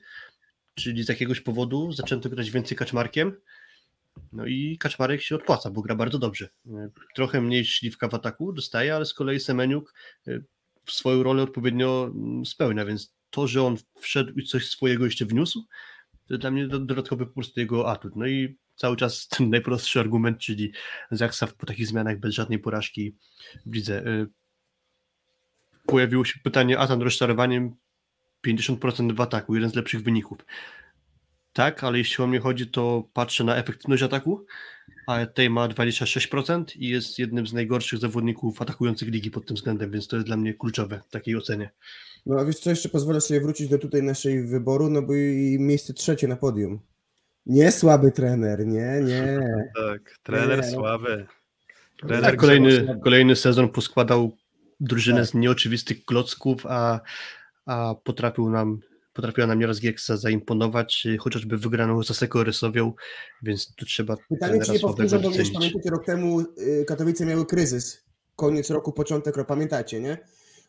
Czyli 0.76 1.04
z 1.04 1.10
jakiegoś 1.10 1.42
powodu 1.42 1.92
zaczęto 1.92 2.30
grać 2.30 2.52
więcej 2.52 2.78
kaczmarkiem, 2.78 3.36
no 4.32 4.46
i 4.46 4.78
Kaczmarek 4.78 5.22
się 5.22 5.36
odpłaca, 5.36 5.72
bo 5.72 5.82
gra 5.82 5.96
bardzo 5.96 6.20
dobrze. 6.20 6.50
Trochę 7.16 7.42
mniej 7.42 7.66
śliwka 7.66 8.08
w 8.08 8.14
ataku 8.14 8.54
dostaje, 8.54 8.96
ale 8.96 9.06
z 9.06 9.14
kolei 9.14 9.40
Semeniuk 9.40 9.94
e, 10.28 10.40
swoją 10.90 11.24
rolę 11.24 11.44
odpowiednio 11.44 12.12
mm, 12.16 12.46
spełnia, 12.46 12.86
więc 12.86 13.16
to, 13.30 13.48
że 13.48 13.64
on 13.64 13.78
wszedł 14.00 14.34
i 14.34 14.44
coś 14.44 14.70
swojego 14.70 15.06
jeszcze 15.06 15.26
wniósł, 15.26 15.66
to 16.28 16.38
dla 16.38 16.52
mnie 16.52 16.68
dodatkowy 16.68 17.26
po 17.26 17.34
prostu 17.34 17.60
jego 17.60 17.92
atut. 17.92 18.16
No 18.16 18.28
i 18.28 18.58
cały 18.76 18.98
czas 18.98 19.28
ten 19.38 19.50
najprostszy 19.50 20.00
argument, 20.00 20.40
czyli 20.40 20.72
Zaksa 21.12 21.48
po 21.48 21.66
takich 21.66 21.88
zmianach 21.88 22.20
bez 22.20 22.34
żadnej 22.34 22.60
porażki 22.60 23.16
w 23.66 23.76
lidze. 23.76 24.06
E, 24.06 24.26
pojawiło 25.86 26.26
się 26.26 26.40
pytanie, 26.44 26.80
a 26.80 26.88
tam 26.88 27.02
rozczarowaniem 27.02 27.76
50% 28.48 29.16
w 29.16 29.22
ataku, 29.22 29.56
jeden 29.56 29.70
z 29.70 29.76
lepszych 29.76 30.04
wyników 30.04 30.38
tak, 31.56 31.84
ale 31.84 31.98
jeśli 31.98 32.24
o 32.24 32.28
mnie 32.28 32.40
chodzi, 32.40 32.68
to 32.68 33.04
patrzę 33.14 33.44
na 33.44 33.56
efektywność 33.56 34.04
ataku, 34.04 34.46
a 35.08 35.26
tej 35.26 35.50
ma 35.50 35.68
26% 35.68 36.64
i 36.76 36.88
jest 36.88 37.20
jednym 37.20 37.48
z 37.48 37.54
najgorszych 37.54 38.00
zawodników 38.00 38.62
atakujących 38.62 39.10
ligi 39.10 39.32
pod 39.32 39.46
tym 39.46 39.56
względem, 39.56 39.92
więc 39.92 40.08
to 40.08 40.16
jest 40.16 40.28
dla 40.28 40.38
mnie 40.38 40.54
kluczowe 40.54 41.02
w 41.08 41.12
takiej 41.12 41.36
ocenie. 41.36 41.70
No 42.26 42.40
a 42.40 42.46
wiesz 42.46 42.60
co, 42.60 42.70
jeszcze 42.70 42.90
pozwolę 42.90 43.22
sobie 43.22 43.42
wrócić 43.42 43.70
do 43.70 43.78
tutaj 43.78 44.04
naszej 44.04 44.48
wyboru, 44.48 44.90
no 44.90 45.02
bo 45.02 45.14
i 45.16 45.58
miejsce 45.60 45.94
trzecie 45.94 46.28
na 46.28 46.36
podium. 46.36 46.80
Nie 47.46 47.72
słaby 47.72 48.12
trener, 48.12 48.68
nie, 48.68 49.02
nie. 49.04 49.40
Tak, 49.86 50.18
trener 50.24 50.62
nie, 50.62 50.72
słaby. 50.72 51.26
Trener 51.98 52.22
tak, 52.32 52.40
kolejny, 52.40 53.00
kolejny 53.04 53.36
sezon 53.36 53.70
poskładał 53.70 54.38
drużynę 54.80 55.20
tak. 55.20 55.28
z 55.28 55.34
nieoczywistych 55.34 56.06
klocków, 56.06 56.66
a, 56.66 57.00
a 57.66 57.96
potrafił 58.04 58.50
nam 58.50 58.80
potrafiła 59.16 59.48
nam 59.48 59.60
nieraz 59.60 59.80
Gieksa 59.80 60.18
zaimponować, 60.18 61.06
y, 61.06 61.18
chociażby 61.18 61.58
wygraną 61.58 62.04
z 62.04 62.12
Aseko 62.12 62.44
Rysowią, 62.44 62.94
więc 63.44 63.76
tu 63.76 63.86
trzeba 63.86 64.18
Pytanie, 64.30 64.62
czy 64.62 64.72
nie 64.72 64.80
powtórzę, 64.80 65.20
bo 65.20 65.32
wiesz, 65.32 65.52
pamiętacie, 65.52 65.90
rok 65.90 66.06
temu 66.06 66.40
y, 66.40 66.86
Katowice 66.88 67.26
miały 67.26 67.46
kryzys, 67.46 68.04
koniec 68.36 68.70
roku, 68.70 68.92
początek 68.92 69.38
roku, 69.38 69.48
pamiętacie, 69.48 70.00
nie? 70.00 70.18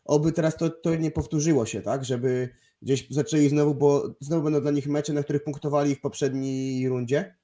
Oby 0.05 0.31
teraz 0.31 0.57
to, 0.57 0.69
to 0.69 0.95
nie 0.95 1.11
powtórzyło 1.11 1.65
się, 1.65 1.81
tak, 1.81 2.05
żeby 2.05 2.49
gdzieś 2.81 3.07
zaczęli 3.09 3.49
znowu, 3.49 3.75
bo 3.75 4.15
znowu 4.19 4.43
będą 4.43 4.61
dla 4.61 4.71
nich 4.71 4.87
mecze, 4.87 5.13
na 5.13 5.23
których 5.23 5.43
punktowali 5.43 5.95
w 5.95 6.01
poprzedniej 6.01 6.89
rundzie, 6.89 7.35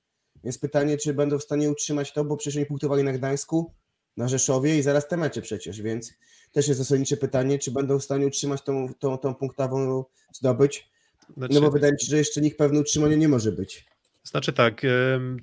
więc 0.44 0.58
pytanie, 0.58 0.98
czy 0.98 1.14
będą 1.14 1.40
w 1.40 1.44
stanie 1.44 1.72
utrzymać 1.72 2.14
to, 2.14 2.26
bo 2.26 2.38
przecież 2.38 2.58
oni 2.58 2.66
punktowali 2.66 3.04
na 3.04 3.14
Gdańsku, 3.14 3.74
na 4.18 4.28
Rzeszowie 4.28 4.78
i 4.78 4.82
zaraz 4.82 5.08
te 5.08 5.18
mecze 5.18 5.42
przecież, 5.42 5.82
więc 5.82 6.14
też 6.52 6.68
jest 6.68 6.78
zasadnicze 6.78 7.18
pytanie, 7.18 7.60
czy 7.60 7.72
będą 7.72 8.00
w 8.00 8.04
stanie 8.04 8.28
utrzymać 8.28 8.62
tą, 8.62 8.94
tą, 9.00 9.18
tą 9.18 9.36
punktową 9.36 10.04
zdobyć. 10.34 10.93
Znaczy, 11.38 11.54
no 11.54 11.62
bo 11.62 11.72
wydaje 11.72 11.94
mi 11.94 12.02
się, 12.02 12.08
że 12.08 12.18
jeszcze 12.18 12.42
nikt 12.42 12.58
pewny 12.58 12.80
utrzymania 12.80 13.16
nie 13.16 13.28
może 13.28 13.52
być. 13.52 13.86
Znaczy 14.24 14.54
tak, 14.54 14.82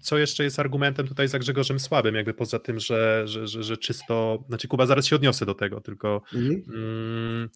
co 0.02 0.18
jeszcze 0.18 0.44
jest 0.44 0.58
argumentem 0.58 1.08
tutaj 1.08 1.28
za 1.28 1.38
Grzegorzem 1.38 1.80
Słabym, 1.80 2.14
jakby 2.14 2.34
poza 2.34 2.58
tym, 2.58 2.80
że, 2.80 3.22
że, 3.24 3.46
że, 3.46 3.62
że 3.62 3.76
czysto, 3.76 4.44
znaczy 4.48 4.68
Kuba, 4.68 4.86
zaraz 4.86 5.06
się 5.06 5.16
odniosę 5.16 5.46
do 5.46 5.54
tego, 5.54 5.80
tylko 5.80 6.22
mhm. 6.34 6.62
mm, 6.74 7.50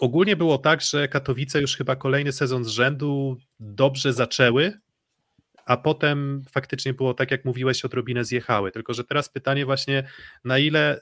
ogólnie 0.00 0.36
było 0.36 0.58
tak, 0.58 0.80
że 0.80 1.08
Katowice 1.08 1.60
już 1.60 1.76
chyba 1.76 1.96
kolejny 1.96 2.32
sezon 2.32 2.64
z 2.64 2.68
rzędu 2.68 3.36
dobrze 3.60 4.12
zaczęły, 4.12 4.72
a 5.66 5.76
potem 5.76 6.42
faktycznie 6.50 6.94
było 6.94 7.14
tak, 7.14 7.30
jak 7.30 7.44
mówiłeś, 7.44 7.84
odrobinę 7.84 8.24
zjechały. 8.24 8.72
Tylko, 8.72 8.94
że 8.94 9.04
teraz 9.04 9.28
pytanie 9.28 9.64
właśnie, 9.66 10.08
na 10.44 10.58
ile 10.58 11.00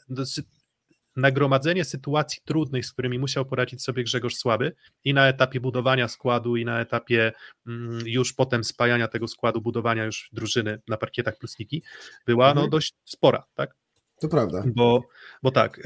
nagromadzenie 1.17 1.85
sytuacji 1.85 2.43
trudnych, 2.45 2.87
z 2.87 2.93
którymi 2.93 3.19
musiał 3.19 3.45
poradzić 3.45 3.83
sobie 3.83 4.05
Grzegorz 4.05 4.35
Słaby 4.35 4.77
i 5.05 5.15
na 5.15 5.29
etapie 5.29 5.61
budowania 5.61 6.09
składu 6.09 6.57
i 6.57 6.65
na 6.65 6.81
etapie 6.81 7.33
mm, 7.67 8.07
już 8.07 8.33
potem 8.33 8.65
spajania 8.65 9.09
tego 9.09 9.29
składu, 9.29 9.61
budowania 9.61 10.05
już 10.05 10.31
drużyny 10.33 10.81
na 10.89 10.97
parkietach 10.97 11.39
plusniki, 11.39 11.83
była 12.27 12.47
no, 12.47 12.51
mhm. 12.51 12.67
no 12.67 12.71
dość 12.71 12.95
spora, 13.05 13.45
tak? 13.55 13.84
To 14.25 14.29
prawda. 14.29 14.63
Bo, 14.75 15.09
bo 15.43 15.51
tak, 15.51 15.81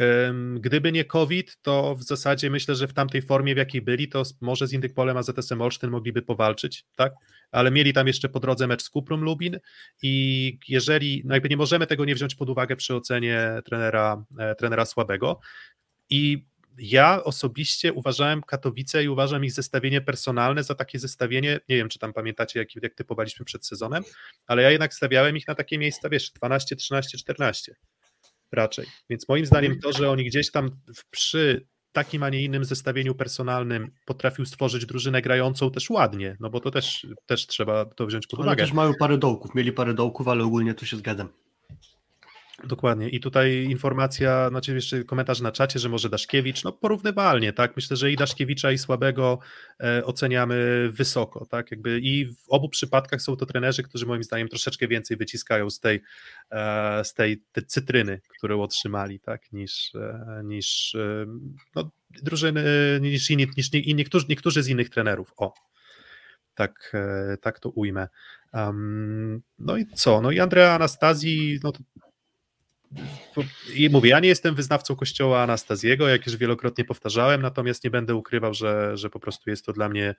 gdyby 0.54 0.92
nie 0.92 1.04
COVID, 1.04 1.58
to 1.62 1.94
w 1.94 2.02
zasadzie 2.02 2.50
myślę, 2.50 2.74
że 2.74 2.88
w 2.88 2.92
tamtej 2.92 3.22
formie, 3.22 3.54
w 3.54 3.58
jakiej 3.58 3.82
byli, 3.82 4.08
to 4.08 4.22
może 4.40 4.66
z 4.66 4.72
Indykpolem 4.72 5.16
a 5.16 5.22
ZSM 5.22 5.60
Olsztyn 5.60 5.90
mogliby 5.90 6.22
powalczyć, 6.22 6.84
tak? 6.96 7.12
Ale 7.50 7.70
mieli 7.70 7.92
tam 7.92 8.06
jeszcze 8.06 8.28
po 8.28 8.40
drodze 8.40 8.66
mecz 8.66 8.82
z 8.82 8.90
Kuprum 8.90 9.20
Lubin 9.20 9.58
i 10.02 10.58
jeżeli, 10.68 11.22
no 11.24 11.34
jakby 11.34 11.48
nie 11.48 11.56
możemy 11.56 11.86
tego 11.86 12.04
nie 12.04 12.14
wziąć 12.14 12.34
pod 12.34 12.50
uwagę 12.50 12.76
przy 12.76 12.94
ocenie 12.94 13.62
trenera, 13.64 14.24
e, 14.38 14.54
trenera 14.54 14.86
słabego 14.86 15.40
i 16.10 16.46
ja 16.78 17.24
osobiście 17.24 17.92
uważałem 17.92 18.42
Katowice 18.42 19.04
i 19.04 19.08
uważam 19.08 19.44
ich 19.44 19.52
zestawienie 19.52 20.00
personalne 20.00 20.64
za 20.64 20.74
takie 20.74 20.98
zestawienie, 20.98 21.60
nie 21.68 21.76
wiem, 21.76 21.88
czy 21.88 21.98
tam 21.98 22.12
pamiętacie, 22.12 22.58
jak, 22.58 22.82
jak 22.82 22.94
typowaliśmy 22.94 23.44
przed 23.44 23.66
sezonem, 23.66 24.02
ale 24.46 24.62
ja 24.62 24.70
jednak 24.70 24.94
stawiałem 24.94 25.36
ich 25.36 25.48
na 25.48 25.54
takie 25.54 25.78
miejsca, 25.78 26.08
wiesz, 26.08 26.30
12, 26.30 26.76
13, 26.76 27.18
14 27.18 27.74
raczej. 28.52 28.86
Więc 29.10 29.28
moim 29.28 29.46
zdaniem 29.46 29.80
to, 29.80 29.92
że 29.92 30.10
oni 30.10 30.24
gdzieś 30.24 30.50
tam 30.50 30.70
przy 31.10 31.66
takim, 31.92 32.22
a 32.22 32.28
nie 32.28 32.42
innym 32.42 32.64
zestawieniu 32.64 33.14
personalnym 33.14 33.90
potrafił 34.06 34.44
stworzyć 34.44 34.86
drużynę 34.86 35.22
grającą 35.22 35.70
też 35.70 35.90
ładnie, 35.90 36.36
no 36.40 36.50
bo 36.50 36.60
to 36.60 36.70
też, 36.70 37.06
też 37.26 37.46
trzeba 37.46 37.84
to 37.84 38.06
wziąć 38.06 38.26
pod 38.26 38.40
uwagę. 38.40 38.50
Ale 38.50 38.56
też 38.56 38.72
mają 38.72 38.92
parę 38.98 39.18
dołków, 39.18 39.54
mieli 39.54 39.72
parę 39.72 39.94
dołków, 39.94 40.28
ale 40.28 40.44
ogólnie 40.44 40.74
tu 40.74 40.86
się 40.86 40.96
zgadzam. 40.96 41.28
Dokładnie. 42.64 43.08
I 43.08 43.20
tutaj 43.20 43.64
informacja, 43.64 44.48
znaczy 44.48 44.74
jeszcze 44.74 45.04
komentarz 45.04 45.40
na 45.40 45.52
czacie, 45.52 45.78
że 45.78 45.88
może 45.88 46.08
Daszkiewicz, 46.08 46.64
no 46.64 46.72
porównywalnie, 46.72 47.52
tak? 47.52 47.76
Myślę, 47.76 47.96
że 47.96 48.12
i 48.12 48.16
Daszkiewicza 48.16 48.72
i 48.72 48.78
Słabego 48.78 49.38
e, 49.80 50.04
oceniamy 50.04 50.88
wysoko, 50.92 51.46
tak? 51.46 51.70
Jakby 51.70 52.00
i 52.02 52.26
w 52.26 52.48
obu 52.48 52.68
przypadkach 52.68 53.22
są 53.22 53.36
to 53.36 53.46
trenerzy, 53.46 53.82
którzy 53.82 54.06
moim 54.06 54.22
zdaniem 54.22 54.48
troszeczkę 54.48 54.88
więcej 54.88 55.16
wyciskają 55.16 55.70
z 55.70 55.80
tej, 55.80 56.02
e, 56.50 57.04
z 57.04 57.14
tej 57.14 57.42
te 57.52 57.62
cytryny, 57.62 58.20
którą 58.28 58.62
otrzymali, 58.62 59.20
tak? 59.20 59.52
Niż, 59.52 59.94
e, 59.94 60.42
niż 60.44 60.96
no, 61.74 61.90
drużyny, 62.22 62.64
niż, 63.00 63.30
inni, 63.30 63.46
niż 63.56 63.72
nie, 63.72 63.94
niektórzy, 63.94 64.26
niektórzy 64.28 64.62
z 64.62 64.68
innych 64.68 64.90
trenerów. 64.90 65.32
O, 65.36 65.54
tak, 66.54 66.92
tak 67.40 67.60
to 67.60 67.70
ujmę. 67.70 68.08
Um, 68.52 69.42
no 69.58 69.76
i 69.76 69.86
co? 69.86 70.20
No 70.20 70.30
i 70.30 70.40
Andrea 70.40 70.74
Anastazji, 70.74 71.60
no 71.62 71.72
i 73.74 73.90
mówię, 73.90 74.10
ja 74.10 74.20
nie 74.20 74.28
jestem 74.28 74.54
wyznawcą 74.54 74.96
kościoła 74.96 75.42
Anastazjego, 75.42 76.08
jak 76.08 76.26
już 76.26 76.36
wielokrotnie 76.36 76.84
powtarzałem, 76.84 77.42
natomiast 77.42 77.84
nie 77.84 77.90
będę 77.90 78.14
ukrywał, 78.14 78.54
że, 78.54 78.96
że 78.96 79.10
po 79.10 79.20
prostu 79.20 79.50
jest 79.50 79.66
to 79.66 79.72
dla 79.72 79.88
mnie 79.88 80.14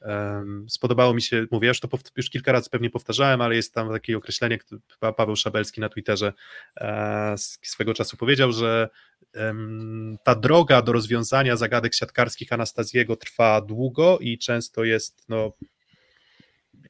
Um, 0.00 0.66
spodobało 0.68 1.14
mi 1.14 1.22
się, 1.22 1.46
mówię, 1.50 1.68
już 1.68 1.80
to 1.80 1.88
już 2.16 2.30
kilka 2.30 2.52
razy 2.52 2.70
pewnie 2.70 2.90
powtarzałem, 2.90 3.40
ale 3.40 3.56
jest 3.56 3.74
tam 3.74 3.92
takie 3.92 4.16
określenie, 4.16 4.58
które 4.58 4.80
Paweł 5.16 5.36
Szabelski 5.36 5.80
na 5.80 5.88
Twitterze 5.88 6.32
e, 6.76 7.34
swego 7.62 7.94
czasu 7.94 8.16
powiedział, 8.16 8.52
że 8.52 8.88
um, 9.34 10.16
ta 10.24 10.34
droga 10.34 10.82
do 10.82 10.92
rozwiązania 10.92 11.56
zagadek 11.56 11.94
siatkarskich 11.94 12.52
Anastazjego 12.52 13.16
trwa 13.16 13.60
długo 13.60 14.18
i 14.18 14.38
często 14.38 14.84
jest 14.84 15.24
no, 15.28 15.52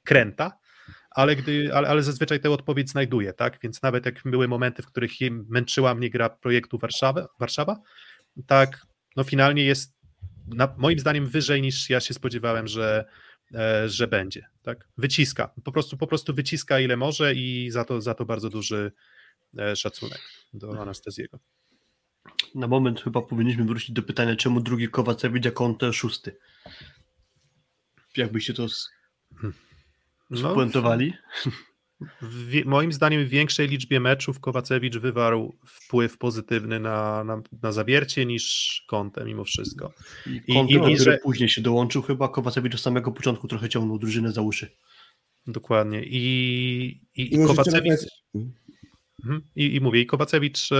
kręta, 0.05 0.53
ale, 1.11 1.37
gdy, 1.37 1.74
ale, 1.74 1.89
ale 1.89 2.03
zazwyczaj 2.03 2.41
tę 2.41 2.51
odpowiedź 2.51 2.91
znajduje, 2.91 3.32
tak? 3.32 3.59
Więc 3.62 3.82
nawet 3.82 4.07
jak 4.07 4.23
były 4.24 4.49
momenty, 4.49 4.82
w 4.82 4.87
których 4.87 5.12
męczyła 5.49 5.95
mnie 5.95 6.11
gra 6.11 6.28
projektu 6.28 6.78
Warszawa, 6.78 7.27
Warszawa 7.39 7.81
tak, 8.47 8.87
no 9.16 9.24
finalnie 9.24 9.65
jest 9.65 9.95
na, 10.47 10.74
moim 10.78 10.99
zdaniem 10.99 11.27
wyżej 11.27 11.62
niż 11.62 11.91
ja 11.91 12.01
się 12.01 12.15
spodziewałem, 12.15 12.69
że, 12.69 13.05
e, 13.55 13.89
że 13.89 14.09
będzie. 14.09 14.47
Tak? 14.62 14.89
Wyciska, 14.99 15.55
po 15.65 15.73
prostu, 15.73 15.97
po 15.97 16.07
prostu 16.07 16.35
wyciska 16.35 16.81
ile 16.81 16.97
może 16.97 17.35
i 17.35 17.70
za 17.70 17.85
to, 17.85 18.01
za 18.01 18.15
to 18.15 18.24
bardzo 18.24 18.51
duży 18.51 18.93
e, 19.59 19.77
szacunek 19.77 20.20
do 20.55 20.82
Anastazjego. 20.82 21.39
Na 22.55 22.66
moment 22.66 23.01
chyba 23.01 23.23
powinniśmy 23.23 23.65
wrócić 23.65 23.93
do 23.93 24.03
pytania, 24.03 24.37
czemu 24.37 24.61
drugi 24.61 24.89
Kowacewicz, 24.89 25.47
a 25.47 25.51
Conte 25.51 25.93
szósty. 25.93 26.37
Jakbyście 28.16 28.55
to 28.55 28.66
hmm. 29.35 29.59
Spuentowali? 30.36 31.12
No, 31.40 31.51
moim 32.65 32.93
zdaniem 32.93 33.24
w 33.24 33.28
większej 33.28 33.69
liczbie 33.69 34.01
meczów 34.01 34.40
Kowacewicz 34.40 34.97
wywarł 34.97 35.59
wpływ 35.66 36.19
pozytywny 36.19 36.81
na, 36.81 37.24
na, 37.24 37.43
na 37.62 37.73
zawiercie 37.73 38.27
niż 38.27 38.85
Kąte 38.89 39.24
mimo 39.24 39.44
wszystko. 39.44 39.93
I, 40.27 40.43
I, 40.47 40.74
i, 40.74 40.93
i 40.93 40.98
że 40.98 41.19
później 41.19 41.48
się 41.48 41.61
dołączył 41.61 42.02
chyba, 42.02 42.28
Kowacewicz 42.28 42.74
od 42.74 42.81
samego 42.81 43.12
początku 43.12 43.48
trochę 43.48 43.69
ciągnął 43.69 43.98
drużynę 43.98 44.32
za 44.32 44.43
uszy. 44.43 44.70
Dokładnie. 45.47 46.02
I, 46.05 47.01
i, 47.16 47.35
i 47.35 47.47
Kowacewicz... 47.47 48.01
Mhm. 49.24 49.43
I, 49.57 49.74
I 49.77 49.81
mówię, 49.81 50.01
i 50.01 50.07
Kowacewicz 50.07 50.73
e, 50.73 50.77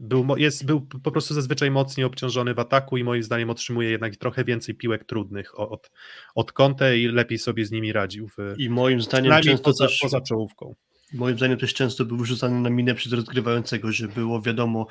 był, 0.00 0.36
jest, 0.36 0.64
był 0.64 0.80
po 0.80 1.10
prostu 1.10 1.34
zazwyczaj 1.34 1.70
mocniej 1.70 2.04
obciążony 2.04 2.54
w 2.54 2.58
ataku 2.58 2.96
i 2.96 3.04
moim 3.04 3.22
zdaniem 3.22 3.50
otrzymuje 3.50 3.90
jednak 3.90 4.16
trochę 4.16 4.44
więcej 4.44 4.74
piłek 4.74 5.04
trudnych 5.04 5.60
od, 5.60 5.90
od 6.34 6.52
Conte 6.52 6.98
i 6.98 7.08
lepiej 7.08 7.38
sobie 7.38 7.66
z 7.66 7.70
nimi 7.70 7.92
radził. 7.92 8.28
W, 8.28 8.54
I 8.58 8.70
moim 8.70 9.02
zdaniem 9.02 9.42
często 9.42 9.64
poza, 9.64 9.86
też, 9.86 9.98
poza 10.02 10.20
czołówką. 10.20 10.74
Moim 11.12 11.36
zdaniem 11.36 11.58
też 11.58 11.74
często 11.74 12.04
był 12.04 12.16
wyrzucany 12.16 12.60
na 12.60 12.70
minę 12.70 12.94
przez 12.94 13.12
rozgrywającego, 13.12 13.92
że 13.92 14.08
było 14.08 14.42
wiadomo, 14.42 14.86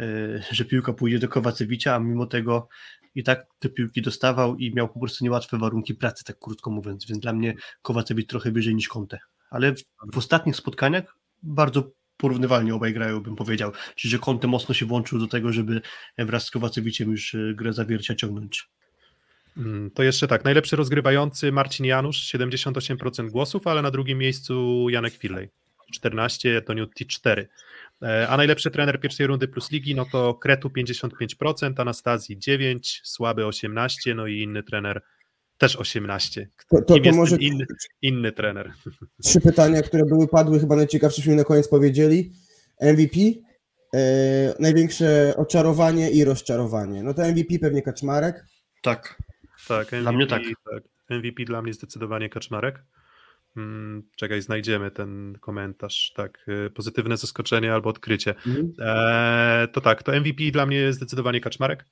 e, 0.00 0.06
że 0.50 0.64
piłka 0.64 0.92
pójdzie 0.92 1.18
do 1.18 1.28
Kowacewicza, 1.28 1.94
a 1.94 1.98
mimo 1.98 2.26
tego 2.26 2.68
i 3.14 3.22
tak 3.22 3.46
te 3.58 3.68
piłki 3.68 4.02
dostawał 4.02 4.56
i 4.56 4.74
miał 4.74 4.88
po 4.88 5.00
prostu 5.00 5.24
niełatwe 5.24 5.58
warunki 5.58 5.94
pracy, 5.94 6.24
tak 6.24 6.38
krótko 6.38 6.70
mówiąc, 6.70 7.06
więc 7.06 7.20
dla 7.20 7.32
mnie 7.32 7.54
Kowacewicz 7.82 8.28
trochę 8.28 8.50
wyżej 8.50 8.74
niż 8.74 8.88
Conte. 8.88 9.18
Ale 9.50 9.72
w, 9.72 9.82
w 10.12 10.18
ostatnich 10.18 10.56
spotkaniach 10.56 11.16
bardzo 11.42 11.90
porównywalnie 12.22 12.74
obaj 12.74 12.92
grają, 12.94 13.20
bym 13.20 13.36
powiedział. 13.36 13.72
Czyli, 13.94 14.10
że 14.12 14.18
Conte 14.18 14.48
mocno 14.48 14.74
się 14.74 14.86
włączył 14.86 15.18
do 15.18 15.26
tego, 15.26 15.52
żeby 15.52 15.80
wraz 16.18 16.44
z 16.44 16.50
Kowacewiciem 16.50 17.10
już 17.10 17.34
e, 17.34 17.54
grę 17.54 17.72
zawiercia 17.72 18.14
ciągnąć. 18.14 18.68
Mm, 19.56 19.90
to 19.90 20.02
jeszcze 20.02 20.28
tak, 20.28 20.44
najlepszy 20.44 20.76
rozgrywający 20.76 21.52
Marcin 21.52 21.86
Janusz, 21.86 22.32
78% 22.34 23.30
głosów, 23.30 23.66
ale 23.66 23.82
na 23.82 23.90
drugim 23.90 24.18
miejscu 24.18 24.86
Janek 24.88 25.14
Firlej, 25.14 25.48
14, 25.92 26.62
Toniutti 26.62 27.06
4. 27.06 27.48
E, 28.02 28.28
a 28.28 28.36
najlepszy 28.36 28.70
trener 28.70 29.00
pierwszej 29.00 29.26
rundy 29.26 29.48
plus 29.48 29.70
ligi, 29.70 29.94
no 29.94 30.06
to 30.12 30.34
Kretu 30.34 30.68
55%, 30.68 31.80
Anastazji 31.80 32.38
9, 32.38 33.00
Słaby 33.04 33.46
18, 33.46 34.14
no 34.14 34.26
i 34.26 34.38
inny 34.38 34.62
trener 34.62 35.02
też 35.62 35.76
18. 35.76 36.48
To, 36.70 36.82
to, 36.82 37.00
to 37.00 37.12
może 37.12 37.36
inny, 37.36 37.66
inny 38.02 38.32
trener. 38.32 38.72
Trzy 39.24 39.40
pytania, 39.40 39.82
które 39.82 40.04
były 40.04 40.28
padły, 40.28 40.60
chyba 40.60 40.76
najciekawsze 40.76 41.30
na 41.30 41.44
koniec 41.44 41.68
powiedzieli. 41.68 42.32
MVP, 42.80 43.18
e, 43.94 44.54
największe 44.58 45.34
oczarowanie 45.36 46.10
i 46.10 46.24
rozczarowanie. 46.24 47.02
No 47.02 47.14
to 47.14 47.22
MVP 47.22 47.58
pewnie 47.58 47.82
Kaczmarek. 47.82 48.44
Tak. 48.82 49.22
Tak, 49.68 49.86
MVP, 49.92 50.02
dla 50.02 50.12
mnie 50.12 50.26
tak. 50.26 50.42
tak. 50.70 50.82
MVP 51.10 51.44
dla 51.44 51.62
mnie 51.62 51.72
zdecydowanie 51.72 52.28
Kaczmarek. 52.28 52.84
Hmm, 53.54 54.02
czekaj, 54.16 54.42
znajdziemy 54.42 54.90
ten 54.90 55.38
komentarz. 55.40 56.12
Tak, 56.16 56.46
e, 56.48 56.70
pozytywne 56.70 57.16
zaskoczenie 57.16 57.72
albo 57.72 57.90
odkrycie. 57.90 58.34
Mhm. 58.46 58.72
E, 58.80 59.68
to 59.72 59.80
tak, 59.80 60.02
to 60.02 60.12
MVP 60.12 60.50
dla 60.52 60.66
mnie 60.66 60.92
zdecydowanie 60.92 61.40
Kaczmarek 61.40 61.84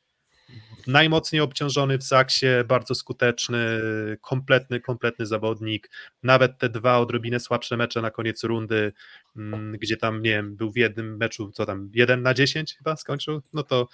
najmocniej 0.87 1.43
obciążony 1.43 1.99
w 1.99 2.03
Zaksie, 2.03 2.47
bardzo 2.69 2.95
skuteczny, 2.95 3.81
kompletny, 4.21 4.81
kompletny 4.81 5.27
zawodnik. 5.27 5.91
Nawet 6.23 6.59
te 6.59 6.69
dwa 6.69 6.99
odrobinę 6.99 7.41
słabsze 7.41 7.77
mecze 7.77 8.03
na 8.03 8.11
koniec 8.11 8.45
rundy, 8.45 8.93
mm, 9.37 9.73
gdzie 9.73 9.97
tam, 9.97 10.23
nie 10.23 10.31
wiem, 10.31 10.57
był 10.57 10.73
w 10.73 10.77
jednym 10.77 11.17
meczu, 11.17 11.53
co 11.53 11.67
tam, 11.67 11.91
1 11.95 12.23
na 12.23 12.35
10 12.35 12.77
chyba 12.77 12.97
skończył, 12.97 13.43
no 13.53 13.63
to, 13.63 13.89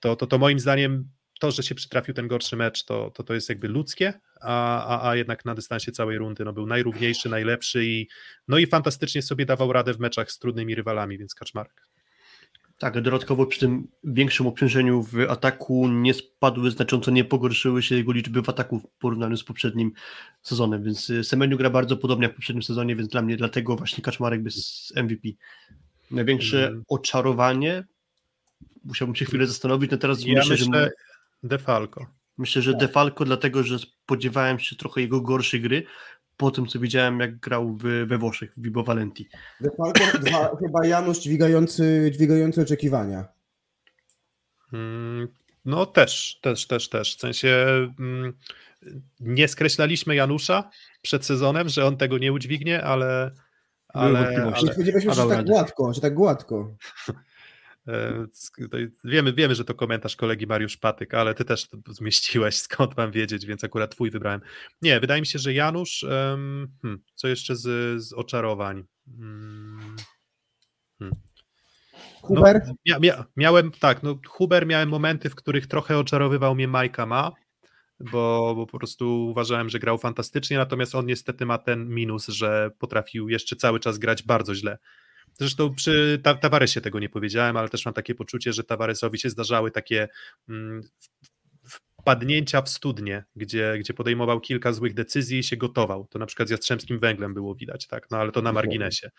to, 0.00 0.16
to, 0.16 0.26
to 0.26 0.38
moim 0.38 0.58
zdaniem 0.58 1.10
to, 1.40 1.50
że 1.50 1.62
się 1.62 1.74
przytrafił 1.74 2.14
ten 2.14 2.28
gorszy 2.28 2.56
mecz, 2.56 2.84
to, 2.84 3.10
to, 3.10 3.22
to 3.22 3.34
jest 3.34 3.48
jakby 3.48 3.68
ludzkie, 3.68 4.20
a, 4.40 4.86
a, 4.86 5.10
a 5.10 5.16
jednak 5.16 5.44
na 5.44 5.54
dystansie 5.54 5.92
całej 5.92 6.18
rundy 6.18 6.44
no, 6.44 6.52
był 6.52 6.66
najrówniejszy, 6.66 7.28
najlepszy 7.28 7.84
i, 7.84 8.08
no 8.48 8.58
i 8.58 8.66
fantastycznie 8.66 9.22
sobie 9.22 9.46
dawał 9.46 9.72
radę 9.72 9.94
w 9.94 10.00
meczach 10.00 10.32
z 10.32 10.38
trudnymi 10.38 10.74
rywalami, 10.74 11.18
więc 11.18 11.34
Kaczmarek. 11.34 11.89
Tak, 12.80 13.00
dodatkowo 13.00 13.46
przy 13.46 13.60
tym 13.60 13.88
większym 14.04 14.46
obciążeniu 14.46 15.02
w 15.02 15.14
ataku 15.28 15.88
nie 15.88 16.14
spadły 16.14 16.70
znacząco, 16.70 17.10
nie 17.10 17.24
pogorszyły 17.24 17.82
się 17.82 17.94
jego 17.94 18.12
liczby 18.12 18.42
w 18.42 18.48
ataku 18.48 18.78
w 18.78 18.88
porównaniu 18.98 19.36
z 19.36 19.44
poprzednim 19.44 19.92
sezonem, 20.42 20.82
więc 20.82 21.10
y, 21.10 21.24
Semeniu 21.24 21.56
gra 21.56 21.70
bardzo 21.70 21.96
podobnie 21.96 22.24
jak 22.24 22.32
w 22.32 22.36
poprzednim 22.36 22.62
sezonie, 22.62 22.96
więc 22.96 23.08
dla 23.08 23.22
mnie 23.22 23.36
dlatego 23.36 23.76
właśnie 23.76 24.04
Kaczmarek 24.04 24.42
bez 24.42 24.92
MVP. 24.96 25.28
Największe 26.10 26.66
mm. 26.66 26.84
oczarowanie, 26.88 27.84
musiałbym 28.84 29.16
się 29.16 29.24
chwilę 29.24 29.46
zastanowić, 29.46 29.90
no 29.90 29.96
teraz 29.96 30.24
ja 30.24 30.34
myślę, 30.34 30.56
myślę 30.56 30.80
że... 30.80 30.90
Defalco. 31.42 32.06
Myślę, 32.38 32.62
że 32.62 32.74
Defalco 32.74 33.24
dlatego, 33.24 33.62
że 33.62 33.78
spodziewałem 33.78 34.58
się 34.58 34.76
trochę 34.76 35.00
jego 35.00 35.20
gorszej 35.20 35.60
gry, 35.60 35.84
po 36.40 36.50
tym, 36.50 36.66
co 36.66 36.78
widziałem, 36.78 37.20
jak 37.20 37.36
grał 37.36 37.76
w, 37.76 37.82
we 38.06 38.18
Włoszech, 38.18 38.52
w 38.56 38.62
Vibo 38.62 38.82
Valenti. 38.82 39.28
dwa, 40.20 40.56
chyba 40.60 40.86
Janusz 40.86 41.18
dźwigający, 41.18 42.10
dźwigający 42.12 42.62
oczekiwania. 42.62 43.24
Hmm, 44.70 45.28
no 45.64 45.86
też, 45.86 46.38
też, 46.42 46.66
też, 46.66 46.88
też. 46.88 47.16
W 47.16 47.20
sensie 47.20 47.66
mm, 47.98 48.32
nie 49.20 49.48
skreślaliśmy 49.48 50.14
Janusza 50.14 50.70
przed 51.02 51.26
sezonem, 51.26 51.68
że 51.68 51.86
on 51.86 51.96
tego 51.96 52.18
nie 52.18 52.32
udźwignie, 52.32 52.84
ale... 52.84 53.30
ale, 53.88 54.18
ale 54.18 54.52
nie 54.62 54.72
spodziewaliśmy 54.72 55.14
się, 55.14 55.22
że 55.22 55.28
tak 55.28 55.46
gładko, 55.46 55.94
że 55.94 56.00
tak 56.00 56.14
gładko. 56.14 56.74
E, 57.90 58.26
wiemy, 59.04 59.32
wiemy, 59.32 59.54
że 59.54 59.64
to 59.64 59.74
komentarz 59.74 60.16
kolegi 60.16 60.46
Mariusz 60.46 60.76
Patyk, 60.76 61.14
ale 61.14 61.34
ty 61.34 61.44
też 61.44 61.68
zmieściłeś, 61.88 62.56
skąd 62.68 62.96
mam 62.96 63.10
wiedzieć, 63.10 63.46
więc 63.46 63.64
akurat 63.64 63.90
twój 63.90 64.10
wybrałem. 64.10 64.40
Nie, 64.82 65.00
wydaje 65.00 65.20
mi 65.20 65.26
się, 65.26 65.38
że 65.38 65.52
Janusz, 65.52 66.06
hmm, 66.08 67.02
co 67.14 67.28
jeszcze 67.28 67.56
z, 67.56 68.02
z 68.02 68.12
oczarowań? 68.12 68.84
Hmm. 69.16 69.96
hmm. 70.98 71.16
Huber? 72.22 72.62
No, 72.66 72.74
mia, 72.86 72.98
mia, 72.98 73.24
miałem, 73.36 73.70
tak, 73.70 74.02
no 74.02 74.18
Huber 74.28 74.66
miałem 74.66 74.88
momenty, 74.88 75.30
w 75.30 75.34
których 75.34 75.66
trochę 75.66 75.98
oczarowywał 75.98 76.54
mnie 76.54 76.68
Majka 76.68 77.06
Ma, 77.06 77.32
bo, 78.00 78.54
bo 78.56 78.66
po 78.66 78.78
prostu 78.78 79.26
uważałem, 79.26 79.68
że 79.68 79.78
grał 79.78 79.98
fantastycznie, 79.98 80.56
natomiast 80.56 80.94
on 80.94 81.06
niestety 81.06 81.46
ma 81.46 81.58
ten 81.58 81.88
minus, 81.88 82.28
że 82.28 82.70
potrafił 82.78 83.28
jeszcze 83.28 83.56
cały 83.56 83.80
czas 83.80 83.98
grać 83.98 84.22
bardzo 84.22 84.54
źle. 84.54 84.78
Zresztą 85.38 85.74
przy 85.74 86.20
ta, 86.22 86.34
Tavaresie 86.34 86.80
tego 86.80 86.98
nie 86.98 87.08
powiedziałem, 87.08 87.56
ale 87.56 87.68
też 87.68 87.84
mam 87.84 87.94
takie 87.94 88.14
poczucie, 88.14 88.52
że 88.52 88.64
Tavaresowi 88.64 89.18
się 89.18 89.30
zdarzały 89.30 89.70
takie 89.70 90.08
mm, 90.48 90.82
wpadnięcia 92.00 92.62
w 92.62 92.68
studnie, 92.68 93.24
gdzie, 93.36 93.76
gdzie 93.80 93.94
podejmował 93.94 94.40
kilka 94.40 94.72
złych 94.72 94.94
decyzji 94.94 95.38
i 95.38 95.42
się 95.42 95.56
gotował. 95.56 96.06
To 96.10 96.18
na 96.18 96.26
przykład 96.26 96.48
z 96.48 96.50
Jastrzębskim 96.50 96.98
Węglem 96.98 97.34
było 97.34 97.54
widać, 97.54 97.86
tak? 97.86 98.10
No 98.10 98.18
ale 98.18 98.32
to 98.32 98.42
na 98.42 98.52
marginesie. 98.52 99.10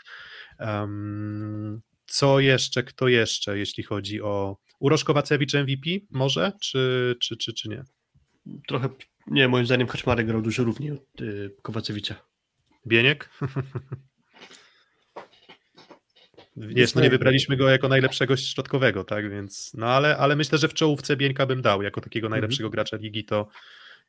Um, 0.60 1.82
co 2.06 2.40
jeszcze, 2.40 2.84
kto 2.84 3.08
jeszcze, 3.08 3.58
jeśli 3.58 3.84
chodzi 3.84 4.22
o 4.22 4.58
Urosz 4.80 5.04
Kowacewicz 5.04 5.54
MVP 5.54 5.90
może, 6.10 6.52
czy, 6.62 7.16
czy, 7.22 7.38
czy, 7.38 7.54
czy 7.54 7.70
nie? 7.70 7.84
Trochę, 8.68 8.90
nie, 9.28 9.48
moim 9.48 9.66
zdaniem 9.66 9.88
Kaczmarek 9.88 10.28
grał 10.28 10.42
dużo 10.42 10.64
równiej 10.64 10.92
od 10.92 11.22
y, 11.22 11.56
Kowacewicza. 11.62 12.16
Bieniek? 12.88 13.30
Wiesz, 16.58 16.96
no 16.96 17.02
nie 17.02 17.10
wybraliśmy 17.10 17.58
go 17.58 17.70
jako 17.70 17.88
najlepszego 17.88 18.38
środkowego, 18.38 19.04
tak, 19.04 19.30
więc, 19.30 19.72
no 19.74 19.88
ale, 19.88 20.18
ale 20.18 20.36
myślę, 20.36 20.58
że 20.58 20.68
w 20.68 20.74
czołówce 20.74 21.18
Bieńka 21.18 21.46
bym 21.46 21.62
dał, 21.62 21.82
jako 21.82 22.02
takiego 22.02 22.28
mhm. 22.28 22.32
najlepszego 22.40 22.68
mhm. 22.68 22.72
gracza 22.72 22.98
ligi, 22.98 23.26
to, 23.26 23.48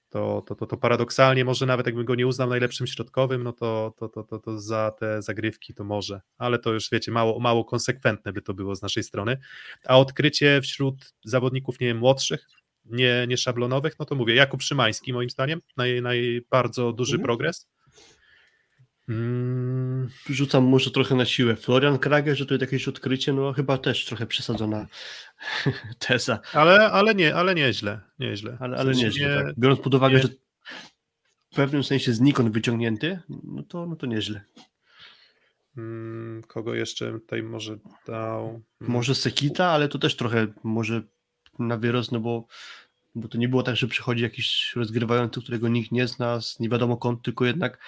to, 0.08 0.42
to, 0.46 0.54
to, 0.54 0.66
to 0.66 0.76
paradoksalnie 0.76 1.44
może 1.44 1.66
nawet 1.66 1.86
jakbym 1.86 2.04
go 2.04 2.14
nie 2.14 2.26
uznał 2.26 2.48
najlepszym 2.48 2.86
środkowym, 2.86 3.42
no 3.42 3.52
to, 3.52 3.94
to, 3.98 4.08
to, 4.08 4.24
to, 4.24 4.38
to 4.38 4.58
za 4.60 4.92
te 4.98 5.22
zagrywki 5.22 5.74
to 5.74 5.84
może, 5.84 6.20
ale 6.38 6.58
to 6.58 6.72
już 6.72 6.90
wiecie, 6.92 7.12
mało, 7.12 7.40
mało 7.40 7.64
konsekwentne 7.64 8.32
by 8.32 8.42
to 8.42 8.54
było 8.54 8.76
z 8.76 8.82
naszej 8.82 9.02
strony, 9.02 9.38
a 9.86 9.98
odkrycie 9.98 10.60
wśród 10.62 11.14
zawodników, 11.24 11.80
nie 11.80 11.86
wiem, 11.86 11.98
młodszych, 11.98 12.46
nie, 12.84 13.26
nie 13.28 13.36
szablonowych, 13.36 13.98
no 13.98 14.04
to 14.04 14.14
mówię, 14.14 14.34
Jakub 14.34 14.62
Szymański 14.62 15.12
moim 15.12 15.30
zdaniem, 15.30 15.60
naj, 15.76 16.02
naj 16.02 16.46
bardzo 16.50 16.92
duży 16.92 17.14
Mhm. 17.14 17.24
progres. 17.24 17.68
Mm, 19.08 20.08
Rzucam 20.26 20.64
może 20.64 20.90
trochę 20.90 21.14
na 21.14 21.24
siłę. 21.24 21.56
Florian 21.56 21.98
Krage, 21.98 22.36
że 22.36 22.46
to 22.46 22.54
jest 22.54 22.60
jakieś 22.62 22.88
odkrycie, 22.88 23.32
no 23.32 23.52
chyba 23.52 23.78
też 23.78 24.04
trochę 24.06 24.26
przesadzona 24.26 24.86
teza, 26.08 26.40
ale, 26.52 26.90
ale 26.90 27.14
nie, 27.14 27.34
ale 27.34 27.54
nieźle, 27.54 28.00
nieźle. 28.18 28.56
ale, 28.60 28.76
W 28.76 28.80
ale 28.80 28.94
sensie 28.94 29.06
nieźle. 29.06 29.28
nie- 29.36 29.42
Tak. 29.44 29.58
Biorąc 29.58 29.80
pod 29.80 29.94
uwagę, 29.94 30.16
nie- 30.16 30.22
że 30.22 30.28
w 31.52 31.54
pewnym 31.54 31.84
sensie 31.84 32.12
znikąd 32.12 32.52
wyciągnięty, 32.52 33.18
no 33.44 33.62
to, 33.62 33.86
no 33.86 33.96
to 33.96 34.06
nieźle. 34.06 34.44
Mm, 35.76 36.42
kogo 36.46 36.74
jeszcze 36.74 37.12
tutaj 37.12 37.42
może 37.42 37.76
dał? 38.06 38.48
Mm, 38.48 38.62
Może 38.80 39.14
Sekita, 39.14 39.66
ale 39.70 39.88
to 39.88 39.98
też 39.98 40.16
trochę 40.16 40.46
może 40.62 41.02
na 41.58 41.76
wyrost, 41.76 42.12
no 42.12 42.20
bo, 42.20 42.46
bo 43.14 43.28
to 43.28 43.38
nie 43.38 43.48
było 43.48 43.62
tak, 43.62 43.76
że 43.76 43.86
przychodzi 43.88 44.22
jakiś 44.22 44.72
rozgrywający, 44.76 45.40
którego 45.42 45.68
nikt 45.68 45.92
nie 45.92 46.06
zna, 46.08 46.40
z 46.40 46.60
nie 46.60 46.68
wiadomo 46.68 46.96
kąt, 46.96 47.22
tylko 47.22 47.44
jednak 47.44 47.78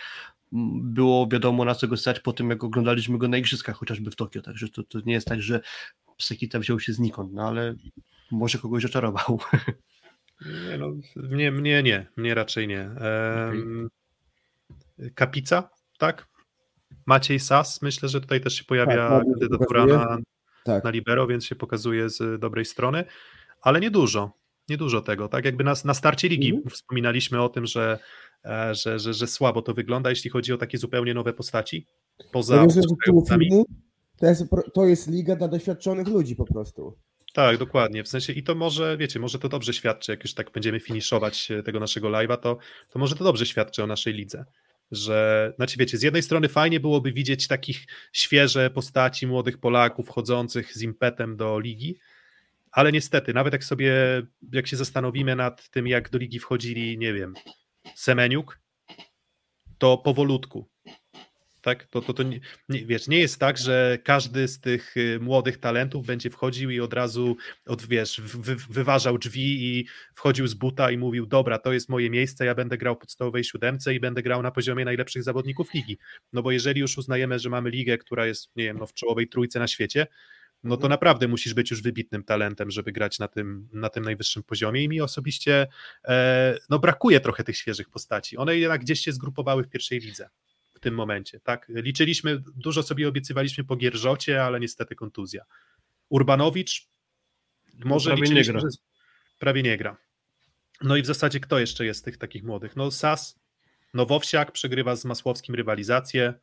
było 0.83 1.29
wiadomo 1.29 1.65
na 1.65 1.75
co 1.75 1.89
go 1.89 1.97
stać 1.97 2.21
po 2.21 2.33
tym, 2.33 2.51
jak 2.51 2.65
oglądaliśmy 2.65 3.19
go 3.19 3.29
na 3.29 3.37
igrzyskach, 3.37 3.77
chociażby 3.77 4.11
w 4.11 4.17
Tokio, 4.17 4.43
także 4.43 4.69
to, 4.69 4.83
to 4.83 4.99
nie 5.07 5.13
jest 5.13 5.27
tak, 5.27 5.43
że 5.43 5.61
Sekita 6.19 6.59
wziął 6.59 6.81
się 6.81 6.93
znikąd, 6.93 7.33
no 7.33 7.49
ale 7.49 7.75
może 8.31 8.59
kogoś 8.59 8.85
oczarował. 8.85 9.41
Nie, 10.71 10.79
no, 10.79 10.93
mnie, 11.17 11.53
mnie 11.53 11.83
nie, 11.83 12.07
mnie 12.17 12.35
raczej 12.35 12.69
nie. 12.69 12.81
Em, 12.81 13.89
Kapica, 15.15 15.71
tak? 15.99 16.29
Maciej 17.07 17.41
Sas, 17.41 17.83
myślę, 17.83 18.09
że 18.09 18.21
tutaj 18.21 18.41
też 18.41 18.55
się 18.55 18.65
pojawia 18.65 19.09
Tak, 19.09 19.23
kandydatura 19.25 19.87
na, 19.87 20.19
Tak. 20.65 20.85
na 20.85 20.91
libero, 20.91 21.27
więc 21.27 21.45
się 21.45 21.55
pokazuje 21.55 22.09
z 22.11 22.41
dobrej 22.41 22.65
strony, 22.65 23.05
ale 23.63 23.81
nie 23.81 23.91
dużo, 24.69 24.75
nie 24.75 24.77
dużo 24.77 25.01
tego, 25.01 25.29
tak? 25.29 25.45
Jakby 25.45 25.65
na, 25.65 25.75
na 25.85 25.95
starcie 25.95 26.29
ligi 26.29 26.51
Mhm. 26.51 26.71
wspominaliśmy 26.71 27.43
o 27.43 27.49
tym, 27.49 27.67
że, 27.67 27.99
e, 28.45 28.75
że, 28.75 28.99
że, 28.99 29.15
że 29.15 29.27
słabo 29.27 29.63
to 29.63 29.75
wygląda, 29.75 30.11
jeśli 30.11 30.31
chodzi 30.31 30.53
o 30.53 30.59
takie 30.59 30.79
zupełnie 30.79 31.15
nowe 31.15 31.33
postaci, 31.33 31.87
poza 32.33 32.67
filmu, 33.05 33.67
to 34.17 34.27
jest, 34.27 34.45
to 34.75 34.87
jest 34.87 35.11
liga 35.11 35.37
dla 35.37 35.49
doświadczonych 35.49 36.09
ludzi 36.09 36.37
po 36.37 36.45
prostu. 36.45 36.97
Tak, 37.35 37.59
dokładnie. 37.59 38.05
W 38.05 38.09
sensie 38.09 38.33
i 38.33 38.43
to 38.43 38.55
może, 38.55 38.97
wiecie, 38.97 39.21
może 39.21 39.39
to 39.39 39.49
dobrze 39.49 39.73
świadczy, 39.73 40.13
jak 40.13 40.25
już 40.25 40.35
tak 40.35 40.51
będziemy 40.51 40.81
finiszować 40.81 41.51
e, 41.51 41.63
tego 41.63 41.81
naszego 41.81 42.09
live'a, 42.09 42.37
to, 42.37 42.59
to 42.91 42.99
może 42.99 43.17
to 43.17 43.25
dobrze 43.25 43.47
świadczy 43.47 43.83
o 43.83 43.87
naszej 43.87 44.15
lidze. 44.15 44.45
Że, 44.91 45.53
znaczy 45.57 45.77
wiecie, 45.79 45.99
z 45.99 46.03
jednej 46.03 46.23
strony 46.23 46.49
fajnie 46.49 46.81
byłoby 46.81 47.13
widzieć 47.13 47.49
takich 47.49 47.87
świeże 48.13 48.71
postaci 48.71 49.27
młodych 49.27 49.59
Polaków 49.59 50.07
wchodzących 50.07 50.75
z 50.75 50.83
impetem 50.83 51.37
do 51.37 51.59
ligi, 51.59 51.99
ale 52.75 52.93
niestety, 52.93 53.35
nawet 53.35 53.53
jak 53.53 53.65
sobie, 53.65 53.93
jak 54.53 54.67
się 54.67 54.77
zastanowimy 54.77 55.37
nad 55.37 55.71
tym, 55.71 55.87
jak 55.87 56.11
do 56.11 56.19
ligi 56.19 56.39
wchodzili, 56.39 56.99
nie 56.99 57.13
wiem, 57.13 57.35
Semeniuk, 57.95 58.61
to 59.79 59.99
powolutku. 59.99 60.69
Tak? 61.61 61.87
To, 61.87 62.01
to, 62.01 62.15
to 62.15 62.23
nie, 62.23 62.41
nie, 62.69 62.87
wiesz, 62.87 63.09
nie 63.09 63.19
jest 63.19 63.41
tak, 63.41 63.59
że 63.59 63.99
każdy 64.05 64.49
z 64.49 64.61
tych 64.61 64.97
y, 64.97 65.19
młodych 65.21 65.59
talentów 65.59 66.07
będzie 66.07 66.31
wchodził 66.31 66.71
i 66.71 66.81
od 66.81 66.93
razu 66.93 67.37
od, 67.67 67.87
wiesz, 67.87 68.21
wy, 68.25 68.57
wyważał 68.57 69.19
drzwi 69.19 69.65
i 69.65 69.87
wchodził 70.15 70.47
z 70.47 70.55
buta 70.55 70.91
i 70.91 70.99
mówił, 70.99 71.27
dobra, 71.27 71.59
to 71.59 71.73
jest 71.73 71.89
moje 71.89 72.11
miejsce, 72.11 72.45
ja 72.45 72.55
będę 72.55 72.79
grał 72.79 72.95
w 72.95 72.99
podstawowej 72.99 73.45
siódemce 73.45 73.95
i 73.95 74.01
będę 74.01 74.23
grał 74.23 74.43
na 74.43 74.51
poziomie 74.51 74.85
najlepszych 74.85 75.23
zawodników 75.23 75.75
ligi. 75.75 75.99
No 76.33 76.43
bo 76.43 76.53
jeżeli 76.53 76.81
już 76.81 76.99
uznajemy, 76.99 77.39
że 77.39 77.51
mamy 77.51 77.71
ligę, 77.71 77.99
która 77.99 78.27
jest, 78.27 78.57
nie 78.57 78.65
wiem, 78.65 78.79
no 78.79 78.87
w 78.87 78.95
czołowej 78.95 79.29
trójce 79.29 79.59
na 79.59 79.67
świecie, 79.67 80.07
no 80.65 80.77
to 80.77 80.89
naprawdę 80.89 81.29
musisz 81.29 81.55
być 81.55 81.71
już 81.71 81.83
wybitnym 81.83 82.25
talentem, 82.25 82.71
żeby 82.71 82.93
grać 82.93 83.19
na 83.19 83.29
tym, 83.29 83.69
na 83.73 83.89
tym 83.89 84.05
najwyższym 84.05 84.43
poziomie 84.43 84.85
i 84.85 84.89
mi 84.89 85.01
osobiście 85.01 85.67
e, 86.05 86.59
no 86.71 86.79
brakuje 86.79 87.21
trochę 87.21 87.45
tych 87.45 87.57
świeżych 87.57 87.91
postaci. 87.91 88.37
One 88.37 88.57
jednak 88.57 88.81
gdzieś 88.81 89.01
się 89.01 89.13
zgrupowały 89.13 89.65
w 89.65 89.69
pierwszej 89.69 89.99
lidze 89.99 90.29
w 90.75 90.81
tym 90.81 90.95
momencie, 90.95 91.41
tak? 91.41 91.67
Liczyliśmy, 91.69 92.43
dużo 92.57 92.83
sobie 92.83 93.09
obiecywaliśmy 93.09 93.65
po 93.65 93.77
Gierżocie, 93.77 94.45
ale 94.45 94.61
niestety 94.61 94.95
kontuzja. 94.95 95.45
Urbanowicz 96.09 96.89
może 97.85 98.11
prawie 98.17 98.35
nie 98.35 98.45
gra. 98.45 98.61
prawie 99.39 99.63
nie 99.63 99.79
gra. 99.79 99.97
No 100.83 100.97
i 100.97 101.03
w 101.03 101.07
zasadzie 101.07 101.41
kto 101.41 101.59
jeszcze 101.59 101.85
jest 101.85 102.01
z 102.01 102.03
tych 102.03 102.19
takich 102.19 102.43
młodych? 102.43 102.77
No 102.77 102.91
Sas, 102.91 103.45
Nowowsiak 103.95 104.53
przegrywa 104.53 104.97
z 104.97 105.05
Masłowskim 105.05 105.55
rywalizację. 105.55 106.35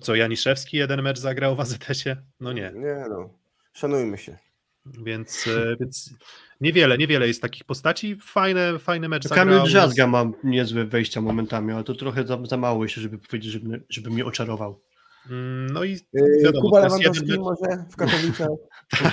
Co, 0.00 0.14
Janiszewski 0.14 0.76
jeden 0.76 1.02
mecz 1.02 1.18
zagrał 1.18 1.56
w 1.56 1.60
AZS-ie? 1.60 2.16
No 2.40 2.52
nie. 2.52 2.72
Nie 2.74 3.04
no, 3.10 3.30
szanujmy 3.72 4.18
się. 4.18 4.38
Więc, 4.86 5.46
e, 5.46 5.76
więc 5.80 6.14
niewiele, 6.60 6.98
niewiele 6.98 7.26
jest 7.26 7.42
takich 7.42 7.64
postaci. 7.64 8.16
Fajne, 8.20 8.78
fajny 8.78 9.08
mecz 9.08 9.28
Kamil 9.28 9.54
zagrał. 9.54 9.66
Drzazga 9.66 10.06
ma 10.06 10.24
niezłe 10.44 10.84
wejścia 10.84 11.20
momentami, 11.20 11.72
ale 11.72 11.84
to 11.84 11.94
trochę 11.94 12.26
za, 12.26 12.38
za 12.44 12.56
mało 12.56 12.84
jeszcze, 12.84 13.00
żeby 13.00 13.18
powiedzieć, 13.18 13.52
żeby, 13.52 13.84
żeby 13.88 14.10
mnie 14.10 14.24
oczarował. 14.24 14.80
Mm, 15.30 15.66
No 15.72 15.84
i 15.84 15.90
Yy, 16.12 16.42
wiadomo, 16.44 16.62
Kuba 16.62 16.80
Lewandowski 16.80 17.26
jeden 17.26 17.40
może 17.40 17.84
w 17.90 17.96
Katowicach. 17.96 18.48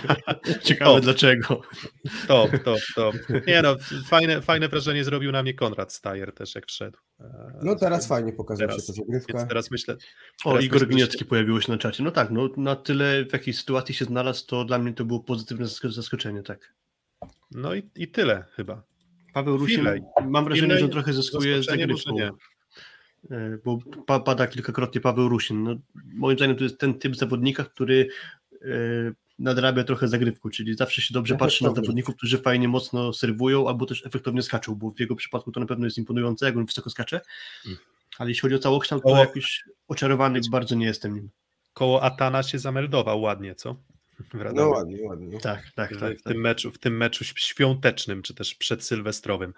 Ciekawe 0.63 0.91
O. 0.91 0.99
dlaczego. 1.01 1.61
Top, 2.27 2.51
top, 2.63 2.79
top. 2.95 3.15
Nie 3.47 3.61
no, 3.61 3.75
fajne, 4.05 4.41
fajne 4.41 4.67
wrażenie 4.67 5.03
zrobił 5.03 5.31
na 5.31 5.43
mnie 5.43 5.53
Konrad 5.53 5.93
Stajer 5.93 6.33
też 6.33 6.55
jak 6.55 6.65
wszedł. 6.67 6.97
E, 7.19 7.59
No 7.63 7.75
teraz 7.75 8.07
fajnie 8.07 8.33
pokazał 8.33 8.67
Teraz, 8.67 8.81
się 8.87 8.93
ta 8.93 8.93
zagrywka. 8.93 9.45
Teraz 9.45 9.71
myślę. 9.71 9.95
O, 10.45 10.49
teraz 10.51 10.65
Igor 10.65 10.81
myślę, 10.81 10.89
że- 10.89 10.95
Gniecki 10.95 11.25
pojawiło 11.25 11.61
się 11.61 11.71
na 11.71 11.77
czacie. 11.77 12.03
No 12.03 12.11
tak, 12.11 12.31
no 12.31 12.49
na 12.57 12.75
tyle 12.75 13.25
w 13.25 13.33
jakiej 13.33 13.53
sytuacji 13.53 13.95
się 13.95 14.05
znalazł, 14.05 14.45
to 14.47 14.65
dla 14.65 14.79
mnie 14.79 14.93
to 14.93 15.05
było 15.05 15.19
pozytywne 15.19 15.65
zask- 15.65 15.91
zaskoczenie, 15.91 16.43
tak. 16.43 16.73
No 17.51 17.75
i, 17.75 17.89
i 17.95 18.07
tyle 18.07 18.45
chyba. 18.55 18.83
Paweł 19.33 19.57
Rusin, 19.57 19.85
mam 20.29 20.45
wrażenie, 20.45 20.77
że 20.77 20.89
trochę 20.89 21.13
zyskuje 21.13 21.63
z 21.63 21.65
zagrywką. 21.65 22.15
E, 23.29 23.57
Bo 23.65 23.79
pa, 24.07 24.19
pada 24.19 24.47
kilkakrotnie 24.47 25.01
Paweł 25.01 25.29
Rusin. 25.29 25.63
No, 25.63 25.75
moim 26.13 26.37
zdaniem 26.37 26.55
to 26.55 26.63
jest 26.63 26.77
ten 26.77 26.99
typ 26.99 27.15
zawodnika, 27.15 27.63
który 27.63 28.07
e, 28.61 28.67
nadrabia 29.39 29.83
trochę 29.83 30.07
zagrywku, 30.07 30.49
czyli 30.49 30.75
zawsze 30.75 31.01
się 31.01 31.13
dobrze 31.13 31.35
patrzy 31.35 31.63
na 31.63 31.67
Efektowny. 31.67 31.85
zawodników, 31.85 32.15
którzy 32.15 32.37
fajnie 32.37 32.67
mocno 32.67 33.13
serwują, 33.13 33.67
albo 33.67 33.85
też 33.85 34.05
efektownie 34.05 34.41
skaczą, 34.41 34.75
bo 34.75 34.91
w 34.91 34.99
jego 34.99 35.15
przypadku 35.15 35.51
to 35.51 35.59
na 35.59 35.65
pewno 35.65 35.85
jest 35.85 35.97
imponujące, 35.97 36.45
jak 36.45 36.57
on 36.57 36.65
wysoko 36.65 36.89
skacze. 36.89 37.21
Mm. 37.65 37.77
Ale 38.17 38.29
jeśli 38.29 38.41
chodzi 38.41 38.55
o 38.55 38.59
całokształt, 38.59 39.03
to 39.03 39.09
O. 39.09 39.17
jakiś 39.17 39.63
oczarowany 39.87 40.39
bardzo 40.51 40.75
nie 40.75 40.85
jestem 40.85 41.13
nim. 41.13 41.29
Koło 41.73 42.03
Atana 42.03 42.43
się 42.43 42.59
zameldował 42.59 43.21
ładnie, 43.21 43.55
co? 43.55 43.75
W 44.33 44.53
No 44.53 44.69
ładnie, 44.69 45.03
ładnie. 45.03 45.39
Tak, 45.39 45.71
tak, 45.75 45.95
w, 45.95 45.99
tak. 45.99 46.19
w 46.19 46.23
tak. 46.23 46.33
tym 46.33 46.41
meczu, 46.41 46.71
w 46.71 46.77
tym 46.77 46.97
meczu 46.97 47.23
świątecznym, 47.23 48.21
czy 48.21 48.33
też 48.33 48.55
przedsylwestrowym. 48.55 49.53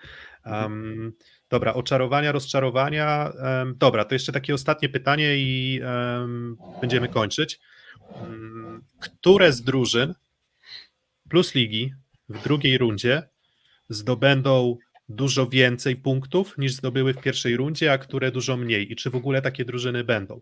Um, 0.46 1.14
dobra, 1.54 1.74
oczarowania, 1.74 2.32
rozczarowania. 2.32 3.34
Dobra, 3.76 4.06
to 4.06 4.16
jeszcze 4.16 4.32
takie 4.32 4.54
ostatnie 4.54 4.90
pytanie 4.90 5.38
i 5.38 5.82
będziemy 6.82 7.10
kończyć. 7.10 7.60
Um, 8.22 8.84
które 9.00 9.54
z 9.54 9.62
drużyn 9.62 10.14
plus 11.30 11.56
ligi 11.56 11.94
w 12.30 12.44
drugiej 12.44 12.78
rundzie 12.78 13.24
zdobędą 13.90 14.78
dużo 15.10 15.48
więcej 15.48 15.96
punktów 15.96 16.58
niż 16.58 16.72
zdobyły 16.74 17.14
w 17.14 17.22
pierwszej 17.22 17.58
rundzie, 17.58 17.94
a 17.94 17.98
które 17.98 18.32
dużo 18.32 18.58
mniej? 18.58 18.92
I 18.92 18.96
czy 18.96 19.10
w 19.10 19.16
ogóle 19.16 19.42
takie 19.42 19.66
drużyny 19.66 20.04
będą? 20.04 20.42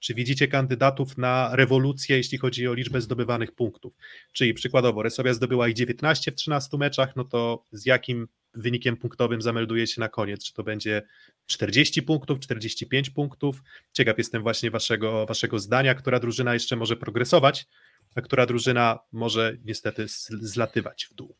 Czy 0.00 0.14
widzicie 0.14 0.48
kandydatów 0.48 1.18
na 1.18 1.50
rewolucję, 1.52 2.16
jeśli 2.16 2.38
chodzi 2.38 2.68
o 2.68 2.74
liczbę 2.74 3.00
zdobywanych 3.00 3.52
punktów? 3.52 3.92
Czyli 4.32 4.54
przykładowo 4.54 5.02
Resowia 5.02 5.34
zdobyła 5.34 5.68
ich 5.68 5.74
19 5.74 6.32
w 6.32 6.34
13 6.34 6.78
meczach, 6.78 7.16
no 7.16 7.24
to 7.24 7.64
z 7.72 7.86
jakim 7.86 8.28
wynikiem 8.54 8.96
punktowym 8.96 9.42
zamelduje 9.42 9.86
się 9.86 10.00
na 10.00 10.08
koniec? 10.08 10.44
Czy 10.44 10.54
to 10.54 10.62
będzie 10.62 11.02
40 11.46 12.02
punktów, 12.02 12.40
45 12.40 13.10
punktów? 13.10 13.62
Ciekaw 13.92 14.18
jestem 14.18 14.42
właśnie 14.42 14.70
waszego, 14.70 15.26
waszego 15.26 15.58
zdania, 15.58 15.94
która 15.94 16.20
drużyna 16.20 16.54
jeszcze 16.54 16.76
może 16.76 16.96
progresować, 16.96 17.66
a 18.14 18.20
która 18.20 18.46
drużyna 18.46 18.98
może 19.12 19.56
niestety 19.64 20.06
zlatywać 20.28 21.06
w 21.10 21.14
dół. 21.14 21.36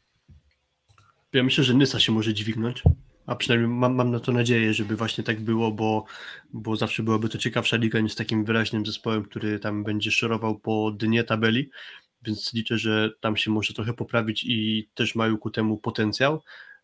Ja 1.32 1.42
myślę, 1.42 1.64
że 1.64 1.74
Nysa 1.74 2.00
się 2.00 2.12
może 2.12 2.34
dźwignąć, 2.34 2.82
a 3.26 3.36
przynajmniej 3.36 3.70
mam, 3.70 3.94
mam 3.94 4.10
na 4.10 4.20
to 4.20 4.32
nadzieję, 4.32 4.74
żeby 4.74 4.96
właśnie 4.96 5.24
tak 5.24 5.40
było, 5.40 5.72
bo, 5.72 6.04
bo 6.52 6.76
zawsze 6.76 7.02
byłaby 7.02 7.28
to 7.28 7.38
ciekawsza 7.38 7.76
liga 7.76 8.00
niż 8.00 8.12
z 8.12 8.16
takim 8.16 8.44
wyraźnym 8.44 8.86
zespołem, 8.86 9.24
który 9.24 9.58
tam 9.58 9.84
będzie 9.84 10.10
szorował 10.10 10.58
po 10.58 10.90
dnie 10.90 11.24
tabeli, 11.24 11.70
więc 12.22 12.54
liczę, 12.54 12.78
że 12.78 13.10
tam 13.20 13.36
się 13.36 13.50
może 13.50 13.74
trochę 13.74 13.92
poprawić 13.92 14.44
i 14.44 14.88
też 14.94 15.14
mają 15.14 15.38
ku 15.38 15.50
temu 15.50 15.78
potencjał. 15.78 16.42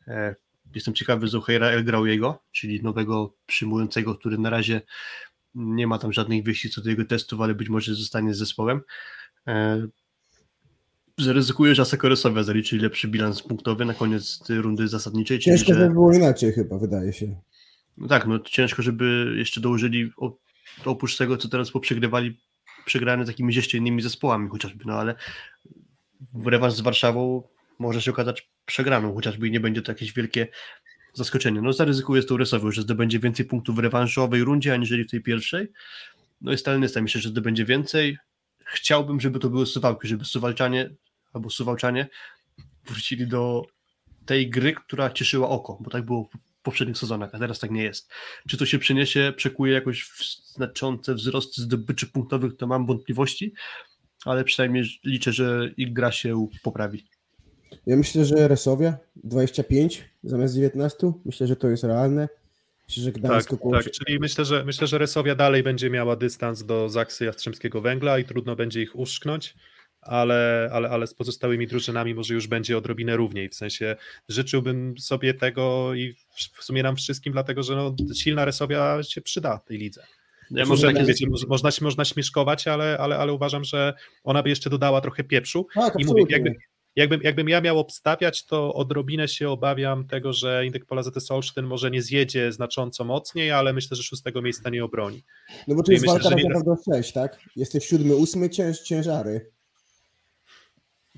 E, 0.09 0.35
Jestem 0.75 0.95
ciekawy 0.95 1.29
Zuhaira 1.29 1.67
El 1.67 1.85
Grauiego, 1.85 2.43
czyli 2.53 2.83
nowego 2.83 3.35
przyjmującego, 3.47 4.15
który 4.15 4.39
na 4.39 4.51
razie 4.51 4.81
nie 5.55 5.87
ma 5.87 5.99
tam 5.99 6.13
żadnych 6.13 6.45
wyjść 6.45 6.75
co 6.75 6.83
do 6.83 6.91
jego 6.91 7.05
testów, 7.05 7.41
ale 7.41 7.55
być 7.55 7.69
może 7.69 7.95
zostanie 7.95 8.35
z 8.35 8.39
zespołem. 8.39 8.81
E, 9.47 9.87
Zaryzykuję, 11.19 11.75
że 11.75 11.83
Asakoresowa 11.83 12.43
zaliczy 12.43 12.77
lepszy 12.77 13.09
bilans 13.09 13.43
punktowy 13.43 13.85
na 13.85 13.95
koniec 13.95 14.41
rundy 14.49 14.89
zasadniczej, 14.89 15.39
czyli 15.39 15.57
Ciężko, 15.57 15.75
że... 15.75 15.81
żeby 15.81 15.95
było 15.95 16.15
inaczej 16.15 16.53
chyba, 16.53 16.79
wydaje 16.79 17.13
się. 17.13 17.37
No 17.97 18.09
tak, 18.09 18.27
no 18.27 18.39
ciężko, 18.39 18.83
żeby 18.83 19.35
jeszcze 19.37 19.61
dołożyli 19.61 20.11
oprócz 20.85 21.17
tego, 21.17 21.37
co 21.37 21.49
teraz 21.49 21.71
poprzegrywali, 21.71 22.41
przegrane 22.85 23.25
z 23.25 23.29
jakimiś 23.29 23.57
jeszcze 23.57 23.79
innymi 23.79 24.03
zespołami 24.03 24.49
chociażby, 24.49 24.85
no 24.87 24.95
ale 24.95 25.15
rewanż 26.45 26.75
z 26.75 26.81
Warszawą 26.81 27.43
może 27.79 28.03
się 28.03 28.11
okazać 28.11 28.49
przegraną 28.67 29.15
chociażby 29.15 29.49
i 29.49 29.51
nie 29.51 29.61
będzie 29.61 29.83
to 29.83 29.93
jakieś 29.93 30.13
wielkie 30.13 30.49
zaskoczenie. 31.15 31.63
No 31.63 31.73
zaryzykuję 31.73 32.23
z 32.23 32.27
tą 32.27 32.37
Resowią, 32.37 32.71
że 32.71 32.83
zdobędzie 32.83 33.19
więcej 33.19 33.47
punktów 33.47 33.77
w 33.77 33.79
rewanżowej 33.79 34.45
rundzie, 34.45 34.73
aniżeli 34.75 35.05
w 35.05 35.11
tej 35.11 35.23
pierwszej. 35.23 35.69
No 36.41 36.53
i 36.53 36.59
Stalinista 36.59 37.03
myślę, 37.03 37.21
że 37.21 37.29
zdobędzie 37.29 37.65
więcej. 37.65 38.19
Chciałbym, 38.65 39.21
żeby 39.21 39.39
to 39.39 39.51
były 39.51 39.67
Suwałki, 39.67 40.09
żeby 40.09 40.25
Suwalczanie 40.25 40.91
albo 41.33 41.51
Suwałczanie 41.51 42.09
wrócili 42.87 43.27
do 43.27 43.63
tej 44.27 44.51
gry, 44.51 44.73
która 44.73 45.11
cieszyła 45.11 45.49
oko, 45.49 45.79
bo 45.81 45.91
tak 45.91 46.05
było 46.05 46.25
w 46.25 46.63
poprzednich 46.63 46.99
sezonach, 46.99 47.31
a 47.33 47.39
teraz 47.39 47.59
tak 47.59 47.71
nie 47.71 47.83
jest. 47.83 48.13
Czy 48.49 48.57
to 48.57 48.67
się 48.67 48.79
przyniesie, 48.79 49.33
przekuje 49.37 49.73
jakoś 49.73 50.03
w 50.03 50.25
znaczące 50.53 51.15
wzrost 51.15 51.59
zdobyczy 51.59 52.07
punktowych, 52.07 52.57
to 52.57 52.67
mam 52.67 52.87
wątpliwości, 52.87 53.55
ale 54.25 54.45
przynajmniej 54.45 54.85
liczę, 55.05 55.33
że 55.33 55.71
ich 55.77 55.93
gra 55.93 56.13
się 56.13 56.49
poprawi. 56.63 57.07
Ja 57.87 57.97
myślę, 57.97 58.25
że 58.25 58.49
Resowia 58.49 58.99
25 59.17 60.05
zamiast 60.25 60.55
19. 60.55 61.13
Myślę, 61.25 61.47
że 61.47 61.57
to 61.57 61.69
jest 61.69 61.85
realne. 61.85 62.29
Myślę, 62.89 63.03
że 63.05 63.13
Gdańsk 63.13 63.51
Tak, 63.51 63.59
około 63.61 63.75
tak, 63.75 63.91
czyli 63.91 64.19
myślę, 64.21 64.45
że 64.45 64.65
myślę, 64.65 64.87
że 64.87 64.99
Resowia 64.99 65.35
dalej 65.35 65.63
będzie 65.63 65.91
miała 65.91 66.17
dystans 66.17 66.65
do 66.65 66.89
Zaksy 66.89 67.25
Jastrzębskiego 67.25 67.81
Węgla 67.81 68.19
i 68.19 68.25
trudno 68.25 68.57
będzie 68.57 68.83
ich 68.83 68.97
uszknąć, 68.97 69.55
ale, 70.01 70.71
ale, 70.73 70.89
ale 70.91 71.07
z 71.07 71.15
pozostałymi 71.15 71.67
drużynami 71.67 72.15
może 72.15 72.35
już 72.35 72.47
będzie 72.47 72.79
odrobinę 72.79 73.17
równiej, 73.17 73.49
w 73.49 73.55
sensie 73.55 73.97
życzyłbym 74.29 74.99
sobie 74.99 75.35
tego 75.35 75.95
i 75.95 76.13
w- 76.13 76.59
w 76.61 76.65
sumie 76.65 76.83
nam 76.83 76.97
wszystkim, 76.97 77.33
dlatego 77.33 77.63
że 77.63 77.77
no, 77.77 77.95
silna 78.15 78.45
Resowia 78.45 79.03
się 79.03 79.21
przyda 79.21 79.59
tej 79.59 79.79
lidze. 79.79 80.07
Ja 80.51 80.65
Może, 80.67 80.87
mam 80.87 80.95
takie, 80.95 81.07
wiecie, 81.07 81.27
mo- 81.29 81.37
można, 81.49 81.71
się- 81.71 81.85
można 81.85 82.05
śmieszkować, 82.05 82.69
ale, 82.69 82.99
ale, 82.99 83.17
ale 83.19 83.33
uważam, 83.33 83.65
że 83.65 83.95
ona 84.25 84.43
by 84.43 84.49
jeszcze 84.49 84.71
dodała 84.71 85.01
trochę 85.01 85.25
pieprzu 85.25 85.67
Tak, 85.75 85.95
i 86.01 86.05
mówię, 86.05 86.25
jakby, 86.29 86.55
jakbym, 86.97 87.21
jakbym 87.23 87.49
ja 87.49 87.61
miał 87.61 87.79
obstawiać, 87.79 88.47
to 88.47 88.75
odrobinę 88.75 89.29
się 89.29 89.51
obawiam 89.51 90.07
tego, 90.07 90.33
że 90.33 90.67
Indyk 90.67 90.85
Pola 90.87 91.03
ZS 91.03 91.31
Olsztyn 91.31 91.65
może 91.67 91.91
nie 91.91 92.03
zjedzie 92.03 92.53
znacząco 92.53 93.05
mocniej, 93.05 93.51
ale 93.51 93.73
myślę, 93.73 93.97
że 93.97 94.03
szóstego 94.03 94.43
miejsca 94.43 94.71
nie 94.71 94.85
obroni. 94.85 95.25
No 95.69 95.75
bo 95.75 95.83
to 95.83 95.93
I 95.93 95.95
jest 95.95 96.03
myślę, 96.03 96.13
walka 96.15 96.29
że 96.29 96.35
tak 96.35 96.45
nie- 96.45 96.49
naprawdę 96.51 96.71
o 96.91 96.95
6, 96.97 97.13
tak? 97.13 97.39
Jesteś 97.57 97.87
siódmy, 97.87 98.17
ósmy, 98.17 98.51
cięż, 98.51 98.81
ciężary. 98.81 99.51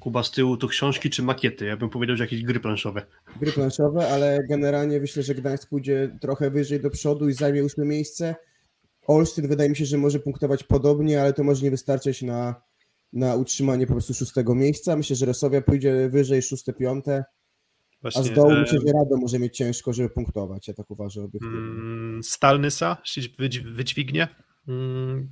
Kuba 0.01 0.23
z 0.23 0.31
tyłu 0.31 0.57
to 0.57 0.69
książki 0.69 1.11
czy 1.11 1.23
makiety? 1.23 1.65
Ja 1.65 1.77
bym 1.77 1.91
powiedział, 1.91 2.17
że 2.17 2.25
jakieś 2.25 2.43
gry 2.43 2.61
planszowe. 2.61 3.07
Gry 3.41 3.53
planszowe, 3.53 4.09
ale 4.09 4.39
generalnie 4.49 5.01
myślę, 5.01 5.23
że 5.23 5.35
Gdańsk 5.35 5.69
pójdzie 5.69 6.17
trochę 6.21 6.51
wyżej 6.51 6.81
do 6.81 6.91
przodu 6.91 7.29
i 7.29 7.33
zajmie 7.33 7.65
ósme 7.65 7.85
miejsce. 7.85 8.35
Olsztyn 9.07 9.49
wydaje 9.49 9.71
mi 9.71 9.77
się, 9.77 9.85
że 9.87 9.99
może 9.99 10.19
punktować 10.19 10.63
podobnie, 10.65 11.21
ale 11.21 11.33
to 11.33 11.45
może 11.45 11.63
nie 11.65 11.71
wystarczyć 11.71 12.23
na, 12.23 12.63
na 13.17 13.35
utrzymanie 13.37 13.87
po 13.87 13.93
prostu 13.93 14.15
szóstego 14.15 14.55
miejsca. 14.55 14.97
Myślę, 14.97 15.17
że 15.17 15.27
Resowia 15.27 15.63
pójdzie 15.63 16.09
wyżej, 16.09 16.43
szóste, 16.43 16.73
piąte, 16.73 17.25
a 17.27 18.03
Właśnie, 18.03 18.25
z 18.25 18.33
dołu 18.33 18.51
e, 18.51 18.61
myślę, 18.61 18.79
że 18.87 18.93
Rado 18.93 19.17
może 19.17 19.39
mieć 19.39 19.57
ciężko, 19.57 19.93
żeby 19.93 20.11
punktować. 20.11 20.69
Ja 20.69 20.75
tak 20.75 20.91
uważam 20.91 21.25
obiektywnie. 21.25 21.59
mm, 21.59 22.23
Stalnysa 22.23 22.97
się 23.05 23.21
wydź- 23.21 23.73
wydźwignie. 23.73 24.29
Mm, 24.69 25.29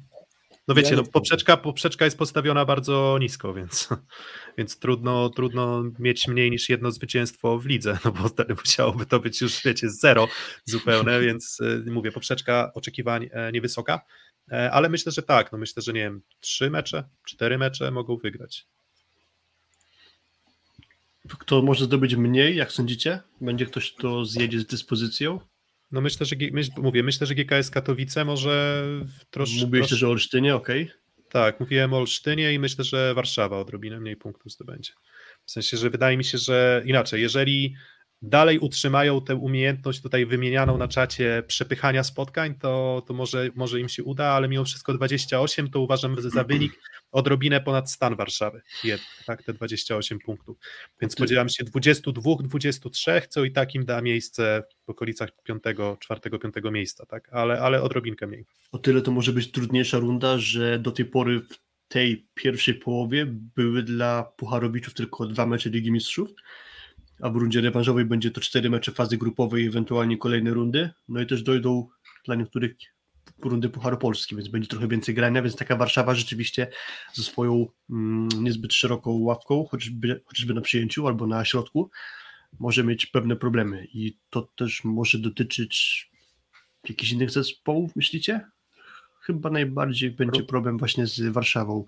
No 0.69 0.75
wiecie, 0.75 0.91
Ja 0.91 0.97
no, 0.97 1.05
poprzeczka, 1.05 1.57
poprzeczka 1.57 2.05
jest 2.05 2.19
postawiona 2.19 2.65
bardzo 2.65 3.19
nisko, 3.21 3.55
więc, 3.55 3.89
więc 4.59 4.79
trudno, 4.79 5.29
trudno 5.31 5.83
mieć 5.99 6.29
mniej 6.29 6.51
niż 6.51 6.69
jedno 6.69 6.91
zwycięstwo 6.91 7.59
w 7.59 7.67
lidze, 7.67 7.99
no 8.05 8.13
bo 8.13 8.29
wtedy 8.29 8.55
musiałoby 8.55 9.07
to 9.07 9.21
być 9.21 9.41
już, 9.41 9.63
wiecie, 9.65 9.91
zero 9.91 10.29
zupełne, 10.65 11.21
więc 11.21 11.61
y, 11.61 11.91
mówię, 11.91 12.13
poprzeczka 12.13 12.71
oczekiwań 12.75 13.29
e, 13.33 13.53
niewysoka, 13.53 13.95
E, 13.95 14.34
ale 14.51 14.89
myślę, 14.89 15.13
że 15.13 15.23
tak, 15.23 15.53
no 15.53 15.59
myślę, 15.59 15.83
że 15.83 15.93
nie 15.93 16.01
wiem, 16.01 16.23
trzy 16.41 16.71
mecze, 16.71 17.05
cztery 17.25 17.59
mecze 17.59 17.91
mogą 17.91 18.17
wygrać. 18.17 18.67
Kto 21.39 21.63
może 21.63 21.85
zdobyć 21.85 22.15
mniej, 22.15 22.57
jak 22.57 22.73
sądzicie? 22.73 23.21
Będzie 23.41 23.67
ktoś, 23.67 23.93
kto 23.93 24.25
zjedzie 24.25 24.61
z 24.61 24.67
dyspozycją? 24.67 25.41
No 25.93 26.01
myślę, 26.01 26.27
że 26.27 26.37
myśl, 26.53 26.71
mówię, 26.77 27.03
myślę, 27.03 27.27
że 27.27 27.35
GKS 27.35 27.71
Katowice 27.71 28.25
może 28.25 28.85
troszkę. 29.31 29.65
Mówiłeś 29.65 29.91
też 29.91 30.03
o 30.03 30.09
Olsztynie, 30.09 30.55
okej. 30.55 30.91
Tak, 31.29 31.61
mówiłem 31.61 31.95
o 31.95 31.97
Olsztynie 31.99 32.53
i 32.53 32.59
myślę, 32.59 32.85
że 32.85 33.15
Warszawa 33.15 33.59
odrobinę 33.59 34.01
mniej 34.01 34.17
punktów 34.17 34.53
zdobędzie. 34.53 34.93
W 35.45 35.51
sensie, 35.51 35.77
że 35.77 35.91
wydaje 35.91 36.17
mi 36.17 36.25
się, 36.25 36.39
że 36.39 36.83
inaczej, 36.87 37.23
jeżeli 37.23 37.77
dalej 38.29 38.59
utrzymają 38.59 39.21
tę 39.21 39.35
umiejętność 39.35 40.01
tutaj 40.03 40.27
wymienianą 40.27 40.79
na 40.79 40.89
czacie 40.89 41.43
przepychania 41.47 42.05
spotkań, 42.05 42.55
to, 42.55 43.03
to 43.07 43.15
może, 43.15 43.49
może 43.55 43.81
im 43.81 43.89
się 43.89 44.05
uda, 44.05 44.27
ale 44.27 44.49
mimo 44.49 44.65
wszystko 44.65 44.95
28 44.95 45.71
to 45.71 45.81
uważam 45.81 46.17
za 46.31 46.45
wynik 46.45 46.81
odrobinę 47.13 47.61
ponad 47.61 47.91
stan 47.91 48.17
Warszawy. 48.17 48.63
Tak, 49.27 49.43
te 49.43 49.53
28 49.53 50.19
punktów. 50.19 50.57
Więc 51.01 51.13
spodziewam 51.13 51.49
się 51.49 51.65
22, 51.65 52.31
23, 52.41 53.23
co 53.29 53.45
i 53.45 53.53
tak 53.53 53.75
im 53.75 53.85
da 53.85 54.03
miejsce 54.03 54.63
w 54.87 54.91
okolicach 54.91 55.29
5, 55.43 55.63
4, 56.01 56.21
5 56.41 56.55
miejsca, 56.73 57.07
tak, 57.07 57.29
ale, 57.33 57.61
ale 57.61 57.83
odrobinkę 57.83 58.27
mniej. 58.27 58.45
O 58.73 58.79
tyle 58.79 59.03
to 59.03 59.11
może 59.11 59.33
być 59.33 59.51
trudniejsza 59.51 59.99
runda, 59.99 60.39
że 60.39 60.79
do 60.79 60.93
tej 60.93 61.05
pory 61.05 61.41
w 61.41 61.65
tej 61.89 62.29
pierwszej 62.35 62.75
połowie 62.75 63.27
były 63.29 63.83
dla 63.83 64.23
Pucharowiczów 64.37 64.95
tylko 64.95 65.27
dwa 65.27 65.47
mecze 65.47 65.71
Ligi 65.71 65.93
Mistrzów, 65.93 66.31
a 67.25 67.31
w 67.31 67.37
rundzie 67.37 67.61
rewanżowej 67.61 68.05
będzie 68.05 68.31
to 68.31 68.41
cztery 68.41 68.71
mecze 68.71 68.93
fazy 68.93 69.19
grupowej 69.19 69.67
ewentualnie 69.67 70.19
kolejne 70.19 70.51
rundy. 70.51 70.91
No 71.09 71.21
i 71.21 71.27
też 71.27 71.43
dojdą 71.43 71.89
dla 72.25 72.35
niektórych 72.35 72.77
rundy 73.43 73.69
Pucharu 73.69 73.97
Polski, 73.97 74.37
więc 74.37 74.49
będzie 74.49 74.69
trochę 74.69 74.89
więcej 74.89 75.15
grania, 75.15 75.43
więc 75.43 75.57
taka 75.57 75.77
Warszawa 75.77 76.15
rzeczywiście 76.15 76.67
ze 77.13 77.23
swoją 77.23 77.67
mm, 77.91 78.29
niezbyt 78.29 78.75
szeroką 78.75 79.11
ławką, 79.11 79.67
chociażby, 79.71 80.23
chociażby 80.25 80.55
na 80.55 80.61
przyjęciu 80.61 81.07
albo 81.07 81.27
na 81.27 81.45
środku, 81.45 81.91
może 82.59 82.85
mieć 82.85 83.07
pewne 83.07 83.37
problemy 83.37 83.87
i 83.93 84.19
to 84.31 84.43
też 84.57 84.85
może 84.85 85.19
dotyczyć 85.19 86.11
jakichś 86.89 87.13
innych 87.13 87.31
zespołów, 87.31 87.97
myślicie? 87.97 88.51
Chyba 89.21 89.51
najbardziej 89.51 90.11
będzie 90.11 90.43
problem 90.43 90.79
właśnie 90.79 91.07
z 91.07 91.21
Warszawą. 91.21 91.85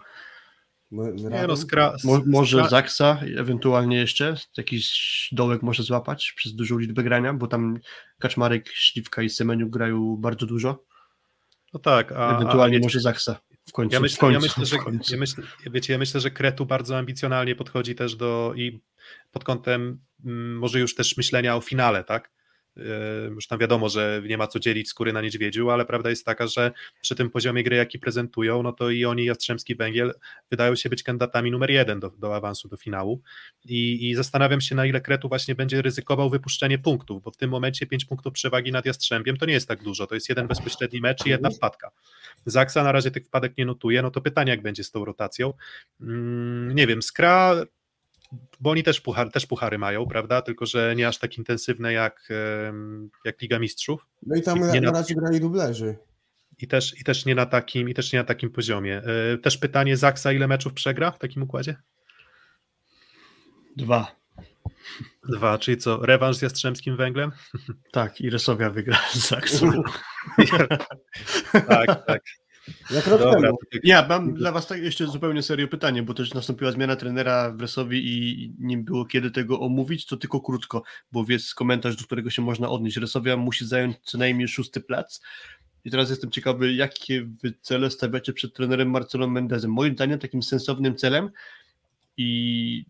Nie 0.91 1.47
no, 1.49 1.57
skra, 1.57 1.97
Mo, 2.05 2.23
może 2.27 2.59
skra, 2.59 2.69
Zaksa, 2.69 3.21
ewentualnie 3.37 3.97
jeszcze 3.97 4.35
jakiś 4.57 5.29
dołek 5.33 5.63
może 5.63 5.83
złapać 5.83 6.33
przez 6.37 6.55
dużą 6.55 6.79
liczbę 6.79 7.03
grania, 7.03 7.35
bo 7.35 7.47
tam 7.47 7.79
Kaczmarek, 8.19 8.69
Śliwka 8.69 9.23
i 9.23 9.31
Semeniuk 9.31 9.71
grają 9.71 10.17
bardzo 10.17 10.47
dużo. 10.47 10.85
No 11.75 11.81
tak, 11.81 12.13
a, 12.13 12.29
a 12.29 12.37
Ewentualnie 12.37 12.77
wiecie, 12.77 12.87
może 12.87 13.01
Zaksa 13.01 13.41
w 13.69 13.73
końcu. 13.73 13.95
ja, 13.95 13.99
w 13.99 14.03
myślę, 14.03 14.19
końcu, 14.19 14.35
ja 14.35 14.41
myślę, 14.41 14.67
że 14.67 14.77
w 14.77 14.85
końcu. 14.85 15.13
ja 15.15 15.21
myślę, 15.21 15.45
wiecie, 15.73 15.93
ja 15.93 15.99
myślę, 15.99 16.21
że 16.21 16.31
Kretu 16.31 16.67
bardzo 16.67 16.99
ambicjonalnie 16.99 17.55
podchodzi 17.55 17.95
też 17.95 18.17
do 18.17 18.53
i 18.57 18.81
pod 19.33 19.45
kątem 19.45 20.01
mm, 20.25 20.59
może 20.59 20.81
już 20.81 20.95
też 20.95 21.17
myślenia 21.17 21.57
o 21.57 21.61
finale, 21.61 22.05
tak? 22.05 22.36
Yy, 22.77 22.85
Już 23.35 23.47
tam 23.47 23.59
wiadomo, 23.59 23.89
że 23.89 24.23
nie 24.29 24.39
ma 24.39 24.47
co 24.47 24.61
dzielić 24.61 24.89
skóry 24.89 25.13
na 25.13 25.21
niedźwiedziu, 25.21 25.71
ale 25.71 25.85
prawda 25.85 26.11
jest 26.11 26.25
taka, 26.25 26.47
że 26.47 26.73
przy 27.01 27.15
tym 27.15 27.31
poziomie 27.31 27.63
gry, 27.63 27.77
jaki 27.77 27.99
prezentują, 27.99 28.63
no 28.63 28.73
to 28.73 28.91
i 28.91 29.05
oni, 29.05 29.25
Jastrzębski 29.25 29.75
Węgiel, 29.75 30.15
wydają 30.51 30.75
się 30.75 30.89
być 30.89 31.03
kandydatami 31.03 31.51
numer 31.51 31.71
jeden 31.71 32.01
do, 32.01 32.11
do 32.11 32.37
awansu 32.37 32.69
do 32.69 32.77
finału. 32.77 33.23
I, 33.65 34.11
I 34.11 34.15
zastanawiam 34.15 34.61
się, 34.61 34.75
na 34.75 34.87
ile 34.87 35.01
Kretu 35.01 35.29
właśnie 35.29 35.55
będzie 35.55 35.83
ryzykował 35.83 36.31
wypuszczenie 36.31 36.79
punktów, 36.79 37.23
bo 37.23 37.31
w 37.31 37.37
tym 37.37 37.51
momencie 37.51 37.87
5 37.87 38.05
punktów 38.05 38.33
przewagi 38.33 38.73
nad 38.73 38.87
Jastrzębiem 38.87 39.37
to 39.37 39.47
nie 39.47 39.53
jest 39.53 39.69
tak 39.69 39.83
dużo, 39.83 40.07
to 40.07 40.15
jest 40.15 40.29
jeden 40.29 40.47
bezpośredni 40.47 41.01
mecz 41.01 41.27
i 41.27 41.31
jedna 41.31 41.51
wpadka. 41.51 41.91
Zaksa 42.47 42.85
na 42.85 42.93
razie 42.93 43.11
tych 43.11 43.27
wpadek 43.27 43.59
nie 43.59 43.67
notuje, 43.67 44.03
no 44.03 44.11
to 44.11 44.21
pytanie, 44.21 44.51
jak 44.51 44.63
będzie 44.63 44.85
z 44.85 44.91
tą 44.91 45.05
rotacją. 45.05 45.53
Mm, 46.01 46.75
nie 46.75 46.87
wiem, 46.87 47.03
Skra, 47.03 47.55
bo 48.61 48.71
oni 48.71 48.83
też, 48.83 49.01
puchar, 49.01 49.31
też 49.31 49.47
puchary 49.47 49.79
mają, 49.79 50.07
prawda? 50.07 50.43
Tylko, 50.43 50.67
że 50.67 50.95
nie 50.97 51.09
aż 51.09 51.19
tak 51.19 51.39
intensywne 51.39 51.93
jak, 51.93 52.29
jak 53.25 53.41
Liga 53.43 53.59
Mistrzów. 53.59 54.07
No 54.23 54.37
i 54.37 54.43
tam 54.43 54.59
nie 54.73 54.81
na, 54.81 54.91
na- 54.93 54.99
razie 54.99 55.15
grali 55.15 55.41
dublerzy. 55.41 55.97
I 56.59 56.67
też, 56.69 57.01
I 57.01 57.05
też 57.05 57.27
nie 57.27 57.35
na 57.35 57.47
takim, 57.47 57.89
i 57.89 57.95
też 57.95 58.13
nie 58.13 58.19
na 58.19 58.25
takim 58.25 58.51
poziomie. 58.51 59.03
E, 59.35 59.39
Też 59.39 59.59
pytanie 59.59 59.97
Zaksa, 59.97 60.33
ile 60.33 60.49
meczów 60.49 60.73
przegra 60.75 61.11
w 61.11 61.19
takim 61.19 61.43
układzie? 61.43 61.77
Dwa. 63.77 64.17
Dwa, 65.29 65.59
czyli 65.59 65.77
co, 65.77 66.07
rewanż 66.07 66.37
z 66.37 66.43
Jastrzębskim 66.43 66.97
Węglem? 66.97 67.33
Tak, 67.93 68.21
i 68.21 68.31
Resowia 68.31 68.71
wygra 68.71 68.99
z 69.13 69.29
Zaksą. 69.29 69.71
tak, 71.69 72.05
tak. 72.07 72.23
Jak 72.91 73.07
rok 73.07 73.21
Dobra, 73.21 73.41
temu. 73.41 73.59
tak. 73.73 73.81
Ja 73.85 74.07
mam 74.09 74.35
dla 74.35 74.53
Was 74.53 74.67
tak 74.67 74.83
jeszcze 74.83 75.07
zupełnie 75.07 75.43
serio 75.43 75.69
pytanie, 75.69 76.03
bo 76.03 76.15
też 76.15 76.35
nastąpiła 76.35 76.73
zmiana 76.73 76.97
trenera 76.97 77.51
w 77.51 77.61
Resowi 77.61 78.07
i 78.07 78.53
nie 78.59 78.79
było 78.79 79.05
kiedy 79.05 79.31
tego 79.31 79.61
omówić, 79.61 80.07
to 80.07 80.17
tylko 80.17 80.41
krótko, 80.41 80.83
bo 81.13 81.25
jest 81.29 81.55
komentarz, 81.55 81.97
do 81.97 82.05
którego 82.05 82.31
się 82.31 82.43
można 82.43 82.69
odnieść. 82.69 82.97
Resowia 82.97 83.37
musi 83.37 83.67
zająć 83.67 83.97
co 84.03 84.19
najmniej 84.19 84.49
szósty 84.49 84.81
plac. 84.81 85.21
I 85.85 85.91
teraz 85.91 86.11
jestem 86.11 86.31
ciekawy, 86.31 86.75
jakie 86.75 87.25
wy 87.43 87.55
cele 87.61 87.91
stawiacie 87.91 88.33
przed 88.33 88.55
trenerem 88.55 88.91
Marcelą 88.91 89.27
Mendezem. 89.27 89.73
Moim 89.73 89.95
zdaniem 89.95 90.19
takim 90.19 90.43
sensownym 90.43 90.97
celem 90.97 91.31
i 92.17 92.85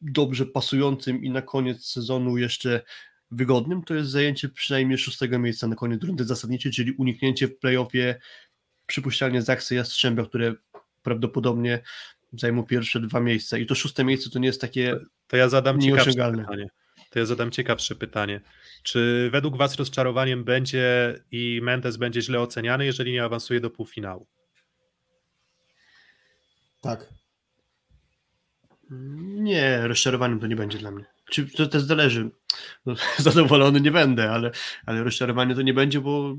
dobrze 0.00 0.46
pasującym 0.46 1.24
i 1.24 1.30
na 1.30 1.42
koniec 1.42 1.84
sezonu 1.84 2.38
jeszcze 2.38 2.82
wygodnym, 3.30 3.82
to 3.82 3.94
jest 3.94 4.10
zajęcie 4.10 4.48
przynajmniej 4.48 4.98
szóstego 4.98 5.38
miejsca 5.38 5.66
na 5.66 5.76
koniec 5.76 6.02
rundy 6.02 6.24
zasadniczej, 6.24 6.72
czyli 6.72 6.92
uniknięcie 6.92 7.48
w 7.48 7.58
playoffie 7.58 8.20
przypuszczalnie 8.90 9.42
Zaksy 9.42 9.74
Jastrzębia, 9.74 10.24
które 10.24 10.54
prawdopodobnie 11.02 11.82
zajmą 12.32 12.62
pierwsze 12.66 13.00
dwa 13.00 13.20
miejsca 13.20 13.58
i 13.58 13.66
to 13.66 13.74
szóste 13.74 14.04
miejsce 14.04 14.30
to 14.30 14.38
nie 14.38 14.46
jest 14.46 14.60
takie 14.60 14.96
To 15.28 15.36
ja 15.36 15.48
zadam 15.48 15.80
ciekawsze 15.80 16.04
Nieosiągalne. 16.06 16.42
pytanie. 16.42 16.68
To 17.10 17.18
ja 17.18 17.26
zadam 17.26 17.50
ciekawsze 17.50 17.94
pytanie. 17.94 18.40
Czy 18.82 19.28
według 19.32 19.56
Was 19.56 19.76
rozczarowaniem 19.76 20.44
będzie 20.44 21.14
i 21.30 21.60
Mendes 21.62 21.96
będzie 21.96 22.22
źle 22.22 22.40
oceniany, 22.40 22.84
jeżeli 22.86 23.12
nie 23.12 23.24
awansuje 23.24 23.60
do 23.60 23.70
półfinału? 23.70 24.26
Tak. 26.80 27.08
Nie, 29.40 29.88
rozczarowaniem 29.88 30.40
to 30.40 30.46
nie 30.46 30.56
będzie 30.56 30.78
dla 30.78 30.90
mnie. 30.90 31.04
Czy 31.30 31.46
to 31.46 31.66
też 31.66 31.82
zależy. 31.82 32.30
No, 32.86 32.94
zadowolony 33.18 33.80
nie 33.80 33.90
będę, 33.90 34.30
ale, 34.30 34.50
ale 34.86 35.04
rozczarowanie 35.04 35.54
to 35.54 35.62
nie 35.62 35.74
będzie, 35.74 36.00
bo, 36.00 36.36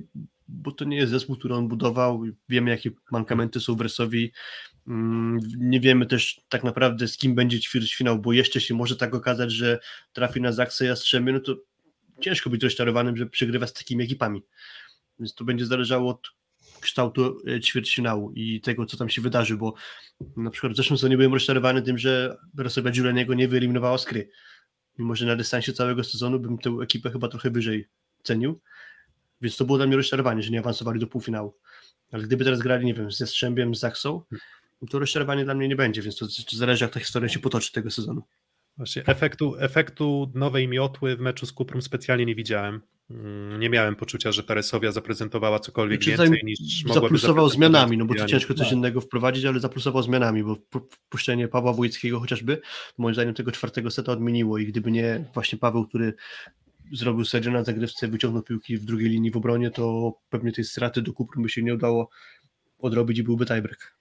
bo 0.48 0.72
to 0.72 0.86
nie 0.86 0.98
jest 0.98 1.11
zespół, 1.11 1.36
który 1.36 1.56
on 1.56 1.68
budował. 1.68 2.24
Wiemy, 2.50 2.72
jakie 2.72 2.92
mankamenty 3.11 3.60
są 3.60 3.76
w 3.76 3.82
Resowi. 3.82 4.32
Mm, 4.88 5.40
Nie 5.58 5.80
wiemy 5.80 6.06
też 6.06 6.42
tak 6.50 6.64
naprawdę, 6.64 7.08
z 7.08 7.18
kim 7.18 7.36
będzie 7.36 7.60
ćwierćfinał, 7.60 8.20
bo 8.20 8.34
jeszcze 8.34 8.61
się 8.61 8.74
może 8.74 8.95
tak 8.95 9.16
okazać, 9.16 9.52
że 9.52 9.80
trafi 10.14 10.42
na 10.42 10.52
Zaksę 10.52 10.86
Jastrzębie, 10.86 11.34
no 11.34 11.40
to 11.40 11.56
ciężko 12.22 12.50
być 12.50 12.64
rozczarowanym, 12.64 13.18
że 13.18 13.26
przegrywa 13.26 13.68
z 13.68 13.74
takimi 13.74 14.03
ekipami. 14.03 14.44
Więc 15.20 15.36
to 15.36 15.44
będzie 15.44 15.66
zależało 15.66 16.11
od 16.11 16.32
kształtu 16.82 17.42
e, 17.48 17.60
ćwierćfinału 17.60 18.32
i 18.36 18.61
tego, 18.61 18.86
co 18.86 18.98
tam 18.98 19.10
się 19.10 19.22
wydarzy, 19.22 19.58
bo 19.58 19.74
na 20.38 20.50
przykład 20.50 20.74
w 20.74 20.76
zeszłym 20.76 20.98
sezonie 20.98 21.18
byłem 21.18 21.34
rozczarowany 21.34 21.82
tym, 21.82 21.98
że 21.98 22.38
Rosja 22.58 22.84
Giulianiego 22.84 23.34
nie 23.34 23.48
wyeliminowała 23.48 23.98
z 23.98 24.06
gry. 24.06 24.30
Mimo, 24.98 25.16
że 25.16 25.26
na 25.26 25.36
dystansie 25.36 25.74
całego 25.74 26.03
sezonu 26.03 26.40
bym 26.40 26.58
tę 26.58 26.70
ekipę 26.84 27.11
chyba 27.11 27.28
trochę 27.28 27.50
wyżej 27.50 27.88
cenił, 28.24 28.60
więc 29.42 29.58
to 29.58 29.66
było 29.66 29.78
dla 29.78 29.88
mnie 29.88 29.98
rozczarowanie, 29.98 30.44
że 30.44 30.52
nie 30.52 30.60
awansowali 30.60 31.00
do 31.00 31.08
półfinału. 31.08 31.58
Ale 32.11 32.24
gdyby 32.24 32.44
teraz 32.44 32.60
grali, 32.60 32.86
nie 32.86 32.94
wiem, 32.94 33.11
ze 33.11 33.28
Strzębiem, 33.28 33.76
z 33.76 33.80
Zaksą, 33.80 34.22
to 34.90 35.00
rozczarowanie 35.00 35.45
dla 35.45 35.53
mnie 35.53 35.68
nie 35.68 35.76
będzie, 35.76 36.02
więc 36.02 36.16
to, 36.16 36.28
to 36.28 36.58
zależy, 36.58 36.86
jak 36.86 36.94
ta 36.94 37.00
historia 37.00 37.30
się 37.30 37.40
potoczy 37.40 37.72
tego 37.72 37.92
sezonu. 37.92 38.24
Właśnie 38.77 39.06
efektu, 39.06 39.56
efektu 39.59 40.32
nowej 40.35 40.67
miotły 40.67 41.16
w 41.16 41.19
meczu 41.19 41.45
z 41.45 41.51
Kuprą 41.51 41.82
specjalnie 41.82 42.25
nie 42.25 42.35
widziałem. 42.35 42.82
Mm, 43.09 43.59
Nie 43.59 43.69
miałem 43.69 43.95
poczucia, 43.95 44.32
że 44.32 44.43
ta 44.43 44.53
Resowia 44.53 44.91
zaprezentowała 44.91 45.59
cokolwiek 45.59 46.03
Znaczy, 46.03 46.17
więcej 46.17 46.41
niż 46.43 46.85
mogłaby 46.85 47.08
zaplusował 47.08 47.50
zmianami, 47.50 47.98
no 47.98 48.06
bo 48.06 48.16
to 48.16 48.25
ciężko 48.25 48.53
coś 48.53 48.67
Tak. 48.67 48.77
innego 48.77 49.01
wprowadzić, 49.01 49.45
ale 49.45 49.59
zaplusował 49.59 50.03
zmianami, 50.03 50.43
bo 50.43 50.56
pu- 50.56 50.88
wpuszczenie 50.91 51.48
Pawła 51.48 51.74
Wójckiego 51.74 52.19
chociażby, 52.19 52.61
moim 52.98 53.14
zdaniem 53.16 53.33
tego 53.33 53.51
czwartego 53.51 53.91
seta 53.91 54.11
odmieniło 54.11 54.58
i 54.58 54.66
gdyby 54.66 54.91
nie 54.91 55.25
właśnie 55.33 55.58
Paweł, 55.59 55.88
który 55.88 56.14
zrobił 56.91 57.25
serię 57.25 57.51
na 57.51 57.64
zagrywce, 57.64 58.08
wyciągnął 58.08 58.43
piłki 58.43 58.77
w 58.77 58.85
drugiej 58.85 59.09
linii 59.09 59.32
w 59.32 59.38
obronie, 59.38 59.72
to 59.72 60.14
pewnie 60.30 60.51
tej 60.51 60.64
straty 60.64 61.01
do 61.01 61.14
Kupru 61.14 61.41
by 61.41 61.50
się 61.50 61.64
nie 61.64 61.74
udało 61.74 62.09
odrobić 62.80 63.17
i 63.17 63.24
byłby 63.24 63.45
tiebreak. 63.45 63.95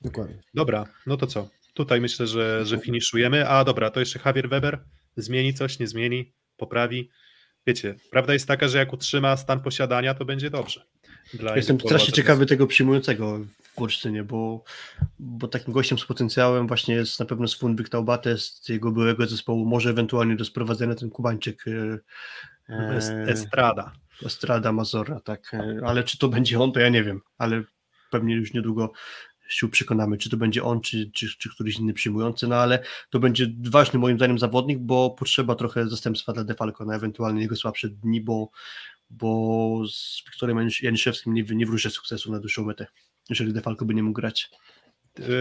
Dokładnie. 0.00 0.42
Dobra, 0.54 0.86
no 1.06 1.16
to 1.16 1.26
co? 1.26 1.48
Tutaj 1.76 2.00
myślę, 2.00 2.26
że, 2.26 2.66
że 2.66 2.78
finiszujemy. 2.78 3.48
A 3.48 3.64
dobra, 3.64 3.90
to 3.90 4.00
jeszcze 4.00 4.20
Javier 4.24 4.48
Weber 4.48 4.84
zmieni 5.16 5.54
coś, 5.54 5.78
nie 5.78 5.86
zmieni, 5.86 6.34
poprawi. 6.56 7.10
Wiecie, 7.66 7.94
prawda 8.10 8.32
jest 8.32 8.48
taka, 8.48 8.68
że 8.68 8.78
jak 8.78 8.92
utrzyma 8.92 9.36
stan 9.36 9.60
posiadania, 9.60 10.14
to 10.14 10.24
będzie 10.24 10.50
dobrze. 10.50 10.86
Dla 11.34 11.56
Jestem 11.56 11.80
strasznie 11.80 12.12
ciekawy 12.12 12.46
tego 12.46 12.66
przyjmującego 12.66 13.40
w 13.62 13.82
Olsztynie, 13.82 14.24
bo, 14.24 14.64
bo 15.18 15.48
takim 15.48 15.74
gościem 15.74 15.98
z 15.98 16.04
potencjałem 16.04 16.66
właśnie 16.66 16.94
jest 16.94 17.20
na 17.20 17.26
pewno 17.26 17.48
Swun 17.48 17.76
Taubates 17.76 18.60
z 18.62 18.68
jego 18.68 18.92
byłego 18.92 19.26
zespołu, 19.26 19.66
może 19.66 19.90
ewentualnie 19.90 20.36
do 20.36 20.44
sprowadzenia 20.44 20.94
ten 20.94 21.10
Kubańczyk 21.10 21.64
e, 21.68 21.98
e, 22.68 23.26
Estrada. 23.28 23.92
Estrada 24.26 24.72
Mazora, 24.72 25.20
tak, 25.20 25.54
e, 25.54 25.80
ale 25.86 26.04
czy 26.04 26.18
to 26.18 26.28
będzie 26.28 26.60
on, 26.60 26.72
to 26.72 26.80
ja 26.80 26.88
nie 26.88 27.04
wiem, 27.04 27.20
ale 27.38 27.62
pewnie 28.10 28.34
już 28.34 28.54
niedługo 28.54 28.92
się 29.48 29.68
przekonamy, 29.68 30.18
czy 30.18 30.30
to 30.30 30.36
będzie 30.36 30.64
on, 30.64 30.80
czy, 30.80 31.10
czy, 31.14 31.38
czy 31.38 31.50
któryś 31.50 31.78
inny 31.78 31.92
przyjmujący, 31.92 32.48
no 32.48 32.56
ale 32.56 32.82
to 33.10 33.18
będzie 33.18 33.46
ważny 33.64 33.98
moim 33.98 34.16
zdaniem 34.16 34.38
zawodnik, 34.38 34.78
bo 34.78 35.10
potrzeba 35.10 35.54
trochę 35.54 35.88
zastępstwa 35.88 36.32
dla 36.32 36.44
Defalco 36.44 36.84
na 36.84 36.96
ewentualnie 36.96 37.42
jego 37.42 37.56
słabsze 37.56 37.88
dni, 37.88 38.20
bo, 38.20 38.50
bo 39.10 39.82
z 39.88 40.22
Wiktorem 40.26 40.56
Janisz- 40.58 40.84
Janiszewskim 40.84 41.34
nie, 41.34 41.42
nie 41.42 41.66
wróżę 41.66 41.90
sukcesu 41.90 42.32
na 42.32 42.40
dłuższą 42.40 42.64
metę, 42.64 42.86
jeżeli 43.30 43.52
Defalco 43.52 43.84
by 43.84 43.94
nie 43.94 44.02
mógł 44.02 44.20
grać. 44.20 44.50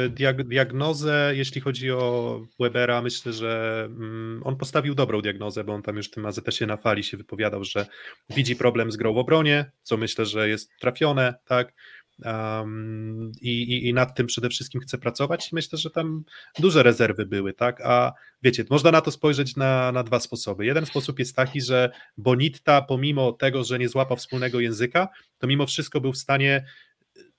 Diag- 0.10 0.44
diagnozę, 0.44 1.32
jeśli 1.36 1.62
chodzi 1.62 1.92
o 1.92 2.42
Webera, 2.60 3.02
myślę, 3.02 3.34
że 3.34 3.84
mm, 3.86 4.42
on 4.44 4.56
postawił 4.56 4.96
dobrą 4.96 5.22
diagnozę, 5.22 5.64
bo 5.64 5.74
on 5.74 5.82
tam 5.82 5.98
już 5.98 6.08
w 6.08 6.12
tym 6.12 6.26
AZS-ie 6.26 6.68
na 6.68 6.78
fali 6.78 7.04
się 7.04 7.18
wypowiadał, 7.18 7.64
że 7.64 7.86
widzi 8.30 8.56
problem 8.56 8.92
z 8.92 8.98
grą 8.98 9.14
w 9.14 9.18
obronie, 9.18 9.72
co 9.82 9.98
myślę, 9.98 10.26
że 10.26 10.50
jest 10.50 10.72
trafione, 10.80 11.34
tak. 11.46 11.74
Um, 12.24 13.32
i, 13.42 13.88
i, 13.88 13.94
nad 13.94 14.16
tym 14.16 14.28
przede 14.28 14.50
wszystkim 14.50 14.82
chce 14.82 14.98
pracować 14.98 15.52
myślę, 15.52 15.78
że 15.78 15.90
tam 15.90 16.24
duże 16.60 16.84
rezerwy 16.84 17.26
były, 17.26 17.54
tak, 17.54 17.82
a 17.82 18.14
wiecie, 18.44 18.66
można 18.70 18.92
na 18.92 19.02
to 19.02 19.12
spojrzeć 19.12 19.56
na, 19.56 19.92
na 19.92 20.04
dwa 20.04 20.20
sposoby. 20.20 20.66
Jeden 20.66 20.86
sposób 20.86 21.20
jest 21.20 21.36
taki, 21.36 21.62
że 21.62 21.92
Bonitta 22.18 22.82
pomimo 22.82 23.32
tego, 23.32 23.64
że 23.64 23.80
nie 23.80 23.90
złapał 23.90 24.18
wspólnego 24.18 24.60
języka, 24.60 25.08
to 25.38 25.48
mimo 25.48 25.66
wszystko 25.66 26.02
był 26.02 26.14
w 26.14 26.18
stanie 26.18 26.66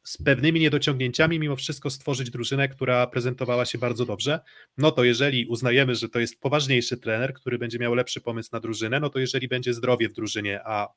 z 0.05 0.17
pewnymi 0.17 0.61
niedociągnięciami 0.61 1.39
mimo 1.39 1.57
wszystko 1.57 1.91
stworzyć 1.91 2.31
drużynę, 2.31 2.69
która 2.69 3.07
prezentowała 3.07 3.65
się 3.65 3.79
bardzo 3.79 4.07
dobrze, 4.07 4.41
no 4.79 4.91
to 4.91 5.05
jeżeli 5.05 5.47
uznajemy, 5.47 5.95
że 5.95 6.09
to 6.09 6.21
jest 6.21 6.41
poważniejszy 6.41 6.97
trener, 6.97 7.35
który 7.35 7.59
będzie 7.59 7.79
miał 7.79 7.95
lepszy 7.95 8.21
pomysł 8.21 8.51
na 8.53 8.61
drużynę, 8.61 9.01
no 9.01 9.11
to 9.11 9.19
jeżeli 9.19 9.49
będzie 9.49 9.75
zdrowie 9.75 10.09
w 10.09 10.13
drużynie, 10.13 10.61
a 10.65 10.89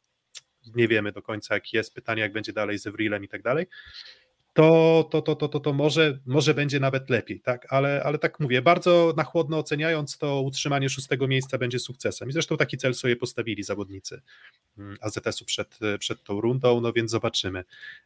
nie 0.75 0.87
wiemy 0.87 1.11
do 1.11 1.21
końca 1.21 1.53
jaki 1.53 1.77
jest, 1.77 1.93
pytanie 1.93 2.21
jak 2.21 2.33
będzie 2.33 2.53
dalej 2.53 2.79
z 2.79 2.87
Evrilem 2.87 3.23
i 3.23 3.27
tak 3.27 3.41
dalej, 3.41 3.67
to, 4.53 5.07
to, 5.11 5.21
to, 5.21 5.35
to, 5.35 5.47
to, 5.47 5.59
to 5.59 5.73
może, 5.73 6.19
może 6.25 6.53
będzie 6.53 6.79
nawet 6.79 7.09
lepiej, 7.09 7.41
tak? 7.41 7.73
Ale, 7.73 8.03
ale 8.03 8.17
tak 8.17 8.39
mówię, 8.39 8.61
bardzo 8.61 9.13
na 9.17 9.23
chłodno 9.23 9.59
oceniając, 9.59 10.17
to 10.17 10.41
utrzymanie 10.41 10.89
szóstego 10.89 11.27
miejsca 11.27 11.57
będzie 11.57 11.79
sukcesem. 11.79 12.29
I 12.29 12.31
zresztą 12.31 12.57
taki 12.57 12.77
cel 12.77 12.93
sobie 12.93 13.15
postawili 13.15 13.63
zawodnicy 13.63 14.21
mm, 14.77 14.97
AZS-u 15.01 15.45
przed, 15.45 15.79
przed 15.99 16.23
tą 16.23 16.41
rundą, 16.41 16.81
no 16.81 16.93
więc 16.93 17.11
zobaczymy. 17.11 17.63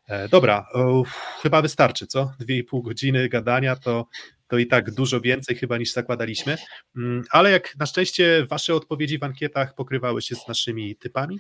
E, 0.08 0.30
dobra, 0.30 0.68
uff, 1.00 1.10
chyba 1.42 1.62
wystarczy, 1.62 2.08
co? 2.08 2.32
Dwie 2.40 2.58
i 2.58 2.64
pół 2.64 2.84
godziny 2.84 3.30
gadania 3.30 3.76
to, 3.76 4.08
to 4.48 4.58
i 4.58 4.68
tak 4.68 4.92
dużo 4.92 5.22
więcej 5.22 5.56
chyba 5.56 5.78
niż 5.78 5.94
zakładaliśmy, 5.94 6.58
Mm, 6.96 7.24
ale 7.32 7.52
jak 7.52 7.76
na 7.80 7.86
szczęście 7.86 8.46
wasze 8.50 8.76
odpowiedzi 8.76 9.18
w 9.18 9.24
ankietach 9.24 9.76
pokrywały 9.76 10.22
się 10.22 10.36
z 10.36 10.48
naszymi 10.48 10.96
typami, 10.96 11.40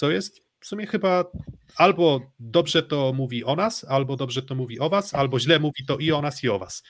co 0.00 0.10
jest 0.10 0.42
w 0.60 0.66
sumie 0.66 0.86
chyba 0.86 1.24
albo 1.76 2.32
dobrze 2.38 2.82
to 2.82 3.12
mówi 3.12 3.44
o 3.44 3.56
nas, 3.56 3.84
albo 3.88 4.16
dobrze 4.16 4.42
to 4.42 4.54
mówi 4.54 4.78
o 4.78 4.88
was, 4.88 5.14
albo 5.14 5.40
źle 5.40 5.58
mówi 5.58 5.84
to 5.86 5.98
i 5.98 6.12
o 6.12 6.22
nas, 6.22 6.44
i 6.44 6.48
o 6.48 6.58
was. 6.58 6.82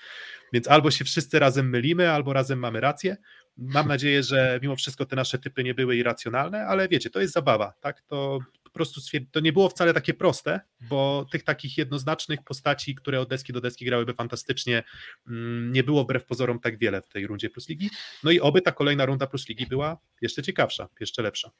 Więc 0.52 0.68
albo 0.68 0.90
się 0.90 1.04
wszyscy 1.04 1.38
razem 1.38 1.70
mylimy, 1.70 2.10
albo 2.10 2.32
razem 2.32 2.58
mamy 2.58 2.80
rację. 2.80 3.16
Mam 3.56 3.88
nadzieję, 3.94 4.22
że 4.22 4.58
mimo 4.62 4.76
wszystko 4.76 5.06
te 5.06 5.16
nasze 5.16 5.38
typy 5.38 5.64
nie 5.64 5.74
były 5.74 5.96
irracjonalne, 5.96 6.66
ale 6.66 6.88
wiecie, 6.88 7.10
to 7.10 7.20
jest 7.20 7.34
zabawa, 7.34 7.72
tak? 7.80 8.02
To 8.02 8.38
po 8.64 8.70
prostu 8.70 9.00
to 9.32 9.40
nie 9.40 9.52
było 9.52 9.68
wcale 9.68 9.94
takie 9.94 10.14
proste, 10.14 10.60
bo 10.80 11.26
tych 11.32 11.42
takich 11.44 11.78
jednoznacznych 11.78 12.44
postaci, 12.44 12.94
które 12.94 13.20
od 13.20 13.28
deski 13.28 13.52
do 13.52 13.60
deski 13.60 13.84
grałyby 13.84 14.14
fantastycznie, 14.14 14.82
mm, 15.28 15.72
nie 15.72 15.84
było 15.84 16.04
wbrew 16.04 16.24
pozorom 16.24 16.60
tak 16.60 16.78
wiele 16.78 17.02
w 17.02 17.08
tej 17.08 17.26
rundzie 17.26 17.50
Plus 17.50 17.68
Ligi. 17.68 17.90
No 18.24 18.30
i 18.30 18.40
oby 18.40 18.62
ta 18.62 18.72
kolejna 18.72 19.06
runda 19.06 19.26
Plus 19.26 19.48
Ligi 19.48 19.66
była 19.66 19.98
jeszcze 20.22 20.42
ciekawsza, 20.42 20.88
jeszcze 21.00 21.22
lepsza. 21.22 21.50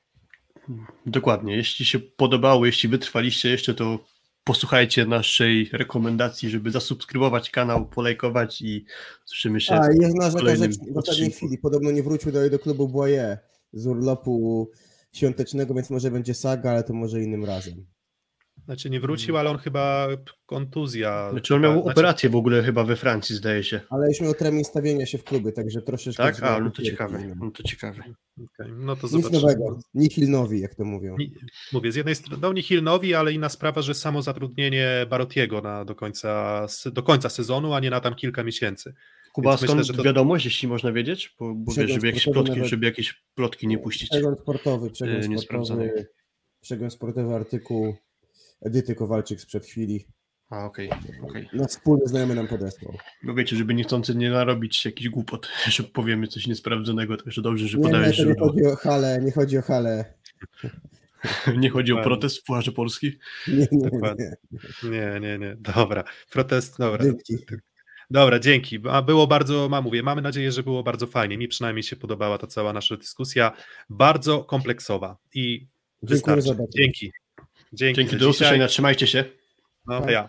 Dokładnie. 1.07 1.57
Jeśli 1.57 1.85
się 1.85 1.99
podobało, 1.99 2.67
jeśli 2.67 2.89
wytrwaliście 2.89 3.49
jeszcze, 3.49 3.75
to 3.75 3.99
posłuchajcie 4.45 5.07
naszej 5.07 5.71
rekomendacji, 5.73 6.51
żeby 6.51 6.71
zasubskrybować 6.71 7.51
kanał, 7.51 7.87
polajkować 7.87 8.63
i 8.63 8.85
słyszymy 9.25 9.61
się. 9.61 9.75
A, 9.75 9.89
jest 9.93 10.37
kolejnym 10.37 10.73
rzecz 10.73 10.81
w 10.95 10.97
ostatniej 10.97 11.31
chwili. 11.31 11.59
Podobno 11.59 11.91
nie 11.91 12.03
wrócił 12.03 12.33
do, 12.33 12.51
do 12.51 12.59
klubu 12.59 12.89
Boye 12.89 13.39
z 13.73 13.87
urlopu 13.87 14.71
świątecznego, 15.13 15.75
więc 15.75 15.91
może 15.91 16.11
będzie 16.11 16.35
saga, 16.35 16.71
ale 16.71 16.85
to 16.85 16.93
może 16.93 17.23
innym 17.23 17.45
razem. 17.45 17.87
Znaczy 18.71 18.91
nie 18.91 19.01
wrócił, 19.01 19.37
ale 19.37 19.51
on 19.51 19.59
chyba 19.59 20.09
kontuzja. 20.47 21.31
Znaczy 21.31 21.55
on 21.55 21.61
miał 21.63 21.73
znaczy, 21.73 21.91
operację 21.91 22.31
w 22.31 22.37
ogóle 22.37 22.63
chyba 22.63 22.85
we 22.85 22.97
Francji, 22.97 23.37
zdaje 23.37 23.65
się. 23.65 23.81
Ale 23.91 24.09
już 24.09 24.21
miał 24.21 24.35
termin 24.35 24.65
stawienia 24.65 25.07
się 25.07 25.19
w 25.19 25.25
klubie, 25.25 25.53
także 25.53 25.83
troszeczkę... 25.83 26.23
Tak? 26.23 26.43
A, 26.43 26.61
no 26.61 26.71
to 26.71 26.83
ciekawe. 26.83 27.35
No 27.41 27.51
to 27.51 27.63
ciekawe. 27.63 28.03
okej, 28.45 28.73
No 28.77 28.97
to 28.97 29.03
Nic 29.07 29.11
zobaczymy. 29.13 29.41
nowego. 29.43 29.79
Nihil 29.95 30.31
nowi, 30.31 30.61
jak 30.61 30.75
to 30.75 30.85
mówią. 30.85 31.17
Ni- 31.19 31.33
Mówię, 31.73 31.93
z 31.93 31.97
jednej 31.97 32.15
strony, 32.15 32.43
no 32.43 32.53
Nihil 32.53 32.83
nowi, 32.83 33.15
ale 33.15 33.33
inna 33.33 33.49
sprawa, 33.49 33.83
że 33.83 33.95
samo 33.95 34.23
zatrudnienie 34.23 35.07
Barotiego 35.11 35.61
na, 35.61 35.85
do, 35.85 35.95
końca, 35.95 36.67
do 36.93 37.03
końca 37.03 37.29
sezonu, 37.29 37.75
a 37.75 37.81
nie 37.81 37.91
na 37.91 38.01
tam 38.01 38.15
kilka 38.15 38.45
miesięcy. 38.45 38.95
Kuba, 39.33 39.51
Więc 39.51 39.63
myślę, 39.63 39.75
skąd 39.75 39.87
że 39.87 39.95
to- 39.95 40.03
wiadomość, 40.03 40.45
jeśli 40.45 40.69
można 40.69 40.93
wiedzieć? 40.93 41.35
Bo, 41.41 41.55
bo 41.55 41.73
wiesz, 41.73 41.91
żeby 41.91 42.07
jakieś 42.07 42.25
plotki, 42.25 42.51
nawet- 42.53 42.67
żeby 42.69 42.87
jakieś 42.87 43.23
plotki 43.35 43.67
nie 43.67 43.79
puścić. 43.79 44.09
Przegląd 44.11 44.41
sportowy, 44.41 44.91
przegląd 44.91 45.31
Yy, 45.31 45.39
sportowy, 45.39 46.07
przegląd 46.61 46.93
sportowy 46.93 47.35
artykuł 47.35 47.97
Edyty 48.63 48.95
Kowalczyk 48.95 49.41
sprzed 49.41 49.67
chwili. 49.67 50.07
A, 50.51 50.65
okej, 50.65 50.91
okej. 51.23 51.49
Na 51.53 51.67
wspólny 51.67 52.07
znajomy 52.07 52.35
nam 52.35 52.49
podesłał. 52.49 52.95
No 53.23 53.35
wiecie, 53.35 53.57
żeby 53.57 53.75
niechcący 53.75 54.15
nie 54.15 54.31
narobić 54.31 54.85
jakichś 54.85 55.09
głupot, 55.09 55.49
że 55.75 55.83
powiemy 55.83 56.27
coś 56.27 56.47
niesprawdzonego, 56.47 57.17
także 57.17 57.43
dobrze, 57.43 57.69
że 57.69 57.79
Nie, 57.79 57.85
nie, 57.85 57.91
podałeś 57.91 58.17
to 58.17 58.23
nie 58.23 58.29
źródło. 58.29 58.49
chodzi 58.49 58.65
o 58.67 58.77
halę, 58.77 59.21
nie 59.25 59.33
chodzi 59.33 59.59
o 59.59 59.63
halę. 59.63 60.05
Nie 61.57 61.71
chodzi 61.71 61.93
o 61.93 62.03
protest 62.03 62.39
w 62.39 62.43
Pucharze 62.45 62.73
Polski? 62.73 63.19
Nie, 63.49 63.67
nie, 63.73 63.91
Dokładnie. 63.91 64.35
nie. 64.83 64.91
Nie, 64.91 65.21
nie, 65.21 65.39
nie. 65.39 65.57
Dobra. 65.59 66.05
Protest, 66.31 66.79
dobra. 66.79 67.05
Dymki. 67.05 67.37
Dobra, 68.11 68.39
dzięki. 68.39 68.79
A 68.91 69.03
było 69.03 69.27
bardzo, 69.27 69.69
ma 69.69 69.83
mówię, 69.83 70.03
mamy 70.03 70.23
nadzieję, 70.23 70.53
że 70.53 70.63
było 70.63 70.83
bardzo 70.83 71.07
fajnie. 71.07 71.39
Mi 71.39 71.49
przynajmniej 71.49 71.83
się 71.83 71.97
podobała 71.97 72.39
ta 72.39 72.47
cała 72.47 72.73
nasza 72.73 72.97
dyskusja. 72.97 73.53
Bardzo 73.91 74.45
kompleksowa 74.45 75.17
i 75.35 75.69
Dziękuję 76.03 76.37
wystarczy. 76.37 76.65
Dzięki. 76.79 77.13
Dzięki, 77.73 77.97
Dzięki, 78.01 78.17
do 78.17 78.29
usłyszenia, 78.29 78.67
trzymajcie 78.67 79.07
się. 79.07 79.25
No, 79.87 80.11
ja. 80.11 80.29